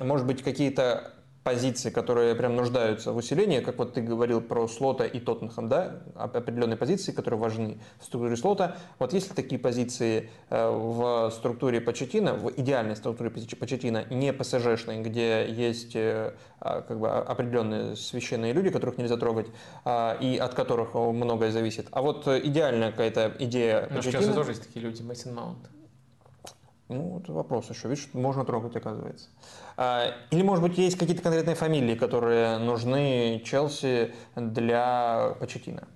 может 0.00 0.26
быть, 0.26 0.42
какие-то 0.42 1.12
позиции, 1.42 1.88
которые 1.90 2.34
прям 2.34 2.54
нуждаются 2.54 3.12
в 3.12 3.16
усилении, 3.16 3.60
как 3.60 3.78
вот 3.78 3.94
ты 3.94 4.02
говорил 4.02 4.40
про 4.40 4.68
слота 4.68 5.06
и 5.06 5.18
Тоттенхэм, 5.18 5.68
да, 5.68 6.02
определенные 6.14 6.76
позиции, 6.76 7.12
которые 7.12 7.40
важны 7.40 7.80
в 7.98 8.04
структуре 8.04 8.36
слота. 8.36 8.76
Вот 8.98 9.14
есть 9.14 9.30
ли 9.30 9.34
такие 9.34 9.58
позиции 9.58 10.30
э, 10.50 10.70
в 10.70 11.30
структуре 11.30 11.80
Почетина, 11.80 12.34
в 12.34 12.50
идеальной 12.60 12.94
структуре 12.94 13.30
Почетина, 13.30 14.04
не 14.10 14.32
ПСЖшной, 14.32 15.00
где 15.00 15.50
есть 15.50 15.96
э, 15.96 16.34
а, 16.60 16.82
как 16.82 17.00
бы 17.00 17.08
определенные 17.08 17.96
священные 17.96 18.52
люди, 18.52 18.68
которых 18.70 18.98
нельзя 18.98 19.16
трогать, 19.16 19.46
а, 19.84 20.18
и 20.20 20.36
от 20.36 20.54
которых 20.54 20.94
многое 20.94 21.52
зависит. 21.52 21.88
А 21.90 22.02
вот 22.02 22.28
идеальная 22.28 22.90
какая-то 22.90 23.34
идея 23.38 23.88
Но 23.90 23.96
Почетина... 23.96 24.22
сейчас 24.22 24.34
тоже 24.34 24.50
есть 24.50 24.66
такие 24.66 24.84
люди, 24.84 25.00
Мейсон 25.02 25.34
Маунт. 25.34 25.70
Ну, 26.90 27.20
это 27.20 27.32
вопрос 27.32 27.70
еще. 27.70 27.88
Видишь, 27.88 28.08
можно 28.12 28.44
трогать, 28.44 28.74
оказывается. 28.74 29.28
А, 29.82 30.14
или, 30.30 30.42
может 30.42 30.62
быть, 30.62 30.76
есть 30.76 30.98
какие-то 30.98 31.22
конкретные 31.22 31.56
фамилии, 31.56 31.94
которые 31.94 32.58
нужны 32.58 33.42
Челси 33.46 34.12
для 34.36 35.34
Почетина? 35.40 35.88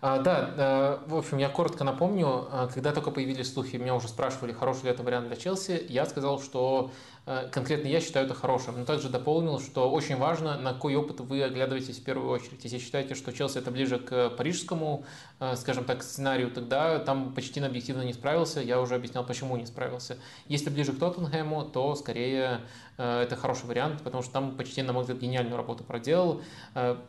А, 0.00 0.18
да, 0.18 0.98
в 1.06 1.14
общем, 1.14 1.38
я 1.38 1.48
коротко 1.48 1.84
напомню, 1.84 2.48
а, 2.50 2.66
когда 2.66 2.90
только 2.90 3.12
появились 3.12 3.52
слухи, 3.52 3.76
меня 3.76 3.94
уже 3.94 4.08
спрашивали, 4.08 4.50
хороший 4.50 4.86
ли 4.86 4.90
это 4.90 5.04
вариант 5.04 5.28
для 5.28 5.36
Челси, 5.36 5.86
я 5.88 6.06
сказал, 6.06 6.40
что 6.40 6.90
Э, 7.26 7.48
конкретно 7.50 7.88
я 7.88 8.00
считаю 8.00 8.26
это 8.26 8.34
хорошим. 8.34 8.78
Но 8.78 8.84
также 8.84 9.08
дополнил, 9.08 9.58
что 9.58 9.90
очень 9.90 10.16
важно, 10.16 10.58
на 10.58 10.74
какой 10.74 10.94
опыт 10.94 11.20
вы 11.20 11.42
оглядываетесь 11.42 11.98
в 11.98 12.04
первую 12.04 12.30
очередь. 12.30 12.62
Если 12.64 12.78
считаете, 12.78 13.14
что 13.14 13.32
Челси 13.32 13.58
это 13.58 13.70
ближе 13.70 13.98
к 13.98 14.30
парижскому, 14.30 15.04
э, 15.40 15.56
скажем 15.56 15.84
так, 15.84 16.02
сценарию, 16.02 16.50
тогда 16.50 16.98
там 16.98 17.32
почти 17.32 17.60
объективно 17.60 18.02
не 18.02 18.12
справился. 18.12 18.60
Я 18.60 18.80
уже 18.80 18.94
объяснял, 18.94 19.24
почему 19.24 19.56
не 19.56 19.66
справился. 19.66 20.18
Если 20.48 20.68
ближе 20.68 20.92
к 20.92 20.98
Тоттенхэму, 20.98 21.64
то 21.64 21.94
скорее 21.94 22.42
э, 22.44 22.58
это 22.96 23.36
хороший 23.36 23.66
вариант, 23.66 24.02
потому 24.02 24.22
что 24.22 24.32
там 24.32 24.56
почти, 24.56 24.82
на 24.82 24.92
мой 24.92 25.02
взгляд, 25.02 25.18
гениальную 25.18 25.56
работу 25.56 25.82
проделал. 25.84 26.42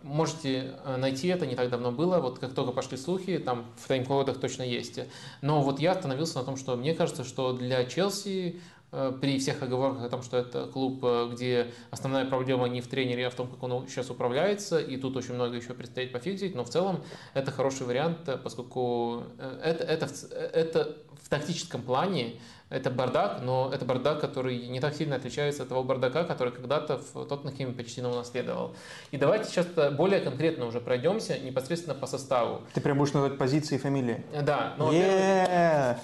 Можете 0.01 0.75
найти 0.97 1.27
это, 1.27 1.45
не 1.45 1.55
так 1.55 1.69
давно 1.69 1.91
было. 1.91 2.19
Вот 2.19 2.39
как 2.39 2.53
только 2.53 2.71
пошли 2.71 2.97
слухи, 2.97 3.37
там 3.37 3.65
в 3.77 3.87
тайм-кодах 3.87 4.39
точно 4.39 4.63
есть. 4.63 4.99
Но 5.41 5.61
вот 5.61 5.79
я 5.79 5.91
остановился 5.91 6.39
на 6.39 6.43
том, 6.43 6.57
что 6.57 6.75
мне 6.75 6.93
кажется, 6.93 7.23
что 7.23 7.53
для 7.53 7.85
Челси 7.85 8.59
Э, 8.97 9.11
при 9.19 9.39
всех 9.39 9.61
оговорках 9.61 10.05
о 10.05 10.09
том, 10.09 10.23
что 10.23 10.37
это 10.37 10.67
клуб, 10.67 11.03
э, 11.03 11.29
где 11.33 11.73
основная 11.91 12.23
проблема 12.23 12.69
не 12.69 12.79
в 12.79 12.87
тренере, 12.87 13.27
а 13.27 13.29
в 13.29 13.35
том, 13.35 13.49
как 13.49 13.61
он 13.61 13.85
сейчас 13.89 14.09
управляется, 14.09 14.79
и 14.79 14.95
тут 14.95 15.17
очень 15.17 15.33
много 15.33 15.57
еще 15.57 15.73
предстоит 15.73 16.13
пофиксить, 16.13 16.55
но 16.55 16.63
в 16.63 16.69
целом 16.69 17.03
это 17.33 17.51
хороший 17.51 17.85
вариант, 17.85 18.19
э, 18.27 18.37
поскольку 18.37 19.23
это, 19.61 19.83
это, 19.83 20.07
это 20.31 20.97
в 21.21 21.27
тактическом 21.27 21.81
плане 21.81 22.39
это 22.69 22.89
бардак, 22.89 23.41
но 23.41 23.71
это 23.73 23.85
бардак, 23.85 24.21
который 24.21 24.67
не 24.67 24.79
так 24.79 24.95
сильно 24.95 25.15
отличается 25.15 25.63
от 25.63 25.69
того 25.69 25.83
бардака, 25.83 26.23
который 26.23 26.51
когда-то 26.51 27.01
в 27.13 27.25
Тоттенхеме 27.25 27.73
почти 27.73 28.01
унаследовал. 28.01 28.75
И 29.11 29.17
давайте 29.17 29.49
сейчас 29.49 29.67
более 29.93 30.19
конкретно 30.19 30.65
уже 30.65 30.81
пройдемся 30.81 31.37
непосредственно 31.39 31.95
по 31.95 32.07
составу. 32.07 32.61
Ты 32.73 32.81
прям 32.81 32.97
будешь 32.97 33.13
называть 33.13 33.37
позиции 33.37 33.75
и 33.75 33.77
фамилии? 33.77 34.23
Да. 34.41 34.73
Ну, 34.77 34.85
во-первых, 34.85 35.97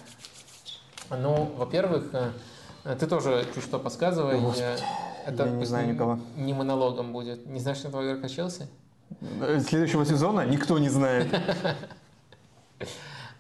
ну, 1.10 1.52
во-первых, 1.58 2.04
Э, 2.84 2.96
ты 2.96 3.08
тоже 3.08 3.46
чуть 3.54 3.64
что 3.64 3.80
подсказывай. 3.80 4.40
Господи, 4.40 4.66
это 5.26 5.46
я 5.46 5.52
не 5.52 5.66
знаю 5.66 5.88
никого. 5.94 6.20
Не 6.36 6.54
монологом 6.54 7.14
будет. 7.14 7.46
Не 7.46 7.60
знаешь 7.60 7.80
этого 7.80 8.04
игрока 8.04 8.28
Челси? 8.28 8.68
Э, 9.40 9.60
следующего 9.60 10.06
сезона 10.06 10.46
никто 10.46 10.80
не 10.80 10.90
знает. 10.90 11.28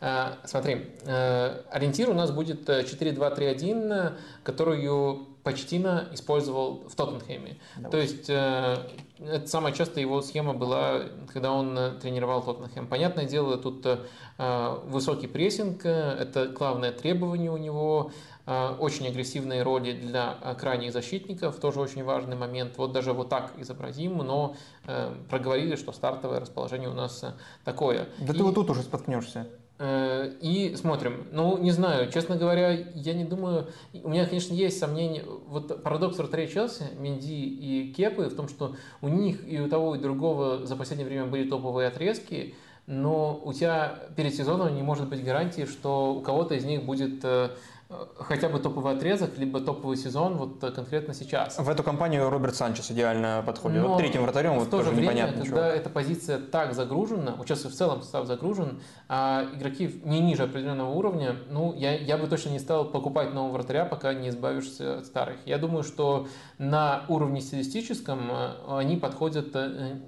Э, 0.01 0.33
смотри, 0.43 0.87
ориентир 1.05 2.09
у 2.09 2.13
нас 2.13 2.31
будет 2.31 2.67
4-2-3-1, 2.67 4.13
которую 4.43 5.27
Почтина 5.43 6.09
использовал 6.11 6.83
в 6.87 6.95
Тоттенхэме. 6.95 7.57
Давай. 7.77 7.91
То 7.91 7.97
есть 7.97 8.29
это 8.29 9.47
самая 9.47 9.73
частая 9.73 10.01
его 10.03 10.21
схема 10.21 10.53
была, 10.53 11.03
когда 11.33 11.51
он 11.51 11.99
тренировал 11.99 12.43
Тоттенхэм. 12.43 12.87
Понятное 12.87 13.25
дело, 13.25 13.57
тут 13.57 13.87
высокий 14.37 15.27
прессинг, 15.27 15.85
это 15.85 16.47
главное 16.47 16.91
требование 16.91 17.51
у 17.51 17.57
него. 17.57 18.11
Э, 18.45 18.75
очень 18.79 19.07
агрессивные 19.07 19.63
роли 19.63 19.93
для 19.93 20.37
э, 20.41 20.55
крайних 20.55 20.91
защитников, 20.91 21.57
тоже 21.57 21.79
очень 21.79 22.03
важный 22.03 22.35
момент. 22.35 22.77
Вот 22.77 22.91
даже 22.91 23.13
вот 23.13 23.29
так 23.29 23.53
изобразим, 23.57 24.17
но 24.17 24.55
э, 24.87 25.13
проговорили, 25.29 25.75
что 25.75 25.91
стартовое 25.91 26.39
расположение 26.39 26.89
у 26.89 26.93
нас 26.93 27.23
такое. 27.63 28.07
Да 28.19 28.33
и, 28.33 28.37
ты 28.37 28.43
вот 28.43 28.55
тут 28.55 28.69
уже 28.69 28.81
споткнешься. 28.81 29.47
И 29.83 30.75
смотрим. 30.75 31.25
Ну, 31.31 31.57
не 31.57 31.71
знаю, 31.71 32.11
честно 32.11 32.35
говоря, 32.35 32.71
я 32.71 33.13
не 33.13 33.25
думаю... 33.25 33.67
У 34.03 34.09
меня, 34.09 34.27
конечно, 34.27 34.53
есть 34.53 34.77
сомнения. 34.77 35.23
Вот 35.25 35.81
парадокс 35.81 36.17
вратарей 36.17 36.47
Челси, 36.47 36.83
Менди 36.99 37.45
и 37.45 37.91
Кепы 37.91 38.25
в 38.25 38.35
том, 38.35 38.47
что 38.47 38.75
у 39.01 39.07
них 39.07 39.39
и 39.47 39.59
у 39.59 39.67
того, 39.67 39.95
и 39.95 39.99
другого 39.99 40.65
за 40.65 40.75
последнее 40.75 41.07
время 41.07 41.25
были 41.25 41.49
топовые 41.49 41.87
отрезки, 41.87 42.53
но 42.85 43.41
у 43.43 43.53
тебя 43.53 43.99
перед 44.15 44.35
сезоном 44.35 44.75
не 44.75 44.83
может 44.83 45.09
быть 45.09 45.23
гарантии, 45.23 45.65
что 45.65 46.13
у 46.13 46.21
кого-то 46.21 46.53
из 46.53 46.65
них 46.65 46.83
будет 46.83 47.23
Э, 47.23 47.49
хотя 48.17 48.49
бы 48.49 48.59
топовый 48.59 48.93
отрезок, 48.93 49.37
либо 49.37 49.59
топовый 49.59 49.97
сезон 49.97 50.37
вот 50.37 50.63
э, 50.63 50.71
конкретно 50.71 51.13
сейчас. 51.13 51.57
В 51.57 51.69
эту 51.69 51.83
компанию 51.83 52.29
Роберт 52.29 52.55
Санчес 52.55 52.91
идеально 52.91 53.43
подходит. 53.45 53.81
Но 53.81 53.89
вот 53.89 53.97
третьим 53.97 54.23
вратарем 54.23 54.55
вот 54.55 54.67
в 54.67 54.69
то 54.69 54.83
же 54.83 54.89
время, 54.89 55.03
непонятно 55.03 55.41
когда 55.41 55.69
чего. 55.69 55.77
эта 55.79 55.89
позиция 55.89 56.37
так 56.39 56.73
загружена, 56.73 57.35
сейчас 57.45 57.65
в 57.65 57.73
целом 57.73 58.01
состав 58.01 58.27
загружен, 58.27 58.81
а 59.09 59.45
игроки 59.53 60.01
не 60.03 60.19
ниже 60.19 60.43
определенного 60.43 60.91
уровня, 60.91 61.35
ну, 61.49 61.73
я, 61.73 61.95
я 61.97 62.17
бы 62.17 62.27
точно 62.27 62.49
не 62.49 62.59
стал 62.59 62.85
покупать 62.85 63.33
нового 63.33 63.53
вратаря, 63.53 63.85
пока 63.85 64.13
не 64.13 64.29
избавишься 64.29 64.99
от 64.99 65.05
старых. 65.05 65.37
Я 65.45 65.57
думаю, 65.57 65.83
что 65.83 66.27
на 66.57 67.03
уровне 67.07 67.41
стилистическом 67.41 68.31
э, 68.31 68.77
они 68.77 68.97
подходят, 68.97 69.55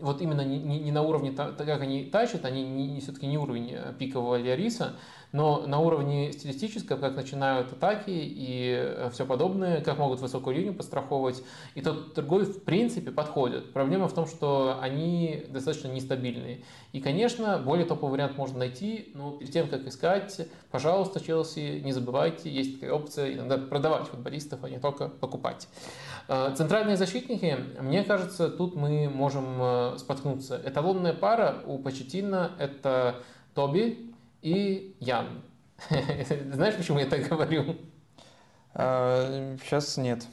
вот 0.02 0.22
именно 0.22 0.42
не, 0.42 0.60
не 0.60 0.92
на 0.92 1.02
уровне, 1.02 1.32
так 1.32 1.58
как 1.58 1.82
они 1.82 2.06
тащат, 2.06 2.45
они 2.45 2.64
не, 2.64 3.00
все-таки 3.02 3.28
не 3.28 3.38
уровень 3.38 3.78
пикового 3.98 4.36
Лиариса, 4.36 4.94
но 5.34 5.66
на 5.66 5.80
уровне 5.80 6.32
стилистическом, 6.32 7.00
как 7.00 7.16
начинают 7.16 7.74
атаки 7.74 8.12
и 8.12 8.72
э, 8.78 9.10
все 9.12 9.26
подобное, 9.26 9.82
как 9.82 9.98
могут 9.98 10.22
высокую 10.22 10.56
линию 10.56 10.76
подстраховывать, 10.76 11.44
и 11.74 11.82
тот 11.82 12.14
другой 12.14 12.45
в 12.45 12.64
принципе 12.64 13.10
подходит. 13.10 13.74
Проблема 13.74 14.08
в 14.08 14.14
том, 14.14 14.28
что 14.28 14.78
они 14.80 15.48
достаточно 15.50 15.88
нестабильные. 15.88 16.62
И, 16.92 17.02
конечно, 17.02 17.58
более 17.58 17.88
топовый 17.88 18.14
вариант 18.14 18.38
можно 18.38 18.60
найти, 18.60 19.12
но 19.16 19.32
перед 19.32 19.52
тем, 19.52 19.68
как 19.68 19.88
искать, 19.88 20.48
пожалуйста, 20.70 21.20
Челси, 21.20 21.82
не 21.84 21.94
забывайте, 21.94 22.52
есть 22.52 22.80
такая 22.80 22.94
опция 22.94 23.34
иногда 23.34 23.58
продавать 23.58 24.08
футболистов, 24.08 24.64
а 24.64 24.70
не 24.70 24.78
только 24.78 25.10
покупать. 25.10 25.68
Э, 26.28 26.53
центральные 26.56 26.95
защитники, 26.95 27.58
мне 27.82 28.03
кажется, 28.03 28.50
тут 28.50 28.76
мы 28.76 29.10
можем 29.10 29.45
э, 29.60 29.95
споткнуться. 29.98 30.62
Эталонная 30.64 31.14
пара 31.14 31.64
у 31.66 31.80
Почетина– 31.80 32.52
это 32.60 33.16
Тоби 33.56 34.12
и 34.43 34.95
Ян. 34.99 35.41
Знаешь, 36.53 36.75
почему 36.75 36.99
я 36.99 37.05
так 37.05 37.27
говорю? 37.27 37.77
А, 38.75 39.55
сейчас 39.63 39.97
нет. 39.97 40.25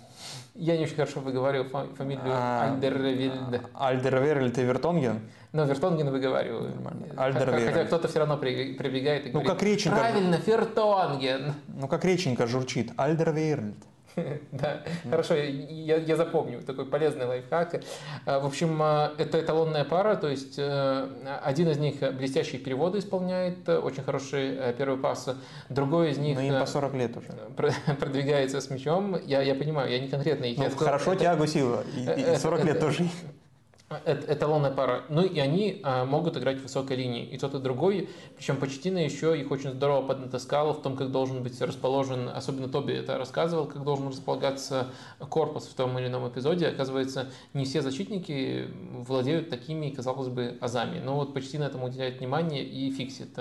Я 0.55 0.77
не 0.77 0.85
очень 0.85 0.97
хорошо 0.97 1.21
выговариваю 1.21 1.69
фамилию 1.95 2.25
а, 2.27 2.73
Альдервильд. 2.73 3.63
Альдерверль 3.73 4.51
ты 4.51 4.63
Вертонген? 4.63 5.21
Ну, 5.53 5.65
Вертонген 5.65 6.11
выговариваю. 6.11 6.73
Альдерверль. 7.17 7.67
Хотя 7.67 7.85
кто-то 7.85 8.09
все 8.09 8.19
равно 8.19 8.37
прибегает 8.37 9.27
и 9.27 9.29
ну, 9.29 9.41
говорит, 9.41 9.53
как 9.53 9.63
реченька... 9.63 9.99
правильно, 9.99 10.35
Вертонген. 10.45 11.55
Ну, 11.69 11.89
как 11.89 12.05
реченька 12.05 12.47
журчит. 12.47 12.93
Альдерверль. 12.97 13.75
Да, 14.53 14.83
хорошо, 15.09 15.35
я, 15.35 15.97
я 15.97 16.17
запомню, 16.17 16.61
такой 16.63 16.87
полезный 16.87 17.27
лайфхак. 17.27 17.83
А, 18.27 18.41
в 18.41 18.47
общем, 18.47 18.79
а, 18.83 19.13
это 19.19 19.41
эталонная 19.41 19.85
пара, 19.85 20.17
то 20.17 20.29
есть 20.29 20.59
э, 20.59 21.09
один 21.43 21.69
из 21.71 21.79
них 21.79 22.01
блестящие 22.15 22.61
переводы 22.61 22.99
исполняет, 22.99 23.69
очень 23.69 24.03
хороший 24.03 24.57
э, 24.57 24.75
первый 24.77 24.99
пас, 24.99 25.29
другой 25.69 26.11
из 26.11 26.19
них... 26.19 26.37
Ну, 26.37 26.43
им 26.43 26.59
по 26.59 26.67
40 26.67 26.95
лет 26.95 27.17
уже. 27.17 27.29
Продвигается 27.97 28.61
с 28.61 28.71
мячом, 28.71 29.19
я, 29.27 29.43
я 29.43 29.55
понимаю, 29.55 29.91
я 29.91 29.99
не 29.99 30.09
конкретно 30.09 30.45
их... 30.45 30.59
Ну, 30.59 30.71
хорошо, 30.71 31.13
это, 31.13 31.23
тягу 31.23 31.47
сила, 31.47 31.85
и, 31.97 32.35
и 32.35 32.37
40 32.37 32.65
лет 32.65 32.81
тоже 32.81 33.09
эталонная 34.05 34.71
пара. 34.71 35.03
Ну 35.09 35.23
и 35.23 35.41
они 35.41 35.81
а, 35.83 36.05
могут 36.05 36.37
играть 36.37 36.59
в 36.59 36.63
высокой 36.63 36.97
линии. 36.97 37.25
И 37.25 37.37
тот, 37.39 37.55
и 37.55 37.59
другой. 37.59 38.09
Причем 38.37 38.57
Почтина 38.57 38.99
еще 38.99 39.39
их 39.39 39.51
очень 39.51 39.73
здорово 39.73 40.07
поднатаскал 40.07 40.75
в 40.75 40.83
том, 40.83 40.97
как 40.97 41.11
должен 41.11 41.43
быть 41.43 41.61
расположен, 41.61 42.29
особенно 42.29 42.69
Тоби 42.69 42.93
это 42.93 43.19
рассказывал, 43.19 43.67
как 43.67 43.83
должен 43.83 44.09
располагаться 44.09 44.91
корпус 45.19 45.67
в 45.67 45.75
том 45.75 45.99
или 45.99 46.07
ином 46.07 46.29
эпизоде. 46.29 46.69
Оказывается, 46.69 47.31
не 47.53 47.65
все 47.65 47.83
защитники 47.83 48.69
владеют 48.93 49.51
такими, 49.51 49.91
казалось 49.91 50.29
бы, 50.29 50.57
азами. 50.61 51.01
Но 51.01 51.17
вот 51.17 51.35
Почтина 51.35 51.65
этому 51.65 51.87
уделяет 51.87 52.21
внимание 52.21 52.63
и 52.63 52.93
фиксит. 52.93 53.37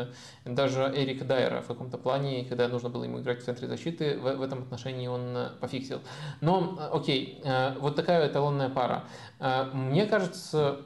Даже 0.46 0.92
Эрик 0.96 1.28
Дайера 1.28 1.62
в 1.62 1.68
каком-то 1.68 2.00
плане, 2.00 2.44
когда 2.46 2.68
нужно 2.68 2.90
было 2.90 3.04
ему 3.04 3.20
играть 3.20 3.44
в 3.44 3.46
центре 3.46 3.68
защиты, 3.68 4.18
в, 4.18 4.38
в 4.38 4.42
этом 4.42 4.64
отношении 4.64 5.06
он 5.08 5.50
пофиксил. 5.62 6.02
Но, 6.42 6.90
окей, 6.92 7.40
э, 7.44 7.76
вот 7.80 7.96
такая 7.96 8.28
эталонная 8.28 8.70
пара. 8.70 9.04
Э, 9.40 9.66
мне 9.74 10.08
кажется, 10.08 10.39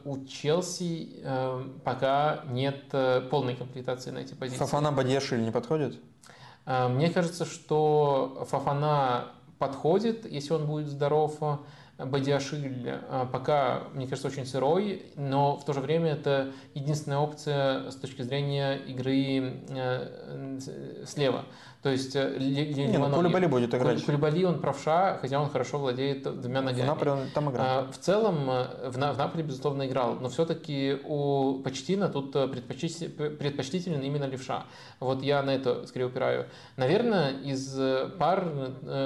у 0.06 0.26
Челси 0.26 1.22
э, 1.24 1.64
пока 1.84 2.44
нет 2.50 2.86
э, 2.92 3.22
полной 3.30 3.56
комплектации 3.56 4.12
на 4.12 4.20
эти 4.20 4.34
позиции. 4.34 4.60
Фафана 4.60 4.92
Бадьяшиль 4.92 5.44
не 5.44 5.52
подходит? 5.52 6.00
Мне 6.66 7.10
кажется, 7.10 7.44
что 7.44 8.48
Фафана 8.50 9.34
подходит, 9.60 10.26
если 10.26 10.54
он 10.54 10.66
будет 10.66 10.88
здоров. 10.88 11.38
Бадиашиль 11.98 13.00
пока, 13.32 13.84
мне 13.94 14.08
кажется, 14.08 14.30
очень 14.30 14.46
сырой, 14.46 15.06
но 15.16 15.58
в 15.58 15.66
то 15.66 15.74
же 15.74 15.82
время 15.82 16.14
это 16.14 16.54
единственная 16.74 17.20
опция 17.20 17.92
с 17.92 17.96
точки 17.96 18.22
зрения 18.24 18.78
игры 18.78 19.62
слева. 21.06 21.46
То 21.84 21.90
есть 21.90 22.16
э, 22.16 22.38
Не, 22.40 22.98
ну, 22.98 23.14
Кулибали 23.14 23.46
будет 23.46 23.76
играть. 23.76 24.06
Кулибали 24.06 24.46
он 24.46 24.62
правша, 24.62 25.18
хотя 25.20 25.42
он 25.42 25.50
хорошо 25.50 25.80
владеет 25.80 26.24
двумя 26.24 26.62
ногами. 26.62 26.84
В 26.84 26.88
Наполе 26.88 27.12
он 27.12 27.30
там 27.34 27.52
играл. 27.52 27.66
А, 27.68 27.92
в 27.92 27.98
целом 27.98 28.50
э, 28.50 28.90
в, 28.90 28.94
в 28.94 28.98
Наполе, 28.98 29.44
безусловно, 29.44 29.86
играл, 29.86 30.16
но 30.16 30.30
все-таки 30.30 30.98
у 31.04 31.60
Почтина 31.62 32.08
тут 32.08 32.34
э, 32.38 32.48
предпочтителен 32.48 34.02
именно 34.02 34.24
левша. 34.24 34.64
Вот 35.02 35.22
я 35.24 35.44
на 35.44 35.50
это 35.50 35.86
скорее 35.86 36.06
упираю. 36.06 36.46
Наверное, 36.78 37.32
из 37.42 37.78
пар 38.18 38.48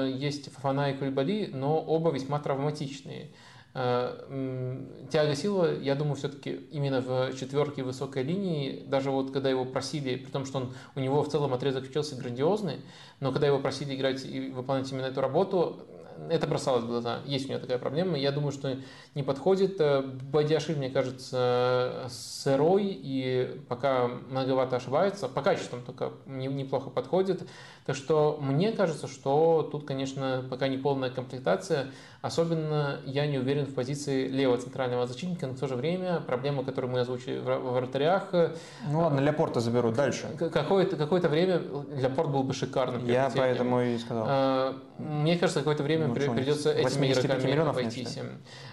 есть 0.05 0.53
Фафана 0.53 0.91
и 0.91 0.97
Кулибали, 0.97 1.49
но 1.51 1.79
оба 1.79 2.11
весьма 2.11 2.37
травматичные. 2.37 3.31
Э, 3.79 4.75
Тиаго 5.11 5.35
Сила, 5.35 5.79
я 5.79 5.93
думаю, 5.93 6.15
все-таки 6.15 6.67
именно 6.71 6.99
в 6.99 7.35
четверке 7.39 7.83
высокой 7.83 8.23
линии, 8.23 8.83
даже 8.87 9.11
вот 9.11 9.31
когда 9.31 9.51
его 9.51 9.65
просили, 9.65 10.15
при 10.15 10.31
том, 10.31 10.45
что 10.45 10.57
он, 10.57 10.73
у 10.95 10.99
него 10.99 11.21
в 11.21 11.29
целом 11.29 11.53
отрезок 11.53 11.87
в 11.87 11.93
Челси 11.93 12.15
грандиозный, 12.15 12.77
но 13.19 13.31
когда 13.31 13.45
его 13.45 13.59
просили 13.59 13.95
играть 13.95 14.25
и 14.25 14.49
выполнять 14.49 14.91
именно 14.91 15.05
эту 15.05 15.21
работу, 15.21 15.85
это 16.29 16.47
бросалось 16.47 16.83
в 16.83 16.87
глаза. 16.87 17.19
Есть 17.25 17.45
у 17.45 17.49
него 17.49 17.59
такая 17.59 17.77
проблема. 17.77 18.17
Я 18.17 18.31
думаю, 18.31 18.51
что 18.51 18.77
не 19.13 19.23
подходит. 19.23 19.79
Э, 19.79 20.01
Бадиаши, 20.01 20.75
мне 20.75 20.89
кажется, 20.89 22.07
сырой 22.09 22.87
и 22.87 23.61
пока 23.69 24.07
многовато 24.07 24.77
ошибается. 24.77 25.27
По 25.27 25.41
качествам 25.41 25.83
только 25.83 26.13
неплохо 26.25 26.89
подходит. 26.89 27.47
Так 27.85 27.95
что 27.95 28.37
мне 28.41 28.71
кажется, 28.71 29.07
что 29.07 29.67
тут, 29.71 29.85
конечно, 29.85 30.43
пока 30.49 30.67
не 30.67 30.77
полная 30.77 31.09
комплектация. 31.09 31.91
Особенно 32.27 32.99
я 33.05 33.25
не 33.25 33.37
уверен 33.37 33.65
в 33.65 33.73
позиции 33.73 34.27
левого 34.27 34.57
центрального 34.57 35.07
защитника, 35.07 35.47
но 35.47 35.53
в 35.53 35.59
то 35.59 35.67
же 35.67 35.75
время 35.75 36.19
проблема, 36.19 36.63
которую 36.63 36.91
мы 36.91 36.99
озвучили 36.99 37.39
в 37.39 37.71
вратарях... 37.71 38.33
Ну 38.89 38.99
ладно, 38.99 39.21
Ляпорта 39.21 39.61
заберут 39.61 39.95
дальше. 39.95 40.27
Какое-то 40.37 40.97
какое 40.97 41.21
время 41.21 41.61
Ляпорт 41.95 42.29
был 42.29 42.43
бы 42.43 42.53
шикарным. 42.53 43.05
Я 43.07 43.31
поэтому 43.33 43.81
и 43.81 43.97
сказал. 43.97 44.25
А, 44.27 44.77
мне 44.97 45.37
кажется, 45.37 45.61
какое-то 45.61 45.83
время 45.83 46.07
ну, 46.07 46.13
придется 46.13 46.73
этими 46.73 47.11
игроками 47.13 47.69
обойтись. 47.69 48.19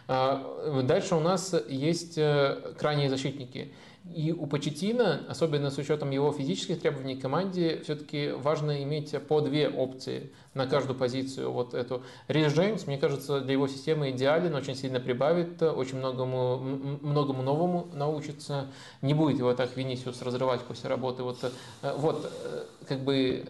А, 0.08 0.82
дальше 0.82 1.14
у 1.14 1.20
нас 1.20 1.54
есть 1.68 2.18
э, 2.18 2.74
крайние 2.78 3.08
защитники. 3.08 3.72
И 4.12 4.32
у 4.32 4.46
Почетина, 4.46 5.22
особенно 5.28 5.70
с 5.70 5.78
учетом 5.78 6.10
его 6.10 6.30
физических 6.30 6.78
требований 6.80 7.16
к 7.16 7.22
команде, 7.22 7.80
все-таки 7.84 8.32
важно 8.32 8.82
иметь 8.82 9.14
по 9.26 9.40
две 9.40 9.68
опции 9.68 10.30
на 10.52 10.66
каждую 10.66 10.98
позицию. 10.98 11.50
Вот 11.50 11.72
эту. 11.72 12.02
Рис 12.28 12.52
Джеймс, 12.52 12.86
мне 12.86 12.98
кажется, 12.98 13.40
для 13.40 13.54
его 13.54 13.66
системы 13.66 14.10
идеален, 14.10 14.54
очень 14.54 14.76
сильно 14.76 15.00
прибавит, 15.00 15.62
очень 15.62 15.98
многому, 15.98 16.58
многому 17.00 17.42
новому 17.42 17.88
научится. 17.94 18.66
Не 19.00 19.14
будет 19.14 19.38
его 19.38 19.54
так 19.54 19.74
Венисиус 19.74 20.20
разрывать 20.20 20.60
после 20.60 20.90
работы. 20.90 21.22
Вот, 21.22 21.38
э, 21.80 21.94
вот 21.96 22.30
э, 22.44 22.64
как 22.86 23.00
бы 23.00 23.46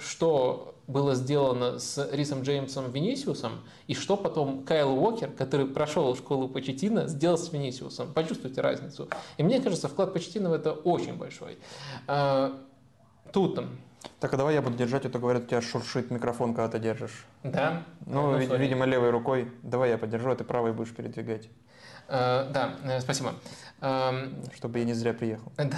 что 0.00 0.75
было 0.86 1.14
сделано 1.14 1.78
с 1.78 2.08
Рисом 2.12 2.42
Джеймсом 2.42 2.90
Венисиусом, 2.90 3.60
и 3.86 3.94
что 3.94 4.16
потом 4.16 4.64
Кайл 4.64 4.90
Уокер, 4.98 5.30
который 5.30 5.66
прошел 5.66 6.14
школу 6.16 6.48
Почетина, 6.48 7.08
сделал 7.08 7.38
с 7.38 7.52
Венисиусом. 7.52 8.12
Почувствуйте 8.12 8.60
разницу. 8.60 9.08
И 9.36 9.42
мне 9.42 9.60
кажется, 9.60 9.88
вклад 9.88 10.12
Почетина 10.12 10.50
в 10.50 10.52
это 10.52 10.72
очень 10.72 11.14
большой. 11.14 11.58
А, 12.06 12.56
тут 13.32 13.60
так, 14.20 14.32
а 14.32 14.36
давай 14.36 14.54
я 14.54 14.62
буду 14.62 14.76
держать, 14.76 15.04
а 15.04 15.08
то 15.10 15.18
говорят, 15.18 15.44
у 15.44 15.46
тебя 15.46 15.60
шуршит 15.60 16.10
микрофон, 16.10 16.54
когда 16.54 16.68
ты 16.68 16.78
держишь. 16.78 17.26
Да? 17.42 17.82
Ну, 18.06 18.32
ну 18.32 18.38
вид- 18.38 18.56
видимо, 18.56 18.86
левой 18.86 19.10
рукой. 19.10 19.50
Давай 19.62 19.90
я 19.90 19.98
подержу, 19.98 20.30
а 20.30 20.36
ты 20.36 20.44
правой 20.44 20.72
будешь 20.72 20.94
передвигать. 20.94 21.48
Да, 22.08 22.76
э, 22.84 23.00
спасибо. 23.00 23.34
Uh, 23.80 24.54
Чтобы 24.54 24.78
я 24.78 24.84
не 24.84 24.94
зря 24.94 25.12
приехал. 25.12 25.52
Да. 25.56 25.76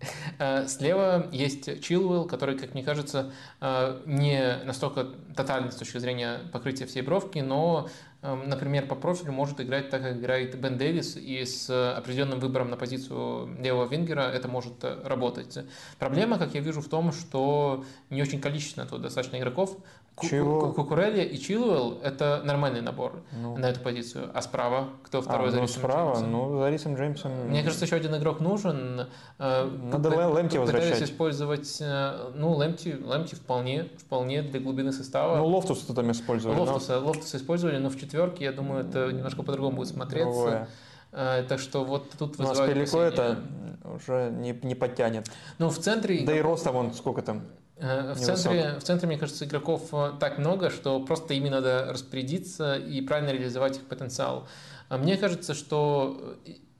Э, 0.38 0.66
слева 0.66 1.28
есть 1.32 1.82
Чилуэлл, 1.82 2.26
который, 2.26 2.58
как 2.58 2.74
мне 2.74 2.82
кажется, 2.82 3.32
э, 3.60 4.02
не 4.04 4.62
настолько 4.64 5.04
тотальный 5.34 5.72
с 5.72 5.76
точки 5.76 5.98
зрения 5.98 6.40
покрытия 6.52 6.84
всей 6.86 7.00
бровки, 7.00 7.38
но, 7.38 7.88
эм, 8.20 8.48
например, 8.48 8.86
по 8.86 8.94
профилю 8.94 9.32
может 9.32 9.60
играть 9.60 9.88
так, 9.88 10.02
как 10.02 10.16
играет 10.18 10.58
Бен 10.60 10.76
Дэвис, 10.76 11.16
и 11.16 11.42
с 11.44 11.70
определенным 11.96 12.40
выбором 12.40 12.68
на 12.68 12.76
позицию 12.76 13.56
левого 13.62 13.88
вингера 13.88 14.22
это 14.22 14.46
может 14.48 14.84
работать. 14.84 15.58
Проблема, 15.98 16.38
как 16.38 16.54
я 16.54 16.60
вижу, 16.60 16.82
в 16.82 16.88
том, 16.88 17.12
что 17.12 17.84
не 18.10 18.20
очень 18.20 18.40
количественно 18.40 18.86
тут 18.86 19.00
достаточно 19.00 19.38
игроков, 19.38 19.78
чего? 20.22 20.72
Кукурелья 20.72 21.22
и 21.22 21.38
Чилуэлл– 21.38 22.00
это 22.02 22.40
нормальный 22.44 22.80
набор 22.80 23.22
ну. 23.32 23.56
на 23.56 23.66
эту 23.66 23.80
позицию. 23.80 24.30
А 24.32 24.40
справа 24.40 24.88
кто 25.02 25.20
второй 25.20 25.48
а, 25.48 25.50
за 25.50 25.60
ну, 25.60 25.66
справа, 25.66 26.12
Джеймсом? 26.14 26.32
Ну, 26.32 26.58
за 26.58 26.70
Рисом 26.70 26.96
Джеймсом. 26.96 27.32
Мне 27.48 27.62
кажется, 27.62 27.84
еще 27.84 27.96
один 27.96 28.16
игрок 28.16 28.40
нужен. 28.40 29.06
Э, 29.38 29.64
Надо 29.64 30.08
Лэмти 30.08 30.56
возвращать. 30.56 31.02
использовать, 31.02 31.78
э, 31.80 32.30
ну, 32.34 32.52
Лэмти, 32.52 32.98
Лэмти 33.02 33.34
вполне, 33.34 33.90
вполне 33.98 34.42
для 34.42 34.60
глубины 34.60 34.92
состава. 34.92 35.36
Ну, 35.36 35.46
Лофтуса 35.46 35.92
там 35.94 36.10
использовали. 36.10 36.58
Лофтуса, 36.58 37.00
но... 37.00 37.06
Лофтуса 37.08 37.36
использовали, 37.36 37.76
но 37.78 37.90
в 37.90 37.98
четверке, 37.98 38.44
я 38.44 38.52
думаю, 38.52 38.86
это 38.86 39.12
немножко 39.12 39.42
по-другому 39.42 39.76
будет 39.76 39.88
смотреться. 39.88 40.30
Другое. 40.30 40.68
Э, 41.12 41.44
так 41.48 41.60
что 41.60 41.84
вот 41.84 42.10
тут 42.18 42.38
вызывает... 42.38 42.74
Ну, 42.76 42.82
а 42.82 42.86
Аспиликуэта 42.86 42.98
это 43.00 43.38
уже 43.84 44.30
не, 44.30 44.58
не 44.62 44.74
подтянет. 44.74 45.30
Ну, 45.58 45.68
в 45.70 45.78
центре... 45.78 46.24
Да 46.24 46.36
и 46.36 46.40
роста 46.40 46.72
вон 46.72 46.92
сколько 46.92 47.22
там? 47.22 47.42
Э, 47.78 48.14
в 48.14 48.20
центре, 48.20 48.78
в 48.78 48.82
центре, 48.82 49.06
мне 49.06 49.18
кажется, 49.18 49.44
игроков 49.44 49.88
э, 49.92 50.12
так 50.18 50.38
много, 50.38 50.70
что 50.70 51.00
просто 51.00 51.34
ими 51.34 51.48
надо 51.48 51.86
распорядиться 51.90 52.76
и 52.76 53.00
правильно 53.00 53.30
реализовать 53.30 53.76
их 53.76 53.84
потенциал. 53.84 54.48
А 54.88 54.98
мне 54.98 55.16
кажется, 55.16 55.54
что 55.54 56.36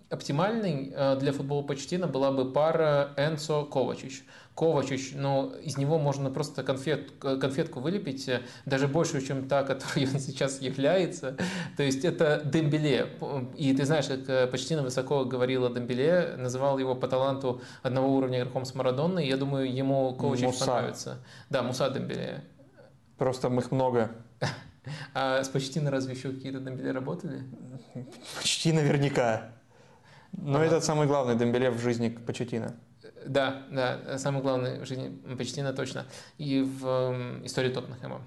оптимальной 0.08 0.94
для 1.18 1.33
футбола 1.33 1.62
Почтина 1.62 2.07
была 2.07 2.31
бы 2.31 2.52
пара 2.52 3.12
Энсо 3.16 3.65
Ковачич, 4.57 5.12
но 5.15 5.52
из 5.62 5.76
него 5.76 5.99
можно 5.99 6.31
просто 6.31 6.62
конфет, 6.62 7.10
конфетку 7.20 7.81
вылепить, 7.81 8.26
э, 8.26 8.41
даже 8.65 8.89
большую, 8.89 9.20
чем 9.20 9.49
та, 9.49 9.62
которой 9.62 10.09
он 10.12 10.18
сейчас 10.18 10.62
является. 10.62 11.36
То 11.76 11.83
есть 11.83 12.07
это 12.07 12.41
Дембеле. 12.43 13.10
И 13.55 13.75
ты 13.75 13.85
знаешь, 13.85 14.07
как 14.07 14.28
э, 14.28 14.47
почти 14.47 14.75
на 14.75 14.83
высоко 14.83 15.26
говорил 15.26 15.67
о 15.67 15.68
Дембеле, 15.68 16.36
называл 16.39 16.78
его 16.78 16.94
по 16.94 17.07
таланту 17.07 17.60
одного 17.83 18.17
уровня 18.17 18.41
игроком 18.41 18.65
с 18.65 18.75
Марадонной. 18.75 19.28
Я 19.28 19.36
думаю, 19.36 19.70
ему 19.70 20.17
Муса. 20.18 20.65
понравится. 20.65 21.18
Да, 21.51 21.62
Муса 21.62 21.91
Дембеле. 21.91 22.43
Просто 23.18 23.49
их 23.49 23.70
много. 23.70 24.10
А 25.15 25.43
с 25.43 25.49
Почтина 25.49 25.91
разве 25.91 26.15
еще 26.15 26.31
какие-то 26.31 26.60
Дембеле 26.60 26.93
работали? 26.93 27.43
Почти 28.36 28.73
наверняка. 28.73 29.51
Но 30.31 30.59
ага. 30.59 30.67
это 30.67 30.81
самый 30.81 31.09
главный 31.09 31.35
Дембеле 31.35 31.70
в 31.70 31.81
жизни 31.81 32.09
Почетина. 32.09 32.76
Да, 33.27 33.65
да, 33.71 34.19
самое 34.19 34.43
главное 34.43 34.81
в 34.81 34.87
жизни 34.87 35.11
Почтина 35.37 35.73
точно. 35.73 36.07
И 36.39 36.63
в 36.63 36.87
э, 36.87 37.41
истории 37.45 37.71
Тоттенхэма. 37.71 38.23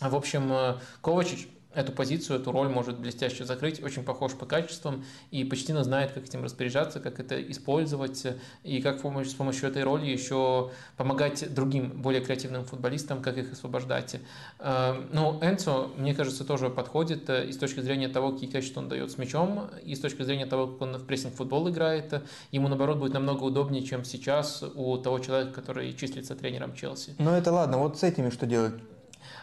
В 0.00 0.14
общем, 0.14 0.78
Ковачич 1.00 1.48
эту 1.76 1.92
позицию, 1.92 2.40
эту 2.40 2.50
роль 2.50 2.68
может 2.68 2.98
блестяще 2.98 3.44
закрыть, 3.44 3.82
очень 3.82 4.02
похож 4.02 4.32
по 4.32 4.46
качествам 4.46 5.04
и 5.30 5.44
почти 5.44 5.76
знает, 5.82 6.12
как 6.12 6.24
этим 6.24 6.42
распоряжаться, 6.42 7.00
как 7.00 7.20
это 7.20 7.40
использовать 7.50 8.26
и 8.62 8.80
как 8.80 8.98
с 8.98 9.34
помощью 9.34 9.68
этой 9.68 9.82
роли 9.82 10.06
еще 10.06 10.70
помогать 10.96 11.52
другим, 11.52 11.90
более 11.90 12.22
креативным 12.22 12.64
футболистам, 12.64 13.20
как 13.20 13.36
их 13.36 13.52
освобождать. 13.52 14.16
Э, 14.58 14.94
ну, 15.12 15.38
Энцо, 15.42 15.90
мне 15.96 16.14
кажется, 16.14 16.44
тоже 16.44 16.70
подходит 16.70 17.28
э, 17.28 17.46
и 17.46 17.52
с 17.52 17.58
точки 17.58 17.80
зрения 17.80 18.08
того, 18.08 18.32
какие 18.32 18.48
качества 18.48 18.80
он 18.80 18.88
дает 18.88 19.10
с 19.10 19.18
мячом, 19.18 19.68
и 19.84 19.94
с 19.94 20.00
точки 20.00 20.22
зрения 20.22 20.46
того, 20.46 20.68
как 20.68 20.80
он 20.80 20.96
в 20.96 21.04
прессинг-футбол 21.04 21.68
играет. 21.68 22.22
Ему, 22.52 22.68
наоборот, 22.68 22.98
будет 22.98 23.12
намного 23.12 23.44
удобнее, 23.44 23.82
чем 23.82 24.04
сейчас 24.04 24.64
у 24.74 24.96
того 24.96 25.18
человека, 25.18 25.52
который 25.52 25.92
числится 25.92 26.34
тренером 26.34 26.74
Челси. 26.74 27.16
Ну, 27.18 27.32
это 27.32 27.52
ладно. 27.52 27.78
Вот 27.78 27.98
с 27.98 28.02
этими 28.02 28.30
что 28.30 28.46
делать? 28.46 28.74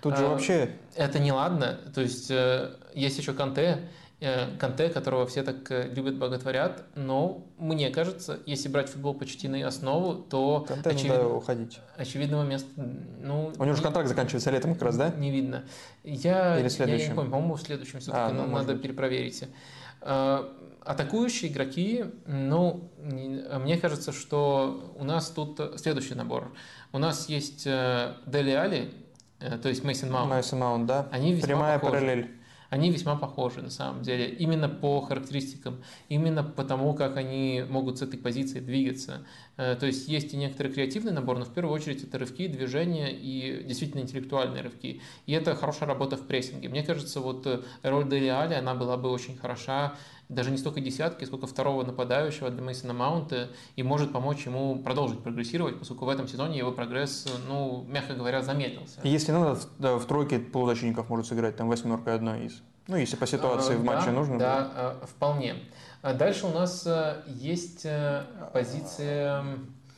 Тут 0.04 0.18
же 0.18 0.26
а, 0.26 0.30
вообще... 0.32 0.70
Это 0.96 1.18
не 1.18 1.32
ладно. 1.32 1.80
То 1.96 2.02
есть 2.02 2.30
э, 2.30 2.76
есть 2.94 3.18
еще 3.18 3.32
Канте, 3.32 3.88
э, 4.20 4.58
Канте, 4.58 4.90
которого 4.90 5.26
все 5.26 5.44
так 5.44 5.72
э, 5.72 5.88
любят, 5.94 6.18
боготворят, 6.18 6.84
но 6.96 7.48
мне 7.58 7.90
кажется, 7.90 8.40
если 8.46 8.68
брать 8.68 8.90
футбол 8.90 9.14
почти 9.14 9.48
на 9.48 9.66
основу, 9.66 10.16
то 10.16 10.66
Канте 10.68 10.90
очевид... 10.90 11.12
надо 11.14 11.30
уходить. 11.30 11.80
очевидного 11.96 12.44
места... 12.44 12.68
Ну, 12.76 13.54
У 13.58 13.64
него 13.64 13.76
же 13.78 13.82
контракт 13.82 14.10
заканчивается 14.10 14.52
летом 14.52 14.74
как 14.74 14.84
раз, 14.84 14.98
да? 14.98 15.10
Не 15.12 15.32
видно. 15.32 15.64
Я, 16.04 16.60
Или 16.60 16.70
я 16.92 17.08
не 17.08 17.16
помню, 17.16 17.32
по-моему, 17.32 17.56
в 17.56 17.62
следующем 17.62 18.02
все-таки, 18.02 18.24
а, 18.24 18.34
ну, 18.34 18.46
надо 18.48 18.74
быть. 18.74 18.82
перепроверить. 18.82 19.46
Атакующие 20.02 21.50
игроки, 21.50 22.04
ну, 22.26 22.92
мне 22.98 23.78
кажется, 23.78 24.12
что 24.12 24.94
у 24.98 25.06
нас 25.06 25.30
тут 25.30 25.62
следующий 25.78 26.14
набор. 26.16 26.54
У 26.92 26.98
нас 26.98 27.30
есть 27.30 27.64
Дели 27.64 28.52
Али, 28.52 28.92
Э, 28.92 29.03
то 29.62 29.70
есть 29.70 29.84
Мейсон 29.84 30.12
Маунт. 30.12 30.32
Мейсон 30.32 30.60
Маунт, 30.60 30.86
да. 30.86 31.08
Они 31.12 31.34
весьма 31.34 31.48
Прямая 31.48 31.80
похожи. 31.80 32.02
параллель. 32.02 32.32
Они 32.74 32.90
весьма 32.90 33.16
похожи 33.16 33.62
на 33.62 33.70
самом 33.70 34.02
деле, 34.02 34.28
именно 34.30 34.68
по 34.68 35.00
характеристикам, 35.02 35.84
именно 36.10 36.44
потому, 36.44 36.96
как 36.96 37.18
они 37.18 37.64
могут 37.70 38.00
с 38.00 38.02
этой 38.02 38.18
позиции 38.18 38.62
двигаться. 38.62 39.28
Э, 39.58 39.76
то 39.80 39.86
есть 39.86 40.08
есть 40.08 40.34
и 40.34 40.38
некоторый 40.38 40.72
креативный 40.72 41.12
набор, 41.12 41.38
но 41.38 41.46
в 41.46 41.54
первую 41.54 41.76
очередь 41.76 42.04
это 42.04 42.18
рывки, 42.18 42.48
движения 42.48 43.12
и 43.12 43.64
действительно 43.64 44.02
интеллектуальные 44.02 44.64
рывки. 44.64 45.02
И 45.28 45.34
это 45.34 45.54
хорошая 45.54 45.88
работа 45.88 46.18
в 46.18 46.26
прессинге. 46.26 46.68
Мне 46.68 46.82
кажется, 46.82 47.20
вот 47.20 47.46
э, 47.46 47.62
роль 47.84 48.10
Дели 48.10 48.30
Али, 48.30 48.56
она 48.56 48.74
была 48.74 48.98
бы 48.98 49.12
очень 49.12 49.38
хороша 49.38 49.94
даже 50.30 50.52
не 50.52 50.58
столько 50.58 50.82
десятки, 50.82 51.26
сколько 51.26 51.48
второго 51.48 51.84
нападающего 51.84 52.50
для 52.50 52.62
Мейсона 52.62 52.94
Маунта 52.94 53.50
и 53.76 53.84
может 53.84 54.12
помочь 54.12 54.46
ему 54.46 54.82
продолжить 54.82 55.22
прогрессировать, 55.22 55.80
поскольку 55.80 56.06
в 56.06 56.10
этом 56.10 56.28
сезоне 56.28 56.58
его 56.58 56.72
прогресс, 56.72 57.28
ну, 57.48 57.86
мягко 57.88 58.14
говоря, 58.14 58.42
замедлился. 58.42 59.00
Если 59.04 59.32
надо, 59.32 59.60
да, 59.80 59.98
в 59.98 60.06
тройке 60.06 60.40
полузащитников 60.40 61.10
может 61.10 61.28
сыграть, 61.28 61.56
там 61.56 61.68
восьмерка 61.68 62.14
одна 62.16 62.40
из. 62.40 62.62
Ну, 62.88 62.98
если 62.98 63.16
по 63.16 63.28
ситуации 63.28 63.76
а, 63.76 63.78
в 63.78 63.84
матче 63.84 64.08
да, 64.08 64.12
нужно. 64.12 64.40
Да, 64.40 64.60
будет. 64.60 64.72
А, 64.76 65.06
вполне. 65.06 65.56
А 66.02 66.14
дальше 66.14 66.48
у 66.48 66.52
нас 66.52 66.86
э, 66.86 67.24
есть 67.28 67.86
э, 67.86 68.26
позиция... 68.52 69.46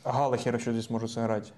Галахер 0.04 0.54
еще 0.54 0.72
здесь 0.72 0.88
может 0.88 1.10
сыграть. 1.10 1.52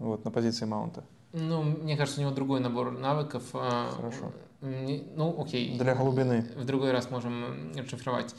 Вот, 0.00 0.24
на 0.24 0.32
позиции 0.32 0.64
Маунта. 0.64 1.04
Ну, 1.32 1.62
мне 1.62 1.96
кажется, 1.96 2.20
у 2.20 2.24
него 2.24 2.34
другой 2.34 2.58
набор 2.58 2.90
навыков. 2.90 3.44
А, 3.54 3.90
Хорошо. 3.94 4.32
Ну, 4.64 5.42
окей. 5.42 5.78
Для 5.78 5.94
глубины. 5.94 6.46
В 6.56 6.64
другой 6.64 6.92
раз 6.92 7.10
можем 7.10 7.72
расшифровать. 7.76 8.34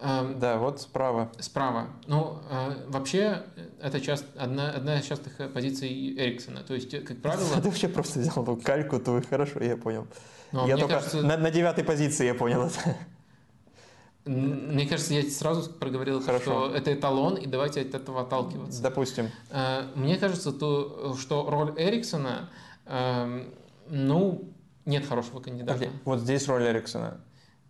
Эм, 0.00 0.38
да, 0.38 0.58
вот 0.58 0.80
справа. 0.80 1.32
Справа. 1.38 1.88
Ну, 2.06 2.38
э, 2.50 2.84
вообще, 2.88 3.42
это 3.80 4.00
часто, 4.00 4.26
одна, 4.40 4.70
одна 4.70 5.00
из 5.00 5.06
частых 5.06 5.52
позиций 5.52 6.14
Эриксона. 6.16 6.60
То 6.60 6.74
есть, 6.74 6.90
как 7.04 7.20
правило... 7.20 7.48
Ты 7.62 7.62
вообще 7.62 7.88
просто 7.88 8.20
взял 8.20 8.42
эту 8.42 8.56
кальку 8.56 9.00
твою, 9.00 9.22
хорошо, 9.28 9.60
я 9.60 9.76
понял. 9.76 10.06
Но 10.52 10.68
я 10.68 10.76
только 10.76 10.94
кажется... 10.94 11.22
на, 11.22 11.36
на 11.36 11.50
девятой 11.50 11.82
позиции 11.82 12.26
я 12.26 12.34
понял 12.34 12.66
это. 12.66 12.96
Мне 14.26 14.86
кажется, 14.86 15.14
я 15.14 15.22
сразу 15.30 15.70
проговорил, 15.70 16.20
Хорошо. 16.20 16.42
что 16.42 16.74
это 16.74 16.92
эталон, 16.92 17.36
и 17.36 17.46
давайте 17.46 17.80
от 17.80 17.94
этого 17.94 18.22
отталкиваться. 18.22 18.82
Допустим. 18.82 19.30
Э, 19.50 19.84
мне 19.94 20.16
кажется, 20.16 20.52
то, 20.52 21.16
что 21.18 21.48
роль 21.48 21.72
Эриксона, 21.76 22.50
эм, 22.86 23.54
ну, 23.88 24.52
нет 24.86 25.06
хорошего 25.06 25.40
кандидата. 25.40 25.84
Okay. 25.84 25.90
Вот 26.04 26.20
здесь 26.20 26.48
роль 26.48 26.64
Эриксона. 26.64 27.20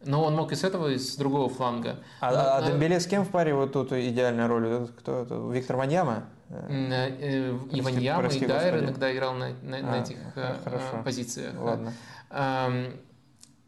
Но 0.04 0.22
он 0.22 0.36
мог 0.36 0.52
и 0.52 0.54
с 0.54 0.62
этого, 0.62 0.88
и 0.88 0.98
с 0.98 1.16
другого 1.16 1.48
фланга. 1.48 1.98
А, 2.20 2.32
Но, 2.32 2.66
а 2.66 2.70
Дембеле 2.70 3.00
с 3.00 3.06
кем 3.06 3.24
в 3.24 3.30
паре 3.30 3.54
вот 3.54 3.72
тут 3.72 3.92
идеальная 3.92 4.46
роль? 4.46 4.88
Кто 4.98 5.22
это? 5.22 5.34
Виктор 5.50 5.76
Ваньяма? 5.76 6.24
Э, 6.48 7.08
э, 7.18 7.58
и 7.72 7.80
Ваньяма, 7.80 8.28
и 8.28 8.46
Дайер 8.46 8.84
иногда 8.84 9.12
играл 9.12 9.34
на, 9.34 9.50
на, 9.62 9.78
а, 9.78 9.82
на 9.82 10.02
этих 10.02 10.18
э, 10.36 10.56
хорошо. 10.62 11.02
позициях. 11.04 11.54
Ладно. 11.58 11.92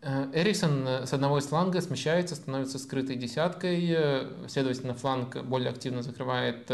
Эриксон 0.00 0.86
с 0.86 1.12
одного 1.12 1.38
из 1.38 1.46
фланга 1.46 1.80
смещается, 1.80 2.36
становится 2.36 2.78
скрытой 2.78 3.16
десяткой, 3.16 4.28
следовательно, 4.46 4.94
фланг 4.94 5.42
более 5.42 5.70
активно 5.70 6.02
закрывает 6.02 6.70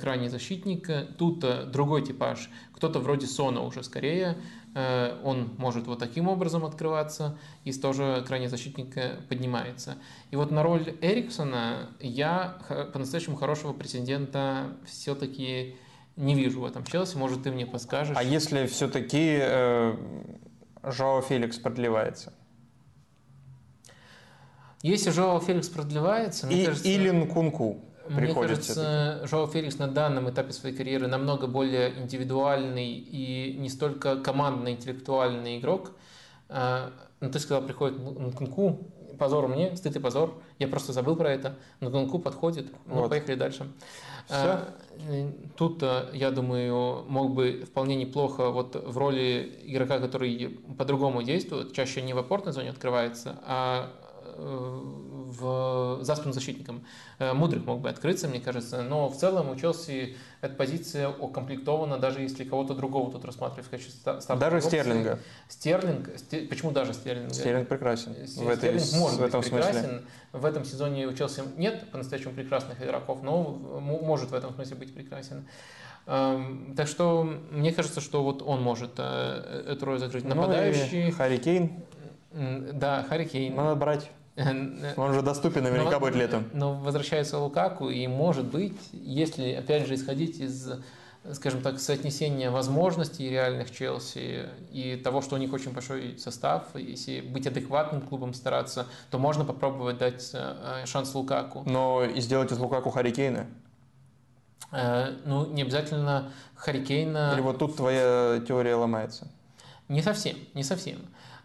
крайний 0.00 0.28
защитник. 0.28 0.88
Тут 1.18 1.44
другой 1.72 2.02
типаж, 2.02 2.48
кто-то 2.72 3.00
вроде 3.00 3.26
Сона 3.26 3.62
уже 3.62 3.82
скорее, 3.82 4.36
он 4.74 5.54
может 5.58 5.86
вот 5.86 5.98
таким 5.98 6.28
образом 6.28 6.64
открываться, 6.64 7.38
и 7.64 7.72
тоже 7.72 8.24
крайний 8.26 8.48
защитник 8.48 8.94
поднимается. 9.28 9.96
И 10.30 10.36
вот 10.36 10.50
на 10.50 10.62
роль 10.62 10.96
Эриксона 11.00 11.90
я 12.00 12.58
по-настоящему 12.92 13.36
хорошего 13.36 13.72
претендента 13.72 14.76
все-таки 14.86 15.76
не 16.16 16.34
вижу 16.34 16.60
в 16.60 16.64
этом 16.64 16.84
Челси. 16.84 17.16
Может, 17.16 17.44
ты 17.44 17.50
мне 17.50 17.66
подскажешь? 17.66 18.16
А 18.16 18.22
если 18.22 18.66
все-таки 18.66 19.38
э, 19.40 19.96
Жоао 20.82 21.22
Феликс 21.22 21.58
продлевается? 21.58 22.32
Если 24.82 25.10
Жоао 25.10 25.40
Феликс 25.40 25.68
продлевается, 25.68 26.46
мне 26.46 26.62
и, 26.62 26.66
кажется... 26.66 26.88
Или 26.88 27.10
Нкунку. 27.10 27.84
Мне 28.10 28.34
кажется, 28.34 29.20
Жоао 29.24 29.46
Феликс 29.46 29.78
на 29.78 29.88
данном 29.88 30.28
этапе 30.30 30.52
своей 30.52 30.74
карьеры 30.74 31.06
намного 31.06 31.46
более 31.46 31.96
индивидуальный 31.98 32.90
и 32.92 33.56
не 33.56 33.68
столько 33.68 34.16
командный, 34.16 34.72
интеллектуальный 34.72 35.58
игрок. 35.58 35.92
А, 36.48 36.92
ну, 37.20 37.30
ты 37.30 37.38
сказал, 37.38 37.62
приходит 37.62 37.98
Нкунку, 37.98 38.90
позор 39.18 39.46
мне, 39.46 39.76
стыд 39.76 39.94
и 39.96 40.00
позор. 40.00 40.34
Я 40.58 40.66
просто 40.66 40.92
забыл 40.92 41.14
про 41.14 41.30
это. 41.30 41.54
Нкунку 41.80 42.18
подходит. 42.18 42.66
Ну, 42.86 42.96
вот. 42.96 43.10
поехали 43.10 43.36
дальше. 43.36 43.68
Все? 44.26 44.36
А, 44.36 44.74
тут, 45.56 45.82
я 46.12 46.32
думаю, 46.32 47.04
мог 47.06 47.32
бы 47.32 47.64
вполне 47.64 47.94
неплохо 47.94 48.50
вот 48.50 48.74
в 48.74 48.98
роли 48.98 49.60
игрока, 49.62 50.00
который 50.00 50.60
по-другому 50.76 51.22
действует, 51.22 51.72
чаще 51.72 52.02
не 52.02 52.12
в 52.12 52.18
опорной 52.18 52.52
зоне 52.52 52.70
открывается, 52.70 53.38
а 53.46 53.90
Э, 54.42 54.80
в, 55.30 56.02
за 56.02 56.16
спину 56.16 56.32
защитником. 56.32 56.84
Э, 57.18 57.32
Мудрик 57.32 57.64
мог 57.64 57.80
бы 57.80 57.88
открыться, 57.88 58.28
мне 58.28 58.40
кажется, 58.40 58.82
но 58.82 59.08
в 59.08 59.16
целом 59.16 59.50
у 59.50 59.56
Челси 59.56 60.16
эта 60.40 60.54
позиция 60.54 61.08
укомплектована, 61.08 61.98
даже 61.98 62.20
если 62.20 62.44
кого-то 62.44 62.74
другого 62.74 63.10
тут 63.12 63.24
рассматривать 63.24 63.66
в 63.66 63.70
качестве 63.70 63.92
старта. 64.20 64.36
Даже 64.36 64.56
опции. 64.56 64.68
Стерлинга. 64.68 65.18
Стерлинг, 65.48 66.18
стер, 66.18 66.48
почему 66.48 66.70
даже 66.72 66.94
Стерлинг? 66.94 67.32
Стерлинг 67.32 67.68
прекрасен. 67.68 68.14
Стерлинг 68.26 68.60
в, 68.60 68.64
этой, 68.64 68.98
может 68.98 69.18
в 69.20 69.22
этом 69.22 69.40
быть 69.40 69.50
прекрасен. 69.50 69.80
Смысле. 69.80 70.02
В 70.32 70.44
этом 70.44 70.64
сезоне 70.64 71.06
у 71.06 71.12
Челси 71.12 71.42
нет 71.56 71.90
по-настоящему 71.90 72.34
прекрасных 72.34 72.82
игроков, 72.82 73.22
но 73.22 73.42
может 73.42 74.30
в 74.30 74.34
этом 74.34 74.54
смысле 74.54 74.76
быть 74.76 74.94
прекрасен. 74.94 75.44
Эм, 76.06 76.74
так 76.76 76.88
что 76.88 77.22
мне 77.50 77.72
кажется, 77.72 78.00
что 78.00 78.22
вот 78.24 78.42
он 78.42 78.62
может 78.62 78.92
э, 78.98 79.64
эту 79.68 79.86
роль 79.86 79.98
закрыть. 79.98 80.24
Нападающий. 80.24 81.06
Ну, 81.06 81.12
Харри 81.12 81.36
Кейн. 81.36 81.72
Да, 82.32 83.04
Харри 83.08 83.24
Кейн. 83.24 83.54
Надо 83.54 83.74
брать. 83.76 84.10
Он 84.36 85.12
же 85.12 85.22
доступен 85.22 85.64
наверняка 85.64 85.92
но, 85.92 86.00
будет 86.00 86.14
летом. 86.14 86.48
Но 86.52 86.74
возвращается 86.74 87.38
Лукаку, 87.38 87.90
и 87.90 88.06
может 88.06 88.46
быть, 88.46 88.78
если, 88.92 89.52
опять 89.52 89.86
же, 89.86 89.94
исходить 89.94 90.40
из 90.40 90.70
скажем 91.32 91.60
так, 91.60 91.78
соотнесения 91.78 92.50
возможностей 92.50 93.28
реальных 93.28 93.70
Челси 93.70 94.48
и 94.72 94.96
того, 94.96 95.20
что 95.20 95.36
у 95.36 95.38
них 95.38 95.52
очень 95.52 95.72
большой 95.72 96.18
состав, 96.18 96.64
если 96.74 97.20
быть 97.20 97.46
адекватным 97.46 98.00
клубом 98.00 98.32
стараться, 98.32 98.86
то 99.10 99.18
можно 99.18 99.44
попробовать 99.44 99.98
дать 99.98 100.30
э, 100.32 100.84
шанс 100.86 101.14
Лукаку. 101.14 101.62
Но 101.66 102.04
и 102.04 102.20
сделать 102.20 102.52
из 102.52 102.58
Лукаку 102.58 102.90
Харикейна? 102.90 103.46
Э, 104.72 105.14
ну, 105.24 105.46
не 105.46 105.62
обязательно 105.62 106.32
Харикейна. 106.54 107.32
Или 107.34 107.42
вот 107.42 107.58
тут 107.58 107.76
твоя 107.76 108.40
теория 108.46 108.74
ломается? 108.74 109.28
Не 109.88 110.02
совсем, 110.02 110.36
не 110.54 110.62
совсем. 110.62 111.00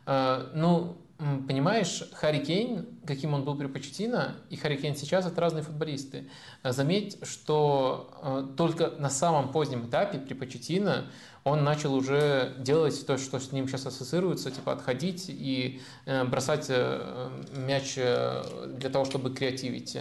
Э, 0.05 0.47
ну, 0.53 0.95
понимаешь, 1.17 2.03
Харри 2.13 2.39
Кейн, 2.39 2.85
каким 3.05 3.33
он 3.33 3.43
был 3.43 3.55
при 3.55 3.67
Почетино, 3.67 4.35
и 4.49 4.57
Харри 4.57 4.75
Кейн 4.75 4.95
сейчас, 4.95 5.25
это 5.25 5.39
разные 5.39 5.63
футболисты. 5.63 6.29
Заметь, 6.63 7.17
что 7.23 8.53
только 8.57 8.91
на 8.99 9.09
самом 9.09 9.51
позднем 9.51 9.87
этапе 9.87 10.19
при 10.19 10.33
Почетино 10.33 11.05
он 11.43 11.63
начал 11.63 11.93
уже 11.93 12.55
делать 12.57 13.05
то, 13.05 13.19
что 13.19 13.39
с 13.39 13.51
ним 13.51 13.67
сейчас 13.67 13.85
ассоциируется, 13.85 14.49
типа 14.49 14.73
отходить 14.73 15.25
и 15.29 15.79
бросать 16.25 16.71
мяч 17.55 17.95
для 17.95 18.89
того, 18.89 19.05
чтобы 19.05 19.31
креативить. 19.33 19.99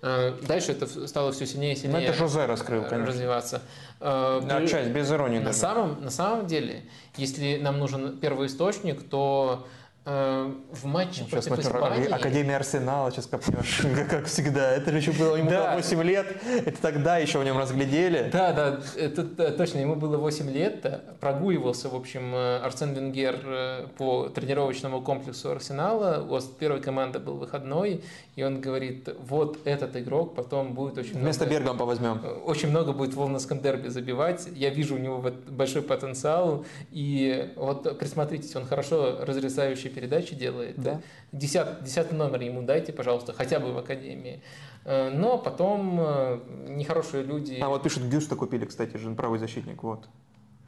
Дальше 0.00 0.72
это 0.72 1.06
стало 1.06 1.32
все 1.32 1.46
сильнее 1.46 1.74
и 1.74 1.76
сильнее. 1.76 1.98
Ну, 1.98 2.04
это 2.06 2.14
Жозе 2.14 2.46
раскрыл, 2.46 2.82
конечно. 2.84 3.06
Развиваться. 3.06 3.62
Да, 4.00 4.66
часть, 4.66 4.90
без 4.90 5.12
иронии 5.12 5.38
на 5.38 5.46
даже. 5.46 5.58
Самом, 5.58 6.02
на 6.02 6.10
самом 6.10 6.46
деле, 6.46 6.84
если 7.16 7.58
нам 7.58 7.78
нужен 7.78 8.18
первый 8.18 8.46
источник, 8.46 9.06
то 9.08 9.66
э, 9.66 9.85
в 10.06 10.84
матче 10.84 11.24
Сейчас 11.24 11.46
против 11.46 11.64
смотрю, 11.64 11.86
Испании... 11.86 12.10
Академия 12.10 12.56
Арсенала, 12.56 13.10
сейчас 13.10 13.26
копнешь, 13.30 13.82
как 14.08 14.26
всегда. 14.26 14.72
Это 14.72 14.92
же 14.92 14.98
еще 14.98 15.12
было, 15.12 15.36
ему 15.36 15.50
Да. 15.50 15.72
было 15.72 15.76
8 15.76 16.02
лет, 16.02 16.26
это 16.64 16.80
тогда 16.80 17.18
еще 17.18 17.40
в 17.40 17.44
нем 17.44 17.58
разглядели. 17.58 18.30
Да, 18.32 18.52
да, 18.52 18.80
это 18.96 19.24
точно, 19.52 19.80
ему 19.80 19.96
было 19.96 20.16
8 20.16 20.48
лет, 20.50 21.02
прогуливался, 21.18 21.88
в 21.88 21.96
общем, 21.96 22.34
э, 22.34 22.58
Арсен 22.58 22.94
Венгер 22.94 23.40
э, 23.44 23.86
по 23.98 24.28
тренировочному 24.28 25.02
комплексу 25.02 25.50
Арсенала, 25.50 26.22
у 26.22 26.28
вас 26.28 26.44
первой 26.44 26.80
команды 26.80 27.18
был 27.18 27.34
выходной, 27.34 28.02
и 28.36 28.42
он 28.42 28.60
говорит, 28.60 29.08
вот 29.18 29.58
этот 29.64 29.96
игрок 29.96 30.34
потом 30.34 30.74
будет 30.74 30.98
очень 30.98 31.18
Вместо 31.18 31.46
много... 31.46 31.58
Бергампа 31.58 31.84
возьмем. 31.84 32.20
Очень 32.44 32.68
много 32.68 32.92
будет 32.92 33.14
в 33.14 33.20
Лондонском 33.20 33.60
дерби 33.60 33.88
забивать. 33.88 34.46
Я 34.54 34.70
вижу 34.70 34.94
у 34.94 34.98
него 34.98 35.24
большой 35.48 35.82
потенциал. 35.82 36.64
И 36.90 37.52
вот 37.56 37.98
присмотритесь, 37.98 38.54
он 38.54 38.66
хорошо 38.66 39.18
разрезающие 39.22 39.90
передачи 39.96 40.34
делает. 40.36 40.76
Да. 40.76 41.00
Десят- 41.32 41.82
десятый 41.82 42.16
номер 42.18 42.40
ему 42.42 42.62
дайте, 42.62 42.92
пожалуйста, 42.92 43.32
хотя 43.32 43.58
бы 43.58 43.72
в 43.72 43.78
академии. 43.78 44.42
Э, 44.84 45.10
Но 45.10 45.38
потом 45.38 45.98
э, 46.00 46.38
нехорошие 46.68 47.22
люди... 47.24 47.58
А 47.62 47.68
вот 47.68 47.82
пишут, 47.82 48.02
Гюста 48.04 48.36
купили, 48.36 48.66
кстати 48.66 48.96
же, 48.98 49.10
правый 49.14 49.38
защитник, 49.38 49.82
вот. 49.82 50.06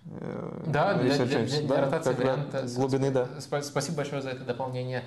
Э, 0.06 0.62
Да, 0.66 0.94
для, 0.94 1.14
для- 1.14 1.26
для- 1.26 1.44
для 1.46 1.68
да, 1.68 1.80
ротации 1.84 2.14
варианта. 2.14 2.66
глубины, 2.76 3.10
да. 3.10 3.28
Спа- 3.38 3.62
Спасибо 3.62 3.98
большое 3.98 4.22
за 4.22 4.30
это 4.30 4.44
дополнение. 4.44 5.02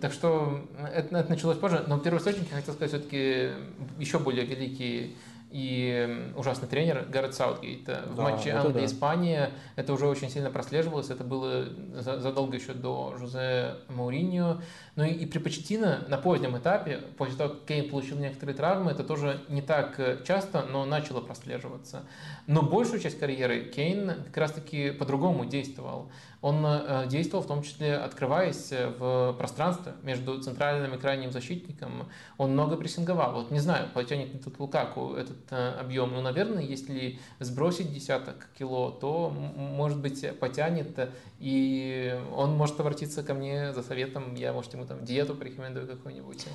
Так 0.00 0.12
что 0.12 0.60
это, 0.94 1.18
это 1.18 1.28
началось 1.30 1.58
позже, 1.58 1.84
но 1.86 1.98
первоисточник, 1.98 2.48
я 2.50 2.56
хотел 2.56 2.72
сказать, 2.74 2.90
все-таки 2.92 3.50
еще 3.98 4.18
более 4.18 4.46
великий 4.46 5.16
и 5.50 6.32
ужасный 6.36 6.68
тренер 6.68 7.06
Гаррет 7.08 7.34
Саутгейт. 7.34 7.88
В 7.88 8.14
Да, 8.16 8.22
матче 8.22 8.52
да. 8.52 8.62
Англия-Испания 8.62 9.50
это 9.76 9.92
уже 9.92 10.06
очень 10.06 10.28
сильно 10.30 10.50
прослеживалось. 10.50 11.10
Это 11.10 11.24
было 11.24 11.66
за- 11.94 12.20
задолго 12.20 12.56
еще 12.56 12.72
до 12.74 13.14
Жозе 13.18 13.74
Мауриньо. 13.88 14.60
Ну 14.96 15.04
и, 15.04 15.10
и 15.10 15.26
при 15.26 15.38
Почеттино 15.38 16.04
на 16.08 16.18
позднем 16.18 16.56
этапе, 16.58 16.98
после 17.16 17.36
того, 17.36 17.50
как 17.54 17.64
Кейн 17.66 17.88
получил 17.88 18.18
некоторые 18.18 18.56
травмы, 18.56 18.90
это 18.90 19.04
тоже 19.04 19.40
не 19.48 19.62
так 19.62 19.98
э, 20.00 20.18
часто, 20.26 20.62
но 20.70 20.84
начало 20.84 21.20
прослеживаться. 21.20 22.02
Но 22.46 22.62
большую 22.62 23.00
часть 23.00 23.18
карьеры 23.18 23.64
Кейн 23.64 24.24
как 24.26 24.36
раз-таки 24.36 24.92
по-другому 24.92 25.44
действовал. 25.44 26.10
Он 26.42 26.64
э, 26.64 27.06
действовал 27.08 27.42
в 27.42 27.48
том 27.48 27.62
числе, 27.64 27.96
открываясь 27.96 28.68
э, 28.70 28.88
в 28.88 29.34
пространстве 29.36 29.94
между 30.04 30.40
центральным 30.40 30.94
и 30.94 30.98
крайним 30.98 31.32
защитником. 31.32 32.08
Он 32.38 32.52
много 32.52 32.76
прессинговал. 32.76 33.32
Вот 33.32 33.50
не 33.50 33.58
знаю, 33.58 33.88
потянет 33.92 34.32
ли 34.32 34.38
тут 34.38 34.60
Лукаку 34.60 35.14
этот 35.14 35.38
э, 35.50 35.70
объем. 35.80 36.12
Но, 36.12 36.22
наверное, 36.22 36.62
если 36.62 37.18
сбросить 37.40 37.92
десяток 37.92 38.46
кило, 38.56 38.92
то, 38.92 39.30
может 39.30 40.00
быть, 40.00 40.38
потянет. 40.38 41.10
И 41.40 42.16
он 42.32 42.54
может 42.54 42.78
обратиться 42.78 43.24
ко 43.24 43.34
мне 43.34 43.72
за 43.72 43.82
советом. 43.82 44.36
Я, 44.36 44.52
может, 44.52 44.72
ему 44.72 44.84
там 44.84 45.04
диету 45.04 45.34
порекомендую 45.34 45.88
какую-нибудь. 45.88 46.46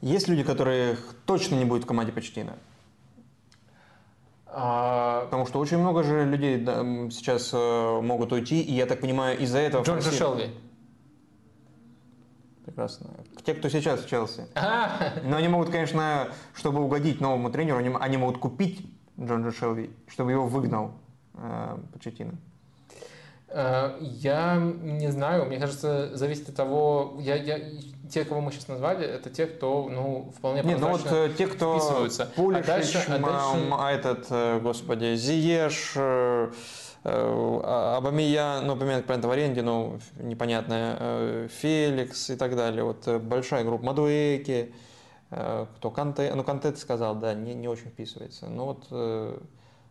Есть 0.00 0.26
люди, 0.26 0.42
которых 0.42 1.14
точно 1.26 1.56
не 1.56 1.66
будет 1.66 1.84
в 1.84 1.86
команде 1.86 2.12
Почтина? 2.12 2.52
А, 2.52 2.73
Потому 4.54 5.46
что 5.46 5.58
очень 5.58 5.78
много 5.78 6.04
же 6.04 6.24
людей 6.24 6.64
сейчас 7.10 7.50
э, 7.52 8.00
могут 8.00 8.32
уйти, 8.32 8.62
и 8.62 8.72
я 8.72 8.86
так 8.86 9.00
понимаю, 9.00 9.36
из-за 9.40 9.58
этого... 9.58 9.82
в 9.82 9.86
Джорджа 9.86 10.10
России- 10.10 10.18
Шелви. 10.18 10.50
Прекрасно. 12.64 13.10
Те, 13.44 13.54
кто 13.54 13.68
сейчас 13.68 14.00
в 14.04 14.08
Челси. 14.08 14.46
А, 14.54 15.12
Но 15.24 15.36
они 15.36 15.48
могут, 15.48 15.70
конечно, 15.70 16.28
чтобы 16.54 16.82
угодить 16.82 17.20
новому 17.20 17.50
тренеру, 17.50 17.78
они, 17.78 17.90
они 18.00 18.16
могут 18.16 18.38
купить 18.38 18.86
Джорджа 19.20 19.50
Шелви, 19.52 19.90
чтобы 20.08 20.30
его 20.30 20.46
выгнал 20.46 20.92
э, 21.34 21.76
Почеттино. 21.92 22.34
Э, 23.48 23.96
Я 24.00 24.56
не 24.56 25.10
знаю, 25.10 25.46
мне 25.46 25.58
кажется, 25.58 26.16
зависит 26.16 26.48
от 26.48 26.54
того, 26.56 27.16
я, 27.20 27.34
я, 27.34 27.58
те, 28.10 28.24
кого 28.24 28.40
мы 28.40 28.52
сейчас 28.52 28.68
назвали, 28.68 29.06
это 29.06 29.30
те, 29.30 29.46
кто, 29.46 29.88
ну, 29.88 30.32
вполне 30.36 30.62
Нет, 30.62 30.80
ну 30.80 30.88
вот 30.88 31.06
э, 31.10 31.30
те, 31.36 31.46
кто 31.46 31.78
вписываются. 31.78 32.26
Пулишич, 32.36 32.64
а 32.64 32.66
дальше, 32.66 33.04
а 33.08 33.18
дальше- 33.18 33.74
а 33.78 33.92
этот, 33.92 34.26
э, 34.30 34.60
господи, 34.60 35.14
Зиеш, 35.16 35.92
э, 35.96 36.50
Абамия, 37.04 38.60
ну, 38.62 38.74
упомянуть 38.74 39.04
про 39.04 39.16
это 39.16 39.28
в 39.28 39.30
аренде, 39.30 39.60
ну, 39.60 39.98
непонятное, 40.18 41.48
Феликс 41.48 42.30
и 42.30 42.36
так 42.36 42.56
далее. 42.56 42.82
Вот 42.82 43.06
большая 43.22 43.62
группа, 43.64 43.84
Мадуэки, 43.84 44.74
кто 45.28 45.90
Канте, 45.94 46.32
ну, 46.34 46.42
Канте 46.44 46.70
ты 46.72 46.78
сказал, 46.78 47.14
да, 47.16 47.34
не, 47.34 47.52
не 47.52 47.68
очень 47.68 47.90
вписывается. 47.90 48.46
Ну, 48.46 48.64
вот 48.64 49.38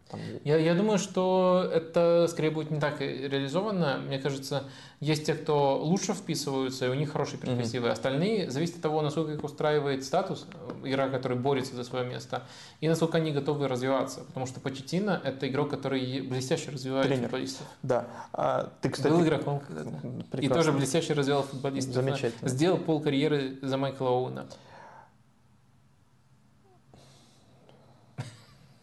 там, 0.10 0.20
Я, 0.44 0.58
я 0.58 0.76
думаю, 0.76 1.00
что 1.00 1.68
это 1.74 2.28
скорее 2.30 2.52
будет 2.52 2.70
не 2.72 2.80
так 2.80 3.02
и 3.02 3.06
реализовано. 3.06 4.00
Мне 4.06 4.20
кажется, 4.20 4.66
есть 5.00 5.26
те, 5.26 5.34
кто 5.34 5.78
лучше 5.82 6.14
вписываются, 6.14 6.86
и 6.86 6.90
у 6.90 6.94
них 6.94 7.12
хорошие 7.12 7.40
перспективы. 7.40 7.90
Остальные 7.90 8.52
зависит 8.52 8.76
от 8.76 8.82
того, 8.82 9.02
насколько 9.02 9.32
их 9.32 9.44
устраивает 9.44 10.04
статус 10.04 10.46
э, 10.54 10.88
игрока, 10.90 11.18
который 11.18 11.38
борется 11.38 11.76
за 11.76 11.84
свое 11.84 12.06
место, 12.06 12.44
и 12.80 12.88
насколько 12.88 13.18
они 13.18 13.32
готовы 13.32 13.68
развиваться. 13.68 14.22
Потому 14.28 14.46
что 14.46 14.60
Почетино– 14.60 15.20
это 15.24 15.48
игрок, 15.48 15.70
который 15.72 16.22
блестяще 16.22 16.70
развивает 16.72 17.08
Тренер. 17.08 17.24
футболистов. 17.24 17.66
да. 17.82 18.08
А 18.34 18.72
ты, 18.82 18.90
кстати, 18.90 19.12
Был 19.12 19.24
игроком 19.24 19.60
когда-то. 19.62 19.90
И 19.90 20.24
прекрасно. 20.32 20.56
тоже 20.64 20.72
блестяще 20.78 21.14
развивал 21.14 21.44
футболистов. 21.44 21.94
Замечательно. 21.96 22.50
Сделал 22.50 22.78
пол 22.78 23.02
карьеры 23.02 23.58
за 23.62 23.78
Майкла 23.78 24.10
Оуэна. 24.10 24.46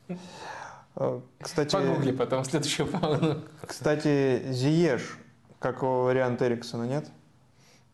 Э, 1.01 1.21
Кстати, 1.41 1.73
Погугли 1.73 2.13
потом 2.13 2.45
следующую 2.45 2.87
паузу. 2.87 3.43
кстати, 3.67 4.53
Зиеш, 4.53 5.17
как 5.59 5.83
вариант 5.83 6.43
Эриксона, 6.43 6.85
нет? 6.85 7.11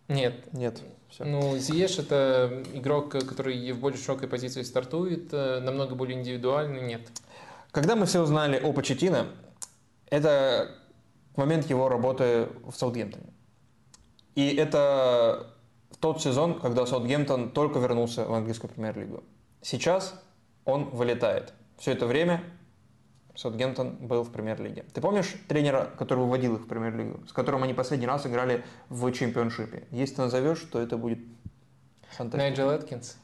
Нет. 0.09 0.53
Нет. 0.53 0.83
Все. 1.09 1.25
Ну, 1.25 1.57
Зиеш 1.57 2.01
это 2.01 2.65
игрок, 2.75 3.13
который 3.13 3.71
в 3.71 3.79
более 3.79 3.99
широкой 3.99 4.29
позиции 4.29 4.63
стартует, 4.63 5.33
э, 5.33 5.61
намного 5.61 5.95
более 5.95 6.19
индивидуальный, 6.19 6.83
нет. 6.83 7.03
Когда 7.71 7.95
мы 7.95 8.07
все 8.07 8.21
узнали 8.21 8.59
о 8.59 8.73
Почетино, 8.73 9.29
это 10.11 10.75
момент 11.37 11.71
его 11.71 11.89
работы 11.89 12.49
в 12.65 12.75
Саутгемптоне. 12.75 13.33
И 14.35 14.53
это 14.55 15.47
тот 16.01 16.21
сезон, 16.21 16.59
когда 16.59 16.87
Саутгемптон 16.87 17.51
только 17.51 17.79
вернулся 17.79 18.25
в 18.25 18.35
английскую 18.35 18.69
премьер-лигу. 18.71 19.23
Сейчас 19.63 20.21
он 20.65 20.91
вылетает. 20.91 21.53
Все 21.79 21.93
это 21.93 22.07
время 22.07 22.43
Саутгемптон 23.37 23.97
был 23.97 24.23
в 24.23 24.33
премьер-лиге. 24.33 24.85
Ты 24.95 25.01
помнишь 25.01 25.37
тренера, 25.47 25.91
который 25.99 26.21
выводил 26.21 26.57
их 26.57 26.63
в 26.63 26.67
премьер-лигу, 26.67 27.27
с 27.29 27.33
которым 27.33 27.63
они 27.63 27.75
последний 27.75 28.07
раз 28.07 28.27
играли 28.27 28.65
в 28.89 29.13
чемпионшипе? 29.13 29.87
Если 29.91 30.17
ты 30.17 30.23
назовешь, 30.23 30.61
то 30.73 30.81
это 30.81 30.97
будет. 30.97 31.19
Найджел 32.19 32.71
Эткинс. 32.71 33.17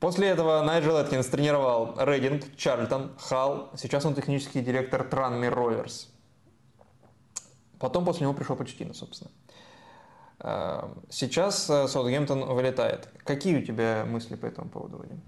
После 0.00 0.28
этого 0.28 0.62
Найджел 0.62 0.98
Эткинс 0.98 1.26
тренировал 1.26 1.94
Рейдинг, 1.98 2.56
Чарльтон, 2.56 3.12
Халл. 3.18 3.70
Сейчас 3.76 4.04
он 4.04 4.14
технический 4.14 4.60
директор 4.60 5.02
Транмир 5.02 5.54
Роверс. 5.54 6.10
Потом 7.78 8.04
после 8.04 8.24
него 8.24 8.34
пришел 8.34 8.54
Почтина, 8.54 8.92
собственно. 8.92 9.30
Э, 10.40 10.90
Сейчас 11.08 11.70
э, 11.70 11.88
Саутгемптон 11.88 12.44
вылетает. 12.44 13.08
Какие 13.24 13.62
у 13.62 13.64
тебя 13.64 14.04
мысли 14.06 14.36
по 14.36 14.44
этому 14.44 14.68
поводу, 14.68 14.98
Вадим? 14.98 15.22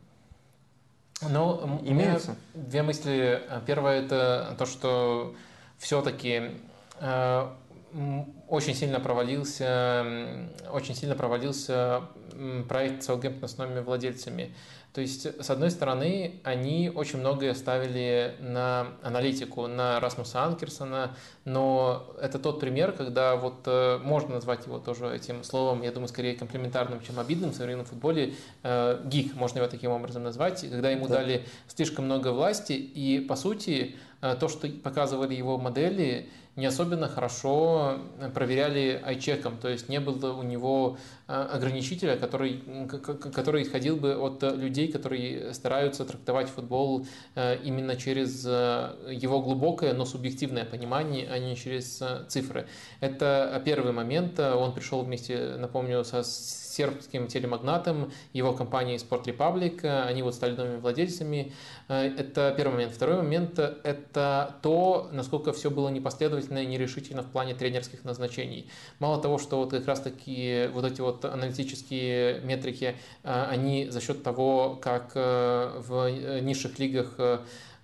Ну, 1.29 1.81
Имеются? 1.85 2.37
две 2.55 2.83
мысли. 2.83 3.43
Первое 3.67 4.03
это 4.03 4.55
то, 4.59 4.67
что 4.67 5.35
все-таки 5.79 6.51
очень 8.49 8.75
сильно 8.75 9.01
провалился, 9.01 10.05
очень 10.73 10.95
сильно 10.95 11.15
провалился 11.15 12.03
проект 12.69 13.03
Саутгемптона 13.03 13.49
с 13.49 13.59
новыми 13.59 13.81
владельцами. 13.81 14.55
То 14.93 15.01
есть, 15.01 15.27
с 15.43 15.49
одной 15.49 15.71
стороны, 15.71 16.41
они 16.45 16.93
очень 16.95 17.19
многое 17.19 17.55
ставили 17.55 18.35
на 18.41 18.89
аналитику, 19.03 19.67
на 19.67 19.99
Расмуса 20.01 20.45
Анкерсона, 20.45 21.17
но 21.47 22.15
это 22.21 22.39
тот 22.39 22.61
пример, 22.61 22.93
когда 22.93 23.37
вот 23.37 23.63
э, 23.65 23.99
можно 24.03 24.35
назвать 24.35 24.67
его 24.67 24.79
тоже 24.79 25.15
этим 25.15 25.45
словом, 25.45 25.81
я 25.81 25.93
думаю, 25.93 26.09
скорее 26.09 26.35
комплиментарным, 26.35 27.01
чем 27.01 27.19
обидным 27.19 27.53
в 27.53 27.55
современном 27.55 27.87
футболе. 27.87 28.35
Э, 28.65 29.01
Гик, 29.07 29.35
можно 29.35 29.61
его 29.61 29.69
таким 29.69 29.93
образом 29.93 30.25
назвать, 30.25 30.61
когда 30.61 30.91
ему 30.91 31.09
Да. 31.09 31.15
дали 31.15 31.47
слишком 31.69 32.05
много 32.05 32.29
власти, 32.29 32.73
и, 32.75 33.19
по 33.21 33.35
сути, 33.35 33.97
э, 34.21 34.37
то, 34.39 34.49
что 34.49 34.69
показывали 34.69 35.35
его 35.35 35.57
модели, 35.57 36.29
не 36.55 36.67
особенно 36.67 37.09
хорошо 37.09 37.99
проверяли 38.35 39.01
айчеком, 39.03 39.57
то 39.57 39.69
есть 39.69 39.89
не 39.89 40.01
было 40.01 40.35
у 40.35 40.43
него 40.43 40.99
ограничителя, 41.27 42.17
который, 42.17 42.63
который 43.35 43.63
исходил 43.63 43.97
бы 43.97 44.15
от 44.17 44.43
людей, 44.43 44.93
которые 44.93 45.55
стараются 45.55 46.05
трактовать 46.05 46.49
футбол 46.49 47.07
именно 47.35 47.97
через 47.97 48.45
его 48.45 49.41
глубокое, 49.41 49.95
но 49.95 50.05
субъективное 50.05 50.67
понимание, 50.67 51.27
а 51.31 51.39
не 51.39 51.57
через 51.57 52.03
цифры. 52.29 52.67
Это 53.01 53.63
первый 53.65 53.93
момент. 53.93 54.39
Он 54.39 54.75
пришел 54.75 55.03
вместе, 55.03 55.57
напомню, 55.59 56.05
со 56.05 56.23
сербским 56.73 57.29
телемагнатом, 57.29 58.11
его 58.33 58.53
компанией 58.53 58.97
Sport 58.97 59.25
Republic. 59.25 59.85
Они 59.85 60.23
вот 60.23 60.35
стали 60.35 60.57
новыми 60.57 60.79
владельцами. 60.79 61.53
Это 61.89 62.55
первый 62.57 62.73
момент. 62.73 62.93
Второй 62.93 63.17
момент– 63.17 63.59
это 63.85 64.57
то, 64.63 65.09
насколько 65.13 65.53
все 65.53 65.71
было 65.71 65.89
непоследовательно 65.89 66.59
и 66.59 66.67
нерешительно 66.67 67.23
в 67.23 67.27
плане 67.27 67.55
тренерских 67.55 68.05
назначений. 68.05 68.71
Мало 68.99 69.21
того, 69.21 69.39
что 69.39 69.59
вот 69.59 69.71
как 69.71 69.87
раз-таки 69.87 70.71
вот 70.73 70.85
эти 70.85 71.01
вот 71.01 71.25
аналитические 71.25 72.41
метрики, 72.41 72.97
они 73.23 73.89
за 73.91 74.01
счет 74.01 74.23
того, 74.23 74.79
как 74.81 75.15
в 75.15 76.41
низших 76.41 76.79
лигах 76.79 77.19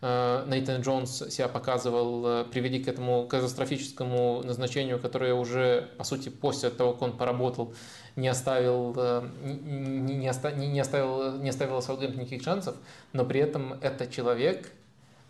Нейтан 0.00 0.82
Джонс 0.82 1.24
себя 1.28 1.48
показывал, 1.48 2.44
привели 2.44 2.82
к 2.82 2.86
этому 2.86 3.26
катастрофическому 3.26 4.42
назначению, 4.44 5.00
которое 5.00 5.34
уже, 5.34 5.90
по 5.98 6.04
сути, 6.04 6.28
после 6.28 6.70
того, 6.70 6.92
как 6.92 7.02
он 7.02 7.16
поработал, 7.16 7.74
не 8.14 8.28
оставил, 8.28 8.94
не, 9.42 10.14
не, 10.14 10.28
оставил, 10.28 10.58
не 10.58 10.78
оставил, 10.78 11.38
не 11.38 11.48
оставил 11.48 11.82
Саутгемптон 11.82 12.20
никаких 12.20 12.42
шансов, 12.42 12.76
но 13.12 13.24
при 13.24 13.40
этом 13.40 13.72
это 13.80 14.06
человек, 14.06 14.72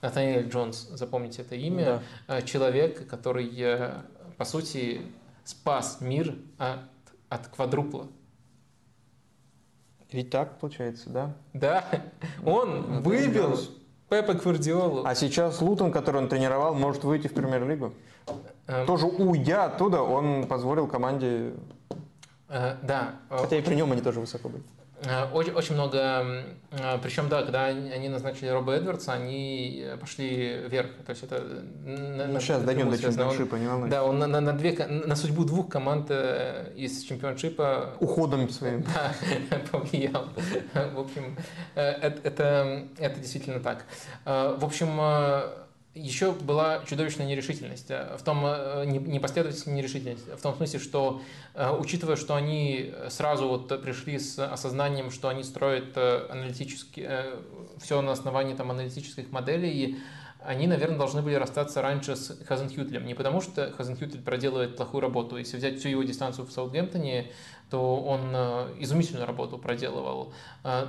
Натаниэль 0.03 0.49
Джонс, 0.49 0.89
запомните 0.91 1.43
это 1.43 1.55
имя, 1.55 2.03
да. 2.27 2.43
человек, 2.43 3.09
который, 3.09 3.51
по 4.37 4.45
сути, 4.45 5.01
спас 5.45 6.03
мир 6.03 6.35
от, 6.59 6.81
от 7.31 7.49
квадрупла. 7.49 8.07
Ведь 10.13 10.31
так 10.31 10.59
получается, 10.59 11.09
да? 11.11 11.35
Да, 11.55 11.85
он 12.45 13.03
выбил 13.03 13.59
Пепа 14.09 14.35
Гвардиолу. 14.35 15.05
А 15.05 15.15
сейчас 15.15 15.61
Лутон, 15.61 15.93
который 15.93 16.23
он 16.23 16.29
тренировал, 16.29 16.75
может 16.75 17.05
выйти 17.05 17.29
в 17.29 17.35
премьер-лигу? 17.35 17.93
Эм... 18.67 18.87
Тоже 18.87 19.07
уйдя 19.07 19.65
оттуда, 19.65 20.03
он 20.03 20.47
позволил 20.47 20.87
команде... 20.87 21.53
Э, 22.49 22.77
да. 22.83 23.17
Хотя 23.29 23.57
и 23.57 23.63
при 23.63 23.75
нем 23.75 23.93
они 23.93 24.01
тоже 24.01 24.21
высоко 24.21 24.49
были. 24.49 24.63
Э, 25.05 25.27
очень, 25.33 25.53
очень 25.53 25.75
много, 25.75 25.99
э, 26.73 26.99
причем, 27.03 27.29
да, 27.29 27.43
когда 27.43 27.67
они 27.67 28.09
назначили 28.09 28.49
Роба 28.49 28.75
Эдвардса, 28.75 29.13
они 29.13 29.87
пошли 30.01 30.65
вверх, 30.67 30.91
то 31.07 31.11
есть 31.11 31.23
это... 31.23 31.41
Ну, 31.85 32.41
сейчас 32.41 32.63
дойдем 32.63 32.91
до 32.91 32.99
чемпионшипа, 32.99 33.57
не 33.57 33.69
волнуйся. 33.69 33.91
Да, 33.93 34.05
он 34.05 34.19
на, 34.19 34.27
на, 34.27 34.41
на, 34.41 34.53
две, 34.53 34.75
на 34.87 35.15
судьбу 35.15 35.45
двух 35.45 35.69
команд 35.69 36.07
э, 36.11 36.73
из 36.75 37.03
чемпионшипа... 37.03 37.95
Уходом 38.01 38.49
своим. 38.49 38.83
Да, 38.83 39.15
повлиял. 39.71 40.29
В 40.75 40.99
общем, 40.99 41.37
это, 41.75 42.21
это, 42.25 42.89
это 42.99 43.21
действительно 43.21 43.61
так. 43.61 43.85
В 44.25 44.65
общем, 44.65 44.99
еще 45.99 46.33
была 46.33 46.85
чудовищная 46.87 47.27
нерешительность, 47.27 47.91
э, 47.91 48.17
в 48.19 48.23
том, 48.23 48.45
э, 48.45 48.85
непоследовательная 48.87 49.77
нерешительность, 49.79 50.27
в 50.27 50.41
том 50.41 50.55
смысле, 50.57 50.79
что 50.79 51.21
э, 51.55 51.71
учитывая, 51.77 52.17
что 52.17 52.35
они 52.35 52.93
сразу 53.11 53.49
вот 53.49 53.83
пришли 53.83 54.19
с 54.19 54.39
осознанием, 54.39 55.11
что 55.11 55.29
они 55.29 55.43
строят 55.43 55.97
аналитически, 55.97 57.09
все 57.81 58.01
на 58.01 58.13
основании 58.13 58.55
там 58.55 58.71
аналитических 58.71 59.31
моделей, 59.31 59.99
они, 60.41 60.69
наверное, 60.69 60.99
должны 60.99 61.21
были 61.21 61.35
расстаться 61.35 61.83
раньше 61.83 62.15
с 62.15 62.39
Хазенхютлем. 62.47 63.05
Не 63.05 63.15
потому, 63.15 63.41
что 63.41 63.73
Хазенхютль 63.73 64.21
проделывает 64.21 64.77
плохую 64.77 65.01
работу. 65.01 65.37
Если 65.37 65.57
взять 65.57 65.81
всю 65.81 65.89
его 65.89 66.05
дистанцию 66.05 66.47
в 66.47 66.53
Саутгемптоне, 66.53 67.33
то 67.71 67.97
он 67.97 68.35
изумительную 68.81 69.27
работу 69.27 69.59
проделывал, 69.59 70.33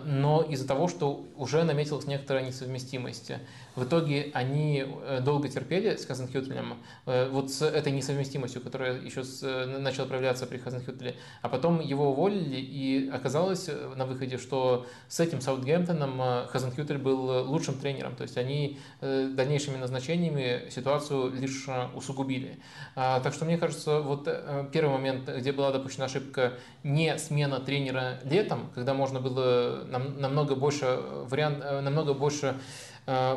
но 0.05 0.43
из-за 0.43 0.67
того, 0.67 0.87
что 0.87 1.25
уже 1.35 1.63
наметилась 1.63 2.05
некоторая 2.05 2.45
несовместимость. 2.45 3.33
В 3.75 3.83
итоге 3.83 4.31
они 4.33 4.85
э, 4.85 5.21
долго 5.21 5.47
терпели 5.47 5.95
с 5.95 6.05
Хазенхютлем, 6.05 6.75
вот 7.05 7.51
с 7.51 7.61
этой 7.61 7.91
несовместимостью, 7.91 8.61
которая 8.61 8.99
еще 8.99 9.23
начала 9.65 10.07
проявляться 10.07 10.45
при 10.45 10.57
Хазенхютле, 10.57 11.15
а 11.41 11.49
потом 11.49 11.79
его 11.79 12.11
уволили, 12.11 12.57
и 12.57 13.09
оказалось 13.09 13.69
на 13.95 14.05
выходе, 14.05 14.37
что 14.37 14.85
с 15.07 15.19
этим 15.19 15.41
Саутгемптоном 15.41 16.47
Хазенхютль 16.47 16.97
был 16.97 17.47
лучшим 17.47 17.75
тренером, 17.75 18.15
то 18.15 18.23
есть 18.23 18.37
они 18.37 18.79
дальнейшими 19.01 19.77
назначениями 19.77 20.69
ситуацию 20.69 21.31
лишь 21.31 21.67
усугубили. 21.95 22.59
А, 22.95 23.19
так 23.19 23.33
что 23.33 23.45
мне 23.45 23.57
кажется, 23.57 23.99
вот 24.01 24.27
первый 24.71 24.91
момент, 24.91 25.29
где 25.29 25.51
была 25.51 25.71
допущена 25.71 26.05
ошибка 26.05 26.53
не 26.83 27.17
смена 27.17 27.59
тренера 27.59 28.19
летом, 28.23 28.69
когда 28.73 28.93
можно 28.93 29.19
было 29.19 29.83
намного 29.85 30.55
больше 30.55 30.99
вариант, 31.29 31.59
э, 31.63 31.81
намного 31.81 32.13
больше 32.13 32.47
э, 32.47 32.53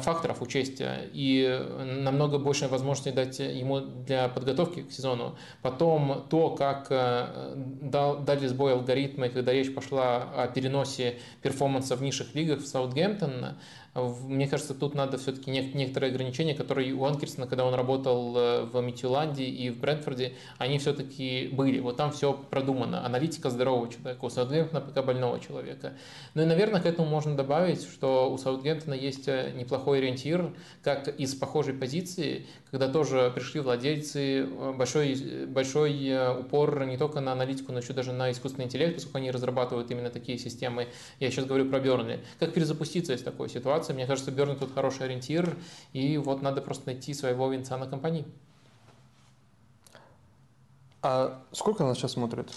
факторов 0.01 0.43
учесть 0.43 0.83
и 0.83 1.67
намного 1.81 2.39
больше 2.39 2.69
возможностей 2.69 3.13
дать 3.13 3.39
ему 3.39 3.81
для 3.81 4.29
подготовки 4.29 4.83
к 4.83 4.93
сезону. 4.93 5.37
Потом 5.63 6.27
то, 6.29 6.51
как 6.51 6.89
э, 6.91 7.55
дали 7.81 8.47
сбой 8.47 8.75
алгоритмы, 8.75 9.29
когда 9.31 9.53
речь 9.53 9.75
пошла 9.75 10.25
о 10.37 10.47
переносе 10.49 11.19
перформанса 11.41 11.97
в 11.97 12.03
низших 12.03 12.35
лигах 12.35 12.61
в 12.61 12.67
Саутгемптон, 12.67 13.57
мне 13.95 14.49
кажется, 14.49 14.73
тут 14.73 14.95
надо 14.95 15.19
все-таки 15.19 15.51
некоторые 15.51 16.11
ограничения, 16.11 16.55
которые 16.55 16.95
у 16.95 17.05
Анкерсона, 17.05 17.47
когда 17.47 17.67
он 17.67 17.75
работал 17.75 18.35
э, 18.37 18.65
в 18.65 18.81
Митюландии 18.81 19.47
и 19.47 19.69
в 19.69 19.81
Брентфорде, 19.81 20.33
они 20.57 20.79
все-таки 20.79 21.51
были. 21.53 21.79
Вот 21.79 21.99
там 21.99 22.11
все 22.11 22.33
продумано. 22.33 23.05
Аналитика 23.05 23.51
здорового 23.51 23.93
человека, 23.93 24.25
у 24.25 24.31
Саутгемптона 24.31 24.81
пока 24.81 25.03
больного 25.03 25.39
человека. 25.41 25.93
Ну 26.33 26.43
и, 26.43 26.47
наверное, 26.47 26.81
к 26.81 26.87
этому 26.87 27.07
можно 27.07 27.37
добавить, 27.37 27.83
что 27.83 28.33
у 28.33 28.39
Саутгемптона 28.39 28.95
есть 28.95 29.29
э, 29.29 29.53
неплохой 29.55 29.99
ориентир, 29.99 30.55
как 30.83 31.09
из 31.09 31.35
похожей 31.35 31.75
позиции, 31.75 32.47
когда 32.73 32.89
тоже 32.89 33.31
пришли 33.35 33.61
владельцы, 33.61 34.45
э, 34.45 34.73
большой, 34.73 35.47
большой 35.47 36.41
упор 36.41 36.87
не 36.87 36.97
только 36.97 37.21
на 37.21 37.33
аналитику, 37.33 37.71
но 37.71 37.79
еще 37.79 37.93
даже 37.93 38.13
на 38.13 38.33
искусственный 38.33 38.65
интеллект, 38.65 38.95
поскольку 38.95 39.19
они 39.19 39.31
разрабатывают 39.31 39.91
именно 39.91 40.09
такие 40.09 40.39
системы. 40.39 40.89
Я 41.21 41.31
сейчас 41.31 41.45
говорю 41.45 41.69
про 41.69 41.81
Бернли. 41.81 42.25
Как 42.41 42.55
перезапуститься 42.55 43.13
из 43.13 43.23
такой 43.23 43.51
ситуации? 43.51 43.93
Мне 43.93 44.07
кажется, 44.07 44.31
Берн 44.31 44.57
тут 44.57 44.75
хороший 44.75 45.05
ориентир, 45.05 45.55
и 45.93 46.17
вот 46.17 46.41
надо 46.41 46.63
просто 46.63 46.87
найти 46.87 47.13
своего 47.13 47.53
венца 47.53 47.77
на 47.77 47.87
компании. 47.87 48.25
А 51.03 51.43
сколько 51.53 51.85
нас 51.85 51.99
сейчас 51.99 52.13
смотрит? 52.13 52.51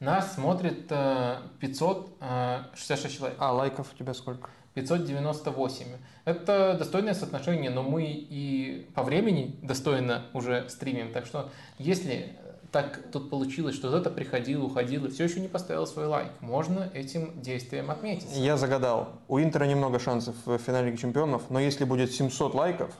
Нас 0.00 0.34
смотрит 0.34 0.88
566 0.88 2.90
э, 2.90 2.94
э, 2.94 3.08
человек. 3.10 3.36
А 3.38 3.52
лайков 3.52 3.92
у 3.92 3.96
тебя 3.98 4.14
сколько? 4.14 4.48
598. 4.74 5.86
Это 6.28 6.76
достойное 6.78 7.14
соотношение, 7.14 7.70
но 7.70 7.82
мы 7.82 8.04
и 8.04 8.86
по 8.94 9.02
времени 9.02 9.58
достойно 9.62 10.26
уже 10.34 10.68
стримим. 10.68 11.10
Так 11.10 11.24
что 11.24 11.48
если 11.78 12.36
так 12.70 13.00
тут 13.10 13.30
получилось, 13.30 13.74
что 13.74 13.88
кто-то 13.88 14.10
приходил, 14.10 14.62
уходил 14.62 15.06
и 15.06 15.08
все 15.08 15.24
еще 15.24 15.40
не 15.40 15.48
поставил 15.48 15.86
свой 15.86 16.04
лайк. 16.04 16.28
Можно 16.40 16.90
этим 16.92 17.40
действием 17.40 17.90
отметить. 17.90 18.28
Я 18.36 18.58
загадал. 18.58 19.08
У 19.26 19.38
Интера 19.40 19.64
немного 19.64 19.98
шансов 19.98 20.34
в 20.44 20.58
финале 20.58 20.90
Лиги 20.90 21.00
Чемпионов, 21.00 21.48
но 21.48 21.60
если 21.60 21.84
будет 21.84 22.12
700 22.12 22.52
лайков, 22.52 22.94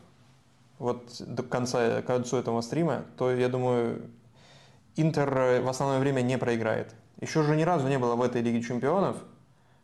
вот 0.79 1.21
до 1.21 1.43
конца, 1.43 2.01
к 2.01 2.07
концу 2.07 2.39
этого 2.39 2.63
стрима, 2.63 3.05
то 3.19 3.31
я 3.31 3.51
думаю, 3.51 4.11
Интер 4.97 5.61
в 5.61 5.69
основное 5.69 5.99
время 5.99 6.23
не 6.23 6.39
проиграет. 6.39 6.95
Еще 7.21 7.43
же 7.43 7.57
ни 7.57 7.63
разу 7.63 7.89
не 7.89 7.99
было 7.99 8.17
в 8.17 8.23
этой 8.23 8.41
Лиге 8.41 8.63
Чемпионов 8.63 9.19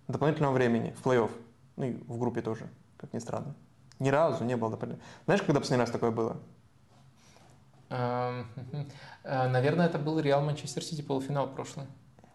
дополнительного 0.09 0.55
времени 0.55 0.95
в 0.99 1.07
плей-офф. 1.07 1.31
Ну 1.77 1.85
и 1.85 1.93
в 1.93 2.19
группе 2.19 2.41
тоже, 2.41 2.71
как 3.05 3.13
ни 3.13 3.19
странно. 3.19 3.55
Ни 3.99 4.09
разу 4.09 4.45
не 4.45 4.57
было 4.57 4.71
дополнительного. 4.71 5.09
Знаешь, 5.27 5.43
когда 5.43 5.61
последний 5.61 5.83
раз 5.83 5.91
такое 5.91 6.11
было? 6.11 6.37
Эм, 7.91 8.47
э, 9.25 9.49
наверное, 9.49 9.87
это 9.87 9.99
был 9.99 10.19
Реал 10.19 10.43
Манчестер 10.43 10.83
Сити 10.83 11.03
полуфинал 11.03 11.49
прошлый. 11.49 11.87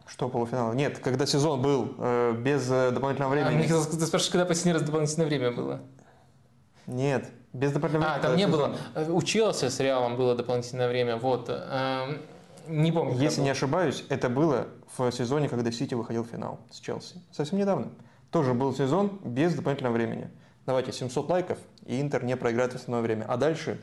Что 0.05 0.29
полуфинал? 0.29 0.73
Нет, 0.73 0.99
когда 0.99 1.25
сезон 1.25 1.61
был 1.61 1.95
э, 1.97 2.35
без 2.39 2.69
э, 2.71 2.91
дополнительного 2.91 3.31
времени. 3.31 3.53
А, 3.53 3.57
мне 3.57 3.67
казалось, 3.67 3.87
ты 3.87 4.05
спрашиваешь, 4.05 4.31
когда 4.31 4.45
последний 4.45 4.73
раз 4.73 4.83
дополнительное 4.83 5.27
время 5.27 5.51
было? 5.51 5.81
Нет, 6.87 7.29
без 7.53 7.71
дополнительного 7.71 8.13
времени. 8.13 8.25
А, 8.25 8.27
там 8.27 8.37
не 8.37 8.45
сезон. 8.45 8.75
было. 8.95 9.15
Учился 9.15 9.69
с 9.69 9.79
Реалом, 9.79 10.15
было 10.17 10.35
дополнительное 10.35 10.87
время. 10.87 11.17
Вот. 11.17 11.49
Эм, 11.49 12.21
не 12.67 12.91
помню. 12.91 13.15
Если 13.17 13.41
не 13.41 13.49
ошибаюсь, 13.49 14.03
это 14.09 14.29
было 14.29 14.67
в 14.97 15.11
сезоне, 15.11 15.49
когда 15.49 15.71
Сити 15.71 15.93
выходил 15.93 16.23
в 16.23 16.27
финал 16.27 16.59
с 16.71 16.79
Челси. 16.79 17.21
Совсем 17.31 17.59
недавно. 17.59 17.89
Тоже 18.31 18.53
был 18.53 18.73
сезон 18.75 19.19
без 19.23 19.53
дополнительного 19.55 19.93
времени. 19.93 20.29
Давайте 20.69 20.91
700 20.91 21.27
лайков, 21.31 21.57
и 21.87 21.99
Интер 21.99 22.23
не 22.23 22.37
проиграет 22.37 22.73
в 22.73 22.75
основное 22.75 23.01
время. 23.01 23.25
А 23.27 23.37
дальше 23.37 23.79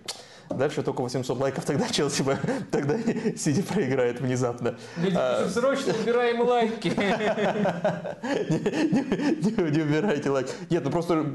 Дальше 0.48 0.84
только 0.84 1.00
800 1.00 1.36
лайков, 1.36 1.64
тогда 1.64 1.88
Челси 1.90 2.22
бы, 2.22 2.38
тогда 2.70 2.96
Сити 3.36 3.60
проиграет 3.62 4.20
внезапно. 4.20 4.78
А, 5.16 5.48
срочно 5.48 5.92
убираем 6.00 6.42
лайки. 6.42 6.86
Не 9.72 9.82
убирайте 9.82 10.30
лайки. 10.30 10.52
Нет, 10.70 10.84
ну 10.84 10.92
просто 10.92 11.26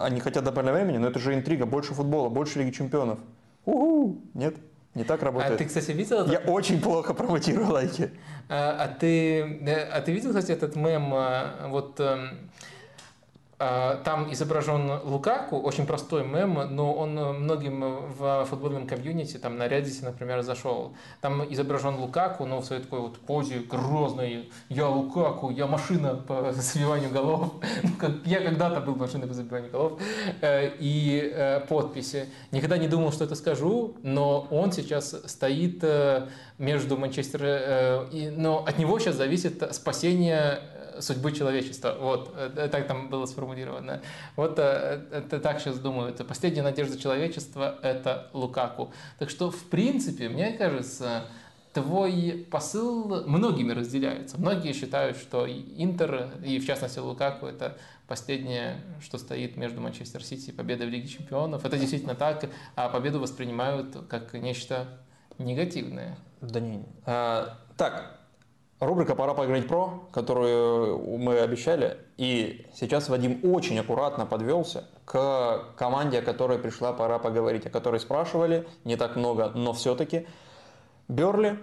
они 0.00 0.20
хотят 0.20 0.44
добавить 0.44 0.70
времени, 0.72 0.96
но 0.96 1.08
это 1.08 1.18
же 1.18 1.34
интрига, 1.34 1.66
больше 1.66 1.92
футбола, 1.92 2.30
больше 2.30 2.58
Лиги 2.60 2.70
Чемпионов. 2.70 3.18
Уху! 3.66 4.22
Нет? 4.32 4.56
Не 4.94 5.04
так 5.04 5.22
работает. 5.22 5.52
А 5.52 5.56
ты, 5.58 5.66
кстати, 5.66 5.90
видел 5.90 6.20
это? 6.20 6.32
Я 6.32 6.38
очень 6.38 6.80
плохо 6.80 7.12
промотирую 7.12 7.70
лайки. 7.70 8.12
А, 8.48 8.84
а 8.84 8.88
ты, 8.88 9.42
а 9.92 10.00
ты 10.00 10.12
видел, 10.12 10.30
кстати, 10.30 10.52
этот 10.52 10.74
мем? 10.74 11.12
а, 11.12 11.68
Вот 11.68 12.00
эм, 12.00 12.50
Там 13.58 14.30
изображен 14.32 15.00
Лукаку, 15.04 15.58
очень 15.58 15.86
простой 15.86 16.24
мем, 16.26 16.74
но 16.74 16.92
он 16.92 17.14
многим 17.14 17.80
в 18.18 18.44
футбольном 18.44 18.86
комьюнити, 18.86 19.38
там 19.38 19.56
на 19.56 19.66
Reddit, 19.66 20.04
например, 20.04 20.42
зашел. 20.42 20.92
Там 21.22 21.42
изображен 21.50 21.96
Лукаку, 21.96 22.44
но 22.44 22.60
в 22.60 22.66
своей 22.66 22.82
такой 22.82 23.00
вот 23.00 23.18
позе 23.18 23.60
грозной. 23.60 24.50
Я 24.68 24.88
Лукаку, 24.88 25.50
я 25.50 25.66
машина 25.66 26.14
по 26.16 26.52
забиванию 26.52 27.10
голов. 27.10 27.52
Ну, 27.82 28.10
Я 28.26 28.40
когда-то 28.42 28.80
был 28.82 28.94
машиной 28.94 29.26
по 29.26 29.32
забиванию 29.34 29.70
голов. 29.70 30.00
Э, 30.42 30.70
И 30.78 31.32
э, 31.34 31.60
подписи. 31.60 32.26
Никогда 32.50 32.76
не 32.76 32.88
думал, 32.88 33.10
что 33.10 33.24
это 33.24 33.34
скажу, 33.36 33.94
но 34.02 34.46
он 34.50 34.72
сейчас 34.72 35.14
стоит 35.24 35.78
э, 35.82 36.28
между 36.58 36.96
Манчестер... 36.98 37.40
э, 37.42 38.30
Но 38.36 38.64
от 38.66 38.78
него 38.78 38.98
сейчас 38.98 39.16
зависит 39.16 39.62
спасение 39.74 40.58
э, 40.74 40.75
судьбы 41.00 41.32
человечества. 41.32 41.96
Вот, 41.98 42.34
э, 42.36 42.68
так 42.70 42.86
там 42.86 43.08
было 43.08 43.26
сформулировано. 43.26 44.02
Вот 44.36 44.58
э, 44.58 45.02
это 45.12 45.40
так 45.40 45.60
сейчас 45.60 45.78
думаю. 45.78 46.10
Это 46.10 46.24
последняя 46.24 46.62
надежда 46.62 46.98
человечества– 46.98 47.78
это 47.82 48.28
Лукаку. 48.32 48.92
Так 49.18 49.30
что, 49.30 49.50
в 49.50 49.64
принципе, 49.64 50.28
мне 50.28 50.52
кажется, 50.52 51.26
твой 51.72 52.46
посыл 52.50 53.26
многими 53.26 53.72
разделяется. 53.72 54.38
Многие 54.38 54.72
считают, 54.72 55.16
что 55.18 55.46
Интер, 55.46 56.30
и 56.44 56.58
в 56.58 56.66
частности 56.66 56.98
Лукаку, 56.98 57.46
это 57.46 57.76
последнее, 58.08 58.80
что 59.02 59.18
стоит 59.18 59.56
между 59.56 59.80
Манчестер 59.80 60.24
Сити 60.24 60.50
и 60.50 60.52
победой 60.52 60.86
в 60.86 60.90
Лиге 60.90 61.08
Чемпионов. 61.08 61.64
Это 61.64 61.76
действительно 61.76 62.14
так, 62.14 62.48
а 62.76 62.88
победу 62.88 63.20
воспринимают 63.20 63.96
как 64.08 64.32
нечто 64.34 64.86
негативное. 65.38 66.16
Да 66.40 66.60
не. 66.60 66.84
А, 67.04 67.58
так, 67.76 68.15
рубрика 68.80 69.14
«Пора 69.14 69.34
поиграть 69.34 69.66
про», 69.66 70.08
которую 70.12 71.18
мы 71.18 71.38
обещали. 71.38 71.98
И 72.16 72.66
сейчас 72.74 73.08
Вадим 73.08 73.40
очень 73.42 73.78
аккуратно 73.78 74.26
подвелся 74.26 74.84
к 75.04 75.74
команде, 75.76 76.18
о 76.18 76.22
которой 76.22 76.58
пришла 76.58 76.92
пора 76.92 77.18
поговорить, 77.18 77.66
о 77.66 77.70
которой 77.70 78.00
спрашивали, 78.00 78.66
не 78.84 78.96
так 78.96 79.16
много, 79.16 79.50
но 79.54 79.72
все-таки. 79.72 80.26
Берли, 81.08 81.58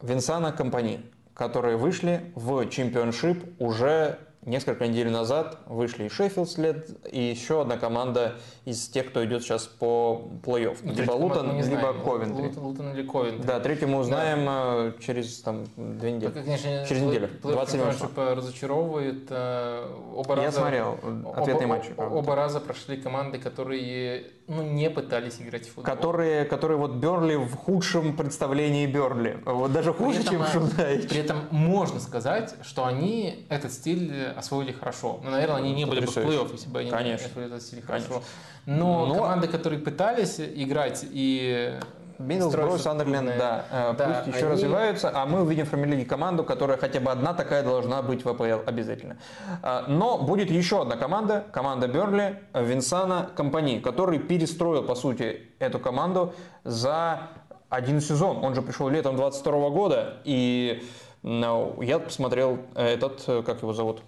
Винсана 0.00 0.52
Компани, 0.52 1.02
которые 1.34 1.76
вышли 1.76 2.32
в 2.34 2.66
чемпионшип 2.68 3.60
уже 3.60 4.18
несколько 4.44 4.86
недель 4.86 5.10
назад. 5.10 5.58
Вышли 5.66 6.04
и 6.04 6.08
Шеффилд 6.08 6.50
Юнайтед, 6.50 6.88
и 7.12 7.20
еще 7.22 7.62
одна 7.62 7.76
команда 7.76 8.34
из 8.64 8.88
тех, 8.88 9.08
кто 9.10 9.24
идет 9.24 9.42
сейчас 9.42 9.66
по 9.66 10.28
плей-офф. 10.44 10.78
Либо 10.82 10.94
Третью 10.96 11.14
мы 11.18 11.22
Лутон, 11.24 11.46
либо 11.52 11.62
знаем. 11.62 12.02
Ковентри. 12.02 12.42
Лут- 12.42 12.56
Лутон 12.56 12.92
или 12.94 13.06
Ковентри. 13.06 13.46
Да, 13.46 13.60
третью 13.60 13.88
мы 13.88 13.98
узнаем 14.00 14.46
э, 14.48 14.92
через 15.00 15.40
там, 15.42 15.64
две 15.76 16.12
недели. 16.12 16.30
Только, 16.30 16.44
конечно, 16.44 16.86
Через 16.88 17.02
неделю, 17.02 17.28
плей-офф 17.42 17.52
27 17.52 17.80
числа. 17.80 17.92
чемпионшипа 17.92 18.34
разочаровывает. 18.34 19.26
э, 19.30 19.88
Оба 20.16 20.36
Я 20.36 20.42
раза, 20.46 20.58
смотрел 20.60 20.98
э, 21.02 21.22
ответные 21.36 21.66
оба, 21.66 21.76
матчи. 21.76 21.92
правда. 21.94 22.14
Оба 22.16 22.34
раза 22.36 22.60
прошли 22.60 22.96
команды, 23.00 23.38
которые 23.38 24.26
ну, 24.48 24.62
не 24.62 24.90
пытались 24.90 25.40
играть 25.40 25.66
в 25.66 25.74
футбол. 25.74 25.84
Которые, 25.84 26.44
которые 26.44 26.78
вот 26.78 26.92
Бернли 26.94 27.36
в 27.36 27.54
худшем 27.54 28.16
представлении 28.16 28.86
Бернли. 28.86 29.38
Вот 29.44 29.72
даже 29.72 29.92
При 29.94 30.04
хуже, 30.04 30.20
этом, 30.20 30.30
чем 30.32 30.42
э, 30.42 30.46
Шон 30.52 30.74
Дайч. 30.74 31.08
При 31.08 31.18
этом 31.20 31.46
можно 31.50 32.00
сказать, 32.00 32.54
что 32.62 32.84
они 32.84 33.46
этот 33.48 33.72
стиль 33.72 34.12
освоили 34.36 34.72
хорошо. 34.72 35.20
Ну, 35.22 35.30
наверное, 35.30 35.56
они 35.56 35.72
не 35.72 35.84
были 35.84 36.00
бы 36.00 36.06
в 36.06 36.14
Потрясающе. 36.14 36.38
плей-офф, 36.44 36.52
если 36.52 36.68
бы 36.70 36.80
они 36.80 36.90
Конечно. 36.90 37.24
не 37.40 37.54
освоили 37.54 37.80
Конечно. 37.86 38.08
хорошо. 38.14 38.22
Но, 38.66 39.06
Но- 39.06 39.14
команды, 39.14 39.48
которые 39.48 39.80
пытались 39.80 40.40
играть 40.40 41.04
и 41.10 41.78
Миддлсбро, 42.18 42.78
Сандерленд, 42.78 43.36
да, 43.36 43.64
э, 43.70 43.94
Да, 43.98 44.22
пусть 44.24 44.36
еще 44.36 44.46
они- 44.46 44.54
развиваются, 44.54 45.10
а 45.12 45.26
мы 45.26 45.42
увидим 45.42 45.66
в 45.66 45.70
премьер-лиге 45.70 46.04
команду, 46.04 46.44
которая 46.44 46.76
хотя 46.76 47.00
бы 47.00 47.10
одна 47.10 47.34
такая 47.34 47.64
должна 47.64 48.00
быть 48.02 48.24
в 48.24 48.28
АПЛ 48.28 48.60
обязательно. 48.64 49.16
А, 49.62 49.84
Но 49.88 50.18
будет 50.18 50.48
еще 50.50 50.82
одна 50.82 50.96
команда, 50.96 51.44
команда 51.52 51.88
Берли, 51.88 52.38
Винсана 52.54 53.30
Компани, 53.34 53.80
который 53.80 54.20
перестроил, 54.20 54.84
по 54.84 54.94
сути, 54.94 55.48
эту 55.58 55.80
команду 55.80 56.32
за 56.62 57.22
один 57.68 58.00
сезон. 58.00 58.44
Он 58.44 58.54
же 58.54 58.62
пришел 58.62 58.88
летом 58.88 59.16
22 59.16 59.70
года, 59.70 60.18
и 60.24 60.80
ну, 60.80 61.11
я 61.22 61.98
посмотрел 61.98 62.58
этот, 62.74 63.22
э, 63.28 63.42
как 63.42 63.62
его 63.62 63.72
зовут, 63.72 64.02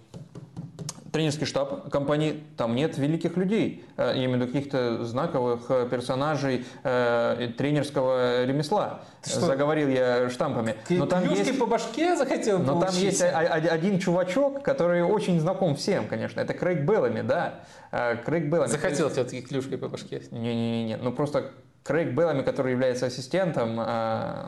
тренерский 1.13 1.45
штаб 1.45 1.89
компании, 1.89 2.43
там 2.57 2.75
нет 2.75 2.97
великих 2.97 3.37
людей, 3.37 3.85
э, 3.95 4.11
я 4.15 4.25
имею 4.25 4.31
в 4.31 4.41
виду 4.41 4.47
каких-то 4.47 5.05
знаковых 5.05 5.61
э, 5.69 5.87
персонажей 5.89 6.65
э, 6.83 7.51
тренерского 7.57 8.43
ремесла. 8.43 8.99
что? 9.25 9.39
Заговорил 9.39 9.87
я 9.87 10.29
штампами. 10.29 10.75
Ты 10.85 10.97
Но 10.97 11.05
там 11.05 11.23
есть, 11.29 11.57
по 11.57 11.67
башке 11.67 12.17
захотел 12.17 12.59
но 12.59 12.65
там 12.65 12.79
получить? 12.81 13.03
есть 13.03 13.21
о- 13.21 13.29
о- 13.29 13.53
один 13.53 13.97
чувачок, 13.99 14.61
который 14.61 15.03
очень 15.03 15.39
знаком 15.39 15.77
всем, 15.77 16.07
конечно. 16.09 16.41
Это 16.41 16.53
Крейг 16.53 16.81
Беллами, 16.81 17.21
да. 17.21 17.61
Э, 17.93 18.17
Крейг 18.17 18.47
Беллами. 18.51 18.69
Захотел 18.69 19.09
все-таки 19.09 19.41
клюшкой 19.41 19.77
по 19.77 19.87
башке. 19.87 20.21
Не-не-не, 20.31 20.97
ну 20.97 21.13
просто 21.13 21.51
Крейг 21.85 22.15
Беллами, 22.15 22.41
который 22.41 22.71
является 22.71 23.05
ассистентом 23.05 23.79
э, 23.79 24.45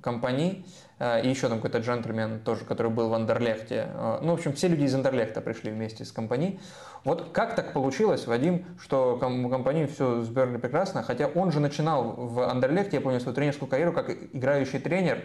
компании, 0.00 0.64
э, 1.00 1.22
и 1.24 1.28
еще 1.28 1.48
там 1.48 1.58
какой-то 1.58 1.78
джентльмен 1.78 2.38
тоже, 2.44 2.64
который 2.64 2.92
был 2.92 3.08
в 3.08 3.14
Андерлехте. 3.14 3.88
Э, 3.92 4.20
ну, 4.22 4.30
в 4.30 4.34
общем, 4.34 4.52
все 4.52 4.68
люди 4.68 4.84
из 4.84 4.94
Андерлехта 4.94 5.40
пришли 5.40 5.72
вместе 5.72 6.04
с 6.04 6.12
компанией. 6.12 6.60
Вот 7.02 7.32
как 7.32 7.56
так 7.56 7.72
получилось, 7.72 8.28
Вадим, 8.28 8.64
что 8.80 9.16
ком- 9.18 9.50
компании 9.50 9.86
все 9.86 10.22
с 10.22 10.28
прекрасно, 10.28 11.02
хотя 11.02 11.26
он 11.26 11.50
же 11.50 11.58
начинал 11.58 12.12
в 12.12 12.48
Андерлехте, 12.48 12.98
я 12.98 13.00
помню, 13.00 13.18
свою 13.18 13.34
тренерскую 13.34 13.68
карьеру 13.68 13.92
как 13.92 14.08
играющий 14.32 14.78
тренер, 14.78 15.24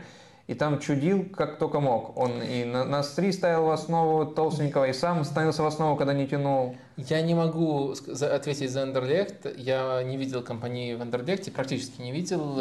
и 0.52 0.54
там 0.54 0.80
чудил 0.80 1.26
как 1.34 1.58
только 1.60 1.80
мог. 1.80 2.18
Он 2.18 2.44
и 2.44 2.66
на, 2.66 2.84
на 2.84 3.04
три 3.04 3.32
ставил 3.32 3.68
в 3.68 3.70
основу 3.70 4.26
толстенького, 4.26 4.90
и 4.90 4.92
сам 4.94 5.24
становился 5.24 5.64
в 5.64 5.66
основу, 5.66 5.96
когда 5.96 6.14
не 6.14 6.28
тянул. 6.28 6.76
Я 6.98 7.22
не 7.22 7.34
могу 7.34 7.94
ответить 8.22 8.70
за 8.70 8.84
Андерлехт. 8.84 9.48
Я 9.58 10.04
не 10.04 10.18
видел 10.18 10.44
компании 10.44 10.94
в 10.94 11.02
Андерлехте, 11.02 11.52
практически 11.52 12.02
не 12.02 12.12
видел. 12.12 12.60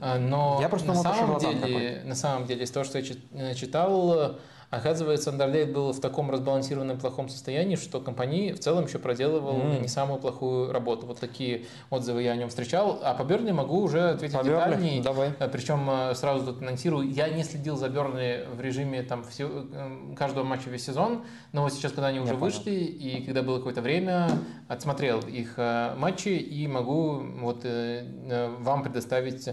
э, 0.00 0.18
Но 0.18 0.58
Я 0.60 0.68
просто 0.68 0.88
на, 0.88 0.96
самом 0.96 1.38
деле, 1.38 2.02
на 2.04 2.16
самом 2.16 2.46
деле, 2.46 2.64
из 2.64 2.72
того, 2.72 2.84
что 2.84 2.98
я 2.98 3.04
э, 3.34 3.54
читал, 3.54 4.36
оказывается, 4.70 5.30
Андерлехт 5.30 5.72
был 5.72 5.92
в 5.92 6.00
таком 6.00 6.30
разбалансированном 6.30 6.98
плохом 6.98 7.28
состоянии, 7.28 7.76
что 7.76 8.00
компания 8.00 8.52
в 8.54 8.60
целом 8.60 8.86
еще 8.86 8.98
проделывал 8.98 9.60
М. 9.60 9.82
не 9.82 9.88
самую 9.88 10.20
плохую 10.20 10.72
работу. 10.72 11.06
Вот 11.06 11.18
такие 11.20 11.64
отзывы 11.90 12.22
я 12.22 12.32
о 12.32 12.36
нем 12.36 12.48
встречал. 12.48 13.00
А 13.02 13.14
по 13.14 13.22
Берни 13.24 13.52
могу 13.52 13.80
уже 13.80 14.10
ответить 14.10 14.36
По 14.36 14.42
Бернли? 14.44 14.56
детальней. 14.66 15.00
Давай. 15.02 15.32
Э, 15.38 15.48
Причем 15.48 15.88
э, 15.90 16.14
сразу 16.14 16.44
тут 16.46 16.62
анонсирую, 16.62 17.10
я 17.10 17.28
не 17.28 17.44
следил 17.44 17.76
за 17.76 17.88
Бернли 17.88 18.46
в 18.54 18.60
режиме 18.60 19.02
там 19.02 19.24
все, 19.24 19.48
э, 19.72 20.14
каждого 20.16 20.44
матча 20.44 20.68
весь 20.70 20.84
сезон, 20.84 21.24
но 21.52 21.62
вот 21.62 21.72
сейчас, 21.72 21.92
когда 21.92 22.08
они 22.08 22.20
уже 22.20 22.32
понял. 22.34 22.44
вышли, 22.44 22.72
и 22.74 23.24
когда 23.24 23.42
было 23.42 23.58
какое-то 23.58 23.80
время, 23.82 24.28
отсмотрел 24.68 25.20
их 25.20 25.54
матчи 25.56 26.28
и 26.28 26.66
могу 26.68 27.20
вот 27.40 27.64
вам 27.64 28.82
предоставить 28.82 29.48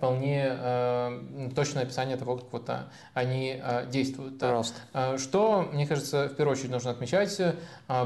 вполне 0.00 0.46
э, 0.48 1.50
точное 1.54 1.82
описание 1.82 2.16
того, 2.16 2.38
как 2.38 2.52
вот 2.52 2.70
а, 2.70 2.88
они 3.12 3.60
э, 3.62 3.86
действуют. 3.90 4.38
Пожалуйста. 4.38 4.80
Э, 4.94 5.18
Что, 5.18 5.68
мне 5.74 5.86
кажется, 5.86 6.28
в 6.28 6.36
первую 6.36 6.56
очередь 6.56 6.70
нужно 6.70 6.92
отмечать, 6.92 7.38
э, 7.38 7.54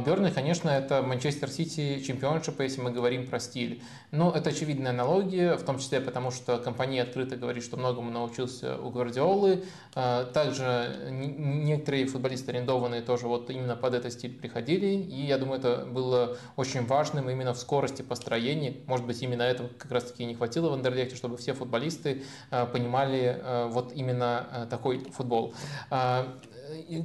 Бернли, 0.05 0.31
конечно, 0.31 0.71
это 0.71 1.03
Манчестер 1.03 1.49
Сити 1.49 2.01
чемпионшипа, 2.01 2.63
если 2.63 2.81
мы 2.81 2.91
говорим 2.91 3.29
про 3.29 3.39
стиль. 3.39 3.81
Но 4.15 4.31
это 4.31 4.51
очевидная 4.51 4.93
аналогия, 4.93 5.57
в 5.57 5.65
том 5.65 5.79
числе 5.79 6.01
потому, 6.01 6.31
что 6.31 6.59
компания 6.59 7.03
открыто 7.03 7.37
говорит, 7.37 7.65
что 7.65 7.77
многому 7.77 8.13
научился 8.13 8.79
у 8.79 8.91
Гвардиолы. 8.91 9.65
Э, 9.97 10.27
Также 10.33 11.11
некоторые 11.11 12.07
футболисты 12.07 12.53
арендованные 12.53 13.03
тоже 13.03 13.27
вот 13.27 13.51
именно 13.51 13.75
под 13.75 13.95
этот 13.95 14.13
стиль 14.13 14.33
приходили, 14.33 14.87
и 14.87 15.27
я 15.27 15.37
думаю, 15.37 15.59
это 15.59 15.85
было 15.85 16.37
очень 16.57 16.87
важным 16.87 17.29
именно 17.29 17.55
в 17.55 17.59
скорости 17.59 18.03
построения. 18.03 18.77
Может 18.87 19.05
быть, 19.05 19.21
именно 19.21 19.43
этого 19.43 19.69
как 19.77 19.91
раз-таки 19.91 20.25
не 20.25 20.35
хватило 20.37 20.71
в 20.71 20.75
Андерлехте, 20.75 21.17
чтобы 21.17 21.37
все 21.37 21.53
футболисты 21.53 22.23
э, 22.53 22.67
понимали 22.67 23.41
э, 23.43 23.67
вот 23.67 23.93
именно 23.95 24.69
такой 24.71 24.99
футбол. 25.11 25.55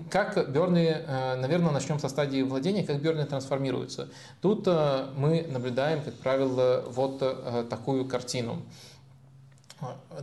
Как 0.10 0.52
Берни, 0.52 0.94
наверное, 1.08 1.72
начнем 1.72 2.00
со 2.00 2.08
стадии 2.08 2.42
владения, 2.42 2.84
как 2.84 3.02
Берни 3.02 3.26
трансформируется. 3.26 4.10
Тут 4.42 4.64
э, 4.68 5.08
мы 5.18 5.46
наблюдаем, 5.50 6.02
как 6.02 6.14
правило, 6.16 6.84
вот 6.88 7.18
э, 7.22 7.66
такую 7.70 8.06
картину. 8.06 8.62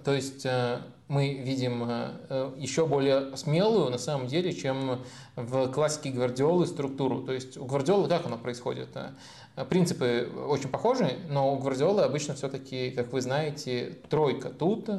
То 0.04 0.12
есть 0.12 0.46
э, 0.46 0.80
мы 1.08 1.34
видим 1.34 1.84
э, 1.88 2.10
э, 2.28 2.52
еще 2.56 2.86
более 2.86 3.36
смелую, 3.36 3.90
на 3.90 3.98
самом 3.98 4.26
деле, 4.26 4.52
чем 4.52 5.00
в 5.34 5.70
классике 5.70 6.10
Гвардиолы 6.10 6.66
структуру. 6.66 7.22
То 7.22 7.32
есть 7.32 7.56
у 7.56 7.64
Гвардиолы 7.64 8.08
как 8.08 8.26
оно 8.26 8.38
происходит? 8.38 8.88
Э, 8.94 9.64
Принципы 9.64 10.28
очень 10.48 10.68
похожи, 10.68 11.18
но 11.30 11.54
у 11.54 11.58
Гвардиолы 11.58 12.02
обычно 12.02 12.34
все-таки, 12.34 12.90
как 12.90 13.12
вы 13.12 13.20
знаете, 13.20 13.98
тройка 14.10 14.50
тут, 14.50 14.90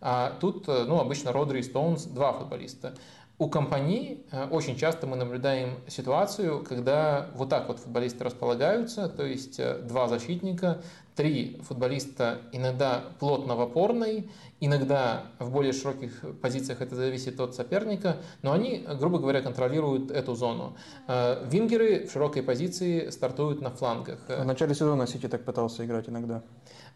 а 0.00 0.36
тут, 0.40 0.68
э, 0.68 0.84
ну, 0.86 1.00
обычно 1.00 1.32
Родри 1.32 1.60
и 1.60 1.62
Стоунс, 1.62 2.04
два 2.04 2.32
футболиста. 2.32 2.94
У 3.38 3.50
компании 3.50 4.24
э, 4.32 4.48
очень 4.48 4.76
часто 4.78 5.06
мы 5.06 5.14
наблюдаем 5.14 5.74
ситуацию, 5.88 6.64
когда 6.64 7.28
вот 7.34 7.50
так 7.50 7.68
вот 7.68 7.78
футболисты 7.78 8.24
располагаются, 8.24 9.10
то 9.10 9.26
есть 9.26 9.60
э, 9.60 9.78
два 9.82 10.08
защитника, 10.08 10.80
три 11.14 11.60
футболиста 11.62 12.38
иногда 12.52 13.04
плотно 13.20 13.54
в 13.54 13.60
опорной, 13.60 14.30
иногда 14.60 15.24
в 15.38 15.50
более 15.50 15.74
широких 15.74 16.24
позициях 16.40 16.80
это 16.80 16.94
зависит 16.94 17.38
от 17.38 17.54
соперника, 17.54 18.16
но 18.40 18.52
они, 18.52 18.86
грубо 18.98 19.18
говоря, 19.18 19.42
контролируют 19.42 20.10
эту 20.10 20.34
зону. 20.34 20.74
Э, 21.06 21.46
вингеры 21.46 22.06
в 22.06 22.12
широкой 22.12 22.42
позиции 22.42 23.10
стартуют 23.10 23.60
на 23.60 23.68
флангах. 23.68 24.18
В 24.28 24.44
начале 24.44 24.74
сезона 24.74 25.06
Сити 25.06 25.28
так 25.28 25.44
пытался 25.44 25.84
играть 25.84 26.08
иногда. 26.08 26.42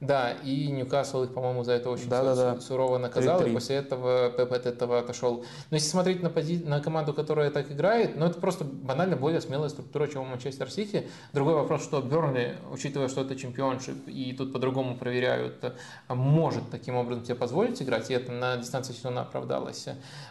Да, 0.01 0.33
и 0.33 0.71
Ньюкасл 0.71 1.25
их, 1.25 1.35
по-моему, 1.35 1.63
за 1.63 1.73
это 1.73 1.91
очень 1.91 2.09
да, 2.09 2.21
су- 2.21 2.27
да, 2.27 2.55
да. 2.55 2.61
сурово 2.61 2.97
наказал, 2.99 3.43
3-3. 3.43 3.51
и 3.51 3.53
после 3.53 3.77
этого 3.77 4.31
Пеп 4.31 4.53
от 4.53 4.65
этого 4.65 4.99
отошел. 4.99 5.45
Но 5.71 5.77
если 5.77 5.89
смотреть 5.89 6.23
на, 6.23 6.31
пози... 6.31 6.63
на 6.65 6.81
команду, 6.81 7.13
которая 7.13 7.51
так 7.51 7.71
играет, 7.71 8.17
ну 8.17 8.25
это 8.25 8.41
просто 8.41 8.65
банально 8.65 9.17
более 9.17 9.41
смелая 9.43 9.69
структура, 9.69 10.07
чем 10.07 10.23
у 10.23 10.25
Манчестер 10.25 10.71
Сити. 10.71 11.09
Другой 11.35 11.55
вопрос, 11.55 11.83
что 11.83 12.01
Бернли, 12.01 12.57
учитывая, 12.73 13.09
что 13.09 13.21
это 13.21 13.37
чемпионшип, 13.37 14.09
и 14.09 14.33
тут 14.33 14.53
по-другому 14.53 14.97
проверяют, 14.97 15.63
может 16.09 16.71
таким 16.71 16.97
образом 16.97 17.25
себе 17.25 17.35
позволить 17.35 17.83
играть, 17.83 18.11
и 18.11 18.15
это 18.15 18.33
на 18.33 18.57
дистанции 18.57 18.95
сезона 18.95 19.23
оправдалось. 19.23 19.87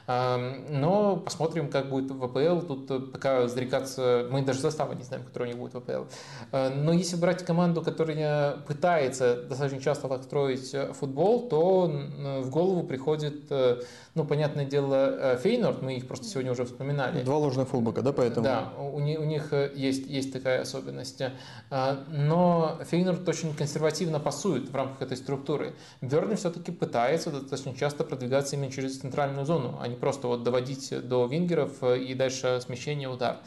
Но 0.07 1.17
посмотрим, 1.17 1.69
как 1.69 1.89
будет 1.89 2.09
в 2.11 2.23
АПЛ. 2.23 2.65
Тут 2.65 3.11
пока 3.11 3.48
зарекаться, 3.48 4.27
мы 4.31 4.41
даже 4.41 4.59
составы 4.59 4.95
не 4.95 5.03
знаем, 5.03 5.23
который 5.25 5.43
у 5.43 5.48
них 5.48 5.57
будет 5.57 5.73
в 5.73 5.77
АПЛ. 5.77 6.06
Э, 6.51 6.69
Но 6.69 6.91
если 6.93 7.15
брать 7.15 7.43
команду, 7.45 7.81
которая 7.81 8.57
пытается 8.67 9.35
достаточно 9.60 9.84
часто 9.84 10.08
так 10.08 10.24
строить 10.24 10.74
э, 10.74 10.94
футбол, 10.94 11.48
то 11.50 11.86
м, 11.86 12.42
в 12.44 12.50
голову 12.50 12.84
приходит, 12.84 13.46
э, 13.50 13.82
ну, 14.16 14.26
понятное 14.26 14.66
дело, 14.66 14.96
э, 14.96 15.38
Фейнорд, 15.38 15.82
мы 15.82 15.96
их 15.98 16.08
просто 16.08 16.26
сегодня 16.26 16.52
уже 16.52 16.64
вспоминали. 16.66 17.24
Два 17.24 17.38
ложных 17.38 17.68
фулбека, 17.68 18.02
да, 18.02 18.14
поэтому? 18.14 18.44
Да, 18.44 18.74
у, 18.80 19.00
ни- 19.00 19.18
у 19.18 19.26
них 19.26 19.52
э, 19.54 19.72
есть, 19.76 20.08
есть 20.08 20.32
такая 20.34 20.62
особенность. 20.62 21.22
А, 21.70 22.04
Но 22.10 22.78
Фейнорд 22.90 23.28
очень 23.28 23.54
консервативно 23.54 24.20
пасует 24.20 24.70
в 24.70 24.76
рамках 24.76 25.02
этой 25.02 25.18
структуры. 25.18 25.74
Берни 26.02 26.36
все-таки 26.36 26.72
пытается 26.72 27.32
достаточно 27.32 27.76
часто 27.76 28.04
продвигаться 28.04 28.56
именно 28.56 28.72
через 28.72 29.00
центральную 29.00 29.46
зону, 29.46 29.78
а 29.82 29.88
не 29.88 29.96
просто 29.96 30.28
вот 30.28 30.44
доводить 30.44 30.94
до 31.08 31.26
вингеров 31.26 31.84
э, 31.84 32.00
и 32.00 32.14
дальше 32.14 32.60
смещение, 32.62 33.10
удар. 33.10 33.38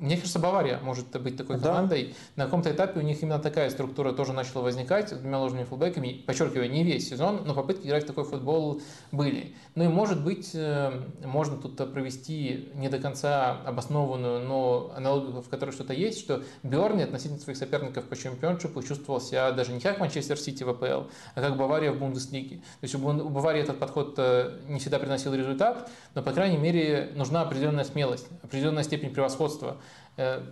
Мне 0.00 0.16
кажется, 0.16 0.38
Бавария 0.38 0.80
может 0.82 1.06
быть 1.20 1.36
такой 1.36 1.58
Да. 1.58 1.68
командой. 1.68 2.14
На 2.34 2.44
каком-то 2.46 2.70
этапе 2.70 3.00
у 3.00 3.02
них 3.02 3.22
именно 3.22 3.38
такая 3.38 3.68
структура 3.68 4.12
тоже 4.12 4.32
начала 4.32 4.62
возникать 4.62 5.10
с 5.10 5.12
двумя 5.12 5.38
ложными 5.38 5.64
фулбеками. 5.64 6.24
Подчеркиваю, 6.26 6.70
не 6.70 6.84
весь 6.84 7.08
сезон, 7.10 7.42
но 7.44 7.54
попытки 7.54 7.86
играть 7.86 8.04
в 8.04 8.06
такой 8.06 8.24
футбол 8.24 8.80
были. 9.12 9.54
Ну 9.74 9.84
и 9.84 9.88
может 9.88 10.24
быть, 10.24 10.52
э, 10.54 10.90
можно 11.22 11.58
тут 11.58 11.76
провести 11.92 12.70
не 12.74 12.88
до 12.88 12.98
конца 12.98 13.60
обоснованную, 13.66 14.40
но 14.40 14.90
аналогию, 14.96 15.42
в 15.42 15.48
которой 15.50 15.72
что-то 15.72 15.92
есть, 15.92 16.18
что 16.18 16.42
Берни 16.62 17.02
относительно 17.02 17.38
своих 17.38 17.58
соперников 17.58 18.04
по 18.06 18.16
чемпионшипу 18.16 18.82
чувствовал 18.82 19.20
себя 19.20 19.52
даже 19.52 19.72
не 19.72 19.80
как 19.80 19.98
Манчестер 19.98 20.38
Сити 20.38 20.62
в 20.62 20.70
АПЛ, 20.70 21.10
а 21.34 21.40
как 21.40 21.58
Бавария 21.58 21.92
в 21.92 21.98
Бундеслиге. 21.98 22.56
То 22.56 22.84
есть 22.84 22.94
у 22.94 22.98
Баварии 22.98 23.60
этот 23.60 23.78
подход 23.78 24.14
э, 24.16 24.60
не 24.66 24.78
всегда 24.78 24.98
приносил 24.98 25.34
результат, 25.34 25.90
но, 26.14 26.22
по 26.22 26.32
крайней 26.32 26.56
мере, 26.56 27.12
нужна 27.14 27.42
определенная 27.42 27.84
смелость, 27.84 28.26
определенная 28.42 28.82
степень 28.82 29.10
превосходства 29.10 29.76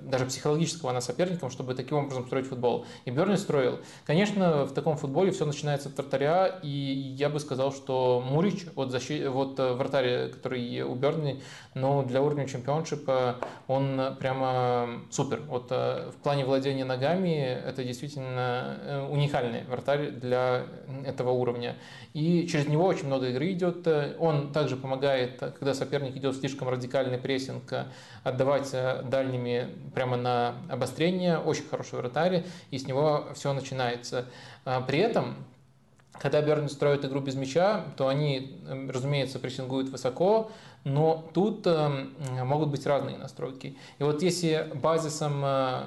даже 0.02 0.26
психологического 0.26 0.92
над 0.92 1.04
соперником, 1.04 1.50
чтобы 1.50 1.74
таким 1.74 1.98
образом 1.98 2.26
строить 2.26 2.46
футбол. 2.46 2.86
И 3.04 3.10
Берни 3.10 3.36
строил. 3.36 3.80
Конечно, 4.06 4.64
в 4.64 4.72
таком 4.72 4.96
футболе 4.96 5.30
все 5.30 5.44
начинается 5.44 5.88
от 5.88 5.96
вратаря, 5.96 6.58
и 6.62 6.68
я 6.68 7.28
бы 7.28 7.40
сказал, 7.40 7.72
что 7.72 8.22
Мурич, 8.26 8.66
вот, 8.74 8.90
защи... 8.90 9.26
вот 9.26 9.58
э, 9.58 9.72
вратарь, 9.72 10.30
который 10.30 10.82
у 10.82 10.94
Берни, 10.94 11.42
но 11.74 12.02
для 12.02 12.22
уровня 12.22 12.46
чемпионшипа 12.46 13.36
он 13.66 14.16
прямо 14.18 14.88
супер. 15.10 15.42
Вот 15.48 15.68
э, 15.70 16.10
в 16.10 16.22
плане 16.22 16.44
владения 16.44 16.84
ногами 16.84 17.58
это 17.64 17.84
действительно 17.84 18.78
э, 18.80 19.08
уникальный 19.10 19.64
вратарь 19.64 20.10
для 20.10 20.64
этого 21.04 21.30
уровня. 21.30 21.76
И 22.14 22.46
через 22.46 22.66
него 22.68 22.84
очень 22.84 23.06
много 23.06 23.28
игры 23.28 23.52
идет. 23.52 23.86
Он 24.18 24.52
также 24.52 24.76
помогает, 24.76 25.38
когда 25.38 25.74
соперник 25.74 26.16
идет 26.16 26.34
в 26.34 26.40
слишком 26.40 26.68
радикальный 26.68 27.18
прессинг, 27.18 27.72
отдавать 28.24 28.70
э, 28.72 29.02
прямо 29.94 30.16
на 30.16 30.54
обострение. 30.68 31.38
Очень 31.38 31.68
хороший 31.68 31.98
вратарь, 31.98 32.44
и 32.70 32.78
с 32.78 32.86
него 32.86 33.28
все 33.34 33.52
начинается. 33.52 34.26
А 34.64 34.80
При 34.80 34.98
этом 34.98 35.36
когда 36.12 36.42
Берни 36.42 36.68
строит 36.68 37.04
игру 37.04 37.20
без 37.20 37.36
мяча, 37.36 37.84
то 37.96 38.08
они, 38.08 38.58
э, 38.66 38.90
разумеется, 38.90 39.38
прессингуют 39.38 39.88
высоко, 39.88 40.50
но 40.84 41.24
тут 41.32 41.66
э, 41.66 41.88
могут 42.44 42.70
быть 42.70 42.84
разные 42.86 43.16
настройки. 43.16 43.76
И 43.98 44.02
вот 44.02 44.22
если 44.22 44.70
базисом 44.74 45.42
э, 45.44 45.82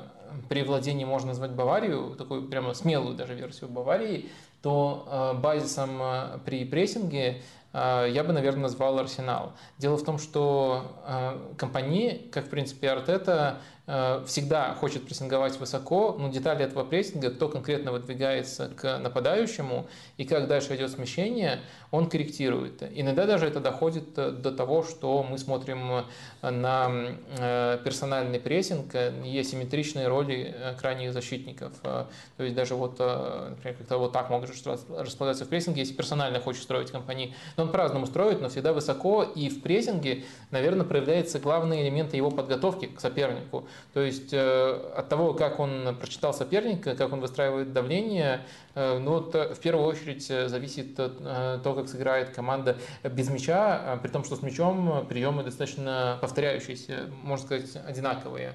при 0.50 0.64
владении 0.64 1.06
можно 1.06 1.30
назвать 1.30 1.52
Баварию, 1.52 2.16
такую 2.18 2.48
прямо 2.48 2.74
смелую 2.74 3.16
даже 3.16 3.34
версию 3.36 3.70
Баварии, 3.70 4.30
то 4.62 5.08
э, 5.08 5.40
базисом 5.40 6.02
э, 6.02 6.40
при 6.46 6.66
прессинге 6.66 7.42
я 7.74 8.24
бы, 8.26 8.34
наверное, 8.34 8.64
назвал 8.64 9.00
Арсенал. 9.00 9.54
Дело 9.78 9.98
в 9.98 10.04
том, 10.04 10.18
что 10.18 10.98
э, 11.06 11.56
компании, 11.58 12.30
как 12.32 12.46
в 12.46 12.50
принципе 12.50 12.90
Артета, 12.90 13.60
э, 13.88 14.24
всегда 14.28 14.74
хочет 14.74 15.06
прессинговать 15.06 15.58
высоко, 15.58 16.18
но 16.20 16.28
детали 16.28 16.66
этого 16.66 16.84
прессинга, 16.84 17.30
кто 17.30 17.48
конкретно 17.48 17.94
выдвигается 17.94 18.68
к 18.68 18.98
нападающему 18.98 19.88
и 20.18 20.26
как 20.26 20.48
дальше 20.48 20.76
идет 20.76 20.92
смещение, 20.92 21.62
он 21.92 22.10
корректирует. 22.10 22.82
Иногда 22.96 23.26
даже 23.26 23.46
это 23.46 23.60
доходит 23.60 24.18
э, 24.18 24.32
до 24.32 24.52
того, 24.52 24.82
что 24.82 25.24
мы 25.24 25.38
смотрим 25.38 26.06
э, 26.42 26.50
на 26.50 26.90
э, 27.38 27.80
персональный 27.84 28.40
прессинг 28.40 28.96
и 28.96 29.38
асимметричные 29.38 30.08
роли 30.08 30.56
крайних 30.80 31.12
защитников. 31.12 31.74
То 31.82 32.08
есть 32.40 32.56
даже 32.56 32.76
вот, 32.76 33.00
например, 33.00 33.78
как-то 33.78 33.98
вот 33.98 34.14
так 34.14 34.30
рас- 34.30 34.86
располагаться 34.90 35.46
в 35.46 35.50
прессинге, 35.50 35.82
если 35.82 35.94
персонально 35.94 36.40
хочешь 36.40 36.64
строить 36.64 36.92
компании. 36.92 37.36
Но 37.58 37.64
он 37.64 37.72
по-разному 37.72 38.06
строит, 38.06 38.42
но 38.42 38.48
всегда 38.48 38.72
высоко. 38.72 39.24
И 39.24 39.50
в 39.50 39.62
прессинге, 39.62 40.24
наверное, 40.52 40.86
проявляется 40.86 41.40
главный 41.40 41.82
элемент 41.82 42.14
его 42.14 42.32
подготовки 42.32 42.86
к 42.86 43.00
сопернику. 43.00 43.68
То 43.94 44.02
есть 44.02 44.34
от 44.34 45.10
того, 45.10 45.34
как 45.34 45.60
он 45.60 45.96
прочитал 46.00 46.34
соперника, 46.34 46.96
как 46.96 47.12
он 47.12 47.20
выстраивает 47.20 47.74
давление, 47.74 48.42
э, 48.76 49.00
ну 49.00 49.12
вот 49.12 49.34
в 49.34 49.60
первую 49.60 49.88
очередь 49.88 50.30
э, 50.30 50.48
зависит 50.48 50.98
э, 50.98 51.60
то, 51.64 51.74
как 51.74 51.88
сыграет 51.88 52.30
команда 52.30 52.78
без 53.04 53.30
мяча, 53.30 53.96
э, 53.96 54.00
при 54.02 54.10
том, 54.10 54.24
что 54.24 54.36
с 54.36 54.42
мячом 54.42 55.06
приемы 55.08 55.44
достаточно 55.44 56.18
повторяющиеся, 56.22 57.10
можно 57.24 57.46
сказать, 57.46 57.76
одинаковые. 57.88 58.54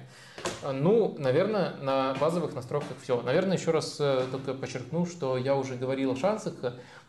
Ну, 0.71 1.15
наверное, 1.17 1.75
на 1.77 2.13
базовых 2.15 2.53
настройках 2.53 2.97
все. 3.01 3.21
Наверное, 3.21 3.57
еще 3.57 3.71
раз 3.71 3.95
только 3.95 4.53
подчеркну, 4.53 5.05
что 5.07 5.35
я 5.35 5.55
уже 5.55 5.75
говорил 5.75 6.11
о 6.11 6.15
шансах 6.15 6.53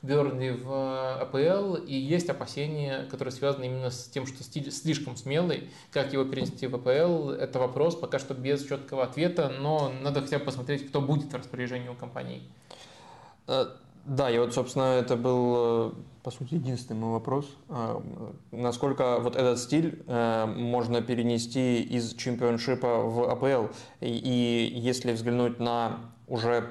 Бернли 0.00 0.50
в 0.50 1.20
АПЛ, 1.20 1.74
и 1.74 1.94
есть 1.94 2.30
опасения, 2.30 3.06
которые 3.10 3.32
связаны 3.32 3.64
именно 3.64 3.90
с 3.90 4.04
тем, 4.04 4.26
что 4.26 4.44
стиль 4.44 4.70
слишком 4.70 5.16
смелый. 5.16 5.70
Как 5.90 6.12
его 6.12 6.24
перенести 6.24 6.68
в 6.68 6.76
АПЛ, 6.76 7.30
это 7.30 7.58
вопрос 7.58 7.96
пока 7.96 8.20
что 8.20 8.34
без 8.34 8.64
четкого 8.64 9.02
ответа, 9.02 9.52
но 9.58 9.92
надо 10.00 10.20
хотя 10.20 10.38
бы 10.38 10.44
посмотреть, 10.44 10.88
кто 10.88 11.00
будет 11.00 11.32
в 11.32 11.36
распоряжении 11.36 11.88
у 11.88 11.94
компании. 11.94 12.42
Э, 13.48 13.66
Да, 14.04 14.30
и 14.30 14.38
вот, 14.38 14.54
собственно, 14.54 14.84
это 14.94 15.16
был, 15.16 15.54
э, 15.56 15.92
по 16.22 16.30
сути, 16.30 16.54
единственный 16.54 16.98
мой 16.98 17.12
вопрос. 17.12 17.46
Э, 17.68 18.00
Насколько 18.52 19.18
вот 19.18 19.36
этот 19.36 19.58
стиль 19.58 20.02
можно 20.06 21.02
перенести 21.02 21.82
из 21.82 22.14
чемпионшипа 22.14 23.02
в 23.02 23.30
АПЛ? 23.30 23.72
И 24.00 24.70
если 24.74 25.12
взглянуть 25.12 25.58
на 25.58 25.98
уже 26.26 26.70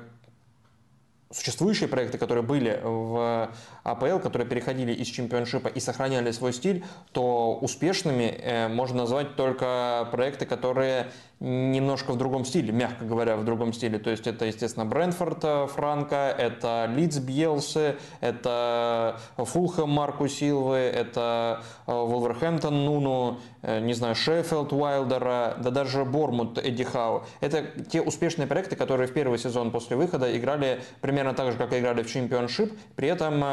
существующие 1.31 1.89
проекты, 1.89 2.17
которые 2.17 2.43
были 2.43 2.79
в 2.83 3.51
АПЛ, 3.87 4.19
которые 4.19 4.47
переходили 4.47 4.91
из 4.91 5.07
чемпионшипа 5.07 5.69
и 5.69 5.79
сохраняли 5.79 6.31
свой 6.31 6.51
стиль, 6.51 6.83
то 7.13 7.57
успешными 7.61 8.23
э, 8.23 8.67
можно 8.67 8.97
назвать 8.97 9.35
только 9.35 10.07
проекты, 10.11 10.45
которые 10.45 11.07
немножко 11.39 12.11
в 12.13 12.17
другом 12.17 12.45
стиле, 12.45 12.73
мягко 12.73 13.05
говоря, 13.05 13.37
в 13.37 13.45
другом 13.45 13.71
стиле. 13.71 13.99
То 13.99 14.09
есть 14.09 14.25
это, 14.25 14.45
естественно, 14.45 14.85
Брентфорд 14.85 15.39
э, 15.43 15.67
Франка, 15.67 16.35
это 16.37 16.89
Лидс 16.93 17.19
Бьелсы, 17.19 17.95
это 18.19 19.19
Фулхэм 19.37 19.89
Марку 19.89 20.27
Силвы, 20.27 20.77
это 20.77 21.63
э, 21.85 21.91
Вулверхэмптон 21.93 22.85
Нуну, 22.85 23.39
не 23.63 23.93
знаю, 23.93 24.15
Шеффилд 24.15 24.71
Уайлдера, 24.73 25.55
да 25.59 25.71
даже 25.71 26.05
Бормут 26.05 26.57
Эдди 26.57 26.83
Хау. 26.83 27.23
Это 27.39 27.63
те 27.89 28.01
успешные 28.01 28.47
проекты, 28.47 28.75
которые 28.75 29.07
в 29.07 29.13
первый 29.13 29.39
сезон 29.39 29.71
после 29.71 29.95
выхода 29.95 30.35
играли 30.37 30.81
примерно 31.01 31.33
так 31.33 31.51
же, 31.51 31.57
как 31.57 31.73
играли 31.73 32.03
в 32.03 32.11
чемпионшип, 32.11 32.77
при 32.95 33.09
этом 33.09 33.43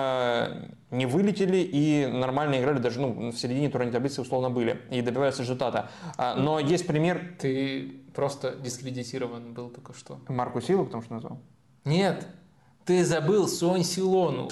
не 0.90 1.06
вылетели 1.06 1.58
и 1.58 2.06
нормально 2.06 2.60
играли, 2.60 2.78
даже 2.78 3.00
ну, 3.00 3.30
в 3.30 3.36
середине 3.36 3.68
турнирной 3.68 3.92
таблицы 3.92 4.22
условно 4.22 4.50
были 4.50 4.80
и 4.90 5.02
добивались 5.02 5.38
результата. 5.38 5.90
А, 6.16 6.36
Но 6.36 6.58
есть 6.58 6.86
пример 6.86 7.34
Ты 7.38 8.02
просто 8.14 8.54
дискредитирован 8.56 9.52
был 9.52 9.70
только 9.70 9.92
что. 9.92 10.20
Марку 10.28 10.60
Силу, 10.60 10.84
потому 10.84 11.02
что 11.02 11.14
назвал. 11.14 11.38
Нет, 11.84 12.26
ты 12.84 13.04
забыл 13.04 13.48
Сон 13.48 13.82
Силону. 13.82 14.48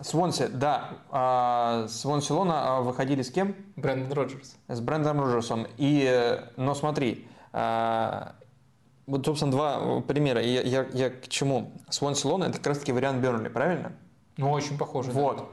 Свонси, 0.00 0.48
да. 0.48 0.98
А, 1.10 1.86
Свонси 1.88 2.32
Лона 2.32 2.78
а, 2.78 2.80
выходили 2.80 3.22
с 3.22 3.30
кем? 3.30 3.54
Брэндон 3.76 4.12
Роджерс. 4.12 4.56
С 4.68 4.80
Брэндом 4.80 5.20
Роджерсом. 5.20 5.66
И, 5.76 6.04
э, 6.08 6.48
но 6.56 6.74
смотри, 6.74 7.26
Вот, 7.52 9.26
собственно, 9.26 9.52
два 9.52 10.00
примера. 10.00 10.40
Я, 10.40 10.62
я, 10.62 10.86
я 10.92 11.10
к 11.10 11.28
чему? 11.28 11.72
Свон 11.90 12.14
Силона 12.14 12.44
это 12.44 12.58
как 12.58 12.68
раз 12.68 12.78
таки 12.78 12.92
вариант 12.92 13.20
Бернли, 13.20 13.48
правильно? 13.48 13.92
Ну, 14.42 14.50
очень 14.50 14.76
похоже. 14.76 15.10
Вот. 15.10 15.36
Да. 15.38 15.44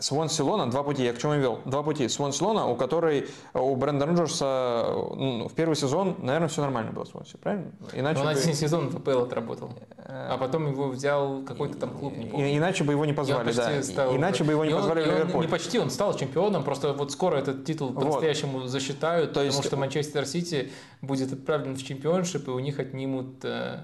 Свон 0.00 0.30
Силона, 0.30 0.70
два 0.70 0.82
пути, 0.82 1.04
я 1.04 1.12
к 1.12 1.18
чему 1.18 1.34
вел? 1.34 1.60
Два 1.66 1.82
пути. 1.82 2.08
Свон 2.08 2.32
Силона, 2.32 2.66
у 2.66 2.74
которой, 2.74 3.28
у 3.52 3.76
Бренда 3.76 4.06
Роджерса 4.06 4.94
ну, 5.14 5.46
в 5.46 5.52
первый 5.52 5.74
сезон, 5.74 6.16
наверное, 6.22 6.48
все 6.48 6.62
нормально 6.62 6.90
было 6.92 7.04
с 7.04 7.10
Свонси, 7.10 7.36
правильно? 7.36 7.70
Иначе 7.92 8.20
Но 8.20 8.28
он 8.28 8.34
бы... 8.34 8.40
один 8.40 8.54
сезон 8.54 8.88
в 8.88 8.96
АПЛ 8.96 9.24
отработал, 9.24 9.70
а 10.06 10.38
потом 10.38 10.70
его 10.70 10.88
взял 10.88 11.42
какой-то 11.42 11.76
там 11.76 11.90
клуб, 11.90 12.16
не 12.16 12.24
помню. 12.24 12.56
Иначе 12.56 12.82
бы 12.82 12.94
его 12.94 13.04
не 13.04 13.12
позвали, 13.12 13.52
да. 13.52 13.82
Стал... 13.82 14.16
Иначе 14.16 14.42
бы 14.42 14.52
его 14.52 14.64
не 14.64 14.70
и 14.70 14.74
позвали 14.74 15.02
он, 15.02 15.06
в 15.06 15.10
Ливерпуль. 15.10 15.44
Не 15.44 15.50
почти, 15.50 15.78
он 15.78 15.90
стал 15.90 16.16
чемпионом, 16.16 16.64
просто 16.64 16.94
вот 16.94 17.12
скоро 17.12 17.36
этот 17.36 17.66
титул 17.66 17.92
по-настоящему 17.92 18.60
вот. 18.60 18.68
засчитают, 18.68 19.34
То 19.34 19.42
есть... 19.42 19.54
потому 19.54 19.68
что 19.68 19.76
Манчестер 19.76 20.24
Сити 20.24 20.72
будет 21.02 21.30
отправлен 21.30 21.76
в 21.76 21.82
чемпионшип, 21.82 22.48
и 22.48 22.50
у 22.50 22.58
них 22.58 22.78
отнимут 22.78 23.44
э, 23.44 23.80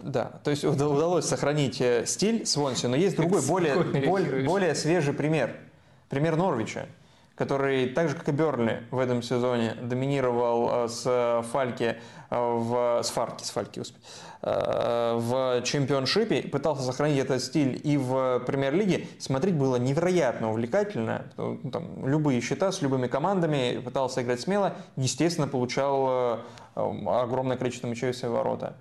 да, 0.00 0.40
то 0.44 0.50
есть 0.50 0.64
удалось 0.64 1.24
сохранить 1.24 1.80
э, 1.80 2.04
стиль 2.06 2.46
Свонси, 2.46 2.86
но 2.86 2.96
есть 2.96 3.16
другой, 3.16 3.42
более, 3.42 3.76
более, 4.06 4.44
более 4.44 4.74
свежий 4.74 5.14
пример– 5.14 5.56
Пример 6.08 6.36
Норвича, 6.36 6.86
который 7.34 7.90
так 7.90 8.08
же, 8.08 8.16
как 8.16 8.28
и 8.28 8.32
Бернли 8.32 8.82
в 8.90 8.98
этом 8.98 9.22
сезоне 9.22 9.74
доминировал 9.74 10.84
э, 10.84 10.88
с 10.88 11.44
Фальки 11.52 11.98
э, 12.30 12.38
в, 12.38 13.02
с 13.02 13.10
Фарки, 13.10 13.44
с 13.44 13.50
Фальки, 13.50 13.80
господи, 13.80 14.02
в 14.40 15.62
чемпионшипе, 15.64 16.42
пытался 16.42 16.84
сохранить 16.84 17.18
этот 17.18 17.42
стиль 17.42 17.80
и 17.82 17.96
в 17.96 18.38
премьер-лиге, 18.46 19.08
смотреть 19.18 19.56
было 19.56 19.76
невероятно 19.76 20.50
увлекательно. 20.50 21.24
Ну, 21.36 21.58
там, 21.72 22.06
любые 22.06 22.40
счета 22.40 22.70
с 22.70 22.80
любыми 22.80 23.08
командами, 23.08 23.82
пытался 23.84 24.22
играть 24.22 24.40
смело, 24.40 24.76
естественно, 24.94 25.48
получал 25.48 26.44
огромное 26.76 27.56
количество 27.56 27.88
мячей 27.88 28.12
в 28.12 28.16
свои 28.16 28.30
ворота. 28.30 28.76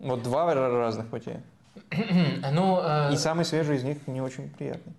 Вот 0.00 0.22
два 0.22 0.52
разных 0.54 1.06
пути. 1.08 1.32
ну, 2.52 2.80
э... 2.82 3.12
И 3.12 3.16
самый 3.16 3.44
свежий 3.44 3.76
из 3.76 3.84
них 3.84 4.06
не 4.06 4.20
очень 4.20 4.50
приятный 4.50 4.94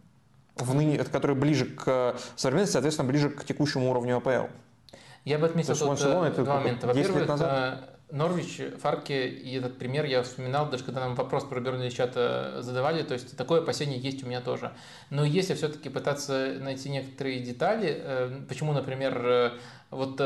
в 0.55 0.73
ныне, 0.73 0.97
который 0.99 1.35
ближе 1.35 1.65
к 1.65 2.15
современности, 2.35 2.73
соответственно, 2.73 3.09
ближе 3.09 3.30
к 3.30 3.43
текущему 3.43 3.89
уровню 3.89 4.17
АПЛ. 4.17 4.47
Я 5.25 5.38
бы 5.38 5.45
отметил 5.45 5.75
тут 5.75 5.88
Барселона, 5.88 6.30
два 6.31 6.59
момента. 6.59 6.88
Во-первых, 6.88 7.30
э, 7.41 7.77
Норвич, 8.11 8.59
Фарки, 8.81 9.13
и 9.13 9.55
этот 9.55 9.77
пример 9.77 10.05
я 10.05 10.23
вспоминал, 10.23 10.69
даже 10.69 10.83
когда 10.83 11.01
нам 11.01 11.15
вопрос 11.15 11.43
про 11.43 11.59
Бернли 11.59 11.89
чата 11.89 12.61
задавали, 12.61 13.03
то 13.03 13.13
есть 13.13 13.38
такое 13.38 13.61
опасение 13.61 13.99
есть 13.99 14.23
у 14.23 14.27
меня 14.27 14.41
тоже. 14.41 14.71
Но 15.09 15.23
если 15.23 15.53
все-таки 15.53 15.89
пытаться 15.89 16.55
найти 16.59 16.89
некоторые 16.89 17.39
детали, 17.39 18.01
э, 18.03 18.41
почему, 18.47 18.73
например, 18.73 19.53
э, 19.92 19.95
вот 19.95 20.22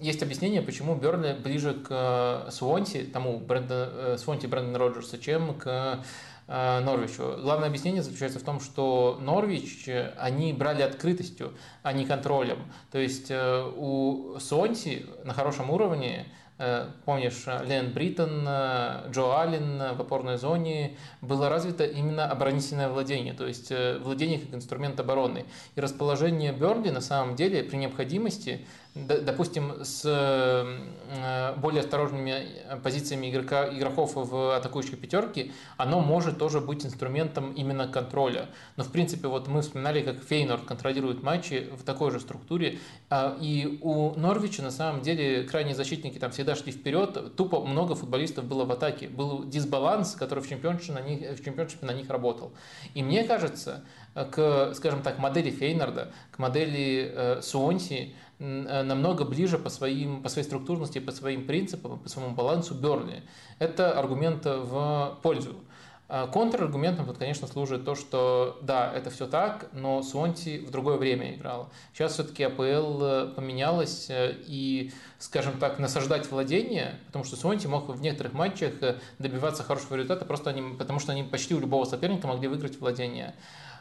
есть 0.00 0.22
объяснение, 0.22 0.62
почему 0.62 0.94
Бернли 0.94 1.32
ближе 1.32 1.74
к 1.74 2.46
Свонти, 2.50 3.02
тому 3.02 3.38
Брэндон, 3.38 4.18
Свонти 4.18 4.46
Брэндона 4.46 4.78
Роджерса, 4.78 5.18
чем 5.18 5.54
к 5.54 6.02
Э, 6.48 6.78
Норвичу. 6.80 7.36
Главное 7.42 7.68
объяснение 7.68 8.02
заключается 8.02 8.38
в 8.38 8.42
том, 8.42 8.60
что 8.60 9.18
Норвич, 9.20 9.88
они 10.16 10.52
брали 10.52 10.82
открытостью, 10.82 11.54
а 11.82 11.92
не 11.92 12.04
контролем. 12.06 12.58
То 12.92 12.98
есть 12.98 13.30
э, 13.30 13.72
у 13.76 14.38
Сонти 14.38 15.06
на 15.24 15.34
хорошем 15.34 15.70
уровне 15.70 16.26
Э, 16.58 16.88
помнишь, 17.04 17.44
Лен 17.66 17.92
Бриттон, 17.92 18.44
э, 18.48 19.10
Джо 19.10 19.42
Аллен 19.42 19.94
в 19.94 20.00
опорной 20.00 20.38
зоне, 20.38 20.96
было 21.20 21.50
развито 21.50 21.84
именно 21.84 22.30
оборонительное 22.30 22.88
владение, 22.88 23.34
то 23.34 23.46
есть 23.46 23.70
э, 23.70 23.98
владение 23.98 24.38
как 24.38 24.54
инструмент 24.54 24.98
обороны. 24.98 25.44
И 25.74 25.80
расположение 25.80 26.52
Бернли 26.52 26.88
на 26.88 27.02
самом 27.02 27.36
деле 27.36 27.62
при 27.62 27.76
необходимости, 27.76 28.66
допустим, 28.96 29.84
с 29.84 30.02
более 31.58 31.80
осторожными 31.80 32.46
позициями 32.82 33.30
игрока, 33.30 33.68
игроков 33.68 34.12
в 34.14 34.56
атакующей 34.56 34.96
пятерке, 34.96 35.52
оно 35.76 36.00
может 36.00 36.38
тоже 36.38 36.60
быть 36.60 36.84
инструментом 36.84 37.52
именно 37.52 37.86
контроля. 37.86 38.48
Но 38.76 38.84
в 38.84 38.90
принципе 38.90 39.28
вот 39.28 39.48
мы 39.48 39.62
вспоминали, 39.62 40.02
как 40.02 40.22
Фейнорд 40.22 40.64
контролирует 40.64 41.22
матчи 41.22 41.68
в 41.78 41.84
такой 41.84 42.10
же 42.10 42.20
структуре, 42.20 42.78
а, 43.10 43.36
и 43.40 43.78
у 43.82 44.14
Норвича 44.14 44.62
на 44.62 44.70
самом 44.70 45.02
деле 45.02 45.44
крайние 45.44 45.74
защитники 45.74 46.18
там 46.18 46.30
всегда 46.30 46.56
шли 46.56 46.72
вперед, 46.72 47.36
тупо 47.36 47.64
много 47.64 47.94
футболистов 47.94 48.46
было 48.46 48.64
в 48.64 48.72
атаке, 48.72 49.08
был 49.08 49.44
дисбаланс, 49.44 50.14
который 50.14 50.42
в 50.42 50.48
чемпионшипе 50.48 50.92
на 50.92 51.00
них, 51.00 51.38
в 51.38 51.44
чемпионшипе 51.44 51.86
на 51.86 51.92
них 51.92 52.08
работал. 52.08 52.52
И 52.94 53.02
мне 53.02 53.24
кажется, 53.24 53.84
к, 54.14 54.72
скажем 54.74 55.02
так, 55.02 55.18
модели 55.18 55.50
Фейнарда, 55.50 56.12
к 56.30 56.38
модели 56.38 57.12
э, 57.14 57.42
Суонси 57.42 58.14
э, 58.14 58.25
намного 58.38 59.24
ближе 59.24 59.58
по, 59.58 59.70
своим, 59.70 60.22
по 60.22 60.28
своей 60.28 60.46
структурности, 60.46 60.98
по 60.98 61.12
своим 61.12 61.46
принципам, 61.46 61.98
по 61.98 62.08
своему 62.08 62.34
балансу 62.34 62.74
Берли. 62.74 63.22
Это 63.58 63.98
аргумент 63.98 64.44
в 64.44 65.18
пользу. 65.22 65.56
А 66.08 66.28
контраргументом 66.28 67.04
тут, 67.06 67.18
конечно, 67.18 67.48
служит 67.48 67.84
то, 67.84 67.96
что 67.96 68.58
да, 68.62 68.92
это 68.94 69.10
все 69.10 69.26
так, 69.26 69.68
но 69.72 70.02
Суонти 70.02 70.58
в 70.58 70.70
другое 70.70 70.98
время 70.98 71.34
играл. 71.34 71.68
Сейчас 71.92 72.12
все-таки 72.12 72.44
АПЛ 72.44 73.02
э, 73.02 73.32
поменялась, 73.34 74.06
э, 74.08 74.36
и, 74.46 74.92
скажем 75.18 75.58
так, 75.58 75.80
насаждать 75.80 76.30
владение, 76.30 77.00
потому 77.06 77.24
что 77.24 77.34
Суонти 77.34 77.66
мог 77.66 77.88
в 77.88 78.00
некоторых 78.00 78.34
матчах 78.34 78.74
э, 78.82 78.98
добиваться 79.18 79.64
хорошего 79.64 79.96
результата, 79.96 80.24
просто 80.24 80.50
они, 80.50 80.76
потому 80.76 81.00
что 81.00 81.10
они 81.10 81.24
почти 81.24 81.56
у 81.56 81.58
любого 81.58 81.84
соперника 81.84 82.28
могли 82.28 82.46
выиграть 82.46 82.78
владение. 82.78 83.34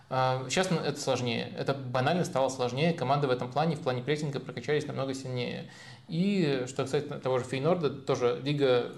А, 0.10 0.46
сейчас 0.50 0.70
это 0.72 1.00
сложнее. 1.00 1.52
Это 1.58 1.74
банально 1.74 2.26
стало 2.26 2.50
сложнее. 2.50 2.94
Команды 2.94 3.28
в 3.28 3.32
этом 3.32 3.52
плане, 3.52 3.76
в 3.76 3.82
плане 3.82 4.04
прессинга 4.04 4.40
прокачались 4.40 4.86
намного 4.88 5.14
сильнее. 5.14 5.70
И 6.08 6.66
что 6.68 6.84
касается 6.84 7.20
того 7.20 7.40
же 7.40 7.46
Фейнорда, 7.46 7.90
тоже 7.90 8.40
лига 8.44 8.92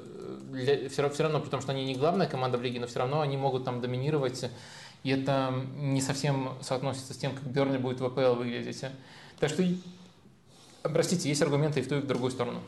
все, 0.90 1.10
все 1.10 1.24
равно, 1.24 1.40
потому 1.40 1.62
что 1.62 1.72
они 1.72 1.86
не 1.86 1.96
главная 1.96 2.28
команда 2.28 2.58
в 2.58 2.62
лиге, 2.62 2.80
но 2.80 2.88
все 2.88 3.00
равно 3.00 3.22
они 3.22 3.38
могут 3.38 3.66
там 3.66 3.82
доминировать. 3.82 4.50
И 5.04 5.12
это 5.12 5.54
не 5.78 6.02
совсем 6.02 6.54
соотносится 6.62 7.14
с 7.14 7.18
тем, 7.18 7.34
как 7.34 7.44
Бернли 7.44 7.78
будет 7.78 8.02
в 8.02 8.06
АПЛ 8.06 8.34
выглядеть. 8.34 8.84
Так 9.40 9.50
что, 9.50 9.64
простите, 10.84 11.30
есть 11.30 11.42
аргументы 11.42 11.80
и 11.80 11.84
в 11.84 11.88
ту, 11.88 11.96
и 11.96 12.00
в 12.00 12.08
другую 12.08 12.32
сторону. 12.32 12.62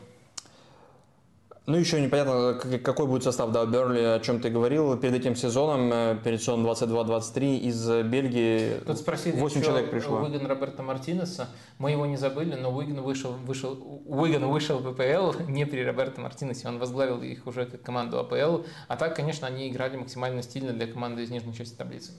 Ну, 1.70 1.76
еще 1.76 2.00
непонятно, 2.00 2.58
какой 2.82 3.06
будет 3.06 3.22
состав, 3.22 3.52
да, 3.52 3.64
Берли, 3.64 4.00
о 4.00 4.18
чем 4.18 4.40
ты 4.40 4.50
говорил. 4.50 4.96
Перед 4.96 5.14
этим 5.14 5.36
сезоном, 5.36 5.92
э, 5.92 6.18
перед 6.24 6.40
сезоном 6.40 6.66
22-23, 6.66 7.58
из 7.58 7.88
Бельгии 8.04 8.80
Тут 8.84 8.98
спросили 8.98 9.36
8 9.36 9.62
человек 9.62 9.88
пришло. 9.88 10.18
Уиган 10.18 10.46
Роберта 10.46 10.82
Мартинеса. 10.82 11.48
Мы 11.78 11.92
его 11.92 12.06
не 12.06 12.16
забыли, 12.16 12.56
но 12.56 12.74
Уиган 12.74 13.02
вышел, 13.02 13.34
вышел, 13.44 14.02
Уиган 14.04 14.46
вышел 14.48 14.80
в 14.80 14.88
АПЛ 14.88 15.44
не 15.48 15.64
при 15.64 15.84
Роберто 15.84 16.20
Мартинесе. 16.20 16.66
Он 16.66 16.78
возглавил 16.78 17.22
их 17.22 17.46
уже 17.46 17.66
как 17.66 17.82
команду 17.82 18.18
АПЛ. 18.18 18.64
А 18.88 18.96
так, 18.96 19.14
конечно, 19.14 19.46
они 19.46 19.68
играли 19.68 19.96
максимально 19.96 20.42
стильно 20.42 20.72
для 20.72 20.88
команды 20.88 21.22
из 21.22 21.30
нижней 21.30 21.54
части 21.54 21.76
таблицы. 21.76 22.10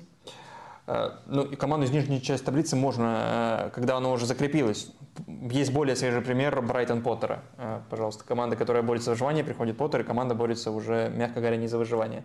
Э, 0.87 1.11
ну, 1.27 1.43
и 1.43 1.55
команду 1.55 1.85
из 1.85 1.91
нижней 1.91 2.21
части 2.21 2.45
таблицы 2.45 2.75
можно, 2.75 3.67
э, 3.67 3.69
когда 3.73 3.97
она 3.97 4.09
уже 4.09 4.25
закрепилась. 4.25 4.89
Есть 5.27 5.71
более 5.71 5.95
свежий 5.95 6.21
пример 6.21 6.61
Брайтон 6.61 7.01
Поттера. 7.01 7.43
Э, 7.57 7.81
пожалуйста, 7.89 8.23
команда, 8.23 8.55
которая 8.55 8.83
борется 8.83 9.05
за 9.05 9.11
выживание, 9.11 9.43
приходит 9.43 9.77
Поттер, 9.77 10.01
и 10.01 10.03
команда 10.03 10.35
борется 10.35 10.71
уже, 10.71 11.11
мягко 11.15 11.39
говоря, 11.39 11.57
не 11.57 11.67
за 11.67 11.77
выживание. 11.77 12.23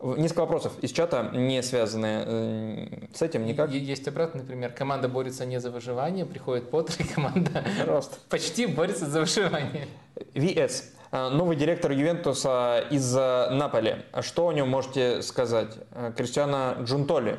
Несколько 0.00 0.40
вопросов 0.40 0.72
из 0.80 0.90
чата, 0.90 1.30
не 1.32 1.62
связанные 1.62 3.08
с 3.14 3.22
этим 3.22 3.46
никак. 3.46 3.70
Есть 3.70 4.08
обратный 4.08 4.42
пример. 4.42 4.72
Команда 4.72 5.08
борется 5.08 5.46
не 5.46 5.60
за 5.60 5.70
выживание, 5.70 6.26
приходит 6.26 6.70
Поттер, 6.70 6.96
и 6.98 7.04
команда 7.04 7.64
Просто. 7.84 8.16
почти 8.28 8.66
борется 8.66 9.06
за 9.06 9.20
выживание. 9.20 9.86
VS. 10.34 10.86
Э, 11.12 11.28
новый 11.28 11.56
директор 11.56 11.92
Ювентуса 11.92 12.86
из 12.90 13.14
э, 13.14 13.50
Наполи. 13.50 13.96
Что 14.22 14.48
о 14.48 14.54
нем 14.54 14.70
можете 14.70 15.20
сказать? 15.20 15.76
Э, 15.90 16.10
Кристиана 16.16 16.78
Джунтоли, 16.80 17.38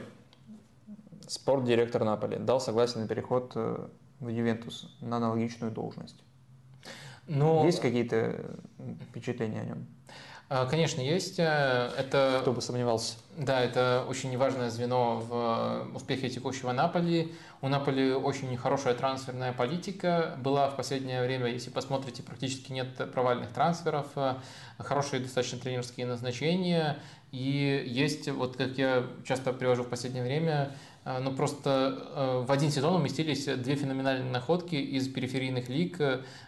спорт-директор 1.28 2.04
Наполи, 2.04 2.38
дал 2.38 2.62
согласие 2.62 3.02
на 3.02 3.08
переход 3.08 3.56
в 3.56 4.28
Ювентус 4.28 4.96
на 5.02 5.18
аналогичную 5.18 5.72
должность. 5.72 6.24
Но... 7.28 7.62
Ну, 7.62 7.66
есть 7.66 7.80
какие-то 7.80 8.58
впечатления 9.10 9.62
о 9.62 9.66
нем? 9.66 9.88
А, 10.56 10.68
конечно, 10.68 11.02
есть. 11.02 11.40
Э, 11.40 11.90
это, 11.98 12.38
Кто 12.42 12.54
бы 12.54 12.62
сомневался. 12.62 13.16
Да, 13.36 13.60
это 13.60 14.06
очень 14.08 14.38
важное 14.38 14.70
звено 14.70 15.16
в 15.16 15.96
успехе 15.96 16.30
текущего 16.30 16.72
Наполи. 16.72 17.34
У 17.62 17.70
Наполи 17.70 18.12
очень 18.12 18.56
хорошая 18.56 18.94
трансферная 18.94 19.52
политика 19.52 20.38
была 20.38 20.70
в 20.70 20.76
последнее 20.76 21.24
время. 21.24 21.48
Если 21.48 21.72
посмотрите, 21.72 22.22
практически 22.22 22.72
нет 22.72 22.88
провальных 23.12 23.50
трансферов, 23.52 24.06
э, 24.16 24.36
хорошие 24.78 25.24
достаточно 25.24 25.58
тренерские 25.58 26.06
назначения. 26.06 27.00
И 27.32 27.84
есть, 27.88 28.30
вот 28.30 28.56
как 28.56 28.78
я 28.78 29.08
часто 29.26 29.54
привожу 29.54 29.82
в 29.82 29.90
последнее 29.90 30.24
время, 30.24 30.76
э, 31.04 31.18
ну 31.18 31.36
просто 31.36 32.44
в 32.46 32.52
один 32.52 32.70
сезон 32.70 32.98
уместились 32.98 33.46
две 33.46 33.74
феноменальные 33.74 34.32
находки 34.32 34.76
из 34.76 35.08
периферийных 35.08 35.68
лиг. 35.68 35.98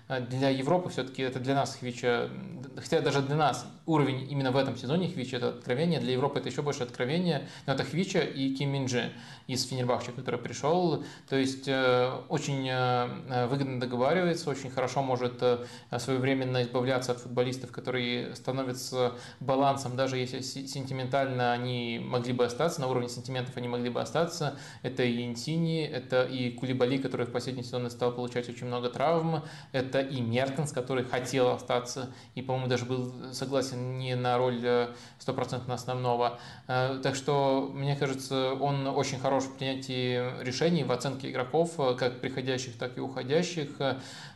Для 0.07 0.49
Европы 0.49 0.89
все-таки 0.89 1.23
это 1.23 1.39
для 1.39 1.55
нас 1.55 1.77
Хвича, 1.77 2.29
хотя 2.77 3.01
даже 3.01 3.23
для 3.23 3.35
нас 3.35 3.65
уровень 3.87 4.31
именно 4.31 4.51
в 4.51 4.57
этом 4.57 4.77
сезоне 4.77 5.07
Хвича 5.07 5.37
это 5.37 5.49
откровение, 5.49 5.99
для 5.99 6.13
Европы 6.13 6.37
это 6.37 6.47
еще 6.47 6.61
больше 6.61 6.83
откровение, 6.83 7.47
но 7.65 7.73
это 7.73 7.83
Хвича 7.83 8.19
и 8.19 8.53
Ким 8.53 8.69
Минджи 8.69 9.11
из 9.47 9.65
Фенербахча, 9.67 10.11
который 10.11 10.39
пришел, 10.39 11.03
то 11.27 11.35
есть 11.35 11.67
очень 11.67 12.69
выгодно 13.47 13.79
договаривается, 13.79 14.51
очень 14.51 14.69
хорошо 14.69 15.01
может 15.01 15.41
своевременно 15.97 16.61
избавляться 16.61 17.13
от 17.13 17.19
футболистов, 17.19 17.71
которые 17.71 18.35
становятся 18.35 19.13
балансом, 19.39 19.95
даже 19.95 20.17
если 20.17 20.41
сентиментально 20.41 21.51
они 21.51 21.99
могли 22.03 22.33
бы 22.33 22.45
остаться, 22.45 22.79
на 22.79 22.89
уровне 22.89 23.09
сентиментов 23.09 23.57
они 23.57 23.67
могли 23.67 23.89
бы 23.89 24.01
остаться. 24.01 24.59
Это 24.83 25.03
и 25.03 25.23
Интини, 25.23 25.83
это 25.83 26.25
и 26.25 26.51
Кулибали, 26.51 26.99
который 26.99 27.25
в 27.25 27.31
последний 27.31 27.63
сезон 27.63 27.89
стал 27.89 28.11
получать 28.11 28.47
очень 28.49 28.67
много 28.67 28.89
травм, 28.89 29.43
это 29.71 29.94
и 30.01 30.21
Мертенс, 30.21 30.71
который 30.71 31.03
хотел 31.03 31.49
остаться 31.49 32.09
и, 32.35 32.41
по-моему, 32.41 32.67
даже 32.67 32.85
был 32.85 33.33
согласен 33.33 33.97
не 33.97 34.15
на 34.15 34.37
роль 34.37 34.59
э, 34.63 34.87
стопроцентно 35.19 35.73
основного. 35.73 36.39
Э, 36.67 36.99
так 37.01 37.15
что, 37.15 37.69
мне 37.73 37.95
кажется, 37.95 38.53
он 38.53 38.87
очень 38.87 39.19
хорош 39.19 39.45
в 39.45 39.57
принятии 39.57 40.43
решений, 40.43 40.83
в 40.83 40.91
оценке 40.91 41.29
игроков, 41.31 41.73
э, 41.77 41.95
как 41.97 42.21
приходящих, 42.21 42.77
так 42.77 42.97
и 42.97 43.01
уходящих. 43.01 43.69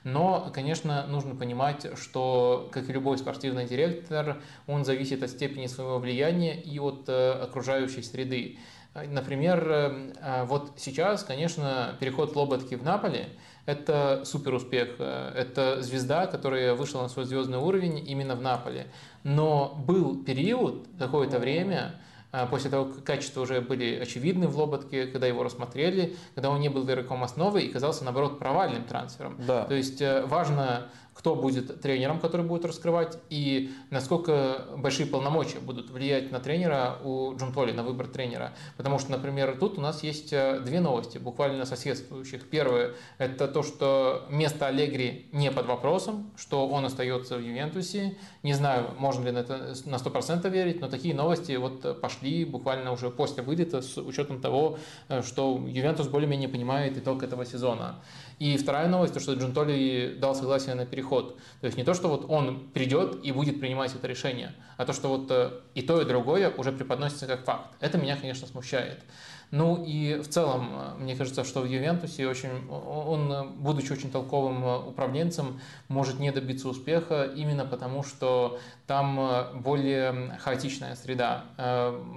Но, 0.03 0.51
конечно, 0.53 1.05
нужно 1.07 1.35
понимать, 1.35 1.87
что, 1.97 2.69
как 2.71 2.89
и 2.89 2.93
любой 2.93 3.17
спортивный 3.17 3.65
директор, 3.65 4.41
он 4.67 4.85
зависит 4.85 5.23
от 5.23 5.29
степени 5.29 5.67
своего 5.67 5.99
влияния 5.99 6.59
и 6.59 6.79
от 6.79 7.09
окружающей 7.09 8.01
среды. 8.01 8.57
Например, 8.93 9.67
э, 9.69 10.45
вот 10.45 10.73
сейчас, 10.77 11.23
конечно, 11.23 11.95
переход 11.99 12.35
Лоботки 12.35 12.75
в 12.75 12.83
Наполе– 12.83 13.29
это 13.69 14.23
супер 14.25 14.53
успех. 14.53 14.99
Это 14.99 15.81
звезда, 15.81 16.25
которая 16.25 16.73
вышла 16.73 17.01
на 17.03 17.09
свой 17.09 17.25
звездный 17.25 17.59
уровень 17.59 18.03
именно 18.09 18.35
в 18.35 18.41
Наполе. 18.41 18.87
Но 19.23 19.75
был 19.85 20.23
период, 20.23 20.87
какое-то 20.97 21.39
время, 21.39 21.95
а 22.31 22.45
после 22.45 22.69
того, 22.69 22.85
как 22.85 23.03
качества 23.03 23.41
уже 23.41 23.61
были 23.61 23.95
очевидны 23.95 24.47
в 24.47 24.57
Лоботке, 24.57 25.07
когда 25.07 25.27
его 25.27 25.43
рассмотрели, 25.43 26.15
когда 26.35 26.49
он 26.49 26.59
не 26.59 26.69
был 26.69 26.83
игроком 26.85 27.23
основы 27.23 27.61
и 27.61 27.69
казался, 27.69 28.03
наоборот, 28.03 28.37
провальным 28.37 28.83
трансфером. 28.83 29.35
Да. 29.47 29.65
То 29.65 29.73
есть 29.73 30.01
э, 30.01 30.25
важно 30.25 30.89
кто 31.19 31.35
будет 31.35 31.81
тренером, 31.81 32.21
который 32.21 32.45
будет 32.45 32.63
раскрывать, 32.63 33.17
и 33.29 33.73
насколько 33.89 34.67
большие 34.77 35.05
полномочия 35.05 35.59
будут 35.59 35.89
влиять 35.89 36.31
на 36.31 36.39
тренера 36.39 36.97
у 37.03 37.35
Джунтоли, 37.35 37.73
на 37.73 37.83
выбор 37.83 38.07
тренера. 38.07 38.53
Потому 38.77 38.99
что, 38.99 39.11
например, 39.11 39.57
тут 39.59 39.77
у 39.77 39.81
нас 39.81 40.01
есть 40.01 40.31
э, 40.31 40.61
две 40.61 40.79
новости, 40.79 41.17
буквально 41.17 41.65
соседствующих. 41.65 42.49
Первое– 42.49 42.93
это 43.17 43.49
то, 43.49 43.63
что 43.63 44.27
место 44.29 44.67
Аллегри 44.67 45.27
не 45.33 45.51
под 45.51 45.65
вопросом, 45.65 46.31
что 46.37 46.69
он 46.69 46.85
остается 46.85 47.35
в 47.35 47.41
Ювентусе. 47.41 48.17
Не 48.41 48.53
знаю, 48.53 48.91
можно 48.97 49.25
ли 49.25 49.31
на 49.31 49.39
это 49.39 49.75
на 49.83 49.95
100% 49.95 50.49
верить, 50.49 50.79
но 50.79 50.87
такие 50.87 51.13
новости 51.13 51.51
вот 51.57 51.99
пошли 51.99 52.45
буквально 52.45 52.93
уже 52.93 53.09
после 53.09 53.43
вылета 53.43 53.81
с 53.81 53.97
учетом 53.97 54.39
того, 54.39 54.79
э, 55.09 55.21
что 55.21 55.61
Ювентус 55.67 56.07
более-менее 56.07 56.47
понимает 56.47 56.97
итог 56.97 57.23
этого 57.23 57.45
сезона. 57.45 58.01
И 58.39 58.55
вторая 58.57 58.87
новость, 58.87 59.13
то, 59.13 59.19
что 59.19 59.33
Джунтоли 59.33 60.17
дал 60.17 60.33
согласие 60.33 60.73
на 60.73 60.85
переход. 60.85 61.37
То 61.59 61.65
есть 61.65 61.77
не 61.77 61.83
то, 61.83 61.93
что 61.93 62.07
вот 62.07 62.25
он 62.29 62.69
придет 62.69 63.19
и 63.21 63.33
будет 63.33 63.59
принимать 63.59 63.93
это 63.93 64.07
решение, 64.07 64.55
а 64.77 64.85
то, 64.85 64.93
что 64.93 65.09
вот 65.09 65.29
э, 65.29 65.51
и 65.75 65.81
то, 65.81 66.01
и 66.01 66.05
другое 66.05 66.49
уже 66.49 66.71
преподносится 66.71 67.27
как 67.27 67.43
факт. 67.43 67.75
Это 67.81 67.97
меня, 67.97 68.15
конечно, 68.15 68.47
смущает. 68.47 69.03
Ну 69.51 69.83
и 69.83 70.15
в 70.15 70.27
целом, 70.27 70.69
э, 70.73 71.01
мне 71.01 71.15
кажется, 71.15 71.43
что 71.43 71.61
в 71.61 71.65
Ювентусе 71.65 72.27
очень, 72.27 72.49
он, 72.69 73.31
э, 73.31 73.43
будучи 73.45 73.91
очень 73.91 74.11
толковым 74.11 74.63
э, 74.63 74.77
управленцем, 74.89 75.59
может 75.87 76.19
не 76.19 76.31
добиться 76.31 76.69
успеха 76.69 77.23
именно 77.23 77.65
потому, 77.65 78.03
что 78.03 78.59
там 78.85 79.19
более 79.61 80.37
хаотичная 80.39 80.95
среда, 80.95 81.45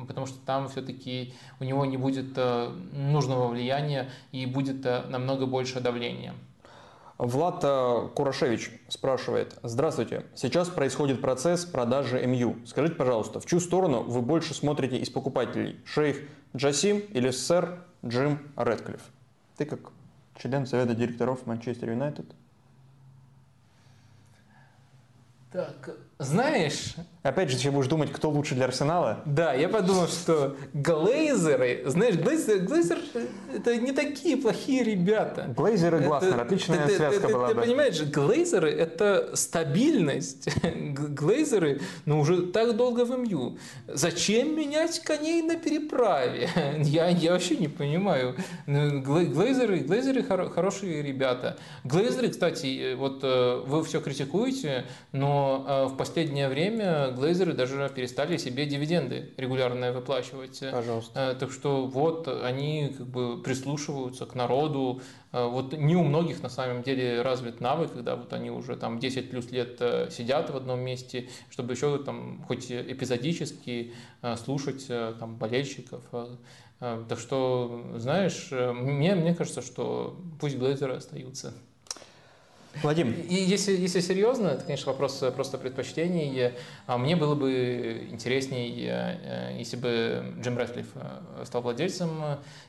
потому 0.09 0.27
что 0.27 0.39
там 0.47 0.69
все-таки 0.69 1.35
у 1.61 1.65
него 1.65 1.85
не 1.85 1.99
будет 1.99 2.39
нужного 2.93 3.49
влияния 3.49 4.09
и 4.33 4.47
будет 4.47 4.85
намного 5.11 5.45
больше 5.45 5.81
давления. 5.81 6.33
Влад 7.23 7.61
Курашевич 8.15 8.73
спрашивает. 8.89 9.57
Здравствуйте. 9.63 10.27
Сейчас 10.35 10.69
происходит 10.69 11.21
процесс 11.21 11.65
продажи 11.65 12.21
МЮ. 12.27 12.57
Скажите, 12.67 12.97
пожалуйста, 12.97 13.39
в 13.39 13.47
чью 13.47 13.61
сторону 13.61 14.03
вы 14.03 14.23
больше 14.23 14.55
смотрите 14.55 14.97
из 14.97 15.09
покупателей? 15.09 15.81
Шейх 15.85 16.17
Джасим 16.57 16.99
или 16.99 17.31
сэр 17.31 17.79
Джим 18.05 18.41
Редклифф. 18.57 19.03
Ты 19.57 19.67
как 19.67 19.93
член 20.37 20.67
совета 20.67 20.97
директоров 20.97 21.47
Манчестер 21.47 21.91
Юнайтед. 21.91 22.27
Так, 25.53 25.91
знаешь... 26.19 26.95
Опять 27.23 27.51
же, 27.51 27.57
ты 27.57 27.71
будешь 27.71 27.87
думать, 27.87 28.11
кто 28.11 28.31
лучше 28.31 28.57
для 28.57 28.65
Арсенала? 28.65 29.21
Да, 29.25 29.55
я 29.55 29.69
подумал, 29.69 30.09
что 30.09 30.57
глейзеры... 30.73 31.85
Знаешь, 31.87 32.17
глейзер, 32.17 32.61
глейзер 32.61 32.99
это 33.55 33.77
не 33.77 33.93
такие 33.93 34.37
плохие 34.37 34.83
ребята. 34.83 35.53
Глейзеры 35.57 36.03
и 36.03 36.07
Гласнер, 36.07 36.41
отличная 36.41 36.87
ты, 36.87 36.97
связка 36.97 37.29
ты, 37.29 37.33
была 37.33 37.49
ты. 37.49 37.55
Ты 37.55 37.61
понимаешь, 37.61 38.03
глейзеры 38.03 38.73
это 38.73 39.31
стабильность. 39.35 40.49
глейзеры, 40.65 41.81
ну, 42.07 42.19
уже 42.19 42.43
так 42.43 42.77
долго 42.77 43.05
в 43.05 43.17
МЮ. 43.17 43.57
Зачем 43.87 44.57
менять 44.57 44.99
коней 44.99 45.43
на 45.43 45.57
переправе? 45.57 46.49
я, 46.81 47.09
я 47.09 47.33
вообще 47.33 47.57
не 47.57 47.69
понимаю. 47.69 48.35
Ну, 48.67 49.01
глейзеры, 49.01 49.79
глейзеры 49.79 50.25
хоро, 50.25 50.49
хорошие 50.49 51.03
ребята. 51.03 51.57
Глейзеры, 51.85 52.31
кстати, 52.31 52.95
вот 52.95 53.21
э, 53.23 53.63
вы 53.65 53.85
все 53.85 54.01
критикуете, 54.01 54.87
но 55.13 55.65
э, 55.69 55.85
в 55.87 55.97
последнее 56.03 56.49
время 56.49 57.13
глейзеры 57.13 57.53
даже 57.53 57.89
перестали 57.95 58.37
себе 58.37 58.67
дивиденды 58.67 59.31
регулярно 59.37 59.93
выплачивать. 59.93 60.59
Пожалуйста. 60.73 61.31
Э, 61.31 61.35
так 61.39 61.53
что 61.53 61.87
вот 61.87 62.27
они 62.27 62.93
как 62.99 63.07
бы 63.07 63.41
прислушиваются 63.41 64.27
к 64.27 64.35
народу. 64.35 65.01
Э, 65.31 65.47
вот 65.47 65.73
не 65.73 65.95
у 65.95 66.03
многих 66.03 66.43
на 66.43 66.49
самом 66.49 66.83
деле 66.83 67.23
развит 67.23 67.61
навык, 67.61 67.93
когда 67.93 68.17
вот 68.17 68.33
они 68.33 68.51
уже 68.51 68.77
там 68.77 68.99
10 68.99 69.31
плюс 69.31 69.53
лет 69.53 69.77
э, 69.79 70.09
сидят 70.11 70.51
в 70.51 70.57
одном 70.57 70.81
месте, 70.81 71.29
чтобы 71.51 71.75
еще 71.75 71.97
там 71.99 72.43
хоть 72.49 72.73
эпизодически 72.73 73.93
слушать 74.45 74.89
там 74.89 75.37
болельщиков. 75.37 76.03
Так 76.81 77.19
что, 77.19 77.93
знаешь, 77.95 78.49
мне, 78.51 79.15
мне 79.15 79.37
кажется, 79.37 79.63
что 79.63 80.17
пусть 80.41 80.57
глейзеры 80.57 80.95
остаются. 80.95 81.55
Владимир. 82.83 83.15
И 83.29 83.35
если, 83.35 83.77
если 83.77 84.01
серьезно, 84.01 84.49
это, 84.49 84.65
конечно, 84.65 84.93
вопрос 84.93 85.23
просто 85.35 85.59
предпочтений. 85.59 86.53
А 86.87 86.99
мне 86.99 87.17
было 87.17 87.35
бы 87.35 88.09
э, 88.87 89.57
если 89.59 89.77
бы 89.77 90.35
Джим 90.41 90.57
Рэдклифф 90.57 90.87
э, 90.95 91.45
стал 91.45 91.63
владельцем. 91.63 92.11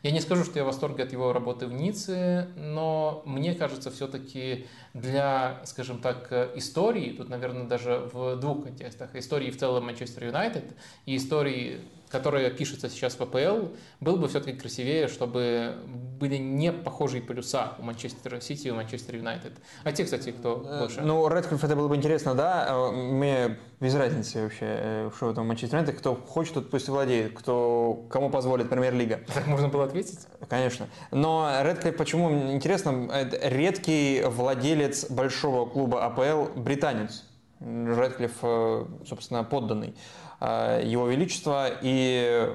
Я 0.02 0.12
не 0.12 0.20
скажу, 0.20 0.44
что 0.44 0.60
я 0.60 0.64
в 0.64 0.68
восторге 0.68 1.04
от 1.04 1.14
его 1.14 1.32
работы 1.32 1.68
в 1.68 1.74
Ницце, 1.74 2.48
но 2.56 3.24
мне 3.26 3.56
кажется, 3.56 3.92
все-таки 3.92 4.68
для, 4.94 5.62
скажем 5.66 6.00
так, 6.00 6.32
истории, 6.56 7.12
тут, 7.12 7.30
наверное, 7.30 7.66
даже 7.66 8.10
в 8.12 8.36
двух 8.36 8.64
контекстах, 8.64 9.16
истории 9.16 9.52
в 9.52 9.58
целом 9.58 9.86
Манчестер 9.86 10.26
Юнайтед 10.26 10.66
и 11.06 11.16
истории 11.16 11.80
которая 12.14 12.52
пишется 12.52 12.90
сейчас 12.90 13.16
в 13.16 13.22
АПЛ, 13.22 13.70
было 14.00 14.18
бы 14.18 14.28
все-таки 14.28 14.56
красивее, 14.56 15.08
чтобы 15.08 15.78
были 16.20 16.38
не 16.38 16.72
похожие 16.72 17.24
полюса 17.24 17.74
у 17.80 17.82
Манчестера 17.82 18.40
Сити 18.40 18.68
и 18.68 18.70
у 18.72 18.76
Манчестер 18.76 19.16
Юнайтед. 19.16 19.54
А 19.84 19.92
те, 19.92 20.04
кстати, 20.04 20.30
кто 20.30 20.64
э, 20.64 20.80
больше? 20.82 21.02
Ну, 21.02 21.28
Редклифф 21.28 21.64
это 21.64 21.76
было 21.76 21.88
бы 21.88 21.96
интересно, 21.96 22.36
да. 22.36 22.68
А, 22.70 22.92
мне 22.92 23.58
без 23.80 23.96
разницы 23.96 24.44
вообще, 24.44 24.66
э, 24.66 25.10
что 25.18 25.32
это 25.32 25.42
Манчестер 25.42 25.80
Юнайтед. 25.80 26.00
Кто 26.00 26.14
хочет, 26.14 26.54
тот 26.54 26.70
пусть 26.70 26.88
владеет. 26.88 27.34
Кто, 27.34 28.06
кому 28.12 28.30
позволит 28.30 28.70
Премьер-лига. 28.70 29.22
Так 29.34 29.48
можно 29.48 29.70
было 29.70 29.86
ответить? 29.86 30.20
Конечно. 30.48 30.88
Но 31.10 31.50
Редклифф, 31.64 31.98
почему 31.98 32.54
интересно, 32.54 33.10
это 33.12 33.50
редкий 33.50 34.22
владелец 34.24 35.10
большого 35.10 35.68
клуба 35.68 36.06
АПЛ, 36.06 36.60
британец. 36.60 37.24
Редклифф, 37.60 38.38
э, 38.44 38.86
собственно, 39.08 39.44
подданный. 39.44 39.96
Э, 40.44 40.82
его 40.84 41.08
Величества, 41.08 41.70
и 41.82 42.54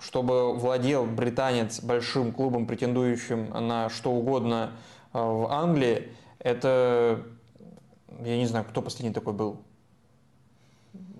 чтобы 0.00 0.54
владел 0.54 1.06
британец 1.06 1.80
большим 1.80 2.32
клубом, 2.32 2.66
претендующим 2.66 3.50
на 3.50 3.88
что 3.90 4.10
угодно 4.10 4.72
э, 5.12 5.18
в 5.18 5.46
Англии, 5.52 6.08
это, 6.40 7.22
я 8.24 8.36
не 8.38 8.46
знаю, 8.46 8.64
кто 8.68 8.82
последний 8.82 9.14
такой 9.14 9.34
был. 9.34 9.60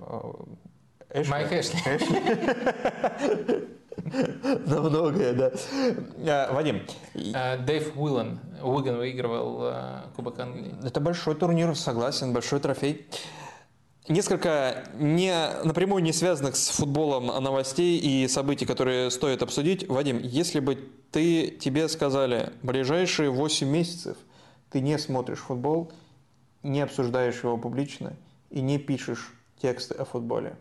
Э, 0.00 0.32
Эшли? 1.15 1.31
Майк 1.31 1.52
Эшли. 1.52 1.78
Эшли? 1.86 3.68
На 4.66 4.81
многое, 4.81 5.34
да. 5.34 6.52
Вадим. 6.52 6.82
Дэйв 7.15 7.97
Уиллен. 7.97 8.40
Уиган 8.60 8.97
выигрывал 8.97 9.73
Кубок 10.16 10.39
Англии. 10.40 10.74
Это 10.82 11.00
большой 11.00 11.36
турнир, 11.36 11.76
согласен, 11.76 12.32
большой 12.32 12.58
трофей. 12.58 13.07
Несколько 14.08 14.84
не, 14.94 15.32
напрямую 15.62 16.02
не 16.02 16.12
связанных 16.12 16.56
с 16.56 16.70
футболом 16.70 17.26
новостей 17.26 17.98
и 17.98 18.26
событий, 18.28 18.64
которые 18.64 19.10
стоит 19.10 19.42
обсудить. 19.42 19.86
Вадим, 19.88 20.18
если 20.22 20.60
бы 20.60 20.78
ты, 21.10 21.48
тебе 21.50 21.88
сказали, 21.88 22.52
ближайшие 22.62 23.30
8 23.30 23.68
месяцев 23.68 24.16
ты 24.70 24.80
не 24.80 24.98
смотришь 24.98 25.40
футбол, 25.40 25.92
не 26.62 26.80
обсуждаешь 26.80 27.42
его 27.42 27.58
публично 27.58 28.14
и 28.50 28.60
не 28.60 28.78
пишешь 28.78 29.32
тексты 29.60 29.94
о 29.94 30.04
футболе. 30.04 30.56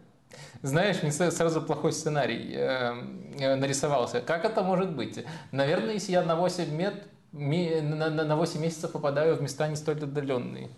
Знаешь, 0.61 1.01
мне 1.01 1.11
сразу 1.11 1.61
плохой 1.61 1.93
сценарий 1.93 2.53
э, 2.53 3.55
нарисовался. 3.55 4.21
Как 4.21 4.45
это 4.45 4.61
может 4.63 4.95
быть? 4.95 5.23
Наверное, 5.51 5.93
если 5.93 6.11
я 6.11 6.23
на 6.23 6.35
8, 6.35 6.69
мет, 6.75 7.07
на, 7.31 8.09
на 8.09 8.35
8 8.35 8.61
месяцев 8.61 8.91
попадаю 8.91 9.35
в 9.35 9.41
места 9.41 9.67
не 9.67 9.75
столь 9.75 10.03
отдаленные. 10.03 10.69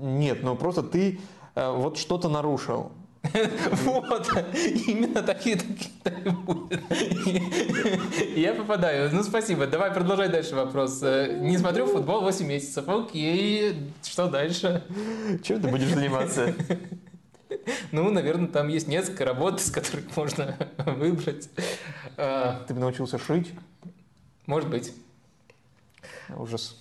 Нет, 0.00 0.42
ну 0.42 0.56
просто 0.56 0.82
ты 0.82 1.20
э, 1.54 1.70
вот 1.70 1.98
что-то 1.98 2.28
нарушил. 2.28 2.92
Вот, 3.84 4.28
именно 4.86 5.22
такие 5.22 5.56
такие 5.56 6.32
будет. 6.32 6.80
Я 8.34 8.54
попадаю. 8.54 9.10
Ну, 9.12 9.22
спасибо. 9.22 9.66
Давай 9.66 9.90
продолжай 9.90 10.28
дальше 10.28 10.54
вопрос. 10.54 11.00
Э, 11.02 11.38
не 11.40 11.58
смотрю 11.58 11.86
футбол 11.86 12.22
8 12.22 12.46
месяцев. 12.46 12.88
Окей, 12.88 13.76
что 14.02 14.28
дальше? 14.28 14.82
Чем 15.42 15.60
ты 15.60 15.68
будешь 15.68 15.88
заниматься? 15.88 16.54
Ну, 17.90 18.10
наверное, 18.10 18.46
там 18.46 18.68
есть 18.68 18.86
несколько 18.86 19.24
работ, 19.24 19.60
из 19.60 19.72
которых 19.72 20.16
можно 20.16 20.56
выбрать. 20.86 21.50
А, 22.16 22.64
ты 22.66 22.74
бы 22.74 22.80
научился 22.80 23.18
шить? 23.18 23.52
Может 24.46 24.70
быть. 24.70 24.94
Ужас. 26.36 26.76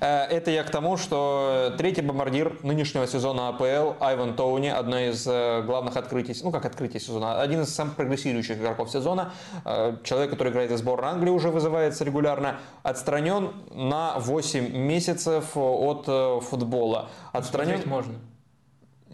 Э, 0.00 0.24
это 0.24 0.50
я 0.50 0.64
к 0.64 0.70
тому, 0.70 0.96
что 0.96 1.74
третий 1.78 2.02
бомбардир 2.02 2.58
нынешнего 2.62 3.06
сезона 3.06 3.48
АПЛ 3.48 3.94
Айван 4.00 4.34
Тоуни, 4.34 4.68
одно 4.68 4.98
из 4.98 5.26
э, 5.26 5.62
главных 5.62 5.96
открытий, 5.96 6.34
ну 6.42 6.50
как 6.50 6.64
открытий 6.64 6.98
сезона, 6.98 7.40
один 7.40 7.62
из 7.62 7.74
самых 7.74 7.96
прогрессирующих 7.96 8.58
игроков 8.58 8.90
сезона, 8.90 9.32
э, 9.64 9.96
человек, 10.02 10.30
который 10.30 10.52
играет 10.52 10.70
в 10.70 10.76
сборной 10.76 11.10
Англии, 11.10 11.30
уже 11.30 11.50
вызывается 11.50 12.04
регулярно, 12.04 12.58
отстранен 12.82 13.52
на 13.70 14.18
8 14.18 14.76
месяцев 14.76 15.56
от 15.56 16.06
футбола. 16.44 17.08
Отстранен... 17.32 17.82
можно. 17.86 18.14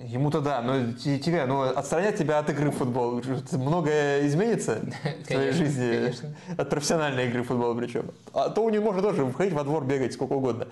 Ему-то 0.02 0.40
да, 0.40 0.62
но 0.62 0.92
тебя, 0.92 1.46
ну, 1.46 1.62
отстранять 1.62 2.18
тебя 2.18 2.38
от 2.38 2.50
игры 2.50 2.70
в 2.70 2.76
футбол. 2.76 3.22
Многое 3.52 4.26
изменится 4.26 4.80
в 5.24 5.26
твоей 5.28 5.52
жизни. 5.52 5.90
Конечно. 5.90 6.34
От 6.56 6.70
профессиональной 6.70 7.28
игры 7.28 7.42
в 7.42 7.46
футбол 7.46 7.74
причем. 7.76 8.10
А 8.32 8.48
то 8.50 8.64
у 8.64 8.70
него 8.70 8.84
можно 8.84 9.02
тоже 9.02 9.24
выходить 9.24 9.52
во 9.52 9.64
двор, 9.64 9.84
бегать 9.84 10.12
сколько 10.12 10.32
угодно. 10.32 10.66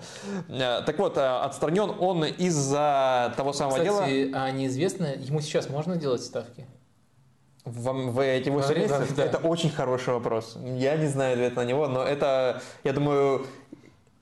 Э, 0.49 0.81
так 0.85 0.97
вот, 0.99 1.17
э, 1.17 1.21
отстранен 1.21 1.93
он 1.99 2.25
из-за 2.25 3.33
того 3.37 3.53
самого 3.53 3.77
Кстати, 3.77 4.25
дела. 4.25 4.43
А 4.43 4.51
неизвестно, 4.51 5.13
ему 5.15 5.39
сейчас 5.39 5.69
можно 5.69 5.95
делать 5.95 6.23
ставки? 6.23 6.65
В, 7.63 7.91
в 7.91 8.19
эти 8.19 8.49
8 8.49 8.75
месяцев? 8.75 9.15
Да, 9.15 9.15
да. 9.15 9.25
Это 9.25 9.37
очень 9.37 9.69
хороший 9.69 10.13
вопрос. 10.13 10.57
Я 10.63 10.97
не 10.97 11.07
знаю 11.07 11.33
ответ 11.33 11.55
на 11.55 11.63
него, 11.63 11.87
но 11.87 12.03
это, 12.03 12.61
я 12.83 12.91
думаю, 12.91 13.45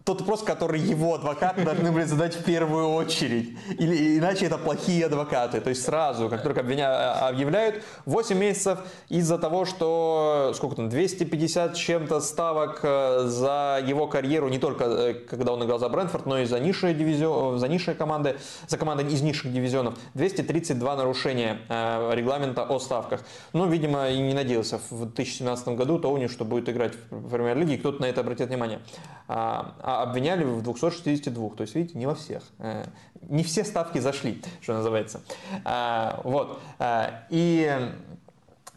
тот 0.10 0.22
вопрос, 0.22 0.42
который 0.42 0.80
его 0.80 1.14
адвокаты 1.14 1.64
должны 1.64 1.92
были 1.92 2.04
задать 2.04 2.34
в 2.34 2.44
первую 2.44 2.90
очередь. 2.90 3.56
Или 3.78 4.18
иначе 4.18 4.48
это 4.48 4.58
плохие 4.58 5.06
адвокаты. 5.06 5.62
То 5.62 5.70
есть 5.70 5.84
сразу, 5.84 6.30
как 6.30 6.42
только 6.42 6.62
обвиня... 6.62 6.88
А, 6.88 7.28
объявляют, 7.30 7.84
8 8.06 8.36
месяцев 8.36 8.80
из-за 9.10 9.38
того, 9.38 9.66
что 9.66 10.52
сколько 10.56 10.78
там, 10.78 10.90
250 10.90 11.76
чем-то 11.76 12.22
ставок 12.22 12.80
э, 12.82 13.26
за 13.26 13.84
его 13.86 14.08
карьеру, 14.08 14.50
не 14.50 14.58
только 14.58 14.86
э, 14.86 15.14
когда 15.14 15.54
он 15.54 15.64
играл 15.64 15.78
за 15.78 15.90
Брэнфорд, 15.90 16.26
но 16.26 16.40
и 16.40 16.46
за 16.46 16.60
низшие, 16.60 16.96
дивизион... 16.96 17.60
за 17.60 17.68
низшие 17.68 17.94
команды, 17.94 18.38
за 18.68 18.80
команды 18.80 19.04
из 19.04 19.22
низших 19.22 19.54
дивизионов. 19.54 19.94
232 20.16 20.96
нарушения 20.96 21.60
э, 21.70 22.16
регламента 22.16 22.64
о 22.64 22.80
ставках. 22.80 23.22
Ну, 23.54 23.68
видимо, 23.68 24.10
и 24.10 24.18
не 24.18 24.34
надеялся 24.34 24.80
в 24.90 25.06
2017 25.06 25.68
году 25.68 26.00
Тоуни, 26.00 26.26
что 26.26 26.46
будет 26.46 26.68
играть 26.68 26.94
в 27.12 27.30
премьер-лиге, 27.30 27.78
кто-то 27.78 28.02
на 28.02 28.06
это 28.06 28.22
обратит 28.22 28.48
внимание. 28.48 28.80
А, 29.28 29.76
а 29.84 29.99
обвиняли 30.02 30.44
в 30.44 30.62
262. 30.62 31.50
То 31.50 31.62
есть, 31.62 31.76
видите, 31.76 31.98
не 31.98 32.06
во 32.06 32.16
всех. 32.16 32.44
Э, 32.60 32.86
не 33.22 33.44
все 33.44 33.64
ставки 33.64 34.00
зашли, 34.00 34.42
что 34.62 34.74
называется. 34.74 35.22
А, 35.66 36.22
вот. 36.24 36.60
А, 36.80 37.26
и 37.30 37.92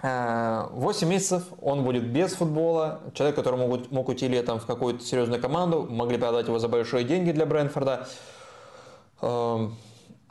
8 0.02 1.08
месяцев 1.08 1.44
он 1.60 1.84
будет 1.84 2.04
без 2.08 2.32
футбола. 2.32 3.00
Человек, 3.14 3.36
который 3.36 3.58
мог, 3.58 3.90
мог 3.92 4.08
уйти 4.08 4.26
летом 4.26 4.58
в 4.58 4.66
какую-то 4.66 5.04
серьезную 5.04 5.40
команду, 5.40 5.86
могли 5.88 6.18
продать 6.18 6.48
его 6.48 6.58
за 6.58 6.66
большие 6.66 7.04
деньги 7.04 7.30
для 7.30 7.46
Брэнфорда. 7.46 8.08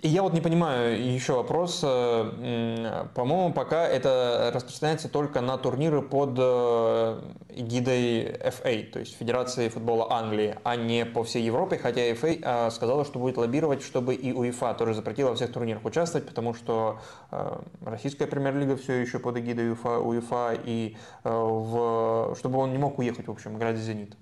И 0.02 0.08
я 0.08 0.24
вот 0.24 0.34
не 0.34 0.42
понимаю, 0.42 1.00
еще 1.00 1.34
вопрос, 1.34 1.82
э, 1.84 3.06
по-моему, 3.14 3.54
пока 3.54 3.88
это 3.88 4.50
распространяется 4.52 5.10
только 5.10 5.42
на 5.42 5.60
турниры 5.60 6.02
под 6.02 6.32
э, 6.40 7.22
гидой 7.50 8.32
FA, 8.34 8.84
то 8.90 8.98
есть 8.98 9.16
Федерации 9.16 9.70
футбола 9.70 10.12
Англии, 10.12 10.58
а 10.64 10.76
не 10.76 11.06
по 11.06 11.24
всей 11.24 11.44
Европе, 11.44 11.78
хотя 11.78 12.02
FA 12.14 12.40
э, 12.42 12.72
сказала, 12.72 13.06
что 13.06 13.20
будет 13.20 13.38
лоббировать, 13.38 13.84
чтобы 13.84 14.16
и 14.16 14.34
УЕФА 14.34 14.74
тоже 14.74 14.96
запретила 14.96 15.30
во 15.30 15.36
всех 15.36 15.54
турнирах 15.54 15.86
участвовать, 15.86 16.28
потому 16.28 16.56
что 16.56 17.00
российская 17.82 18.26
премьер-лига 18.26 18.78
все 18.78 18.94
еще 18.94 19.20
под 19.20 19.38
эгидой 19.38 19.70
УЕФА, 19.70 20.00
УЕФА 20.00 20.58
и 20.66 20.98
в, 21.24 22.36
чтобы 22.40 22.58
он 22.58 22.72
не 22.72 22.80
мог 22.80 22.98
уехать, 22.98 23.28
в 23.28 23.32
общем, 23.32 23.56
играть 23.56 23.78
за 23.78 23.84
«Зенит». 23.84 24.18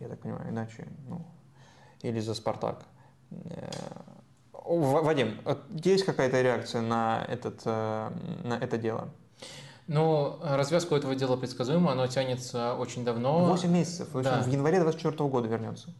Я 0.00 0.08
так 0.08 0.20
понимаю, 0.20 0.48
иначе, 0.48 0.86
ну, 1.08 1.20
или 2.00 2.20
за 2.20 2.32
«Спартак». 2.32 2.86
Вадим, 4.64 5.38
есть 5.70 6.04
какая-то 6.04 6.40
реакция 6.40 6.80
на, 6.80 7.24
этот, 7.28 7.60
э, 7.66 8.10
на 8.44 8.54
это 8.54 8.78
дело? 8.78 9.08
Ну, 9.86 10.38
развязка 10.42 10.96
этого 10.96 11.14
дела 11.14 11.36
предсказуема, 11.36 11.92
оно 11.92 12.06
тянется 12.06 12.74
очень 12.74 13.04
давно. 13.04 13.44
8 13.44 13.70
месяцев, 13.70 14.08
да. 14.14 14.40
в 14.42 14.48
январе 14.48 14.80
2024 14.80 15.28
года 15.28 15.48
вернется. 15.48 15.90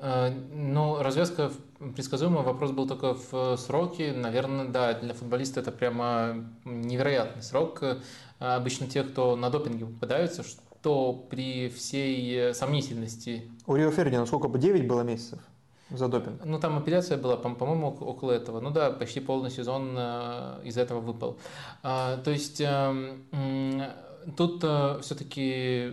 Э, 0.00 0.30
ну, 0.30 1.02
развязка 1.02 1.50
предсказуема, 1.94 2.42
вопрос 2.42 2.72
был 2.72 2.86
только 2.86 3.14
в 3.14 3.56
сроке. 3.56 4.12
Наверное, 4.12 4.68
да, 4.68 4.92
для 4.92 5.14
футболиста 5.14 5.60
это 5.60 5.72
прямо 5.72 6.44
невероятный 6.66 7.42
срок. 7.42 7.82
Э, 7.82 7.96
обычно 8.38 8.86
те, 8.86 9.04
кто 9.04 9.36
на 9.36 9.48
допинге 9.48 9.86
попадаются, 9.86 10.42
что 10.42 11.14
при 11.30 11.70
всей 11.70 12.52
сомнительности... 12.52 13.50
У 13.66 13.74
Рио 13.74 13.90
Фердинанда 13.90 14.26
сколько 14.26 14.48
бы, 14.48 14.58
9 14.58 14.86
было 14.86 15.00
месяцев? 15.00 15.38
За 15.90 16.08
допинг? 16.08 16.44
Ну, 16.44 16.58
там 16.58 16.76
апелляция 16.78 17.16
была, 17.16 17.36
по-моему, 17.36 17.88
около 17.88 18.32
этого. 18.32 18.60
Ну 18.60 18.70
да, 18.70 18.90
почти 18.90 19.20
полный 19.20 19.50
сезон 19.50 19.94
э, 19.96 20.60
из 20.64 20.76
этого 20.76 21.00
выпал. 21.00 21.38
А, 21.82 22.16
то 22.18 22.30
есть 22.32 22.60
эм, 22.60 23.24
тут 24.36 24.64
э, 24.64 24.98
все-таки 25.02 25.92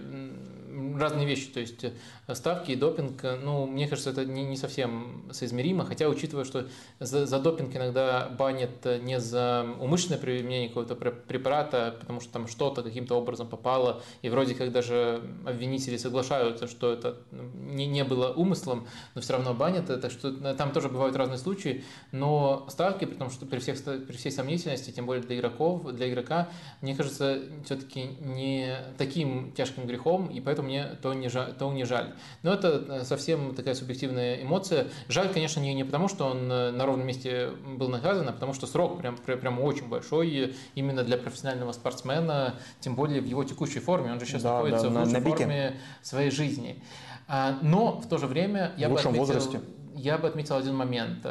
разные 0.97 1.27
вещи. 1.27 1.51
То 1.51 1.59
есть 1.59 1.85
ставки 2.33 2.71
и 2.71 2.75
допинг, 2.75 3.23
ну, 3.43 3.65
мне 3.65 3.87
кажется, 3.87 4.11
это 4.11 4.25
не, 4.25 4.43
не 4.43 4.55
совсем 4.55 5.25
соизмеримо, 5.31 5.85
хотя 5.85 6.07
учитывая, 6.07 6.45
что 6.45 6.67
за, 6.99 7.25
за 7.25 7.39
допинг 7.39 7.75
иногда 7.75 8.29
банят 8.29 8.85
не 9.01 9.19
за 9.19 9.65
умышленное 9.79 10.17
применение 10.17 10.69
какого-то 10.69 10.95
препарата, 10.95 11.95
потому 11.99 12.21
что 12.21 12.31
там 12.31 12.47
что-то 12.47 12.81
каким-то 12.81 13.15
образом 13.15 13.47
попало, 13.47 14.01
и 14.21 14.29
вроде 14.29 14.55
как 14.55 14.71
даже 14.71 15.21
обвинители 15.45 15.97
соглашаются, 15.97 16.67
что 16.67 16.93
это 16.93 17.17
не, 17.31 17.85
не 17.85 18.03
было 18.03 18.31
умыслом, 18.31 18.87
но 19.15 19.21
все 19.21 19.33
равно 19.33 19.53
банят, 19.53 19.87
так 19.87 20.11
что 20.11 20.31
там 20.53 20.71
тоже 20.71 20.89
бывают 20.89 21.15
разные 21.15 21.37
случаи, 21.37 21.83
но 22.11 22.65
ставки, 22.69 23.05
при 23.05 23.15
том, 23.15 23.29
что 23.29 23.45
при, 23.45 23.59
всех, 23.59 23.81
при 23.83 24.15
всей 24.15 24.31
сомнительности, 24.31 24.91
тем 24.91 25.05
более 25.05 25.23
для 25.23 25.37
игроков, 25.37 25.91
для 25.91 26.09
игрока, 26.09 26.49
мне 26.81 26.95
кажется, 26.95 27.41
все-таки 27.65 28.03
не 28.21 28.77
таким 28.97 29.51
тяжким 29.51 29.85
грехом, 29.85 30.27
и 30.27 30.39
поэтому 30.39 30.69
мне 30.69 30.97
то 31.01 31.13
не 31.13 31.29
жаль, 31.29 31.53
то 31.53 31.71
не 31.73 31.83
Но 32.41 32.53
это 32.53 32.83
э, 32.87 33.03
совсем 33.03 33.55
такая 33.55 33.75
субъективная 33.75 34.41
эмоция. 34.41 34.87
Жаль, 35.07 35.29
конечно, 35.31 35.59
не, 35.59 35.73
не 35.73 35.83
потому, 35.83 36.07
что 36.07 36.25
он 36.25 36.51
э, 36.51 36.71
на 36.71 36.85
ровном 36.85 37.07
месте 37.07 37.51
был 37.65 37.89
наказан, 37.89 38.27
а 38.27 38.31
потому 38.31 38.53
что 38.53 38.67
срок 38.67 38.99
прям, 38.99 39.17
прям 39.17 39.59
очень 39.59 39.87
большой 39.87 40.55
именно 40.75 41.03
для 41.03 41.17
профессионального 41.17 41.71
спортсмена, 41.71 42.55
тем 42.79 42.95
более 42.95 43.21
в 43.21 43.25
его 43.25 43.43
текущей 43.43 43.79
форме. 43.79 44.11
Он 44.11 44.19
же 44.19 44.25
сейчас 44.25 44.43
да, 44.43 44.55
находится 44.55 44.89
да, 44.89 44.89
в 44.89 45.03
лучшей 45.03 45.13
на, 45.13 45.19
на 45.19 45.35
форме 45.35 45.79
своей 46.01 46.31
жизни. 46.31 46.81
А, 47.27 47.57
но 47.61 47.99
в 47.99 48.07
то 48.07 48.17
же 48.17 48.27
время 48.27 48.73
я 48.77 48.89
бы, 48.89 48.99
отметил, 48.99 49.63
я 49.95 50.17
бы 50.17 50.27
отметил 50.27 50.57
один 50.57 50.75
момент. 50.75 51.25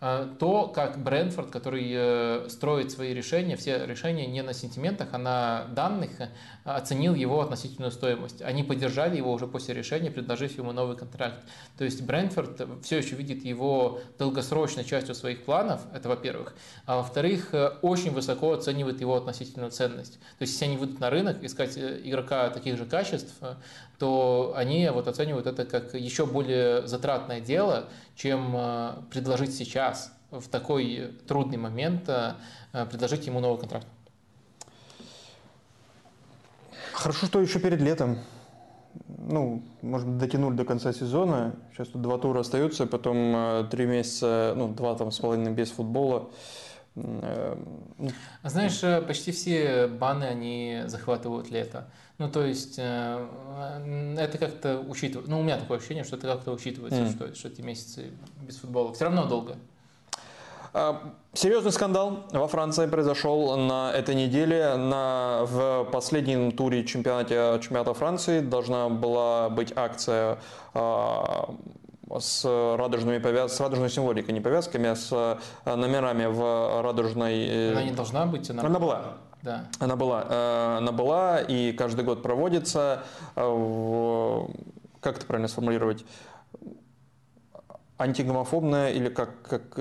Э, 0.00 0.28
то, 0.38 0.68
как 0.68 1.02
Брэнфорд, 1.02 1.50
который 1.50 1.90
э, 1.92 2.48
строит 2.48 2.92
свои 2.92 3.12
решения, 3.12 3.56
все 3.56 3.84
решения 3.84 4.26
не 4.26 4.42
на 4.42 4.54
сентиментах, 4.54 5.08
а 5.12 5.18
на 5.18 5.64
данных, 5.74 6.20
э, 6.20 6.28
оценил 6.64 7.14
его 7.14 7.40
относительную 7.40 7.90
стоимость. 7.90 8.40
Они 8.42 8.62
поддержали 8.62 9.16
его 9.16 9.32
уже 9.32 9.48
после 9.48 9.74
решения, 9.74 10.10
предложив 10.10 10.56
ему 10.56 10.70
новый 10.70 10.96
контракт. 10.96 11.40
То 11.76 11.84
есть 11.84 12.02
Брэнфорд 12.02 12.84
все 12.84 12.98
еще 12.98 13.16
видит 13.16 13.44
его 13.44 14.00
долгосрочной 14.18 14.84
частью 14.84 15.16
своих 15.16 15.44
планов, 15.44 15.80
это 15.92 16.08
во-первых. 16.08 16.54
А 16.86 16.98
во-вторых, 16.98 17.52
очень 17.82 18.12
высоко 18.12 18.52
оценивает 18.52 19.00
его 19.00 19.16
относительную 19.16 19.72
ценность. 19.72 20.20
То 20.38 20.42
есть 20.42 20.52
если 20.52 20.66
они 20.66 20.76
выйдут 20.76 21.00
на 21.00 21.10
рынок 21.10 21.42
искать 21.42 21.76
игрока 21.76 22.50
таких 22.50 22.76
же 22.76 22.84
качеств, 22.84 23.34
то 23.98 24.52
они 24.54 24.88
вот 24.90 25.08
оценивают 25.08 25.46
это 25.46 25.64
как 25.64 25.94
еще 25.94 26.26
более 26.26 26.86
затратное 26.86 27.40
дело, 27.40 27.88
чем 28.14 28.52
предложить 29.10 29.54
сейчас 29.54 29.87
в 30.30 30.48
такой 30.48 31.14
трудный 31.26 31.56
момент 31.56 32.08
предложить 32.72 33.26
ему 33.26 33.40
новый 33.40 33.58
контракт? 33.58 33.86
Хорошо, 36.92 37.26
что 37.26 37.40
еще 37.40 37.60
перед 37.60 37.80
летом. 37.80 38.18
Ну, 39.06 39.62
может 39.82 40.08
быть, 40.08 40.18
дотянули 40.18 40.56
до 40.56 40.64
конца 40.64 40.92
сезона. 40.92 41.54
Сейчас 41.72 41.88
тут 41.88 42.02
два 42.02 42.18
тура 42.18 42.40
остаются, 42.40 42.86
потом 42.86 43.68
три 43.70 43.86
месяца, 43.86 44.54
ну, 44.56 44.68
два 44.68 44.94
там 44.96 45.10
с 45.12 45.18
половиной 45.18 45.52
без 45.52 45.70
футбола. 45.70 46.28
Ну, 46.94 48.10
Знаешь, 48.42 48.80
почти 49.06 49.30
все 49.30 49.86
баны, 49.86 50.24
они 50.24 50.82
захватывают 50.86 51.50
лето. 51.50 51.88
Ну, 52.18 52.28
то 52.28 52.44
есть, 52.44 52.74
э, 52.78 54.16
это 54.18 54.38
как-то 54.38 54.80
учитывается. 54.80 55.30
Ну, 55.30 55.38
у 55.38 55.42
меня 55.44 55.56
такое 55.56 55.78
ощущение, 55.78 56.02
что 56.02 56.16
это 56.16 56.26
как-то 56.26 56.50
учитывается, 56.50 57.02
mm. 57.02 57.10
что, 57.14 57.34
что 57.36 57.48
эти 57.48 57.60
месяцы 57.60 58.10
без 58.42 58.56
футбола. 58.56 58.92
Все 58.92 59.04
равно 59.04 59.26
долго. 59.26 59.56
А, 60.74 61.14
серьезный 61.32 61.72
скандал 61.72 62.26
во 62.32 62.48
Франции 62.48 62.86
произошел 62.86 63.56
на 63.56 63.92
этой 63.92 64.14
неделе. 64.14 64.76
На, 64.76 65.44
в 65.44 65.84
последнем 65.90 66.52
туре 66.52 66.84
чемпионата, 66.84 67.58
чемпионата 67.62 67.94
Франции 67.94 68.40
должна 68.40 68.88
была 68.88 69.48
быть 69.48 69.72
акция 69.76 70.38
а, 70.74 71.54
с 72.18 72.44
радужными 72.44 73.18
повяз... 73.18 73.54
с 73.56 73.60
радужной 73.60 73.90
символикой, 73.90 74.32
не 74.32 74.40
повязками, 74.40 74.88
а 74.88 74.96
с 74.96 75.10
э, 75.12 75.74
номерами 75.74 76.26
в 76.26 76.82
радужной... 76.82 77.46
Э, 77.46 77.72
она 77.72 77.82
не 77.82 77.92
должна 77.92 78.26
быть, 78.26 78.48
она, 78.50 78.62
она 78.62 78.78
была. 78.78 79.02
Да. 79.42 79.66
Она 79.78 79.96
была, 79.96 80.24
э, 80.28 80.76
она 80.78 80.92
была 80.92 81.40
и 81.40 81.72
каждый 81.72 82.04
год 82.04 82.22
проводится. 82.22 83.04
Как 83.34 85.16
это 85.16 85.26
правильно 85.26 85.48
сформулировать? 85.48 86.04
Антигомофобная 87.98 88.90
или 88.92 89.08
как, 89.08 89.42
как, 89.42 89.78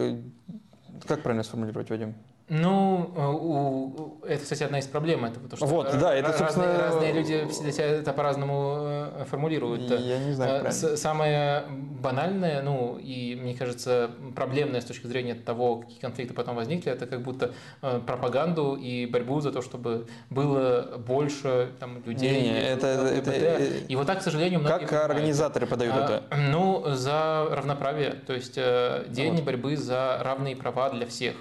как 1.07 1.21
правильно 1.21 1.43
сформулировать, 1.43 1.89
Вадим? 1.89 2.13
Ну, 2.49 3.11
э, 3.13 3.27
у, 3.27 4.25
это, 4.25 4.41
кстати, 4.41 4.63
одна 4.63 4.79
из 4.79 4.87
проблем 4.87 5.25
этого, 5.25 5.49
то, 5.49 5.57
что 5.57 5.65
вот, 5.65 5.91
да, 5.99 6.15
это, 6.15 6.31
разные, 6.31 6.77
разные 6.77 7.11
люди 7.11 7.45
для 7.61 7.71
себя 7.73 7.85
это 7.87 8.13
по-разному 8.13 8.77
э, 8.79 9.25
формулируют. 9.29 9.89
Я 9.99 10.17
не 10.19 10.31
знаю, 10.31 10.51
э, 10.51 10.59
правильно. 10.61 10.97
Самое 10.97 11.63
банальное, 11.67 12.61
ну, 12.61 12.97
и, 12.97 13.35
мне 13.35 13.53
кажется, 13.53 14.11
проблемное 14.33 14.79
с 14.79 14.85
точки 14.85 15.07
зрения 15.07 15.35
того, 15.35 15.79
какие 15.79 15.99
конфликты 15.99 16.33
потом 16.33 16.55
возникли, 16.55 16.89
это 16.89 17.05
как 17.05 17.21
будто 17.21 17.51
пропаганду 17.81 18.75
и 18.75 19.05
борьбу 19.07 19.41
за 19.41 19.51
то, 19.51 19.61
чтобы 19.61 20.07
было 20.29 20.97
больше 21.05 21.71
там, 21.81 22.01
людей. 22.05 22.31
Не, 22.31 22.49
не, 22.49 22.61
это, 22.61 22.87
это, 22.87 23.29
это, 23.29 23.63
и 23.89 23.95
вот 23.97 24.07
так, 24.07 24.19
к 24.19 24.21
сожалению, 24.21 24.61
многие 24.61 24.79
Как 24.79 24.89
понимают. 24.89 25.11
организаторы 25.11 25.67
подают 25.67 25.95
а, 25.97 26.23
это? 26.29 26.37
Ну, 26.37 26.85
за 26.95 27.45
равноправие, 27.51 28.11
то 28.25 28.31
есть 28.31 28.57
день 29.09 29.33
вот. 29.33 29.43
борьбы 29.43 29.75
за 29.75 30.21
равные 30.23 30.55
права 30.55 30.89
для 30.91 31.05
всех. 31.05 31.35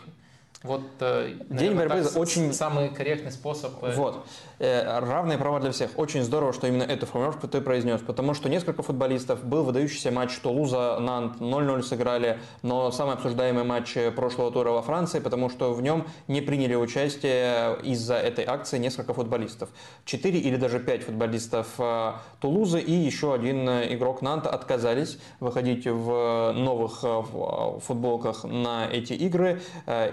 Вот, 0.67 0.83
наверное, 1.01 1.37
День 1.49 1.75
борьбы 1.75 2.05
очень... 2.17 2.53
Самый 2.53 2.89
корректный 2.89 3.33
способ. 3.33 3.83
Э, 3.83 3.95
вот. 3.95 4.27
Э, 4.59 5.01
равные 5.01 5.37
права 5.37 5.61
для 5.61 5.71
всех. 5.71 5.91
Очень 5.99 6.23
здорово, 6.23 6.55
что 6.55 6.67
именно 6.67 6.83
эту 6.83 7.05
формулировку 7.05 7.47
ты 7.47 7.61
произнес, 7.61 8.01
потому 8.01 8.33
что 8.33 8.49
несколько 8.49 8.83
футболистов, 8.83 9.45
был 9.45 9.65
выдающийся 9.65 10.11
матч 10.11 10.35
Тулуза, 10.39 10.99
Нант 10.99 11.37
0-0 11.41 11.83
сыграли, 11.83 12.39
но 12.63 12.91
самый 12.91 13.15
обсуждаемый 13.15 13.65
матч 13.65 13.95
прошлого 14.15 14.51
тура 14.51 14.71
во 14.71 14.81
Франции, 14.81 15.21
потому 15.21 15.51
что 15.51 15.75
в 15.75 15.83
нем 15.83 16.07
не 16.27 16.41
приняли 16.41 16.75
участие 16.75 17.77
из-за 17.83 18.15
этой 18.15 18.47
акции 18.47 18.79
несколько 18.79 19.13
футболистов. 19.13 19.69
Четыре 20.07 20.39
или 20.39 20.57
даже 20.57 20.81
пять 20.81 21.03
футболистов 21.03 21.69
э, 21.79 22.13
Тулузы 22.41 22.81
и 22.81 22.93
еще 22.93 23.35
один 23.35 23.69
игрок 23.69 24.23
Нанта 24.23 24.49
отказались 24.49 25.19
выходить 25.39 25.87
в 25.87 26.53
новых 26.57 27.01
э, 27.03 27.81
футболках 27.81 28.45
на 28.45 28.87
эти 28.91 29.13
игры, 29.13 29.61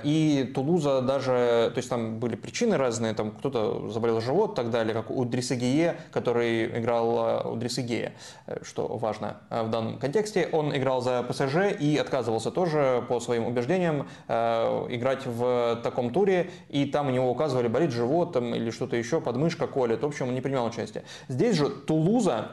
и 0.04 0.52
Тулуза 0.54 1.02
даже, 1.02 1.72
то 1.74 1.78
есть 1.78 1.90
там 1.90 2.20
были 2.20 2.36
причины 2.36 2.76
разные, 2.76 3.14
там 3.14 3.32
кто-то 3.32 3.90
заболел 3.90 4.20
живот 4.34 4.54
и 4.54 4.56
так 4.56 4.72
далее, 4.72 4.94
как 4.94 5.12
у 5.12 5.26
Дрисагие, 5.26 5.96
который 6.12 6.80
играл 6.80 7.46
э, 7.46 7.50
у 7.50 7.56
Дрисагея, 7.56 8.14
э, 8.48 8.64
что 8.64 8.88
важно 8.98 9.38
э, 9.50 9.64
в 9.64 9.70
данном 9.70 10.00
контексте. 10.00 10.50
Он 10.52 10.76
играл 10.76 11.02
за 11.02 11.24
ПСЖ 11.24 11.80
и 11.80 11.98
отказывался 11.98 12.52
тоже 12.52 13.04
по 13.08 13.20
своим 13.20 13.46
убеждениям 13.46 14.08
играть 14.28 15.26
в 15.26 15.80
таком 15.84 16.12
туре, 16.12 16.50
и 16.70 16.86
там 16.86 17.08
у 17.08 17.12
него 17.12 17.30
указывали 17.30 17.68
болит 17.68 17.92
живот 17.92 18.34
там, 18.34 18.56
или 18.56 18.72
что-то 18.72 18.96
еще, 18.96 19.22
подмышка 19.22 19.68
колет. 19.68 20.02
В 20.02 20.06
общем, 20.06 20.30
он 20.30 20.36
не 20.36 20.42
принимал 20.42 20.66
участия. 20.66 21.04
Здесь 21.28 21.56
же 21.56 21.70
Тулуза 21.70 22.52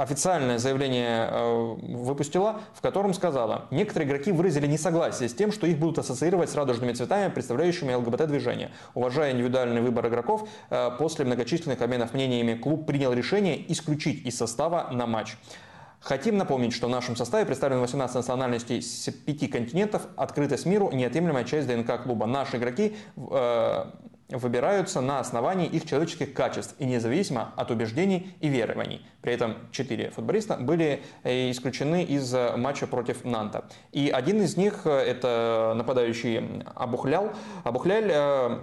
официальное 0.00 0.58
заявление 0.58 1.28
э, 1.30 1.74
выпустила, 1.82 2.60
в 2.74 2.80
котором 2.80 3.12
сказала, 3.12 3.66
некоторые 3.70 4.08
игроки 4.08 4.32
выразили 4.32 4.66
несогласие 4.66 5.28
с 5.28 5.34
тем, 5.34 5.52
что 5.52 5.66
их 5.66 5.78
будут 5.78 5.98
ассоциировать 5.98 6.48
с 6.48 6.54
радужными 6.54 6.92
цветами, 6.94 7.30
представляющими 7.30 7.92
ЛГБТ-движение. 7.92 8.70
Уважая 8.94 9.32
индивидуальный 9.32 9.82
выбор 9.82 10.08
игроков, 10.08 10.48
э, 10.70 10.90
после 10.98 11.26
многочисленных 11.26 11.82
обменов 11.82 12.14
мнениями 12.14 12.54
клуб 12.54 12.86
принял 12.86 13.12
решение 13.12 13.70
исключить 13.70 14.24
из 14.24 14.38
состава 14.38 14.88
на 14.90 15.06
матч. 15.06 15.36
Хотим 16.00 16.38
напомнить, 16.38 16.72
что 16.72 16.86
в 16.86 16.90
нашем 16.90 17.14
составе 17.14 17.44
представлены 17.44 17.82
18 17.82 18.14
национальностей 18.16 18.80
с 18.80 19.10
5 19.12 19.50
континентов, 19.50 20.06
открытость 20.16 20.64
миру, 20.64 20.90
неотъемлемая 20.92 21.44
часть 21.44 21.68
ДНК 21.68 22.02
клуба. 22.02 22.24
Наши 22.24 22.56
игроки 22.56 22.96
э, 23.16 23.84
выбираются 24.30 25.00
на 25.00 25.20
основании 25.20 25.66
их 25.66 25.86
человеческих 25.86 26.32
качеств 26.32 26.74
и 26.78 26.84
независимо 26.84 27.52
от 27.56 27.70
убеждений 27.70 28.34
и 28.40 28.48
верований. 28.48 29.04
При 29.22 29.32
этом 29.32 29.56
четыре 29.72 30.10
футболиста 30.10 30.56
были 30.56 31.02
э, 31.22 31.50
исключены 31.50 32.04
из 32.04 32.32
э, 32.34 32.56
матча 32.56 32.86
против 32.86 33.24
Нанта. 33.24 33.64
И 33.92 34.08
один 34.10 34.42
из 34.42 34.56
них, 34.56 34.82
э, 34.84 34.90
это 34.90 35.74
нападающий 35.76 36.62
Абухлял. 36.74 37.32
Абухляль 37.64 38.60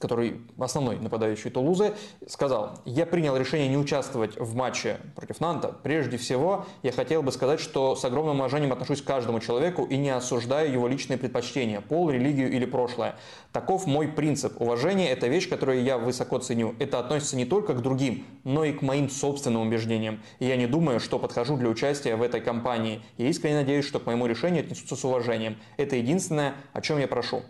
который 0.00 0.40
основной 0.58 0.98
нападающий 0.98 1.50
Тулузы, 1.50 1.94
сказал, 2.26 2.80
я 2.84 3.06
принял 3.06 3.36
решение 3.36 3.68
не 3.68 3.76
участвовать 3.76 4.36
в 4.38 4.54
матче 4.56 4.98
против 5.14 5.40
Нанта. 5.40 5.76
Прежде 5.82 6.16
всего, 6.16 6.64
я 6.82 6.90
хотел 6.90 7.22
бы 7.22 7.30
сказать, 7.30 7.60
что 7.60 7.94
с 7.94 8.04
огромным 8.04 8.40
уважением 8.40 8.72
отношусь 8.72 9.02
к 9.02 9.04
каждому 9.04 9.40
человеку 9.40 9.84
и 9.84 9.96
не 9.96 10.10
осуждаю 10.10 10.72
его 10.72 10.88
личные 10.88 11.18
предпочтения, 11.18 11.82
пол, 11.82 12.10
религию 12.10 12.50
или 12.50 12.64
прошлое. 12.64 13.16
Таков 13.52 13.86
мой 13.86 14.08
принцип. 14.08 14.60
Уважение– 14.60 15.08
это 15.10 15.28
вещь, 15.28 15.48
которую 15.48 15.84
я 15.84 15.98
высоко 15.98 16.38
ценю. 16.38 16.74
Это 16.78 16.98
относится 16.98 17.36
не 17.36 17.44
только 17.44 17.74
к 17.74 17.82
другим, 17.82 18.24
но 18.44 18.64
и 18.64 18.72
к 18.72 18.80
моим 18.80 19.10
собственным 19.10 19.66
убеждениям. 19.66 20.22
И 20.38 20.46
я 20.46 20.56
не 20.56 20.66
думаю, 20.66 20.98
что 20.98 21.18
подхожу 21.18 21.58
для 21.58 21.68
участия 21.68 22.16
в 22.16 22.22
этой 22.22 22.40
кампании. 22.40 23.02
Я 23.18 23.28
искренне 23.28 23.56
надеюсь, 23.56 23.84
что 23.84 24.00
к 24.00 24.06
моему 24.06 24.26
решению 24.26 24.62
отнесутся 24.64 24.96
с 24.96 25.04
уважением. 25.04 25.58
Это 25.76 25.96
единственное, 25.96 26.54
о 26.72 26.80
чем 26.80 26.98
я 26.98 27.06
прошу. 27.06 27.42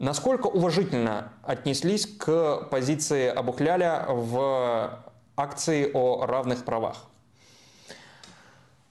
Насколько 0.00 0.46
уважительно 0.46 1.32
отнеслись 1.42 2.06
к 2.06 2.68
позиции 2.70 3.26
Абухляля 3.26 4.06
в 4.08 5.04
акции 5.36 5.90
о 5.92 6.24
равных 6.24 6.64
правах? 6.64 7.06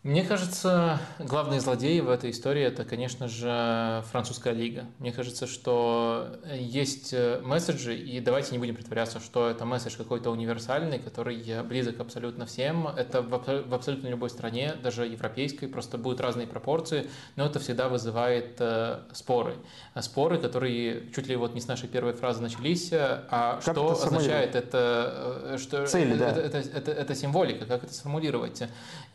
Мне 0.03 0.23
кажется, 0.23 0.99
главный 1.17 1.59
злодей 1.59 1.99
в 2.01 2.09
этой 2.09 2.29
истории 2.29 2.61
это, 2.61 2.85
конечно 2.85 3.27
же, 3.27 4.03
французская 4.11 4.53
лига. 4.53 4.85
Мне 4.99 5.11
кажется, 5.11 5.47
что 5.47 6.37
есть 6.53 7.13
э, 7.13 7.41
месседжи, 7.43 7.97
и 7.97 8.19
давайте 8.21 8.51
не 8.51 8.59
будем 8.59 8.75
притворяться, 8.75 9.19
что 9.19 9.49
это 9.49 9.65
месседж 9.65 9.97
какой-то 9.97 10.29
универсальный, 10.29 10.99
который 10.99 11.43
близок 11.63 11.99
абсолютно 11.99 12.45
всем. 12.45 12.87
Это 12.87 13.23
в 13.23 13.73
абсолютно 13.73 14.07
любой 14.07 14.29
стране, 14.29 14.75
даже 14.81 15.05
европейской, 15.05 15.65
просто 15.65 15.97
будут 15.97 16.21
разные 16.21 16.45
пропорции, 16.45 17.09
но 17.35 17.47
это 17.47 17.59
всегда 17.59 17.89
вызывает 17.89 18.55
э, 18.59 18.99
споры. 19.13 19.55
Споры, 19.99 20.37
которые 20.37 21.11
чуть 21.13 21.27
ли 21.27 21.35
вот 21.35 21.55
не 21.55 21.59
с 21.59 21.67
нашей 21.67 21.89
первой 21.89 22.13
фразы 22.13 22.41
начались, 22.41 22.91
а 22.93 23.59
как 23.65 23.75
что 23.75 23.93
это 23.93 24.03
означает 24.05 24.55
это, 24.55 25.41
э, 25.53 25.57
что 25.57 25.87
Цели, 25.87 26.15
да. 26.15 26.29
это, 26.29 26.39
это, 26.39 26.57
это, 26.59 26.91
это 26.91 27.15
символика, 27.15 27.65
как 27.65 27.83
это 27.83 27.93
сформулировать. 27.93 28.61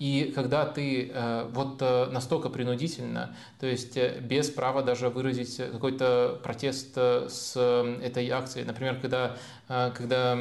И 0.00 0.32
когда 0.34 0.71
ты 0.72 1.10
э, 1.12 1.48
вот 1.52 1.80
э, 1.80 2.06
настолько 2.10 2.48
принудительно, 2.48 3.36
то 3.60 3.66
есть 3.66 3.96
э, 3.96 4.18
без 4.20 4.50
права 4.50 4.82
даже 4.82 5.08
выразить 5.08 5.56
какой-то 5.56 6.40
протест 6.42 6.96
с 6.96 7.56
этой 8.02 8.28
акцией. 8.30 8.64
Например, 8.64 8.98
когда 9.00 9.36
когда 9.94 10.36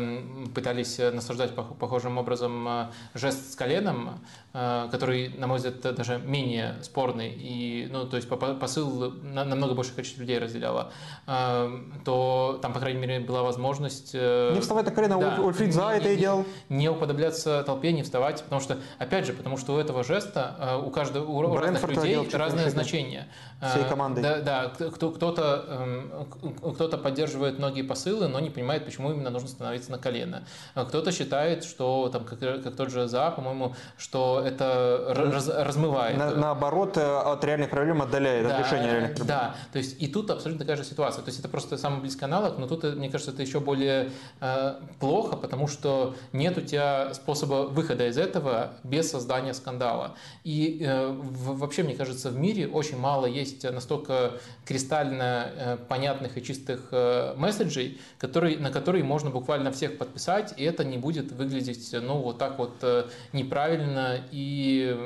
пытались 0.53 0.97
наслаждать 0.97 1.53
похожим 1.53 2.17
образом 2.17 2.91
жест 3.13 3.53
с 3.53 3.55
коленом, 3.55 4.19
который, 4.53 5.29
на 5.29 5.47
мой 5.47 5.57
взгляд, 5.57 5.95
даже 5.95 6.17
менее 6.17 6.75
спорный, 6.81 7.29
и, 7.29 7.87
ну, 7.91 8.05
то 8.05 8.17
есть 8.17 8.27
посыл 8.27 9.13
намного 9.21 9.73
большее 9.73 9.95
количество 9.95 10.21
людей 10.21 10.39
разделяло, 10.39 10.91
то 11.25 12.59
там, 12.61 12.73
по 12.73 12.79
крайней 12.79 12.99
мере, 12.99 13.19
была 13.19 13.43
возможность... 13.43 14.13
Не 14.13 14.59
вставать 14.59 14.85
на 14.85 14.91
колено, 14.91 15.19
да, 15.19 15.41
Ульфрид 15.41 15.73
за 15.73 15.89
это 15.89 16.09
и 16.09 16.17
делал. 16.17 16.45
Не 16.69 16.89
уподобляться 16.89 17.63
толпе, 17.63 17.93
не 17.93 18.03
вставать, 18.03 18.43
потому 18.43 18.61
что, 18.61 18.77
опять 18.99 19.25
же, 19.25 19.33
потому 19.33 19.57
что 19.57 19.73
у 19.73 19.77
этого 19.77 20.03
жеста 20.03 20.81
у 20.83 20.89
каждого 20.89 21.29
у 21.29 21.57
разных 21.57 21.87
людей 21.89 22.29
разное 22.33 22.69
значение. 22.69 23.27
Всей 23.61 23.85
командой. 23.85 24.21
Да, 24.21 24.41
да 24.41 24.69
кто, 24.69 25.11
кто-то, 25.11 25.65
эм, 25.67 26.73
кто-то 26.73 26.97
поддерживает 26.97 27.59
многие 27.59 27.83
посылы, 27.83 28.27
но 28.27 28.39
не 28.39 28.49
понимает, 28.49 28.85
почему 28.85 29.13
именно 29.21 29.29
нужно 29.29 29.49
становиться 29.49 29.91
на 29.91 29.97
колено. 29.97 30.43
Кто-то 30.73 31.11
считает, 31.11 31.63
что, 31.63 32.09
там, 32.09 32.25
как, 32.25 32.39
как 32.39 32.75
тот 32.75 32.89
же 32.89 33.07
ЗА, 33.07 33.31
по-моему, 33.31 33.75
что 33.97 34.41
это 34.45 35.13
раз, 35.15 35.47
размывает. 35.47 36.17
На, 36.17 36.31
наоборот, 36.31 36.97
э, 36.97 37.01
от 37.01 37.43
реальных 37.43 37.69
проблем 37.69 38.01
отдаляет, 38.01 38.47
да, 38.47 38.57
от 38.57 38.65
решения 38.65 38.91
реальных 38.91 39.15
проблем. 39.15 39.27
Да, 39.27 39.55
то 39.71 39.77
есть 39.77 40.01
и 40.01 40.07
тут 40.07 40.29
абсолютно 40.31 40.65
такая 40.65 40.77
же 40.77 40.83
ситуация. 40.83 41.23
То 41.23 41.29
есть 41.29 41.39
это 41.39 41.49
просто 41.49 41.77
самый 41.77 42.01
близкий 42.01 42.25
аналог, 42.25 42.57
но 42.57 42.67
тут, 42.67 42.83
мне 42.95 43.09
кажется, 43.09 43.31
это 43.31 43.41
еще 43.41 43.59
более 43.59 44.09
э, 44.39 44.75
плохо, 44.99 45.35
потому 45.35 45.67
что 45.67 46.15
нет 46.33 46.57
у 46.57 46.61
тебя 46.61 47.13
способа 47.13 47.67
выхода 47.67 48.07
из 48.07 48.17
этого 48.17 48.73
без 48.83 49.09
создания 49.11 49.53
скандала. 49.53 50.15
И 50.43 50.81
э, 50.83 51.07
в, 51.07 51.59
вообще, 51.59 51.83
мне 51.83 51.95
кажется, 51.95 52.29
в 52.29 52.37
мире 52.37 52.67
очень 52.67 52.97
мало 52.97 53.25
есть 53.27 53.51
есть 53.51 53.63
настолько 53.63 54.33
кристально 54.65 55.51
э, 55.55 55.77
понятных 55.87 56.37
и 56.37 56.43
чистых 56.43 56.87
э, 56.91 57.33
месседжей, 57.35 57.99
которые, 58.17 58.57
на 58.57 58.71
которые 58.71 59.00
можно 59.03 59.29
буквально 59.29 59.71
всех 59.71 59.97
подписать, 59.97 60.53
и 60.57 60.63
это 60.63 60.83
не 60.83 60.97
будет 60.97 61.31
выглядеть 61.31 61.93
ну, 61.93 62.17
вот 62.17 62.37
так 62.37 62.57
вот 62.57 62.75
э, 62.81 63.05
неправильно. 63.33 64.19
И 64.31 64.97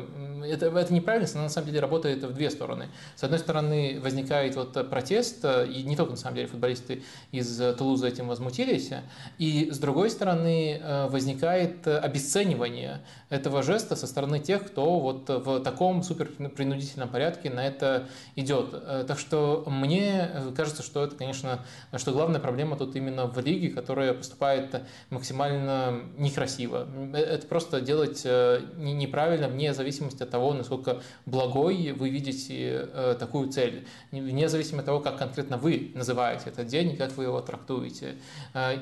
это, 0.45 0.67
это 0.67 0.93
неправильность, 0.93 1.35
она 1.35 1.45
на 1.45 1.49
самом 1.49 1.67
деле 1.67 1.79
работает 1.79 2.23
в 2.23 2.33
две 2.33 2.49
стороны. 2.49 2.89
С 3.15 3.23
одной 3.23 3.39
стороны, 3.39 3.99
возникает 4.01 4.55
вот 4.55 4.89
протест, 4.89 5.45
и 5.45 5.83
не 5.83 5.95
только 5.95 6.11
на 6.11 6.17
самом 6.17 6.35
деле 6.35 6.47
футболисты 6.47 7.03
из 7.31 7.61
Тулуза 7.77 8.07
этим 8.07 8.27
возмутились, 8.27 8.91
и 9.37 9.69
с 9.71 9.77
другой 9.77 10.09
стороны, 10.09 10.81
возникает 11.09 11.87
обесценивание 11.87 13.01
этого 13.29 13.63
жеста 13.63 13.95
со 13.95 14.07
стороны 14.07 14.39
тех, 14.39 14.65
кто 14.65 14.99
вот 14.99 15.29
в 15.29 15.59
таком 15.61 16.03
супер 16.03 16.27
принудительном 16.49 17.09
порядке 17.09 17.49
на 17.49 17.65
это 17.65 18.07
идет. 18.35 18.69
Э, 18.73 19.03
так 19.07 19.19
что 19.19 19.63
мне 19.67 20.29
кажется, 20.55 20.83
что 20.83 21.03
это, 21.03 21.15
конечно, 21.15 21.59
что 21.95 22.11
главная 22.11 22.39
проблема 22.39 22.77
тут 22.77 22.95
именно 22.95 23.25
в 23.25 23.39
лиге, 23.39 23.69
которая 23.85 24.13
поступает 24.13 24.81
максимально 25.11 26.01
некрасиво. 26.17 26.87
Э, 27.13 27.17
это 27.17 27.47
просто 27.47 27.81
делать 27.81 28.21
э, 28.25 28.61
неправильно 28.77 29.47
вне 29.47 29.73
зависимости 29.73 30.23
от 30.23 30.29
того, 30.29 30.53
насколько 30.53 31.01
благой 31.25 31.91
вы 31.91 32.09
видите 32.09 32.87
такую 33.19 33.49
цель. 33.49 33.85
Вне 34.11 34.49
зависимости 34.49 34.79
от 34.79 34.85
того, 34.85 34.99
как 34.99 35.17
конкретно 35.17 35.57
вы 35.57 35.91
называете 35.93 36.49
этот 36.49 36.67
день 36.67 36.97
как 36.97 37.15
вы 37.17 37.25
его 37.25 37.41
трактуете. 37.41 38.15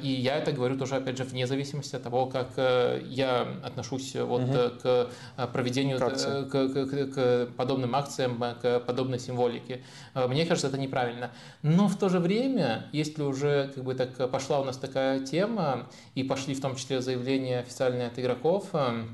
И 0.01 0.07
я 0.07 0.38
это 0.38 0.51
говорю 0.51 0.77
тоже, 0.77 0.95
опять 0.95 1.17
же, 1.17 1.23
вне 1.23 1.48
зависимости 1.48 1.95
от 1.95 2.03
того, 2.03 2.27
как 2.27 2.51
я 2.57 3.48
отношусь 3.64 4.15
вот 4.15 4.41
угу. 4.41 4.80
к 4.82 5.09
проведению, 5.51 5.99
к, 5.99 6.45
к, 6.49 7.14
к 7.14 7.48
подобным 7.57 7.95
акциям, 7.95 8.41
к 8.61 8.80
подобной 8.80 9.19
символике. 9.19 9.82
Э, 10.14 10.27
мне 10.27 10.45
кажется, 10.45 10.67
это 10.67 10.77
неправильно. 10.77 11.32
Но 11.61 11.88
в 11.88 11.98
то 11.98 12.09
же 12.09 12.19
время, 12.19 12.88
если 12.91 13.23
уже 13.23 13.72
как 13.73 13.83
бы 13.83 13.95
так 13.95 14.30
пошла 14.32 14.59
у 14.59 14.64
нас 14.64 14.77
такая 14.94 15.20
тема, 15.20 15.88
и 16.14 16.24
пошли 16.24 16.54
в 16.54 16.62
том 16.62 16.76
числе 16.76 17.02
заявления 17.02 17.60
официальные 17.60 18.08
от 18.08 18.20
игроков 18.20 18.70
э, 18.74 19.06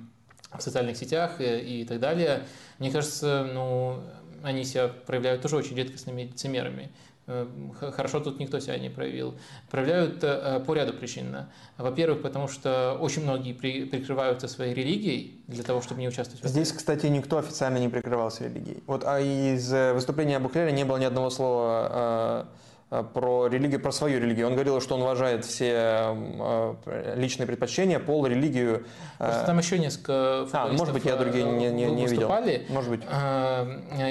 в 0.51 0.61
социальных 0.61 0.97
сетях 0.97 1.39
и, 1.39 1.81
и 1.81 1.85
так 1.85 1.99
далее, 1.99 2.43
мне 2.79 2.91
кажется, 2.91 3.49
ну, 3.53 4.01
они 4.43 4.65
себя 4.65 4.89
проявляют 4.89 5.41
тоже 5.41 5.55
очень 5.55 5.77
редкостными 5.77 6.23
лицемерами. 6.23 6.89
Э, 7.27 7.47
хорошо 7.95 8.19
тут 8.19 8.39
никто 8.39 8.59
себя 8.59 8.77
не 8.77 8.89
проявил. 8.89 9.35
Проявляют 9.71 10.21
э, 10.21 10.61
по 10.65 10.73
ряду 10.73 10.93
причин. 10.93 11.45
Во-первых, 11.77 12.23
потому 12.23 12.49
что 12.49 12.97
очень 12.99 13.23
многие 13.23 13.53
прикрываются 13.53 14.49
своей 14.49 14.73
религией 14.73 15.41
для 15.47 15.63
того, 15.63 15.81
чтобы 15.81 16.01
не 16.01 16.09
участвовать. 16.09 16.43
Здесь, 16.43 16.73
кстати, 16.73 17.05
никто 17.05 17.37
официально 17.37 17.77
не 17.77 17.87
прикрывался 17.87 18.43
религией. 18.43 18.83
Вот, 18.85 19.03
а 19.05 19.21
из 19.21 19.71
э, 19.71 19.93
выступления 19.93 20.37
Абухляля 20.37 20.71
не 20.71 20.83
было 20.83 20.97
ни 20.97 21.05
одного 21.05 21.29
слова 21.29 21.87
Э, 21.91 22.45
про 22.89 23.47
религию, 23.47 23.79
про 23.79 23.91
свою 23.91 24.19
религию. 24.19 24.47
Он 24.47 24.53
говорил, 24.53 24.81
что 24.81 24.95
он 24.95 25.03
уважает 25.03 25.45
все 25.45 25.73
э, 25.75 27.13
личные 27.15 27.45
предпочтения, 27.45 27.99
пол, 27.99 28.25
религию. 28.25 28.85
Просто 29.19 29.45
там 29.45 29.59
еще 29.59 29.77
несколько 29.77 30.47
а, 30.51 30.67
может 30.71 30.93
быть, 30.93 31.05
я 31.05 31.15
другие 31.15 31.43
не, 31.43 31.69
не, 31.69 31.85
не 31.85 32.07
видел. 32.07 32.31
Может 32.69 32.89
быть. 32.89 33.01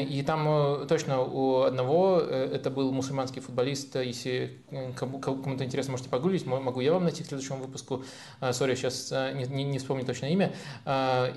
И 0.08 0.22
там 0.22 0.86
точно 0.86 1.22
у 1.22 1.62
одного, 1.62 2.20
э, 2.20 2.50
это 2.54 2.70
был 2.70 2.92
мусульманский 2.92 3.42
футболист, 3.42 3.96
если 3.96 4.62
кому-то 4.96 5.64
интересно, 5.64 5.92
можете 5.92 6.08
погуглить, 6.10 6.46
могу 6.46 6.80
я 6.80 6.92
вам 6.92 7.02
найти 7.02 7.24
в 7.24 7.26
следующем 7.26 7.56
выпуску. 7.56 8.04
Сори, 8.52 8.76
сейчас 8.76 9.10
не, 9.10 9.44
не, 9.46 9.64
не 9.64 9.78
вспомню 9.78 10.04
точно 10.04 10.26
имя. 10.26 10.52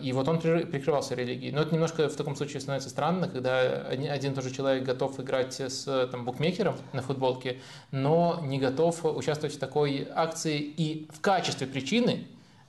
И 0.01 0.13
вот 0.13 0.27
он 0.27 0.39
прикрывался 0.39 1.15
религией. 1.15 1.51
Но 1.51 1.61
это 1.61 1.73
немножко 1.73 2.07
в 2.07 2.15
таком 2.15 2.35
случае 2.35 2.61
становится 2.61 2.89
странно, 2.89 3.27
когда 3.27 3.61
один 3.87 4.31
и 4.31 4.35
тот 4.35 4.43
же 4.43 4.51
человек 4.51 4.83
готов 4.83 5.19
играть 5.19 5.59
с 5.59 6.07
там, 6.11 6.23
букмекером 6.25 6.75
на 6.93 7.01
футбол, 7.01 7.31
футболке, 7.32 7.60
но 7.92 8.40
не 8.43 8.60
готов 8.60 9.06
участвовать 9.06 9.56
в 9.56 9.60
такой 9.60 10.08
акции 10.14 10.60
и 10.60 11.08
в 11.14 11.22
качестве 11.22 11.68
причины 11.68 12.26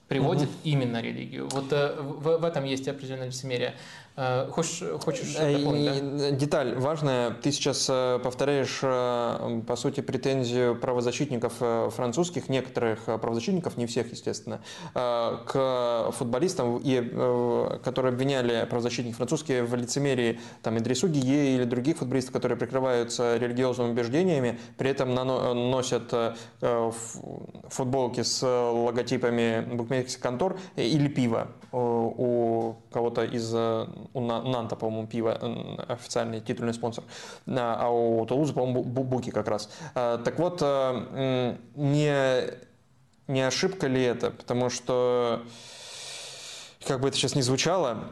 приводит 0.09 0.49
угу. 0.49 0.59
именно 0.65 1.01
религию. 1.01 1.49
Вот 1.49 1.73
э, 1.73 1.95
в, 1.99 2.39
в 2.39 2.45
этом 2.45 2.65
есть 2.65 2.87
определенное 2.89 3.29
лицемерие. 3.29 3.75
Э, 4.15 4.49
хочешь, 4.51 4.83
хочешь 5.03 5.35
дополнить, 5.35 6.17
да? 6.17 6.31
Деталь 6.33 6.75
важная. 6.75 7.31
Ты 7.31 7.51
сейчас 7.51 7.87
э, 7.89 8.19
повторяешь, 8.23 8.81
э, 8.83 9.63
по 9.67 9.77
сути, 9.77 10.01
претензию 10.01 10.77
правозащитников 10.77 11.55
французских, 11.95 12.49
некоторых 12.49 13.05
правозащитников, 13.05 13.77
не 13.77 13.87
всех, 13.87 14.11
естественно, 14.11 14.61
к 14.95 16.13
футболистам, 16.13 16.79
и, 16.83 17.01
которые 17.83 18.13
обвиняли 18.13 18.67
правозащитников 18.69 19.19
французские 19.19 19.65
в 19.65 19.75
лицемерии 19.75 20.41
там, 20.63 20.79
Идрису 20.79 21.09
Гие 21.09 21.55
или 21.57 21.65
других 21.65 21.99
футболистов, 21.99 22.33
которые 22.33 22.59
прикрываются 22.59 23.37
религиозными 23.37 23.93
убеждениями, 23.93 24.59
при 24.77 24.91
этом 24.91 25.15
носят 25.15 26.13
футболки 27.69 28.23
с 28.23 28.43
логотипами 28.43 29.61
букмекерских 29.75 30.23
контор 30.23 30.59
или 30.77 31.09
пива 31.09 31.49
у 31.73 32.75
кого-то 32.91 33.25
из 33.25 33.55
у 34.13 34.21
Нанта, 34.21 34.77
по-моему, 34.77 35.07
пиво 35.07 35.39
официальный 35.89 36.41
титульный 36.41 36.75
спонсор, 36.75 37.05
а 37.47 37.91
у 37.91 38.25
Тулуза, 38.27 38.55
по-моему, 38.55 38.83
Буки 38.83 39.31
как 39.31 39.49
раз. 39.49 39.71
А, 39.95 40.19
так 40.19 40.39
вот, 40.39 40.61
э, 40.63 41.57
не, 41.75 42.45
не 43.33 43.41
ошибка 43.43 43.87
ли 43.87 44.03
это? 44.03 44.31
Потому 44.31 44.71
что, 44.71 45.43
как 46.87 47.01
бы 47.01 47.09
это 47.09 47.17
сейчас 47.17 47.35
не 47.35 47.43
звучало, 47.43 48.05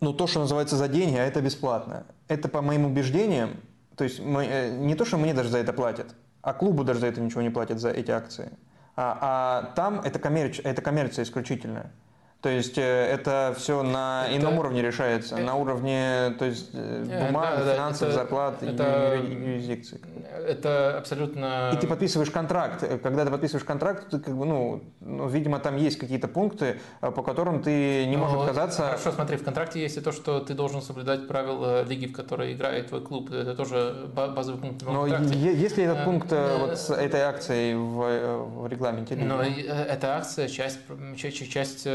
ну, 0.00 0.12
то, 0.12 0.26
что 0.26 0.40
называется 0.40 0.76
за 0.76 0.88
деньги, 0.88 1.16
а 1.16 1.24
это 1.24 1.40
бесплатно. 1.40 2.06
Это, 2.28 2.48
по 2.48 2.62
моим 2.62 2.86
убеждениям, 2.86 3.56
то 3.96 4.04
есть 4.04 4.20
мы, 4.20 4.44
э, 4.44 4.70
не 4.76 4.94
то, 4.94 5.04
что 5.04 5.16
мне 5.16 5.34
даже 5.34 5.48
за 5.48 5.58
это 5.58 5.72
платят, 5.72 6.14
а 6.42 6.52
клубу 6.52 6.84
даже 6.84 7.00
за 7.00 7.08
это 7.08 7.20
ничего 7.20 7.42
не 7.42 7.50
платят, 7.50 7.80
за 7.80 7.90
эти 7.90 8.10
акции. 8.10 8.50
А, 8.96 9.18
а 9.20 9.74
там 9.74 10.00
это, 10.00 10.18
коммерч, 10.18 10.60
это 10.62 10.82
коммерция 10.82 11.24
исключительная. 11.24 11.92
То 12.40 12.50
есть 12.50 12.78
э, 12.78 12.82
это 12.82 13.52
все 13.58 13.82
на 13.82 14.26
это, 14.28 14.36
ином 14.36 14.58
уровне 14.58 14.80
решается, 14.80 15.34
это, 15.34 15.44
на 15.44 15.56
уровне 15.56 16.36
то 16.38 16.44
есть, 16.44 16.70
э, 16.72 17.04
э, 17.10 17.26
бумаг, 17.26 17.64
да, 17.64 17.74
финансов, 17.74 18.02
это, 18.02 18.12
зарплат 18.12 18.62
это, 18.62 19.16
и 19.16 19.32
юрисдикции. 19.32 20.00
Это 20.46 20.98
абсолютно... 20.98 21.72
И 21.74 21.78
ты 21.78 21.88
подписываешь 21.88 22.30
контракт. 22.30 22.84
Когда 23.02 23.24
ты 23.24 23.32
подписываешь 23.32 23.64
контракт, 23.64 24.10
ты 24.10 24.20
как 24.20 24.36
бы, 24.36 24.46
ну, 24.46 24.84
ну 25.00 25.26
видимо, 25.26 25.58
там 25.58 25.76
есть 25.76 25.98
какие-то 25.98 26.28
пункты, 26.28 26.78
по 27.00 27.24
которым 27.24 27.60
ты 27.60 28.06
не 28.06 28.16
можешь 28.16 28.36
ну, 28.36 28.42
отказаться. 28.42 28.82
Хорошо, 28.82 29.10
смотри, 29.10 29.36
в 29.36 29.42
контракте 29.42 29.80
есть 29.80 29.96
и 29.96 30.00
то, 30.00 30.12
что 30.12 30.38
ты 30.38 30.54
должен 30.54 30.80
соблюдать 30.80 31.26
правила 31.26 31.82
лиги, 31.82 32.06
в 32.06 32.12
которой 32.12 32.52
играет 32.52 32.86
твой 32.86 33.00
клуб. 33.00 33.32
Это 33.32 33.56
тоже 33.56 34.08
базовый 34.14 34.60
пункт 34.60 34.84
Но 34.86 35.08
есть 35.08 35.76
ли 35.76 35.82
этот 35.82 36.04
пункт 36.04 36.30
вот 36.30 36.78
с 36.78 36.90
этой 36.90 37.22
акцией 37.22 37.74
в, 37.74 38.62
в 38.62 38.68
регламенте? 38.68 39.16
Но 39.16 39.42
эта 39.42 40.16
акция 40.16 40.46
часть, 40.46 40.78
часть 41.16 41.50
часть 41.50 41.88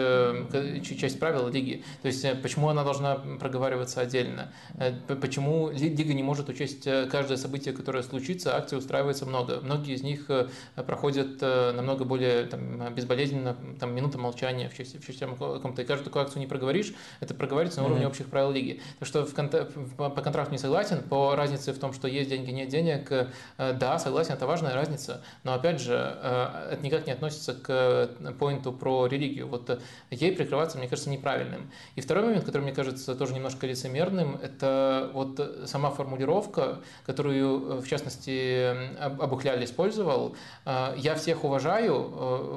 правил 1.20 1.48
лиги. 1.50 1.84
То 2.02 2.08
есть 2.08 2.24
э, 2.26 2.36
почему 2.36 2.70
она 2.70 2.84
должна 2.84 3.16
проговариваться 3.16 4.02
отдельно? 4.02 4.52
Э, 4.78 4.94
почему 5.16 5.70
лига 5.70 6.14
не 6.14 6.24
может 6.24 6.50
учесть 6.50 6.86
э, 6.86 7.08
каждое 7.10 7.38
событие, 7.38 7.74
которое 7.74 8.04
случится, 8.04 8.56
акций 8.56 8.78
устраивается 8.78 9.26
много. 9.26 9.60
Многие 9.62 9.96
из 9.96 10.04
них 10.04 10.30
проходят 10.76 11.42
намного 11.42 12.06
более 12.06 12.46
там, 12.46 12.94
безболезненно, 12.94 13.56
там, 13.80 13.94
минута 13.96 14.18
молчания 14.18 14.70
в 14.70 14.76
честь, 14.76 15.00
в 15.00 15.06
честь 15.06 15.20
каком-то. 15.20 15.82
И 15.82 15.86
каждую 15.86 16.06
такую 16.06 16.24
акцию 16.24 16.42
не 16.42 16.48
проговоришь, 16.48 16.94
это 17.20 17.34
проговорится 17.34 17.82
на 17.82 17.88
уровне 17.88 18.06
mm-hmm. 18.06 18.08
общих 18.08 18.28
правил 18.28 18.52
лиги. 18.52 18.82
Так 19.00 19.08
что 19.08 19.26
в 19.26 19.34
конт... 19.34 19.56
по 19.98 20.10
контракту 20.10 20.52
не 20.52 20.58
согласен, 20.58 21.02
по 21.04 21.36
разнице 21.36 21.74
в 21.74 21.80
том, 21.80 21.94
что 21.94 22.08
есть 22.08 22.30
деньги, 22.30 22.52
нет 22.52 22.70
денег, 22.70 23.12
да, 23.58 24.00
согласен, 24.00 24.34
это 24.34 24.46
важная 24.48 24.74
разница, 24.74 25.24
но 25.44 25.54
опять 25.54 25.80
же, 25.80 25.94
это 25.94 26.80
никак 26.82 27.08
не 27.08 27.14
относится 27.14 27.54
к 27.54 28.10
поинту 28.40 28.74
про 28.74 29.08
религию. 29.08 29.48
Вот 29.48 29.82
ей 30.24 30.36
прикрываться, 30.36 30.78
мне 30.78 30.88
кажется, 30.88 31.10
неправильным. 31.10 31.72
И 31.96 32.02
второй 32.02 32.24
момент, 32.24 32.46
который 32.46 32.62
мне 32.62 32.74
кажется 32.74 33.16
тоже 33.16 33.34
немножко 33.34 33.68
лицемерным, 33.68 34.38
это 34.42 35.12
вот 35.14 35.40
сама 35.66 35.92
формулировка, 35.92 36.80
которую, 37.06 37.82
в 37.82 37.88
частности, 37.88 38.98
Абухляль 39.00 39.64
использовал. 39.64 40.36
Я 40.66 41.16
всех 41.16 41.44
уважаю, 41.44 42.10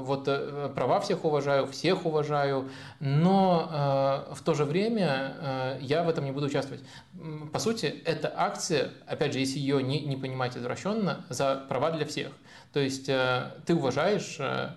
вот 0.04 0.24
права 0.74 1.00
всех 1.00 1.24
уважаю, 1.24 1.66
всех 1.66 2.06
уважаю, 2.06 2.70
но 3.00 4.26
в 4.32 4.42
то 4.42 4.54
же 4.54 4.64
время 4.64 5.78
я 5.80 6.02
в 6.02 6.08
этом 6.08 6.24
не 6.24 6.32
буду 6.32 6.46
участвовать. 6.46 6.84
По 7.52 7.58
сути, 7.58 8.02
эта 8.04 8.32
акция, 8.34 8.90
опять 9.06 9.32
же, 9.32 9.38
если 9.38 9.58
ее 9.58 9.82
не, 9.82 10.00
не 10.00 10.16
понимать 10.16 10.56
извращенно, 10.56 11.24
за 11.28 11.64
права 11.68 11.90
для 11.90 12.06
всех. 12.06 12.28
То 12.72 12.80
есть 12.80 13.06
ты 13.06 13.74
уважаешь 13.74 14.38
Э, 14.38 14.70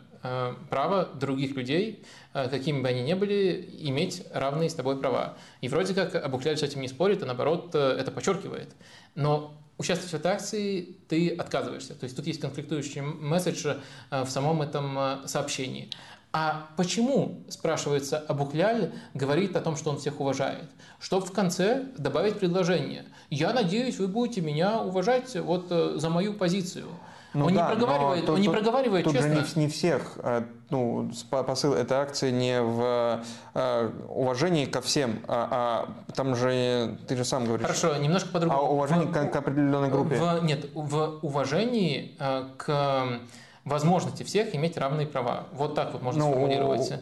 право 0.69 1.05
других 1.05 1.55
людей, 1.55 2.03
э, 2.33 2.49
какими 2.49 2.81
бы 2.81 2.87
они 2.89 3.03
ни 3.03 3.13
были, 3.13 3.69
иметь 3.79 4.23
равные 4.33 4.69
с 4.69 4.73
тобой 4.73 4.99
права. 4.99 5.37
И 5.61 5.69
вроде 5.69 5.93
как 5.93 6.15
Абухляль 6.15 6.57
с 6.57 6.63
этим 6.63 6.81
не 6.81 6.87
спорит, 6.87 7.23
а 7.23 7.25
наоборот 7.25 7.71
э, 7.73 7.97
это 7.99 8.11
подчеркивает. 8.11 8.75
Но 9.15 9.53
участвовать 9.77 10.11
в 10.11 10.15
этой 10.15 10.31
акции 10.31 10.97
ты 11.07 11.29
отказываешься. 11.29 11.95
То 11.95 12.03
есть 12.03 12.15
тут 12.15 12.27
есть 12.27 12.41
конфликтующий 12.41 13.01
месседж 13.01 13.75
в 14.11 14.27
самом 14.27 14.61
этом 14.61 15.25
сообщении. 15.25 15.89
А 16.33 16.67
почему, 16.75 17.43
спрашивается, 17.47 18.19
Абухляль 18.19 18.91
говорит 19.13 19.55
о 19.55 19.61
том, 19.61 19.77
что 19.77 19.89
он 19.89 19.97
всех 19.97 20.19
уважает? 20.19 20.69
Чтобы 20.99 21.25
в 21.25 21.31
конце 21.31 21.85
добавить 21.97 22.39
предложение. 22.39 23.05
Я 23.29 23.53
надеюсь, 23.53 23.97
вы 23.99 24.07
будете 24.07 24.41
меня 24.41 24.81
уважать 24.81 25.33
вот 25.37 25.69
за 25.69 26.09
мою 26.09 26.33
позицию. 26.33 26.87
Ну, 27.33 27.45
он, 27.45 27.53
да, 27.53 27.69
не 27.69 27.75
проговаривает, 27.75 28.25
тут, 28.25 28.35
он 28.35 28.41
не 28.41 28.49
проговаривает 28.49 29.03
тут 29.05 29.13
честно. 29.13 29.45
Же 29.45 29.47
не, 29.55 29.63
не 29.63 29.69
всех. 29.69 30.17
А, 30.17 30.45
ну, 30.69 31.11
посыл 31.29 31.73
этой 31.73 31.97
акции 31.97 32.31
не 32.31 32.61
в 32.61 33.21
а, 33.53 33.91
уважении 34.07 34.65
ко 34.65 34.81
всем, 34.81 35.19
а, 35.27 35.87
а 36.07 36.13
там 36.13 36.35
же 36.35 36.97
ты 37.07 37.15
же 37.15 37.23
сам 37.23 37.45
говоришь. 37.45 37.65
Хорошо, 37.65 37.95
немножко 37.97 38.29
по-другому. 38.29 38.61
А 38.61 38.63
уважение 38.63 39.07
в, 39.07 39.11
к, 39.11 39.31
к 39.31 39.35
определенной 39.35 39.89
группе. 39.89 40.15
В, 40.15 40.43
нет, 40.43 40.69
в 40.73 41.19
уважении 41.21 42.17
к 42.57 43.19
возможности 43.63 44.23
всех 44.23 44.55
иметь 44.55 44.77
равные 44.77 45.05
права. 45.05 45.45
Вот 45.53 45.75
так 45.75 45.93
вот 45.93 46.01
можно 46.01 46.25
ну, 46.25 46.31
сформулировать. 46.31 46.93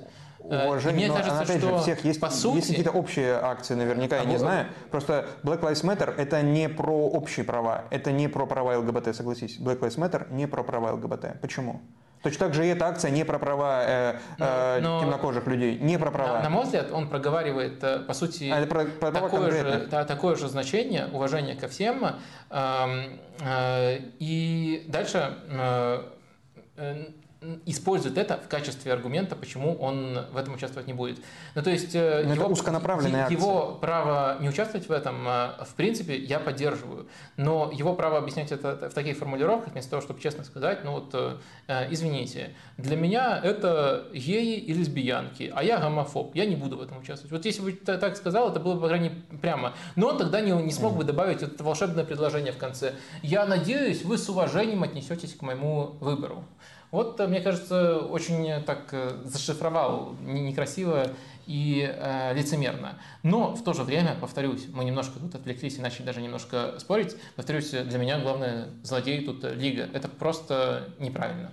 Э, 0.49 0.67
уважение, 0.67 0.95
мне 0.95 1.07
но, 1.07 1.15
кажется, 1.15 1.41
опять 1.41 1.57
что 1.57 1.77
же, 1.77 1.83
всех 1.83 2.05
есть, 2.05 2.19
по 2.19 2.29
сути... 2.29 2.55
есть 2.57 2.67
какие-то 2.69 2.91
общие 2.91 3.33
акции, 3.33 3.75
наверняка, 3.75 4.17
а 4.17 4.19
я 4.19 4.25
не 4.25 4.37
знаю. 4.37 4.67
Просто 4.91 5.27
Black 5.43 5.61
Lives 5.61 5.83
Matter– 5.83 6.13
это 6.17 6.41
не 6.41 6.69
про 6.69 7.07
общие 7.09 7.45
права, 7.45 7.85
это 7.89 8.11
не 8.11 8.27
про 8.27 8.45
права 8.45 8.77
ЛГБТ, 8.77 9.15
согласись. 9.15 9.59
Black 9.59 9.79
Lives 9.79 9.97
Matter 9.97 10.33
не 10.33 10.47
про 10.47 10.63
права 10.63 10.93
ЛГБТ. 10.93 11.41
Почему? 11.41 11.81
Точно 12.23 12.47
так 12.47 12.55
же 12.55 12.65
и 12.65 12.69
эта 12.69 12.87
акция 12.87 13.11
не 13.11 13.23
про 13.23 13.37
права 13.37 13.83
э, 13.85 14.19
э, 14.39 14.79
но, 14.81 15.01
темнокожих 15.01 15.45
людей, 15.45 15.77
не 15.77 15.99
про 15.99 16.11
права. 16.11 16.37
На, 16.37 16.43
на 16.43 16.49
мой 16.49 16.63
взгляд, 16.63 16.91
он 16.91 17.09
проговаривает, 17.09 17.83
э, 17.83 17.99
по 17.99 18.13
сути, 18.13 18.49
а 18.49 18.65
про, 18.65 18.85
про 18.85 19.11
такое, 19.11 19.51
же, 19.51 19.87
да, 19.91 20.03
такое 20.03 20.35
же 20.35 20.47
значение, 20.47 21.07
уважение 21.13 21.55
ко 21.55 21.67
всем. 21.67 22.03
Э, 22.49 22.85
э, 23.39 23.99
и 24.19 24.85
дальше 24.87 25.35
э, 25.49 26.03
э 26.77 27.05
использует 27.65 28.17
это 28.17 28.37
в 28.37 28.47
качестве 28.47 28.93
аргумента, 28.93 29.35
почему 29.35 29.75
он 29.75 30.25
в 30.31 30.37
этом 30.37 30.55
участвовать 30.55 30.87
не 30.87 30.93
будет. 30.93 31.19
Ну, 31.55 31.63
то 31.63 31.69
есть 31.69 31.93
э, 31.93 32.23
Но 32.25 32.33
его, 32.33 32.43
это 32.43 32.53
узконаправленная 32.53 33.29
его 33.29 33.77
право 33.79 34.37
не 34.39 34.49
участвовать 34.49 34.87
в 34.87 34.91
этом, 34.91 35.27
э, 35.27 35.65
в 35.65 35.73
принципе, 35.75 36.17
я 36.17 36.39
поддерживаю. 36.39 37.07
Но 37.37 37.71
его 37.73 37.93
право 37.93 38.17
объяснять 38.17 38.51
это 38.51 38.89
в 38.89 38.93
таких 38.93 39.17
формулировках, 39.17 39.73
вместо 39.73 39.91
того, 39.91 40.01
чтобы 40.01 40.21
честно 40.21 40.43
сказать, 40.43 40.83
ну 40.83 40.93
вот, 40.93 41.11
э, 41.67 41.87
извините, 41.89 42.53
для 42.77 42.95
меня 42.95 43.39
это 43.43 44.07
геи 44.13 44.57
и 44.57 44.73
лесбиянки, 44.73 45.51
а 45.55 45.63
я 45.63 45.79
гомофоб, 45.79 46.35
я 46.35 46.45
не 46.45 46.55
буду 46.55 46.77
в 46.77 46.81
этом 46.81 46.99
участвовать. 46.99 47.31
Вот 47.31 47.45
если 47.45 47.61
бы 47.61 47.71
так 47.71 48.17
сказал, 48.17 48.51
это 48.51 48.59
было 48.59 48.75
бы, 48.75 48.81
по 48.81 48.87
крайней 48.87 49.09
мере, 49.09 49.21
прямо. 49.41 49.73
Но 49.95 50.07
он 50.07 50.17
тогда 50.17 50.41
не, 50.41 50.51
не 50.51 50.71
смог 50.71 50.95
бы 50.95 51.03
добавить 51.03 51.41
это 51.41 51.63
волшебное 51.63 52.03
предложение 52.03 52.51
в 52.51 52.57
конце. 52.57 52.93
Я 53.21 53.45
надеюсь, 53.45 54.03
вы 54.03 54.17
с 54.17 54.27
уважением 54.29 54.83
отнесетесь 54.83 55.33
к 55.33 55.41
моему 55.41 55.95
выбору. 55.99 56.43
Вот, 56.91 57.19
э, 57.19 57.27
мне 57.27 57.41
кажется, 57.41 57.99
очень 57.99 58.47
э, 58.47 58.61
так 58.61 58.89
э, 58.91 59.21
зашифровал 59.25 60.15
некрасиво 60.21 61.07
и 61.45 61.89
э, 61.89 62.33
лицемерно. 62.33 62.99
Но 63.23 63.55
в 63.55 63.63
то 63.63 63.73
же 63.73 63.83
время, 63.83 64.15
повторюсь, 64.19 64.67
мы 64.73 64.83
немножко 64.83 65.19
тут 65.19 65.35
отвлеклись 65.35 65.77
и 65.77 65.81
начали 65.81 66.05
даже 66.05 66.21
немножко 66.21 66.75
спорить. 66.79 67.15
Повторюсь, 67.35 67.71
для 67.71 67.97
меня 67.97 68.19
главное 68.19 68.69
злодей 68.83 69.25
тут 69.25 69.43
лига. 69.43 69.89
Это 69.93 70.07
просто 70.07 70.89
неправильно. 70.99 71.51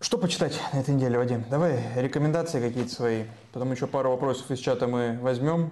Что 0.00 0.18
почитать 0.18 0.60
на 0.72 0.80
этой 0.80 0.94
неделе, 0.94 1.16
Вадим? 1.16 1.44
Давай 1.48 1.82
рекомендации 1.96 2.60
какие-то 2.60 2.92
свои. 2.92 3.24
Потом 3.52 3.72
еще 3.72 3.86
пару 3.86 4.10
вопросов 4.10 4.50
из 4.50 4.58
чата 4.58 4.86
мы 4.86 5.18
возьмем. 5.22 5.70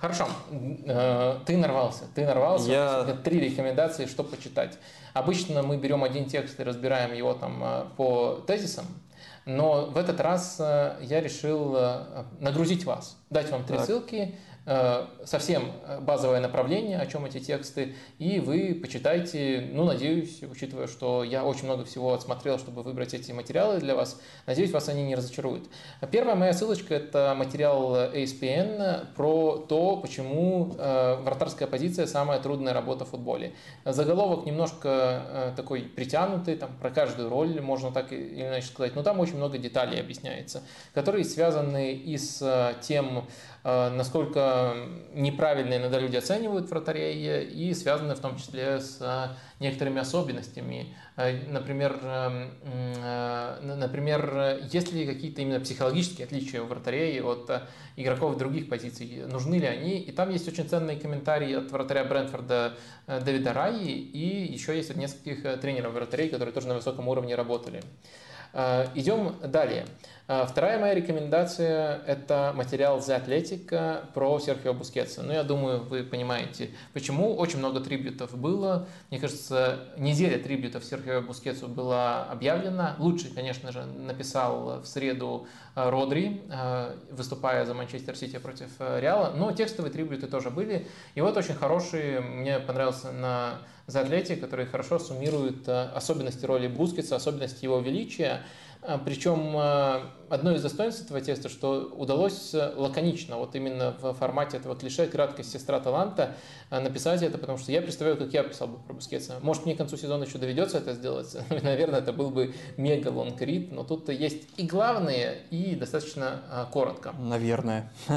Хорошо, 0.00 0.26
ты 1.46 1.56
нарвался, 1.56 2.04
ты 2.14 2.26
нарвался. 2.26 2.70
Я... 2.70 3.04
Три 3.24 3.40
рекомендации, 3.40 4.06
что 4.06 4.24
почитать. 4.24 4.78
Обычно 5.14 5.62
мы 5.62 5.78
берем 5.78 6.04
один 6.04 6.26
текст 6.26 6.60
и 6.60 6.62
разбираем 6.62 7.14
его 7.14 7.32
там 7.32 7.62
э, 7.64 7.84
по 7.96 8.44
тезисам, 8.46 8.84
но 9.46 9.86
в 9.86 9.96
этот 9.96 10.20
раз 10.20 10.56
э, 10.60 10.98
я 11.00 11.22
решил 11.22 11.74
э, 11.74 12.24
нагрузить 12.40 12.84
вас, 12.84 13.16
дать 13.30 13.50
вам 13.50 13.64
три 13.64 13.78
так. 13.78 13.86
ссылки, 13.86 14.34
Э, 14.34 14.55
совсем 15.24 15.70
базовое 16.00 16.40
направление, 16.40 16.98
о 16.98 17.06
чем 17.06 17.24
эти 17.24 17.38
тексты, 17.38 17.94
и 18.18 18.40
вы 18.40 18.78
почитайте, 18.80 19.68
ну, 19.72 19.84
надеюсь, 19.84 20.42
учитывая, 20.42 20.88
что 20.88 21.22
я 21.22 21.44
очень 21.44 21.64
много 21.64 21.84
всего 21.84 22.12
отсмотрел, 22.12 22.58
чтобы 22.58 22.82
выбрать 22.82 23.14
эти 23.14 23.30
материалы 23.30 23.78
для 23.78 23.94
вас, 23.94 24.20
надеюсь, 24.46 24.72
вас 24.72 24.88
они 24.88 25.04
не 25.04 25.14
разочаруют. 25.14 25.68
Первая 26.10 26.34
моя 26.34 26.52
ссылочка– 26.52 26.94
это 26.96 27.34
материал 27.36 27.94
ASPN 27.96 29.14
про 29.14 29.58
то, 29.68 29.96
почему 29.98 30.74
э, 30.76 31.16
вратарская 31.22 31.68
позиция– 31.68 32.06
самая 32.08 32.40
трудная 32.40 32.74
работа 32.74 33.04
в 33.04 33.10
футболе. 33.10 33.52
Заголовок 33.84 34.46
немножко 34.46 35.22
э, 35.28 35.52
такой 35.56 35.82
притянутый, 35.82 36.56
там 36.56 36.70
про 36.80 36.90
каждую 36.90 37.28
роль 37.28 37.60
можно 37.60 37.92
так 37.92 38.12
или 38.12 38.42
иначе 38.42 38.66
сказать, 38.66 38.96
но 38.96 39.02
там 39.02 39.20
очень 39.20 39.36
много 39.36 39.58
деталей 39.58 40.00
объясняется, 40.00 40.62
которые 40.92 41.24
связаны 41.24 41.92
и 41.92 42.18
с 42.18 42.74
тем, 42.80 43.24
Э, 43.55 43.55
насколько 43.66 44.76
неправильно 45.12 45.74
иногда 45.74 45.98
люди 45.98 46.14
оценивают 46.14 46.70
вратарей 46.70 47.44
и 47.46 47.74
связаны 47.74 48.14
в 48.14 48.20
том 48.20 48.36
числе 48.36 48.78
с 48.80 48.98
э, 49.00 49.34
некоторыми 49.58 49.98
особенностями. 49.98 50.94
Э, 51.16 51.32
например, 51.48 51.98
например, 53.62 54.60
есть 54.70 54.92
ли 54.92 55.04
какие-то 55.04 55.42
именно 55.42 55.58
психологические 55.58 56.26
отличия 56.26 56.62
у 56.62 56.66
вратарей 56.66 57.20
от 57.20 57.50
игроков 57.96 58.36
других 58.36 58.68
позиций? 58.68 59.24
Нужны 59.26 59.56
ли 59.56 59.66
они? 59.66 59.98
И 59.98 60.12
там 60.12 60.30
есть 60.30 60.46
очень 60.46 60.68
ценные 60.68 60.96
комментарии 60.96 61.54
от 61.54 61.72
вратаря 61.72 62.04
Брэнфорда 62.04 62.74
Дэвида 63.08 63.52
Раи 63.52 63.88
и 63.88 64.52
еще 64.52 64.76
есть 64.76 64.90
от 64.90 64.96
нескольких 64.96 65.60
тренеров 65.60 65.92
вратарей, 65.92 66.28
которые 66.28 66.52
тоже 66.52 66.68
на 66.68 66.74
высоком 66.74 67.08
уровне 67.08 67.34
работали. 67.34 67.82
Идем 68.94 69.34
далее. 69.42 69.86
А, 70.28 70.44
вторая 70.44 70.80
моя 70.80 70.92
рекомендация– 70.92 72.00
это 72.06 72.52
материал 72.56 72.98
The 72.98 73.24
Athletic 73.24 74.12
про 74.12 74.40
Серхио 74.40 74.74
Бускетса. 74.74 75.22
Ну, 75.22 75.32
я 75.32 75.44
думаю, 75.44 75.84
вы 75.84 76.02
понимаете, 76.02 76.70
почему. 76.92 77.36
Очень 77.36 77.60
много 77.60 77.78
трибютов 77.78 78.36
было. 78.36 78.88
Мне 79.10 79.20
кажется, 79.20 79.78
неделя 79.96 80.36
трибютов 80.40 80.84
Серхио 80.84 81.22
Бускетсу 81.22 81.68
была 81.68 82.24
объявлена. 82.24 82.96
Лучший, 82.98 83.30
конечно 83.30 83.70
же, 83.70 83.84
написал 83.84 84.80
в 84.80 84.86
среду 84.86 85.46
а, 85.76 85.92
Родри, 85.92 86.42
а, 86.50 86.96
выступая 87.12 87.64
за 87.64 87.74
Манчестер 87.74 88.16
Сити 88.16 88.38
против 88.38 88.70
Реала. 88.80 89.32
Но 89.32 89.52
текстовые 89.52 89.92
tribute'ы 89.92 90.26
тоже 90.26 90.50
были. 90.50 90.88
И 91.14 91.20
вот 91.20 91.36
очень 91.36 91.54
хороший, 91.54 92.20
мне 92.20 92.58
понравился 92.58 93.12
на 93.12 93.60
The 93.86 94.04
Athletic, 94.04 94.40
который 94.40 94.66
хорошо 94.66 94.98
суммирует 94.98 95.68
особенности 95.68 96.44
роли 96.44 96.66
Бускетса, 96.66 97.14
особенности 97.14 97.62
его 97.62 97.78
величия. 97.78 98.42
А, 98.86 98.98
Причем 98.98 99.56
а, 99.56 100.12
одно 100.28 100.52
из 100.52 100.62
достоинств 100.62 101.06
этого 101.06 101.20
текста, 101.20 101.48
что 101.48 101.92
удалось 101.96 102.54
э, 102.54 102.72
лаконично, 102.76 103.36
вот 103.36 103.56
именно 103.56 103.96
в 104.00 104.14
формате 104.14 104.58
этого 104.58 104.76
клише 104.76 105.08
«краткость 105.08 105.50
сестра 105.50 105.80
таланта» 105.80 106.36
а, 106.70 106.80
написать 106.80 107.20
это, 107.22 107.36
потому 107.36 107.58
что 107.58 107.72
я 107.72 107.82
представляю, 107.82 108.16
как 108.16 108.32
я 108.32 108.44
писал 108.44 108.68
бы 108.68 108.78
про 108.78 108.94
Бускетса. 108.94 109.40
Может, 109.42 109.64
мне 109.64 109.74
к 109.74 109.78
концу 109.78 109.96
сезона 109.96 110.22
еще 110.22 110.38
доведется 110.38 110.78
это 110.78 110.94
сделать, 110.94 111.36
наверное, 111.50 111.98
это 111.98 112.12
был 112.12 112.30
бы 112.30 112.54
мега 112.76 113.08
longread, 113.08 113.72
но 113.72 113.82
тут 113.82 114.08
есть 114.08 114.46
и 114.56 114.64
главное, 114.64 115.38
и 115.50 115.74
достаточно 115.74 116.68
коротко. 116.72 117.12
Наверное. 117.18 117.90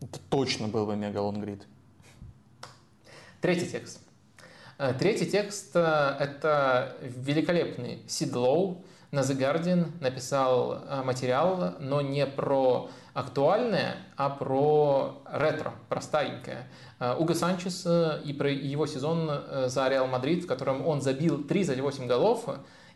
Это 0.00 0.20
точно 0.30 0.68
был 0.68 0.86
бы 0.86 0.94
мега 0.94 1.18
longread. 1.18 1.66
Третий 3.40 3.66
текст. 3.66 4.00
Третий 5.00 5.26
текст 5.26 5.74
это 5.74 6.96
великолепный 7.00 8.04
Сид 8.06 8.32
Лоу, 8.36 8.84
на 9.10 9.20
The 9.20 9.38
Guardian 9.38 9.86
написал 10.00 10.82
э, 10.86 11.02
материал, 11.02 11.74
но 11.80 12.02
не 12.02 12.26
про 12.26 12.90
актуальное, 13.14 13.96
а 14.16 14.28
про 14.28 15.22
ретро, 15.32 15.72
про 15.88 16.00
старенькое. 16.00 16.68
Э, 17.00 17.14
Уго 17.18 17.34
Санчес 17.34 17.84
э, 17.86 18.20
и 18.24 18.32
про 18.32 18.50
его 18.50 18.86
сезон 18.86 19.30
за 19.66 19.88
Реал 19.88 20.06
Мадрид, 20.08 20.44
в 20.44 20.46
котором 20.46 20.86
он 20.86 21.00
забил 21.00 21.42
38 21.42 22.06
голов, 22.06 22.48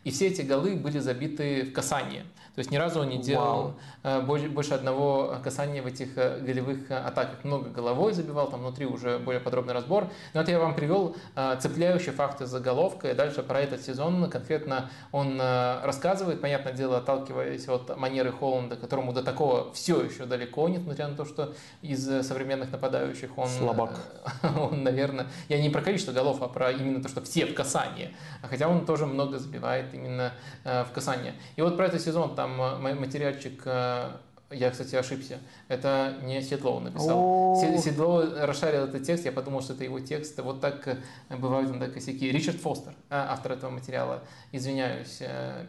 И 0.03 0.11
все 0.11 0.27
эти 0.27 0.41
голы 0.41 0.75
были 0.75 0.99
забиты 0.99 1.63
в 1.63 1.73
касание. 1.73 2.25
То 2.55 2.59
есть 2.59 2.69
ни 2.69 2.77
разу 2.77 3.01
он 3.01 3.09
не 3.09 3.17
делал 3.17 3.73
Вау. 4.03 4.21
Э, 4.21 4.21
больше 4.21 4.75
одного 4.75 5.37
касания 5.43 5.81
в 5.81 5.87
этих 5.87 6.15
э, 6.17 6.39
голевых 6.39 6.91
э, 6.91 6.95
атаках. 6.95 7.43
Много 7.43 7.69
головой 7.69 8.13
забивал, 8.13 8.47
там 8.47 8.59
внутри 8.59 8.85
уже 8.85 9.17
более 9.17 9.39
подробный 9.39 9.73
разбор. 9.73 10.07
Но 10.35 10.41
это 10.41 10.51
я 10.51 10.59
вам 10.59 10.75
привел 10.75 11.15
цепляющий 11.59 12.11
факт 12.11 12.41
из 12.41 12.49
заголовка. 12.49 13.09
И 13.09 13.15
дальше 13.15 13.41
про 13.41 13.61
этот 13.61 13.81
сезон 13.81 14.29
конкретно 14.29 14.89
он 15.11 15.39
рассказывает, 15.39 16.41
понятное 16.41 16.73
дело, 16.73 16.97
отталкиваясь 16.97 17.67
от 17.67 17.97
манеры 17.97 18.31
Холланда, 18.31 18.75
которому 18.75 19.13
до 19.13 19.23
такого 19.23 19.71
все 19.73 20.01
еще 20.01 20.25
далеко, 20.25 20.67
несмотря 20.69 21.07
на 21.07 21.15
то, 21.15 21.25
что 21.25 21.53
из 21.81 22.05
современных 22.25 22.71
нападающих 22.71 23.37
он... 23.37 23.47
Слабак. 23.47 23.99
Он, 24.59 24.83
наверное... 24.83 25.27
Я 25.49 25.61
не 25.61 25.69
про 25.69 25.81
количество 25.81 26.11
голов, 26.11 26.41
а 26.41 26.47
про 26.47 26.71
именно 26.71 27.01
то, 27.01 27.09
что 27.09 27.21
все 27.21 27.45
в 27.45 27.53
касании. 27.53 28.15
Хотя 28.41 28.67
он 28.67 28.85
тоже 28.85 29.05
много 29.05 29.39
забивает 29.39 29.92
именно 29.93 30.33
в 30.63 30.87
касание. 30.93 31.33
И 31.55 31.61
вот 31.61 31.77
про 31.77 31.85
этот 31.87 32.01
сезон 32.01 32.35
там 32.35 32.57
материальчик 32.81 33.61
э, 33.65 34.11
я, 34.51 34.69
кстати, 34.69 34.95
ошибся. 34.95 35.39
Это 35.67 36.15
не 36.21 36.41
Седлоу 36.41 36.79
написал. 36.79 37.55
Седлоу 37.79 38.23
расшарил 38.45 38.85
этот 38.85 39.03
текст, 39.03 39.25
я 39.25 39.31
подумал, 39.31 39.61
что 39.61 39.73
это 39.73 39.83
его 39.83 39.99
текст. 39.99 40.39
Вот 40.39 40.61
так 40.61 40.87
э, 40.87 40.97
бывают 41.35 41.69
иногда 41.69 41.87
косяки. 41.87 42.31
Ричард 42.31 42.57
Фостер, 42.57 42.93
э, 43.09 43.15
автор 43.15 43.53
этого 43.53 43.71
материала. 43.71 44.23
Извиняюсь 44.51 45.21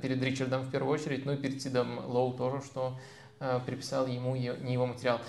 перед 0.03 0.23
Ричардом 0.23 0.63
в 0.63 0.71
первую 0.71 0.93
очередь, 0.93 1.25
ну 1.25 1.33
и 1.33 1.37
перед 1.37 1.63
Сидом 1.63 2.05
Лоу 2.07 2.35
тоже, 2.35 2.63
что 2.65 2.99
приписал 3.67 4.07
ему 4.07 4.37
не 4.37 4.73
его 4.73 4.87
материал. 4.87 5.21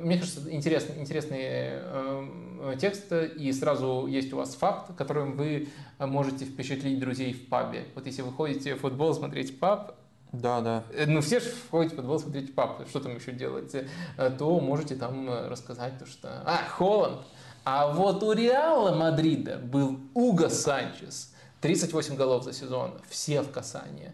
Мне 0.00 0.18
кажется, 0.18 0.40
интересный, 0.50 1.00
интересный 1.00 2.78
текст, 2.78 3.12
и 3.12 3.52
сразу 3.52 4.06
есть 4.06 4.32
у 4.32 4.36
вас 4.36 4.54
факт, 4.54 4.94
которым 4.96 5.36
вы 5.36 5.68
можете 5.98 6.44
впечатлить 6.44 6.98
друзей 6.98 7.32
в 7.32 7.48
пабе. 7.48 7.84
Вот 7.94 8.06
если 8.06 8.22
вы 8.22 8.32
ходите 8.32 8.74
в 8.74 8.80
футбол 8.80 9.14
смотреть 9.14 9.58
паб, 9.60 9.96
да, 10.34 10.60
да. 10.60 10.84
Э, 10.92 11.06
ну, 11.06 11.20
все 11.20 11.40
же 11.40 11.52
ходите 11.70 11.94
в 11.94 11.98
футбол, 11.98 12.18
смотрите 12.18 12.52
пап, 12.52 12.86
что 12.88 13.00
там 13.00 13.14
еще 13.16 13.32
делаете, 13.32 13.88
э, 14.16 14.30
то 14.36 14.58
можете 14.58 14.96
там 14.96 15.28
э, 15.30 15.48
рассказать, 15.48 15.98
то, 15.98 16.06
что... 16.06 16.42
А, 16.44 16.58
Холланд! 16.68 17.20
А 17.64 17.92
вот 17.92 18.22
у 18.22 18.32
Реала 18.32 18.94
Мадрида 18.94 19.58
был 19.58 20.00
Уго 20.12 20.48
Санчес. 20.48 21.32
38 21.60 22.16
голов 22.16 22.44
за 22.44 22.52
сезон, 22.52 23.00
все 23.08 23.40
в 23.42 23.50
касании. 23.50 24.12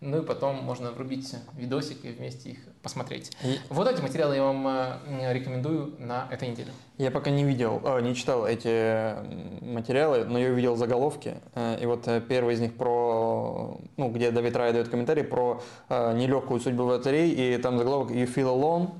Ну 0.00 0.18
и 0.18 0.24
потом 0.24 0.56
можно 0.56 0.90
врубить 0.90 1.34
видосики 1.56 2.08
и 2.08 2.12
вместе 2.12 2.50
их 2.50 2.58
посмотреть. 2.82 3.32
И... 3.42 3.58
Вот 3.70 3.88
эти 3.88 4.02
материалы 4.02 4.36
я 4.36 4.42
вам 4.42 4.68
э, 4.68 5.32
рекомендую 5.32 5.94
на 5.98 6.28
этой 6.30 6.48
неделе. 6.48 6.70
Я 6.98 7.10
пока 7.10 7.30
не 7.30 7.44
видел, 7.44 7.80
э, 7.82 8.00
не 8.02 8.14
читал 8.14 8.46
эти 8.46 9.14
материалы, 9.64 10.24
но 10.26 10.38
я 10.38 10.50
увидел 10.50 10.76
заголовки. 10.76 11.36
Э, 11.54 11.78
и 11.80 11.86
вот 11.86 12.06
первый 12.28 12.54
из 12.54 12.60
них 12.60 12.74
про, 12.74 13.78
ну, 13.96 14.10
где 14.10 14.30
Давид 14.30 14.54
Рай 14.54 14.72
дает 14.72 14.88
комментарий 14.88 15.24
про 15.24 15.62
нелегкую 15.88 16.60
судьбу 16.60 16.84
в 16.84 16.88
лотерей, 16.88 17.30
и 17.30 17.56
там 17.58 17.78
заголовок 17.78 18.10
«You 18.10 18.32
feel 18.32 18.54
alone», 18.54 18.90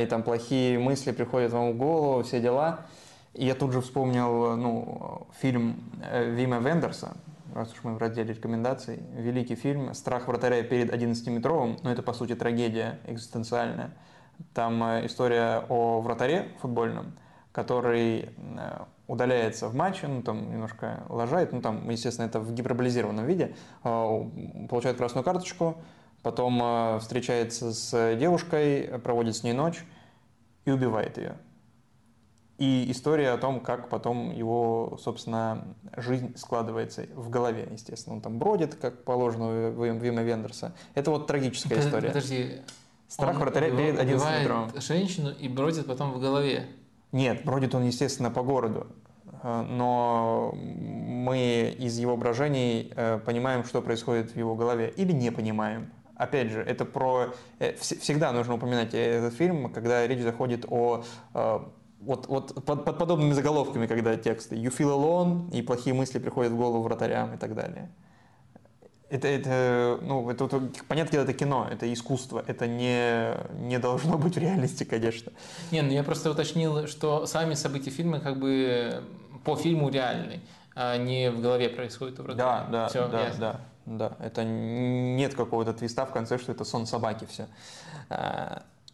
и 0.00 0.06
там 0.06 0.22
плохие 0.22 0.78
мысли 0.78 1.10
приходят 1.10 1.52
вам 1.52 1.72
в 1.72 1.76
голову, 1.76 2.22
все 2.22 2.40
дела. 2.40 2.86
И 3.32 3.46
я 3.46 3.54
тут 3.54 3.72
же 3.72 3.80
вспомнил 3.80 4.56
ну, 4.56 5.26
фильм 5.40 5.82
Вима 6.12 6.58
Вендерса, 6.58 7.16
раз 7.54 7.72
уж 7.72 7.84
мы 7.84 7.94
в 7.94 7.98
разделе 7.98 8.34
рекомендаций, 8.34 9.00
великий 9.16 9.54
фильм 9.54 9.94
«Страх 9.94 10.26
вратаря 10.26 10.62
перед 10.62 10.92
11-метровым», 10.92 11.78
но 11.82 11.92
это, 11.92 12.02
по 12.02 12.12
сути, 12.12 12.34
трагедия 12.34 12.98
экзистенциальная. 13.06 13.94
Там 14.52 14.82
э, 14.82 15.06
история 15.06 15.64
о 15.68 16.00
вратаре 16.00 16.48
футбольном, 16.60 17.16
который 17.52 18.30
э, 18.36 18.78
удаляется 19.06 19.68
в 19.68 19.74
матче, 19.74 20.08
ну, 20.08 20.22
там 20.22 20.50
немножко 20.50 21.04
лажает, 21.08 21.52
ну, 21.52 21.62
там, 21.62 21.88
естественно, 21.88 22.26
это 22.26 22.40
в 22.40 22.52
гиперболизированном 22.52 23.24
виде, 23.24 23.54
э, 23.84 24.66
получает 24.68 24.96
красную 24.96 25.24
карточку, 25.24 25.76
потом 26.22 26.98
встречается 27.00 27.72
с 27.72 28.16
девушкой, 28.16 28.98
проводит 29.04 29.36
с 29.36 29.42
ней 29.42 29.52
ночь 29.52 29.84
и 30.64 30.70
убивает 30.70 31.18
ее. 31.18 31.36
И 32.56 32.90
история 32.90 33.30
о 33.30 33.38
том, 33.38 33.60
как 33.60 33.88
потом 33.88 34.30
его, 34.30 34.96
собственно, 35.02 35.64
жизнь 35.96 36.36
складывается 36.36 37.06
в 37.14 37.28
голове, 37.28 37.68
естественно. 37.72 38.14
Он 38.16 38.20
там 38.22 38.38
бродит, 38.38 38.76
как 38.76 39.02
положено 39.02 39.70
у 39.70 39.82
Вима 39.82 40.22
Вендерса. 40.22 40.72
Это 40.94 41.10
вот 41.10 41.26
трагическая 41.26 41.78
Под, 41.78 41.86
история. 41.86 42.08
Подожди. 42.08 42.60
Страх 43.08 43.36
вратаря 43.38 43.70
перед 43.70 43.98
11 43.98 44.40
метром. 44.40 44.70
женщину 44.80 45.30
и 45.30 45.48
бродит 45.48 45.86
потом 45.86 46.12
в 46.12 46.20
голове. 46.20 46.66
Нет, 47.10 47.44
бродит 47.44 47.74
он, 47.74 47.84
естественно, 47.84 48.30
по 48.30 48.42
городу. 48.42 48.86
Э, 49.42 49.62
но 49.62 50.52
мы 50.54 51.74
из 51.78 51.98
его 51.98 52.16
брожений 52.16 52.92
э, 52.94 53.18
понимаем, 53.18 53.64
что 53.64 53.82
происходит 53.82 54.32
в 54.32 54.36
его 54.36 54.54
голове. 54.54 54.92
Или 54.96 55.12
не 55.12 55.30
понимаем. 55.30 55.92
Опять 56.16 56.50
же, 56.50 56.60
это 56.60 56.84
про... 56.84 57.34
Э, 57.58 57.74
всегда 57.74 58.32
нужно 58.32 58.54
упоминать 58.54 58.94
этот 58.94 59.34
фильм, 59.34 59.72
когда 59.72 60.06
речь 60.06 60.22
заходит 60.22 60.66
о 60.68 61.04
вот, 62.04 62.26
вот 62.26 62.64
под, 62.64 62.84
под 62.84 62.98
подобными 62.98 63.32
заголовками, 63.32 63.86
когда 63.86 64.16
тексты 64.16 64.56
«You 64.56 64.70
feel 64.76 64.90
alone» 64.94 65.50
и 65.52 65.62
плохие 65.62 65.94
мысли 65.94 66.18
приходят 66.18 66.52
в 66.52 66.56
голову 66.56 66.82
вратарям 66.82 67.34
и 67.34 67.36
так 67.36 67.54
далее. 67.54 67.90
Это, 69.10 69.28
это, 69.28 69.98
ну, 70.02 70.28
это, 70.30 70.46
это, 70.46 70.62
понятно, 70.88 71.18
это 71.18 71.32
кино, 71.32 71.68
это 71.70 71.92
искусство, 71.92 72.42
это 72.46 72.66
не, 72.66 73.34
не 73.68 73.78
должно 73.78 74.18
быть 74.18 74.34
в 74.34 74.38
реальности, 74.38 74.84
конечно. 74.84 75.30
Не, 75.70 75.82
ну 75.82 75.92
я 75.92 76.02
просто 76.02 76.30
уточнил, 76.30 76.86
что 76.88 77.26
сами 77.26 77.54
события 77.54 77.90
фильма 77.90 78.18
как 78.18 78.38
бы 78.38 79.02
по 79.44 79.56
фильму 79.56 79.90
реальны, 79.90 80.40
а 80.74 80.96
не 80.96 81.30
в 81.30 81.40
голове 81.40 81.68
происходит 81.68 82.18
у 82.18 82.22
вратаря. 82.24 82.44
Да, 82.44 82.68
да, 82.70 82.88
Все, 82.88 83.08
да, 83.08 83.24
ясно. 83.26 83.60
да, 83.86 84.16
да. 84.18 84.24
Это 84.24 84.42
нет 84.42 85.34
какого-то 85.34 85.74
твиста 85.74 86.06
в 86.06 86.10
конце, 86.10 86.38
что 86.38 86.52
это 86.52 86.64
сон 86.64 86.86
собаки 86.86 87.26
все. 87.26 87.46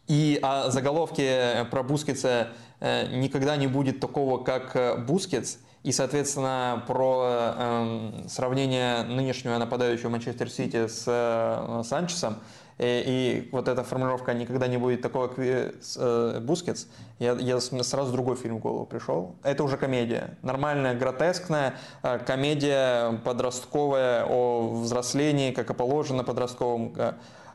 И 0.07 0.39
о 0.41 0.69
заголовке 0.69 1.67
про 1.71 1.83
Бускетса 1.83 2.49
Э, 2.81 3.05
никогда 3.15 3.55
не 3.57 3.67
будет 3.67 3.99
такого, 3.99 4.43
как 4.43 4.75
э, 4.75 4.97
Бускетс. 4.97 5.57
И, 5.83 5.91
соответственно, 5.91 6.83
про 6.87 7.53
э, 7.55 8.27
сравнение 8.27 9.03
нынешнего 9.03 9.57
нападающего 9.57 10.09
Манчестер 10.09 10.49
Сити 10.49 10.87
с 10.87 11.05
э, 11.07 11.83
Санчесом, 11.83 12.37
и, 12.77 13.03
и 13.05 13.49
вот 13.51 13.67
эта 13.67 13.83
формулировка 13.83 14.33
«никогда 14.33 14.67
не 14.67 14.77
будет 14.77 15.01
такого, 15.03 15.27
как 15.27 15.39
э, 15.39 16.39
Бускетс», 16.39 16.87
я, 17.19 17.33
я 17.33 17.59
сразу 17.59 18.11
другой 18.11 18.35
фильм 18.35 18.57
в 18.57 18.59
голову 18.59 18.87
пришел. 18.87 19.35
Это 19.43 19.63
уже 19.63 19.77
комедия. 19.77 20.37
Нормальная, 20.41 20.95
гротескная 20.95 21.75
э, 22.01 22.17
комедия 22.19 23.19
подростковая 23.23 24.25
о 24.25 24.81
взрослении, 24.81 25.51
как 25.51 25.69
и 25.69 25.73
положено 25.75 26.23
подростковым. 26.23 26.95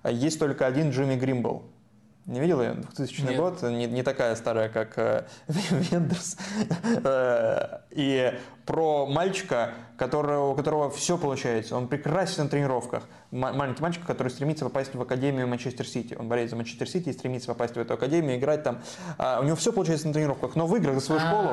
Есть 0.08 0.38
только 0.38 0.66
один 0.66 0.90
Джимми 0.90 1.16
Гримбл 1.16 1.64
не 2.26 2.40
видел 2.40 2.60
ее? 2.60 2.74
2000 2.74 3.20
Нет. 3.22 3.36
год, 3.36 3.62
не, 3.62 3.86
не 3.86 4.02
такая 4.02 4.34
старая, 4.34 4.68
как 4.68 4.98
э, 4.98 5.26
Вендерс. 5.48 6.36
Э, 7.04 7.78
и 7.90 8.34
про 8.64 9.06
мальчика, 9.06 9.72
которого, 9.96 10.50
у 10.50 10.54
которого 10.54 10.90
все 10.90 11.16
получается. 11.16 11.76
Он 11.76 11.88
прекрасен 11.88 12.44
на 12.44 12.48
тренировках. 12.48 13.04
Маленький 13.30 13.82
мальчик, 13.82 14.04
который 14.06 14.28
стремится 14.28 14.64
попасть 14.64 14.94
в 14.94 15.00
Академию 15.00 15.48
Манчестер 15.48 15.86
Сити. 15.86 16.16
Он 16.18 16.28
болеет 16.28 16.50
за 16.50 16.56
Манчестер 16.56 16.88
Сити 16.88 17.08
и 17.08 17.12
стремится 17.12 17.48
попасть 17.48 17.74
в 17.74 17.78
эту 17.78 17.94
Академию, 17.94 18.38
играть 18.38 18.62
там. 18.62 18.80
А, 19.18 19.40
у 19.40 19.44
него 19.44 19.56
все 19.56 19.72
получается 19.72 20.06
на 20.06 20.14
тренировках, 20.14 20.54
но 20.54 20.66
в 20.66 20.76
играх 20.76 20.94
за 20.94 21.00
свою 21.00 21.20
школу 21.20 21.50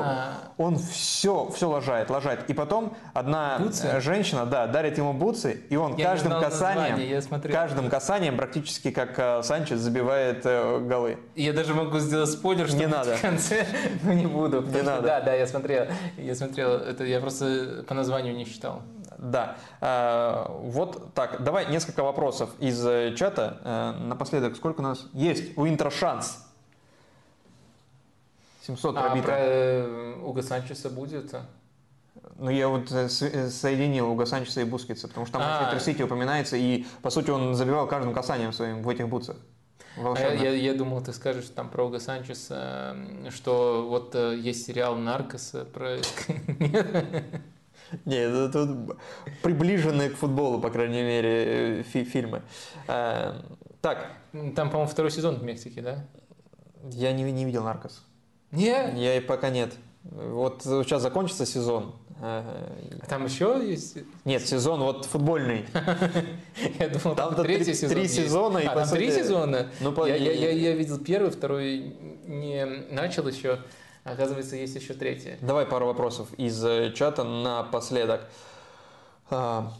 он 0.56 0.78
все, 0.78 1.50
все 1.50 1.68
лажает, 1.68 2.10
лажает. 2.10 2.48
И 2.48 2.54
потом 2.54 2.96
одна 3.12 3.58
бутсы? 3.58 4.00
женщина, 4.00 4.46
да, 4.46 4.66
дарит 4.66 4.98
ему 4.98 5.12
бутсы, 5.12 5.62
и 5.68 5.76
он 5.76 5.96
я 5.96 6.06
каждым 6.06 6.40
касанием, 6.40 7.22
каждым 7.50 7.88
касанием 7.88 8.36
практически 8.36 8.90
как 8.90 9.18
э, 9.18 9.42
Санчес 9.42 9.78
забивает 9.78 10.42
э, 10.44 10.80
голы. 10.80 11.18
Я 11.34 11.52
даже 11.52 11.74
могу 11.74 11.98
сделать 11.98 12.30
спойлер, 12.30 12.68
что 12.68 12.76
не 12.76 12.86
надо. 12.86 13.16
в 13.16 13.20
конце, 13.20 13.66
но 14.02 14.12
не 14.12 14.26
буду. 14.26 14.62
Не 14.62 14.82
надо. 14.82 15.02
Да, 15.02 15.20
да, 15.20 15.34
я 15.34 15.46
смотрел, 15.46 15.86
я 16.16 16.34
смотрел, 16.34 16.74
это 16.74 17.04
я 17.04 17.20
просто 17.20 17.84
по 17.86 17.94
названию 17.94 18.33
не 18.34 18.46
читал. 18.46 18.82
Да. 19.18 19.56
Э, 19.80 20.46
вот 20.48 21.14
так. 21.14 21.42
Давай 21.42 21.66
несколько 21.70 22.02
вопросов 22.02 22.50
из 22.58 22.84
э, 22.86 23.14
чата. 23.16 23.58
Э, 23.64 23.92
напоследок, 24.04 24.56
сколько 24.56 24.80
у 24.80 24.82
нас 24.82 25.06
есть? 25.12 25.56
У 25.56 25.66
Интер 25.66 25.90
шанс. 25.90 26.46
700 28.66 28.94
пробито. 28.94 29.26
А 29.28 30.16
про 30.18 30.28
Уга 30.28 30.42
Санчеса 30.42 30.90
будет? 30.90 31.34
Ну, 32.36 32.50
я 32.50 32.68
вот 32.68 32.88
соединил 32.88 34.10
Уга 34.10 34.26
Санчеса 34.26 34.62
и 34.62 34.64
Бускетса, 34.64 35.08
потому 35.08 35.26
что 35.26 35.34
там 35.38 35.42
а. 35.44 35.62
Манчестер 35.62 35.80
Сити 35.80 36.02
упоминается, 36.02 36.56
и, 36.56 36.86
по 37.02 37.10
сути, 37.10 37.30
он 37.30 37.54
забивал 37.54 37.86
каждым 37.86 38.14
касанием 38.14 38.52
своим 38.52 38.82
в 38.82 38.88
этих 38.88 39.08
бутсах. 39.08 39.36
А 39.96 40.18
я, 40.18 40.32
я, 40.32 40.50
я 40.50 40.74
думал, 40.74 41.02
ты 41.02 41.12
скажешь 41.12 41.46
там 41.54 41.68
про 41.68 41.84
Уга 41.84 42.00
Санчеса, 42.00 42.96
что 43.30 43.86
вот 43.88 44.14
есть 44.14 44.66
сериал 44.66 44.96
«Наркос» 44.96 45.54
про... 45.72 45.98
Нет, 48.04 48.52
тут 48.52 48.98
приближенные 49.42 50.10
к 50.10 50.16
футболу, 50.16 50.60
по 50.60 50.70
крайней 50.70 51.02
мере, 51.02 51.84
фи 51.84 52.04
фильмы. 52.04 52.42
Э, 52.88 53.34
так. 53.80 54.10
Там, 54.32 54.70
по-моему, 54.70 54.86
второй 54.86 55.10
сезон 55.10 55.36
в 55.36 55.42
Мексике, 55.42 55.80
да? 55.82 56.04
Я 56.90 57.12
не, 57.12 57.22
не 57.30 57.44
видел 57.44 57.64
«Наркос». 57.64 58.02
Нет? 58.50 58.94
Я 58.94 59.16
и 59.16 59.20
пока 59.20 59.50
нет. 59.50 59.74
Вот 60.02 60.62
сейчас 60.62 61.02
закончится 61.02 61.46
сезон. 61.46 61.94
А 62.20 62.44
там 63.08 63.24
еще 63.24 63.60
есть? 63.62 63.98
Нет, 64.24 64.46
сезон 64.46 64.80
вот 64.80 65.04
футбольный. 65.06 65.66
Я 66.78 66.88
думал, 66.88 67.16
там 67.16 67.34
третий 67.34 67.74
сезон 67.74 67.90
Три 67.90 68.08
сезона. 68.08 68.60
А, 68.60 68.74
там 68.74 68.88
три 68.88 69.10
сезона? 69.10 69.70
Ну, 69.80 70.06
Я 70.06 70.72
видел 70.74 70.98
первый, 70.98 71.30
второй 71.30 71.96
не 72.26 72.64
начал 72.90 73.26
еще. 73.26 73.58
Оказывается, 74.04 74.56
есть 74.56 74.76
еще 74.76 74.92
третий. 74.92 75.36
Давай 75.40 75.64
пару 75.64 75.86
вопросов 75.86 76.28
из 76.36 76.62
э, 76.62 76.92
чата 76.92 77.24
напоследок. 77.24 78.20
А, 79.30 79.72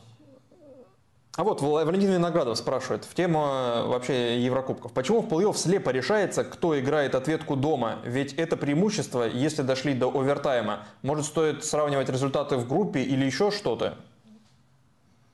а 1.37 1.45
вот 1.45 1.61
Валентин 1.61 2.11
Виноградов 2.11 2.57
спрашивает 2.57 3.05
в 3.05 3.15
тему 3.15 3.45
э, 3.45 3.87
вообще 3.87 4.43
Еврокубков. 4.43 4.93
Почему 4.93 5.21
в 5.21 5.29
плей-офф 5.29 5.55
слепо 5.55 5.91
решается, 5.91 6.43
кто 6.43 6.79
играет 6.79 7.15
ответку 7.15 7.55
дома? 7.55 7.99
Ведь 8.05 8.33
это 8.33 8.57
преимущество, 8.57 9.25
если 9.25 9.61
дошли 9.61 9.93
до 9.93 10.09
овертайма. 10.09 10.87
Может, 11.03 11.27
стоит 11.27 11.63
сравнивать 11.63 12.09
результаты 12.09 12.57
в 12.57 12.67
группе 12.67 13.03
или 13.03 13.27
еще 13.27 13.51
что-то? 13.51 13.99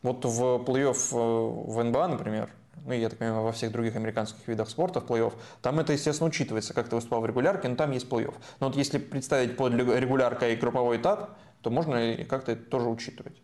Вот 0.02 0.25
в 0.25 0.65
плей-офф 0.65 1.12
э, 1.12 1.70
в 1.70 1.85
НБА, 1.85 2.09
например, 2.09 2.51
ну, 2.86 2.92
я 2.92 3.09
так 3.09 3.18
понимаю, 3.18 3.42
во 3.42 3.52
всех 3.52 3.73
других 3.73 3.97
американских 3.97 4.47
видах 4.49 4.68
спорта 4.68 5.00
в 5.00 5.05
плей-офф, 5.05 5.33
там 5.62 5.81
это, 5.81 5.92
естественно, 5.92 6.28
учитывается, 6.28 6.75
как 6.75 6.89
ты 6.89 6.97
выступал 6.97 7.20
в 7.20 7.26
регулярке, 7.26 7.68
но 7.68 7.76
там 7.76 7.91
есть 7.92 8.09
плей-офф. 8.09 8.34
Но 8.60 8.68
вот 8.68 8.76
если 8.76 8.99
представить 8.99 9.57
под 9.57 9.75
регуляркой 9.75 10.57
групповой 10.57 10.97
этап, 10.97 11.39
то 11.62 11.70
можно 11.70 12.17
как-то 12.28 12.52
это 12.52 12.65
тоже 12.65 12.89
учитывать. 12.89 13.34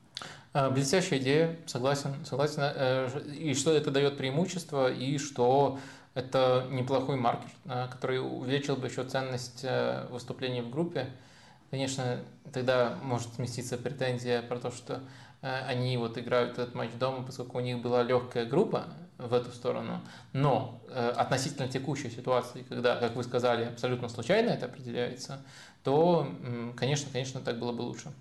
А, 0.53 0.71
блестящая 0.71 1.19
идея, 1.19 1.57
согласен, 1.67 2.15
согласен. 2.25 2.63
Э, 2.63 3.11
и 3.39 3.53
что 3.53 3.73
это 3.73 3.91
дает 3.91 4.17
преимущество, 4.17 4.91
и 4.91 5.19
что 5.19 5.79
это 6.15 6.67
неплохой 6.71 7.17
маркер, 7.17 7.51
э, 7.67 7.89
который 7.91 8.21
увеличил 8.21 8.77
бы 8.77 8.87
еще 8.87 9.05
ценность 9.05 9.61
э, 9.65 10.07
выступлений 10.11 10.63
в 10.63 10.71
группе. 10.71 11.09
Конечно, 11.71 12.21
тогда 12.55 12.97
может 13.03 13.35
сместиться 13.35 13.77
претензия 13.77 14.41
про 14.41 14.59
то, 14.59 14.71
что 14.71 15.03
они 15.43 15.97
вот 15.99 16.17
играют 16.17 16.53
этот 16.53 16.75
матч 16.75 16.91
дома, 16.99 17.25
поскольку 17.25 17.59
у 17.59 17.61
них 17.61 17.83
была 17.83 18.03
легкая 18.03 18.47
группа 18.47 18.87
в 19.19 19.33
эту 19.33 19.51
сторону. 19.51 20.01
Но 20.33 20.81
относительно 20.95 21.69
текущей 21.69 22.11
ситуации, 22.11 22.65
когда, 22.69 22.97
как 22.97 23.17
вы 23.17 23.25
сказали, 23.25 23.65
абсолютно 23.65 24.09
случайно 24.09 24.51
это 24.51 24.67
определяется, 24.67 25.41
то, 25.85 26.29
конечно, 26.77 27.09
конечно, 27.13 27.41
так 27.41 27.59
было 27.59 27.73
бы 27.73 27.83
лучше. 27.83 28.13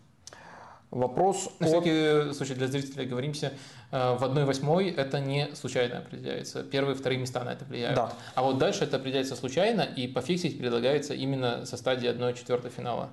Вопрос 0.92 1.50
На 1.60 1.68
от... 1.68 1.74
всякий 1.74 2.34
случай 2.34 2.54
для 2.54 2.68
зрителей 2.68 3.06
говоримся, 3.06 3.52
э, 3.92 4.16
в 4.18 4.24
1-8 4.24 4.96
это 4.96 5.20
не 5.20 5.54
случайно 5.54 5.98
определяется. 5.98 6.64
Первые, 6.64 6.96
вторые 6.96 7.20
места 7.20 7.44
на 7.44 7.50
это 7.50 7.66
влияют. 7.66 7.98
Да. 7.98 8.14
А 8.34 8.44
вот 8.44 8.60
дальше 8.60 8.86
это 8.86 8.96
определяется 8.96 9.36
случайно, 9.36 9.82
и 9.82 10.08
пофиксить 10.08 10.58
предлагается 10.58 11.14
именно 11.14 11.66
со 11.66 11.76
стадии 11.76 12.10
1-4 12.10 12.70
финала. 12.70 13.10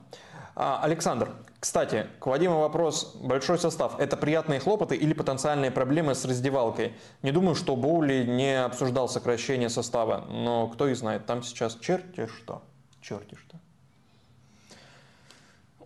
А, 0.55 0.81
Александр, 0.83 1.31
кстати, 1.61 2.07
к 2.19 2.27
Вадиму 2.27 2.59
вопрос. 2.59 3.15
Большой 3.15 3.59
состав– 3.59 3.95
это 3.99 4.17
приятные 4.17 4.61
хлопоты 4.61 4.97
или 4.97 5.15
потенциальные 5.15 5.71
проблемы 5.71 6.15
с 6.15 6.25
раздевалкой? 6.25 6.95
Не 7.23 7.33
думаю, 7.33 7.55
что 7.55 7.77
Боули 7.77 8.25
не 8.25 8.63
обсуждал 8.63 9.09
сокращение 9.09 9.71
состава, 9.71 10.27
но 10.29 10.69
кто 10.69 10.89
и 10.89 10.95
знает, 10.95 11.25
там 11.25 11.43
сейчас 11.43 11.77
черти 11.77 12.27
что. 12.27 12.63
Черти 13.01 13.35
что. 13.37 13.52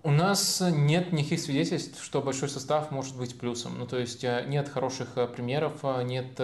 У 0.06 0.12
нас 0.12 0.62
нет 0.64 1.12
никаких 1.12 1.40
свидетельств, 1.40 2.00
что 2.00 2.22
большой 2.22 2.48
состав 2.48 2.92
может 2.92 3.16
быть 3.16 3.36
плюсом. 3.36 3.76
Ну, 3.76 3.88
то 3.88 3.98
есть 3.98 4.22
э, 4.22 4.44
нет 4.46 4.68
хороших 4.68 5.08
э, 5.16 5.26
примеров, 5.26 5.80
э, 5.82 6.04
нет 6.04 6.40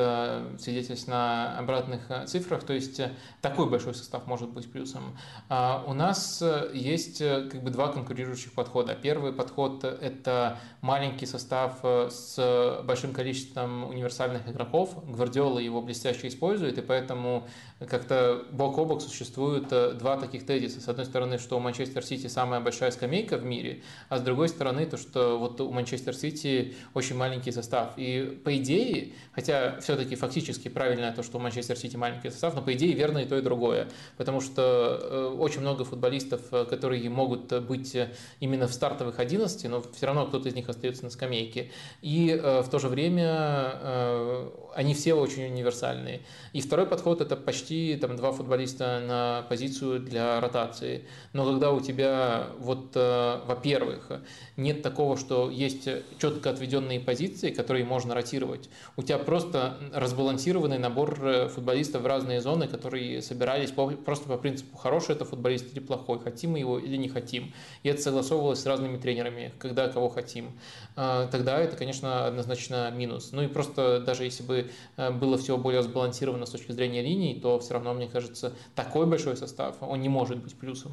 свидетельств 0.61 1.07
на 1.07 1.57
обратных 1.57 2.27
цифрах. 2.27 2.65
То 2.65 2.73
есть 2.73 3.01
такой 3.41 3.71
большой 3.71 3.95
состав 3.95 4.27
может 4.27 4.51
быть 4.51 4.69
плюсом. 4.73 5.17
А 5.49 5.85
у 5.87 5.95
нас 5.95 6.43
есть 6.75 7.19
как 7.19 7.63
бы 7.63 7.71
два 7.71 7.93
конкурирующих 7.93 8.53
подхода. 8.53 8.97
Первый 9.01 9.33
подход– 9.33 9.85
это 9.85 10.59
маленький 10.81 11.27
состав 11.27 11.79
с 11.85 12.83
большим 12.85 13.13
количеством 13.13 13.89
универсальных 13.89 14.49
игроков. 14.49 15.05
Гвардиола 15.07 15.61
его 15.61 15.81
блестяще 15.83 16.27
использует, 16.27 16.79
и 16.79 16.83
поэтому 16.83 17.47
как-то 17.79 18.45
бок 18.51 18.79
о 18.79 18.85
бок 18.85 19.03
существуют 19.03 19.69
два 19.69 20.17
таких 20.17 20.47
тезиса. 20.47 20.81
С 20.81 20.89
одной 20.89 21.07
стороны, 21.07 21.39
что 21.39 21.57
у 21.57 21.61
Манчестер 21.61 22.05
Сити 22.05 22.27
самая 22.27 22.59
большая 22.59 22.91
скамейка 22.91 23.37
в 23.37 23.45
мире, 23.45 23.52
а 24.09 24.19
с 24.19 24.23
другой 24.23 24.49
стороны 24.49 24.87
то, 24.87 24.97
что 24.97 25.39
вот 25.39 25.61
у 25.61 25.71
Манчестер 25.71 26.15
Сити 26.15 26.75
очень 26.95 27.17
маленький 27.17 27.53
состав. 27.53 27.93
И 27.97 28.41
по 28.45 28.57
идее, 28.57 29.13
хотя 29.33 29.79
все-таки 29.81 30.17
фактически 30.17 30.69
правильно 30.69 31.13
то, 31.13 31.23
что 31.23 31.39
у 31.39 31.41
Манчестер 31.41 31.77
Сити 31.77 31.97
маленький 31.97 32.31
состав, 32.31 32.55
но 32.55 32.63
по 32.63 32.73
идее 32.73 32.93
верно 32.93 33.19
и 33.19 33.25
то, 33.25 33.39
и 33.39 33.43
другое. 33.43 33.89
Потому 34.17 34.41
что 34.41 34.99
э, 35.01 35.37
очень 35.39 35.61
много 35.61 35.85
футболистов, 35.85 36.41
э, 36.53 36.65
которые 36.65 37.09
могут 37.11 37.53
быть 37.63 37.97
именно 38.41 38.67
в 38.67 38.73
стартовых 38.73 39.19
11, 39.19 39.69
но 39.69 39.83
все 39.95 40.07
равно 40.07 40.27
кто-то 40.27 40.49
из 40.49 40.55
них 40.55 40.69
остается 40.69 41.05
на 41.05 41.11
скамейке. 41.11 41.71
И 42.01 42.31
э, 42.31 42.63
в 42.63 42.69
то 42.69 42.79
же 42.79 42.89
время 42.89 44.53
они 44.75 44.95
все 44.95 45.15
очень 45.15 45.45
универсальные. 45.45 46.23
И 46.53 46.61
второй 46.61 46.87
подход– 46.87 47.21
это 47.23 47.37
почти 47.37 47.97
там, 48.01 48.17
два 48.17 48.33
футболиста 48.33 49.01
на 49.07 49.47
позицию 49.49 50.01
для 50.01 50.41
ротации. 50.41 51.07
Но 51.33 51.45
когда 51.45 51.73
у 51.73 51.81
тебя, 51.81 52.49
вот, 52.59 52.93
э, 52.95 53.41
во-первых, 53.47 54.11
нет 54.57 54.83
такого, 54.83 55.17
что 55.17 55.51
есть 55.51 55.89
четко 56.19 56.51
отведенные 56.51 57.01
позиции, 57.01 57.51
которые 57.51 57.85
можно 57.85 58.15
ротировать, 58.15 58.69
у 58.97 59.03
тебя 59.03 59.19
просто 59.19 59.79
разбалансированный 59.93 60.79
набор 60.79 61.19
э, 61.23 61.49
футболистов 61.49 62.03
в 62.03 62.07
разные 62.07 62.41
зоны, 62.41 62.69
которые 62.69 63.23
собирались 63.23 63.71
просто 63.71 64.29
по 64.29 64.37
принципу, 64.37 64.77
хороший 64.77 65.15
это 65.15 65.25
футболист 65.25 65.73
или 65.73 65.81
плохой, 65.81 66.19
хотим 66.19 66.53
мы 66.53 66.59
его 66.59 66.79
или 66.79 66.97
не 66.97 67.09
хотим. 67.09 67.53
И 67.83 67.89
это 67.89 68.01
согласовывалось 68.01 68.61
с 68.61 68.67
разными 68.67 68.97
тренерами, 68.97 69.53
когда 69.59 69.89
кого 69.89 70.09
хотим. 70.09 70.53
Э, 70.97 71.29
тогда 71.31 71.59
это, 71.59 71.77
конечно, 71.77 72.27
однозначно 72.27 72.91
минус. 72.91 73.31
Ну 73.33 73.43
и 73.43 73.47
просто 73.47 74.01
даже 74.01 74.25
если 74.25 74.43
бы 74.43 74.62
Э, 74.97 75.11
было 75.11 75.39
все 75.39 75.57
более 75.57 75.83
сбалансировано 75.83 76.47
с 76.47 76.51
точки 76.51 76.73
зрения 76.73 77.03
линий, 77.03 77.41
то 77.41 77.59
все 77.59 77.75
равно, 77.75 77.95
мне 77.95 78.09
кажется, 78.09 78.53
такой 78.75 79.07
большой 79.07 79.37
состав, 79.37 79.77
он 79.81 80.01
не 80.01 80.09
может 80.09 80.39
быть 80.39 80.55
плюсом. 80.55 80.93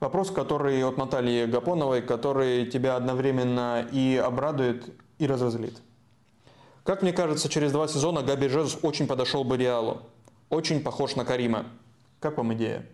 Вопрос, 0.00 0.30
который 0.30 0.82
от 0.82 0.96
Натальи 0.96 1.44
Гапоновой, 1.44 2.00
который 2.00 2.66
тебя 2.66 2.96
одновременно 2.96 3.86
и 3.92 4.16
обрадует, 4.16 4.88
и 5.18 5.26
разозлит. 5.26 5.82
Как 6.84 7.02
мне 7.02 7.12
кажется, 7.12 7.50
через 7.50 7.72
два 7.72 7.86
сезона 7.86 8.22
Габи 8.22 8.48
Жезус 8.48 8.78
очень 8.82 9.06
подошел 9.06 9.44
бы 9.44 9.58
Реалу. 9.58 10.00
Очень 10.48 10.80
похож 10.80 11.16
на 11.16 11.24
Карима. 11.26 11.66
Как 12.18 12.38
вам 12.38 12.54
идея? 12.54 12.86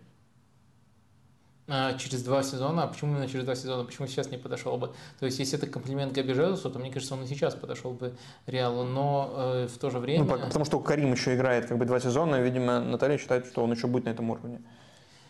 А, 1.69 1.97
через 1.97 2.23
два 2.23 2.43
сезона. 2.43 2.83
А 2.83 2.87
почему 2.87 3.11
именно 3.11 3.27
через 3.27 3.43
два 3.43 3.55
сезона? 3.55 3.83
Почему 3.83 4.07
сейчас 4.07 4.31
не 4.31 4.37
подошел 4.37 4.77
бы? 4.77 4.93
То 5.19 5.25
есть, 5.25 5.39
если 5.39 5.57
это 5.57 5.67
комплимент 5.67 6.13
Габи 6.13 6.33
Жезусу, 6.33 6.69
то 6.69 6.79
мне 6.79 6.91
кажется, 6.91 7.13
он 7.13 7.23
и 7.23 7.27
сейчас 7.27 7.55
подошел 7.55 7.91
бы 7.91 8.15
Реалу, 8.45 8.83
но 8.83 9.33
э, 9.35 9.67
в 9.67 9.77
то 9.77 9.89
же 9.89 9.99
время... 9.99 10.23
Ну, 10.23 10.37
потому 10.39 10.63
что 10.63 10.79
Карим 10.79 11.11
еще 11.11 11.35
играет 11.35 11.65
как 11.65 11.77
бы 11.77 11.85
два 11.85 11.99
сезона, 11.99 12.37
и, 12.37 12.43
видимо, 12.43 12.79
Наталья 12.79 13.17
считает, 13.17 13.45
что 13.47 13.63
он 13.63 13.71
еще 13.73 13.87
будет 13.87 14.05
на 14.05 14.09
этом 14.09 14.29
уровне. 14.29 14.61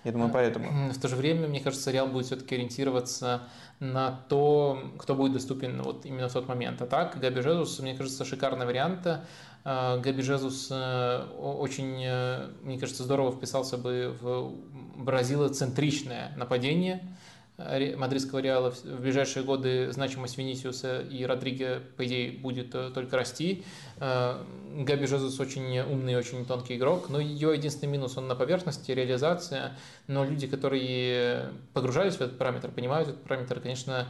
Я 0.03 0.11
думаю, 0.11 0.29
поэтому. 0.31 0.93
В 0.93 1.01
то 1.01 1.07
же 1.07 1.15
время, 1.15 1.47
мне 1.47 1.59
кажется, 1.59 1.91
Реал 1.91 2.07
будет 2.07 2.27
все-таки 2.27 2.55
ориентироваться 2.55 3.41
на 3.79 4.21
то, 4.29 4.81
кто 4.97 5.15
будет 5.15 5.33
доступен 5.33 5.81
вот 5.81 6.05
именно 6.05 6.29
в 6.29 6.33
тот 6.33 6.47
момент. 6.47 6.81
А 6.81 6.85
так, 6.85 7.19
Габи 7.19 7.41
Жезус, 7.41 7.79
мне 7.79 7.95
кажется, 7.95 8.23
шикарный 8.23 8.65
вариант. 8.65 9.07
А, 9.63 9.97
Габи 9.97 10.21
Жезус 10.21 10.69
э, 10.71 11.25
очень, 11.37 12.01
э, 12.03 12.49
мне 12.61 12.79
кажется, 12.79 13.03
здорово 13.03 13.31
вписался 13.31 13.77
бы 13.77 14.15
в 14.21 14.53
бразилоцентричное 14.95 16.33
нападение 16.37 17.15
мадридского 17.57 18.39
Реала. 18.39 18.71
В 18.71 19.01
ближайшие 19.01 19.43
годы 19.43 19.91
значимость 19.91 20.37
Венисиуса 20.37 21.01
и 21.01 21.25
Родриго, 21.25 21.81
по 21.95 22.05
идее, 22.05 22.31
будет 22.31 22.75
э, 22.75 22.91
только 22.93 23.17
расти. 23.17 23.63
Габи 23.99 25.07
Жезус 25.07 25.39
очень 25.39 25.79
умный, 25.79 26.15
очень 26.15 26.45
тонкий 26.45 26.75
игрок, 26.75 27.09
но 27.09 27.19
ее 27.19 27.53
единственный 27.53 27.89
минус, 27.89 28.15
он 28.15 28.27
на 28.27 28.35
поверхности, 28.35 28.91
реализация, 28.91 29.75
но 30.05 30.23
люди, 30.23 30.45
которые 30.45 31.49
погружались 31.73 32.15
в 32.15 32.21
этот 32.21 32.37
параметр, 32.37 32.69
понимают 32.69 33.09
этот 33.09 33.23
параметр, 33.23 33.59
конечно, 33.59 34.07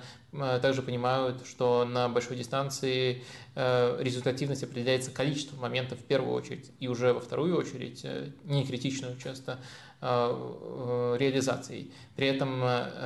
также 0.62 0.82
понимают, 0.82 1.46
что 1.48 1.86
на 1.86 2.10
большой 2.10 2.36
дистанции 2.36 3.24
Э, 3.60 3.98
результативность 4.00 4.62
определяется 4.62 5.10
количеством 5.10 5.62
моментов 5.62 5.98
в 5.98 6.04
первую 6.04 6.36
очередь 6.36 6.72
и 6.80 6.88
уже 6.88 7.12
во 7.12 7.20
вторую 7.20 7.58
очередь, 7.58 8.02
э, 8.04 8.30
не 8.44 8.64
критичную 8.64 9.18
часто, 9.18 9.54
э, 9.54 9.58
реализацией. 10.02 11.92
При 12.16 12.28
этом 12.28 12.62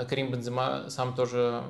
Карим 0.09 0.31
Бензема 0.31 0.89
сам 0.89 1.13
тоже 1.13 1.63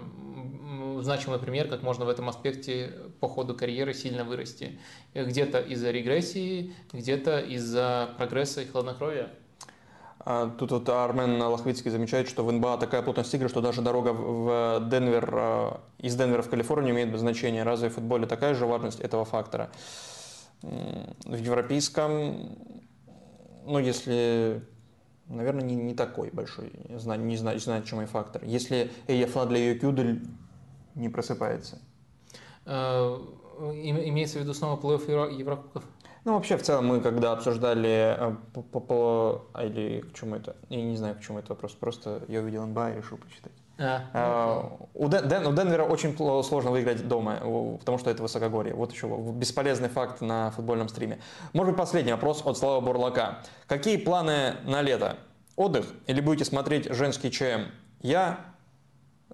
значимый 1.02 1.40
пример, 1.40 1.68
как 1.68 1.84
можно 1.84 2.06
в 2.06 2.10
этом 2.10 2.30
аспекте 2.30 2.94
по 3.20 3.28
ходу 3.28 3.56
карьеры 3.56 3.94
сильно 3.94 4.24
вырасти. 4.24 4.80
Где-то 5.14 5.60
из-за 5.60 5.92
регрессии, 5.92 6.74
где-то 6.92 7.40
из-за 7.40 8.10
прогресса 8.18 8.62
и 8.62 8.68
хладнокровия. 8.68 9.30
А 10.24 10.50
тут 10.50 10.72
вот 10.72 10.88
Армен 10.88 11.42
Лохвицкий 11.42 11.90
замечает, 11.90 12.30
что 12.30 12.46
в 12.46 12.52
НБА 12.52 12.78
такая 12.78 13.02
плотность 13.02 13.34
игры, 13.34 13.50
что 13.50 13.60
даже 13.60 13.82
дорога 13.82 14.14
в 14.14 14.88
Денвер, 14.90 15.80
из 15.98 16.16
Денвера 16.16 16.44
в 16.44 16.50
Калифорнию 16.50 16.94
имеет 16.94 17.18
значение. 17.20 17.64
Разве 17.64 17.90
в 17.90 17.96
футболе 17.96 18.28
такая 18.28 18.54
же 18.54 18.68
важность 18.68 19.00
этого 19.00 19.26
фактора? 19.26 19.72
В 20.62 21.36
европейском, 21.36 22.56
ну, 23.66 23.80
если 23.80 24.62
наверное, 25.32 25.64
не, 25.64 25.76
не 25.76 25.94
такой 25.94 26.30
большой, 26.32 26.72
не 26.90 27.00
знаю, 27.00 27.22
не 27.22 27.38
знаю, 27.38 27.60
значимый 27.60 28.06
фактор. 28.06 28.44
Если 28.44 28.92
Эйяфла 29.08 29.46
для 29.46 29.72
Йокюдель 29.72 30.22
не 30.96 31.10
просыпается. 31.10 31.80
Э, 32.66 33.18
имеется 33.60 34.40
в 34.40 34.42
виду 34.42 34.54
снова 34.54 34.80
плей-офф 34.80 35.34
Еврокубков? 35.38 35.84
Ну, 36.24 36.36
вообще, 36.36 36.56
в 36.56 36.62
целом, 36.62 36.88
мы 36.88 37.02
когда 37.02 37.32
обсуждали 37.32 38.16
э, 38.18 38.36
по, 38.54 38.62
по, 38.62 38.80
по 38.80 39.46
или 39.60 40.02
к 40.02 40.14
чему 40.14 40.36
это, 40.36 40.56
я 40.70 40.82
не 40.82 40.96
знаю, 40.96 41.16
к 41.16 41.22
чему 41.22 41.40
это 41.40 41.50
вопрос, 41.50 41.74
просто 41.74 42.24
я 42.28 42.42
увидел 42.42 42.66
НБА 42.68 42.92
и 42.92 42.98
решил 42.98 43.18
почитать. 43.18 43.54
А, 43.82 44.10
а, 44.14 44.78
у, 44.94 45.10
Ден, 45.10 45.48
у 45.48 45.54
Денвера 45.54 45.84
очень 45.84 46.16
сложно 46.16 46.72
выиграть 46.72 47.08
дома, 47.08 47.38
потому 47.80 47.98
что 47.98 48.10
это 48.10 48.22
высокогорье. 48.22 48.74
Вот 48.76 48.92
еще 48.92 49.08
бесполезный 49.34 49.90
факт 49.90 50.22
на 50.22 50.52
футбольном 50.52 50.88
стриме. 50.88 51.20
Может 51.54 51.74
быть, 51.74 51.80
последний 51.80 52.12
вопрос 52.12 52.44
от 52.46 52.58
Слава 52.58 52.80
Бурлака. 52.82 53.40
Какие 53.68 53.98
планы 53.98 54.56
на 54.66 54.82
лето? 54.82 55.18
Отдых 55.56 55.86
или 56.08 56.22
будете 56.22 56.46
смотреть 56.46 56.94
женский 56.94 57.32
ЧМ? 57.32 57.72
Я, 58.02 58.40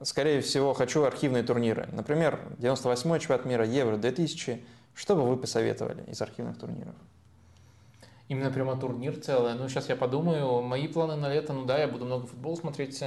скорее 0.01 0.41
всего, 0.41 0.73
хочу 0.73 1.03
архивные 1.03 1.43
турниры. 1.43 1.89
Например, 1.91 2.39
98-й 2.59 3.19
чемпионат 3.19 3.45
мира, 3.45 3.65
Евро 3.65 3.97
2000. 3.97 4.65
Что 4.93 5.15
бы 5.15 5.23
вы 5.23 5.37
посоветовали 5.37 6.03
из 6.09 6.21
архивных 6.21 6.57
турниров? 6.57 6.95
Именно 8.29 8.51
прямо 8.51 8.77
турнир 8.77 9.15
целый. 9.17 9.53
Ну, 9.53 9.69
сейчас 9.69 9.89
я 9.89 9.95
подумаю. 9.95 10.61
Мои 10.61 10.87
планы 10.87 11.15
на 11.15 11.31
лето, 11.31 11.53
ну 11.53 11.65
да, 11.65 11.77
я 11.77 11.87
буду 11.87 12.05
много 12.05 12.27
футбола 12.27 12.55
смотреть 12.55 13.03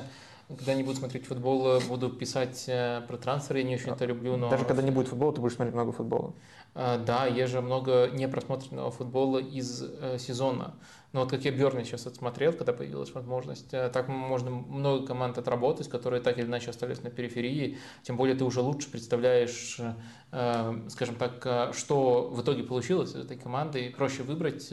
когда 0.57 0.75
не 0.75 0.83
буду 0.83 0.99
смотреть 0.99 1.27
футбол, 1.27 1.81
буду 1.89 2.11
писать 2.11 2.65
э, 2.67 3.03
про 3.07 3.17
трансферы, 3.17 3.61
я 3.61 3.65
не 3.65 3.75
очень 3.75 3.93
это 3.93 4.05
люблю. 4.05 4.37
Но... 4.37 4.51
Даже 4.51 4.65
когда 4.65 4.83
не 4.83 4.91
будет 4.91 5.09
футбола, 5.09 5.33
ты 5.33 5.41
будешь 5.41 5.55
смотреть 5.55 5.75
много 5.75 5.93
футбола? 5.93 6.35
А, 6.75 6.99
да, 6.99 7.27
есть 7.27 7.53
же 7.53 7.61
много 7.61 8.09
непросмотренного 8.13 8.91
футбола 8.91 9.39
из 9.39 9.83
э, 9.83 10.19
сезона. 10.19 10.75
Но 11.13 11.21
вот 11.21 11.31
как 11.31 11.45
я 11.45 11.51
Бёрни 11.51 11.83
сейчас 11.83 12.07
отсмотрел, 12.07 12.53
когда 12.53 12.73
появилась 12.73 13.13
возможность, 13.13 13.73
э, 13.73 13.89
так 13.91 14.09
можно 14.09 14.51
много 14.51 15.07
команд 15.07 15.39
отработать, 15.39 15.89
которые 15.89 16.21
так 16.21 16.39
или 16.39 16.47
иначе 16.47 16.71
остались 16.71 17.03
на 17.03 17.11
периферии. 17.11 17.79
Тем 18.03 18.17
более 18.17 18.37
ты 18.37 18.45
уже 18.45 18.61
лучше 18.61 18.91
представляешь, 18.91 19.81
скажем 20.31 21.17
так, 21.17 21.75
что 21.75 22.29
в 22.29 22.41
итоге 22.43 22.63
получилось 22.63 23.11
из 23.11 23.25
этой 23.25 23.37
команды, 23.37 23.87
и 23.87 23.91
проще 23.91 24.23
выбрать 24.23 24.73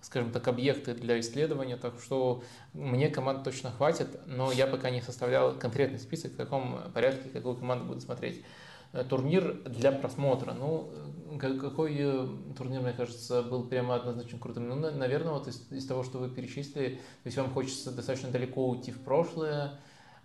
скажем 0.00 0.30
так, 0.30 0.46
объекты 0.48 0.94
для 0.94 1.18
исследования, 1.20 1.76
так 1.76 1.94
что 2.00 2.42
мне 2.72 3.08
команд 3.08 3.44
точно 3.44 3.70
хватит, 3.70 4.20
но 4.26 4.52
я 4.52 4.66
пока 4.66 4.90
не 4.90 5.02
составлял 5.02 5.58
конкретный 5.58 5.98
список, 5.98 6.32
в 6.32 6.36
каком 6.36 6.80
порядке 6.92 7.28
какую 7.30 7.56
команду 7.56 7.86
буду 7.86 8.00
смотреть. 8.00 8.44
Э, 8.92 9.04
турнир 9.04 9.54
для 9.64 9.92
просмотра. 9.92 10.52
Ну, 10.52 10.90
какой 11.38 11.96
э, 11.98 12.26
турнир, 12.56 12.80
мне 12.80 12.92
кажется, 12.92 13.42
был 13.42 13.64
прямо 13.64 13.96
однозначно 13.96 14.38
крутым? 14.38 14.68
Ну, 14.68 14.76
наверное, 14.76 15.32
вот 15.32 15.48
из, 15.48 15.70
из 15.70 15.86
того, 15.86 16.04
что 16.04 16.18
вы 16.18 16.30
перечислили, 16.30 16.94
то 16.96 17.26
есть 17.26 17.36
вам 17.36 17.50
хочется 17.50 17.92
достаточно 17.92 18.30
далеко 18.30 18.68
уйти 18.68 18.92
в 18.92 19.00
прошлое, 19.00 19.78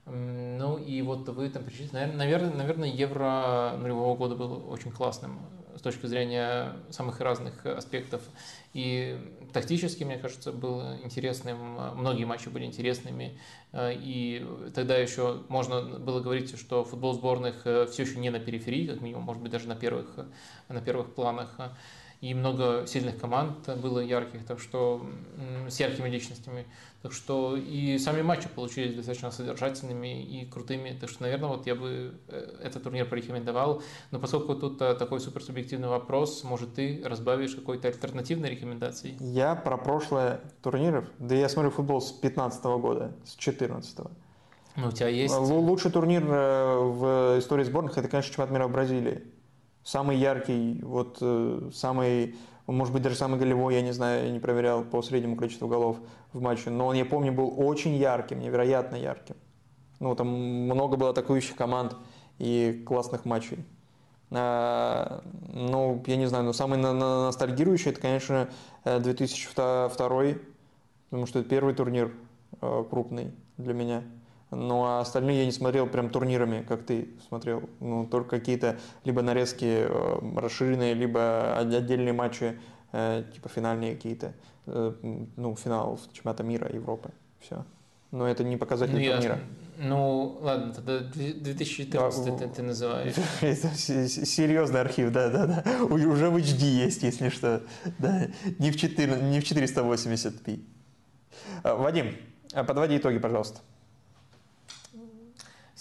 ну 0.06 0.78
и 0.78 1.02
вот 1.02 1.30
вы 1.30 1.50
там 1.50 1.64
перечислили, 1.64 2.12
наверное, 2.14 2.54
наверное, 2.54 2.90
Евро 2.90 3.76
нулевого 3.80 4.18
года 4.18 4.36
был 4.36 4.70
очень 4.70 4.92
классным 4.92 5.40
с 5.78 5.82
точки 5.82 6.06
зрения 6.06 6.74
самых 6.90 7.20
разных 7.20 7.66
аспектов. 7.66 8.22
И 8.74 9.18
тактически, 9.54 10.04
мне 10.04 10.18
кажется, 10.18 10.52
был 10.52 10.82
интересным, 11.04 11.98
многие 11.98 12.26
матчи 12.26 12.50
были 12.50 12.66
интересными, 12.66 13.40
и 13.74 14.46
тогда 14.74 14.98
еще 14.98 15.44
можно 15.50 16.00
было 16.00 16.22
говорить, 16.22 16.58
что 16.60 16.84
футбол 16.84 17.14
сборных 17.14 17.62
все 17.62 18.04
еще 18.04 18.18
не 18.20 18.30
на 18.30 18.40
периферии, 18.40 18.88
как 18.88 19.02
минимум, 19.02 19.24
может 19.24 19.42
быть, 19.42 19.52
даже 19.52 19.68
на 19.68 19.76
первых, 19.76 20.20
на 20.70 20.82
первых 20.82 21.14
планах 21.14 21.58
и 22.24 22.34
много 22.34 22.88
сильных 22.88 23.18
команд 23.20 23.68
было 23.82 24.00
ярких, 24.00 24.46
так 24.46 24.62
что 24.62 25.06
с 25.68 25.78
яркими 25.78 26.08
личностями. 26.08 26.66
Так 27.02 27.12
что 27.12 27.58
и 27.58 27.98
сами 27.98 28.22
матчи 28.22 28.48
получились 28.48 28.96
достаточно 28.96 29.30
содержательными 29.30 30.24
и 30.24 30.46
крутыми. 30.46 30.98
Так 30.98 31.10
что, 31.10 31.24
наверное, 31.24 31.50
вот 31.50 31.68
я 31.68 31.76
бы 31.76 32.14
э, 32.30 32.60
этот 32.64 32.84
турнир 32.84 33.06
порекомендовал. 33.10 33.82
Но 34.12 34.20
поскольку 34.20 34.56
тут 34.56 34.82
э, 34.82 34.94
такой 34.94 35.20
суперсубъективный 35.20 35.90
вопрос, 35.90 36.46
может, 36.46 36.76
ты 36.76 37.02
разбавишь 37.04 37.56
какой-то 37.56 37.90
альтернативной 37.90 38.52
рекомендацией? 38.52 39.18
Я 39.20 39.56
про 39.56 39.76
прошлое 39.76 40.40
турниров, 40.62 41.04
да 41.20 41.36
я 41.36 41.50
смотрю 41.50 41.72
футбол 41.72 42.00
с 42.00 42.14
15 42.14 42.64
года, 42.64 43.12
с 43.26 43.36
14 43.36 44.00
-го. 44.00 44.12
Ну, 44.78 44.88
у 44.88 44.92
тебя 44.94 45.10
есть... 45.10 45.36
Лучший 45.38 45.92
турнир 45.92 46.24
э, 46.26 46.78
в 46.78 47.40
истории 47.40 47.66
сборных– 47.66 47.98
это, 47.98 48.08
конечно, 48.08 48.30
чемпионат 48.30 48.52
мира 48.54 48.68
в 48.70 48.72
Бразилии 48.72 49.24
самый 49.84 50.18
яркий, 50.18 50.80
вот 50.82 51.18
э, 51.22 51.70
самый, 51.74 52.36
может 52.68 52.94
быть, 52.94 53.04
даже 53.04 53.16
самый 53.16 53.40
голевой, 53.40 53.76
я 53.76 53.82
не 53.82 53.92
знаю, 53.92 54.26
я 54.26 54.32
не 54.32 54.40
проверял 54.40 54.84
по 54.84 55.02
среднему 55.02 55.36
количеству 55.36 55.68
голов 55.68 55.98
в 56.32 56.42
матче, 56.42 56.70
но 56.70 56.88
он, 56.88 56.96
я 56.96 57.06
помню, 57.06 57.32
был 57.32 57.54
очень 57.58 57.96
ярким, 57.96 58.40
невероятно 58.40 58.96
ярким. 58.96 59.36
Ну, 60.00 60.16
там 60.16 60.28
много 60.28 60.98
было 60.98 61.12
атакующих 61.12 61.56
команд 61.56 61.96
и 62.40 62.84
классных 62.86 63.26
матчей. 63.26 63.64
А, 64.32 65.22
ну, 65.54 66.04
я 66.08 66.16
не 66.16 66.26
знаю, 66.26 66.46
но 66.46 66.54
самый 66.54 66.80
ностальгирующий, 66.80 67.92
это, 67.92 68.02
конечно, 68.02 68.50
2002, 68.84 70.24
э, 70.24 70.38
потому 71.10 71.28
что 71.28 71.40
это 71.40 71.50
первый 71.50 71.76
турнир 71.76 72.12
э, 72.62 72.84
крупный 72.90 73.32
для 73.58 73.74
меня. 73.74 74.04
Ну 74.56 74.84
а 74.84 75.02
остальные 75.02 75.40
я 75.40 75.46
не 75.46 75.52
смотрел 75.52 75.88
прям 75.88 76.10
турнирами, 76.10 76.64
как 76.68 76.84
ты 76.84 77.10
смотрел. 77.28 77.70
Ну, 77.80 78.06
только 78.06 78.40
какие-то 78.40 78.78
либо 79.04 79.22
нарезки 79.22 79.88
э, 79.88 80.38
расширенные, 80.38 80.94
либо 80.94 81.58
отдельные 81.58 82.14
матчи, 82.14 82.60
э, 82.92 83.24
типа 83.34 83.50
финальные 83.50 83.96
какие-то. 83.96 84.34
Э, 84.66 84.94
ну, 85.36 85.56
финал 85.56 86.00
чемпионата 86.12 86.44
мира, 86.44 86.70
Европы. 86.72 87.12
Все. 87.40 87.66
Но 88.12 88.28
это 88.28 88.44
не 88.44 88.58
показатель 88.58 88.94
ну, 88.94 89.12
турнира. 89.12 89.40
Ну, 89.80 90.38
ладно, 90.42 90.72
тогда 90.74 91.00
2014 91.00 92.26
да, 92.26 92.38
ты, 92.38 92.48
ты 92.48 92.62
называешь. 92.62 93.16
Это 93.42 93.76
серьезный 93.76 94.82
архив, 94.82 95.12
да, 95.12 95.30
да, 95.30 95.48
да. 95.48 95.64
Уже 95.86 96.30
в 96.30 96.38
HD 96.38 96.64
есть, 96.64 97.02
если 97.02 97.30
что. 97.30 97.64
Да, 97.98 98.28
не 98.60 98.70
в, 98.70 98.78
4, 98.78 99.20
не 99.22 99.40
в 99.40 99.44
480p. 99.44 100.64
Вадим, 101.64 102.16
подводи 102.68 102.98
итоги, 102.98 103.18
пожалуйста. 103.18 103.62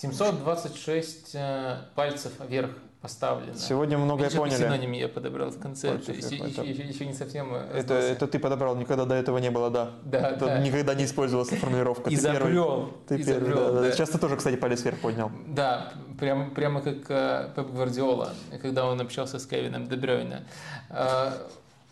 726 0.03 1.31
э, 1.35 1.77
пальцев 1.95 2.33
вверх 2.49 2.71
поставлено. 3.01 3.55
Сегодня 3.55 3.99
многое 3.99 4.29
Еще 4.29 4.39
поняли. 4.39 4.57
синоним 4.57 4.93
я 4.93 5.09
подобрал 5.09 5.51
в 5.51 5.59
конце. 5.59 5.91
Пальцев 5.91 6.17
еще, 6.17 6.37
еще, 6.37 6.65
еще, 6.65 6.83
еще 6.83 7.07
не 7.07 7.13
совсем 7.13 7.55
э, 7.55 7.69
это, 7.75 7.95
это 7.95 8.27
ты 8.27 8.39
подобрал, 8.39 8.77
никогда 8.77 9.05
до 9.05 9.15
этого 9.15 9.39
не 9.39 9.51
было, 9.51 9.71
да. 9.71 9.91
Да, 10.05 10.33
да. 10.33 10.59
Никогда 10.59 10.95
не 10.95 11.05
использовалась 11.05 11.51
формулировка. 11.51 12.13
Изобрел. 12.15 12.93
Ты 13.09 13.21
Изобрел, 13.21 13.57
первый, 13.57 13.75
да, 13.75 13.81
да. 13.83 13.93
Сейчас 13.93 14.11
ты 14.11 14.19
тоже, 14.19 14.37
кстати, 14.37 14.57
палец 14.57 14.83
вверх 14.83 14.99
поднял. 14.99 15.31
Да, 15.47 15.93
прямо, 16.19 16.51
прямо 16.51 16.81
как 16.81 17.11
э, 17.11 17.51
Пеп 17.55 17.71
Гвардиола, 17.71 18.35
когда 18.61 18.87
он 18.87 19.01
общался 19.01 19.39
с 19.39 19.47
Кевином 19.47 19.89
Дебрёйне. 19.89 20.45
Э, 20.91 21.33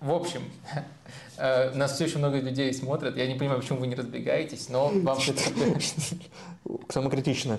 в 0.01 0.13
общем, 0.13 0.43
нас 1.39 1.95
все 1.95 2.05
еще 2.05 2.19
много 2.19 2.39
людей 2.39 2.73
смотрят. 2.75 3.17
Я 3.17 3.27
не 3.27 3.35
понимаю, 3.35 3.61
почему 3.61 3.81
вы 3.81 3.87
не 3.87 3.95
разбегаетесь, 3.95 4.69
но 4.69 4.89
вам 4.89 5.19
все-таки... 5.19 5.53
Самокритично. 6.89 7.59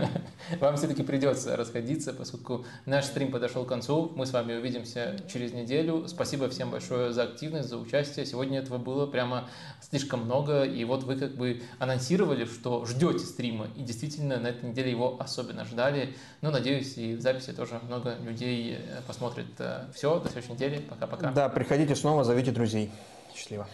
Вам 0.60 0.76
все-таки 0.76 1.02
придется 1.02 1.56
расходиться, 1.56 2.12
поскольку 2.12 2.64
наш 2.84 3.06
стрим 3.06 3.32
подошел 3.32 3.64
к 3.64 3.68
концу. 3.68 4.12
Мы 4.14 4.26
с 4.26 4.32
вами 4.32 4.54
увидимся 4.54 5.16
через 5.32 5.52
неделю. 5.52 6.06
Спасибо 6.06 6.48
всем 6.48 6.70
большое 6.70 7.12
за 7.12 7.24
активность, 7.24 7.68
за 7.68 7.78
участие. 7.78 8.26
Сегодня 8.26 8.60
этого 8.60 8.78
было 8.78 9.06
прямо 9.06 9.48
слишком 9.80 10.24
много. 10.24 10.64
И 10.64 10.84
вот 10.84 11.02
вы 11.02 11.16
как 11.16 11.34
бы 11.34 11.62
анонсировали, 11.78 12.44
что 12.44 12.84
ждете 12.84 13.20
стрима. 13.20 13.68
И 13.76 13.82
действительно 13.82 14.38
на 14.38 14.48
этой 14.48 14.70
неделе 14.70 14.90
его 14.90 15.16
особенно 15.18 15.64
ждали. 15.64 16.14
Ну, 16.42 16.50
надеюсь, 16.50 16.96
и 16.96 17.14
в 17.14 17.20
записи 17.20 17.52
тоже 17.52 17.80
много 17.82 18.16
людей 18.22 18.78
э, 18.78 19.00
посмотрит. 19.06 19.46
Э, 19.58 19.86
все, 19.94 20.20
до 20.20 20.28
следующей 20.28 20.52
недели. 20.52 20.78
Пока-пока. 20.78 21.32
Да, 21.32 21.48
приходите 21.48 21.96
снова, 21.96 22.22
зовите 22.22 22.52
друзей 22.52 22.75
друзей. 22.76 22.90
Счастливо. 23.34 23.66